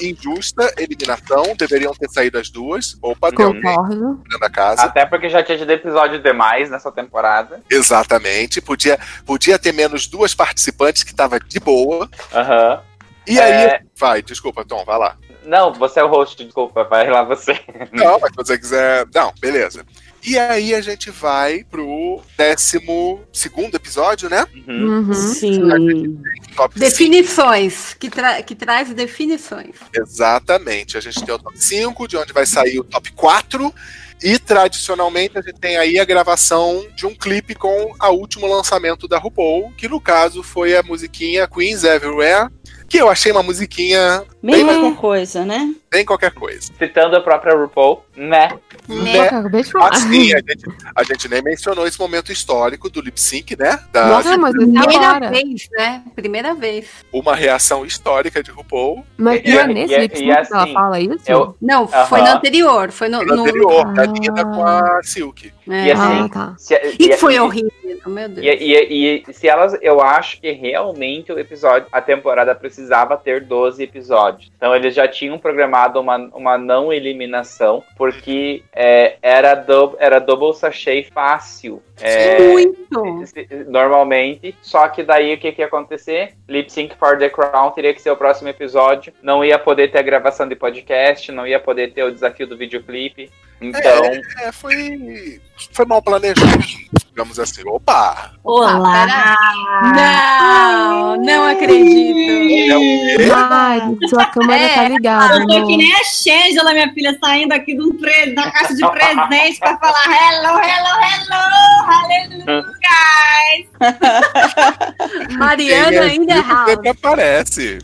[0.00, 2.96] injusta eliminação, deveriam ter saído as duas.
[3.00, 4.14] Opa, tem alguém Concordo.
[4.22, 4.82] dentro da casa.
[4.82, 7.62] Até porque já tinha tido episódio demais nessa temporada.
[7.70, 8.60] Exatamente.
[8.60, 12.08] Podia, podia ter menos duas participantes que tava de boa.
[12.32, 12.80] Aham.
[13.26, 13.74] E É.
[13.74, 13.80] aí.
[13.96, 15.16] Vai, desculpa, Tom, vai lá.
[15.44, 17.52] Não, você é o host, desculpa, vai lá você.
[17.92, 19.06] Não, mas se você quiser.
[19.14, 19.84] Não, beleza.
[20.26, 24.46] E aí a gente vai pro décimo segundo episódio, né?
[24.66, 25.12] Uhum.
[25.12, 26.18] Sim.
[26.56, 29.76] Top Definições, que, tra que traz definições.
[29.94, 30.96] Exatamente.
[30.96, 33.74] A gente tem o top 5, de onde vai sair o top 4.
[34.22, 39.06] E tradicionalmente a gente tem aí a gravação de um clipe com o último lançamento
[39.06, 42.48] da RuPaul, que no caso foi a musiquinha Queens Everywhere,
[42.94, 45.74] que eu achei uma musiquinha Bem bem, coisa, né?
[45.94, 46.72] Bem qualquer coisa.
[46.76, 48.48] Citando a própria RuPaul, né?
[48.88, 49.28] Né?
[49.70, 49.90] Falar.
[49.94, 50.64] Assim, a gente,
[50.96, 53.78] a gente nem mencionou esse momento histórico do lip sync, né?
[53.92, 55.30] Da, Nossa, mas Primeira agora.
[55.30, 56.02] vez, né?
[56.16, 56.86] Primeira vez.
[57.12, 59.04] Uma reação histórica de RuPaul.
[59.16, 61.18] Mas E- não é e- nesse e- lip e sync que ela assim, fala isso?
[61.28, 62.06] eu- Não, Aham.
[62.06, 62.90] foi no anterior.
[62.90, 63.22] Foi no.
[63.24, 65.52] No no- anterior, da Nina com a Silk.
[65.70, 65.84] É.
[65.86, 66.54] E assim, Ah, tá.
[66.58, 67.70] se- E e- foi horrível,
[68.06, 68.44] meu Deus.
[68.44, 73.40] E, e- e se elas, eu acho que realmente o episódio, a temporada precisava ter
[73.44, 74.52] 12 episódios.
[74.56, 80.54] Então eles já tinham programado uma, uma não eliminação, porque é, era, do, era double
[80.54, 81.82] sachê fácil.
[82.00, 83.02] É, Muito.
[83.68, 86.34] normalmente, só que daí o que, que ia acontecer?
[86.48, 89.12] Lip Sync for the Crown teria que ser o próximo episódio.
[89.22, 92.56] Não ia poder ter a gravação de podcast, não ia poder ter o desafio do
[92.56, 93.30] videoclipe.
[93.60, 94.04] Então.
[94.42, 95.40] É, foi,
[95.72, 96.64] foi mal planejado,
[97.14, 97.62] digamos assim.
[97.68, 98.32] Opa!
[98.42, 99.06] Olá!
[99.94, 102.72] Não, não acredito.
[102.72, 103.28] É o quê?
[103.32, 105.66] Ai, sua câmera É, tá ligada, Eu tô amor.
[105.68, 108.34] que nem a Shangela, minha filha, saindo aqui de um pre...
[108.34, 113.68] da caixa de presente pra falar hello, hello, hello, hallelujah, guys.
[115.38, 116.70] Mariana é ainda errava.
[116.70, 117.78] sempre aparece.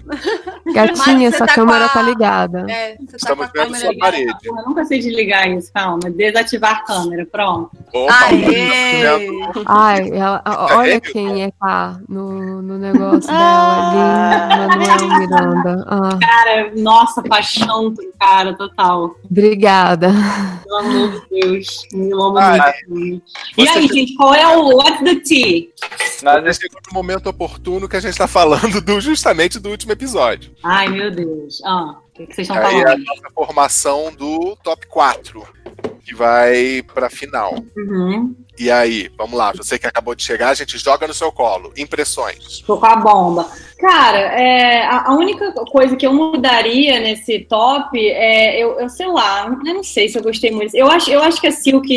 [0.74, 2.66] Gatinha, sua tá câmera tá a- ligada.
[2.68, 4.34] É, você tá Estamos com a vendo sua parede.
[4.44, 6.10] Eu nunca sei desligar isso, calma.
[6.10, 7.70] Desativar a câmera, pronto.
[7.92, 8.14] Opa!
[8.26, 9.19] Aê!
[9.66, 15.84] Ai, ela, a- olha quem é tá no, no negócio dela ali, Manuel Miranda.
[15.88, 19.14] Ah, Cara, nossa, paixão, cara, total.
[19.30, 20.10] obrigada.
[20.64, 21.86] Pelo amor de Deus.
[21.92, 22.72] Eu amo Ah.
[23.56, 25.68] E aí, gente, qual é o What's the Tea?
[26.22, 29.92] Nós Nós chegou no momento oportuno que a gente tá falando do, justamente do último
[29.92, 30.52] episódio.
[30.62, 31.62] Ai, meu Deus.
[31.64, 35.42] Ah, o que, que vocês estão Aí é a nossa formação do top 4,
[36.04, 37.54] que vai pra final.
[37.76, 38.34] Uhum.
[38.60, 41.72] E aí, vamos lá, você que acabou de chegar, a gente joga no seu colo.
[41.78, 42.60] Impressões.
[42.66, 43.48] Tô com a bomba.
[43.80, 49.46] Cara, é, a, única coisa que eu mudaria nesse top é, eu, eu sei lá,
[49.46, 50.74] eu não sei se eu gostei muito.
[50.74, 51.88] Eu acho, eu acho que a Silk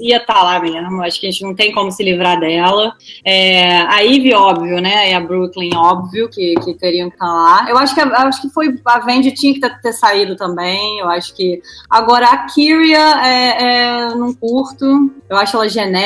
[0.00, 2.94] ia estar lá mesmo, acho que a gente não tem como se livrar dela.
[3.22, 5.10] É, a Ivy, óbvio, né?
[5.10, 7.66] E a Brooklyn, óbvio, que, que teriam que estar lá.
[7.68, 11.34] Eu acho que, acho que foi, a Vendi tinha que ter saído também, eu acho
[11.34, 11.60] que...
[11.90, 16.05] Agora, a Kyria, é, é, não curto, eu acho ela genérica,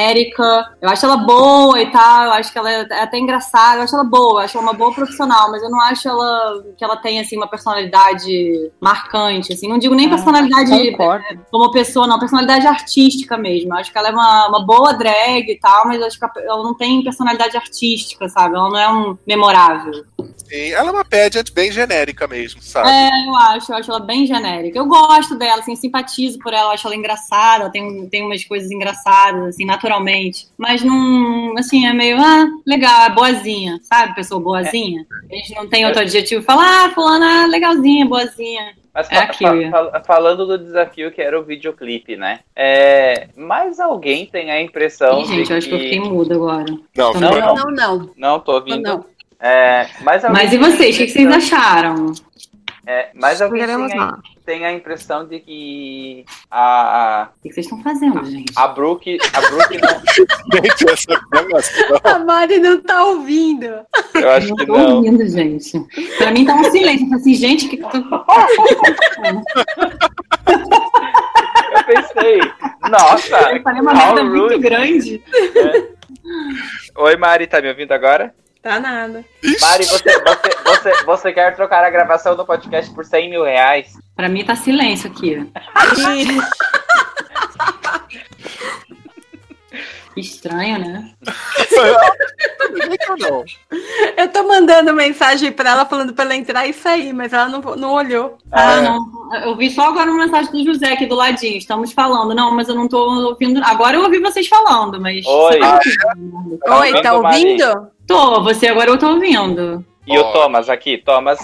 [0.81, 3.95] eu acho ela boa e tal, eu acho que ela é até engraçada, eu acho
[3.95, 6.97] ela boa, eu acho ela uma boa profissional, mas eu não acho ela que ela
[6.97, 10.97] tenha assim uma personalidade marcante, assim, não digo nem personalidade é,
[11.51, 13.73] como pessoa, não, personalidade artística mesmo.
[13.73, 16.39] Eu acho que ela é uma, uma boa drag e tal, mas eu acho que
[16.41, 18.57] ela não tem personalidade artística, sabe?
[18.57, 20.05] Ela não é um memorável.
[20.37, 22.89] Sim, ela é uma pageant bem genérica mesmo, sabe?
[22.89, 24.79] É, eu acho, eu acho ela bem genérica.
[24.79, 28.71] Eu gosto dela, assim, simpatizo por ela, acho ela engraçada, ela tem, tem umas coisas
[28.71, 30.47] engraçadas, assim, naturalmente.
[30.57, 34.15] Mas não, assim, é meio, ah, legal, é boazinha, sabe?
[34.15, 35.05] Pessoa boazinha.
[35.31, 38.75] A gente não tem outro adjetivo, fala, ah, fulana, legalzinha, boazinha.
[38.95, 39.71] Mas É a fa- Kyria.
[39.71, 42.41] fa- fa- falando do desafio que era o videoclipe, né?
[42.57, 46.35] É, mais alguém tem a impressão Ih, gente, de eu acho que eu fiquei muda
[46.35, 46.65] agora.
[46.97, 47.55] Não, não, não.
[47.55, 48.11] Não, não.
[48.17, 48.83] Não, tô ouvindo.
[48.83, 49.05] Não.
[49.43, 52.13] É, mais alguém Mas e vocês, o que, que vocês acharam?
[52.87, 53.11] É,
[53.43, 54.19] alguém Queremos tem a, lá.
[54.47, 57.29] tem a impressão de que a.
[57.37, 58.53] O que vocês estão fazendo, gente?
[58.57, 59.19] A Brooke.
[59.35, 60.01] A Brooke não.
[60.53, 62.01] Gente, essa gravação.
[62.05, 63.67] A Mari não tá ouvindo.
[64.15, 64.97] Eu acho que tô não.
[64.97, 65.79] ouvindo, gente.
[66.17, 67.05] Pra mim tá um silêncio.
[67.05, 67.81] Eu falei assim, gente, que.
[71.73, 72.41] Eu pensei.
[72.89, 73.37] Nossa!
[73.53, 75.23] Eu falei uma merda muito grande.
[76.97, 78.35] Oi, Mari, tá me ouvindo agora?
[78.63, 79.25] Tá nada.
[79.61, 83.99] Mari, você, você, você, você quer trocar a gravação do podcast por 100 mil reais?
[84.15, 85.51] Pra mim tá silêncio aqui.
[90.17, 91.15] Estranho, né?
[94.17, 97.61] Eu tô mandando mensagem pra ela falando pra ela entrar e sair, mas ela não,
[97.77, 98.37] não olhou.
[98.51, 98.99] Ah, não.
[99.45, 101.57] Eu vi só agora uma mensagem do José aqui do ladinho.
[101.57, 102.35] Estamos falando.
[102.35, 103.63] Não, mas eu não tô ouvindo.
[103.65, 105.25] Agora eu ouvi vocês falando, mas.
[105.25, 105.61] Oi.
[106.69, 107.91] Oi, tá ouvindo?
[108.11, 109.85] Tô, você agora eu tô ouvindo.
[110.05, 111.39] E o Thomas aqui, Thomas.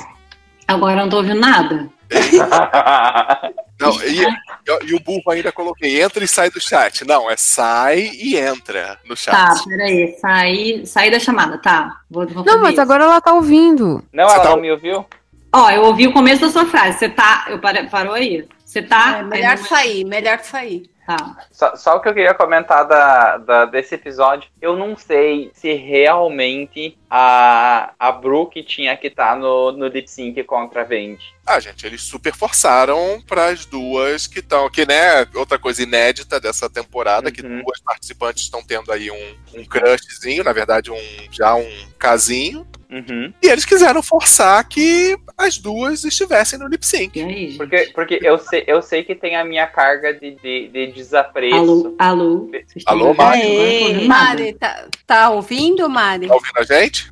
[0.67, 1.89] Agora eu não tô ouvindo nada.
[3.79, 7.05] Não, e, e- e o burro ainda coloquei, entra e sai do chat.
[7.07, 9.33] Não, é sai e entra no chat.
[9.35, 10.17] Tá, peraí.
[10.19, 12.01] Saí, saí da chamada, tá.
[12.11, 12.81] Vou, vou Não, mas isso.
[12.81, 14.03] agora ela tá ouvindo.
[14.13, 15.05] Não, ela não me ouviu?
[15.53, 16.99] Ó, eu ouvi o começo da sua frase.
[16.99, 17.45] Você tá.
[17.49, 18.47] Eu pare- parou aí?
[18.65, 19.19] Você tá.
[19.19, 20.89] É, melhor sair, melhor sair.
[21.07, 21.37] Tá.
[21.53, 25.73] Só, só o que eu queria comentar da, da- desse episódio, eu não sei se
[25.73, 31.25] realmente a, a Brooke tinha que estar no, no lip sync contra a Vendi.
[31.47, 34.69] Ah, gente, eles super forçaram para as duas que estão.
[34.69, 39.65] Que, né, outra coisa inédita dessa temporada, que duas participantes estão tendo aí um, um
[39.65, 40.99] crushzinho, na verdade, um
[41.31, 42.67] já um casinho.
[42.91, 43.33] Uhum.
[43.43, 47.19] E eles quiseram forçar que as duas estivessem no lip sync.
[47.57, 51.57] Porque, porque eu, sei, eu sei que tem a minha carga de, de, de desapreço.
[51.57, 52.51] Alô, alô.
[52.87, 53.41] Alô, Mari?
[53.41, 56.27] Ei, Mari, tá, tá ouvindo, Mari?
[56.27, 57.11] Tá ouvindo a gente?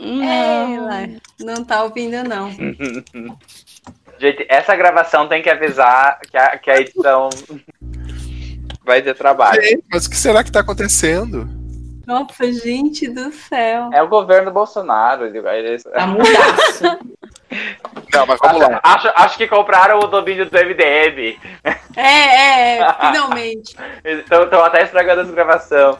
[0.00, 2.50] Ela não tá ouvindo, não.
[4.18, 7.30] Gente, essa gravação tem que avisar que a, que a edição
[8.84, 9.62] vai ter trabalho.
[9.62, 11.48] Gente, mas o que será que tá acontecendo?
[12.10, 13.88] Nossa, gente do céu.
[13.92, 15.26] É o governo Bolsonaro.
[15.26, 16.98] ele- eles- Tá mudaço.
[18.12, 18.80] Não, mas vamos lá.
[18.82, 21.38] Acho, acho que compraram o domínio do MDM.
[21.96, 23.76] É, é, finalmente.
[24.04, 25.96] Estão até estragando as gravações.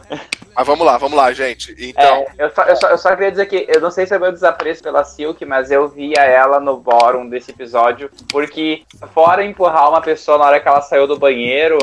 [0.55, 1.73] Mas vamos lá, vamos lá, gente.
[1.79, 2.25] Então.
[2.37, 4.19] É, eu, só, eu, só, eu só queria dizer que eu não sei se é
[4.19, 9.89] meu desapreço pela Silk, mas eu via ela no bórum desse episódio, porque fora empurrar
[9.89, 11.77] uma pessoa na hora que ela saiu do banheiro,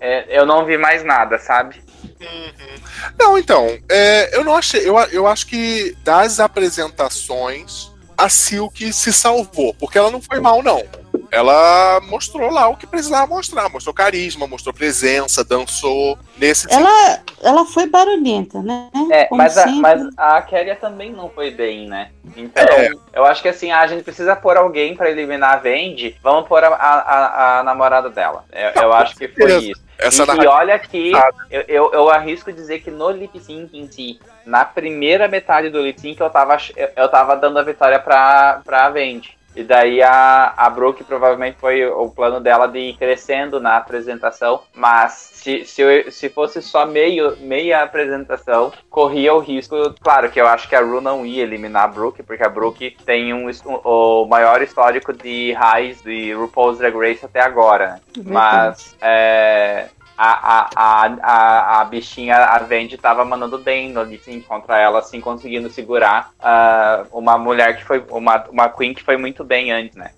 [0.00, 1.82] é, eu não vi mais nada, sabe?
[3.18, 4.88] Não, então, é, eu não achei.
[4.88, 10.62] Eu, eu acho que das apresentações, a Silk se salvou, porque ela não foi mal,
[10.62, 10.82] não.
[11.30, 17.66] Ela mostrou lá o que precisava mostrar, mostrou carisma, mostrou presença, dançou nesse Ela, ela
[17.66, 18.88] foi barulhenta, né?
[19.10, 22.10] É, Como mas a, mas a Kéria também não foi bem, né?
[22.34, 22.90] Então, É.
[23.12, 26.64] eu acho que assim, a gente precisa pôr alguém pra eliminar a Vendi, vamos pôr
[26.64, 28.44] a, a, a- namorada dela.
[28.50, 29.87] Eu, eu acho que foi isso.
[29.98, 31.12] Essa e, e olha que
[31.50, 35.82] eu, eu, eu arrisco dizer que no lip sync em si, na primeira metade do
[35.82, 39.37] lip sync, eu tava, eu, eu tava dando a vitória pra, pra Vendi.
[39.58, 44.62] E daí a, a Brooke provavelmente foi o plano dela de ir crescendo na apresentação.
[44.72, 49.74] Mas se, se, se fosse só meio, meia apresentação, corria o risco.
[50.00, 52.96] Claro que eu acho que a Ru não ia eliminar a Brooke, porque a Brooke
[53.04, 53.50] tem um,
[53.82, 58.00] o maior histórico de raiz de RuPaul's Drag Race até agora.
[58.16, 58.22] né?
[58.24, 64.76] Mas é, a, a, a, a, bichinha, a Vendi, tava mandando bem no lip contra
[64.76, 68.04] ela, assim, conseguindo segurar ah, uma mulher que foi.
[68.10, 70.10] Uma, uma Queen que foi muito bem antes, né?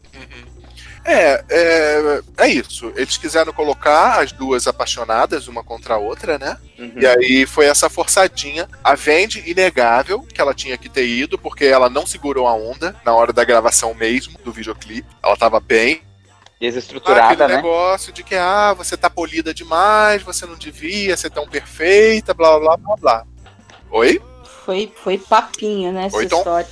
[1.04, 2.92] É, é, é isso.
[2.96, 6.56] Eles quiseram colocar as duas apaixonadas uma contra a outra, né?
[6.78, 6.92] Uhum.
[6.96, 8.68] E aí foi essa forçadinha.
[8.82, 12.94] A Vendi, inegável, que ela tinha que ter ido, porque ela não segurou a onda
[13.04, 15.08] na hora da gravação mesmo do videoclipe.
[15.22, 16.02] Ela tava bem.
[16.60, 17.56] Desestruturada, Aquele né?
[17.56, 22.58] negócio de que, ah, você tá polida demais, você não devia ser tão perfeita, blá
[22.60, 23.26] blá blá blá.
[23.90, 24.20] Oi?
[24.64, 26.68] Foi, foi papinho, né, essa Oi, história.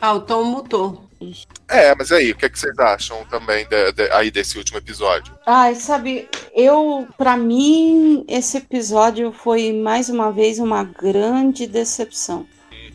[0.00, 1.06] Ah, o Tom mutou.
[1.68, 4.76] É, mas aí, o que, é que vocês acham também de- de- aí desse último
[4.78, 5.32] episódio?
[5.46, 12.46] Ai, sabe, eu, pra mim, esse episódio foi mais uma vez uma grande decepção.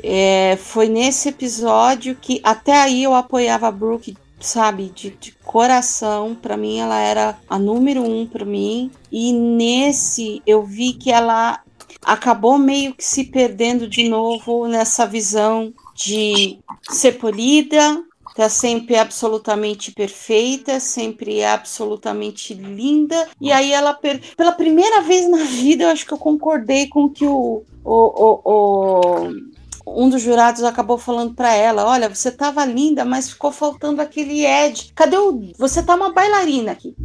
[0.03, 6.35] É, foi nesse episódio que até aí eu apoiava a Brooke, sabe, de, de coração.
[6.35, 8.91] Pra mim, ela era a número um pra mim.
[9.11, 11.59] E nesse eu vi que ela
[12.03, 16.57] acabou meio que se perdendo de novo nessa visão de
[16.89, 18.03] ser polida,
[18.35, 23.27] tá sempre absolutamente perfeita, sempre absolutamente linda.
[23.39, 23.93] E aí ela,
[24.37, 28.41] pela primeira vez na vida, eu acho que eu concordei com que o, o, o,
[28.45, 29.50] o-
[29.95, 34.45] um dos jurados acabou falando pra ela: Olha, você tava linda, mas ficou faltando aquele
[34.45, 34.91] Ed.
[34.95, 35.51] Cadê o.
[35.57, 36.95] Você tá uma bailarina aqui.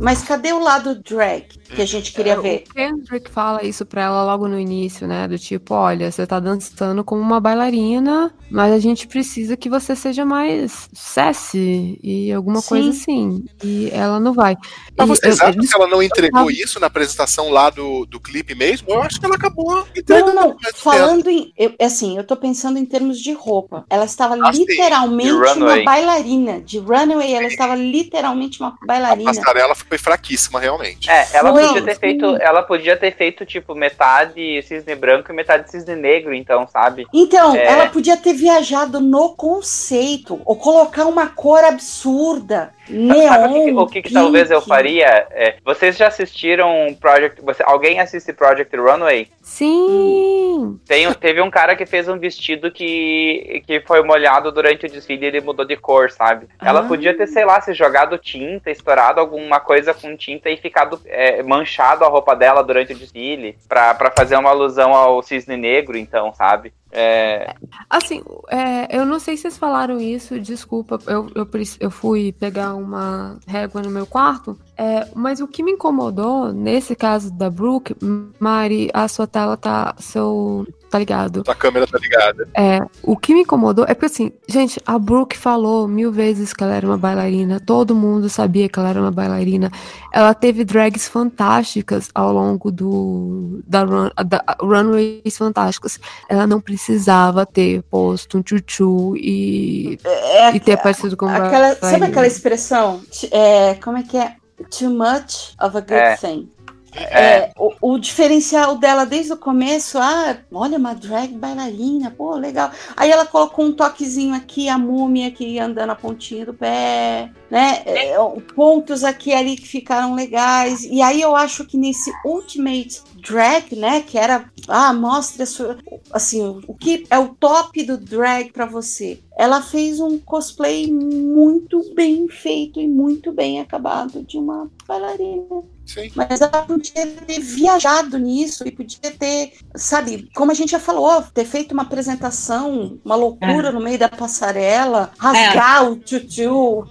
[0.00, 2.64] Mas cadê o lado drag que a gente queria É, ver?
[2.70, 5.26] O Kendrick fala isso pra ela logo no início, né?
[5.28, 9.94] Do tipo, olha, você tá dançando como uma bailarina, mas a gente precisa que você
[9.94, 12.68] seja mais sassy e alguma Sim.
[12.68, 13.44] coisa assim.
[13.62, 14.56] E ela não vai.
[14.96, 18.04] Mas E vocês eu- acham que ela não entregou Ah, isso na apresentação lá do,
[18.06, 18.88] do clipe mesmo?
[18.90, 20.34] Eu acho que ela acabou Não, entregando.
[20.34, 20.56] não, não.
[20.74, 21.52] Falando em.
[21.56, 23.84] Eu, assim, eu tô pensando em termos de roupa.
[23.90, 26.60] Ela estava Ah, literalmente uma bailarina.
[26.60, 29.32] De runway, ela estava literalmente uma A bailarina.
[29.32, 31.10] passarela foi fraquíssima, realmente.
[31.10, 31.57] É, ela Foi.
[31.66, 36.34] Podia ter feito, ela podia ter feito tipo metade cisne branco e metade cisne negro,
[36.34, 37.06] então, sabe?
[37.12, 43.28] Então, É, ela podia ter viajado no conceito, ou colocar uma cor absurda, neon.
[43.28, 45.26] Sabe o que, o que que talvez eu faria?
[45.30, 47.40] É, vocês já assistiram Project.
[47.42, 49.28] Você, alguém assiste Project Runway?
[49.42, 50.78] Sim!
[50.86, 55.24] Tem, teve um cara que fez um vestido que, que foi molhado durante o desfile
[55.24, 56.46] e ele mudou de cor, sabe?
[56.62, 56.84] Ela Ah.
[56.84, 61.42] podia ter, sei lá, se jogado tinta, estourado alguma coisa com tinta e ficado é,
[61.42, 65.96] manchado a roupa dela durante o desfile, pra, pra fazer uma alusão ao cisne negro,
[65.96, 66.72] então, sabe?
[66.90, 67.54] É,
[67.88, 71.48] Assim, é, eu não sei se vocês falaram isso, desculpa, eu, eu,
[71.80, 76.94] eu fui pegar uma régua no meu quarto, é, mas o que me incomodou nesse
[76.94, 77.96] caso da Brooke,
[78.38, 79.92] Mari, a sua tela tá.
[79.98, 80.64] Seu.
[80.88, 81.42] Tá ligado?
[81.46, 82.48] A câmera tá ligada.
[82.56, 86.64] É, o que me incomodou é porque assim, gente, a Brooke falou mil vezes que
[86.64, 89.70] ela era uma bailarina, todo mundo sabia que ela era uma bailarina.
[90.14, 96.00] Ela teve drags fantásticas ao longo do da, run, da runways fantásticas.
[96.26, 102.06] Ela não precisava ter posto um chuchu e, É, e ter aparecido como Aquela, sabe
[102.06, 103.02] aquela expressão?
[103.30, 104.37] É, como é que é?
[104.70, 106.16] Too much of a good É.
[106.16, 106.50] thing.
[106.94, 107.20] É.
[107.20, 112.70] É, o, o diferencial dela desde o começo, ah, olha, uma drag bailarina, pô, legal.
[112.96, 117.82] Aí ela colocou um toquezinho aqui, a múmia aqui andando a pontinha do pé, né?
[117.84, 118.14] É,
[118.54, 120.84] pontos aqui e ali que ficaram legais.
[120.84, 125.78] E aí eu acho que nesse Ultimate Drag, né, que era, ah, mostre a sua,
[126.12, 129.20] assim, o, que é o top do drag pra você.
[129.36, 135.44] Ela fez um cosplay muito bem feito e muito bem acabado de uma bailarina.
[135.86, 136.10] Sim.
[136.14, 141.22] Mas ela podia ter viajado nisso e podia ter, sabe, como a gente já falou,
[141.22, 143.72] ter feito uma apresentação, uma loucura É.
[143.72, 146.84] no meio da passarela, rasgar o tutu,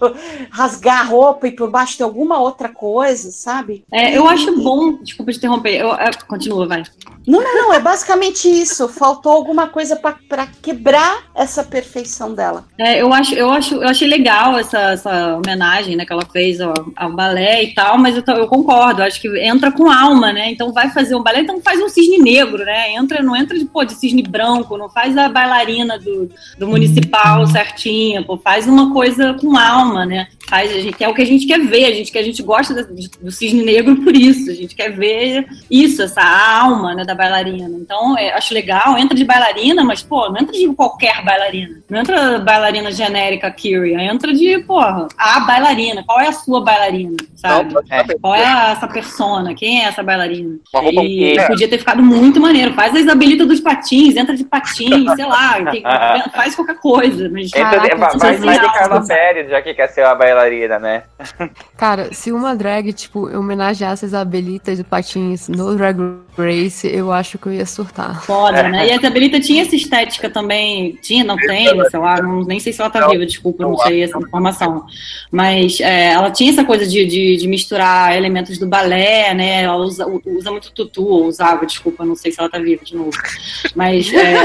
[0.49, 3.83] rasgar a roupa e por baixo ter alguma outra coisa, sabe?
[3.91, 6.83] É, eu acho bom, desculpa te interromper, eu, é, continua, vai.
[7.27, 8.87] Não, não, não, é basicamente isso.
[8.87, 12.63] Faltou alguma coisa pra quebrar essa perfeição dela.
[12.77, 16.61] É, eu acho, eu acho, eu achei legal essa, essa homenagem, né, que ela fez
[16.61, 20.51] ao, ao balé e tal, mas eu, eu concordo, acho que entra com alma, né?
[20.51, 22.93] Então vai fazer um balé, então faz um cisne negro, né?
[22.93, 27.45] Entra, não entra de, pô, de cisne branco, não faz a bailarina do, do municipal
[27.47, 30.27] certinha, pô, faz uma coisa com alma, né?
[30.49, 32.41] Faz, a gente, é o que a gente quer ver, a gente que a gente
[32.41, 32.73] gosta
[33.21, 37.67] do cisne negro por isso, a gente quer ver isso, essa alma, né, da bailarina.
[37.77, 41.81] Então, é, acho legal, entra de bailarina, mas, pô, não entra de qualquer bailarina.
[41.89, 46.01] Não entra bailarina genérica Kyria, entra de, porra, a bailarina.
[46.05, 47.73] Qual é a sua bailarina, sabe?
[48.21, 49.53] Qual é a- essa persona?
[49.53, 50.55] Quem é essa bailarina?
[50.83, 50.89] E
[51.31, 51.47] inteira.
[51.47, 52.73] podia ter ficado muito maneiro.
[52.73, 55.83] Faz a Isabelita dos patins, entra de patins, sei lá, tem-
[56.33, 57.27] faz qualquer coisa.
[57.29, 58.73] Mas, Entra, caraca, vai, vai, vai de.
[58.73, 60.36] Carla Pérez, já que quer ser uma bailarina,
[60.79, 61.03] né?
[61.75, 65.97] Cara, se uma drag, tipo, homenageasse as habilitas de patins no Drag
[66.37, 68.23] Race, eu acho que eu ia surtar.
[68.23, 68.87] Foda, né?
[68.87, 70.97] E a Isabelita tinha essa estética também.
[71.01, 74.03] Tinha, não tem, sei lá, não- nem sei se ela tá viva, desculpa, não sei
[74.03, 74.85] essa informação.
[75.31, 79.63] Mas é, ela tinha essa coisa de, de, de misturar elementos do balé, né?
[79.63, 82.95] Ela usa, usa muito tutu, ou usava, desculpa, não sei se ela tá viva de
[82.95, 83.11] novo.
[83.75, 84.35] Mas é,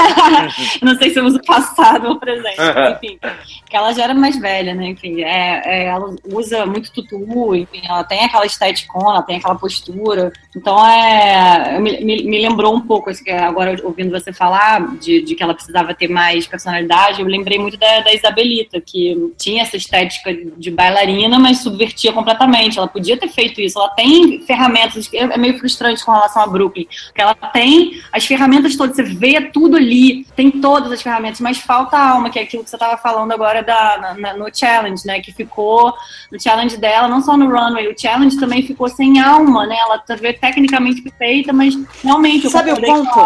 [0.82, 3.18] não sei se eu uso passado ou presente, mas, enfim.
[3.20, 4.93] Porque ela já era mais velha, né?
[4.94, 10.32] Enfim, é, é, ela usa muito tutu, enfim, ela tem aquela esteticona, tem aquela postura.
[10.56, 11.78] Então é.
[11.80, 15.92] Me, me, lembrou um pouco, assim, agora ouvindo você falar de, de que ela precisava
[15.92, 21.38] ter mais personalidade, eu lembrei muito da, da Isabelita, que tinha essa estética de bailarina,
[21.38, 22.78] mas subvertia completamente.
[22.78, 23.78] Ela podia ter feito isso.
[23.78, 28.24] Ela tem ferramentas, é é meio frustrante com relação a Brooklyn, porque ela tem as
[28.24, 32.38] ferramentas todas, você vê tudo ali, tem todas as ferramentas, mas falta a alma, que
[32.38, 35.20] é aquilo que você estava falando agora da, na- no challenge, né?
[35.20, 35.92] Que ficou
[36.30, 39.76] no challenge dela, não só no runway, o challenge também ficou sem alma, né?
[39.76, 43.20] Ela tá vê, tecnicamente perfeita, mas realmente eu Sabe o ponto?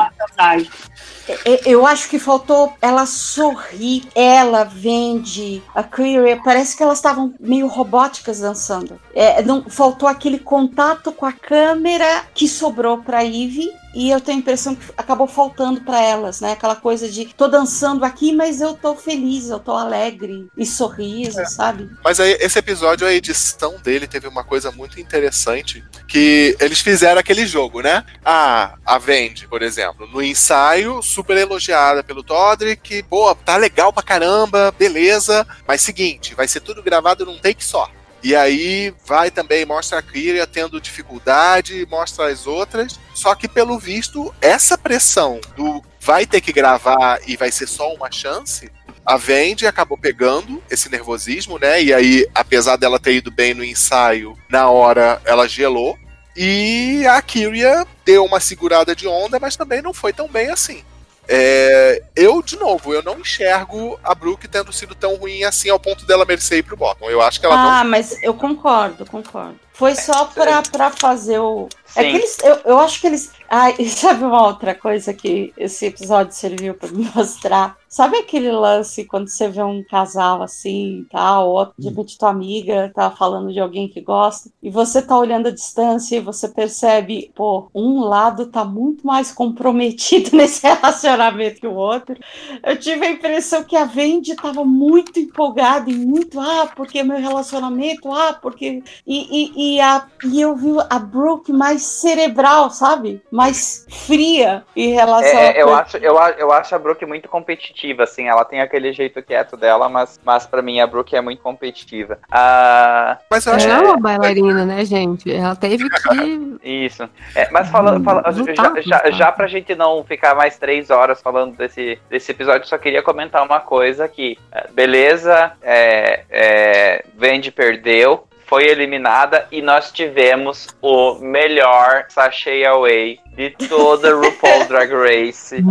[1.32, 1.60] A mensagem.
[1.64, 7.34] É, Eu acho que faltou ela sorrir, ela vende a Queer, parece que elas estavam
[7.40, 9.00] meio robóticas dançando.
[9.14, 14.38] É, não faltou aquele contato com a câmera que sobrou para Ivy e eu tenho
[14.38, 16.52] a impressão que acabou faltando para elas, né?
[16.52, 21.44] Aquela coisa de tô dançando aqui, mas eu tô feliz, eu tô alegre e sorriso,
[21.46, 21.90] sabe?
[22.04, 27.18] Mas aí, esse episódio, a edição dele teve uma coisa muito interessante, que eles fizeram
[27.18, 28.04] aquele jogo, né?
[28.24, 34.04] Ah, a Vendi, por exemplo, no ensaio, super elogiada pelo Todrick, pô, tá legal pra
[34.04, 37.90] caramba, beleza, mas seguinte, vai ser tudo gravado num take só.
[38.22, 43.00] E aí vai também, mostra a Kyria tendo dificuldade, mostra as outras.
[43.14, 47.92] Só que, pelo visto, essa pressão do vai ter que gravar e vai ser só
[47.92, 48.70] uma chance,
[49.04, 51.82] a Vendi acabou pegando esse nervosismo, né?
[51.82, 55.98] E aí, apesar dela ter ido bem no ensaio, na hora ela gelou.
[56.36, 60.84] E a Kyria deu uma segurada de onda, mas também não foi tão bem assim.
[61.30, 65.78] É, eu, de novo, eu não enxergo a Brooke tendo sido tão ruim assim ao
[65.78, 67.10] ponto dela merecer ir pro bottom.
[67.10, 69.60] Eu acho que ela não Ah, mas eu concordo, concordo.
[69.74, 71.68] Foi só pra, pra fazer o.
[71.94, 72.10] É Sim.
[72.10, 73.30] que eles, eu, eu acho que eles.
[73.48, 77.77] Ai, sabe uma outra coisa que esse episódio serviu pra me mostrar?
[77.88, 82.30] Sabe aquele lance quando você vê um casal assim e tal, ou de repente tua
[82.30, 86.48] amiga tá falando de alguém que gosta, e você tá olhando a distância e você
[86.48, 92.16] percebe, pô, um lado tá muito mais comprometido nesse relacionamento que o outro.
[92.62, 97.18] Eu tive a impressão que a Vendi tava muito empolgada e muito, ah, porque meu
[97.18, 98.82] relacionamento, ah, porque.
[99.06, 103.22] E, e, e, a, e eu vi a Brooke mais cerebral, sabe?
[103.30, 105.60] Mais fria em relação É, é, a.
[105.60, 108.28] eu, acho, eu, eu acho a Brooke muito competitiva, assim.
[108.28, 112.18] Ela tem aquele jeito quieto dela, mas, mas pra mim a Brooke é muito competitiva.
[112.30, 115.32] Ah, Mas Ela é uma bailarina, né, gente?
[115.32, 116.58] Ela teve que.
[116.62, 117.08] Isso.
[117.34, 121.20] É, mas falando, fala- Lutar, já, já, já pra gente não ficar mais três horas
[121.22, 124.38] falando desse, desse episódio, só queria comentar uma coisa aqui.
[124.52, 133.20] É, Beleza, é, é, Vendi perdeu, foi eliminada e nós tivemos o melhor sachê away
[133.36, 135.56] de toda RuPaul Drag Race.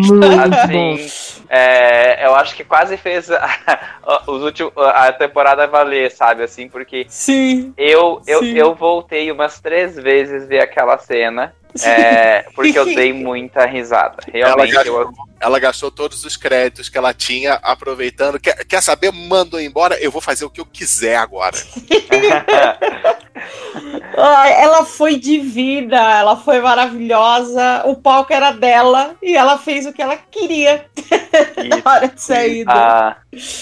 [0.54, 3.50] Assim, é, eu acho que quase fez a,
[4.28, 6.44] os últimos, a temporada valer, sabe?
[6.44, 7.74] Assim, porque Sim.
[7.76, 8.54] eu, eu, Sim.
[8.58, 11.54] eu voltei umas três vezes ver aquela cena.
[11.84, 14.18] É, porque eu dei muita risada.
[14.34, 18.40] Ela Realmente, gastou, eu, ela gastou todos os créditos que ela tinha, aproveitando.
[18.40, 19.12] Quer, quer saber?
[19.12, 21.56] Mandou embora, eu vou fazer o que eu quiser agora.
[24.18, 30.02] Ela foi divina, ela foi maravilhosa, o palco era dela e ela fez o que
[30.02, 30.86] ela queria
[31.84, 32.64] na hora de sair.
[32.66, 33.18] do- Ah,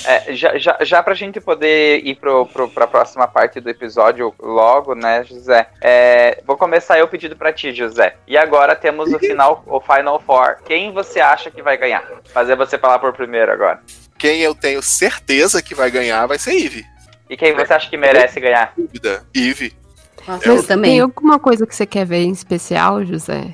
[0.05, 4.33] é, já, já, já pra gente poder ir pro, pro, pra próxima parte do episódio
[4.39, 5.67] logo, né, José?
[5.81, 7.94] é, vou começar eu pedindo pra ti, José.
[8.27, 10.57] E agora temos o final, o Final Four.
[10.65, 12.03] Quem você acha que vai ganhar?
[12.33, 13.81] Fazer você falar por primeiro agora.
[14.17, 16.85] Quem eu tenho certeza que vai ganhar vai ser Eve.
[17.29, 18.73] E quem você acha que merece ganhar?
[18.77, 19.25] Dúvida.
[19.33, 19.73] Eve.
[20.27, 23.53] Mas tem alguma coisa que você quer ver em especial, José?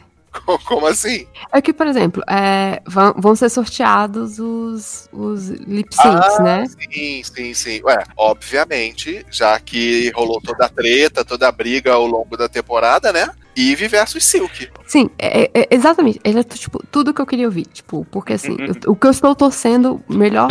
[0.65, 1.27] Como assim?
[1.51, 6.65] É que, por exemplo, é, vão, vão ser sorteados os, os lip syncs, Ah, né?
[6.67, 7.81] Sim, sim, sim.
[7.83, 13.11] Ué, obviamente, já que rolou toda a treta, toda a briga ao longo da temporada,
[13.11, 13.29] né?
[13.55, 14.69] Eve versus Silk.
[14.87, 16.21] Sim, é, é- é- exatamente.
[16.23, 17.65] Ele é tipo, tudo que eu queria ouvir.
[17.65, 20.47] Tipo, porque assim, eu- o que eu estou torcendo, melhor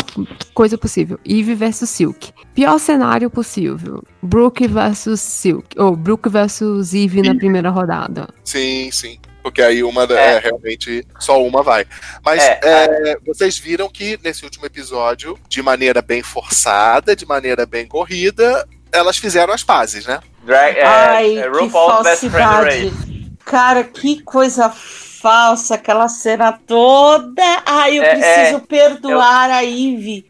[0.53, 1.19] coisa possível.
[1.25, 2.31] Eve versus Silk.
[2.55, 4.03] Pior cenário possível.
[4.23, 5.81] Brooke versus Silk.
[5.81, 8.29] Ou Brooke versus Eve na primeira rodada.
[8.45, 9.19] Sim, sim.
[9.42, 11.87] Porque aí uma da- é, realmente só uma vai.
[12.24, 17.65] Mas É, é, vocês viram que nesse último episódio, de maneira bem forçada, de maneira
[17.65, 20.21] bem corrida, elas fizeram as pazes, né?
[20.42, 23.10] Drag, é, Ai, é que RuPaul's Best Friend falsidade.
[23.44, 27.42] Cara, que coisa falsa, aquela cena toda.
[27.67, 30.24] Ai, eu É, preciso é, perdoar a Ivy.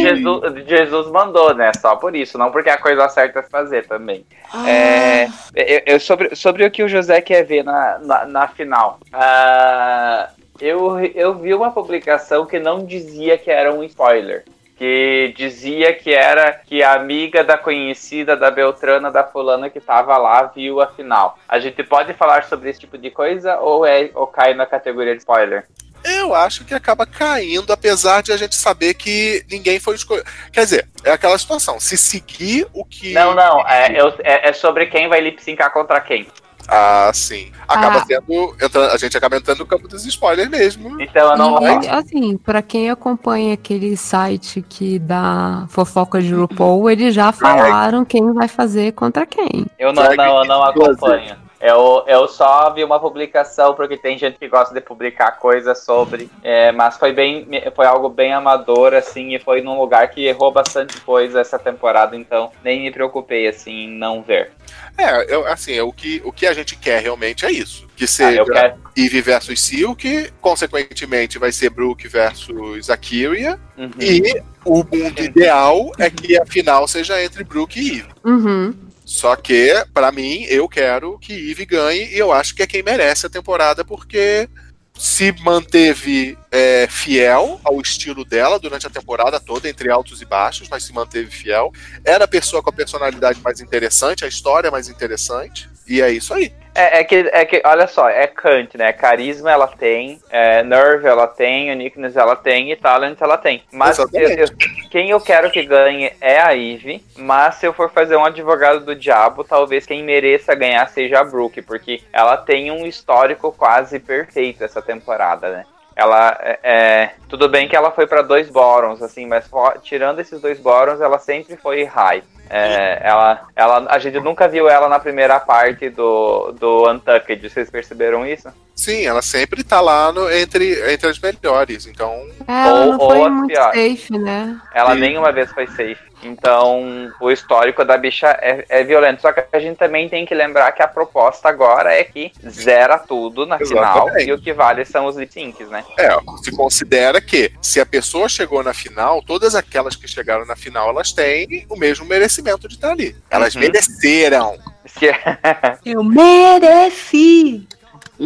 [0.00, 1.72] Jesus, Jesus mandou, né?
[1.80, 4.24] Só por isso, não porque é a coisa certa se fazer também.
[4.52, 4.68] Ah.
[4.68, 9.00] É, eu, eu- sobre, sobre o que o José quer ver na, na, na final.
[9.12, 10.28] Ah,
[10.60, 14.44] eu, eu vi uma publicação que não dizia que era um spoiler.
[14.90, 20.16] Que dizia que era que a amiga da conhecida da Beltrana da fulana que tava
[20.16, 21.38] lá viu a final.
[21.46, 25.12] A gente pode falar sobre esse tipo de coisa ou, é, ou cai na categoria
[25.12, 25.66] de spoiler?
[26.02, 30.26] Eu acho que acaba caindo, apesar de a gente saber que ninguém foi escolhido.
[30.50, 31.78] Quer dizer, é aquela situação.
[31.78, 33.12] Se seguir o que.
[33.12, 33.60] Não, não.
[33.68, 36.26] É, eu- é- é sobre quem vai lip syncar contra quem.
[36.68, 37.50] Ah, sim.
[37.68, 38.04] Acaba Ah.
[38.06, 38.54] sendo.
[38.62, 41.00] entra- a gente acaba entrando no campo dos spoilers mesmo.
[41.00, 47.32] Então E, assim, pra quem acompanha aquele site que dá fofoca de RuPaul, eles já
[47.32, 49.66] falaram quem vai fazer contra quem.
[49.78, 51.36] Eu não, não, eu não acompanho.
[51.60, 56.30] Eu, eu só vi uma publicação, porque tem gente que gosta de publicar coisas sobre,
[56.42, 60.50] é, mas foi bem foi algo bem amador, assim, e foi num lugar que errou
[60.50, 64.52] bastante coisa essa temporada, então nem me preocupei, assim, em não ver.
[64.96, 67.86] É, eu, assim, é o que, o que a gente quer realmente é isso.
[67.94, 73.58] Que Ah, seja quero- Eve versus Silk, consequentemente vai ser Brooke versus Akira.
[73.76, 73.90] Uhum.
[73.98, 78.08] E o mundo ideal é que a final seja entre Brooke e Eve.
[78.24, 78.74] Uhum.
[79.10, 82.80] Só que, pra mim, eu quero que Eve ganhe e eu acho que é quem
[82.80, 84.48] merece a temporada, porque
[84.96, 90.68] se manteve é, fiel ao estilo dela durante a temporada toda, entre altos e baixos,
[90.68, 91.72] mas se manteve fiel.
[92.04, 96.32] Era a pessoa com a personalidade mais interessante, a história mais interessante, e é isso
[96.32, 96.52] aí.
[96.74, 98.92] É, é que, é que, olha só, é Kant, né?
[98.92, 103.62] Carisma ela tem, é, nerve ela tem, uniqueness ela tem e talent ela tem.
[103.72, 107.90] Mas eu- eu- quem eu quero que ganhe é a Eve, mas se eu for
[107.90, 112.70] fazer um advogado do diabo, talvez quem mereça ganhar seja a Brooke, porque ela tem
[112.70, 115.66] um histórico quase perfeito essa temporada, né?
[115.96, 119.50] Ela é, é, tudo bem que ela foi pra dois bottoms, assim, mas
[119.82, 122.22] tirando esses dois bottoms, ela sempre foi high.
[122.48, 127.70] É, ela, ela, a gente nunca viu ela na primeira parte do, do Untucked, vocês
[127.70, 128.52] perceberam isso?
[128.80, 132.26] Sim, ela sempre tá lá no- entre, entre as melhores, então.
[132.48, 133.74] É, ela Ou- não ou foi a muito pior.
[133.74, 134.58] safe, né?
[134.74, 135.98] Ela nenhuma vez foi safe.
[136.22, 139.20] Então, o histórico da bicha é, é violento.
[139.20, 142.98] Só que a gente também tem que lembrar que a proposta agora é que zera
[142.98, 144.28] tudo na final Exatamente.
[144.28, 145.84] e o que vale são os lip syncs, né?
[145.98, 146.08] É,
[146.42, 150.88] se considera que se a pessoa chegou na final, todas aquelas que chegaram na final,
[150.88, 153.14] elas têm o mesmo merecimento de estar ali.
[153.30, 153.60] Elas Uhum.
[153.62, 154.58] mereceram.
[155.84, 157.66] Eu mereci.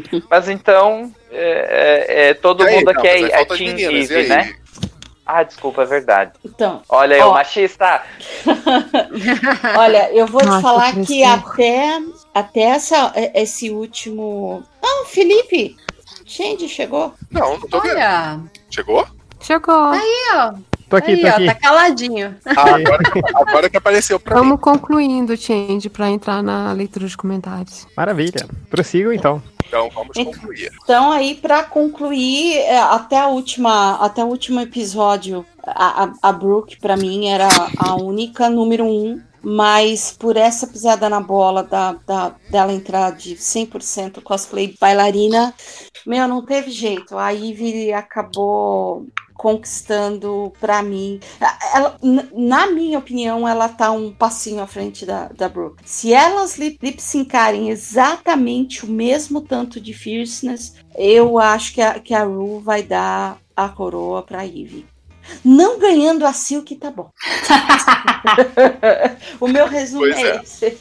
[0.31, 4.29] Mas então, é, é, é, todo aí, mundo aqui não, é, é Team meninas, Eve,
[4.29, 4.57] né?
[5.27, 6.33] Ah, desculpa, é verdade.
[6.45, 6.83] Então.
[6.89, 8.03] Olha, eu machista.
[9.79, 11.99] Olha, eu vou te Nossa, falar que que até,
[12.35, 14.63] até essa, esse último.
[14.83, 15.77] Ah, o Felipe!
[16.27, 17.15] Gente, chegou?
[17.31, 18.41] Não, não tô Olha.
[18.71, 19.07] Chegou?
[19.41, 19.91] Chegou.
[19.93, 20.55] Aí, ó.
[20.89, 21.47] Tô aqui, Aí, tô ó, aqui.
[21.47, 22.37] tá caladinho.
[22.45, 27.17] Ah, agora, que, agora que apareceu pra Vamos concluindo, Change, pra entrar na leitura de
[27.17, 27.87] comentários.
[27.97, 28.47] Maravilha.
[28.71, 29.43] Prossigam então.
[29.67, 30.71] Então vamos concluir.
[30.83, 36.33] Então, aí, para concluir, é, até, a última, até o último episódio, a, a, a
[36.33, 39.21] Brooke, para mim, era a única número um.
[39.47, 45.53] Mas por essa pisada na bola da, da, dela entrar de 100% cosplay bailarina,
[46.07, 47.19] meu, não teve jeito.
[47.19, 51.21] A Ivy acabou conquistando pra mim.
[51.75, 51.99] Ela,
[52.33, 55.83] na minha opinião, ela tá um passinho à frente da, da Brooke.
[55.85, 61.99] Se elas lip, lip syncarem exatamente o mesmo tanto de fierceness, eu acho que a,
[61.99, 64.94] que a Ru vai dar a coroa pra Ivy.
[65.45, 67.11] Não ganhando a Silk, tá bom.
[69.41, 70.41] o meu resumo Pois é, é.
[70.43, 70.79] esse.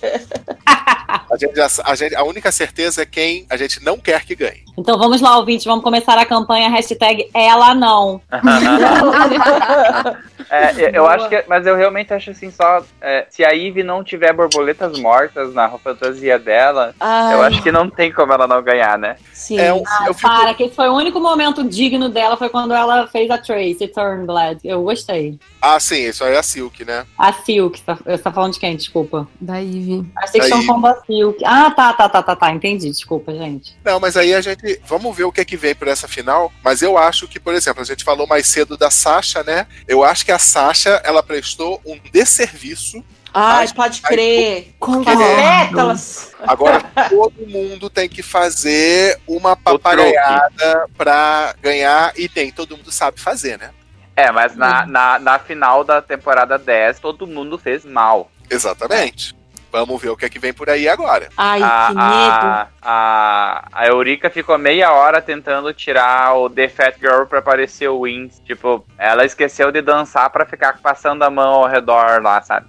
[1.06, 4.64] A, gente a gente- a única certeza é quem a gente não quer que ganhe.
[4.78, 8.22] Então vamos lá, ouvintes, vamos começar a campanha hashtag ela não.
[10.54, 11.44] É, eu- eu acho que.
[11.48, 12.84] Mas eu realmente acho assim, só.
[13.02, 17.34] é, se a Ivy não tiver borboletas mortas na fantasia dela, Ai.
[17.34, 19.16] eu acho que não tem como ela não ganhar, né?
[19.34, 19.60] Sim.
[19.60, 22.50] É um- Ah, eu fico- para, que esse foi o único momento digno dela, foi
[22.50, 24.60] quando ela fez a Tracy Turnblad.
[24.64, 25.40] Eu gostei.
[25.62, 27.06] Ah, sim, isso aí é a Silk, né?
[27.18, 28.76] A Silk, tá- você tá falando de quem?
[28.76, 29.28] Desculpa.
[29.42, 30.06] Da Ivy.
[30.18, 31.44] Achei que falando da Silk.
[31.46, 32.52] Ah, tá, tá, tá, tá, tá.
[32.52, 32.90] Entendi.
[32.90, 33.76] Desculpa, gente.
[33.84, 34.80] Não, mas aí a gente.
[34.86, 36.52] Vamos ver o que é que vem por essa final.
[36.64, 39.66] Mas eu acho que, por exemplo, a gente falou mais cedo da Sasha, né?
[39.88, 43.04] Eu acho que a Sasha, ela prestou um desserviço.
[43.34, 44.76] Ai, pode crer.
[44.80, 46.32] Porque Pétalas.
[46.46, 53.20] Agora todo mundo tem que fazer uma papagaiada pra ganhar e nem todo mundo sabe
[53.20, 53.72] fazer, né?
[54.16, 58.30] É, mas na, na, na final da temporada 10, todo mundo fez mal.
[58.48, 59.36] Exatamente.
[59.74, 61.30] Vamos ver o que é que vem por aí agora.
[61.36, 62.04] Ai, a, que medo.
[62.04, 67.88] a, a, a Eurica ficou meia hora tentando tirar o The Fat Girl pra aparecer
[67.88, 68.40] o Wings.
[68.46, 72.68] Tipo, ela esqueceu de dançar pra ficar passando a mão ao redor lá, sabe?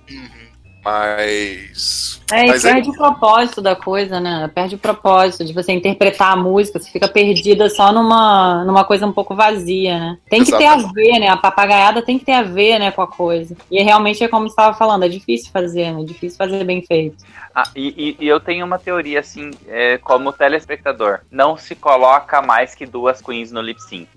[0.84, 2.20] Mas.
[2.32, 4.50] É, e Mas perde o propósito da coisa, né?
[4.54, 9.06] Perde o propósito de você interpretar a música, você fica perdida só numa, numa coisa
[9.06, 10.18] um pouco vazia, né?
[10.28, 11.28] Tem que ter a ver, né?
[11.28, 13.54] A papagaiada tem que ter a ver, né, com a coisa.
[13.70, 16.00] E realmente é como você estava falando, é difícil fazer, né?
[16.00, 17.24] É difícil fazer bem feito.
[17.54, 21.20] Ah, e, e- e eu tenho uma teoria, assim, é, como telespectador.
[21.30, 24.08] Não se coloca mais que duas queens no lip sync.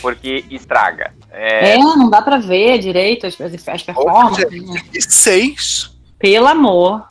[0.00, 1.12] Porque estraga.
[1.32, 4.62] É, É, não dá pra ver direito as, as, as performances.
[4.66, 4.80] né?
[4.92, 5.92] E seis.
[6.18, 7.06] Pelo amor.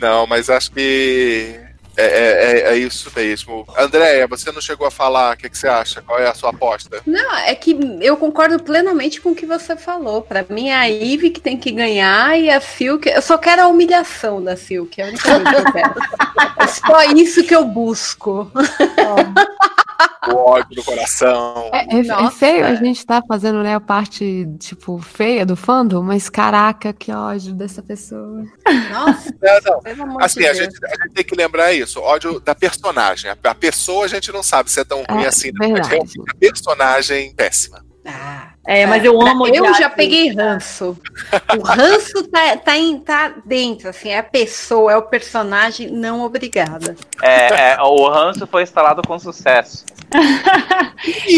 [0.00, 1.58] Não, mas acho que.
[1.98, 3.66] É, é, é- é isso mesmo.
[3.78, 5.32] Andréia, você não chegou a falar.
[5.34, 6.02] O que, que você acha?
[6.02, 7.00] Qual é a sua aposta?
[7.06, 10.20] Não, é que eu concordo plenamente com o que você falou.
[10.20, 13.08] Pra mim é a Ivy que tem que ganhar e a Silk.
[13.08, 15.94] Eu só quero a humilhação da Silk, é a única coisa que eu quero.
[16.58, 18.52] É só isso que eu busco.
[20.32, 21.70] O ódio no coração.
[21.72, 22.76] É, é- é feio a é.
[22.76, 27.82] gente tá fazendo, né, a parte, tipo, feia do fandom, mas caraca, que ódio dessa
[27.82, 28.44] pessoa.
[28.90, 30.20] Nossa, Não, não.
[30.20, 32.00] Assim, de a gente, a gente tem que lembrar isso.
[32.00, 33.30] Ódio da personagem.
[33.30, 35.48] A, a pessoa a gente não sabe se é tão ruim É, assim.
[35.48, 35.52] né?
[35.58, 35.88] Mas verdade.
[35.90, 37.84] realmente a personagem péssima.
[38.64, 40.96] É, mas eu amo Eu já peguei ranço.
[41.58, 46.22] O ranço tá, tá, em, tá dentro, assim, é a pessoa, é o personagem, não
[46.22, 46.96] obrigada.
[47.22, 49.84] é, é, o ranço foi instalado com sucesso.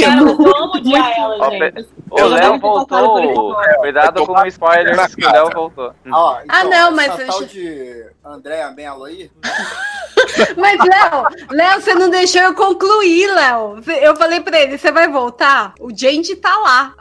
[0.04, 1.88] Cara, eu amo odiar ela, gente.
[2.10, 3.20] O já Léo voltou.
[3.20, 3.78] isso.
[3.80, 5.92] Cuidado com spoilers que o Léo voltou.
[6.12, 9.30] Ó, Ah, não, mas essa eu tal de Andréa Mello aí,
[10.56, 13.76] Mas, Léo, Léo, você não deixou eu concluir, Léo.
[14.00, 15.74] Eu falei pra ele, você vai voltar?
[15.80, 16.94] O gente tá lá.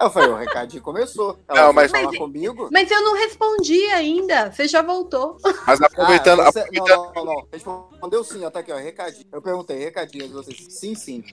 [0.00, 1.38] eu falei, o recadinho começou.
[1.48, 2.68] Ela Não, mas- falar comigo.
[2.72, 4.50] Mas eu não respondi ainda.
[4.50, 5.36] Você já voltou.
[5.66, 6.40] Mas aproveitando.
[6.40, 7.46] Ah, você- aproveitando- Não, não, não.
[7.52, 8.76] Respondeu sim, até aqui, ó.
[8.76, 9.26] Recadinho.
[9.32, 10.66] Eu perguntei, recadinho de vocês.
[10.70, 11.24] Sim, sim.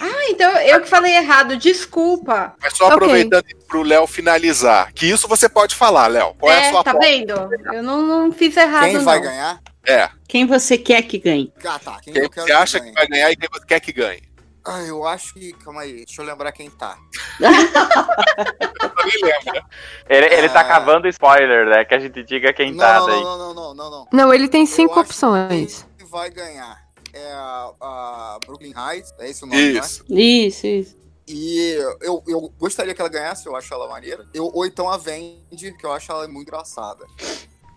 [0.00, 1.56] Ah, então eu que falei errado.
[1.56, 2.54] Desculpa.
[2.60, 2.96] Mas só Ok.
[2.96, 4.92] aproveitando pro Léo finalizar.
[4.92, 6.34] Que isso você pode falar, Léo.
[6.38, 7.08] Qual é, a É, sua tá aposta?
[7.10, 7.32] vendo?
[7.72, 9.04] Eu não, não fiz errado, Quem não.
[9.04, 9.60] vai ganhar?
[9.86, 10.08] É.
[10.28, 11.52] Quem você quer que ganhe?
[11.64, 11.98] Ah, tá.
[12.02, 12.90] Quem, Quem eu quero você acha ganhe?
[12.92, 14.22] que vai ganhar e quem você quer que ganhe?
[14.62, 15.52] Ah, eu acho que.
[15.54, 16.98] Calma aí, deixa eu lembrar quem tá.
[17.40, 19.62] Eu também lembro.
[20.08, 20.64] Ele, ele tá Ah.
[20.64, 21.84] cavando spoiler, né?
[21.84, 23.20] Que a gente diga quem Não, tá não, daí.
[23.22, 24.08] não, não, não, não, não.
[24.12, 25.86] Não, ele tem cinco Eu acho opções.
[25.96, 26.76] Quem vai ganhar
[27.12, 30.04] é a, a Brooklyn Heights, é esse o nome, Isso.
[30.08, 30.20] né?
[30.20, 30.96] Isso, isso.
[31.28, 34.26] E eu, eu gostaria que ela ganhasse, eu acho ela maneira.
[34.34, 37.06] Eu, ou então a Vendi, que eu acho ela muito engraçada.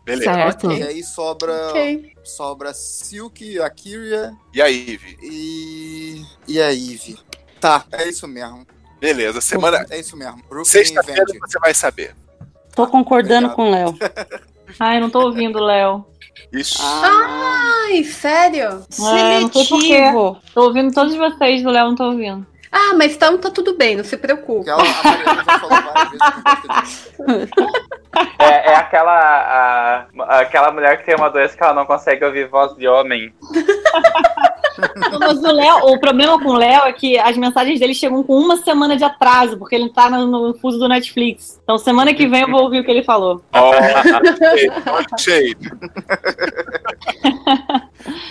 [0.04, 0.34] Beleza.
[0.34, 0.72] Certo.
[0.72, 1.70] E aí sobra.
[1.70, 2.14] Ok.
[2.24, 5.18] Sobra Silk, a Kyria E a Ivy?
[5.22, 6.26] e.
[6.48, 7.18] e a Eve.
[7.60, 8.66] Tá, é isso mesmo.
[9.00, 9.40] Beleza.
[9.40, 9.86] Semana.
[9.90, 10.44] É isso mesmo.
[10.66, 12.16] Sexta-feira você vai saber.
[12.76, 13.56] Tô concordando Obrigado.
[13.56, 13.98] com o Léo.
[14.80, 16.06] Ai, não tô ouvindo, Léo.
[16.52, 16.78] Ixi.
[16.82, 18.86] Ai, sério?
[18.90, 18.94] É.
[18.94, 20.38] Seletivo.
[20.54, 22.46] Tô ouvindo todos vocês, do Léo não tô ouvindo.
[22.72, 24.68] Ah, mas então tá tudo bem, não se preocupe.
[24.70, 24.82] Ela.
[28.38, 29.12] É, é aquela,
[30.20, 33.34] a- aquela mulher que tem uma doença que ela não consegue ouvir voz de homem.
[35.20, 38.58] Mas o o problema com o Léo é que as mensagens dele chegam com uma
[38.58, 41.60] semana de atraso, porque ele tá no, no fuso do Netflix.
[41.64, 43.42] Então semana que vem eu vou ouvir o que ele falou.
[43.54, 43.72] Ó,
[45.18, 45.58] cheio.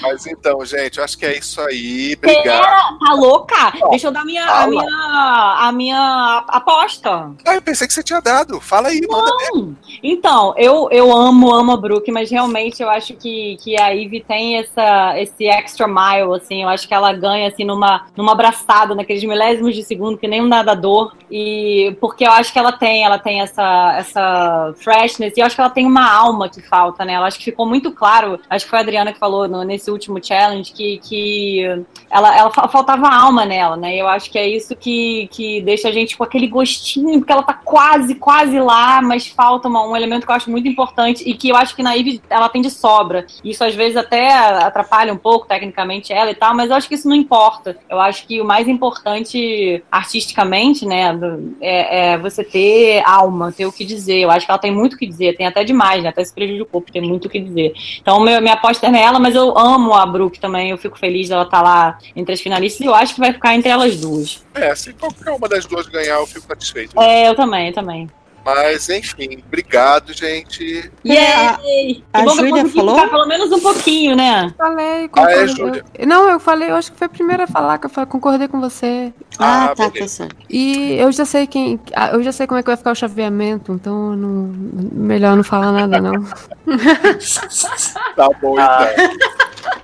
[0.02, 2.14] Mas então, gente, eu acho que é isso aí.
[2.18, 2.42] Obrigado.
[2.42, 3.72] Pera, tá louca?
[3.90, 7.30] Deixa eu dar minha, a, minha, a minha aposta.
[7.46, 8.60] Ah, eu pensei que você tinha dado.
[8.60, 9.48] Fala aí, manda ver.
[9.54, 9.76] Não.
[10.02, 14.20] Então, eu, eu amo, amo a Brooke, mas realmente eu acho que, que a Ivy
[14.26, 18.94] tem essa, esse extra mile, assim, eu acho que ela ganha, assim, numa, numa abraçada,
[18.94, 23.04] naqueles milésimos de segundo, que nem um nadador, e porque eu acho que ela tem,
[23.04, 27.04] ela tem essa, essa freshness, e eu acho que ela tem uma alma que falta,
[27.04, 29.62] né, eu acho que ficou muito claro, acho que foi a Adriana que falou no-
[29.62, 31.62] nesse último challenge que, que
[32.10, 33.96] ela, ela fa- faltava alma nela, né?
[33.96, 37.42] Eu acho que é isso que, que deixa a gente com aquele gostinho, porque ela
[37.42, 41.34] tá quase, quase lá, mas falta uma- um elemento que eu acho muito importante e
[41.34, 43.26] que eu acho que na Eve ela tem de sobra.
[43.44, 46.94] Isso às vezes até atrapalha um pouco tecnicamente ela e tal, mas eu acho que
[46.94, 47.76] isso não importa.
[47.88, 51.18] Eu acho que o mais importante artisticamente, né,
[51.60, 54.20] é, é você ter alma, ter o que dizer.
[54.20, 56.08] Eu acho que ela tem muito o que dizer, tem até demais, né?
[56.10, 57.72] Até se prejudicou por ter muito o que dizer.
[58.00, 60.70] Então, meu, minha aposta é nela, mas eu amo a Brooke também.
[60.70, 63.54] Eu fico feliz dela estar lá entre as finalistas e eu acho que vai ficar
[63.54, 64.44] entre elas duas.
[64.54, 67.00] É, se qualquer uma das duas ganhar, eu fico satisfeito.
[67.00, 68.08] É, eu também, eu também.
[68.44, 70.90] Mas, enfim, obrigado, gente.
[71.08, 72.94] A que bom que eu Júlia falou?
[72.96, 74.52] ficar pelo menos um pouquinho, né?
[74.58, 75.46] Falei, Ah, é, concordei.
[75.48, 75.84] Júlia?
[75.98, 78.10] eu- não, eu falei, eu acho que foi a primeira a falar, que eu falei,
[78.10, 79.12] concordei com você.
[79.38, 80.00] Ah, Ah, tá, beleza.
[80.00, 80.36] tá certo.
[80.50, 81.78] E eu já sei quem.
[81.94, 84.50] ah, Eu já sei como é que vai ficar o chaveamento, então não,
[84.92, 86.24] melhor não falar nada, não.
[88.16, 89.16] Tá bom, então.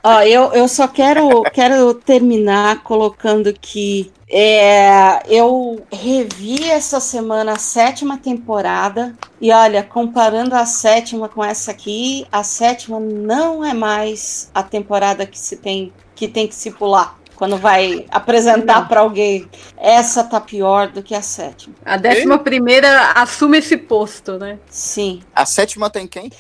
[0.03, 7.59] Ó, eu, eu só quero, quero terminar colocando que é, eu revi essa semana a
[7.59, 14.51] sétima temporada e olha, comparando a sétima com essa aqui, a sétima não é mais
[14.55, 19.49] a temporada que se tem que tem que se pular quando vai apresentar pra alguém.
[19.77, 21.77] Essa tá pior do que a sétima.
[21.87, 21.91] É.
[21.93, 24.59] Ah, A décima primeira assume esse posto, né?
[24.69, 25.21] Sim.
[25.33, 26.33] A sétima tem quem?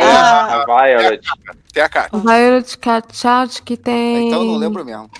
[0.00, 1.20] Ah, A Violet.
[1.74, 2.08] Tem a cara.
[2.10, 2.78] Violet
[3.12, 4.28] Chat que tem.
[4.28, 5.10] Então eu não lembro mesmo.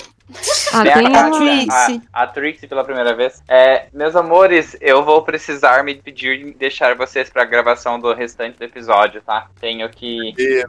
[0.73, 2.03] Ah, Tem tem a, a- Trixie.
[2.13, 3.43] a, a Trixie pela primeira vez.
[3.47, 8.59] É, meus amores, eu vou precisar me pedir de deixar vocês pra gravação do restante
[8.59, 9.47] do episódio, tá?
[9.61, 10.67] Tenho que Beleza,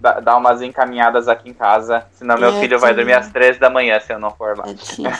[0.00, 3.58] da- dar umas encaminhadas aqui em casa, senão meu É, filho vai dormir às três
[3.58, 4.64] da manhã se eu não for lá.
[4.64, 5.10] Tadinho.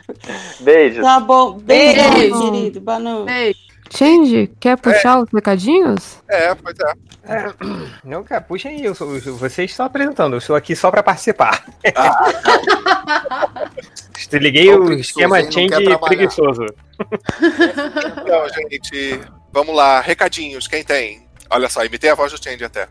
[0.60, 1.04] Beijos.
[1.04, 1.52] Tá bom.
[1.58, 2.50] Beijo, Beijo.
[2.50, 2.80] querido.
[2.80, 3.65] Boa noite.
[3.90, 6.18] Change, quer puxar os recadinhos?
[6.28, 6.92] É, pois é.
[7.28, 7.52] É,
[8.04, 11.64] não, cara, puxa aí, eu sou- vocês estão apresentando, eu estou aqui só pra participar.
[14.32, 16.66] Liguei Só o esquema quer change preguiçoso.
[18.22, 19.20] Então, gente,
[19.52, 20.00] vamos lá.
[20.00, 21.26] Recadinhos, quem tem?
[21.48, 22.88] Olha só, imitei a voz do Change até.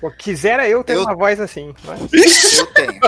[0.00, 1.74] Pô, quisera eu ter Eu- uma voz assim.
[1.84, 2.00] mas-
[2.60, 3.00] Eu tenho.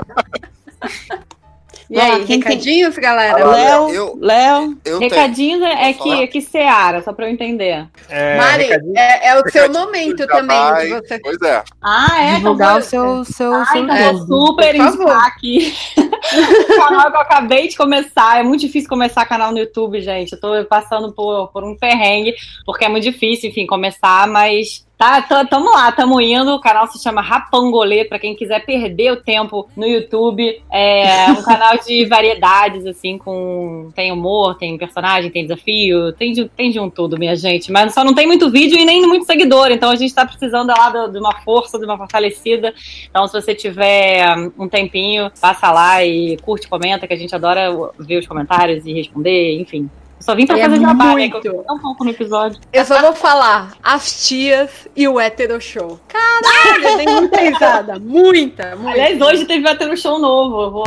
[1.88, 3.44] E aí, quem tem- recadinhos, galera?
[3.46, 4.76] Léo, eu- Léo.
[4.84, 5.10] Eu tenho.
[5.10, 7.86] Recadinhos é, é que, é que Seara, só pra eu entender.
[8.08, 10.56] É, Mari, é, é o seu Recadinhos momento também.
[10.58, 10.88] vai.
[10.88, 11.18] você...
[11.20, 11.62] Pois é.
[11.82, 12.34] Ah, é?
[12.36, 14.46] Divulgar o então vou- seu, seu, Ah, seu então jogo.
[14.46, 15.02] super Por favor.
[15.02, 15.74] indicar aqui.
[15.96, 18.40] o canal que eu acabei de começar.
[18.40, 20.32] É muito difícil começar canal no YouTube, gente.
[20.32, 24.84] Eu tô passando por, por um perrengue, porque é muito difícil, enfim, começar, mas.
[24.98, 26.54] Tá, tamo lá, tamo indo.
[26.54, 30.62] O canal se chama Rapangolê, pra quem quiser perder o tempo no YouTube.
[30.72, 33.90] É um canal de variedades, assim, com.
[33.94, 37.70] Tem humor, tem personagem, tem desafio, tem de, tem de um tudo, minha gente.
[37.70, 39.70] Mas só não tem muito vídeo e nem muito seguidor.
[39.70, 42.72] Então a gente tá precisando lá do- de uma força, de uma fortalecida.
[43.10, 44.24] Então, se você tiver
[44.58, 48.94] um tempinho, passa lá e curte, comenta, que a gente adora ver os comentários e
[48.94, 49.90] responder, enfim.
[50.26, 51.10] Só vim pra É fazer jabá, né?
[51.12, 51.40] muito.
[51.40, 52.60] Que eu tão pouco no episódio.
[52.72, 56.00] Eu só vou falar as tias e o hétero show.
[56.08, 57.98] Caralho, eu dei muita risada.
[58.00, 58.90] Muita, muita.
[58.90, 60.62] Aliás, hoje teve até no show novo.
[60.62, 60.84] Eu vou.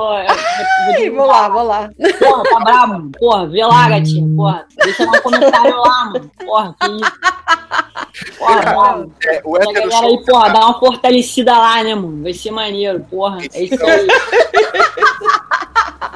[1.00, 1.90] eu- eu vou lá, vou lá.
[2.20, 3.12] Porra, tá brabo?
[3.18, 4.28] Porra, vê lá, gatinha.
[4.36, 6.32] Porra, deixa no comentário lá, mano.
[6.46, 8.38] Porra, que isso.
[8.38, 9.14] Porra, brabo.
[9.26, 10.06] É, o hétero galera show.
[10.10, 12.24] aí, porra, dá uma fortalecida lá, né, mano?
[12.24, 13.38] Vai ser maneiro, porra.
[13.54, 14.08] É isso aí.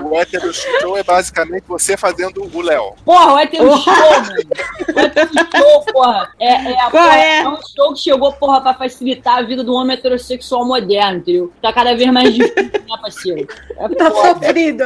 [0.01, 2.93] O hétero show é basicamente você fazendo o Léo.
[3.13, 4.95] Porra, o hétero show, mano.
[4.95, 6.31] O hétero show, porra.
[6.39, 7.37] É, é, porra, é?
[7.41, 11.53] é um show que chegou, porra, pra facilitar a vida do homem heterossexual moderno, entendeu?
[11.61, 13.47] Tá cada vez mais difícil, né, parceiro?
[13.77, 14.85] É Tá sofrido.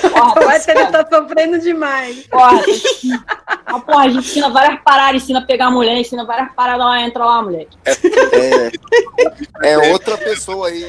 [0.00, 2.28] Porra, O hétero tá sofrendo demais.
[2.28, 2.60] Porra,
[3.80, 7.02] porra, a gente ensina várias paradas, ensina a pegar a mulher, ensina várias paradas lá,
[7.02, 7.76] entra lá, moleque.
[9.64, 10.84] É, é outra pessoa aí.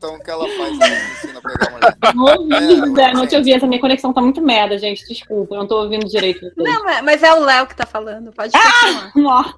[0.00, 1.96] Então que ela faz né, ensina a pegar a mulher.
[2.14, 3.52] Não ouvi, Zé, não te ouvi.
[3.52, 5.06] Essa minha conexão tá muito merda, gente.
[5.06, 6.40] Desculpa, eu não tô ouvindo direito.
[6.40, 6.54] vocês.
[6.56, 8.32] Não, mas- é o Léo que tá falando.
[8.32, 9.12] Pode continuar.
[9.14, 9.54] Nossa.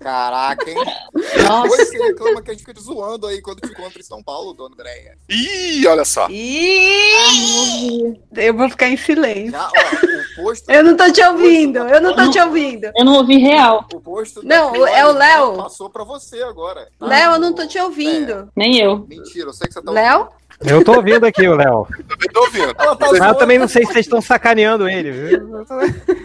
[0.00, 0.76] Caraca, hein?
[0.76, 1.62] Nossa.
[1.62, 4.22] Depois você reclama que a gente fica te zoando aí quando te encontra em São
[4.22, 5.18] Paulo, dona Andréia.
[5.28, 6.28] Ih, olha só.
[6.30, 9.50] Ih, eu vou ficar em silêncio.
[9.50, 10.70] Já, ó, o posto.
[10.70, 12.90] Eu não tô te ouvindo, eu não tô te ouvindo.
[12.96, 13.84] Eu não ouvi real.
[13.92, 15.56] O posto Não, é o Léo.
[15.56, 16.88] Passou pra você agora.
[16.98, 17.06] tá?
[17.06, 18.43] Léo, eu não tô te ouvindo.
[18.56, 19.06] Nem eu.
[19.08, 20.28] Mentira, eu sei que você tá Léo?
[20.64, 21.86] Eu tô ouvindo aqui, o Léo.
[22.08, 22.72] Também tô ouvindo.
[22.74, 25.64] Tá Mas eu também não sei se vocês estão sacaneando ele, viu?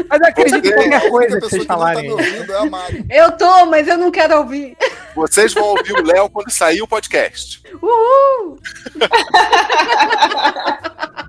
[0.08, 2.12] Mas eu acredito em A qualquer coisa que vocês que não tá falarem.
[2.12, 3.06] ouvindo é a Mari.
[3.10, 4.78] Eu tô, mas eu não quero ouvir.
[5.16, 7.64] Vocês vão ouvir o Léo quando sair o podcast.
[7.82, 8.60] Uhul!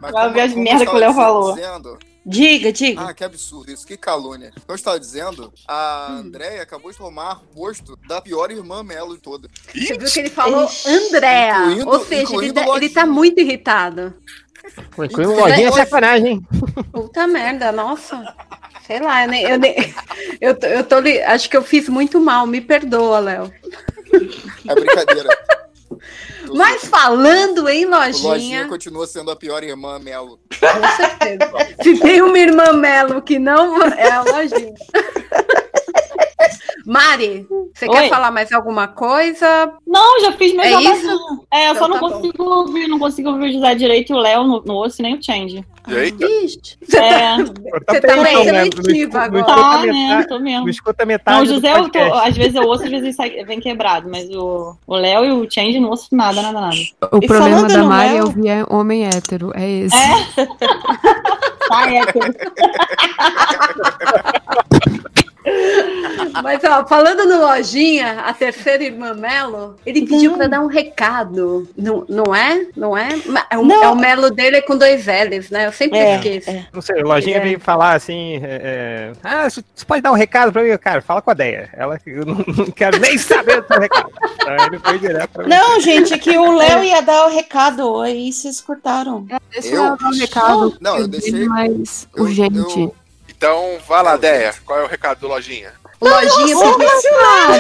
[0.01, 1.55] Vai como- ver as como merda eu que o Léo falou.
[1.55, 1.99] Dizendo,
[2.31, 3.03] Diga, diga.
[3.09, 4.51] Ah, que absurdo isso, que calúnia.
[4.53, 9.21] Como eu estava dizendo, a Andréia acabou de tomar rosto da pior irmã Melo de
[9.23, 9.49] toda.
[9.75, 11.57] Você viu que ele falou Andréa.
[11.59, 14.15] Incluindo- Ou seja, ele, tá- ele tá muito irritado.
[14.93, 16.41] Incluindo lojinha é sacanagem.
[16.93, 18.23] Puta merda, nossa.
[18.87, 19.43] Sei lá, eu nem.
[19.45, 19.95] Eu, nem,
[20.41, 20.97] eu, tô, eu tô
[21.27, 23.53] Acho que eu fiz muito mal, me perdoa, Léo.
[24.69, 25.29] É brincadeira.
[26.55, 30.39] Mas falando em Lojinha lojinha, continua sendo a pior irmã Melo.
[30.49, 31.51] com certeza.
[31.83, 34.75] Se tem uma irmã Melo que não é a lojinha.
[36.87, 37.93] Mari, você Oi.
[37.93, 39.73] quer falar mais alguma coisa?
[39.87, 41.15] Não, já fiz meu É jabazinho.
[41.15, 41.45] isso?
[41.53, 42.11] É, eu Então só não tá bom.
[42.11, 45.03] consigo ouvir, não consigo ouvir o José direito e o Léo no, no osso e
[45.03, 45.65] nem o Change.
[45.89, 46.27] Eita.
[46.83, 47.37] Você É.
[47.37, 49.45] Você tá bem seletiva agora.
[49.45, 50.25] Tá, né?
[50.29, 50.61] Tô mesmo.
[50.63, 53.17] Não escuta metade Não, o do José, eu tô, às vezes eu ouço, às vezes
[53.17, 56.77] sai- vem quebrado, mas o Léo e o Change não ouço nada, nada, nada.
[57.13, 59.53] O E problema da Mari é ouvir é homem hétero.
[59.55, 59.97] É esse.
[61.71, 62.19] Tá, é que-
[66.43, 71.69] Mas ó, falando no lojinha, a terceira irmã Melo, ele pediu pra dar um recado.
[71.77, 72.67] Não, não é?
[72.77, 73.09] Não é?
[73.51, 73.83] É o, Não.
[73.83, 75.67] é o Melo dele é com dois L's, né?
[75.67, 76.51] Eu sempre É, esqueço.
[76.73, 78.37] Não sei, a lojinha é- veio falar assim.
[78.43, 80.77] é, é, ah, você pode dar um recado pra mim?
[80.79, 81.69] Cara, fala com a Deia.
[81.75, 84.11] Ela, eu não, não quero nem saber do seu recado.
[84.47, 88.01] Aí ele foi direto pra Não, gente, é que o Léo ia dar o recado,
[88.01, 89.27] aí vocês cortaram.
[89.53, 92.91] Deixa eu dar um recado Não, eu é deixei- mais urgente.
[93.41, 94.55] Então, vai lá, Deia.
[94.67, 95.73] Qual é o recado do Lojinha?
[95.99, 96.57] Lojinha
[97.01, 97.59] Senhora!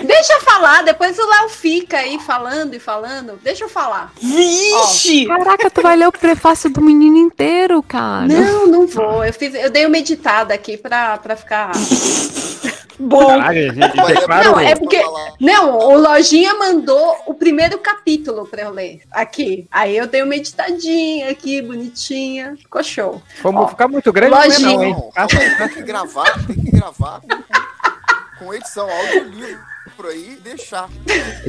[0.02, 3.38] Deixa eu falar, depois o Léo fica aí falando e falando.
[3.42, 4.14] Deixa eu falar.
[4.18, 5.26] Vixe!
[5.26, 8.26] Caraca, tu vai ler o prefácio do menino inteiro, cara.
[8.26, 9.22] Não, não vou.
[9.22, 11.72] Eu, fiz, eu dei uma editada aqui pra, pra ficar.
[13.00, 13.26] Bom.
[13.26, 15.02] Caralho, gente, declaro- Não, é porque.
[15.40, 19.66] Não, o Lojinha mandou o primeiro capítulo pra eu ler aqui.
[19.70, 22.56] Aí eu dei uma editadinha aqui, bonitinha.
[22.58, 23.22] Ficou show.
[23.42, 24.68] Vamos ficar muito grande, não é Lojinha.
[24.76, 24.92] não, hein?
[24.94, 29.60] Não, aí, tem que gravar, tem que gravar com, com edição audiolivro
[29.96, 30.88] por aí e deixar.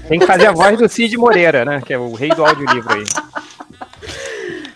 [0.08, 1.82] Tem que fazer a voz do Cid Moreira, né?
[1.86, 3.04] Que é o rei do audiolivro aí.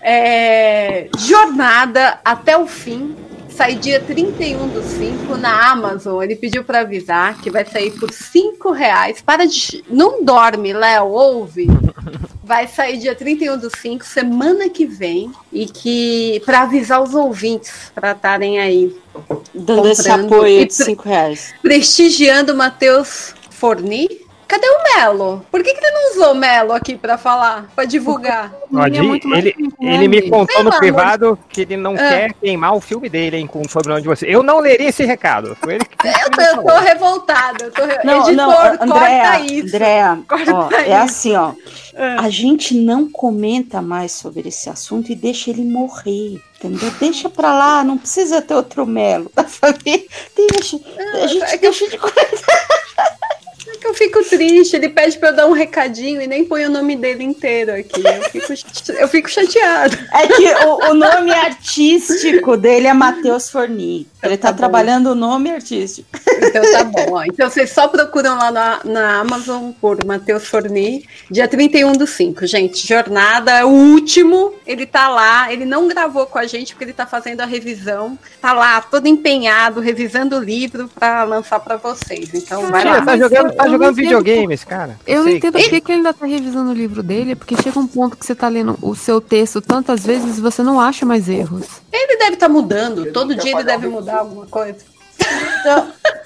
[0.02, 3.16] É, Jornada até o fim.
[3.56, 6.22] Sai dia 31 do 5 na Amazon.
[6.22, 9.22] Ele pediu pra avisar que vai sair por 5 reais.
[9.22, 9.82] Para de.
[9.90, 11.68] Não dorme, Léo, ouve.
[12.44, 15.32] Vai sair dia 31 do 5, semana que vem.
[15.52, 16.44] E que.
[16.46, 18.96] para avisar os ouvintes para estarem aí.
[19.52, 21.56] Dando esse apoio de 5 reais.
[21.62, 24.25] Prestigiando o Matheus Forni.
[24.48, 25.46] Cadê o Melo?
[25.52, 27.66] Por que, que ele não usou o Melo aqui pra falar?
[27.76, 28.54] Pra divulgar?
[28.74, 31.98] Ó, Di, ele, ele me contou Sei no lá, privado que ele não Ah.
[31.98, 34.26] quer queimar o filme dele, hein, com o sobrenome de você.
[34.28, 35.58] Eu não leria esse recado.
[35.60, 37.66] Foi ele que Eu tô, eu tô revoltada.
[37.66, 38.00] Eu tô re...
[38.04, 39.76] Não, Editor, não, corta Andréa, isso.
[39.76, 40.76] Andréa, ó, isso.
[40.76, 41.52] é assim, ó.
[42.20, 46.92] A gente não comenta mais sobre esse assunto e deixa ele morrer, entendeu?
[47.00, 50.06] Deixa pra lá, não precisa ter outro Melo da família.
[50.36, 50.78] Deixa,
[51.24, 53.25] a gente é que eu- deixa de É que
[53.86, 54.76] eu fico triste.
[54.76, 58.04] Ele pede pra eu dar um recadinho e nem põe o nome dele inteiro aqui.
[58.06, 59.98] Eu fico, eu fico chateada.
[60.14, 64.08] É que o, o nome artístico dele é Matheus Forni.
[64.24, 64.58] Ele tá, bom.
[64.58, 66.08] trabalhando o nome artístico.
[66.38, 67.14] Então tá bom.
[67.14, 67.24] Ó.
[67.24, 72.46] Então vocês só procuram lá na, na Amazon por Matheus Forni, dia 31 do 5.
[72.48, 75.52] Gente, jornada, o último, ele tá lá.
[75.52, 78.18] Ele não gravou com a gente porque ele tá fazendo a revisão.
[78.42, 82.34] Tá lá, todo empenhado, revisando o livro pra lançar pra vocês.
[82.34, 83.02] Então vai lá.
[83.02, 84.98] tá jogando, tá não jogando entendo videogame, esse cara.
[85.06, 85.38] Eu não sei.
[85.38, 87.88] entendo por que, que ele ainda tá revisando o livro dele, é porque chega um
[87.88, 91.28] ponto que você tá lendo o seu texto tantas vezes e você não acha mais
[91.30, 91.66] erros.
[91.92, 93.12] Ele deve estar mudando.
[93.12, 94.78] Todo dia ele deve mudar alguma coisa.
[95.60, 95.88] Então...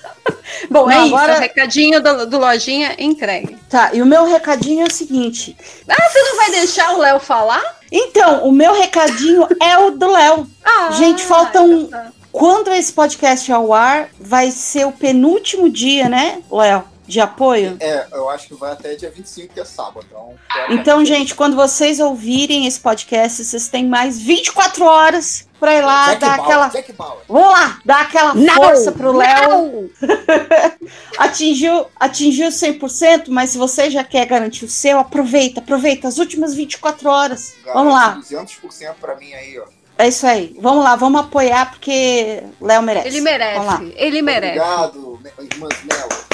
[0.70, 1.16] Bom, Não, é isso.
[1.16, 3.56] agora- O recadinho do, do lojinha entregue.
[3.70, 5.56] Tá, e o meu recadinho é o seguinte.
[5.88, 7.64] Ah, você não vai deixar o Léo falar?
[7.92, 10.48] Então, o meu recadinho é o do Léo.
[10.64, 11.90] Ah, Gente, faltam.
[12.32, 16.84] Quando esse podcast ao ar, vai ser o penúltimo dia, né, Léo?
[17.10, 17.76] De apoio?
[17.80, 20.06] É, eu acho que vai até dia 25, que é sábado.
[20.08, 20.36] Então,
[20.70, 26.10] Então, gente, quando vocês ouvirem esse podcast, vocês têm mais 24 horas pra ir lá
[26.10, 26.68] Jack dar Bauer, aquela.
[26.68, 27.20] Jack Bauer.
[27.28, 29.90] Vamos lá, dar aquela Não, força pro Léo.
[31.18, 36.54] atingiu, atingiu 100%, mas se você já quer garantir o seu, aproveita, aproveita as últimas
[36.54, 37.56] 24 horas.
[37.74, 38.20] Vamos lá.
[38.22, 39.66] 200% pra mim aí, ó.
[39.98, 40.56] É isso aí.
[40.62, 43.08] Vamos lá, vamos apoiar porque Léo merece.
[43.08, 43.58] Ele merece.
[43.58, 43.82] Vamos lá.
[43.96, 44.60] Ele merece.
[44.60, 46.29] Obrigado, irmãs Melo.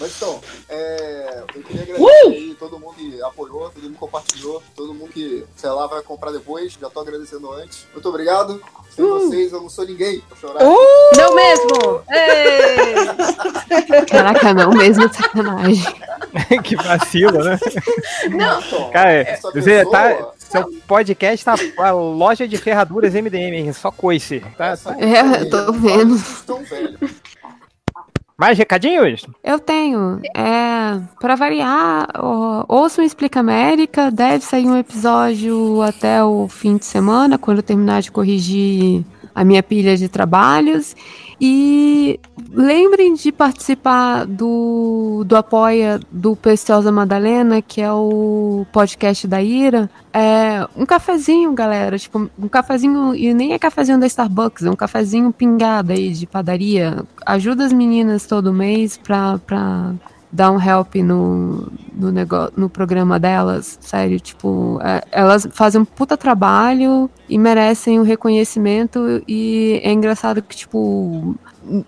[0.00, 4.62] Mas então, é, eu queria agradecer aí todo mundo que apoiou, todo mundo que compartilhou,
[4.74, 6.72] todo mundo que, sei lá, vai comprar depois.
[6.80, 7.86] Já tô agradecendo antes.
[7.92, 8.62] Muito obrigado.
[8.90, 10.64] Sem vocês, eu não sou ninguém pra chorar.
[10.64, 12.02] Não mesmo?
[14.10, 15.84] Caraca, não mesmo, é sacanagem.
[16.64, 17.58] que vacilo, né?
[18.30, 18.90] Não.
[18.90, 23.72] Cara, Essa você pessoa- tá, Seu podcast tá a loja de ferraduras MDM, hein?
[23.72, 24.40] só coice.
[24.56, 24.96] Tá, tá.
[24.98, 26.16] É, eu tô vendo.
[26.46, 26.98] Tão velho.
[28.40, 29.26] Mais recadinhos?
[29.44, 30.18] Eu tenho.
[30.34, 34.10] É, para variar, ó, ouçam Explica América.
[34.10, 39.44] Deve sair um episódio até o fim de semana, quando eu terminar de corrigir a
[39.44, 40.96] minha pilha de trabalhos.
[41.40, 42.20] E
[42.52, 49.88] lembrem de participar do, do Apoia do Preciosa Madalena, que é o podcast da Ira.
[50.12, 51.98] É um cafezinho, galera.
[51.98, 56.26] Tipo, um cafezinho, e nem é cafezinho da Starbucks, é um cafezinho pingado aí de
[56.26, 57.04] padaria.
[57.24, 59.94] Ajuda as meninas todo mês pra, pra
[60.32, 65.84] dar um help no, no, negócio, no programa delas, sério, tipo, é, elas fazem um
[65.84, 71.34] puta trabalho e merecem o reconhecimento e é engraçado que, tipo,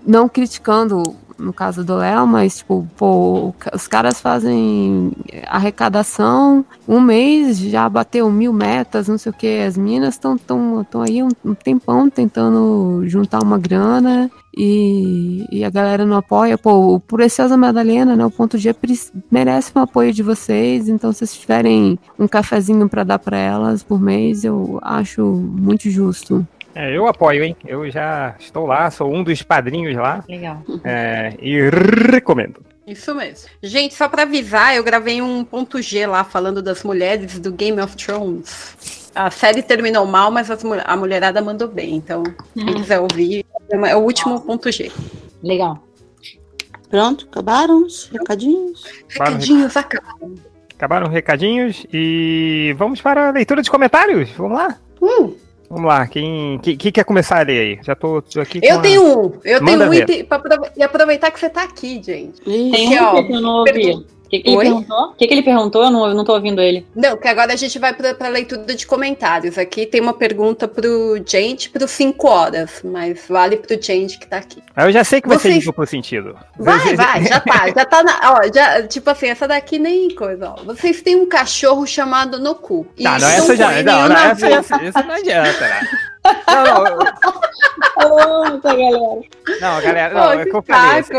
[0.06, 1.02] não criticando
[1.38, 5.12] no caso do Léo, mas tipo, pô, os caras fazem
[5.46, 10.84] arrecadação, um mês já bateu mil metas, não sei o que, as minas estão tão,
[10.84, 16.58] tão aí um, um tempão tentando juntar uma grana e, e a galera não apoia.
[16.58, 18.74] Pô, o Preciosa Madalena, né, o Ponto G
[19.30, 23.82] merece um apoio de vocês, então se vocês tiverem um cafezinho para dar para elas
[23.82, 26.46] por mês, eu acho muito justo.
[26.74, 27.56] É, eu apoio, hein?
[27.66, 30.24] Eu já estou lá, sou um dos padrinhos lá.
[30.28, 30.62] Legal.
[30.84, 31.68] É, e
[32.10, 32.71] recomendo.
[32.86, 33.48] Isso mesmo.
[33.62, 37.80] Gente, só pra avisar, eu gravei um ponto G lá falando das mulheres do Game
[37.80, 39.10] of Thrones.
[39.14, 41.94] A série terminou mal, mas as a mulherada mandou bem.
[41.96, 44.90] Então, quem quiser ouvir, é o último ponto G.
[45.42, 45.82] Legal.
[46.88, 48.84] Pronto, acabaram os recadinhos?
[48.84, 50.34] Acabaram os Recadinhos acabaram.
[50.74, 54.28] Acabaram os recadinhos e vamos para a leitura de comentários.
[54.32, 54.78] Vamos lá?
[55.72, 57.78] Vamos lá, quem, quem, quem quer começar a ler aí?
[57.82, 59.32] Já tô, tô aqui com Eu a- tenho um.
[59.42, 62.42] Eu Manda tenho um e, te- pra aprove- e aproveitar que você tá aqui, gente.
[62.42, 64.06] Tem Porque, um ó, que eu não ouvi.
[64.32, 64.64] Que, que ele Oi?
[64.64, 65.04] perguntou?
[65.08, 65.82] O que, que ele perguntou?
[65.84, 66.86] Eu não, eu não tô ouvindo ele.
[66.96, 69.58] Não, que agora a gente vai pra, pra leitura de comentários.
[69.58, 74.38] Aqui tem uma pergunta pro gente pro 5 horas, mas vale pro gente que tá
[74.38, 74.62] aqui.
[74.74, 76.34] Ah, Eu já sei que vai ser Vocês- duplo sentido.
[76.58, 78.32] Vai, vai, já tá, já tá na.
[78.32, 80.64] Ó, já, tipo assim, essa daqui nem coisa, ó.
[80.64, 82.86] Vocês têm um cachorro chamado Noku.
[82.96, 83.82] e Tá, não, essa já.
[83.82, 85.80] Não, não, essa, essa, essa não adianta, né?
[86.46, 86.98] Não, não, eu-
[88.08, 89.20] Nossa, galera.
[89.60, 91.02] não, galera, não, Pô, é o que que eu falei.
[91.02, 91.18] saco.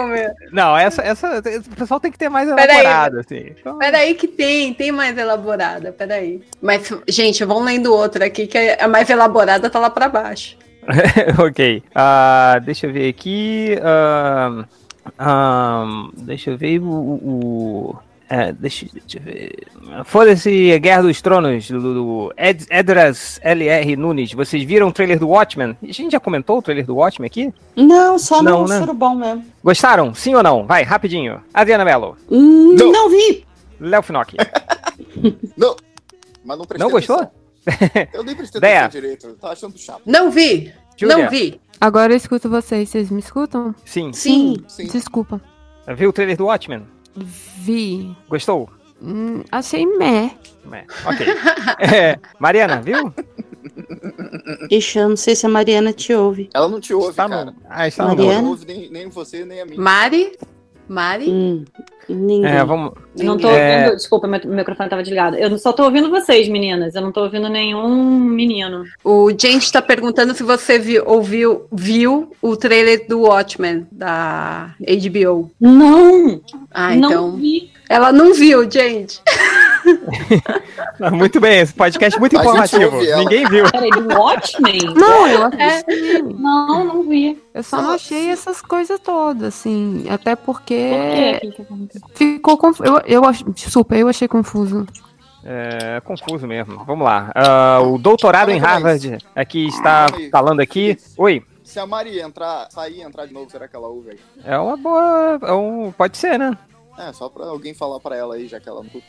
[0.52, 1.40] Não, essa, essa.
[1.40, 2.80] O pessoal tem que ter mais Peraí.
[2.80, 3.54] elaborado, assim.
[3.60, 6.42] Então, Peraí que tem, tem mais elaborada, peraí.
[6.62, 10.58] Mas, gente, vamos lendo outra aqui, que a mais elaborada tá lá pra baixo.
[11.40, 11.84] ok.
[11.96, 13.78] Ah, deixa eu ver aqui.
[13.84, 14.66] ah,
[15.20, 15.86] ah,
[16.18, 16.86] deixa eu ver o.
[16.86, 18.00] o- o-
[18.34, 19.68] é, deixa, deixa eu ver.
[20.06, 24.34] Foda-se, Guerra dos Tronos, do, do Ed, Edras LR Nunes.
[24.34, 25.78] Vocês viram o trailer do Watchmen?
[25.84, 27.54] A gente já comentou o trailer do Watchmen aqui?
[27.76, 28.80] Não, só Não, no né?
[28.80, 29.46] surubom mesmo.
[29.64, 30.16] Gostaram?
[30.16, 30.66] Sim ou não?
[30.66, 31.42] Vai, rapidinho.
[31.54, 32.18] Adriana Mello.
[32.32, 33.08] Hum, não.
[33.10, 33.46] vi.
[33.80, 34.38] Léo Finocchi.
[35.56, 35.76] Não,
[36.44, 37.20] mas não prestei Não gostou?
[37.66, 38.08] atenção.
[38.14, 39.28] Eu nem prestei atenção direito.
[39.28, 40.02] Eu tava achando chato.
[40.06, 40.74] Não vi!
[40.98, 41.18] Júlia.
[41.18, 41.60] Não vi!
[41.80, 42.90] Agora eu escuto vocês.
[42.90, 43.76] Vocês me escutam?
[43.86, 44.12] Sim.
[44.14, 44.64] Sim.
[44.92, 45.40] Desculpa.
[45.96, 46.84] Viu o trailer do Watchmen?
[47.16, 48.16] Vi.
[48.30, 48.70] Gostou?
[49.02, 50.32] Hum, achei meh.
[50.72, 51.26] É, ok.
[51.80, 53.14] É, Mariana, viu?
[54.70, 56.50] Ixi, eu não sei se a Mariana te ouve.
[56.54, 57.54] Ela não te ouve, cara.
[57.70, 58.48] Ah, está Ela no não Mariana?
[58.50, 59.76] ouve nem, nem você, nem a mim.
[59.78, 60.38] Mari?
[60.88, 61.30] Mari?
[61.30, 61.64] Hum,
[62.10, 62.52] ninguém.
[62.52, 62.92] É, vamos.
[63.18, 63.78] Não tô É.
[63.82, 63.96] ouvindo.
[63.98, 65.36] Desculpa, meu, meu microfone tava desligado.
[65.38, 66.94] Eu só tô ouvindo vocês, meninas.
[66.96, 67.88] Eu não tô ouvindo nenhum
[68.20, 68.84] menino.
[69.04, 75.52] O gente tá perguntando se você viu, ouviu, viu o trailer do Watchmen da HBO.
[75.60, 76.42] Não!
[76.72, 77.32] Ah, Não então.
[77.38, 77.72] vi.
[77.90, 79.22] Ela não viu, gente.
[81.12, 82.98] Muito bem, esse podcast é muito informativo.
[83.18, 83.70] Ninguém viu.
[83.72, 84.80] Peraí, do Watchmen?
[84.96, 85.66] Não, eu É.
[85.80, 86.24] assisti.
[86.24, 87.42] Não, não vi.
[87.54, 90.06] Eu só não achei essas coisas todas, assim.
[90.10, 90.92] Até porque.
[91.42, 92.16] Por que?
[92.16, 92.90] Ficou confuso.
[92.90, 93.44] Eu, eu ach...
[93.50, 94.86] Desculpa, eu achei confuso.
[95.44, 96.84] É confuso mesmo.
[96.86, 97.32] Vamos lá.
[97.36, 100.30] Ah, o doutorado em Harvard aqui está Calma aí.
[100.30, 100.98] falando aqui.
[101.18, 101.44] Oi.
[101.64, 104.20] Se a Mari entrar, sair e entrar de novo, será que ela ouve aí?
[104.46, 105.40] É uma boa.
[105.42, 106.58] É um, pode ser, né?
[106.98, 109.02] É, só pra alguém falar pra ela aí, já que ela não.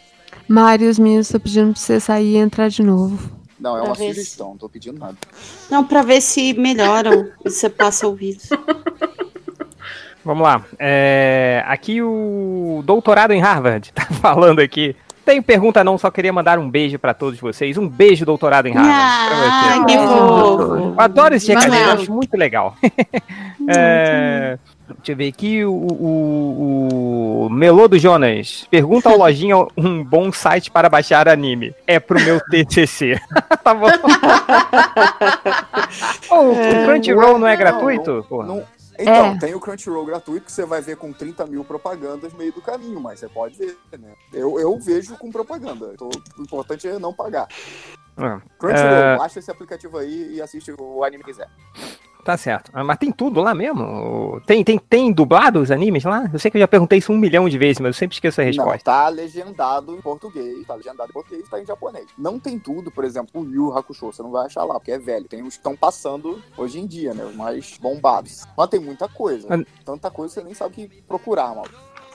[0.49, 3.31] Mário, os meninos estão pedindo pra você sair e entrar de novo.
[3.59, 5.17] Não, é Pra uma ver se- sugestão, não tô pedindo nada.
[5.71, 7.29] Não, pra ver se melhoram.
[7.47, 8.39] se você passa a ouvir.
[10.25, 10.65] Vamos lá.
[10.79, 14.97] É, aqui o doutorado em Harvard tá falando aqui.
[15.25, 17.79] Tem pergunta não, só queria mandar um beijo pra todos vocês.
[17.79, 19.29] Um beijo, doutorado em Harvard.
[19.29, 19.81] pra você.
[19.81, 20.75] Ah, que fofo.
[20.77, 22.77] Eu adoro esse recadinho, acho muito legal.
[23.67, 28.67] É, deixa eu ver aqui, o, o, o Melô do Jonas.
[28.71, 31.75] Pergunta ao Lojinha um bom site para baixar anime.
[31.87, 33.19] É pro meu TCC.
[33.63, 33.87] tá bom.
[36.31, 38.25] Ô, o Crunchyroll não é gratuito?
[38.29, 38.47] Porra.
[38.47, 38.65] Não-
[38.99, 39.39] Então, É.
[39.39, 42.61] tem o Crunchyroll gratuito que você vai ver com 30 mil propagandas no meio do
[42.63, 44.13] caminho, mas você pode ver, né?
[44.33, 45.91] Eu, eu vejo com propaganda.
[45.95, 47.49] Então, o importante é não pagar.
[48.59, 51.49] Crunchyroll, É, baixa esse aplicativo aí e assiste o anime que quiser.
[52.25, 52.71] Tá certo.
[52.73, 54.41] Ah, Mas tem tudo lá mesmo?
[54.47, 56.29] Tem, tem, tem dublado os animes lá?
[56.33, 58.41] Eu sei que eu já perguntei isso um milhão de vezes, mas eu sempre esqueço
[58.41, 58.79] a Não, resposta.
[58.85, 62.07] tá legendado em português, tá legendado em português, tá em japonês.
[62.17, 64.99] Não tem tudo, por exemplo, o Yu Hakusho, você não vai achar lá, porque é
[64.99, 65.27] velho.
[65.29, 68.45] Tem os que estão passando hoje em dia, né, os mais bombados.
[68.57, 71.67] Mas tem muita coisa, Mas- tanta coisa que você nem sabe o que procurar, mal.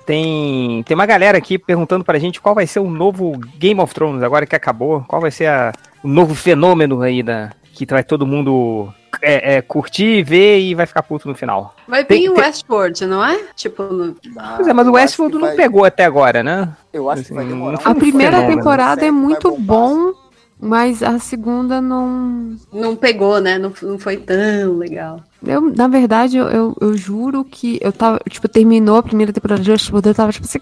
[0.06, 3.94] Tem, tem uma galera aqui perguntando pra gente qual vai ser o novo Game of
[3.94, 5.04] Thrones agora que acabou.
[5.08, 5.72] Qual vai ser a-
[6.04, 10.86] o novo fenômeno aí da, que vai todo mundo é, é, curtir, ver e vai
[10.86, 11.76] ficar puto no final.
[11.88, 13.40] Vai Tem- vir o tem- Westworld, não é?
[13.56, 14.16] Tipo, no...
[14.56, 16.70] Pois é, mas o Westworld não pegou até agora, né?
[16.94, 17.80] Eu acho que vai Assim, demorar.
[17.84, 18.58] A primeira fenômeno.
[18.58, 20.14] temporada é muito bom,
[20.60, 22.56] mas a segunda não.
[22.74, 23.58] Não pegou, né?
[23.58, 25.22] Não, não foi tão legal.
[25.46, 29.62] Eu, na verdade, eu, eu, eu juro que eu tava, tipo, terminou a primeira temporada
[29.62, 30.60] de Westworld, eu tava tipo assim,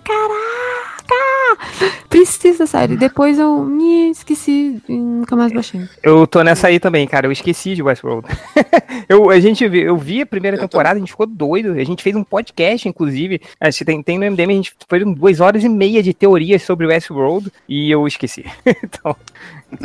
[1.07, 2.07] caraca!
[2.09, 2.97] Precisa da série.
[2.97, 5.88] Depois eu me esqueci e nunca mais baixei.
[6.01, 7.27] Eu tô nessa aí também, cara.
[7.27, 8.27] Eu esqueci de Westworld.
[9.07, 11.73] eu, a gente vi, eu vi a primeira temporada, a gente ficou doido.
[11.73, 13.41] A gente fez um podcast, inclusive.
[13.59, 16.63] Acho que tem, tem no MDM, a gente foi duas horas e meia de teorias
[16.63, 18.45] sobre Westworld e eu esqueci.
[18.83, 19.15] então.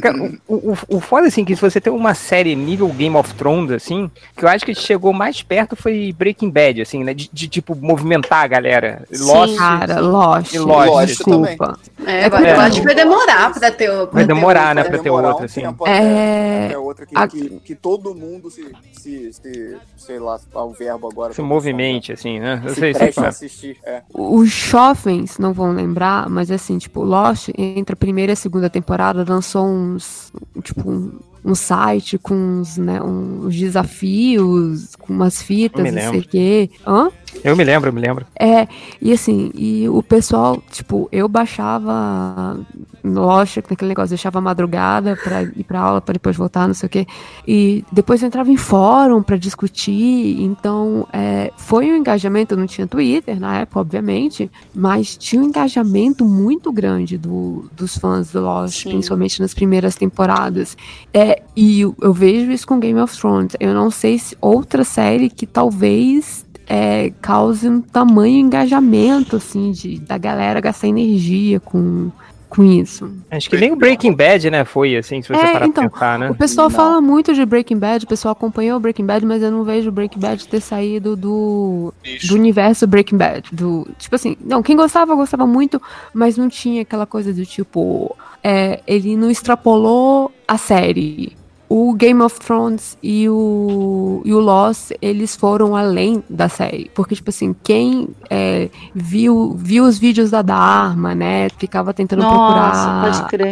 [0.01, 0.17] Cara,
[0.47, 3.71] o, o, o foda, assim, que se você tem uma série nível Game of Thrones,
[3.71, 7.13] assim, que eu acho que chegou mais perto foi Breaking Bad, assim, né?
[7.15, 9.05] De, de, tipo, movimentar a galera.
[9.19, 9.57] Lost.
[9.57, 10.55] Cara, Lost.
[10.55, 10.89] e Lost.
[10.89, 11.79] Lost desculpa.
[12.07, 14.07] É, É vai, porque- eu acho que vai demorar pra ter o.
[14.07, 15.63] Vai demorar, né, Vai pra ter outra, assim.
[15.87, 18.65] É, até outra que, a- que, que todo mundo se,
[19.03, 21.33] se, se, sei lá, o verbo agora.
[21.33, 22.63] Se movimente, assim, né?
[22.65, 23.31] Eu Se sei, sei preste qual a é.
[23.31, 23.77] assistir.
[23.85, 24.03] É.
[24.15, 28.71] Os jovens não vão lembrar, mas assim, tipo, Lost, entre a primeira e a segunda
[28.71, 35.93] temporada, lançou uns, tipo, um, um site com uns, né, uns desafios, com umas fitas,
[35.93, 36.71] não sei o quê.
[36.87, 37.11] Hã?
[37.43, 38.25] Eu me lembro, eu me lembro.
[38.39, 38.69] É,
[39.01, 42.61] e assim, e o pessoal, tipo, eu baixava
[43.05, 46.87] Lost, naquele negócio, deixava a madrugada pra ir pra aula, pra depois voltar, não sei
[46.87, 47.07] o quê.
[47.47, 52.67] E depois eu entrava em fórum pra discutir, então é, foi um engajamento, eu não
[52.67, 58.41] tinha Twitter na época, obviamente, mas tinha um engajamento muito grande do, dos fãs do
[58.41, 60.77] Lost, principalmente nas primeiras temporadas.
[61.13, 63.57] É, e eu, eu vejo isso com Game of Thrones.
[63.59, 69.99] Eu não sei se outra série que talvez é, cause um tamanho engajamento, assim, de,
[69.99, 72.11] da galera gastar energia com,
[72.55, 73.11] com isso.
[73.31, 75.93] Acho que nem o Breaking Bad, né, foi assim, se você É, parar então, pra
[75.93, 76.31] pensar, né?
[76.31, 79.51] O pessoal fala muito de Breaking Bad, o pessoal acompanhou o Breaking Bad, mas eu
[79.51, 81.95] não vejo o Breaking Bad ter saído do,
[82.29, 83.49] do universo Breaking Bad.
[83.53, 85.81] Do, tipo assim, não, quem gostava, gostava muito,
[86.13, 88.15] mas não tinha aquela coisa do tipo.
[88.45, 91.33] é, ele não extrapolou a série.
[91.75, 96.91] O Game of Thrones e o, e o Lost, eles foram além da série.
[96.95, 101.49] Porque, tipo assim, quem é, viu, viu os vídeos da Dharma, né?
[101.57, 103.01] Ficava tentando Nossa, procurar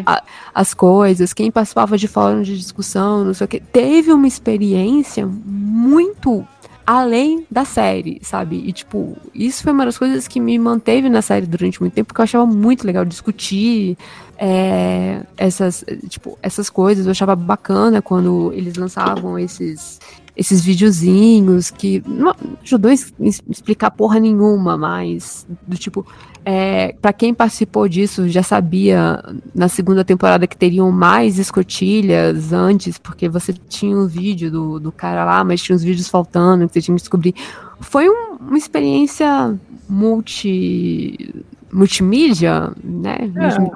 [0.04, 0.22] a-
[0.54, 5.26] as coisas, quem participava de fórum de discussão, não sei o que, teve uma experiência
[5.26, 6.46] muito
[6.86, 8.62] além da série, sabe?
[8.66, 12.08] E, tipo, isso foi uma das coisas que me manteve na série durante muito tempo,
[12.08, 13.96] porque eu achava muito legal discutir
[14.42, 17.04] é, essas, tipo, essas coisas.
[17.04, 20.00] Eu achava bacana quando eles lançavam esses
[20.36, 26.06] esses videozinhos que não ajudou a explicar porra nenhuma, mas do tipo,
[26.46, 29.22] é, para quem participou disso já sabia
[29.54, 34.90] na segunda temporada que teriam mais escotilhas antes, porque você tinha um vídeo do, do
[34.90, 37.34] cara lá, mas tinha uns vídeos faltando que você tinha que descobrir.
[37.80, 39.54] Foi um- uma experiência
[39.86, 41.34] multi
[41.72, 43.18] multimídia, né?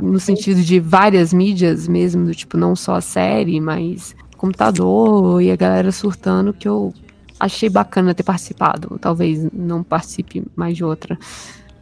[0.00, 5.40] No, no sentido de várias mídias mesmo, do tipo, não só a série, mas computador
[5.40, 6.92] e a galera surtando que eu
[7.38, 8.98] achei bacana ter participado.
[9.00, 11.18] Talvez não participe mais de outra.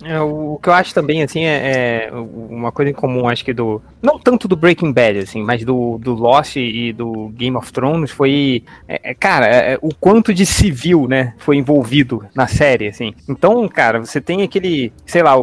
[0.04, 3.52] É, o, que eu acho também, assim, é, é uma coisa em comum, acho que
[3.52, 3.80] do.
[4.00, 8.10] Não tanto do Breaking Bad, assim, mas do, do Lost e do Game of Thrones
[8.10, 8.64] foi.
[8.88, 13.14] é, é, cara, é, o quanto de civil, né, foi envolvido na série, assim.
[13.28, 15.34] Então, cara, você tem aquele, sei lá,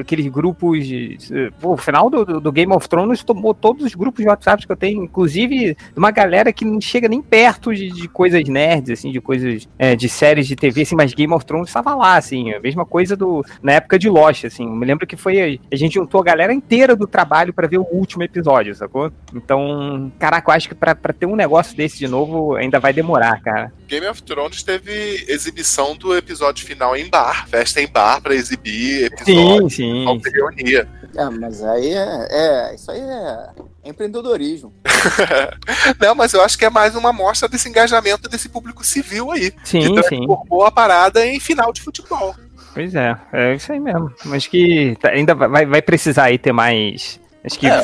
[0.00, 0.86] aqueles grupos.
[0.86, 1.18] De,
[1.60, 4.72] pô, o final do, do- Game of Thrones tomou todos os grupos de WhatsApp que
[4.72, 9.10] eu tenho, inclusive uma galera que não chega nem perto de, de coisas nerds, assim,
[9.10, 12.52] de coisas é, de séries de TV, assim, mas Game of Thrones estava lá, assim,
[12.52, 14.64] a mesma coisa do na época de Lost, assim.
[14.64, 17.78] Eu me lembro que foi a gente juntou a galera inteira do trabalho para ver
[17.78, 19.12] o último episódio, sacou?
[19.34, 22.92] Então, caraca, eu acho que pra pra ter um negócio desse de novo ainda vai
[22.92, 23.72] demorar, cara.
[23.86, 29.06] Game of Thrones teve exibição do episódio final em bar, festa em bar pra exibir
[29.06, 29.70] episódio.
[29.70, 30.20] Sim, sim.
[30.32, 30.88] Reunia.
[31.16, 32.74] É, mas aí é, é.
[32.74, 33.48] Isso aí é
[33.84, 34.74] empreendedorismo.
[36.00, 39.52] Não, mas eu acho que é mais uma amostra desse engajamento desse público civil aí.
[39.64, 39.94] Sim, que sim.
[39.94, 42.34] transformou a parada em final de futebol.
[42.76, 44.12] Pois é, é isso aí mesmo.
[44.26, 47.80] Mas que tá- ainda vai, vai precisar aí ter mais Acho que É.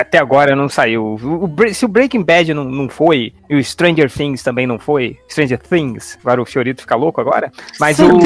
[0.00, 1.04] até agora não saiu.
[1.22, 4.78] O- o se o Breaking Bad não, não foi, e o Stranger Things também não
[4.78, 8.20] foi, Stranger Things, agora o Fiorito fica louco agora, mas o...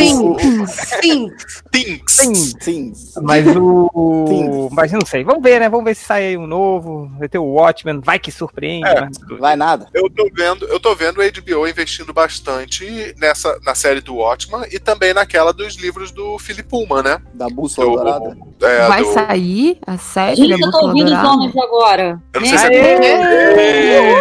[0.67, 1.31] Sim, sim.
[1.71, 2.55] Things.
[2.61, 2.93] Sim.
[3.23, 4.69] Mas o...
[4.73, 5.69] Mas eu não sei, vamos ver, né?
[5.69, 8.87] Vamos ver se sai aí um novo, vai ter o Watchmen, vai que surpreende.
[8.89, 9.01] É.
[9.01, 9.87] mas- Vai nada.
[9.93, 14.65] Eu tô vendo, eu tô vendo o HBO investindo bastante nessa na série do Watchman
[14.71, 17.21] e também naquela dos livros do Philip Pullman, né?
[17.35, 18.37] Da bússola Do- dourada.
[18.63, 22.23] é, Vai do- sair a série eu tô ouvindo os nomes agora.
[22.35, 22.77] Eu não sei se Aê!
[22.77, 24.21] é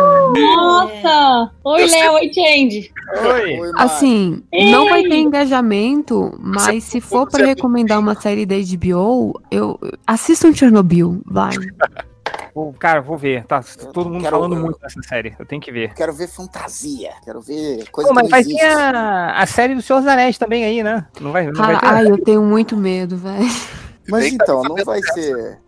[0.56, 1.52] Nossa!
[1.64, 2.92] Oi, Eu sei- Léo, oi, Change.
[3.34, 3.72] Oi.
[3.78, 4.72] Assim, Ei!
[4.72, 9.80] não vai ter engajamento, mas se for pra você- recomendar uma série da HBO, eu
[10.06, 11.52] assistam Chernobyl, vai.
[12.54, 13.62] Pô, Cara, vou ver, tá
[13.94, 15.94] todo mundo quero- falando muito dessa série, eu tenho que ver.
[15.94, 17.12] Quero ver fantasia.
[17.24, 20.38] Quero ver coisa Pô, que mas vai ter a, a série do Senhor dos Anéis
[20.38, 21.06] também aí, né?
[21.20, 21.86] Não vai, não vai Cara, ter?
[22.08, 23.46] ai, eu tenho muito medo, velho.
[24.08, 25.60] Mas então, não vai ser.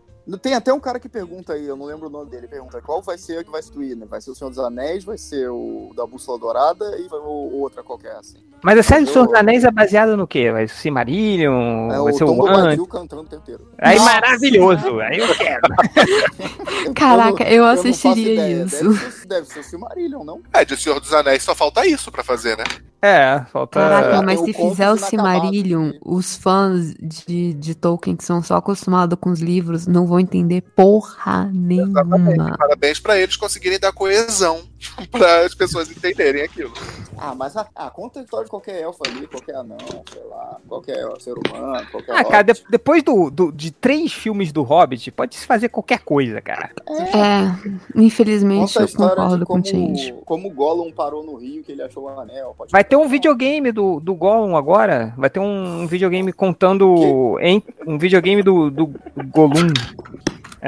[0.42, 3.02] Tem até um cara que pergunta aí, eu não lembro o nome dele, pergunta qual
[3.02, 4.06] vai ser o que vai substituir, né?
[4.10, 7.54] Vai ser o Senhor dos Anéis, vai ser o da Bússola Dourada e vai, ou
[7.62, 8.38] outra qualquer, assim.
[8.64, 10.52] Mas a série do Eu- Senhor dos Anéis é baseada no quê?
[10.52, 11.92] Vai ser Silmarillion?
[11.92, 12.36] É vai o ser Tom o?
[12.36, 13.68] Bombadil cantando o tempo inteiro.
[13.78, 14.12] Aí Nossa!
[14.14, 15.62] maravilhoso, aí eu quero.
[16.96, 18.64] Caraca, eu faço assistiria ideia.
[18.66, 18.84] isso.
[18.90, 20.42] Deve ser, deve ser o Silmarillion, não?
[20.54, 22.64] É, de Senhor dos Anéis só falta isso pra fazer, né?
[23.02, 23.80] É, falta.
[23.80, 28.56] Caraca, mas tem se fizer o Silmarillion, os fãs de, de Tolkien que são só
[28.56, 32.56] acostumados com os livros não vão entender porra nenhuma.
[32.58, 34.62] Parabéns pra eles conseguirem dar coesão
[35.12, 36.74] pra as pessoas entenderem aquilo.
[37.18, 39.78] Ah, mas ah, ah, conta a história de qualquer elfo ali, qualquer anão,
[40.12, 42.16] sei lá, qualquer ser humano, qualquer.
[42.16, 46.00] Ah, cara, de- depois do, do- de três filmes do Hobbit, pode se fazer qualquer
[46.00, 46.70] coisa, cara.
[46.88, 50.16] É, infelizmente Conta a eu concordo de com o como, Change.
[50.26, 52.54] como o Gollum parou no rio, que ele achou o anel.
[52.56, 55.14] Pode Vai ter um videogame do, do Gollum agora.
[55.18, 57.38] Vai ter um, um videogame contando.
[57.42, 58.88] Em, um videogame do, do
[59.32, 59.74] Gollum.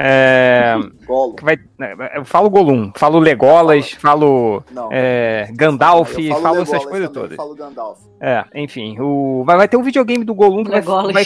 [0.02, 0.76] É,
[1.36, 1.58] que vai,
[2.14, 7.36] eu falo Gollum, falo Legolas, falo é, Gandalf, Eu falo falo Legolas essas coisas todas.
[7.36, 7.98] falo Gandalf.
[8.20, 11.24] É, enfim, o, vai, vai ter um videogame do Gollum que vai, vai,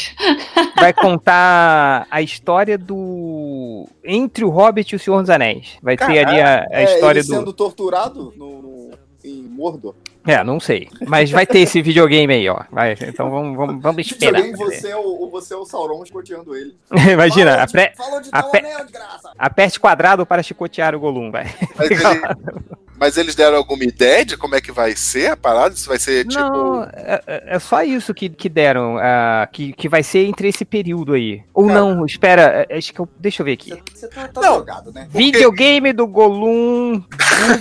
[0.77, 3.87] vai contar a história do.
[4.05, 5.77] Entre o Hobbit e o Senhor dos Anéis.
[5.83, 7.35] Vai ter ali a, a É, história ele do.
[7.35, 8.91] sendo torturado no, no-
[9.25, 9.95] em Mordor.
[10.27, 10.89] É, não sei.
[11.07, 12.61] Mas vai ter esse videogame aí, ó.
[12.71, 14.43] Vai, então vamos, vamos, vamos esperar.
[14.53, 16.75] Você é, o, você é o Sauron escoteando ele.
[17.13, 19.33] Imagina, apre- de, falou de tal ape- anel, desgraça.
[19.39, 21.47] aperte quadrado para chicotear o Gollum, vai.
[21.77, 22.01] Mas, ele-
[22.99, 25.77] mas eles deram alguma ideia de como é que vai ser a parada?
[25.77, 26.41] Se vai ser tipo.
[26.41, 30.49] Não, é, é- é só isso que, que deram, ah, que, que vai ser entre
[30.49, 31.43] esse período aí.
[31.53, 33.75] Ou não, espera, é- acho que eu, deixa eu ver aqui.
[33.95, 34.55] Você tá, tá Não.
[34.57, 35.07] drogado, né?
[35.11, 37.03] Videogame do Gollum,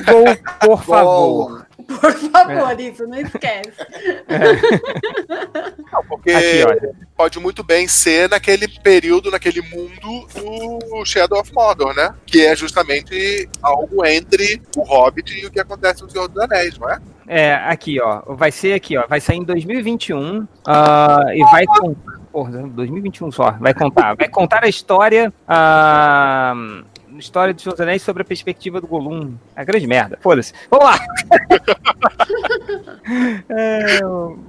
[0.06, 1.63] Google, por favor.
[1.88, 3.74] Por favor, isso, não esquece.
[5.92, 6.96] Não, porque Aqui, olha.
[7.16, 12.14] pode muito bem ser naquele período, naquele mundo do Shadow of Mordor, né?
[12.26, 16.78] Que é justamente algo entre o Hobbit e o que acontece no Senhor dos Anéis,
[16.78, 17.00] não é?
[17.28, 18.22] É, aqui, ó.
[18.36, 19.08] Vai ser aqui, ó.
[19.08, 22.20] Vai sair em 2021 ah, e vai contar.
[22.32, 23.52] Porra, 2021 só.
[23.52, 24.16] Vai contar.
[24.16, 25.32] Vai contar a história.
[25.48, 26.56] A
[27.20, 29.34] história dos Senhor dos Anéis sobre a perspectiva do Gollum.
[29.56, 30.18] É grande merda.
[30.22, 30.54] Foda-se.
[30.70, 31.00] Vamos lá.
[33.50, 34.00] É,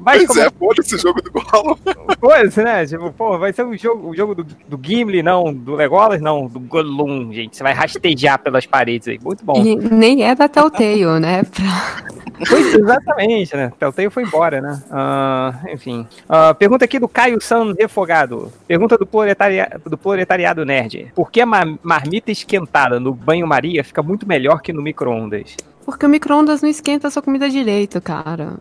[0.00, 1.76] vai Pois como- é, foda esse jogo do Gollum.
[2.20, 2.86] Foda-se, né?
[2.86, 5.52] Tipo, pô, vai ser um jogo, um jogo do, do Gimli, não.
[5.52, 6.46] Do Legolas, não.
[6.46, 7.56] Do Gollum, gente.
[7.56, 9.18] Você vai rastejar pelas paredes aí.
[9.22, 9.54] Muito bom.
[9.64, 11.42] E nem é da Telltale, né?
[11.42, 12.14] Pra-
[12.48, 13.72] Pois, exatamente, né?
[13.78, 14.82] Telltale foi embora, né?
[14.90, 16.04] Ah, enfim.
[16.28, 18.52] Ah, pergunta aqui do Caio San Refogado.
[18.66, 21.12] Pergunta do, proletaria, do proletariado nerd.
[21.14, 25.56] Por que a ma- marmita esquentada no banho-maria fica muito melhor que no micro-ondas?
[25.84, 28.54] Porque o micro-ondas não esquenta a sua comida direito, cara.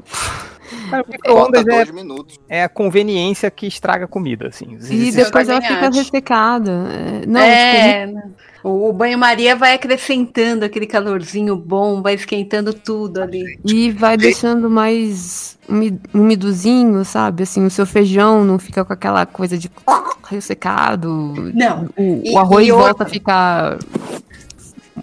[0.89, 2.39] Cara, o micro-ondas é, dois minutos.
[2.49, 4.77] é a conveniência que estraga a comida, assim.
[4.89, 5.97] E depois ela fica acho.
[5.99, 6.71] ressecada.
[6.71, 13.59] É, Não, é, o o banho-maria vai acrescentando aquele calorzinho bom, vai esquentando tudo ali.
[13.65, 17.43] E vai deixando mais umi- umidozinho, sabe?
[17.43, 19.69] Assim, o seu feijão não fica com aquela coisa de
[20.29, 21.51] ressecado.
[21.53, 21.89] Não.
[21.97, 23.77] O, E- o arroz volta outra- a ficar.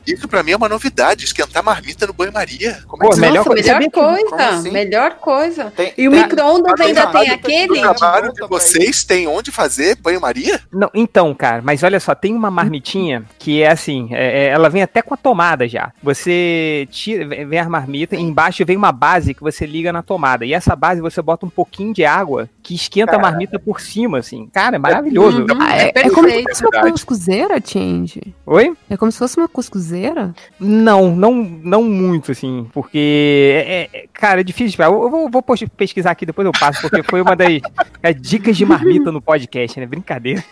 [0.07, 2.79] Isso pra mim é uma novidade, esquentar marmita no banho-maria.
[2.87, 4.71] Como é Pô, melhor Nossa, coisa- melhor sabia coisa, assim?
[4.71, 5.73] melhor coisa.
[5.77, 7.81] Tem- E o micro-ondas ainda tem aquele.
[7.81, 10.61] no trabalho de vocês tem onde fazer banho-maria?
[10.73, 14.69] Não, então, cara, mas olha só, tem uma marmitinha que é assim, é- é- ela
[14.69, 15.93] vem até com a tomada já.
[16.03, 20.45] Você tira, vem a marmita, e embaixo vem uma base que você liga na tomada.
[20.45, 24.19] E essa base você bota um pouquinho de água que esquenta a marmita por cima,
[24.19, 24.49] assim.
[24.53, 25.41] Cara, é maravilhoso.
[25.43, 25.63] Uhum.
[25.65, 28.35] É, É é como se fosse uma cuscuzeira, Change.
[28.47, 28.73] Oi?
[28.89, 29.80] É como se fosse uma cuscuzeira.
[29.81, 30.35] Topzera?
[30.59, 34.77] Não, não, não muito, assim, porque, é, é- cara, é difícil.
[34.77, 35.43] de- Eu, eu vou, vou
[35.77, 37.61] pesquisar aqui, depois eu passo, porque foi uma das
[38.03, 39.87] é, dicas de marmita no podcast, né?
[39.87, 40.45] Brincadeira.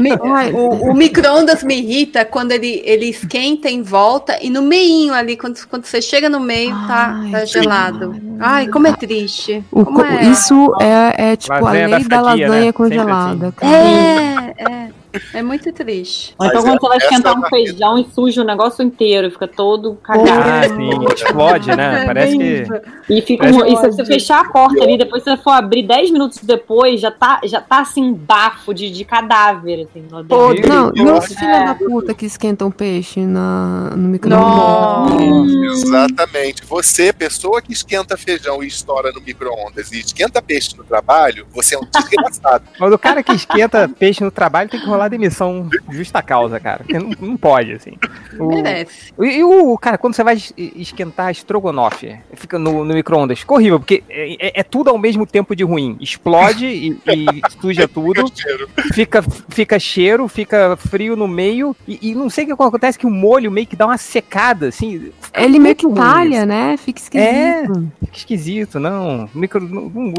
[0.00, 0.12] Me-
[0.52, 5.36] o, o micro-ondas me irrita quando ele, ele esquenta em volta e no meinho ali,
[5.36, 8.14] quando, quando você chega no meio, tá, tá gelado.
[8.38, 9.64] Ai, como é triste.
[9.70, 10.24] O Como co- é?
[10.24, 12.72] Isso é, é tipo Lasanha a da lei da franquia, lasanha né?
[12.72, 13.52] congelada.
[13.52, 13.72] cara.
[13.76, 15.01] É, é.
[15.34, 16.34] É muito triste.
[16.38, 19.46] Ou então quando você vai esquentar é um feijão e suja o negócio inteiro, fica
[19.48, 20.74] todo Ah, cagado.
[20.76, 22.04] sim, explode, né?
[22.06, 22.64] Parece que.
[23.10, 26.10] E fica um, e se você fechar a porta ali, depois você for abrir 10
[26.10, 30.04] minutos depois, já tá, já tá assim, um bafo de, de cadáver, assim.
[30.10, 30.20] Não,
[30.52, 31.02] É.
[31.02, 35.82] não os filha da puta que esquentam peixe na, no micro-ondas.
[35.82, 36.64] Exatamente.
[36.66, 41.74] Você, pessoa que esquenta feijão e estoura no micro-ondas e esquenta peixe no trabalho, você
[41.74, 42.64] é um desgraçado.
[42.78, 46.78] Mas o cara que esquenta peixe no trabalho tem que rolar demissão justa causa, cara.
[46.84, 47.92] Porque Não, não pode, assim.
[48.38, 49.12] O- Merece.
[49.20, 53.54] E, e o, cara, quando você vai es- esquentar estrogonofe, fica no, no micro-ondas, fica
[53.54, 55.96] horrível, porque é, é- é tudo ao mesmo tempo de ruim.
[56.00, 58.24] Explode e, e suja tudo,
[58.92, 63.06] fica, fica cheiro, fica frio no meio, e, e não sei o que acontece, que
[63.06, 65.12] o molho meio que dá uma secada, assim.
[65.34, 66.76] Ele meio que talha, né?
[66.76, 67.92] Fica É, esquisito.
[68.00, 69.28] fica esquisito, não.
[69.34, 69.60] Micro,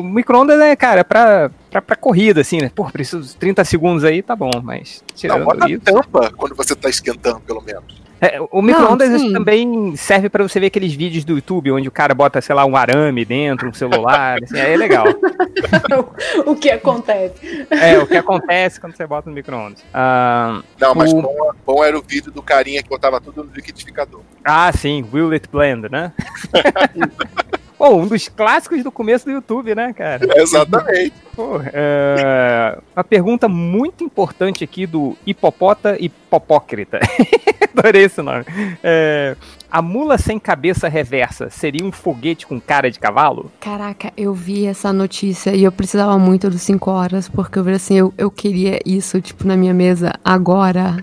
[0.03, 2.71] micro-ondas é, cara, é pra, pra, pra corrida, assim, né?
[2.73, 5.81] Pô, preciso de 30 segundos aí, tá bom, mas Não, tirando bota isso.
[5.81, 8.01] tampa quando você tá esquentando, pelo menos.
[8.21, 11.91] É, o micro-ondas Não, também serve pra você ver aqueles vídeos do YouTube onde o
[11.91, 15.03] cara bota, sei lá, um arame dentro, um celular, assim, aí é legal.
[16.45, 17.67] o que acontece?
[17.69, 19.83] É, o que acontece quando você bota no micro-ondas.
[19.93, 23.51] Ah, Não, mas o- bom, bom era o vídeo do carinha que botava tudo no
[23.53, 24.21] liquidificador.
[24.45, 26.13] Ah, sim, Will It Blend, né?
[27.83, 30.25] Pô, um dos clássicos do começo do YouTube, né, cara?
[30.37, 31.11] Exatamente.
[31.35, 37.01] Pô, é, Uma pergunta muito importante aqui do Hipopota Hipopócrita.
[37.77, 38.45] Adorei esse nome.
[38.81, 39.35] É,
[39.69, 43.51] A mula sem cabeça reversa seria um foguete com cara de cavalo?
[43.59, 47.73] Caraca, eu vi essa notícia e eu precisava muito dos 5 horas, porque eu vi
[47.73, 50.95] assim, eu, eu queria isso, tipo, na minha mesa agora.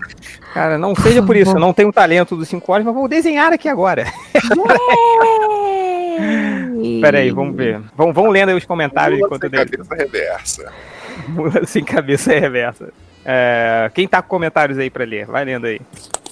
[0.54, 3.52] Cara, não seja por isso, eu não tenho talento dos 5 horas, mas vou desenhar
[3.52, 4.06] aqui agora.
[7.00, 7.80] Pera aí, vamos ver.
[7.96, 10.72] Vamos, vamos lendo aí os comentários Mula enquanto sem cabeça reversa.
[11.28, 12.92] Mula sem cabeça reversa.
[13.24, 15.26] É, quem tá com comentários aí pra ler?
[15.26, 15.80] Vai lendo aí.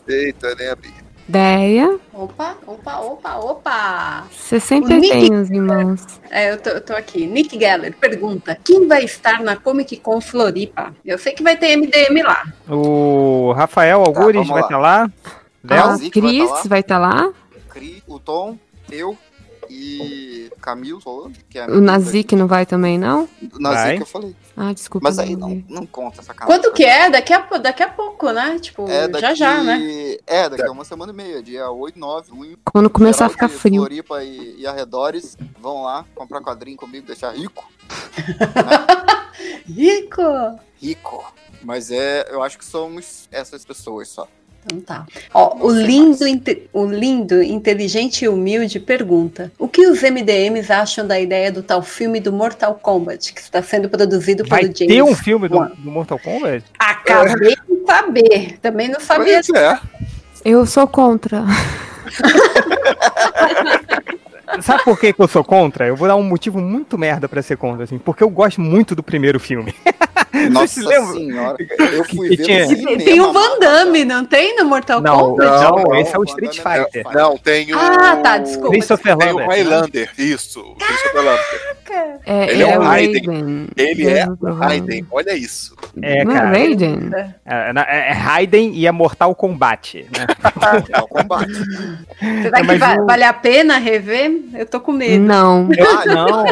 [0.06, 1.08] Eita, né, Bia?
[1.28, 1.98] Ideia.
[2.14, 4.26] Opa, opa, opa, opa.
[4.32, 6.06] Você sempre O Nick- tem os irmãos.
[6.30, 7.26] É, eu tô, eu tô aqui.
[7.26, 10.94] Nick Geller pergunta: quem vai estar na Comic Con Floripa?
[11.04, 12.44] Eu sei que vai ter MDM lá.
[12.66, 14.66] O Rafael Algures vamos vai lá.
[14.66, 15.10] estar lá.
[15.68, 15.86] A Léo?
[15.88, 16.62] Nazik vai Cris tá lá.
[16.66, 17.32] vai estar lá.
[17.68, 18.56] Cri, o Tom,
[18.90, 19.14] eu
[19.70, 23.28] e Camilo Solano, que é O Nazik não vai também, não?
[23.54, 23.98] O Nazik Vai.
[23.98, 24.36] eu falei.
[24.56, 25.08] Ah, desculpa.
[25.08, 26.46] Mas aí não não, conta essa cara.
[26.46, 27.10] Quando que é?
[27.10, 28.58] Daqui a, daqui a pouco, né?
[28.58, 30.16] Tipo, É daqui, já já, né?
[30.26, 32.58] É, daqui a uma semana e meia, dia 8, 9, junho.
[32.64, 33.82] Quando começar a ficar frio.
[33.82, 37.68] Floripa e, e arredores, vão lá comprar quadrinho comigo, deixar rico.
[39.66, 40.22] Rico!
[40.80, 41.32] Rico.
[41.62, 44.28] Mas é, eu acho que somos essas pessoas só.
[44.64, 45.06] Então tá.
[45.32, 51.06] Ó, o lindo, inte- o lindo, inteligente e humilde pergunta: o que os MDMs acham
[51.06, 54.94] da ideia do tal filme do Mortal Kombat que está sendo produzido Vai pelo James?
[54.94, 56.64] ter um filme do, do Mortal Kombat?
[56.78, 58.58] Acabei de saber.
[58.60, 59.40] Também não sabia.
[59.46, 59.80] Pois é.
[60.44, 61.44] Eu sou contra.
[64.62, 65.86] Sabe por que, que eu sou contra?
[65.86, 68.94] Eu vou dar um motivo muito merda pra ser contra, assim, porque eu gosto muito
[68.94, 69.74] do primeiro filme.
[70.50, 71.56] Nossa senhora.
[71.92, 72.96] Eu fui ver tinha- cinema.
[72.98, 75.48] Tem o Van Damme, não tem no Mortal Não, Kombat?
[75.84, 77.04] não, esse é o Street Fighter.
[77.12, 77.78] Não, tem o.
[77.78, 78.70] Ah, tá, desculpa.
[78.70, 79.38] Christopher Tem o.
[79.48, 80.60] Highlander, isso.
[80.60, 81.78] o Christopher Lambert.
[82.26, 83.66] É, Ele é o o Raiden.
[83.76, 85.74] Ele é do Raiden, olha isso.
[86.02, 86.48] É, Não é cara.
[86.50, 87.10] Raiden?
[87.46, 90.26] É, é Raiden e é Mortal Kombat, né?
[90.94, 91.52] É o combate.
[92.42, 94.37] Será que o- vale a pena rever?
[94.54, 95.22] Eu tô com medo.
[95.24, 95.68] Não.
[95.72, 96.46] Eu, não,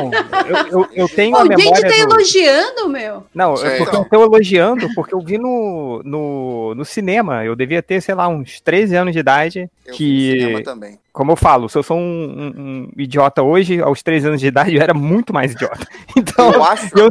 [0.47, 2.13] eu, eu, eu tenho Pô, a gente memória tá do...
[2.13, 3.25] elogiando, meu.
[3.35, 3.79] Não, é Sei.
[3.79, 7.45] porque eu tô elogiando, porque eu vi no, no, no cinema.
[7.45, 9.71] Eu devia ter, sei lá, uns 13 anos de idade.
[9.85, 10.99] Eu que, cinema também.
[11.13, 14.47] como eu falo, se eu sou um, um- um idiota hoje, aos 13 anos de
[14.49, 15.87] idade, eu era muito mais idiota.
[16.17, 17.09] Então, Eu acho, eu,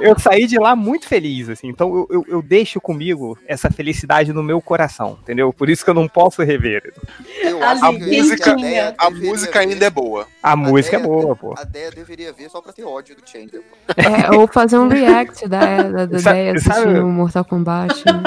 [0.00, 1.68] eu saí de lá muito feliz, assim.
[1.68, 5.52] Então, eu, eu, eu deixo comigo essa felicidade no meu coração, entendeu?
[5.52, 6.92] Por isso que eu não posso rever.
[7.42, 10.26] eu A que música- a Deia A música ver- ainda é boa.
[10.42, 11.54] A música é Deia- boa, pô.
[11.56, 13.62] A Deia deveria ver só pra ter ódio do Chandler.
[13.96, 18.04] É, ou fazer um react da, da, da Sabe- ideia sabe- assistindo Mortal Kombat.
[18.06, 18.22] né?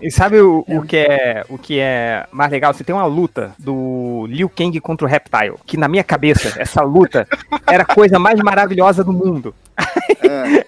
[0.00, 2.74] E sabe o, o que é o que é mais legal?
[2.74, 6.82] Você tem uma luta do Liu Kang contra o Reptile, que na minha cabeça essa
[6.82, 7.24] luta
[7.68, 9.54] era a coisa mais maravilhosa do mundo.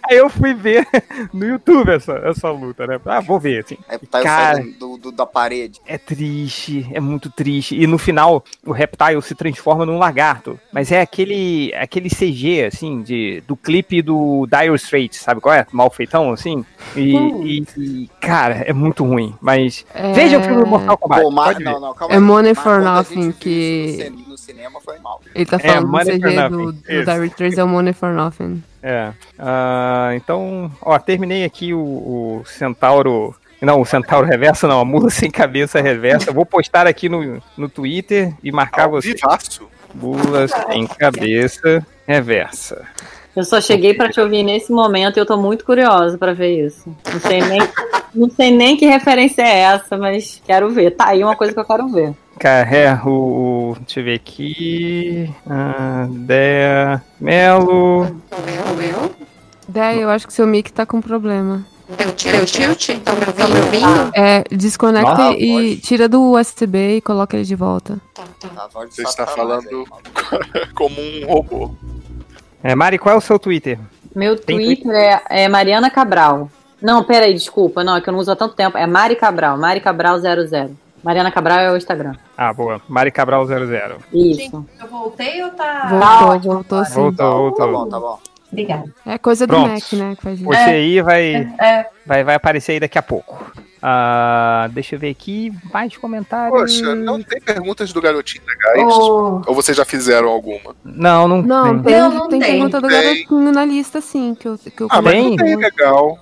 [0.08, 0.86] Aí eu fui ver
[1.32, 3.00] no YouTube essa, essa luta, né?
[3.04, 3.76] Ah, vou ver, assim.
[3.88, 5.80] Reptile Cara, saindo do, do- da parede.
[5.86, 7.74] é triste, é muito triste.
[7.80, 10.58] E no final, o Reptile se transforma num lagarto.
[10.72, 15.66] Mas é aquele aquele CG, assim, de, do clipe do Dire Straits, sabe qual é?
[15.72, 16.64] Mal feitão, assim.
[16.96, 19.34] E, e- e, cara, é muito ruim.
[19.40, 20.12] Mas É.
[20.12, 21.22] veja o filme Mortal Kombat.
[21.22, 22.18] Pô, mas- não, não, calma É.
[22.18, 24.12] Money for Nothing que.
[24.28, 25.20] no cinema foi mal.
[25.34, 27.04] Ele tá É, falando do Money for CG do, do isso.
[27.04, 28.62] Directors é o Money for Nothing.
[28.86, 29.14] É.
[29.38, 33.34] Ah, então, ó, terminei aqui o, o Centauro.
[33.62, 36.28] Não, o Centauro Reverso não, a mula sem cabeça reversa.
[36.28, 39.14] Eu Vou postar aqui no, no Twitter e marcar você.
[39.94, 42.86] Mula sem cabeça reversa.
[43.34, 46.66] Eu só cheguei pra te ouvir nesse momento e eu tô muito curiosa pra ver
[46.66, 46.94] isso.
[47.10, 47.60] Não sei nem,
[48.14, 50.90] não sei nem que referência é essa, mas quero ver.
[50.90, 52.14] Tá aí uma coisa que eu quero ver.
[52.38, 55.34] Cara, é, o, Deixa eu ver aqui.
[55.48, 58.20] Ah, Dea Melo.
[59.68, 61.64] Daí eu acho que seu mic tá com problema.
[61.96, 62.88] Deu tilt?
[62.88, 63.48] Estão me ouvindo?
[63.48, 64.12] me ouvindo?
[64.14, 67.98] É, desconecta Ah, e tira do USB e coloca ele de volta.
[68.72, 69.84] Você está falando
[70.74, 71.74] como um robô.
[72.62, 73.78] É, Mari, qual é o seu Twitter?
[74.14, 76.50] Meu Tem Twitter é, é Mariana Cabral.
[76.80, 77.82] Não, peraí, desculpa.
[77.84, 78.78] Não, é que eu não uso há tanto tempo.
[78.78, 79.58] É Mari Cabral.
[79.58, 80.76] Mari Cabral 00.
[81.04, 82.14] Mariana Cabral é o Instagram.
[82.36, 82.80] Ah, boa.
[82.88, 83.98] Mari Cabral 00.
[84.12, 84.66] Isso.
[84.80, 85.86] Eu voltei ou tá.
[86.30, 86.94] Voltou, voltou sim.
[86.94, 87.66] Voltou, voltou.
[87.66, 88.18] Tá bom, tá bom.
[88.50, 88.84] Obrigada.
[89.04, 89.68] É coisa do Pronto.
[89.70, 90.14] Mac, né?
[90.16, 90.48] Que faz isso.
[90.48, 91.86] Você aí vai, É.
[92.06, 93.52] vai, vai aparecer aí daqui a pouco.
[93.86, 96.58] Ah, deixa eu ver aqui, mais comentários.
[96.58, 98.94] Poxa, não tem perguntas do garotinho legais?
[98.96, 99.42] Oh.
[99.46, 100.74] Ou vocês já fizeram alguma?
[100.82, 101.92] Não, não, Não, tem.
[101.92, 102.50] tem, Não, não tem tem.
[102.52, 103.02] pergunta do Tem.
[103.02, 104.34] garotinho na lista, sim.
[104.34, 106.18] Que eu, que eu Ah, mas não tem legal.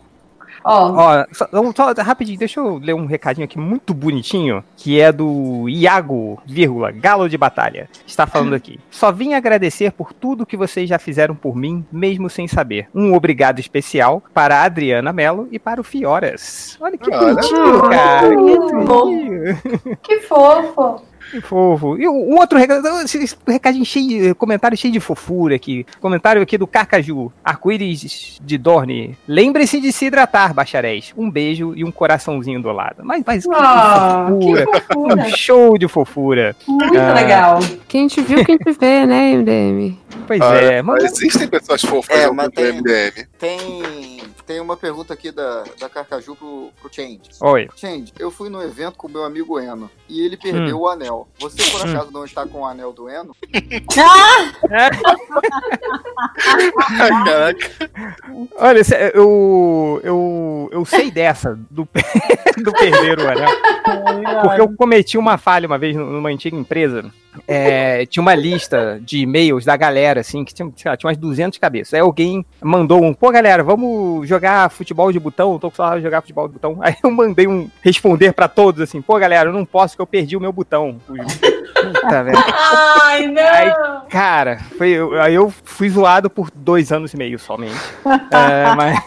[0.64, 5.10] Ó, Ó, só, só rapidinho, deixa eu ler um recadinho aqui muito bonitinho, que é
[5.12, 7.88] do Iago, vírgula, Galo de Batalha.
[8.06, 8.78] Está falando aqui.
[8.90, 12.88] Só vim agradecer por tudo que vocês já fizeram por mim, mesmo sem saber.
[12.94, 16.76] Um obrigado especial para a Adriana Mello e para o Fioras.
[16.80, 17.34] Olha que Olha.
[17.34, 18.28] bonitinho, cara.
[18.28, 18.36] Que
[18.84, 19.98] bonitinho.
[20.02, 21.02] que fofo.
[21.32, 21.96] Que fofo.
[21.98, 22.86] E um outro recado,
[23.48, 25.84] recadinho cheio, comentário cheio de fofura aqui.
[26.00, 29.16] Comentário aqui do Carcaju, arco-íris de Dorne.
[29.26, 31.12] Lembre-se de se hidratar, bacharéis.
[31.16, 32.96] Um beijo e um coraçãozinho do lado.
[33.02, 34.66] Mas, mas que Ah, fofura.
[34.66, 35.14] que fofura.
[35.22, 36.56] Um show de fofura.
[36.68, 37.58] Muito Ah, legal.
[37.88, 39.98] Quem te viu, quem te vê, né, MDM?
[40.26, 43.26] Pois Ah, é, mas mas existem pessoas fofas É, no tem- MDM.
[43.38, 47.20] Tem, tem uma pergunta aqui da, da Carcaju pro, pro Change.
[47.40, 47.68] Oi.
[47.76, 51.28] Change, eu fui no evento com meu amigo Eno e ele perdeu o anel.
[51.40, 51.90] Você, por Hum.
[51.90, 53.34] acaso, não está com o anel do Eno?
[56.98, 57.70] Caraca.
[58.56, 58.82] Olha,
[59.14, 61.88] eu, eu, eu sei dessa, do,
[62.62, 63.48] do perder o anel.
[64.42, 67.10] Porque eu cometi uma falha uma vez numa antiga empresa.
[67.48, 71.16] É, tinha uma lista de e-mails da galera, assim, que tinha, sei lá, tinha umas
[71.16, 71.94] 200 cabeças.
[71.94, 75.52] Aí alguém mandou um, pô, galera, vamos jogar futebol de botão?
[75.52, 76.78] Eu tô com saudade de jogar futebol de botão.
[76.80, 80.06] Aí eu mandei um responder pra todos, assim, pô, galera, eu não posso que eu
[80.06, 80.98] perdi o meu botão.
[81.06, 82.38] Puta, velho.
[83.02, 83.42] Ai, não.
[83.42, 83.72] Aí,
[84.08, 87.74] cara, foi, eu- aí eu fui zoado por dois anos e meio somente.
[88.30, 88.98] É, mas,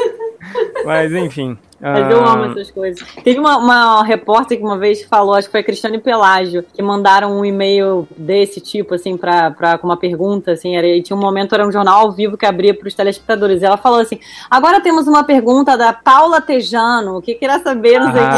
[0.84, 1.58] mas enfim.
[1.80, 3.06] Mas eu ah, amo essas coisas.
[3.22, 6.82] Teve uma, uma repórter que uma vez falou, acho que foi a Cristiane Pelágio, que
[6.82, 11.16] mandaram um e-mail desse tipo, assim, pra, pra, com uma pergunta, assim, era, e tinha
[11.16, 13.60] um momento, era um jornal ao vivo que abria pros telespectadores.
[13.60, 14.18] E ela falou assim:
[14.50, 18.36] agora temos uma pergunta da Paula Tejano, o que queria saber, não sei o que.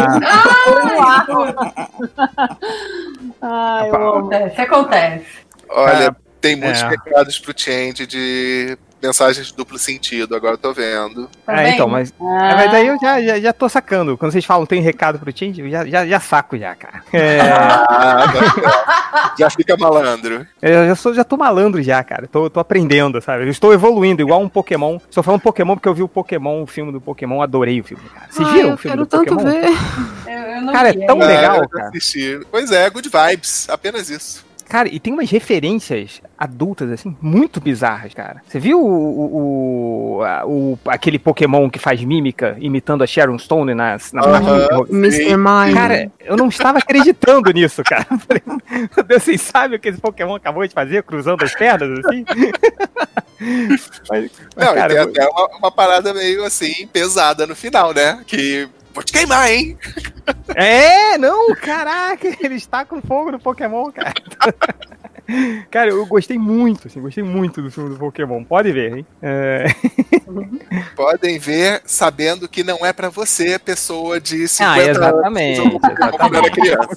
[3.40, 4.18] Ai, eu amo.
[4.18, 5.26] Acontece, acontece.
[5.70, 6.88] Olha, tem muitos é.
[6.88, 11.28] recados pro Change de mensagens de duplo sentido, agora eu tô vendo.
[11.46, 12.14] É, então, mas, é,
[12.54, 14.16] mas aí eu já, já, já tô sacando.
[14.18, 17.02] Quando vocês falam tem recado pro Change, eu já, já, já saco já, cara.
[17.12, 18.24] É, Ah,
[19.12, 19.34] tá.
[19.38, 20.46] já fica malandro.
[20.60, 22.26] eu já, sou, já tô malandro já, cara.
[22.26, 23.44] Tô, tô aprendendo, sabe?
[23.44, 24.96] Eu estou evoluindo, igual um Pokémon.
[25.08, 28.02] Estou falando Pokémon porque eu vi o Pokémon, o filme do Pokémon, adorei o filme,
[28.12, 28.26] cara.
[28.30, 29.50] Vocês Ai, viram o filme quero do tanto Pokémon?
[29.50, 29.68] ver.
[30.28, 31.26] Eu, eu não Cara, é vi tão ainda.
[31.26, 31.88] legal, cara.
[31.88, 32.38] assisti.
[32.50, 34.44] Pois é, good vibes, apenas isso.
[34.68, 38.42] Cara, e tem umas referências adultas, assim, muito bizarras, cara.
[38.46, 43.38] Você viu o, o, o- a- o- aquele Pokémon que faz mímica imitando a Sharon
[43.38, 45.36] Stone na Aham, parte de- Mr.
[45.36, 45.72] Mime.
[45.74, 48.06] Cara, eu não estava acreditando nisso, cara.
[48.96, 52.24] Meu Deus, vocês sabem o que esse Pokémon acabou de fazer, cruzando as pernas, assim?
[53.40, 57.54] Mas, mas, Não, cara, e eu- tem até uma, uma parada meio assim, pesada no
[57.56, 58.22] final, né?
[58.26, 58.68] Que.
[58.98, 59.78] Vou te queimar, hein?
[60.56, 64.12] É, não, caraca, ele está com fogo no Pokémon, cara.
[65.70, 68.42] Cara, eu gostei muito, assim, gostei muito do filme do Pokémon.
[68.42, 69.06] Pode ver, hein?
[69.20, 69.66] É...
[70.96, 75.74] Podem ver sabendo que não é pra você, pessoa de 50 Ah, exatamente, anos.
[76.34, 76.88] Era criança.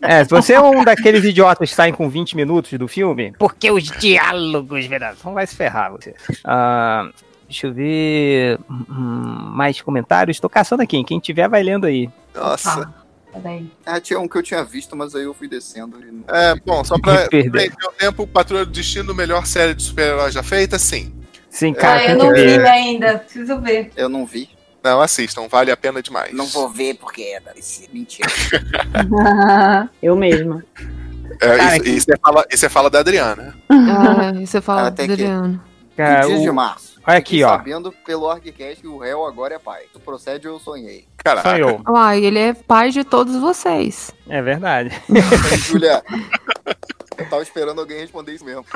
[0.00, 3.70] É, se você é um daqueles idiotas que saem com 20 minutos do filme, porque
[3.70, 6.14] os diálogos, verdade, não vai se ferrar você.
[6.42, 7.10] Ah,
[7.50, 10.38] deixa eu ver hum, mais comentários.
[10.38, 12.08] Tô caçando aqui, quem tiver vai lendo aí.
[12.34, 12.92] Nossa.
[13.84, 15.98] Ah, tinha um que eu tinha visto, mas aí eu fui descendo.
[16.00, 16.24] E...
[16.28, 20.42] É, bom, só pra prender o tempo, Patrulha do Destino, melhor série de super-heróis já
[20.42, 21.12] feita, sim.
[21.48, 23.90] Sim, Ah, eu não vi ainda, preciso ver.
[23.96, 24.48] Eu não vi.
[24.82, 26.32] Não, assistam, vale a pena demais.
[26.32, 27.52] Não vou ver porque é da.
[27.92, 28.28] Mentira.
[30.02, 30.64] Eu mesma.
[31.40, 33.54] É, Cara, isso, e você fala, e você fala da Adriana.
[33.68, 35.62] Ah, e você fala, Até que- Adriano.
[35.96, 36.89] Cara, dia o- de março.
[37.06, 37.48] Olha aqui, ó.
[37.50, 39.84] sabendo pelo Orgcast que o réu agora é pai.
[39.88, 41.06] Isso procede ou eu sonhei?
[41.16, 41.48] Caraca.
[41.50, 41.82] Sonhou.
[41.88, 44.10] Uai, ele é pai de todos vocês.
[44.28, 44.90] É verdade.
[45.66, 46.02] Julia,
[47.18, 48.64] eu tava esperando alguém responder isso mesmo.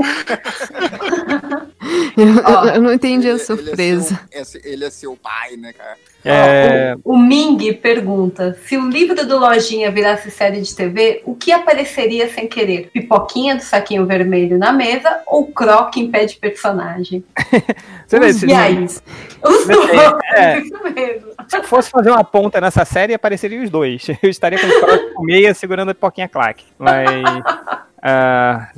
[2.16, 4.20] Eu, eu não entendi a Ele- surpresa.
[4.30, 5.96] Ele é, seu, é ele é seu pai, né, cara?
[6.24, 11.52] É, O Ming pergunta: se o livro do Lojinha virasse série de TV, o que
[11.52, 12.88] apareceria sem querer?
[12.92, 17.22] Pipoquinha do saquinho vermelho na mesa ou croque em pé de personagem?
[18.06, 19.02] Você vê, Os guys.
[19.42, 19.90] Os dois,
[20.34, 20.58] é.
[20.64, 21.28] isso mesmo.
[21.48, 24.06] Se fosse fazer uma ponta nessa série, apareceriam os dois.
[24.22, 26.64] Eu estaria com o croque com meia segurando a pipoquinha claque.
[26.78, 27.08] Mas.
[28.02, 28.68] ah,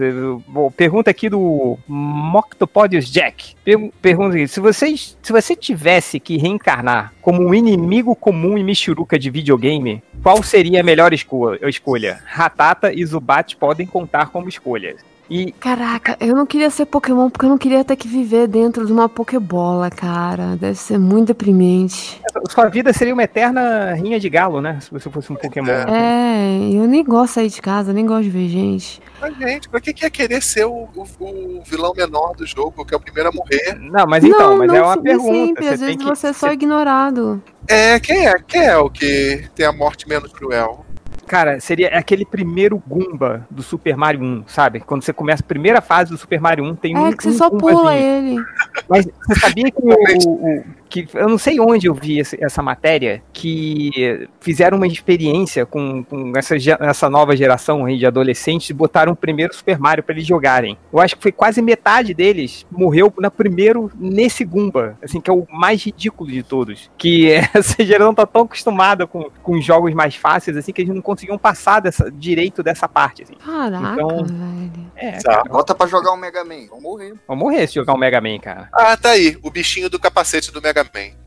[0.48, 3.54] bom, pergunta aqui do Moctopodius Jack.
[3.64, 8.62] Per- Pergunta aqui: se, vocês, se você tivesse que reencarnar como um inimigo comum e
[8.62, 12.20] michuruca de videogame, qual seria a melhor esco- escolha?
[12.24, 14.96] Ratata e Zubat podem contar como escolhas.
[15.28, 18.86] E Caraca, eu não queria ser Pokémon porque eu não queria ter que viver dentro
[18.86, 20.56] de uma Pokébola, cara.
[20.56, 22.20] Deve ser muito deprimente.
[22.48, 24.78] sua vida seria uma eterna rinha de galo, né?
[24.80, 25.68] Se você fosse um Pokémon.
[25.68, 29.02] É, eu nem gosto de sair de casa, nem gosto de ver gente.
[29.20, 32.84] Mas, gente, pra que, que ia querer ser o, o- o vilão menor do jogo,
[32.84, 33.76] que é o primeiro a morrer?
[33.80, 35.32] Não, mas então, não, mas não é uma pergunta.
[35.32, 37.42] Sempre, você às vezes que- você é só ignorado.
[37.66, 38.34] É, quem é?
[38.46, 40.86] Quem é o que tem a morte menos cruel?
[41.26, 44.80] Cara, seria aquele primeiro Goomba do Super Mario 1, sabe?
[44.80, 47.08] Quando você começa a primeira fase do Super Mario 1, tem um.
[47.08, 48.00] É que você um só pula Goombazinho.
[48.38, 48.44] ele.
[48.88, 53.22] Mas você sabia que, o, o- que eu não sei onde eu vi essa matéria
[53.32, 59.12] que fizeram uma experiência com, com essa, essa nova geração aí de adolescentes e botaram
[59.12, 60.78] o primeiro Super Mario pra eles jogarem.
[60.92, 65.32] Eu acho que foi quase metade deles morreu na primeiro nesse Goomba, assim que é
[65.34, 66.90] o mais ridículo de todos.
[66.96, 71.02] Que essa geração tá tão acostumada com, com jogos mais fáceis assim que eles não
[71.02, 73.22] conseguiam passar dessa, direito dessa parte.
[73.22, 73.34] Assim.
[73.34, 74.86] Caraca, Então- velho.
[74.96, 75.18] É,
[75.50, 76.66] Bota pra jogar o Mega Man.
[76.70, 77.14] Vão morrer.
[77.28, 78.68] vão morrer se jogar um Mega Man, cara.
[78.72, 81.26] Ah, tá aí, o bichinho do capacete do Mega Man.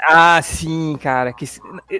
[0.00, 1.32] Ah, sim, cara.
[1.32, 1.46] Que...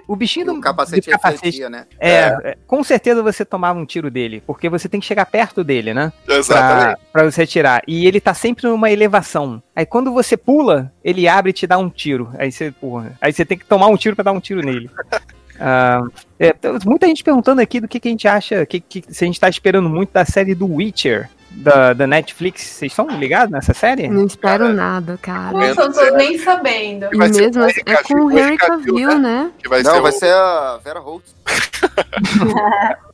[0.07, 1.85] O bichinho do O capacete do capacete refletia, né?
[1.99, 5.63] É, é, com certeza você tomava um tiro dele, porque você tem que chegar perto
[5.63, 6.11] dele, né?
[6.27, 6.97] Exatamente.
[7.11, 7.83] Pra, pra você atirar.
[7.87, 9.61] E ele tá sempre numa elevação.
[9.75, 12.31] Aí quando você pula, ele abre e te dá um tiro.
[12.37, 13.13] Aí você, porra.
[13.21, 14.89] Aí você tem que tomar um tiro pra dar um tiro nele.
[15.63, 16.01] Ah,
[16.39, 19.27] é, muita gente perguntando aqui do que, que a gente acha, que, que, se a
[19.27, 22.61] gente tá esperando muito da série do Witcher, da, da Netflix.
[22.63, 24.07] Vocês estão ligados nessa série?
[24.07, 25.51] Não espero nada, cara.
[25.51, 27.07] Nossa, eu não tô nem sabendo.
[27.13, 29.51] E mesmo assim, é com o Henry Cavill, né?
[29.59, 31.35] Que vai não, ser vai o- ser a Vera Holtz.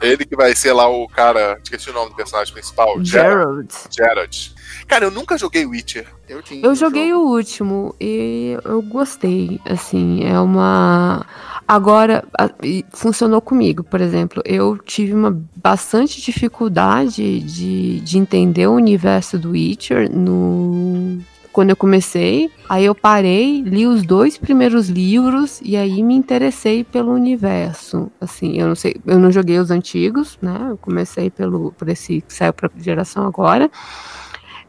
[0.00, 1.58] Ele que vai ser lá o cara.
[1.62, 2.96] Esqueci o nome do personagem principal.
[3.04, 3.68] Gerald.
[3.90, 4.54] Gerald.
[4.88, 6.06] Cara, eu nunca joguei Witcher.
[6.28, 6.64] Eu tinha.
[6.66, 9.60] Eu joguei o último e eu gostei.
[9.64, 11.24] Assim, é uma.
[11.66, 12.24] Agora,
[12.90, 14.42] funcionou comigo, por exemplo.
[14.44, 21.18] Eu tive uma bastante dificuldade de, de entender o universo do Witcher no.
[21.52, 26.82] Quando eu comecei, aí eu parei, li os dois primeiros livros e aí me interessei
[26.82, 28.10] pelo universo.
[28.18, 30.68] Assim, eu não sei, eu não joguei os antigos, né?
[30.70, 33.70] Eu comecei pelo por esse que saiu pra geração agora.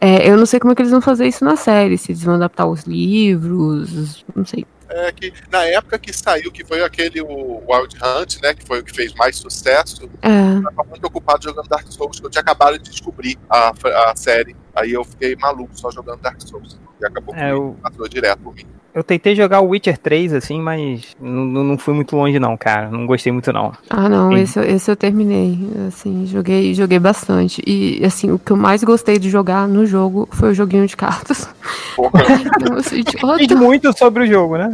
[0.01, 2.21] É, eu não sei como é que eles vão fazer isso na série, se eles
[2.21, 4.65] vão adaptar os livros, não sei.
[4.95, 8.53] É que na época que saiu, que foi aquele o Wild Hunt, né?
[8.53, 10.09] Que foi o que fez mais sucesso.
[10.21, 10.57] É.
[10.57, 13.73] Eu tava muito ocupado jogando Dark Souls, que eu tinha acabado de descobrir a,
[14.11, 14.55] a série.
[14.75, 16.79] Aí eu fiquei maluco só jogando Dark Souls.
[17.01, 18.63] E acabou que É, eu- passou direto por mim.
[18.93, 22.91] Eu tentei jogar o Witcher 3, assim, mas não, não fui muito longe, não, cara.
[22.91, 23.71] Não gostei muito, não.
[23.89, 24.37] Ah, não, Sim.
[24.39, 25.57] esse, eu- esse eu terminei,
[25.87, 27.59] assim, joguei, joguei bastante.
[27.65, 30.95] E, assim, o que eu mais gostei de jogar no jogo foi o joguinho de
[30.95, 31.49] cartas.
[31.95, 33.37] Sou idiota.
[33.47, 34.69] Diz muito sobre o jogo, né?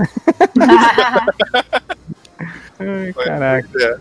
[2.80, 3.70] Ai, caraca.
[3.82, 3.98] É.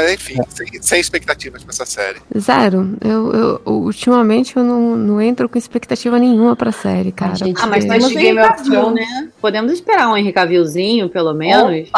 [0.00, 2.20] Mas enfim, sem, sem expectativas pra essa série.
[2.38, 2.96] Zero.
[3.04, 7.32] Eu, eu- ultimamente eu não, não entro com expectativa nenhuma pra série, cara.
[7.56, 9.28] Ah, mas porque- temos Game of Thrones, né?
[9.40, 11.88] Podemos esperar um Henry Cavillzinho, pelo menos.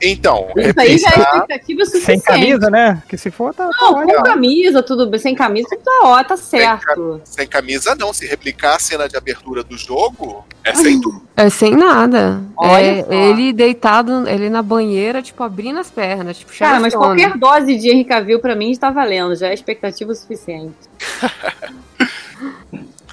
[0.00, 2.22] Então, Isso aí já é expectativa Sem suficiente.
[2.24, 3.02] camisa, né?
[3.08, 3.68] Que se for, tá.
[3.80, 5.20] Não, tá com camisa, tudo bem.
[5.20, 7.20] Sem camisa, tudo tá ó, tá certo.
[7.24, 8.12] sem camisa não.
[8.12, 11.22] Se replicar a cena de abertura do jogo, é sem dúvida.
[11.36, 12.40] É sem nada.
[12.56, 16.38] Olha é ele deitado, ele na banheira, tipo, abrindo as pernas.
[16.38, 19.34] Tipo, Cara, mas qualquer dose de Henry Cavill pra mim está valendo.
[19.34, 20.74] Já é expectativa suficiente.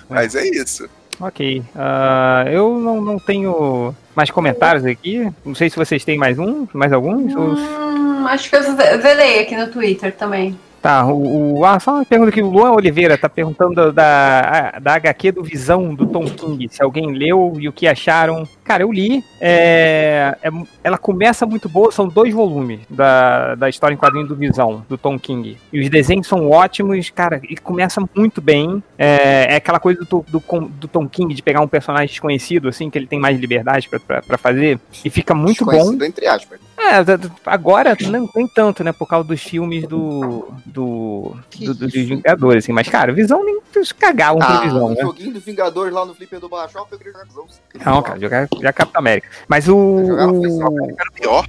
[0.08, 0.88] Mas é isso.
[1.20, 1.62] Ok.
[1.76, 5.30] Ah, eu não, não tenho mais comentários aqui.
[5.46, 7.36] Não sei se vocês têm mais um, mais alguns.
[7.36, 10.58] ou- Hum, acho que eu ze- zelei aqui no Twitter também.
[10.82, 14.94] Tá, o, o- ah, só uma pergunta aqui, o Luan Oliveira tá perguntando da, da
[14.96, 18.48] HQ do Visão do Tom King, se alguém leu e o que acharam.
[18.64, 20.50] Cara, eu li, é, é-
[20.84, 24.98] ela começa muito boa, são dois volumes da, da história em quadrinho do Visão, do
[24.98, 25.58] Tom King.
[25.74, 28.82] E os desenhos são ótimos, cara, e começa muito bem.
[28.98, 32.90] É, é aquela coisa do, do, do Tom King de pegar um personagem desconhecido, assim,
[32.90, 35.94] que ele tem mais liberdade pra fazer, e fica muito bom.
[36.06, 36.60] Entre aspas.
[36.80, 37.04] É,
[37.46, 38.94] agora não nem tanto, né?
[38.94, 40.48] Por causa dos filmes do.
[40.66, 41.36] do.
[41.60, 42.72] do, do, dos Vingadores, assim.
[42.72, 43.60] Mas, cara, visão nem
[43.98, 45.02] cagavam Ah, visão, o né?
[45.02, 48.20] joguinho do Vingadores lá no Flipper do Barra eu queria jogar com os Não, cara,
[48.20, 49.28] jogar, jogar Capitão América.
[49.48, 49.76] Mas o.
[49.76, 51.46] o pior.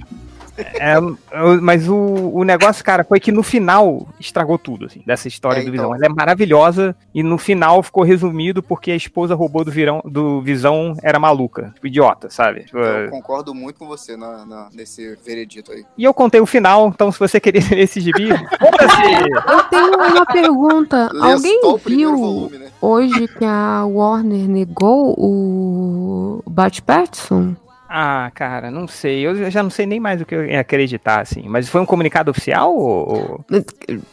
[0.57, 1.17] É, o-
[1.61, 1.95] mas o,
[2.33, 5.91] o negócio, cara, foi que no final estragou tudo, assim, dessa história É, do então.
[5.91, 5.95] Visão.
[5.95, 10.41] Ela é maravilhosa e no final ficou resumido porque a esposa roubou do, virão, do
[10.41, 12.65] Visão era maluca, tipo, idiota, sabe?
[12.65, 15.85] Tipo, Eu concordo muito com você na, na- nesse veredito aí.
[15.97, 18.29] E eu contei o final, então se você queria ler esse gibi!
[18.29, 21.09] Eu tenho uma pergunta.
[21.13, 22.67] Lê Alguém viu volume, né?
[22.81, 27.55] hoje que a Warner negou o Bat Patterson?
[27.93, 29.19] Ah, cara, não sei.
[29.19, 31.43] Eu já não sei nem mais o que eu acreditar, assim.
[31.49, 33.43] Mas foi um comunicado oficial ou.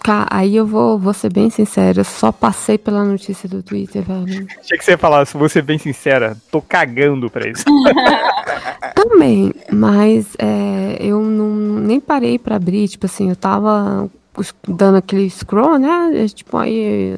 [0.02, 4.02] Cara, aí eu vou, vou ser bem sincera, eu só passei pela notícia do Twitter,
[4.02, 4.48] velho.
[4.58, 7.64] Achei que você ia falar, se vou ser bem sincera, tô cagando pra isso.
[8.96, 14.10] Também, mas é, eu não, nem parei pra abrir, tipo assim, eu tava
[14.66, 16.10] dando aquele scroll, né?
[16.14, 17.16] é, Tipo, aí.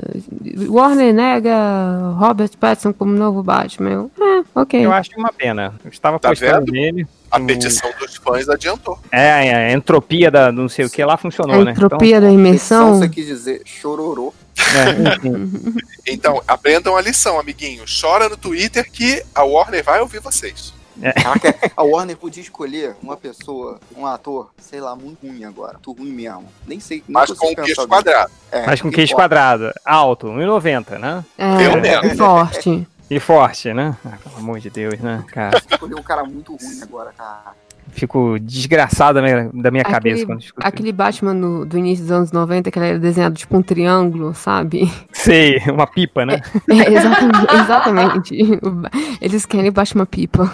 [0.68, 3.90] Warner nega Robert Pattinson como novo Batman.
[3.90, 4.84] Eu, é, ok.
[4.84, 5.74] Eu acho uma pena.
[5.84, 6.72] Eu estava Tá postando vendo?
[6.72, 7.06] nele.
[7.30, 8.98] A petição dos fãs adiantou.
[9.12, 11.70] É, é, a entropia da do não sei o que lá funcionou, A né?
[11.70, 12.98] entropia da imersão.
[12.98, 14.34] Você quis dizer chororô.
[14.58, 15.30] É.
[16.06, 17.84] Então, aprendam a lição, amiguinho.
[18.00, 20.72] Chora no Twitter que a Warner vai ouvir vocês.
[21.00, 25.74] Caraca, a Warner podia escolher uma pessoa, um ator, sei lá, muito ruim agora.
[25.74, 26.44] Muito ruim mesmo.
[26.66, 26.98] Nem sei.
[26.98, 28.30] nem Mas com queixo quadrado.
[28.52, 31.24] É, Mas com que queixo quadrado, alto, 1,90, né?
[31.38, 32.86] É, e forte.
[33.10, 33.96] E forte, né?
[34.04, 35.58] Ah, pelo amor de Deus, né, cara?
[35.70, 37.54] Escolher um cara muito ruim agora, cara.
[37.92, 42.04] Fico desgraçado da minha, da minha cabeça Aquele, quando escuto aquele Batman do, do início
[42.04, 44.88] dos anos 90, que ele era desenhado tipo um triângulo, sabe?
[45.12, 46.40] Sei, uma pipa, né?
[46.70, 47.54] É, exatamente.
[47.54, 48.60] exatamente.
[48.70, 50.52] Ba- Eles querem Batman pipa.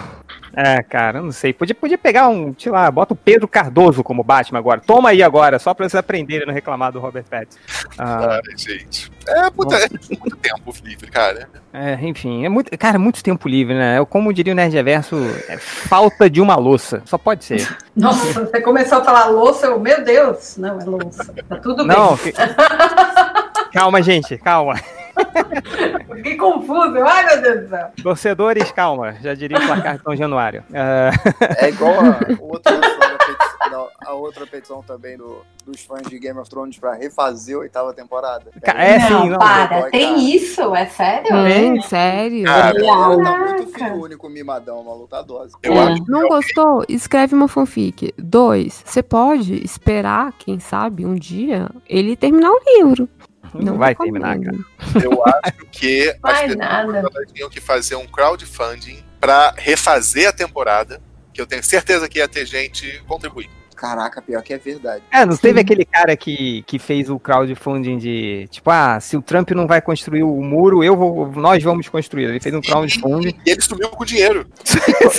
[0.59, 1.53] É, cara, eu não sei.
[1.53, 4.81] Podia, podia pegar um, sei lá, bota o Pedro Cardoso como Batman agora.
[4.81, 7.59] Toma aí agora, só pra vocês aprenderem a não reclamar do Robert Pattinson.
[7.95, 9.11] Ah, Ai, gente.
[9.27, 9.87] É, puta, é
[10.19, 11.47] muito tempo livre, cara.
[11.71, 13.99] é, enfim, é muito, cara, é muito tempo livre, né?
[13.99, 15.15] Eu, Como diria o Nerd Reverso,
[15.47, 17.03] é falta de uma louça.
[17.05, 17.77] Só pode ser.
[17.95, 20.57] Nossa, você começou a falar louça, eu, meu Deus.
[20.57, 21.33] Não, é louça.
[21.47, 22.33] Tá tudo Não, bem.
[22.33, 24.73] que- calma, gente, calma.
[26.15, 26.97] Fiquei confuso.
[27.03, 27.91] Ai, meu Deus do céu.
[28.03, 29.13] Torcedores, calma.
[29.21, 30.63] Já diria o placar de São Januário.
[30.73, 31.11] Ah,
[31.57, 36.39] É igual a outra, a petição, a outra petição também do, dos fãs de Game
[36.39, 38.51] of Thrones pra refazer a oitava temporada.
[38.63, 39.39] É, sim, não, não.
[39.39, 39.81] para.
[39.81, 40.21] Vai, Tem cara.
[40.21, 40.75] isso?
[40.75, 41.35] É sério?
[41.35, 42.45] É, sério.
[42.45, 45.53] Cara, Ela tá muito filho único mimadão, maluco, tá dose.
[45.61, 45.69] Que
[46.07, 46.83] não gostou?
[46.87, 48.13] Escreve uma fanfic.
[48.17, 53.09] Dois, você pode esperar, quem sabe, um dia, ele terminar o livro.
[53.53, 54.65] Não vai terminar, recomendo.
[55.03, 56.97] Eu acho que as pessoas nada.
[56.97, 61.01] elas tinham que fazer um crowdfunding pra refazer a temporada,
[61.33, 63.56] que eu tenho certeza que ia ter gente contribuindo.
[63.77, 65.03] Caraca, pior que é verdade.
[65.11, 69.21] É, não teve aquele cara que, que fez o crowdfunding de tipo, ah, se o
[69.21, 72.25] Trump não vai construir o muro, eu vou, nós vamos construir.
[72.25, 73.35] Ele fez um crowdfunding.
[73.45, 74.45] E ele sumiu com o dinheiro.
[74.87, 75.09] Ele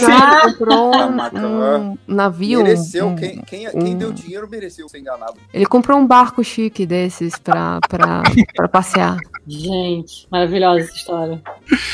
[0.51, 1.79] comprou Ah, um, bacana.
[1.79, 2.63] um navio.
[2.63, 5.35] Mereceu, um- quem, quem, quem deu dinheiro mereceu ser enganado.
[5.55, 8.23] Ele comprou um barco chique desses pra, pra,
[8.55, 9.17] pra passear.
[9.49, 11.41] Gente, maravilhosa essa história.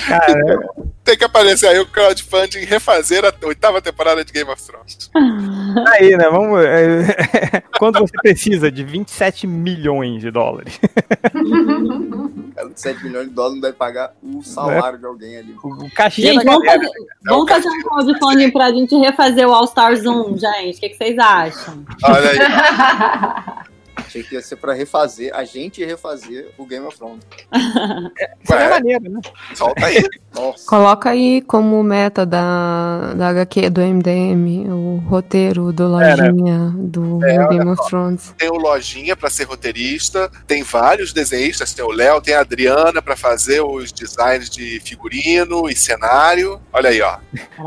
[0.09, 0.59] Cara,
[1.05, 5.09] Tem que aparecer aí o crowdfunding refazer a oitava temporada de Game of Thrones.
[5.93, 6.29] aí, né?
[6.31, 6.65] Vamos.
[6.65, 10.81] é, Quando você precisa de 27 milhões de dólares?
[12.57, 15.55] Cara, de 7 milhões de dólares não deve pagar o salário de alguém ali.
[15.63, 16.83] O cachê Gente, da vamos galera.
[16.83, 20.79] fazer, vamos fazer um crowdfunding pra gente refazer o All Stars 1, gente.
[20.79, 21.85] O que, que vocês acham?
[22.03, 23.74] Olha aí.
[24.15, 27.25] Achei que ia ser pra refazer, a gente ia refazer o Game of Thrones.
[28.45, 29.21] Seria maneiro, né?
[29.57, 30.05] Solta aí.
[30.33, 30.65] Nossa.
[30.69, 36.29] Coloca aí como meta da, da HQ do MDM o roteiro do É, né?
[36.29, 37.85] Lojinha do É, Game of.
[37.89, 38.33] Thrones.
[38.39, 43.03] Tem o Lojinha pra ser roteirista, tem vários desenhistas, tem o Léo, tem a Adriana
[43.03, 46.61] pra fazer os designs de figurino e cenário.
[46.73, 47.19] Olha aí, ó.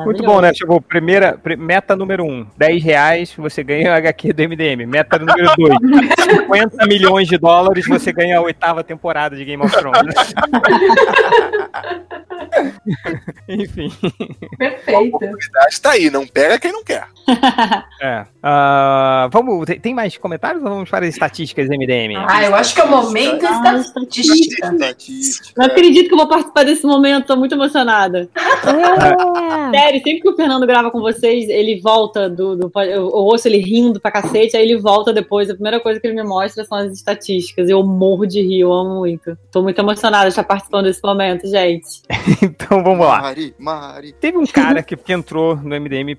[0.05, 0.53] Muito bom, né?
[0.53, 4.85] Tipo, primeira, pri- meta número 1, um, 10 reais, você ganha a HQ do MDM.
[4.85, 5.77] Meta número 2,
[6.41, 10.15] 50 milhões de dólares, você ganha a oitava temporada de Game of Thrones.
[13.47, 13.91] Enfim.
[14.57, 15.15] Perfeito.
[15.15, 17.07] oportunidade tá aí, não pega quem não quer.
[17.99, 18.25] É.
[18.43, 22.15] Ah, vamos, tem, tem mais comentários ou vamos para as estatísticas MDM?
[22.15, 24.71] Ah, eu acho que é o momento estatística.
[25.57, 28.29] Não acredito que eu vou participar desse momento, tô muito emocionada.
[29.73, 32.55] Sério, sempre que o Fernando grava com vocês, ele volta do.
[32.55, 35.49] do eu, eu ouço ele rindo pra cacete, aí ele volta depois.
[35.49, 37.69] A primeira coisa que ele me mostra são as estatísticas.
[37.69, 39.37] Eu morro de rir, eu amo muito.
[39.51, 42.01] Tô muito emocionada de estar participando desse momento, gente.
[42.41, 43.21] Então vamos lá.
[43.21, 44.13] Mari, Mari.
[44.13, 46.15] Teve um cara que, que entrou no MDM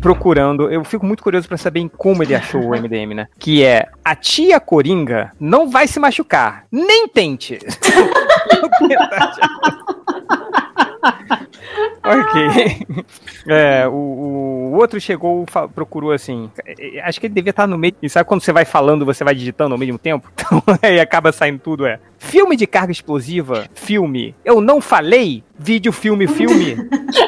[0.00, 0.70] procurando.
[0.70, 3.28] Eu fico muito curioso pra saber em como ele achou o MDM, né?
[3.38, 6.66] Que é a tia Coringa não vai se machucar.
[6.70, 7.58] Nem tente.
[12.04, 12.86] ok.
[13.48, 16.50] É, o, o outro chegou, procurou assim.
[16.64, 17.94] é, é, Acho que ele devia estar no meio.
[18.02, 20.28] E sabe quando você vai falando, você vai digitando ao mesmo tempo?
[20.46, 21.86] Então aí acaba saindo tudo.
[21.86, 21.98] É.
[22.18, 24.34] Filme de carga explosiva, filme.
[24.44, 26.76] Eu não falei, vídeo, filme, filme.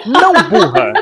[0.06, 0.92] não burra.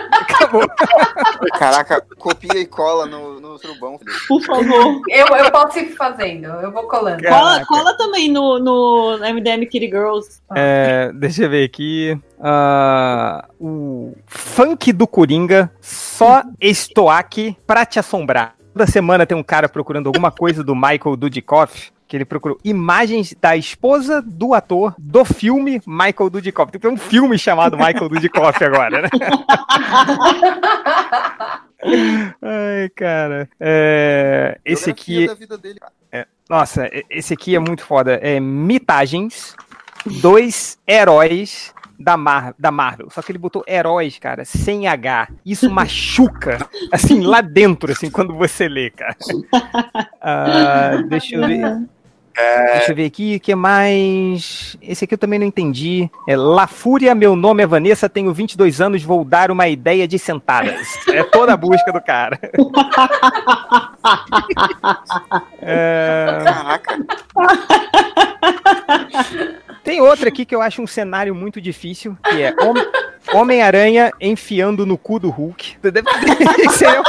[1.58, 3.98] Caraca, copia e cola no, no surubão.
[4.28, 5.00] Por favor.
[5.08, 7.22] Eu, eu posso ir fazendo, eu vou colando.
[7.22, 10.40] Cola, cola também no, no MDM Kitty Girls.
[10.54, 12.18] É, deixa eu ver aqui.
[12.40, 18.54] Ah, o funk do Coringa, só estoaque pra te assombrar.
[18.72, 21.95] Toda semana tem um cara procurando alguma coisa do Michael Dudikoff.
[22.06, 26.70] Que ele procurou imagens da esposa do ator do filme Michael Dudikoff.
[26.70, 29.08] Tem que ter um filme chamado Michael Dudikoff agora, né?
[32.42, 33.48] Ai, cara.
[33.60, 35.26] É, esse aqui.
[35.26, 35.78] da vida dele.
[36.12, 38.14] É, nossa, esse aqui é muito foda.
[38.22, 39.54] É Mitagens,
[40.20, 43.08] dois heróis da, Mar da Marvel.
[43.10, 45.28] Só que ele botou heróis, cara, sem H.
[45.44, 46.58] Isso machuca,
[46.92, 49.16] assim, lá dentro, assim, quando você lê, cara.
[50.28, 51.88] Ah, deixa eu ver.
[52.36, 54.76] Deixa eu ver aqui, o que mais?
[54.82, 56.10] Esse aqui eu também não entendi.
[56.28, 60.18] É La Fúria, meu nome é Vanessa, tenho 22 anos, vou dar uma ideia de
[60.18, 60.86] sentadas.
[61.08, 62.38] É toda a busca do cara.
[65.60, 66.42] É...
[66.44, 66.98] Caraca.
[69.82, 72.54] Tem outra aqui que eu acho um cenário muito difícil, que é
[73.32, 75.78] Homem-Aranha enfiando no cu do Hulk.
[76.66, 77.00] Isso aí é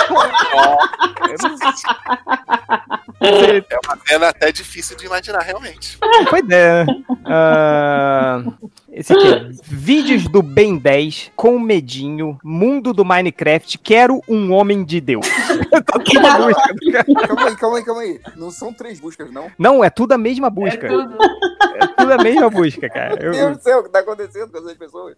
[3.69, 5.97] É uma cena até difícil de imaginar, realmente.
[6.29, 6.85] Pois é.
[7.25, 8.43] Ah,
[8.99, 14.83] esse aqui é Vídeos do Ben 10 com medinho, mundo do Minecraft, quero um homem
[14.83, 15.25] de Deus.
[16.03, 17.05] Toda busca.
[17.27, 18.19] Calma aí, calma aí, calma aí.
[18.35, 19.49] Não são três buscas, não?
[19.57, 20.87] Não, é tudo a mesma busca.
[20.87, 23.15] É tudo, a mesma busca, cara.
[23.15, 25.15] Meu Eu- Deus do céu, o que tá acontecendo com essas pessoas?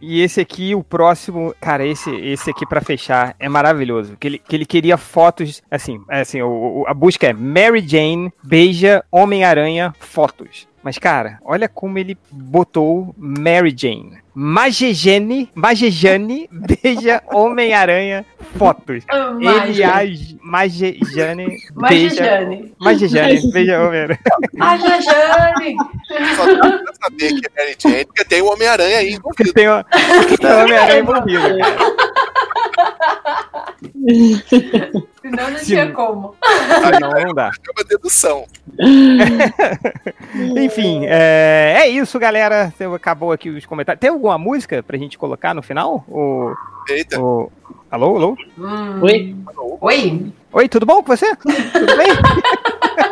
[0.00, 4.16] E esse aqui, o próximo, cara, esse, esse aqui pra fechar é maravilhoso.
[4.18, 7.80] Que ele, que ele queria fotos, assim, é assim, o, o- a busca é Mary
[7.86, 10.67] Jane beija Homem-Aranha fotos.
[10.82, 14.18] Mas, cara, olha como ele botou Mary Jane.
[14.34, 18.24] Magejane, Magejane beija Homem-Aranha
[18.56, 19.04] fotos.
[19.40, 21.74] Ele age, Magejane beija...
[21.74, 22.74] Magejane.
[22.78, 24.20] Magejane beija Homem-Aranha.
[24.60, 25.76] A Jajane!
[26.36, 29.52] Só dá pra saber que é Mary Jane, porque tem o Homem-Aranha aí envolvido.
[29.52, 29.84] Tem o
[30.38, 31.48] tem o Homem-Aranha envolvido.
[35.20, 36.34] Senão não tinha como.
[36.42, 37.50] Ah, não, não dá.
[37.50, 38.46] É uma dedução.
[40.56, 42.72] Enfim, é, é isso, galera.
[42.94, 44.00] Acabou aqui os comentários.
[44.00, 46.04] Tem alguma música pra gente colocar no final?
[46.08, 46.54] O,
[46.88, 47.20] Eita.
[47.20, 47.50] o-
[47.90, 48.36] Alô, alô?
[48.58, 49.00] Hum.
[49.02, 49.34] Oi?
[49.80, 50.32] Oi?
[50.52, 51.34] Oi, tudo bom com você?
[51.36, 52.08] Tudo bem?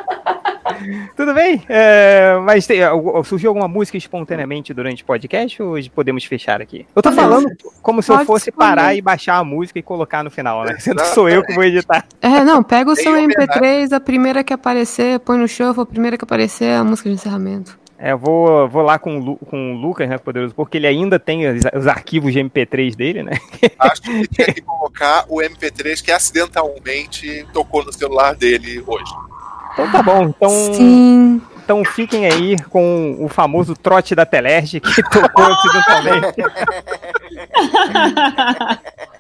[1.17, 1.63] tudo bem?
[1.69, 6.87] É, mas tem- al- surgiu alguma música espontaneamente durante o podcast ou podemos fechar aqui?
[6.95, 7.49] Eu tô falando
[7.83, 10.77] como se eu fosse parar e baixar a música e colocar no final, né?
[10.81, 12.05] Sendo que sou eu que vou editar.
[12.21, 13.35] É, não, pega o Tem seu homenagem.
[13.37, 17.15] MP3, a primeira que aparecer, põe no shuffle, a primeira que aparecer, a música de
[17.15, 17.79] encerramento.
[17.99, 20.87] É, eu vou, vou lá com o, Lu- com o Lucas, né, Poderoso, porque ele
[20.87, 23.33] ainda tem os, os arquivos de MP3 dele, né?
[23.79, 29.11] Acho que ele tinha que colocar o MP3 que acidentalmente tocou no celular dele hoje.
[29.77, 30.49] Então tá bom, então...
[30.49, 31.43] Sim.
[31.63, 36.37] Então fiquem aí com o famoso trote da Telerge que tocou acidentalmente.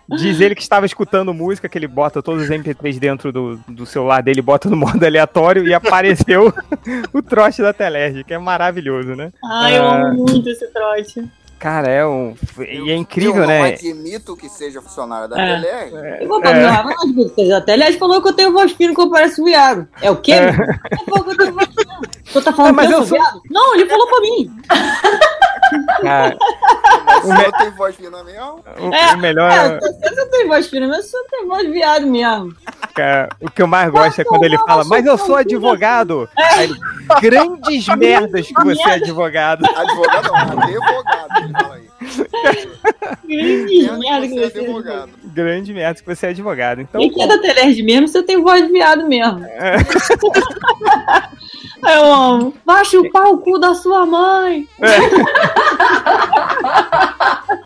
[0.08, 3.84] Diz ele que estava escutando música, que ele bota todos os MP3 dentro do, do
[3.84, 6.54] celular dele, bota no modo aleatório e apareceu
[7.12, 9.32] o trote da Telerge, que é maravilhoso, né?
[9.44, 11.24] Ai, eu Ah, amo muito esse trote.
[11.66, 12.32] Cara, é um.
[12.60, 13.58] E é incrível, eu né?
[13.58, 15.60] não admito que seja funcionário da É.
[15.60, 16.22] Teler.
[16.22, 17.72] Eu vou falar, não, não admito que seja até.
[17.72, 19.88] Aliás, falou que eu tenho voz fina que eu pareço viado.
[20.00, 20.30] É o quê?
[20.30, 20.50] É.
[20.50, 22.00] Ele falou que eu tenho voz fina.
[22.24, 23.42] Você tá falando mas que eu eu sou viado?
[23.50, 24.50] Não, ele falou pra mim.
[26.02, 26.36] Cara,
[27.06, 28.64] O senhor tem voz fina mesmo?
[28.78, 29.50] o, o melhor.
[29.50, 32.54] É, você não tem voz fina, mas você tem voz viado mesmo.
[32.94, 36.28] Cara, o que eu mais gosto é quando ele fala, mas eu sou advogado.
[36.36, 36.74] Aí ele,
[37.20, 39.64] Grandes merdas que você é advogado.
[39.76, 41.86] Advogado não, advogado, ele fala aí.
[43.24, 45.10] Grande Merda que você é é advogado.
[45.24, 46.80] Grande merda que você é advogado.
[46.80, 49.44] Então, Quem que é da Telerge mesmo, você tem voz de viado mesmo.
[49.44, 49.76] É.
[51.82, 52.54] Eu amo.
[52.64, 54.68] Vai chupar o cu da sua mãe.
[54.80, 54.86] é,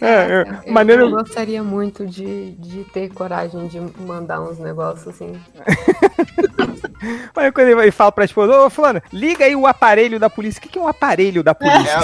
[0.00, 1.02] é, Eu, maneiro.
[1.02, 5.32] eu gostaria muito de, de ter coragem de mandar uns negócios assim.
[7.34, 10.58] Aí quando ele fala pra esposa, ô fulano, liga aí o aparelho da polícia.
[10.58, 12.00] O que que é um aparelho da polícia?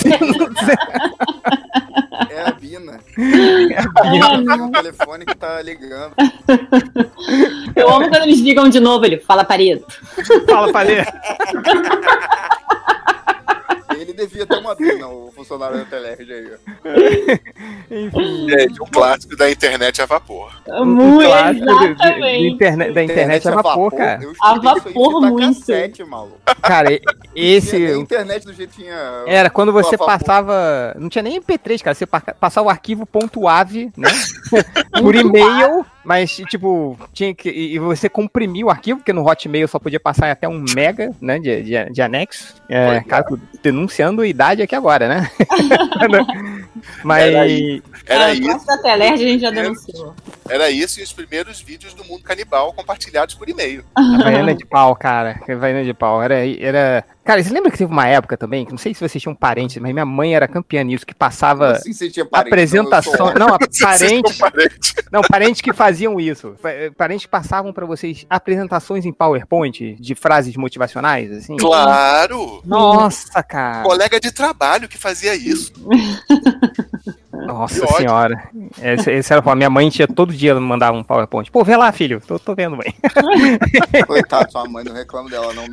[2.30, 2.98] É a Bina.
[3.18, 4.02] É a
[4.40, 4.54] Bina.
[4.54, 6.14] É o telefone que tá ligando.
[7.74, 9.84] Eu amo quando eles ligam de novo, ele fala parede.
[10.48, 11.04] Fala, Palê.
[14.16, 16.50] Devia ter uma Bina, o funcionário da Telerge aí.
[16.52, 16.56] ó.
[17.94, 18.48] Enfim.
[18.48, 20.52] Gente, um clássico da internet a vapor.
[20.68, 22.46] Um Muito, clássico de- de- de exatamente.
[22.54, 24.22] internet- da internet a vapor, cara.
[24.22, 25.58] Eu A escutei isso aí vapor fita muito.
[25.60, 26.38] cassete, maluco.
[26.62, 27.00] Cara,
[27.34, 27.78] esse.
[27.78, 29.22] nem internet do jeito que tinha.
[29.26, 30.94] Era quando você a passava.
[30.98, 31.94] Não tinha nem MP3, cara.
[31.94, 33.06] Você pa- passava o arquivo
[33.46, 34.08] .av, né?
[35.00, 37.50] Por e-mail, mas, tipo, tinha que.
[37.50, 41.40] E você comprimia o arquivo, porque no Hotmail só podia passar até um mega, né?
[41.40, 42.54] De, de, de anexo.
[42.68, 43.26] É, cara,
[43.60, 45.30] denunciando a idade aqui agora, né?
[47.02, 47.24] mas.
[47.24, 47.82] Era aí.
[48.06, 48.66] Era Ah, isso.
[48.66, 50.14] da Telerge a gente já denunciou.
[50.48, 53.84] Era isso e os primeiros vídeos do mundo canibal compartilhados por e-mail.
[53.96, 55.40] Havaiana de pau, cara.
[55.48, 56.22] Havaiana de pau.
[56.22, 57.04] Era, era.
[57.24, 59.76] Cara, você lembra que teve uma época também, que não sei se vocês tinham parentes,
[59.78, 63.34] mas minha mãe era campeã nisso, que passava Assim você tinha parente, apresentação.
[63.34, 64.38] não, Não, parentes.
[64.38, 64.94] parentes.
[65.10, 66.54] Não, parentes que faziam isso.
[66.62, 71.56] Pa- Parentes que passavam pra vocês apresentações em PowerPoint de frases motivacionais, assim.
[71.56, 72.62] Claro!
[72.64, 73.82] Nossa, cara.
[73.82, 75.72] Colega de trabalho que fazia isso.
[76.66, 77.25] ハハハハ。
[77.44, 78.48] Nossa Que senhora.
[78.80, 81.50] Esse, esse era, minha mãe tinha todo dia me mandava um PowerPoint.
[81.50, 82.20] Pô, vê lá, filho.
[82.26, 82.94] Tô, tô vendo bem.
[84.06, 85.64] Coitado, sua mãe, não reclamo dela, não.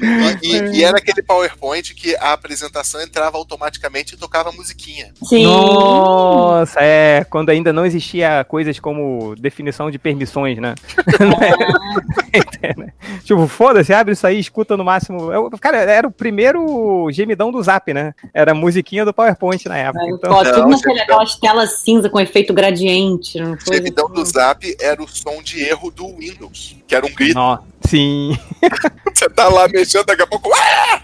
[0.41, 5.13] E, e era aquele PowerPoint que a apresentação entrava automaticamente e tocava musiquinha.
[5.23, 5.45] Sim.
[5.45, 7.25] Nossa, é.
[7.29, 10.75] Quando ainda não existia coisas como definição de permissões, né?
[13.23, 15.31] tipo, foda-se, abre isso aí, escuta no máximo.
[15.31, 18.13] Eu- cara, era o primeiro gemidão do Zap, né?
[18.33, 20.05] Era a musiquinha do PowerPoint na época.
[20.05, 20.43] Então...
[20.43, 21.05] Tudo Não, naquele,
[21.53, 23.39] telas cinza com efeito gradiente.
[23.39, 23.77] Não foi?
[23.77, 27.35] Gemidão do Zap era o som de erro do Windows, que era um grito.
[27.35, 28.37] Nossa, sim.
[29.13, 30.49] Você tá lá mexendo, daqui a pouco.
[30.53, 31.01] "Ah!"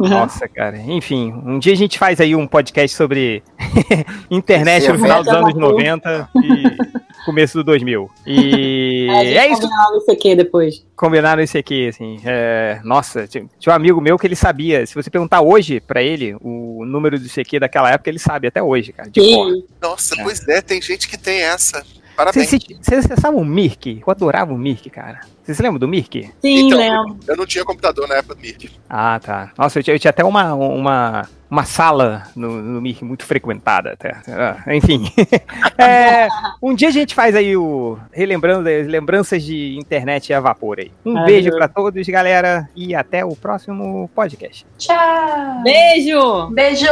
[0.00, 0.76] Nossa, cara.
[0.78, 3.42] Enfim, um dia a gente faz aí um podcast sobre
[4.30, 5.72] internet no Sim, final dos internet anos a vapor.
[5.72, 8.10] 90 e começo do 2000.
[8.26, 9.60] E É, é isso.
[9.62, 10.86] combinava isso aqui depois.
[10.94, 12.20] Combinaram isso aqui, assim.
[12.24, 14.86] é, Nossa, tinha um amigo meu que ele sabia.
[14.86, 18.62] Se você perguntar hoje pra ele o número do CQ daquela época, ele sabe até
[18.62, 19.10] hoje, cara.
[19.10, 19.50] De cor.
[19.52, 19.64] Sim.
[19.80, 21.82] Nossa, pois é, tem gente que tem essa.
[22.16, 22.48] Parabéns.
[22.50, 24.00] Vocês acessavam o Mirk?
[24.06, 25.20] Eu adorava o Mirk, cara.
[25.42, 26.30] Vocês se lembram do Mirk?
[26.40, 27.18] Sim, Então, lembro.
[27.28, 28.70] Eu não tinha computador na época do Mirk.
[28.88, 29.52] Ah, tá.
[29.56, 33.92] Nossa, eu tinha, eu tinha até uma, uma, uma sala no, no Mirk muito frequentada.
[33.92, 34.16] Até.
[34.28, 35.04] Ah, enfim.
[35.78, 36.26] É,
[36.62, 37.98] um dia a gente faz aí o.
[38.10, 40.90] Relembrando as lembranças de internet a vapor aí.
[41.04, 41.44] Um Maravilhoso.
[41.44, 42.66] beijo pra todos, galera.
[42.74, 44.66] E até o próximo podcast.
[44.78, 45.62] Tchau.
[45.62, 46.48] Beijo!
[46.50, 46.86] Beijo.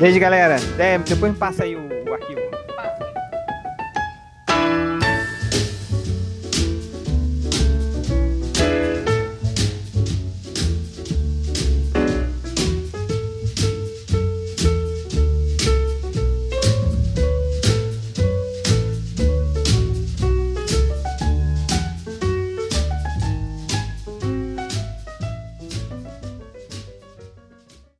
[0.00, 0.56] Beijo, galera.
[0.76, 2.59] É, depois me passa aí o, o arquivo.